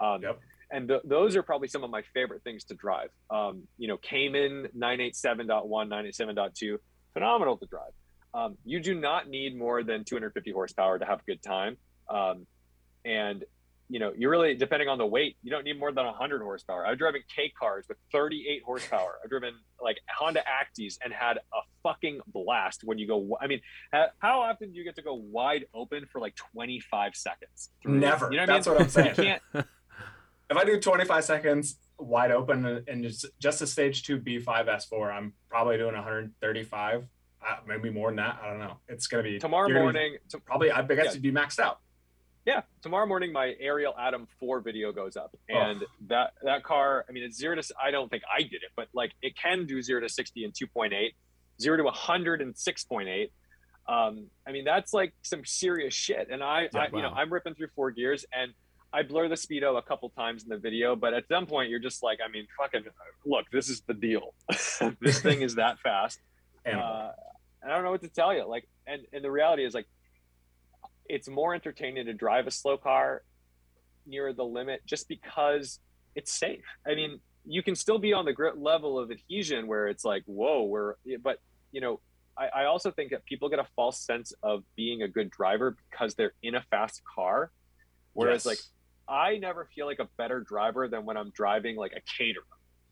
Um, 0.00 0.22
Yep. 0.22 0.38
And 0.70 0.88
th- 0.88 1.02
those 1.04 1.36
are 1.36 1.42
probably 1.42 1.68
some 1.68 1.84
of 1.84 1.90
my 1.90 2.00
favorite 2.14 2.42
things 2.42 2.64
to 2.70 2.74
drive. 2.74 3.10
Um, 3.28 3.68
you 3.76 3.86
know, 3.86 3.98
Cayman 3.98 4.68
987.1, 4.74 5.88
987.2, 5.90 6.78
phenomenal 7.12 7.58
to 7.58 7.66
drive. 7.66 7.92
Um, 8.34 8.56
you 8.64 8.80
do 8.80 8.94
not 8.94 9.28
need 9.28 9.56
more 9.56 9.82
than 9.82 10.04
250 10.04 10.52
horsepower 10.52 10.98
to 10.98 11.04
have 11.04 11.20
a 11.20 11.24
good 11.24 11.42
time. 11.42 11.76
Um, 12.08 12.46
and 13.04 13.44
you 13.90 13.98
know, 13.98 14.12
you 14.16 14.28
really 14.28 14.54
depending 14.54 14.88
on 14.88 14.98
the 14.98 15.06
weight, 15.06 15.36
you 15.42 15.50
don't 15.50 15.64
need 15.64 15.78
more 15.78 15.90
than 15.92 16.04
100 16.04 16.42
horsepower. 16.42 16.86
I've 16.86 16.98
driven 16.98 17.22
K 17.34 17.50
cars 17.58 17.86
with 17.88 17.96
38 18.12 18.62
horsepower. 18.64 19.18
I've 19.24 19.30
driven 19.30 19.54
like 19.82 19.98
Honda 20.14 20.40
Actys 20.40 20.98
and 21.02 21.12
had 21.12 21.38
a 21.38 21.60
fucking 21.82 22.20
blast 22.26 22.82
when 22.84 22.98
you 22.98 23.06
go. 23.06 23.38
I 23.40 23.46
mean, 23.46 23.60
how 24.18 24.42
often 24.42 24.72
do 24.72 24.78
you 24.78 24.84
get 24.84 24.94
to 24.96 25.02
go 25.02 25.14
wide 25.14 25.64
open 25.72 26.04
for 26.12 26.20
like 26.20 26.36
25 26.52 27.14
seconds? 27.14 27.70
Never. 27.84 28.30
You 28.30 28.36
know 28.38 28.46
That's 28.46 28.66
I 28.66 28.70
mean? 28.70 28.76
what 28.76 28.84
I'm 28.84 28.90
saying. 28.90 29.08
You 29.08 29.14
can't. 29.14 29.42
if 30.50 30.56
I 30.56 30.64
do 30.64 30.78
25 30.78 31.24
seconds 31.24 31.78
wide 31.98 32.30
open 32.30 32.84
and 32.86 33.02
just 33.02 33.26
just 33.40 33.62
a 33.62 33.66
stage 33.66 34.02
two 34.02 34.18
B5 34.18 34.44
S4, 34.46 35.12
I'm 35.12 35.32
probably 35.48 35.78
doing 35.78 35.94
135, 35.94 37.02
uh, 37.02 37.06
maybe 37.66 37.90
more 37.90 38.08
than 38.08 38.16
that. 38.16 38.38
I 38.42 38.48
don't 38.48 38.58
know. 38.58 38.78
It's 38.88 39.06
gonna 39.06 39.22
be 39.22 39.38
Tomorrow 39.38 39.68
be- 39.68 39.74
morning, 39.74 40.16
to- 40.30 40.40
probably 40.40 40.70
I 40.70 40.82
guess 40.82 41.06
Yeah. 41.06 41.12
you'd 41.14 41.22
be 41.22 41.32
maxed 41.32 41.58
out. 41.58 41.80
yeah, 42.46 42.62
tomorrow 42.82 43.06
morning 43.06 43.30
my 43.32 43.54
Ariel 43.60 43.94
Atom 43.98 44.26
4 44.40 44.60
video 44.60 44.90
goes 44.92 45.16
up, 45.16 45.34
Oh. 45.50 45.54
and 45.54 45.84
that 46.08 46.32
that 46.42 46.62
car. 46.62 47.04
I 47.08 47.12
mean, 47.12 47.22
it's 47.24 47.36
zero 47.36 47.54
to. 47.56 47.74
I 47.82 47.90
don't 47.90 48.08
think 48.08 48.22
I 48.32 48.42
did 48.42 48.62
it, 48.62 48.70
but 48.76 48.88
like 48.94 49.12
it 49.22 49.36
can 49.36 49.66
do 49.66 49.82
zero 49.82 50.00
to 50.00 50.08
60 50.08 50.44
in 50.44 50.52
2.8, 50.52 51.14
zero 51.60 51.76
to 51.76 51.84
100 51.84 52.40
in 52.40 52.54
6.8. 52.54 53.30
Um, 53.86 54.30
I 54.46 54.52
mean, 54.52 54.64
that's 54.64 54.92
like 54.92 55.14
some 55.22 55.44
serious 55.44 55.94
shit. 55.94 56.28
And 56.30 56.42
I, 56.42 56.68
Yeah, 56.72 56.80
I 56.80 56.86
you 56.94 57.00
know. 57.02 57.08
I'm 57.10 57.32
ripping 57.32 57.54
through 57.54 57.68
four 57.74 57.90
gears, 57.90 58.24
and 58.32 58.52
I 58.92 59.02
blur 59.02 59.28
the 59.28 59.34
speedo 59.34 59.76
a 59.78 59.82
couple 59.82 60.08
times 60.10 60.42
in 60.42 60.48
the 60.48 60.56
video, 60.58 60.94
but 60.96 61.12
at 61.14 61.26
some 61.28 61.46
point 61.46 61.68
you're 61.70 61.78
just 61.78 62.02
like, 62.02 62.18
I 62.24 62.28
mean, 62.30 62.46
fucking 62.58 62.84
look, 63.26 63.46
this 63.50 63.68
is 63.68 63.82
the 63.82 63.94
deal. 63.94 64.34
this 65.00 65.20
thing 65.20 65.42
is 65.42 65.54
that 65.56 65.78
fast. 65.80 66.20
Uh, 66.66 67.12
I 67.64 67.68
don't 67.68 67.84
know 67.84 67.90
what 67.90 68.02
to 68.02 68.08
tell 68.08 68.34
you. 68.34 68.44
Like, 68.46 68.68
and 68.86 69.02
and 69.12 69.24
the 69.24 69.30
reality 69.30 69.64
is 69.64 69.74
like, 69.74 69.86
it's 71.08 71.28
more 71.28 71.54
entertaining 71.54 72.06
to 72.06 72.12
drive 72.14 72.46
a 72.46 72.50
slow 72.50 72.76
car 72.76 73.22
near 74.06 74.32
the 74.32 74.44
limit 74.44 74.80
just 74.86 75.08
because 75.08 75.80
it's 76.14 76.32
safe. 76.32 76.64
I 76.86 76.94
mean, 76.94 77.20
you 77.44 77.62
can 77.62 77.74
still 77.74 77.98
be 77.98 78.12
on 78.12 78.24
the 78.24 78.32
grit 78.32 78.58
level 78.58 78.98
of 78.98 79.10
adhesion 79.10 79.66
where 79.66 79.88
it's 79.88 80.04
like, 80.04 80.22
whoa, 80.26 80.64
we're, 80.64 80.94
but 81.22 81.38
you 81.72 81.80
know, 81.80 82.00
I, 82.36 82.48
I 82.62 82.64
also 82.66 82.90
think 82.90 83.10
that 83.10 83.24
people 83.24 83.48
get 83.48 83.58
a 83.58 83.66
false 83.76 84.00
sense 84.00 84.32
of 84.42 84.64
being 84.76 85.02
a 85.02 85.08
good 85.08 85.30
driver 85.30 85.76
because 85.90 86.14
they're 86.14 86.34
in 86.42 86.54
a 86.54 86.62
fast 86.70 87.02
car. 87.14 87.50
Whereas 88.12 88.44
Yes. 88.44 88.46
like 88.46 88.58
I 89.08 89.38
never 89.38 89.68
feel 89.74 89.86
like 89.86 89.98
a 90.00 90.08
better 90.18 90.40
driver 90.40 90.88
than 90.88 91.04
when 91.06 91.16
I'm 91.16 91.30
driving 91.30 91.76
like 91.76 91.92
a 91.92 92.00
Caterham. 92.16 92.44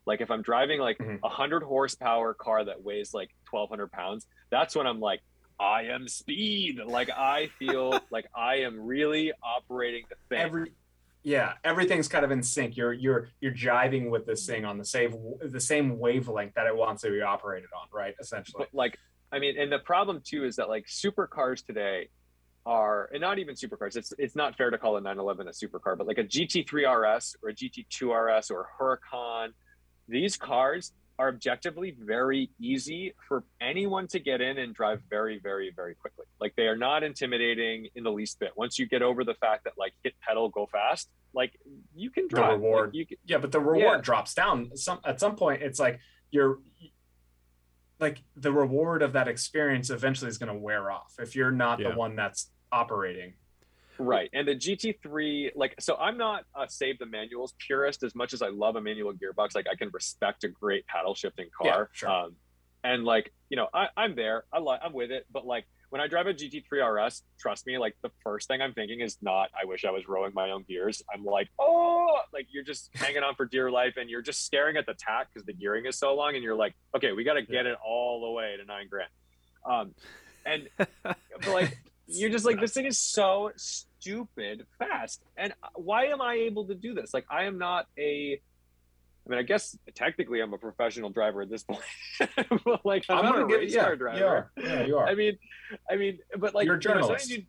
Like 0.07 0.21
if 0.21 0.31
I'm 0.31 0.43
driving 0.43 0.81
like 0.81 0.99
a 1.01 1.03
Mhm. 1.03 1.21
hundred 1.31 1.63
horsepower 1.63 2.33
car 2.35 2.65
that 2.65 2.83
weighs 2.83 3.13
like 3.13 3.31
twelve 3.47 3.69
hundred 3.71 3.91
pounds, 3.93 4.27
that's 4.51 4.77
when 4.77 4.87
I'm 4.87 5.01
like, 5.01 5.21
I 5.59 5.85
am 5.85 6.09
speed. 6.09 6.81
Like 6.85 7.11
I 7.11 7.47
feel 7.59 7.99
like 8.11 8.27
I 8.35 8.57
am 8.57 8.81
really 8.81 9.33
operating 9.43 10.05
the 10.09 10.17
thing. 10.29 10.45
every 10.45 10.73
yeah 11.27 11.55
everything's 11.65 12.07
kind 12.07 12.25
of 12.25 12.31
in 12.31 12.41
sync 12.41 12.77
you're 12.77 12.93
you're 12.93 13.31
you're 13.41 13.53
jiving 13.53 14.11
with 14.11 14.25
this 14.27 14.47
thing 14.47 14.65
on 14.65 14.79
the 14.79 14.85
same 14.85 15.13
the 15.43 15.61
same 15.61 15.99
wavelength 15.99 16.55
that 16.55 16.69
it 16.69 16.77
wants 16.77 17.03
to 17.03 17.11
be 17.11 17.21
operated 17.21 17.69
on 17.77 17.89
right 17.93 18.15
essentially 18.21 18.55
but 18.61 18.69
like 18.73 18.97
i 19.33 19.39
mean 19.41 19.59
and 19.59 19.73
the 19.73 19.81
problem 19.81 20.23
too 20.25 20.45
is 20.45 20.55
that 20.55 20.69
like 20.69 20.87
supercars 20.87 21.67
today 21.67 22.09
are 22.65 23.11
and 23.13 23.21
not 23.21 23.41
even 23.41 23.57
supercars 23.57 23.97
it's 23.97 24.13
it's 24.19 24.37
not 24.37 24.57
fair 24.57 24.71
to 24.71 24.79
call 24.79 24.99
a 24.99 25.01
911 25.01 25.49
a 25.49 25.51
supercar 25.51 25.99
but 25.99 26.07
like 26.07 26.19
a 26.19 26.23
gt3 26.25 27.19
rs 27.19 27.35
or 27.43 27.49
a 27.49 27.53
gt2 27.53 28.39
rs 28.39 28.49
or 28.53 28.61
a 28.61 28.81
huracan 28.81 29.49
these 30.07 30.37
cars 30.37 30.93
are 31.19 31.29
objectively 31.29 31.97
very 31.99 32.51
easy 32.61 33.13
for 33.27 33.45
anyone 33.61 34.07
to 34.09 34.19
get 34.19 34.41
in 34.41 34.59
and 34.59 34.75
drive 34.75 35.01
very 35.09 35.39
very 35.39 35.73
very 35.75 35.95
quickly 35.95 36.27
like 36.41 36.55
they 36.57 36.67
are 36.67 36.77
not 36.77 37.03
intimidating 37.03 37.89
in 37.95 38.05
the 38.05 38.11
least 38.11 38.39
bit 38.39 38.51
once 38.57 38.79
you 38.79 38.87
get 38.87 39.03
over 39.03 39.25
the 39.25 39.35
fact 39.35 39.65
that 39.65 39.73
like 39.79 39.93
hit 40.03 40.15
pedal 40.27 40.49
go 40.51 40.67
fast 40.71 41.09
like 41.35 41.53
you 41.95 42.11
can 42.11 42.25
The 42.29 42.37
drive 42.37 42.45
Like, 42.53 42.61
reward. 42.61 42.91
you 42.95 43.07
can, 43.07 43.17
yeah 43.25 43.39
but 43.39 43.51
the 43.53 43.61
reward 43.61 43.99
Yeah. 43.99 44.01
drops 44.03 44.35
down 44.35 44.77
some 44.77 45.01
at 45.05 45.19
some 45.21 45.37
point 45.37 45.63
it's 45.63 45.79
like 45.81 46.01
you're 46.31 46.59
like 47.99 48.23
the 48.37 48.53
reward 48.53 49.03
of 49.03 49.15
that 49.15 49.27
experience 49.27 49.89
eventually 49.91 50.29
is 50.29 50.37
going 50.39 50.53
to 50.53 50.59
wear 50.59 50.91
off 50.91 51.15
if 51.19 51.35
you're 51.35 51.51
not 51.51 51.79
Yeah. 51.81 51.91
the 51.93 51.97
one 51.97 52.15
that's 52.15 52.51
operating 52.73 53.35
Right. 53.99 54.31
And 54.33 54.47
the 54.47 54.55
GT3, 54.55 55.53
like, 55.55 55.75
so 55.81 55.97
I'm 55.97 56.17
not 56.17 56.45
a 56.55 56.69
save 56.69 56.99
the 56.99 57.07
manuals 57.07 57.55
purist 57.59 58.03
as 58.03 58.15
much 58.15 58.33
as 58.33 58.43
I 58.43 58.49
love 58.49 58.77
a 58.77 58.81
manual 58.81 59.13
gearbox. 59.13 59.55
Like, 59.55 59.67
I 59.71 59.77
can 59.77 59.91
respect 59.93 60.45
a 60.45 60.49
great 60.49 60.87
paddle 60.87 61.15
shifting 61.15 61.49
car. 61.57 61.67
Yeah, 61.67 61.85
sure. 61.93 62.11
Um, 62.11 62.37
and 62.85 63.05
like, 63.05 63.33
you 63.49 63.57
know, 63.57 63.69
I, 63.73 63.89
I'm 63.97 64.15
there. 64.15 64.45
I 64.53 64.59
like, 64.59 64.81
I'm 64.85 64.93
with 64.93 65.11
it. 65.11 65.27
But 65.33 65.47
like, 65.47 65.65
when 65.91 66.01
I 66.01 66.09
drive 66.09 66.27
a 66.27 66.35
GT3 66.35 67.07
RS, 67.07 67.23
trust 67.39 67.67
me, 67.67 67.79
like, 67.79 67.97
the 68.03 68.11
first 68.23 68.49
thing 68.49 68.61
I'm 68.61 68.75
thinking 68.75 69.01
is 69.01 69.19
not, 69.23 69.51
I 69.61 69.67
wish 69.67 69.85
I 69.85 69.91
was 69.91 70.09
rowing 70.09 70.33
my 70.35 70.51
own 70.51 70.65
gears. 70.69 71.03
I'm 71.13 71.25
like, 71.25 71.49
oh, 71.59 72.19
like, 72.33 72.47
you're 72.51 72.65
just 72.65 72.91
hanging 72.95 73.23
on 73.23 73.35
for 73.35 73.47
dear 73.47 73.71
life 73.71 73.95
and 73.97 74.11
you're 74.11 74.23
just 74.23 74.45
staring 74.45 74.77
at 74.77 74.87
the 74.87 74.95
tach 74.95 75.29
because 75.33 75.47
the 75.47 75.53
gearing 75.53 75.87
is 75.87 75.97
so 75.99 76.15
long. 76.15 76.35
And 76.35 76.43
you're 76.43 76.57
like, 76.57 76.75
okay, 76.95 77.13
we 77.13 77.25
got 77.25 77.35
to 77.35 77.43
get 77.43 77.67
it 77.67 77.79
all 77.85 78.21
the 78.21 78.31
way 78.31 78.57
to 78.57 78.65
nine 78.65 78.89
grand. 78.89 79.11
Um, 79.65 79.95
and 80.45 80.69
but 81.03 81.17
like, 81.49 81.79
you're 82.07 82.31
just 82.31 82.45
like 82.45 82.61
this 82.61 82.73
thing 82.73 82.87
is 82.87 82.99
so 82.99 83.51
stupid 83.57 84.67
fast. 84.79 85.23
And 85.37 85.53
why 85.75 86.07
am 86.07 86.21
i 86.21 86.35
able 86.35 86.67
to 86.67 86.75
do 86.75 86.95
this? 86.95 87.13
Like 87.13 87.27
i 87.31 87.45
am 87.45 87.59
not 87.59 87.87
a 87.99 88.41
i 89.27 89.31
mean 89.31 89.39
i 89.39 89.43
guess 89.43 89.77
technically 89.95 90.41
i'm 90.41 90.53
a 90.53 90.59
professional 90.59 91.11
driver 91.11 91.43
at 91.43 91.51
this 91.51 91.65
point. 91.65 91.83
But 92.65 92.85
like 92.85 93.05
i'm, 93.09 93.25
not 93.25 93.39
a 93.39 93.47
race 93.47 93.75
yeah, 93.75 93.85
car 93.85 93.97
driver. 93.97 94.51
you 94.57 94.65
yeah 94.65 94.87
you 94.87 94.97
are. 94.99 95.07
I 95.07 95.15
mean 95.15 95.39
i 95.91 95.97
mean 95.97 96.19
but 96.39 96.55
like 96.55 96.67
You're 96.67 96.77
a 96.77 96.81
journalist. 96.81 97.31
you, 97.31 97.45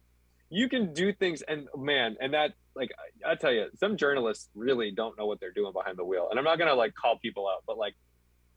you 0.50 0.70
can 0.70 0.94
do 0.94 1.14
things 1.14 1.42
and 1.42 1.68
man 1.78 2.18
and 2.20 2.34
that 2.34 2.54
like 2.76 2.92
I, 3.26 3.32
I 3.32 3.36
tell 3.36 3.52
you 3.52 3.68
some 3.80 3.98
journalists 3.98 4.50
really 4.56 4.92
don't 4.92 5.18
know 5.18 5.26
what 5.26 5.40
they're 5.40 5.52
doing 5.52 5.74
behind 5.74 5.98
the 5.98 6.06
wheel. 6.06 6.28
And 6.30 6.40
i'm 6.40 6.46
not 6.46 6.58
gonna 6.58 6.76
like 6.76 6.96
call 6.96 7.18
people 7.18 7.48
out 7.48 7.64
but 7.68 7.78
like 7.78 7.96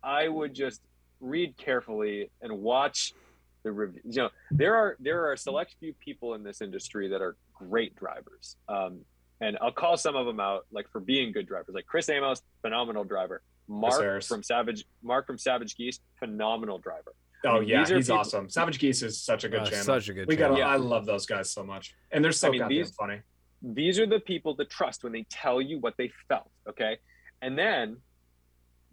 i 0.03 0.27
would 0.27 0.55
just 0.55 0.81
read 1.21 1.57
carefully 1.59 2.31
and 2.41 2.61
watch 2.61 3.13
the 3.63 3.71
review 3.73 4.01
you 4.05 4.23
know 4.23 4.29
there 4.51 4.75
are 4.75 4.97
there 5.01 5.25
are 5.25 5.33
a 5.33 5.39
select 5.39 5.75
few 5.81 5.93
people 5.95 6.35
in 6.35 6.43
this 6.43 6.61
industry 6.63 7.09
that 7.09 7.21
are 7.21 7.37
great 7.55 7.95
drivers 7.97 8.57
um 8.69 9.01
and 9.41 9.59
i'll 9.61 9.73
call 9.73 9.97
some 9.97 10.17
of 10.17 10.27
them 10.27 10.41
out 10.41 10.67
like 10.73 10.89
for 10.91 11.01
being 11.01 11.31
good 11.33 11.47
drivers 11.47 11.75
like 11.75 11.87
chris 11.87 12.09
amos 12.09 12.43
phenomenal 12.63 13.05
driver. 13.05 13.43
Mark 13.69 14.01
Harris. 14.01 14.27
from 14.27 14.43
savage 14.43 14.85
mark 15.03 15.27
from 15.27 15.39
savage 15.39 15.77
geese 15.77 16.01
phenomenal 16.19 16.79
driver. 16.79 17.15
Oh 17.45 17.61
mean, 17.61 17.69
yeah 17.69 17.81
these 17.85 17.89
he's 17.97 18.07
people- 18.07 18.19
awesome. 18.21 18.51
Savage 18.51 18.79
geese 18.81 19.01
is 19.03 19.21
such 19.21 19.45
a 19.45 19.49
good 19.49 19.61
Uh, 19.61 19.67
channel. 19.67 19.85
such 19.85 20.09
a 20.09 20.13
good 20.15 20.27
we 20.27 20.37
channel. 20.37 20.57
got 20.57 20.59
Yeah. 20.59 20.69
i 20.69 20.77
love 20.77 21.07
those 21.07 21.25
guys 21.25 21.51
so 21.53 21.63
much. 21.63 21.95
And 22.11 22.25
they're 22.25 22.33
so 22.33 22.49
I 22.49 22.51
mean, 22.51 22.61
goddamn 22.63 22.77
these- 22.79 22.95
funny. 22.95 23.21
these 23.63 23.99
are 24.01 24.07
the 24.07 24.19
people 24.21 24.57
to 24.57 24.65
trust 24.65 25.05
when 25.05 25.13
they 25.13 25.25
tell 25.31 25.61
you 25.61 25.79
what 25.79 25.95
they 25.99 26.11
felt 26.29 26.51
okay? 26.69 26.99
And 27.43 27.57
then 27.57 27.99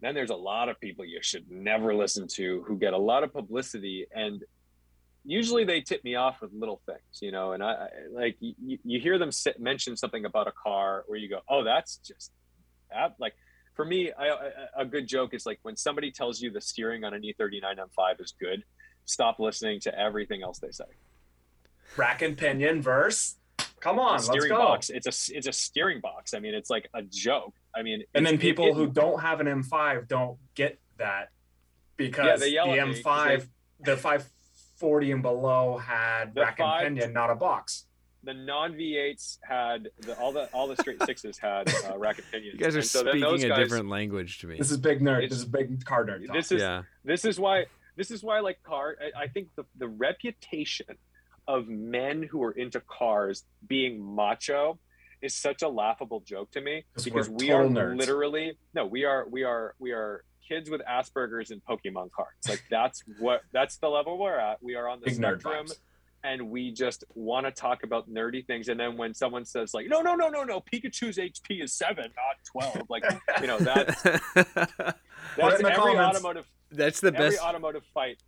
then 0.00 0.14
there's 0.14 0.30
a 0.30 0.36
lot 0.36 0.68
of 0.68 0.78
people 0.78 1.04
you 1.04 1.18
should 1.22 1.50
never 1.50 1.92
listen 1.92 2.28
to 2.28 2.62
who 2.68 2.78
get 2.78 2.92
a 2.92 2.98
lot 2.98 3.24
of 3.24 3.32
publicity 3.32 4.06
and 4.14 4.44
usually 5.24 5.64
they 5.64 5.80
tip 5.80 6.02
me 6.04 6.14
off 6.14 6.40
with 6.40 6.52
little 6.52 6.80
things 6.86 7.20
you 7.20 7.30
know 7.32 7.52
and 7.52 7.62
i 7.62 7.72
I- 7.72 7.88
like 8.12 8.36
you, 8.40 8.78
you 8.84 9.00
hear 9.00 9.18
them 9.18 9.30
sit, 9.32 9.60
mention 9.60 9.96
something 9.96 10.24
about 10.24 10.46
a 10.48 10.52
car 10.52 11.04
where 11.06 11.18
you 11.18 11.28
go 11.28 11.40
oh 11.48 11.64
that's 11.64 11.96
just 11.98 12.32
that 12.90 13.14
like 13.18 13.34
for 13.74 13.84
me 13.84 14.10
I, 14.12 14.28
I- 14.28 14.50
a 14.78 14.84
good 14.84 15.06
joke 15.06 15.34
is 15.34 15.44
like 15.44 15.58
when 15.62 15.76
somebody 15.76 16.10
tells 16.10 16.40
you 16.40 16.50
the 16.50 16.60
steering 16.60 17.04
on 17.04 17.14
an 17.14 17.24
E 17.24 17.34
e39 17.38 17.62
m5 17.62 18.20
is 18.20 18.34
good 18.40 18.64
stop 19.04 19.38
listening 19.38 19.80
to 19.80 19.98
everything 19.98 20.42
else 20.42 20.58
they 20.58 20.70
say. 20.70 20.84
Rack 21.96 22.20
and 22.20 22.36
pinion 22.36 22.82
verse. 22.82 23.36
Come 23.80 23.98
on 23.98 24.18
steering 24.20 24.50
box. 24.66 24.90
It's 24.90 25.06
a 25.06 25.36
it's 25.36 25.46
a 25.46 25.52
steering 25.52 26.00
box. 26.00 26.34
I 26.34 26.40
mean 26.40 26.54
it's 26.54 26.68
like 26.70 26.88
a 26.94 27.02
joke. 27.02 27.54
I 27.74 27.82
mean 27.82 28.02
and 28.14 28.26
then 28.26 28.34
it's- 28.34 28.44
it- 28.44 28.46
people 28.46 28.66
it- 28.68 28.74
who 28.74 28.86
don't 28.88 29.20
have 29.20 29.40
an 29.40 29.46
M5 29.46 30.08
don't 30.08 30.38
get 30.54 30.78
that 30.98 31.30
because 31.96 32.40
they 32.40 32.46
the 32.46 32.52
yell 32.52 32.66
at 32.72 32.86
me 32.88 33.02
'cause 33.02 33.48
M5, 34.78 34.80
the 34.80 34.86
540 34.86 35.10
and 35.12 35.22
below 35.22 35.78
had 35.78 36.34
The 36.34 36.40
rack 36.42 36.58
five- 36.58 36.86
and 36.86 36.96
pinion, 36.96 37.12
not 37.12 37.30
a 37.30 37.34
box. 37.34 37.84
the 38.24 38.34
non 38.34 38.74
V8s 38.74 39.38
had 39.42 39.88
the, 40.00 40.18
all 40.18 40.32
the 40.32 40.46
all 40.52 40.66
the 40.68 40.76
straight 40.76 41.02
sixes 41.04 41.38
had 41.38 41.72
uh, 41.90 41.96
rack 42.04 42.18
and 42.18 42.26
pinions. 42.30 42.54
You 42.54 42.64
guys 42.64 42.74
are 42.74 42.80
And 42.80 42.86
so 42.86 43.00
speaking 43.00 43.20
those 43.20 43.44
a 43.44 43.48
guys- 43.48 43.58
different 43.58 43.88
language 43.88 44.38
to 44.40 44.46
me. 44.46 44.56
This 44.58 44.70
is 44.70 44.76
big 44.76 45.00
nerd. 45.00 45.28
This 45.28 45.38
is 45.38 45.44
big 45.44 45.84
car 45.84 46.04
nerd 46.04 46.26
talk. 46.26 46.36
This 46.36 46.52
is 46.52 46.60
yeah. 46.60 46.82
this 47.04 47.24
is 47.24 47.38
why 47.38 47.66
this 47.96 48.10
is 48.10 48.22
why 48.22 48.40
like 48.40 48.62
car. 48.62 48.96
I, 49.16 49.24
I 49.24 49.28
think 49.28 49.48
the 49.56 49.64
the 49.76 49.88
reputation 49.88 50.96
of 51.46 51.66
men 51.68 52.22
who 52.22 52.42
are 52.42 52.52
into 52.52 52.80
cars 52.80 53.44
being 53.66 54.02
macho 54.02 54.78
is 55.22 55.34
such 55.34 55.62
a 55.62 55.68
laughable 55.68 56.20
joke 56.20 56.50
to 56.52 56.60
me 56.60 56.84
because 57.02 57.28
we're 57.28 57.36
we 57.36 57.50
are 57.50 57.62
total 57.64 57.72
nerds. 57.82 57.98
literally 57.98 58.58
no 58.74 58.86
we 58.86 59.04
are 59.04 59.26
we 59.28 59.42
are 59.44 59.74
we 59.80 59.90
are 59.92 60.22
kids 60.46 60.70
with 60.70 60.80
asperger's 60.90 61.50
and 61.50 61.62
pokemon 61.64 62.10
cards 62.10 62.48
like 62.48 62.62
that's 62.70 63.02
what 63.18 63.42
that's 63.52 63.76
the 63.78 63.88
level 63.88 64.18
we're 64.18 64.38
at 64.38 64.62
we 64.62 64.74
are 64.74 64.88
on 64.88 65.00
the 65.00 65.06
big 65.06 65.18
nerd 65.18 65.40
spectrum 65.40 65.66
and 66.24 66.50
we 66.50 66.72
just 66.72 67.04
want 67.14 67.46
to 67.46 67.52
talk 67.52 67.84
about 67.84 68.10
nerdy 68.10 68.44
things 68.46 68.68
and 68.68 68.78
then 68.78 68.96
when 68.96 69.14
someone 69.14 69.44
says 69.44 69.72
like 69.72 69.86
no 69.88 70.00
no 70.00 70.14
no 70.14 70.28
no 70.28 70.42
no 70.42 70.60
pikachu's 70.60 71.16
hp 71.16 71.62
is 71.62 71.72
7 71.72 72.04
not 72.04 72.72
12 72.74 72.90
like 72.90 73.04
you 73.40 73.46
know 73.46 73.58
that's 73.60 74.02
that's 74.02 74.26
the 75.36 75.70
every 75.70 75.72
comments. 75.74 76.16
automotive 76.16 76.46
That's 76.70 77.00
the 77.00 77.08
every 77.08 77.30
best. 77.30 77.40
automotive 77.40 77.84
fight 77.94 78.18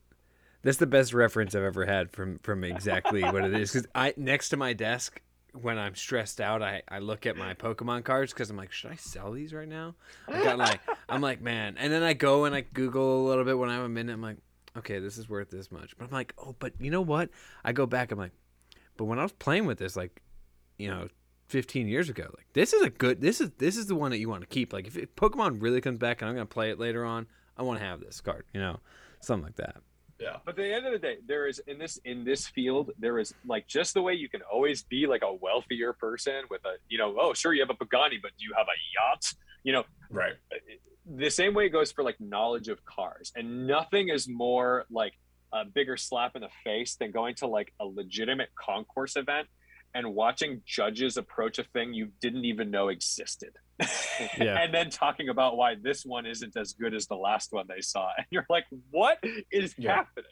That's 0.62 0.76
the 0.76 0.86
best 0.86 1.14
reference 1.14 1.54
I've 1.54 1.62
ever 1.62 1.86
had 1.86 2.12
from 2.12 2.38
from 2.40 2.64
exactly 2.64 3.22
what 3.22 3.44
it 3.44 3.54
is. 3.54 3.72
Because 3.72 3.88
I 3.94 4.12
next 4.16 4.50
to 4.50 4.56
my 4.56 4.72
desk 4.72 5.20
when 5.55 5.78
I'm 5.78 5.94
stressed 5.94 6.40
out, 6.40 6.62
I, 6.62 6.82
I 6.89 6.98
look 6.98 7.27
at 7.27 7.36
my 7.36 7.55
Pokemon 7.55 8.05
cards 8.05 8.32
because 8.32 8.51
I'm 8.51 8.56
like, 8.56 8.72
should 8.72 8.90
I 8.90 8.97
sell 8.97 9.32
these 9.32 9.52
right 9.52 9.68
now? 9.68 9.94
I 10.28 10.43
got 10.43 10.59
like 10.59 10.81
I'm 11.09 11.20
like, 11.20 11.40
man, 11.40 11.77
and 11.78 11.93
then 11.93 12.02
I 12.02 12.12
go 12.12 12.44
and 12.44 12.55
I 12.55 12.62
Google 12.62 13.27
a 13.27 13.27
little 13.28 13.44
bit 13.44 13.59
when 13.59 13.68
I 13.68 13.74
have 13.74 13.85
a 13.85 13.89
minute. 13.89 14.12
I'm 14.12 14.22
like, 14.22 14.39
okay, 14.77 14.98
this 14.98 15.18
is 15.18 15.28
worth 15.28 15.51
this 15.51 15.70
much. 15.70 15.97
But 15.97 16.06
I'm 16.06 16.10
like, 16.10 16.35
oh, 16.39 16.55
but 16.59 16.72
you 16.81 16.90
know 16.90 17.01
what? 17.01 17.31
I 17.64 17.72
go 17.72 17.86
back. 17.86 18.12
I'm 18.12 18.18
like, 18.18 18.32
but 18.97 19.05
when 19.05 19.18
I 19.18 19.22
was 19.22 19.32
playing 19.32 19.66
with 19.66 19.78
this, 19.78 19.97
like, 19.97 20.22
you 20.78 20.89
know, 20.89 21.09
15 21.48 21.89
years 21.89 22.09
ago, 22.09 22.32
like 22.36 22.47
this 22.52 22.72
is 22.72 22.82
a 22.82 22.90
good. 22.90 23.20
This 23.20 23.40
is 23.40 23.51
this 23.59 23.77
is 23.77 23.86
the 23.86 23.94
one 23.94 24.10
that 24.12 24.18
you 24.18 24.28
want 24.28 24.43
to 24.43 24.48
keep. 24.48 24.72
Like 24.72 24.86
if 24.86 24.97
it, 24.97 25.16
Pokemon 25.16 25.62
really 25.62 25.81
comes 25.81 25.98
back 25.98 26.22
and 26.22 26.28
I'm 26.28 26.35
gonna 26.35 26.47
play 26.47 26.70
it 26.70 26.78
later 26.78 27.05
on, 27.05 27.27
I 27.56 27.62
want 27.62 27.81
to 27.81 27.85
have 27.85 28.01
this 28.01 28.20
card. 28.20 28.44
You 28.55 28.60
know, 28.60 28.81
something 29.20 29.44
like 29.44 29.56
that. 29.56 29.77
Yeah. 30.20 30.36
But 30.44 30.51
at 30.51 30.56
the 30.56 30.74
end 30.74 30.86
of 30.86 30.92
the 30.92 30.98
day, 30.98 31.16
there 31.26 31.47
is 31.47 31.60
in 31.66 31.78
this 31.78 31.97
in 32.05 32.24
this 32.24 32.47
field, 32.47 32.90
there 32.98 33.18
is 33.18 33.32
like 33.47 33.66
just 33.66 33.94
the 33.94 34.02
way 34.02 34.12
you 34.14 34.28
can 34.28 34.42
always 34.42 34.82
be 34.82 35.06
like 35.06 35.22
a 35.22 35.32
wealthier 35.32 35.92
person 35.94 36.44
with 36.51 36.62
a 36.66 36.74
you 36.88 36.98
know, 36.98 37.16
oh 37.18 37.32
sure 37.32 37.55
you 37.55 37.62
have 37.62 37.70
a 37.70 37.74
Pagani, 37.74 38.18
but 38.20 38.32
do 38.38 38.44
you 38.44 38.52
have 38.56 38.66
a 38.66 38.78
yacht? 38.97 39.32
You 39.64 39.72
know, 39.72 39.84
Right. 40.10 40.34
the 41.06 41.30
same 41.30 41.55
way 41.55 41.66
it 41.66 41.70
goes 41.70 41.90
for 41.92 42.05
like 42.05 42.20
knowledge 42.20 42.68
of 42.68 42.84
cars, 42.84 43.32
and 43.34 43.66
nothing 43.66 44.09
is 44.10 44.28
more 44.28 44.84
like 44.90 45.14
a 45.52 45.64
bigger 45.64 45.97
slap 45.97 46.36
in 46.36 46.42
the 46.42 46.48
face 46.64 46.97
than 46.97 47.10
going 47.10 47.34
to 47.36 47.47
like 47.47 47.72
a 47.80 47.84
legitimate 47.84 48.51
concours 48.55 49.16
event 49.16 49.48
and 49.94 50.14
watching 50.14 50.62
judges 50.66 51.16
approach 51.16 51.58
a 51.58 51.64
thing 51.64 51.92
you 51.92 52.08
didn't 52.20 52.44
even 52.44 52.70
know 52.70 52.88
existed. 52.88 53.52
Yeah. 54.38 54.60
and 54.62 54.74
then 54.74 54.90
talking 54.90 55.30
about 55.30 55.56
why 55.56 55.74
this 55.80 56.04
one 56.04 56.26
isn't 56.26 56.54
as 56.54 56.74
good 56.74 56.92
as 56.94 57.06
the 57.06 57.14
last 57.16 57.52
one 57.52 57.64
they 57.68 57.80
saw. 57.80 58.10
And 58.18 58.26
you're 58.30 58.44
like, 58.50 58.66
what 58.90 59.18
is 59.50 59.74
Yeah. 59.78 59.96
happening? 59.96 60.30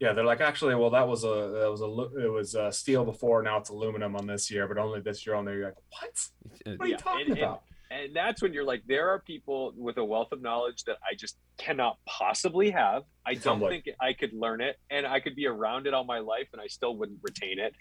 Yeah, 0.00 0.12
they're 0.12 0.24
like 0.24 0.42
actually, 0.42 0.74
well, 0.74 0.90
that 0.90 1.08
was 1.08 1.24
a 1.24 1.28
that 1.60 1.70
was 1.70 1.80
a 1.80 2.20
it 2.26 2.30
was 2.30 2.54
uh, 2.54 2.70
steel 2.70 3.06
before. 3.06 3.42
Now 3.42 3.56
it's 3.56 3.70
aluminum 3.70 4.14
on 4.16 4.26
this 4.26 4.50
year, 4.50 4.68
but 4.68 4.76
only 4.76 5.00
this 5.00 5.26
year 5.26 5.34
on 5.34 5.46
there. 5.46 5.56
You're 5.56 5.64
like, 5.66 5.74
what? 5.88 6.28
What 6.76 6.80
are 6.80 6.86
you 6.86 6.90
Yeah, 6.92 6.96
talking 6.98 7.20
and- 7.22 7.30
and- 7.30 7.38
about? 7.38 7.62
And 7.90 8.16
that's 8.16 8.40
when 8.40 8.54
you're 8.54 8.64
like, 8.64 8.82
there 8.86 9.10
are 9.10 9.18
people 9.20 9.74
with 9.76 9.98
a 9.98 10.04
wealth 10.04 10.32
of 10.32 10.40
knowledge 10.40 10.84
that 10.84 10.96
I 11.10 11.14
just 11.14 11.36
cannot 11.58 11.98
possibly 12.06 12.70
have. 12.70 13.02
I 13.26 13.34
don't 13.34 13.42
Humbling. 13.60 13.82
think 13.82 13.96
I 14.00 14.14
could 14.14 14.32
learn 14.32 14.62
it, 14.62 14.76
and 14.90 15.06
I 15.06 15.20
could 15.20 15.34
be 15.36 15.46
around 15.46 15.86
it 15.86 15.92
all 15.92 16.04
my 16.04 16.18
life, 16.20 16.48
and 16.54 16.60
I 16.62 16.68
still 16.68 16.96
wouldn't 16.96 17.18
retain 17.22 17.58
it. 17.58 17.74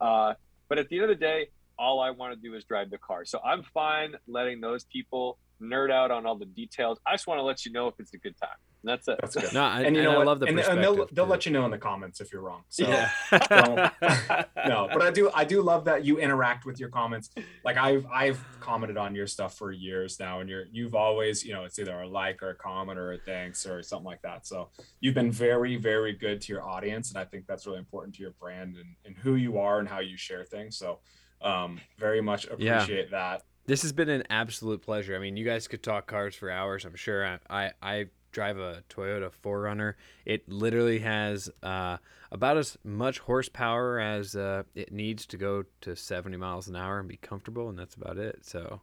Uh, 0.00 0.34
but 0.68 0.78
at 0.78 0.88
the 0.88 0.96
end 0.96 1.10
of 1.10 1.18
the 1.18 1.24
day, 1.24 1.48
all 1.78 2.00
I 2.00 2.10
want 2.10 2.34
to 2.34 2.40
do 2.40 2.54
is 2.54 2.64
drive 2.64 2.90
the 2.90 2.98
car. 2.98 3.24
So 3.24 3.38
I'm 3.44 3.62
fine 3.74 4.14
letting 4.26 4.60
those 4.60 4.84
people 4.84 5.38
nerd 5.60 5.90
out 5.90 6.10
on 6.10 6.26
all 6.26 6.36
the 6.36 6.46
details. 6.46 6.98
I 7.06 7.14
just 7.14 7.26
want 7.26 7.38
to 7.38 7.42
let 7.42 7.64
you 7.64 7.72
know 7.72 7.88
if 7.88 7.94
it's 7.98 8.14
a 8.14 8.18
good 8.18 8.34
time. 8.40 8.56
And 8.86 8.92
that's 8.92 9.08
it. 9.08 9.18
That's 9.20 9.34
good. 9.34 9.52
No, 9.52 9.64
I, 9.64 9.82
and 9.82 9.96
you 9.96 10.04
know 10.04 10.20
I 10.20 10.24
love 10.24 10.38
the 10.38 10.46
and, 10.46 10.56
perspective. 10.56 10.84
and 10.86 10.98
they'll 10.98 11.08
they'll 11.10 11.26
let 11.26 11.44
you 11.44 11.50
know 11.50 11.64
in 11.64 11.72
the 11.72 11.78
comments 11.78 12.20
if 12.20 12.32
you're 12.32 12.40
wrong. 12.40 12.62
So 12.68 12.86
yeah. 12.86 13.10
no, 14.68 14.88
but 14.92 15.02
I 15.02 15.10
do 15.10 15.28
I 15.34 15.44
do 15.44 15.60
love 15.60 15.84
that 15.86 16.04
you 16.04 16.18
interact 16.18 16.64
with 16.64 16.78
your 16.78 16.88
comments. 16.88 17.30
Like 17.64 17.78
I've 17.78 18.06
I've 18.06 18.38
commented 18.60 18.96
on 18.96 19.16
your 19.16 19.26
stuff 19.26 19.58
for 19.58 19.72
years 19.72 20.20
now, 20.20 20.38
and 20.38 20.48
you're 20.48 20.66
you've 20.70 20.94
always 20.94 21.44
you 21.44 21.52
know 21.52 21.64
it's 21.64 21.80
either 21.80 22.00
a 22.00 22.08
like 22.08 22.44
or 22.44 22.50
a 22.50 22.54
comment 22.54 22.96
or 22.96 23.12
a 23.12 23.18
thanks 23.18 23.66
or 23.66 23.82
something 23.82 24.06
like 24.06 24.22
that. 24.22 24.46
So 24.46 24.68
you've 25.00 25.14
been 25.14 25.32
very 25.32 25.74
very 25.74 26.12
good 26.12 26.40
to 26.42 26.52
your 26.52 26.62
audience, 26.62 27.10
and 27.10 27.18
I 27.18 27.24
think 27.24 27.46
that's 27.48 27.66
really 27.66 27.78
important 27.78 28.14
to 28.16 28.22
your 28.22 28.32
brand 28.38 28.76
and, 28.76 28.94
and 29.04 29.16
who 29.16 29.34
you 29.34 29.58
are 29.58 29.80
and 29.80 29.88
how 29.88 29.98
you 29.98 30.16
share 30.16 30.44
things. 30.44 30.76
So 30.78 31.00
um, 31.42 31.80
very 31.98 32.20
much 32.20 32.46
Yeah. 32.56 32.76
appreciate 32.82 33.10
that. 33.10 33.42
This 33.66 33.82
has 33.82 33.92
been 33.92 34.08
an 34.08 34.22
absolute 34.30 34.80
pleasure. 34.80 35.16
I 35.16 35.18
mean, 35.18 35.36
you 35.36 35.44
guys 35.44 35.66
could 35.66 35.82
talk 35.82 36.06
cars 36.06 36.36
for 36.36 36.52
hours. 36.52 36.84
I'm 36.84 36.94
sure. 36.94 37.26
I 37.26 37.38
I, 37.50 37.72
I 37.82 38.06
drive 38.36 38.58
a 38.58 38.82
Toyota 38.90 39.30
4Runner. 39.42 39.94
It 40.26 40.46
literally 40.46 40.98
has 40.98 41.48
uh, 41.62 41.96
about 42.30 42.58
as 42.58 42.76
much 42.84 43.18
horsepower 43.20 43.98
as 43.98 44.36
uh, 44.36 44.64
it 44.74 44.92
needs 44.92 45.24
to 45.28 45.38
go 45.38 45.64
to 45.80 45.96
70 45.96 46.36
miles 46.36 46.68
an 46.68 46.76
hour 46.76 46.98
and 46.98 47.08
be 47.08 47.16
comfortable, 47.16 47.70
and 47.70 47.78
that's 47.78 47.94
about 47.94 48.18
it. 48.18 48.44
So 48.44 48.82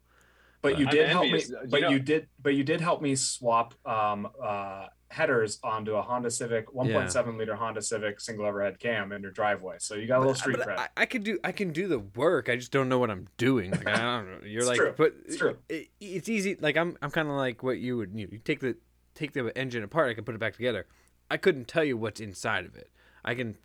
But 0.63 0.79
you 0.79 0.87
did 0.87 1.07
help 1.07 1.25
me. 1.25 1.29
envious. 1.33 1.49
Do 1.49 1.53
you 1.61 1.67
But 1.69 1.81
know- 1.81 1.89
you 1.89 1.99
did. 1.99 2.27
But 2.41 2.55
you 2.55 2.63
did 2.63 2.81
help 2.81 3.03
me 3.03 3.15
swap 3.15 3.75
um, 3.85 4.27
uh, 4.43 4.87
headers 5.11 5.59
onto 5.63 5.93
a 5.93 6.01
Honda 6.01 6.31
Civic, 6.31 6.69
1.7 6.73 7.37
liter 7.37 7.55
Honda 7.55 7.83
Civic 7.83 8.19
single 8.19 8.47
overhead 8.47 8.79
cam 8.79 9.11
in 9.11 9.21
your 9.21 9.29
driveway. 9.31 9.75
So 9.77 9.93
you 9.93 10.07
got 10.07 10.17
a 10.17 10.21
little 10.21 10.33
street 10.33 10.57
But 10.57 10.67
cred. 10.69 10.79
I, 10.79 10.87
I 10.97 11.05
could 11.05 11.23
do 11.23 11.37
I 11.43 11.51
can 11.51 11.71
do 11.71 11.87
the 11.87 11.99
work. 11.99 12.49
I 12.49 12.55
just 12.55 12.71
don't 12.71 12.89
know 12.89 12.97
what 12.97 13.11
I'm 13.11 13.27
doing. 13.37 13.69
Like, 13.69 13.87
I 13.87 13.97
don't 14.01 14.25
know. 14.31 14.37
You're 14.47 14.61
It's 14.61 14.67
like, 14.67 14.77
true. 14.79 14.93
but 14.97 15.13
It's 15.27 15.37
true. 15.37 15.57
It, 15.69 15.89
it's 16.01 16.27
easy. 16.27 16.55
Like 16.59 16.75
I'm 16.75 16.97
I'm 17.03 17.11
kind 17.11 17.27
of 17.27 17.35
like 17.35 17.61
what 17.61 17.77
you 17.77 17.97
would 17.97 18.13
you, 18.15 18.27
you 18.31 18.39
take 18.39 18.59
the 18.61 18.75
take 19.15 19.33
the 19.33 19.55
engine 19.57 19.83
apart. 19.83 20.09
I 20.09 20.13
can 20.13 20.23
put 20.23 20.35
it 20.35 20.39
back 20.39 20.55
together. 20.55 20.85
I 21.29 21.37
couldn't 21.37 21.67
tell 21.67 21.83
you 21.83 21.97
what's 21.97 22.19
inside 22.19 22.65
of 22.65 22.75
it. 22.75 22.89
I 23.25 23.35
can 23.35 23.55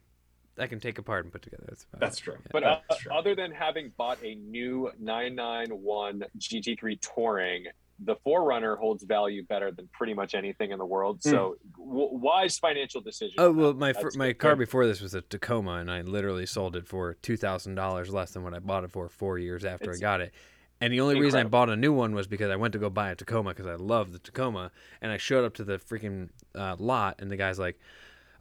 I 0.58 0.66
can 0.66 0.80
take 0.80 0.98
apart 0.98 1.24
and 1.24 1.32
put 1.32 1.42
together. 1.42 1.64
That's 1.68 1.84
about 1.92 2.00
That's 2.00 2.18
it. 2.18 2.22
true. 2.22 2.36
But 2.50 2.64
uh, 2.64 2.78
That's 2.88 3.02
true. 3.02 3.12
other 3.12 3.34
than 3.34 3.52
having 3.52 3.92
bought 3.96 4.18
a 4.24 4.34
new 4.34 4.90
991 4.98 6.24
GT3 6.38 7.00
Touring, 7.00 7.64
the 8.00 8.16
4Runner 8.26 8.76
holds 8.78 9.04
value 9.04 9.44
better 9.44 9.70
than 9.70 9.88
pretty 9.92 10.14
much 10.14 10.34
anything 10.34 10.70
in 10.72 10.78
the 10.78 10.86
world. 10.86 11.22
So, 11.22 11.56
w- 11.76 12.08
wise 12.12 12.58
financial 12.58 13.00
decision. 13.00 13.34
Oh 13.38 13.52
well, 13.52 13.72
my 13.74 13.92
That's 13.92 14.16
my 14.16 14.32
car 14.32 14.56
before 14.56 14.86
this 14.86 15.00
was 15.00 15.14
a 15.14 15.20
Tacoma, 15.20 15.74
and 15.74 15.90
I 15.90 16.02
literally 16.02 16.46
sold 16.46 16.76
it 16.76 16.86
for 16.86 17.14
two 17.14 17.36
thousand 17.36 17.74
dollars 17.74 18.12
less 18.12 18.32
than 18.32 18.42
what 18.44 18.54
I 18.54 18.58
bought 18.60 18.84
it 18.84 18.90
for 18.92 19.08
four 19.08 19.38
years 19.38 19.64
after 19.64 19.90
It's 19.90 20.00
I 20.00 20.02
got 20.02 20.20
it. 20.20 20.32
And 20.80 20.92
the 20.92 21.00
only 21.00 21.20
reason 21.20 21.40
I 21.40 21.44
bought 21.44 21.70
a 21.70 21.76
new 21.76 21.92
one 21.92 22.14
was 22.14 22.28
because 22.28 22.50
I 22.50 22.56
went 22.56 22.72
to 22.72 22.78
go 22.78 22.88
buy 22.88 23.10
a 23.10 23.16
Tacoma 23.16 23.50
because 23.50 23.66
I 23.66 23.74
love 23.74 24.12
the 24.12 24.18
Tacoma, 24.20 24.70
and 25.00 25.10
I 25.10 25.16
showed 25.16 25.44
up 25.44 25.54
to 25.54 25.64
the 25.64 25.78
freaking 25.78 26.28
uh, 26.54 26.76
lot, 26.78 27.16
and 27.18 27.30
the 27.30 27.36
guy's 27.36 27.58
like, 27.58 27.80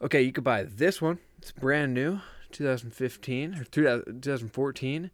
"Okay, 0.00 0.22
you 0.22 0.32
could 0.32 0.44
buy 0.44 0.62
this 0.62 1.02
one. 1.02 1.18
It's 1.38 1.50
brand 1.50 1.94
new, 1.94 2.20
2015 2.52 3.54
or 3.56 3.64
2014, 3.64 5.10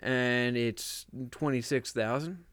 and 0.00 0.56
it's 0.56 1.06
twenty 1.30 1.60
six 1.60 1.92
thousand. 1.92 2.44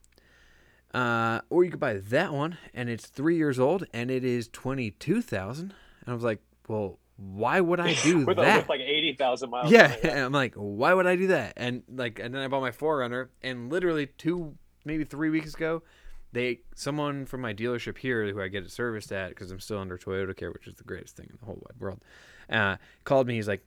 Uh, 0.93 1.41
or 1.49 1.63
you 1.63 1.71
could 1.71 1.79
buy 1.79 1.95
that 1.95 2.33
one, 2.33 2.57
and 2.73 2.89
it's 2.89 3.07
three 3.07 3.35
years 3.37 3.59
old, 3.59 3.85
and 3.93 4.09
it 4.09 4.23
is 4.23 4.47
twenty 4.47 4.91
two 4.91 5.21
thousand. 5.21 5.73
And 6.01 6.09
I 6.09 6.13
was 6.13 6.23
like, 6.23 6.41
well, 6.67 6.97
why 7.17 7.61
would 7.61 7.79
I 7.79 7.93
do 8.03 8.25
with, 8.25 8.37
that? 8.37 8.57
with 8.59 8.69
like 8.69 8.81
80,000 8.81 9.49
miles. 9.49 9.71
yeah, 9.71 9.95
I'm 10.25 10.31
like, 10.31 10.53
why 10.55 10.93
would 10.93 11.07
I 11.07 11.15
do 11.15 11.27
that? 11.27 11.53
And 11.57 11.83
like, 11.87 12.19
and 12.19 12.33
then 12.33 12.41
I 12.41 12.47
bought 12.47 12.61
my 12.61 12.71
4Runner, 12.71 13.29
and 13.41 13.71
literally 13.71 14.07
two, 14.07 14.55
maybe 14.83 15.03
three 15.03 15.29
weeks 15.29 15.53
ago, 15.53 15.83
they 16.31 16.59
someone 16.75 17.25
from 17.25 17.39
my 17.41 17.53
dealership 17.53 17.97
here 17.97 18.29
who 18.29 18.41
I 18.41 18.49
get 18.49 18.63
it 18.63 18.71
serviced 18.71 19.11
at 19.13 19.29
because 19.29 19.51
I'm 19.51 19.59
still 19.59 19.79
under 19.79 19.97
Toyota 19.97 20.35
Care, 20.35 20.51
which 20.51 20.67
is 20.67 20.75
the 20.75 20.83
greatest 20.83 21.15
thing 21.15 21.27
in 21.29 21.37
the 21.39 21.45
whole 21.45 21.55
wide 21.55 21.79
world, 21.79 22.01
uh, 22.49 22.75
called 23.05 23.25
me. 23.27 23.35
He's 23.35 23.47
like, 23.47 23.65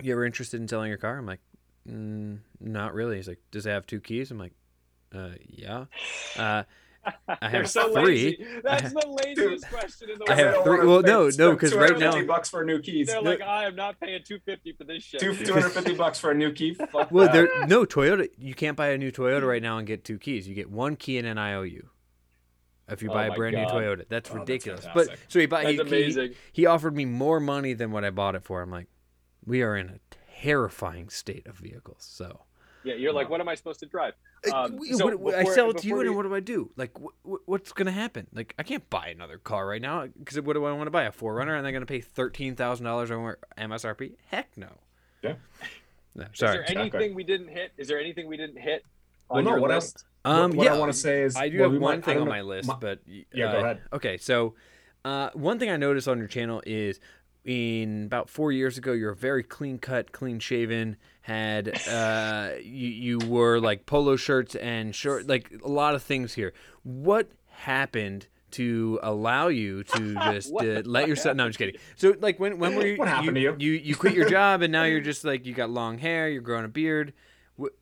"You 0.00 0.12
ever 0.12 0.24
interested 0.24 0.60
in 0.60 0.68
selling 0.68 0.90
your 0.90 0.98
car?" 0.98 1.18
I'm 1.18 1.26
like, 1.26 1.40
mm, 1.88 2.38
"Not 2.60 2.94
really." 2.94 3.16
He's 3.16 3.26
like, 3.26 3.40
"Does 3.50 3.66
it 3.66 3.70
have 3.70 3.84
two 3.84 3.98
keys?" 4.00 4.30
I'm 4.30 4.38
like, 4.38 4.52
uh, 5.12 5.30
"Yeah." 5.48 5.86
Uh, 6.38 6.62
I 7.28 7.48
have 7.48 7.68
so 7.68 7.92
three. 7.92 8.02
lazy. 8.38 8.46
That's 8.62 8.92
the 8.92 9.06
laziest 9.24 9.68
question 9.68 10.10
in 10.10 10.18
the 10.18 10.24
world. 10.24 10.30
I 10.38 10.42
world. 10.42 10.54
have 10.54 10.64
three- 10.64 10.86
well, 10.86 11.02
no, 11.02 11.30
no, 11.36 11.52
because 11.52 11.74
right 11.74 11.88
250 11.88 12.20
now- 12.20 12.26
bucks 12.26 12.48
for 12.50 12.62
a 12.62 12.64
new 12.64 12.80
keys. 12.80 13.08
They're 13.08 13.20
like, 13.22 13.40
I 13.40 13.64
am 13.64 13.74
not 13.76 13.98
paying 13.98 14.22
250 14.24 14.72
for 14.72 14.84
this 14.84 15.02
shit. 15.02 15.20
250 15.20 15.94
bucks 15.94 16.18
for 16.18 16.30
a 16.30 16.34
new 16.34 16.52
key. 16.52 16.74
Fuck 16.92 17.10
Well, 17.10 17.26
that. 17.26 17.32
there 17.32 17.66
no 17.66 17.84
Toyota. 17.84 18.28
You 18.38 18.54
can't 18.54 18.76
buy 18.76 18.88
a 18.90 18.98
new 18.98 19.10
Toyota 19.10 19.46
right 19.46 19.62
now 19.62 19.78
and 19.78 19.86
get 19.86 20.04
two 20.04 20.18
keys. 20.18 20.46
You 20.46 20.54
get 20.54 20.70
one 20.70 20.96
key 20.96 21.18
and 21.18 21.26
an 21.26 21.38
IOU. 21.38 21.88
If 22.88 23.02
you 23.02 23.10
Oh 23.10 23.14
buy 23.14 23.26
a 23.26 23.28
my 23.30 23.36
brand 23.36 23.56
new 23.56 23.64
Toyota, 23.64 24.04
that's 24.08 24.30
Oh, 24.30 24.34
that's 24.34 24.48
ridiculous. 24.48 24.86
but 24.94 25.08
so 25.28 25.38
he 25.40 25.46
bought. 25.46 25.64
That's 25.64 25.90
He, 25.90 26.12
he, 26.12 26.34
he 26.52 26.66
offered 26.66 26.94
me 26.94 27.04
more 27.04 27.40
money 27.40 27.72
than 27.72 27.90
what 27.90 28.04
I 28.04 28.10
bought 28.10 28.34
it 28.34 28.44
for. 28.44 28.60
I'm 28.60 28.70
like, 28.70 28.88
we 29.44 29.62
are 29.62 29.76
in 29.76 29.88
a 29.88 29.98
terrifying 30.40 31.08
state 31.08 31.46
of 31.46 31.56
vehicles. 31.56 32.04
So 32.08 32.42
Yeah, 32.84 32.94
you're 32.94 33.12
like, 33.12 33.28
what 33.30 33.40
am 33.40 33.48
I 33.48 33.54
supposed 33.54 33.80
to 33.80 33.86
drive? 33.86 34.14
Um, 34.52 34.78
Uh, 34.80 34.94
so 34.96 35.16
what- 35.16 35.34
I 35.34 35.44
sell 35.44 35.70
it 35.70 35.78
to 35.78 35.86
you, 35.86 35.94
before 35.94 36.06
and 36.06 36.16
what 36.16 36.22
do 36.24 36.34
I 36.34 36.40
do? 36.40 36.70
Like, 36.76 36.90
wh- 36.98 37.14
wh- 37.28 37.48
what's 37.48 37.72
gonna 37.72 37.92
happen? 37.92 38.26
Like, 38.32 38.54
I 38.58 38.62
can't 38.64 38.88
buy 38.90 39.08
another 39.08 39.38
car 39.38 39.66
right 39.66 39.80
now 39.80 40.06
because 40.18 40.40
what 40.40 40.54
do 40.54 40.64
I 40.64 40.72
want 40.72 40.86
to 40.88 40.90
buy? 40.90 41.04
A 41.04 41.12
4Runner, 41.12 41.56
and 41.56 41.66
I'm 41.66 41.72
gonna 41.72 41.86
pay 41.86 42.00
thirteen 42.00 42.56
thousand 42.56 42.84
dollars 42.86 43.10
over 43.10 43.38
MSRP? 43.56 44.12
Heck 44.30 44.56
no. 44.56 44.68
Yeah. 45.22 45.34
No, 46.14 46.24
Is 46.24 46.40
there 46.40 46.60
Exactly. 46.60 46.76
anything 46.76 47.14
we 47.14 47.24
didn't 47.24 47.48
hit? 47.48 47.72
Is 47.78 47.88
there 47.88 47.98
anything 47.98 48.26
we 48.26 48.36
didn't 48.36 48.58
hit 48.58 48.84
Well, 49.30 49.42
no, 49.42 49.50
your 49.52 49.60
what 49.60 49.70
I- 49.72 49.76
list? 49.76 50.04
Um, 50.26 50.50
what, 50.50 50.56
what 50.58 50.64
yeah, 50.66 50.74
I 50.74 50.78
want 50.78 50.92
to 50.92 50.98
say 50.98 51.22
is 51.22 51.36
I 51.36 51.48
do 51.48 51.60
well, 51.60 51.70
have 51.72 51.80
one 51.80 51.96
might- 51.96 52.04
thing 52.04 52.18
on 52.18 52.28
my 52.28 52.42
list, 52.42 52.68
my- 52.68 52.74
but 52.74 52.98
Yeah, 53.06 53.24
go 53.32 53.58
uh, 53.58 53.62
ahead. 53.62 53.80
Okay, 53.94 54.18
so 54.18 54.54
uh, 55.06 55.30
one 55.32 55.58
thing 55.58 55.70
I 55.70 55.78
noticed 55.78 56.08
on 56.08 56.18
your 56.18 56.26
channel 56.28 56.62
is 56.66 57.00
in 57.46 58.04
about 58.04 58.28
four 58.28 58.52
years 58.52 58.76
ago, 58.76 58.92
you 58.92 59.06
were 59.06 59.14
very 59.14 59.42
clean 59.42 59.78
cut, 59.78 60.12
clean 60.12 60.38
shaven. 60.38 60.96
Had 61.22 61.78
uh, 61.88 62.50
you 62.62 62.88
you 62.88 63.18
wore 63.18 63.60
like 63.60 63.86
polo 63.86 64.16
shirts 64.16 64.54
and 64.56 64.94
short, 64.94 65.28
like 65.28 65.52
a 65.64 65.68
lot 65.68 65.94
of 65.94 66.02
things 66.02 66.34
here. 66.34 66.52
What 66.82 67.30
happened? 67.46 68.26
To 68.56 69.00
allow 69.02 69.48
you 69.48 69.82
to 69.82 70.14
just 70.30 70.52
uh, 70.54 70.82
let 70.84 71.08
yourself. 71.08 71.34
No, 71.38 71.44
I'm 71.44 71.48
just 71.48 71.58
kidding. 71.58 71.80
So, 71.96 72.14
like, 72.20 72.38
when 72.38 72.58
when 72.58 72.74
were 72.74 72.86
you? 72.86 72.96
What 72.98 73.08
happened 73.08 73.38
you, 73.38 73.52
to 73.52 73.64
you? 73.64 73.72
You 73.72 73.80
you 73.80 73.96
quit 73.96 74.12
your 74.12 74.28
job 74.28 74.60
and 74.60 74.70
now 74.70 74.84
you're 74.84 75.00
just 75.12 75.24
like 75.24 75.46
you 75.46 75.54
got 75.54 75.70
long 75.70 75.96
hair. 75.96 76.28
You're 76.28 76.42
growing 76.42 76.66
a 76.66 76.68
beard. 76.68 77.14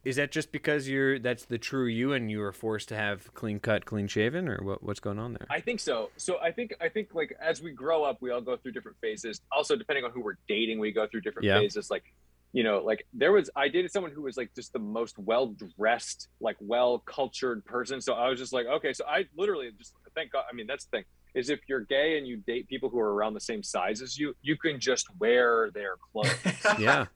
Is 0.04 0.14
that 0.14 0.30
just 0.30 0.52
because 0.52 0.88
you're 0.88 1.18
that's 1.18 1.46
the 1.46 1.58
true 1.58 1.86
you 1.86 2.12
and 2.12 2.30
you 2.30 2.38
were 2.38 2.52
forced 2.52 2.88
to 2.90 2.94
have 2.94 3.34
clean 3.34 3.58
cut, 3.58 3.84
clean 3.84 4.06
shaven, 4.06 4.48
or 4.48 4.58
what, 4.62 4.82
what's 4.82 5.00
going 5.00 5.18
on 5.18 5.32
there? 5.32 5.46
I 5.50 5.58
think 5.58 5.80
so. 5.80 6.10
So 6.16 6.38
I 6.38 6.52
think 6.52 6.72
I 6.80 6.88
think 6.88 7.14
like 7.14 7.36
as 7.40 7.60
we 7.60 7.72
grow 7.72 8.04
up, 8.04 8.18
we 8.20 8.30
all 8.30 8.40
go 8.40 8.56
through 8.56 8.70
different 8.70 8.98
phases. 9.00 9.40
Also, 9.50 9.74
depending 9.74 10.04
on 10.04 10.12
who 10.12 10.20
we're 10.20 10.38
dating, 10.46 10.78
we 10.78 10.92
go 10.92 11.08
through 11.08 11.22
different 11.22 11.46
Yeah. 11.46 11.58
phases. 11.58 11.90
Like, 11.90 12.04
you 12.52 12.64
know, 12.64 12.78
like 12.84 13.06
there 13.12 13.32
was 13.32 13.48
I 13.54 13.68
dated 13.68 13.92
someone 13.92 14.10
who 14.12 14.22
was 14.22 14.36
like 14.36 14.54
just 14.54 14.72
the 14.72 14.78
most 14.78 15.18
well 15.18 15.54
dressed, 15.78 16.28
like 16.40 16.56
well 16.60 16.98
cultured 17.00 17.64
person. 17.64 18.00
So 18.00 18.14
I 18.14 18.28
was 18.28 18.38
just 18.38 18.52
like, 18.52 18.66
okay, 18.66 18.92
so 18.92 19.04
I 19.06 19.26
literally 19.36 19.70
just 19.78 19.94
thank 20.14 20.32
God. 20.32 20.44
I 20.50 20.54
mean, 20.54 20.66
that's 20.66 20.84
the 20.86 20.90
thing 20.98 21.04
is 21.34 21.48
if 21.48 21.60
you're 21.68 21.80
gay 21.80 22.18
and 22.18 22.26
you 22.26 22.38
date 22.38 22.66
people 22.66 22.88
who 22.88 22.98
are 22.98 23.14
around 23.14 23.34
the 23.34 23.40
same 23.40 23.62
size 23.62 24.02
as 24.02 24.18
you, 24.18 24.34
you 24.42 24.56
can 24.56 24.80
just 24.80 25.06
wear 25.20 25.70
their 25.72 25.94
clothes. 26.12 26.34
yeah, 26.80 27.06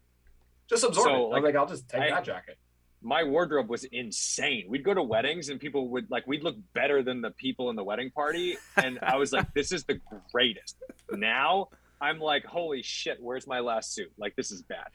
just 0.70 0.84
absorb 0.84 1.06
So, 1.06 1.10
it. 1.10 1.14
I 1.14 1.18
was 1.20 1.32
like, 1.32 1.42
like, 1.42 1.56
I'll 1.56 1.66
just 1.66 1.88
take 1.88 2.00
I- 2.02 2.10
that 2.10 2.24
jacket. 2.24 2.56
my 3.02 3.24
wardrobe 3.24 3.68
was 3.68 3.82
insane. 3.84 4.66
We'd 4.68 4.84
go 4.84 4.94
to 4.94 5.02
weddings 5.02 5.48
and 5.48 5.58
people 5.58 5.88
would 5.88 6.08
like 6.12 6.28
we'd 6.28 6.44
look 6.44 6.54
better 6.74 7.02
than 7.02 7.20
the 7.22 7.32
people 7.32 7.70
in 7.70 7.76
the 7.76 7.82
wedding 7.82 8.12
party, 8.12 8.56
and 8.76 9.00
I 9.02 9.16
was 9.16 9.32
like, 9.32 9.52
this 9.52 9.72
is 9.72 9.82
the 9.82 10.00
greatest. 10.32 10.76
Now 11.10 11.70
I'm 12.00 12.20
like, 12.20 12.44
holy 12.44 12.82
shit, 12.84 13.18
where's 13.20 13.48
my 13.48 13.58
last 13.58 13.94
suit? 13.94 14.12
Like 14.16 14.36
this 14.36 14.52
is 14.52 14.62
bad. 14.62 14.86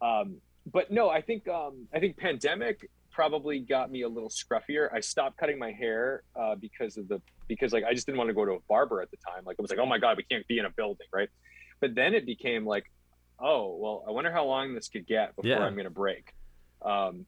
Um, 0.00 0.36
but 0.70 0.90
no, 0.90 1.08
I 1.08 1.20
think 1.20 1.48
um, 1.48 1.86
I 1.94 2.00
think 2.00 2.16
pandemic 2.16 2.88
probably 3.10 3.60
got 3.60 3.90
me 3.90 4.02
a 4.02 4.08
little 4.08 4.28
scruffier. 4.28 4.92
I 4.92 5.00
stopped 5.00 5.38
cutting 5.38 5.58
my 5.58 5.72
hair 5.72 6.22
uh, 6.38 6.54
because 6.54 6.96
of 6.96 7.08
the 7.08 7.20
because 7.48 7.72
like 7.72 7.84
I 7.84 7.94
just 7.94 8.06
didn't 8.06 8.18
want 8.18 8.28
to 8.28 8.34
go 8.34 8.44
to 8.44 8.52
a 8.52 8.60
barber 8.68 9.00
at 9.00 9.10
the 9.10 9.16
time. 9.16 9.44
Like 9.44 9.56
it 9.58 9.62
was 9.62 9.70
like, 9.70 9.80
oh 9.80 9.86
my 9.86 9.98
god, 9.98 10.16
we 10.16 10.24
can't 10.24 10.46
be 10.48 10.58
in 10.58 10.64
a 10.64 10.70
building, 10.70 11.06
right? 11.12 11.28
But 11.80 11.94
then 11.94 12.14
it 12.14 12.26
became 12.26 12.66
like, 12.66 12.90
oh 13.38 13.76
well, 13.80 14.04
I 14.06 14.10
wonder 14.10 14.30
how 14.30 14.44
long 14.44 14.74
this 14.74 14.88
could 14.88 15.06
get 15.06 15.34
before 15.36 15.50
Yeah. 15.50 15.60
I'm 15.60 15.76
gonna 15.76 15.90
break. 15.90 16.32
Um, 16.82 17.26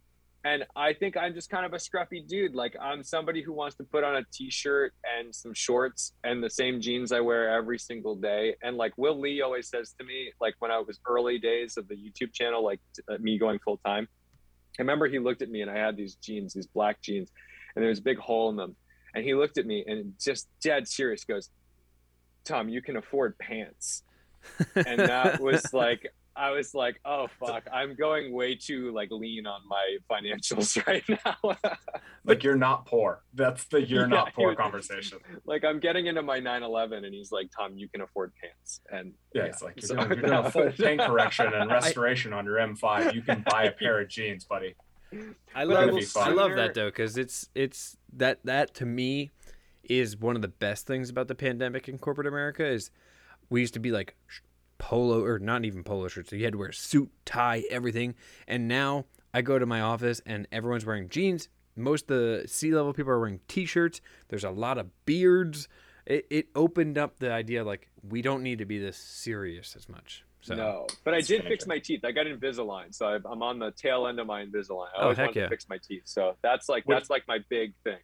and 0.48 0.64
I 0.74 0.94
think 0.94 1.16
I'm 1.16 1.34
just 1.34 1.50
kind 1.50 1.66
of 1.66 1.74
a 1.74 1.76
scruffy 1.76 2.26
dude. 2.26 2.54
Like 2.54 2.74
I'm 2.80 3.02
somebody 3.02 3.42
who 3.42 3.52
wants 3.52 3.76
to 3.76 3.84
put 3.84 4.02
on 4.02 4.16
a 4.16 4.22
t-shirt 4.32 4.94
and 5.18 5.34
some 5.34 5.52
shorts 5.52 6.12
and 6.24 6.42
the 6.42 6.48
same 6.48 6.80
jeans 6.80 7.12
I 7.12 7.20
wear 7.20 7.54
every 7.54 7.78
single 7.78 8.14
day. 8.14 8.56
And 8.62 8.78
like 8.78 8.96
Will 8.96 9.20
Lee 9.20 9.42
always 9.42 9.68
says 9.68 9.94
to 9.98 10.06
me, 10.06 10.32
like 10.40 10.54
when 10.60 10.70
I 10.70 10.78
was 10.78 11.00
early 11.06 11.38
days 11.38 11.76
of 11.76 11.86
the 11.88 11.96
YouTube 11.96 12.32
channel, 12.32 12.64
like 12.64 12.80
uh, 13.10 13.18
me 13.20 13.38
going 13.38 13.58
full 13.58 13.76
time, 13.84 14.08
I 14.78 14.82
remember 14.82 15.06
he 15.06 15.18
looked 15.18 15.42
at 15.42 15.50
me 15.50 15.60
and 15.60 15.70
I 15.70 15.76
had 15.76 15.98
these 15.98 16.14
jeans, 16.14 16.54
these 16.54 16.66
black 16.66 17.02
jeans, 17.02 17.30
and 17.76 17.82
there 17.82 17.90
was 17.90 17.98
a 17.98 18.02
big 18.02 18.18
hole 18.18 18.48
in 18.48 18.56
them. 18.56 18.74
And 19.14 19.24
he 19.24 19.34
looked 19.34 19.58
at 19.58 19.66
me 19.66 19.84
and 19.86 20.14
just 20.18 20.48
dead 20.62 20.88
serious 20.88 21.24
goes, 21.24 21.50
Tom, 22.46 22.70
you 22.70 22.80
can 22.80 22.96
afford 22.96 23.36
pants. 23.38 24.02
And 24.74 25.00
that 25.00 25.40
was 25.40 25.62
like 25.74 26.10
I 26.38 26.50
was 26.52 26.72
like, 26.74 27.00
oh 27.04 27.26
fuck, 27.40 27.64
I'm 27.72 27.94
going 27.94 28.32
way 28.32 28.54
too 28.54 28.92
like 28.92 29.08
lean 29.10 29.46
on 29.46 29.60
my 29.68 29.96
financials 30.10 30.76
right 30.86 31.02
now. 31.24 31.56
like 32.24 32.44
you're 32.44 32.56
not 32.56 32.86
poor. 32.86 33.22
That's 33.34 33.64
the 33.64 33.82
you're 33.82 34.02
Yeah, 34.02 34.06
not 34.06 34.34
poor 34.34 34.50
you- 34.52 34.56
conversation. 34.56 35.18
like 35.44 35.64
I'm 35.64 35.80
getting 35.80 36.06
into 36.06 36.22
my 36.22 36.38
911 36.38 37.04
and 37.04 37.12
he's 37.14 37.32
like, 37.32 37.50
Tom, 37.56 37.76
you 37.76 37.88
can 37.88 38.00
afford 38.02 38.32
pants. 38.40 38.80
And 38.90 39.12
Yeah, 39.34 39.44
it's 39.44 39.62
like 39.62 39.80
you're, 39.80 39.88
So 39.88 39.94
doing, 39.96 40.08
you're 40.10 40.20
doing 40.28 40.32
a 40.32 40.50
full 40.50 40.64
was- 40.66 40.76
paint 40.76 41.00
correction 41.00 41.52
and 41.52 41.70
restoration 41.70 42.32
on 42.32 42.44
your 42.44 42.56
M5. 42.56 43.14
You 43.14 43.22
can 43.22 43.44
buy 43.50 43.64
a 43.64 43.72
pair 43.72 44.00
of 44.00 44.08
jeans, 44.08 44.44
buddy. 44.44 44.74
I 45.54 45.64
love 45.64 45.90
I 46.16 46.28
love 46.30 46.54
that 46.56 46.74
though 46.74 46.88
because 46.88 47.16
it's 47.16 47.48
it's 47.54 47.96
that 48.12 48.40
that 48.44 48.74
to 48.74 48.84
me 48.86 49.30
is 49.82 50.18
one 50.18 50.36
of 50.36 50.42
the 50.42 50.48
best 50.48 50.86
things 50.86 51.08
about 51.08 51.28
the 51.28 51.34
pandemic 51.34 51.88
in 51.88 51.96
corporate 51.96 52.26
America 52.26 52.66
is 52.66 52.90
we 53.48 53.60
used 53.62 53.72
to 53.72 53.80
be 53.80 53.90
like 53.90 54.14
sh- 54.26 54.40
polo 54.78 55.24
or 55.24 55.38
not 55.38 55.64
even 55.64 55.82
polo 55.84 56.08
shirts. 56.08 56.30
So 56.30 56.36
you 56.36 56.44
had 56.44 56.52
to 56.52 56.58
wear 56.58 56.68
a 56.68 56.74
suit, 56.74 57.10
tie, 57.24 57.64
everything. 57.70 58.14
And 58.46 58.68
now 58.68 59.04
I 59.34 59.42
go 59.42 59.58
to 59.58 59.66
my 59.66 59.80
office 59.80 60.20
and 60.24 60.46
everyone's 60.52 60.86
wearing 60.86 61.08
jeans. 61.08 61.48
Most 61.76 62.10
of 62.10 62.16
the 62.18 62.44
C 62.48 62.72
level 62.74 62.92
people 62.92 63.12
are 63.12 63.18
wearing 63.20 63.40
t-shirts. 63.48 64.00
There's 64.28 64.44
a 64.44 64.50
lot 64.50 64.78
of 64.78 64.86
beards. 65.04 65.68
It, 66.06 66.26
it 66.30 66.46
opened 66.54 66.96
up 66.98 67.18
the 67.18 67.30
idea 67.32 67.62
like 67.64 67.88
we 68.08 68.22
don't 68.22 68.42
need 68.42 68.58
to 68.58 68.64
be 68.64 68.78
this 68.78 68.96
serious 68.96 69.76
as 69.76 69.88
much. 69.88 70.24
So 70.40 70.54
no, 70.54 70.86
but 71.04 71.14
I 71.14 71.20
did 71.20 71.42
fix 71.44 71.66
my 71.66 71.78
teeth. 71.78 72.04
I 72.04 72.12
got 72.12 72.26
Invisalign, 72.26 72.94
so 72.94 73.06
I've- 73.08 73.24
I'm 73.28 73.42
on 73.42 73.58
the 73.58 73.72
tail 73.72 74.06
end 74.06 74.18
of 74.20 74.26
my 74.28 74.44
Invisalign. 74.44 74.86
I 74.96 74.98
Oh, 74.98 75.02
always 75.02 75.18
heck 75.18 75.26
wanted 75.26 75.40
yeah. 75.40 75.42
to 75.44 75.48
fix 75.50 75.68
my 75.68 75.78
teeth, 75.78 76.02
so 76.04 76.36
that's 76.42 76.68
like 76.68 76.84
Which- 76.86 76.94
that's 76.96 77.10
like 77.10 77.24
my 77.26 77.38
big 77.50 77.74
thing. 77.82 77.98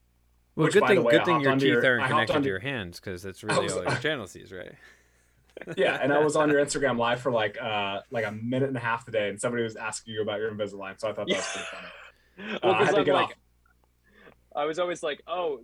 well, 0.57 0.65
Which, 0.65 0.75
good 0.75 0.87
thing 0.87 1.03
way, 1.05 1.13
good 1.13 1.21
I 1.21 1.25
thing 1.25 1.41
your 1.41 1.55
teeth 1.55 1.63
your- 1.63 1.87
aren't 1.87 2.03
I 2.03 2.09
hopped 2.09 2.27
connected 2.27 2.43
to 2.43 2.49
your 2.49 2.59
hands 2.59 2.99
because 3.01 3.23
that's 3.23 3.43
really 3.45 3.63
was- 3.65 3.77
all 3.77 3.85
your 3.85 3.97
channel 3.97 4.27
sees, 4.27 4.53
right? 4.53 4.73
Yeah, 5.77 5.99
and 6.03 6.13
I 6.13 6.19
was 6.19 6.35
on 6.37 6.51
your 6.51 6.65
Instagram 6.65 6.99
live 6.99 7.21
for 7.21 7.31
like 7.31 7.57
uh 7.63 8.01
like 8.11 8.25
a 8.27 8.33
minute 8.33 8.69
and 8.69 8.77
a 8.77 8.81
half 8.81 9.05
today, 9.05 9.29
and 9.29 9.41
somebody 9.41 9.63
was 9.63 9.77
asking 9.77 10.15
you 10.15 10.23
about 10.23 10.41
your 10.41 10.51
Invisalign, 10.53 10.99
so 11.01 11.09
I 11.09 11.13
thought 11.13 11.29
that 11.29 11.37
was 11.37 11.47
pretty 11.47 11.69
funny. 11.71 12.59
Well, 12.63 12.73
Uh, 12.73 12.75
I 12.75 12.79
'cause 12.79 12.87
had 12.87 12.93
to 12.95 12.99
I'm 12.99 13.05
get 13.05 13.15
like, 13.15 13.25
off. 13.27 13.33
I 14.57 14.65
was 14.67 14.79
always 14.79 15.03
like, 15.03 15.21
oh, 15.27 15.61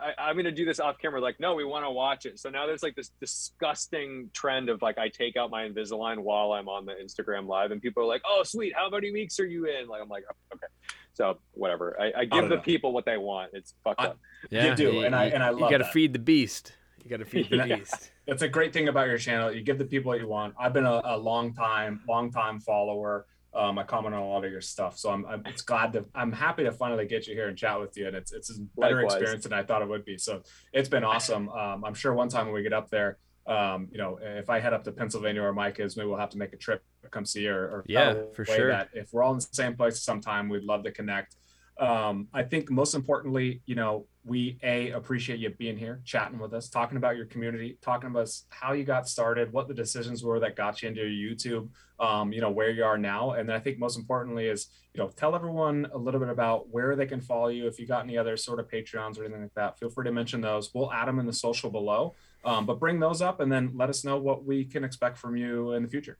I, 0.00 0.14
I'm 0.28 0.34
going 0.34 0.46
to 0.46 0.50
do 0.52 0.64
this 0.64 0.80
off 0.80 0.98
camera. 0.98 1.20
Like, 1.20 1.38
no, 1.38 1.54
we 1.54 1.64
want 1.64 1.84
to 1.84 1.90
watch 1.90 2.26
it. 2.26 2.40
So 2.40 2.50
now 2.50 2.66
there's 2.66 2.82
like 2.82 2.96
this 2.96 3.10
disgusting 3.20 4.30
trend 4.32 4.68
of 4.68 4.82
like, 4.82 4.98
I 4.98 5.08
take 5.08 5.36
out 5.36 5.50
my 5.50 5.68
Invisalign 5.68 6.18
while 6.18 6.52
I'm 6.52 6.68
on 6.68 6.84
the 6.84 6.92
Instagram 6.94 7.46
live, 7.46 7.70
and 7.70 7.80
people 7.80 8.02
are 8.02 8.06
like, 8.06 8.22
oh, 8.26 8.42
sweet. 8.42 8.72
How 8.74 8.88
many 8.90 9.12
weeks 9.12 9.38
are 9.38 9.46
you 9.46 9.66
in? 9.66 9.86
Like, 9.86 10.02
I'm 10.02 10.08
like, 10.08 10.24
okay. 10.52 10.66
So 11.14 11.38
whatever. 11.52 11.96
I, 12.00 12.12
I 12.16 12.24
give 12.24 12.30
don't 12.40 12.48
the 12.48 12.56
know. 12.56 12.62
people 12.62 12.92
what 12.92 13.04
they 13.04 13.16
want. 13.16 13.50
It's 13.52 13.74
fucked 13.84 14.00
I- 14.00 14.06
up. 14.08 14.18
Yeah, 14.50 14.74
do, 14.74 15.04
and 15.04 15.14
I- 15.14 15.26
and 15.26 15.42
I 15.42 15.50
you 15.50 15.58
love 15.60 15.70
got 15.70 15.78
to 15.78 15.84
that. 15.84 15.92
feed 15.92 16.12
the 16.12 16.18
beast. 16.18 16.72
You 17.02 17.10
got 17.10 17.18
to 17.18 17.24
feed 17.24 17.50
the 17.50 17.56
Yeah. 17.66 17.76
beast. 17.76 18.10
It's 18.26 18.42
a 18.42 18.48
great 18.48 18.72
thing 18.72 18.88
about 18.88 19.08
your 19.08 19.18
channel. 19.18 19.52
You 19.52 19.62
give 19.62 19.78
the 19.78 19.84
people 19.84 20.10
what 20.10 20.20
you 20.20 20.28
want. 20.28 20.54
I've 20.58 20.72
been 20.72 20.86
a, 20.86 21.00
a 21.04 21.16
long 21.16 21.54
time, 21.54 22.00
long 22.08 22.30
time 22.30 22.60
follower. 22.60 23.26
Um, 23.54 23.78
I 23.78 23.82
comment 23.82 24.14
on 24.14 24.22
a 24.22 24.26
lot 24.28 24.46
of 24.46 24.50
your 24.50 24.62
stuff, 24.62 24.96
so 24.96 25.10
I'm, 25.10 25.26
I'm 25.26 25.42
it's 25.44 25.60
glad 25.60 25.92
to 25.92 26.06
I'm 26.14 26.32
happy 26.32 26.62
to 26.64 26.72
finally 26.72 27.04
get 27.04 27.26
you 27.26 27.34
here 27.34 27.48
and 27.48 27.58
chat 27.58 27.78
with 27.78 27.94
you. 27.98 28.06
And 28.06 28.16
it's 28.16 28.32
it's 28.32 28.48
a 28.50 28.54
better 28.80 28.96
Likewise. 28.96 29.14
experience 29.16 29.44
than 29.44 29.52
I 29.52 29.62
thought 29.62 29.82
it 29.82 29.88
would 29.88 30.06
be. 30.06 30.16
So 30.16 30.40
it's 30.72 30.88
been 30.88 31.04
awesome. 31.04 31.50
Um, 31.50 31.84
I'm 31.84 31.92
sure 31.92 32.14
one 32.14 32.30
time 32.30 32.46
when 32.46 32.54
we 32.54 32.62
get 32.62 32.72
up 32.72 32.88
there, 32.88 33.18
um, 33.46 33.88
you 33.92 33.98
know, 33.98 34.18
if 34.22 34.48
I 34.48 34.58
head 34.58 34.72
up 34.72 34.84
to 34.84 34.92
Pennsylvania 34.92 35.42
or 35.42 35.52
Mike 35.52 35.80
is, 35.80 35.98
maybe 35.98 36.08
we'll 36.08 36.16
have 36.16 36.30
to 36.30 36.38
make 36.38 36.54
a 36.54 36.56
trip 36.56 36.82
to 37.02 37.10
come 37.10 37.26
see 37.26 37.42
you 37.42 37.52
or, 37.52 37.64
or 37.64 37.84
Yeah, 37.86 38.14
for 38.32 38.46
sure. 38.46 38.68
That 38.68 38.88
if 38.94 39.12
we're 39.12 39.22
all 39.22 39.32
in 39.32 39.38
the 39.40 39.46
same 39.52 39.76
place 39.76 40.00
sometime, 40.02 40.48
we'd 40.48 40.64
love 40.64 40.82
to 40.84 40.90
connect. 40.92 41.36
Um, 41.78 42.28
I 42.32 42.42
think 42.42 42.70
most 42.70 42.94
importantly, 42.94 43.62
you 43.66 43.74
know, 43.74 44.06
we 44.24 44.58
a 44.62 44.90
appreciate 44.90 45.40
you 45.40 45.50
being 45.50 45.76
here, 45.76 46.00
chatting 46.04 46.38
with 46.38 46.52
us, 46.54 46.68
talking 46.68 46.96
about 46.96 47.16
your 47.16 47.26
community, 47.26 47.78
talking 47.82 48.10
about 48.10 48.28
how 48.50 48.72
you 48.72 48.84
got 48.84 49.08
started, 49.08 49.52
what 49.52 49.66
the 49.66 49.74
decisions 49.74 50.22
were 50.22 50.38
that 50.40 50.54
got 50.54 50.80
you 50.80 50.88
into 50.88 51.00
YouTube, 51.00 51.68
um, 51.98 52.32
you 52.32 52.40
know, 52.40 52.50
where 52.50 52.70
you 52.70 52.84
are 52.84 52.98
now, 52.98 53.32
and 53.32 53.48
then 53.48 53.56
I 53.56 53.58
think 53.58 53.78
most 53.78 53.98
importantly 53.98 54.46
is, 54.46 54.68
you 54.94 55.02
know, 55.02 55.08
tell 55.08 55.34
everyone 55.34 55.88
a 55.92 55.98
little 55.98 56.20
bit 56.20 56.28
about 56.28 56.68
where 56.68 56.94
they 56.94 57.06
can 57.06 57.20
follow 57.20 57.48
you. 57.48 57.66
If 57.66 57.80
you 57.80 57.86
got 57.86 58.04
any 58.04 58.16
other 58.16 58.36
sort 58.36 58.60
of 58.60 58.68
Patreons 58.68 59.18
or 59.18 59.24
anything 59.24 59.42
like 59.42 59.54
that, 59.54 59.78
feel 59.78 59.88
free 59.88 60.04
to 60.04 60.12
mention 60.12 60.40
those. 60.40 60.72
We'll 60.72 60.92
add 60.92 61.08
them 61.08 61.18
in 61.18 61.26
the 61.26 61.32
social 61.32 61.70
below, 61.70 62.14
um, 62.44 62.66
but 62.66 62.78
bring 62.78 63.00
those 63.00 63.22
up 63.22 63.40
and 63.40 63.50
then 63.50 63.72
let 63.74 63.88
us 63.88 64.04
know 64.04 64.18
what 64.18 64.44
we 64.44 64.64
can 64.64 64.84
expect 64.84 65.18
from 65.18 65.36
you 65.36 65.72
in 65.72 65.82
the 65.82 65.88
future. 65.88 66.18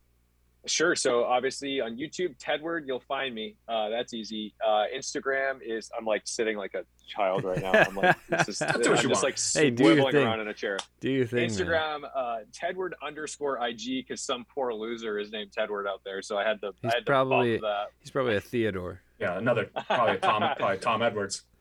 Sure. 0.67 0.95
So 0.95 1.25
obviously 1.25 1.81
on 1.81 1.97
YouTube, 1.97 2.39
Tedward, 2.39 2.87
you'll 2.87 3.01
find 3.01 3.35
me. 3.35 3.57
Uh, 3.67 3.89
that's 3.89 4.15
easy. 4.15 4.55
Uh, 4.65 4.85
Instagram 4.97 5.59
is 5.61 5.91
I'm 5.99 6.05
like 6.05 6.23
sitting 6.25 6.57
like 6.57 6.75
a 6.75 6.85
child 7.09 7.43
right 7.43 7.61
now. 7.61 7.73
I'm 7.73 7.97
like 7.97 8.17
this 8.29 8.49
is, 8.49 8.59
That's 8.61 8.77
I'm 8.77 8.95
just 8.97 9.07
want. 9.07 9.23
like 9.25 9.39
Hey, 9.53 9.71
do 9.71 9.83
your 9.85 9.97
swiveling 9.97 10.13
thing. 10.13 10.25
around 10.27 10.41
in 10.41 10.47
a 10.49 10.55
chair. 10.55 10.79
Do 11.01 11.11
your 11.11 11.27
thing, 11.27 11.41
man. 11.41 11.49
Instagram, 11.51 12.01
uh, 12.15 12.37
Tedward 12.53 12.93
underscore 13.05 13.59
IG, 13.67 14.07
because 14.07 14.21
some 14.23 14.45
poor 14.55 14.73
loser 14.73 15.19
is 15.19 15.33
named 15.33 15.51
Tedward 15.51 15.89
out 15.89 16.03
there. 16.05 16.23
So 16.23 16.39
I 16.39 16.45
had 16.47 16.61
to, 16.61 16.73
He's 16.81 16.93
I 16.93 16.97
had 16.99 17.07
probably- 17.07 17.59
bump 17.59 17.63
that. 17.63 17.87
He's 18.01 18.11
probably 18.13 18.37
a 18.37 18.41
Theodore. 18.41 19.01
Yeah, 19.19 19.39
another 19.39 19.69
probably 19.87 20.19
Tom, 20.19 20.43
probably 20.57 20.79
Tom 20.79 21.03
Edwards. 21.03 21.43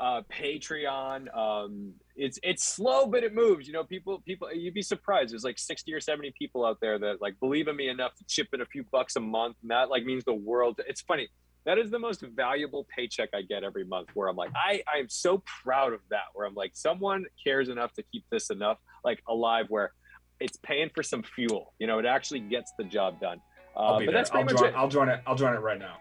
Uh, 0.00 0.22
Patreon. 0.32 1.36
Um, 1.36 1.92
it's 2.18 2.38
it's 2.42 2.64
slow, 2.64 3.06
but 3.06 3.22
it 3.22 3.34
moves. 3.34 3.66
You 3.66 3.72
know, 3.72 3.84
people 3.84 4.20
people 4.26 4.52
you'd 4.52 4.74
be 4.74 4.82
surprised. 4.82 5.32
There's 5.32 5.44
like 5.44 5.58
60 5.58 5.92
or 5.94 6.00
70 6.00 6.32
people 6.38 6.66
out 6.66 6.78
there 6.80 6.98
that 6.98 7.22
like 7.22 7.38
believe 7.40 7.68
in 7.68 7.76
me 7.76 7.88
enough 7.88 8.14
to 8.16 8.24
chip 8.26 8.48
in 8.52 8.60
a 8.60 8.66
few 8.66 8.84
bucks 8.90 9.16
a 9.16 9.20
month, 9.20 9.56
and 9.62 9.70
that 9.70 9.88
like 9.88 10.04
means 10.04 10.24
the 10.24 10.34
world. 10.34 10.80
It's 10.86 11.00
funny. 11.00 11.28
That 11.64 11.78
is 11.78 11.90
the 11.90 11.98
most 11.98 12.22
valuable 12.34 12.86
paycheck 12.94 13.30
I 13.34 13.42
get 13.42 13.62
every 13.62 13.84
month. 13.84 14.08
Where 14.14 14.28
I'm 14.28 14.36
like, 14.36 14.50
I 14.54 14.82
I'm 14.92 15.08
so 15.08 15.42
proud 15.62 15.92
of 15.92 16.00
that. 16.10 16.24
Where 16.34 16.46
I'm 16.46 16.54
like, 16.54 16.72
someone 16.74 17.24
cares 17.42 17.68
enough 17.68 17.92
to 17.94 18.02
keep 18.02 18.24
this 18.30 18.50
enough 18.50 18.78
like 19.04 19.22
alive. 19.28 19.66
Where 19.68 19.92
it's 20.40 20.58
paying 20.58 20.90
for 20.94 21.02
some 21.02 21.22
fuel. 21.22 21.74
You 21.78 21.86
know, 21.86 21.98
it 21.98 22.06
actually 22.06 22.40
gets 22.40 22.72
the 22.78 22.84
job 22.84 23.20
done. 23.20 23.40
Uh, 23.76 23.80
I'll 23.80 23.98
be 23.98 24.06
but 24.06 24.12
there. 24.12 24.20
that's 24.20 24.30
I'll 24.32 24.44
much 24.44 24.56
join, 24.56 24.68
it. 24.68 24.74
I'll 24.76 24.88
join 24.88 25.08
it. 25.08 25.20
I'll 25.26 25.36
join 25.36 25.54
it 25.54 25.60
right 25.60 25.78
now. 25.78 25.98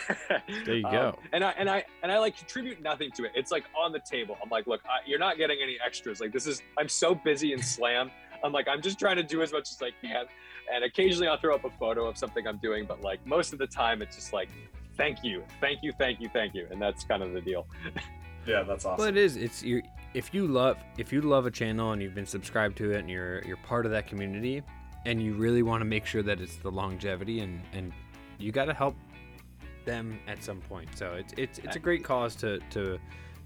There 0.64 0.74
you 0.76 0.86
Um, 0.86 0.92
go. 0.92 1.18
and 1.32 1.44
I 1.44 1.50
and 1.58 1.68
I 1.68 1.84
and 2.02 2.10
I 2.12 2.18
like 2.18 2.36
contribute 2.36 2.80
nothing 2.82 3.10
to 3.12 3.24
it. 3.24 3.32
It's 3.34 3.50
like 3.50 3.64
on 3.76 3.92
the 3.92 4.00
table. 4.00 4.36
I'm 4.42 4.48
like, 4.50 4.66
look, 4.66 4.80
I, 4.84 5.06
you're 5.06 5.18
not 5.18 5.36
getting 5.38 5.58
any 5.62 5.78
extras. 5.84 6.20
Like 6.20 6.32
this 6.32 6.46
is. 6.46 6.62
I'm 6.78 6.88
so 6.88 7.14
busy 7.14 7.52
and 7.52 7.64
slammed. 7.64 8.10
I'm 8.44 8.52
like, 8.52 8.66
I'm 8.68 8.82
just 8.82 8.98
trying 8.98 9.16
to 9.16 9.22
do 9.22 9.42
as 9.42 9.52
much 9.52 9.70
as 9.70 9.80
I 9.82 9.90
can. 10.04 10.26
And 10.72 10.84
occasionally 10.84 11.28
I'll 11.28 11.38
throw 11.38 11.54
up 11.54 11.64
a 11.64 11.70
photo 11.70 12.06
of 12.06 12.16
something 12.18 12.46
I'm 12.46 12.58
doing, 12.58 12.86
but 12.86 13.02
like 13.02 13.24
most 13.26 13.52
of 13.52 13.58
the 13.58 13.66
time 13.66 14.02
it's 14.02 14.16
just 14.16 14.32
like, 14.32 14.48
thank 14.96 15.22
you, 15.22 15.44
thank 15.60 15.82
you, 15.82 15.92
thank 15.98 16.20
you, 16.20 16.28
thank 16.32 16.54
you, 16.54 16.66
and 16.70 16.80
that's 16.82 17.04
kind 17.04 17.22
of 17.22 17.32
the 17.32 17.40
deal. 17.40 17.66
Yeah, 18.44 18.64
that's 18.64 18.84
awesome. 18.84 18.98
Well, 18.98 19.06
it 19.08 19.16
is. 19.16 19.36
It's 19.36 19.62
you. 19.62 19.82
If 20.14 20.34
you 20.34 20.48
love, 20.48 20.76
if 20.98 21.12
you 21.12 21.20
love 21.20 21.46
a 21.46 21.50
channel 21.52 21.92
and 21.92 22.02
you've 22.02 22.16
been 22.16 22.26
subscribed 22.26 22.76
to 22.78 22.90
it 22.90 22.98
and 22.98 23.08
you're 23.08 23.40
you're 23.44 23.56
part 23.58 23.86
of 23.86 23.92
that 23.92 24.08
community, 24.08 24.64
and 25.06 25.22
you 25.22 25.34
really 25.34 25.62
want 25.62 25.80
to 25.80 25.84
make 25.84 26.04
sure 26.06 26.24
that 26.24 26.40
it's 26.40 26.56
the 26.56 26.68
longevity 26.70 27.38
and 27.38 27.62
and 27.72 27.92
you 28.40 28.50
got 28.50 28.64
to 28.64 28.74
help 28.74 28.96
them 29.84 30.18
at 30.26 30.42
some 30.42 30.58
point. 30.60 30.88
So 30.96 31.14
it's 31.14 31.32
it's 31.36 31.58
it's 31.58 31.76
a 31.76 31.78
great 31.78 32.04
cause 32.04 32.34
to 32.36 32.58
to 32.70 32.98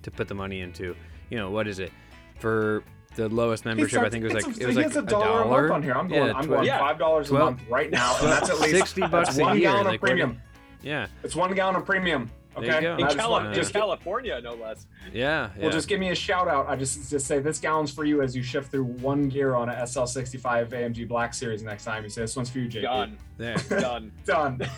to 0.02 0.10
put 0.10 0.28
the 0.28 0.34
money 0.34 0.60
into. 0.60 0.94
You 1.30 1.38
know 1.38 1.50
what 1.50 1.66
is 1.66 1.78
it 1.78 1.92
for 2.38 2.82
the 3.16 3.28
lowest 3.28 3.64
membership? 3.64 4.02
I 4.02 4.10
think 4.10 4.24
it 4.24 4.32
was 4.34 4.44
like 4.46 4.56
a- 4.56 4.60
it 4.62 4.66
was 4.66 4.76
like 4.76 4.94
a 4.94 5.02
dollar, 5.02 5.42
a 5.42 5.48
month 5.48 5.72
on 5.72 5.82
here. 5.82 5.94
I'm 5.94 6.08
going. 6.08 6.26
Yeah, 6.28 6.34
I'm 6.34 6.46
going 6.46 6.66
Yeah. 6.66 6.78
five 6.78 6.98
dollars 6.98 7.30
a 7.30 7.34
month 7.34 7.62
right 7.68 7.90
now, 7.90 8.16
and 8.20 8.28
that's 8.28 8.50
at 8.50 8.60
least 8.60 8.76
60 8.76 9.00
bucks 9.08 9.38
a 9.38 9.42
one 9.42 9.56
year, 9.58 9.70
gallon 9.70 9.86
like, 9.86 9.94
of 9.96 10.00
premium. 10.02 10.40
Yeah, 10.82 11.06
It's 11.24 11.34
one 11.34 11.52
gallon 11.54 11.76
of 11.76 11.84
premium. 11.84 12.30
Okay, 12.56 12.90
In, 12.90 12.98
just 13.00 13.18
Cali- 13.18 13.54
just, 13.54 13.72
California, 13.74 14.40
no 14.40 14.54
less. 14.54 14.86
yeah, 15.12 15.50
yeah. 15.58 15.62
well, 15.62 15.70
just 15.70 15.88
give 15.88 16.00
me 16.00 16.08
a 16.08 16.14
shout 16.14 16.48
out. 16.48 16.66
I 16.68 16.74
just 16.76 17.10
just 17.10 17.26
say 17.26 17.38
this 17.38 17.58
gallon's 17.58 17.90
for 17.92 18.04
you 18.06 18.22
as 18.22 18.34
you 18.34 18.42
shift 18.42 18.70
through 18.70 18.84
one 18.84 19.28
gear 19.28 19.54
on 19.54 19.68
a 19.68 19.74
SL65 19.74 20.68
AMG 20.70 21.06
Black 21.06 21.34
Series 21.34 21.62
next 21.62 21.84
time. 21.84 22.02
You 22.04 22.08
say 22.08 22.22
this 22.22 22.34
one's 22.34 22.48
for 22.48 22.58
you, 22.60 22.68
JP. 22.68 22.82
Done, 22.82 23.18
there. 23.36 23.56
done. 23.80 24.12
Done. 24.24 24.60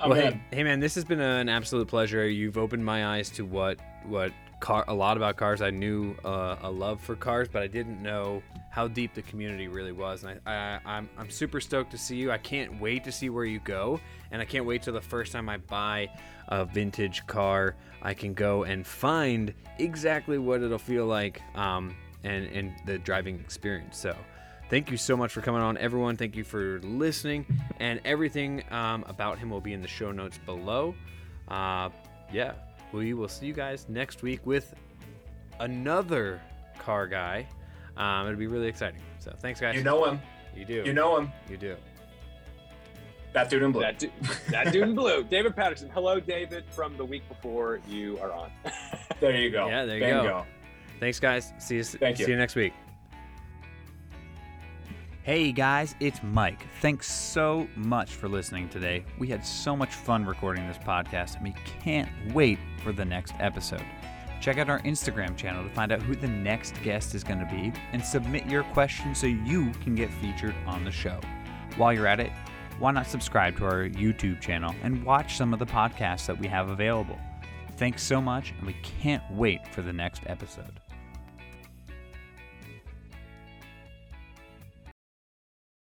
I'm 0.00 0.10
well, 0.10 0.20
hey, 0.20 0.40
hey, 0.50 0.62
man, 0.62 0.80
this 0.80 0.94
has 0.94 1.04
been 1.04 1.20
an 1.20 1.50
absolute 1.50 1.86
pleasure. 1.86 2.26
You've 2.26 2.56
opened 2.56 2.84
my 2.84 3.06
eyes 3.06 3.28
to 3.30 3.44
what 3.44 3.78
what 4.04 4.32
car 4.60 4.84
a 4.88 4.94
lot 4.94 5.18
about 5.18 5.36
cars. 5.36 5.60
I 5.60 5.68
knew 5.68 6.14
uh, 6.24 6.56
a 6.62 6.70
love 6.70 7.02
for 7.02 7.14
cars, 7.14 7.48
but 7.48 7.62
I 7.62 7.66
didn't 7.66 8.02
know 8.02 8.42
how 8.70 8.88
deep 8.88 9.12
the 9.12 9.20
community 9.20 9.68
really 9.68 9.92
was. 9.92 10.24
And 10.24 10.40
I, 10.46 10.52
I 10.52 10.80
I'm 10.86 11.10
I'm 11.18 11.28
super 11.28 11.60
stoked 11.60 11.90
to 11.90 11.98
see 11.98 12.16
you. 12.16 12.32
I 12.32 12.38
can't 12.38 12.80
wait 12.80 13.04
to 13.04 13.12
see 13.12 13.28
where 13.28 13.44
you 13.44 13.60
go, 13.60 14.00
and 14.30 14.40
I 14.40 14.46
can't 14.46 14.64
wait 14.64 14.82
till 14.82 14.94
the 14.94 15.02
first 15.02 15.32
time 15.32 15.50
I 15.50 15.58
buy 15.58 16.08
a 16.48 16.64
vintage 16.64 17.26
car, 17.26 17.76
I 18.00 18.14
can 18.14 18.32
go 18.32 18.64
and 18.64 18.86
find 18.86 19.52
exactly 19.78 20.38
what 20.38 20.62
it'll 20.62 20.78
feel 20.78 21.04
like, 21.04 21.42
um, 21.54 21.94
and 22.24 22.46
and 22.46 22.72
the 22.86 22.98
driving 22.98 23.38
experience. 23.40 23.98
So. 23.98 24.16
Thank 24.70 24.88
you 24.88 24.96
so 24.96 25.16
much 25.16 25.32
for 25.32 25.40
coming 25.40 25.60
on, 25.60 25.76
everyone. 25.78 26.16
Thank 26.16 26.36
you 26.36 26.44
for 26.44 26.78
listening, 26.84 27.44
and 27.80 28.00
everything 28.04 28.62
um, 28.70 29.04
about 29.08 29.36
him 29.36 29.50
will 29.50 29.60
be 29.60 29.72
in 29.72 29.82
the 29.82 29.88
show 29.88 30.12
notes 30.12 30.38
below. 30.46 30.94
Uh, 31.48 31.88
yeah, 32.32 32.52
we 32.92 33.12
will 33.12 33.26
see 33.26 33.46
you 33.46 33.52
guys 33.52 33.86
next 33.88 34.22
week 34.22 34.46
with 34.46 34.72
another 35.58 36.40
car 36.78 37.08
guy. 37.08 37.48
Um, 37.96 38.28
it'll 38.28 38.38
be 38.38 38.46
really 38.46 38.68
exciting. 38.68 39.00
So 39.18 39.34
thanks, 39.40 39.60
guys. 39.60 39.74
You 39.74 39.82
know 39.82 40.04
him. 40.04 40.20
you 40.54 40.64
do. 40.64 40.84
You 40.86 40.92
know 40.92 41.18
him. 41.18 41.32
you 41.50 41.56
do. 41.56 41.74
That 43.32 43.50
dude 43.50 43.64
in 43.64 43.72
blue. 43.72 43.82
That, 43.82 43.98
du- 43.98 44.12
that 44.50 44.72
dude 44.72 44.84
in 44.84 44.94
blue, 44.94 45.24
David 45.24 45.56
Patterson. 45.56 45.90
Hello, 45.90 46.20
David, 46.20 46.64
from 46.70 46.96
the 46.96 47.04
week 47.04 47.28
before 47.28 47.80
you 47.88 48.20
are 48.20 48.32
on. 48.32 48.52
There 49.18 49.34
you 49.34 49.50
go. 49.50 49.66
Yeah, 49.68 49.84
there 49.84 49.96
you 49.96 50.04
Bingo. 50.04 50.22
go. 50.22 50.46
Thanks, 51.00 51.18
guys. 51.18 51.52
See 51.58 51.76
you. 51.76 51.84
Thank 51.84 52.20
you. 52.20 52.24
See 52.24 52.30
you 52.30 52.38
next 52.38 52.54
week. 52.54 52.72
Hey 55.22 55.52
guys, 55.52 55.94
it's 56.00 56.22
Mike. 56.22 56.66
Thanks 56.80 57.06
so 57.06 57.68
much 57.76 58.14
for 58.14 58.26
listening 58.26 58.70
today. 58.70 59.04
We 59.18 59.28
had 59.28 59.44
so 59.44 59.76
much 59.76 59.94
fun 59.94 60.24
recording 60.24 60.66
this 60.66 60.78
podcast, 60.78 61.34
and 61.36 61.44
we 61.44 61.54
can't 61.82 62.08
wait 62.32 62.58
for 62.82 62.90
the 62.92 63.04
next 63.04 63.34
episode. 63.38 63.84
Check 64.40 64.56
out 64.56 64.70
our 64.70 64.80
Instagram 64.80 65.36
channel 65.36 65.62
to 65.62 65.74
find 65.74 65.92
out 65.92 66.00
who 66.00 66.16
the 66.16 66.26
next 66.26 66.74
guest 66.82 67.14
is 67.14 67.22
going 67.22 67.38
to 67.38 67.54
be 67.54 67.70
and 67.92 68.02
submit 68.02 68.46
your 68.46 68.62
questions 68.72 69.18
so 69.18 69.26
you 69.26 69.72
can 69.82 69.94
get 69.94 70.10
featured 70.22 70.54
on 70.66 70.84
the 70.84 70.90
show. 70.90 71.20
While 71.76 71.92
you're 71.92 72.06
at 72.06 72.18
it, 72.18 72.32
why 72.78 72.90
not 72.90 73.06
subscribe 73.06 73.58
to 73.58 73.66
our 73.66 73.90
YouTube 73.90 74.40
channel 74.40 74.74
and 74.82 75.04
watch 75.04 75.36
some 75.36 75.52
of 75.52 75.58
the 75.58 75.66
podcasts 75.66 76.24
that 76.28 76.38
we 76.38 76.48
have 76.48 76.70
available? 76.70 77.18
Thanks 77.76 78.02
so 78.02 78.22
much, 78.22 78.54
and 78.56 78.66
we 78.66 78.74
can't 79.02 79.22
wait 79.30 79.68
for 79.68 79.82
the 79.82 79.92
next 79.92 80.22
episode. 80.28 80.79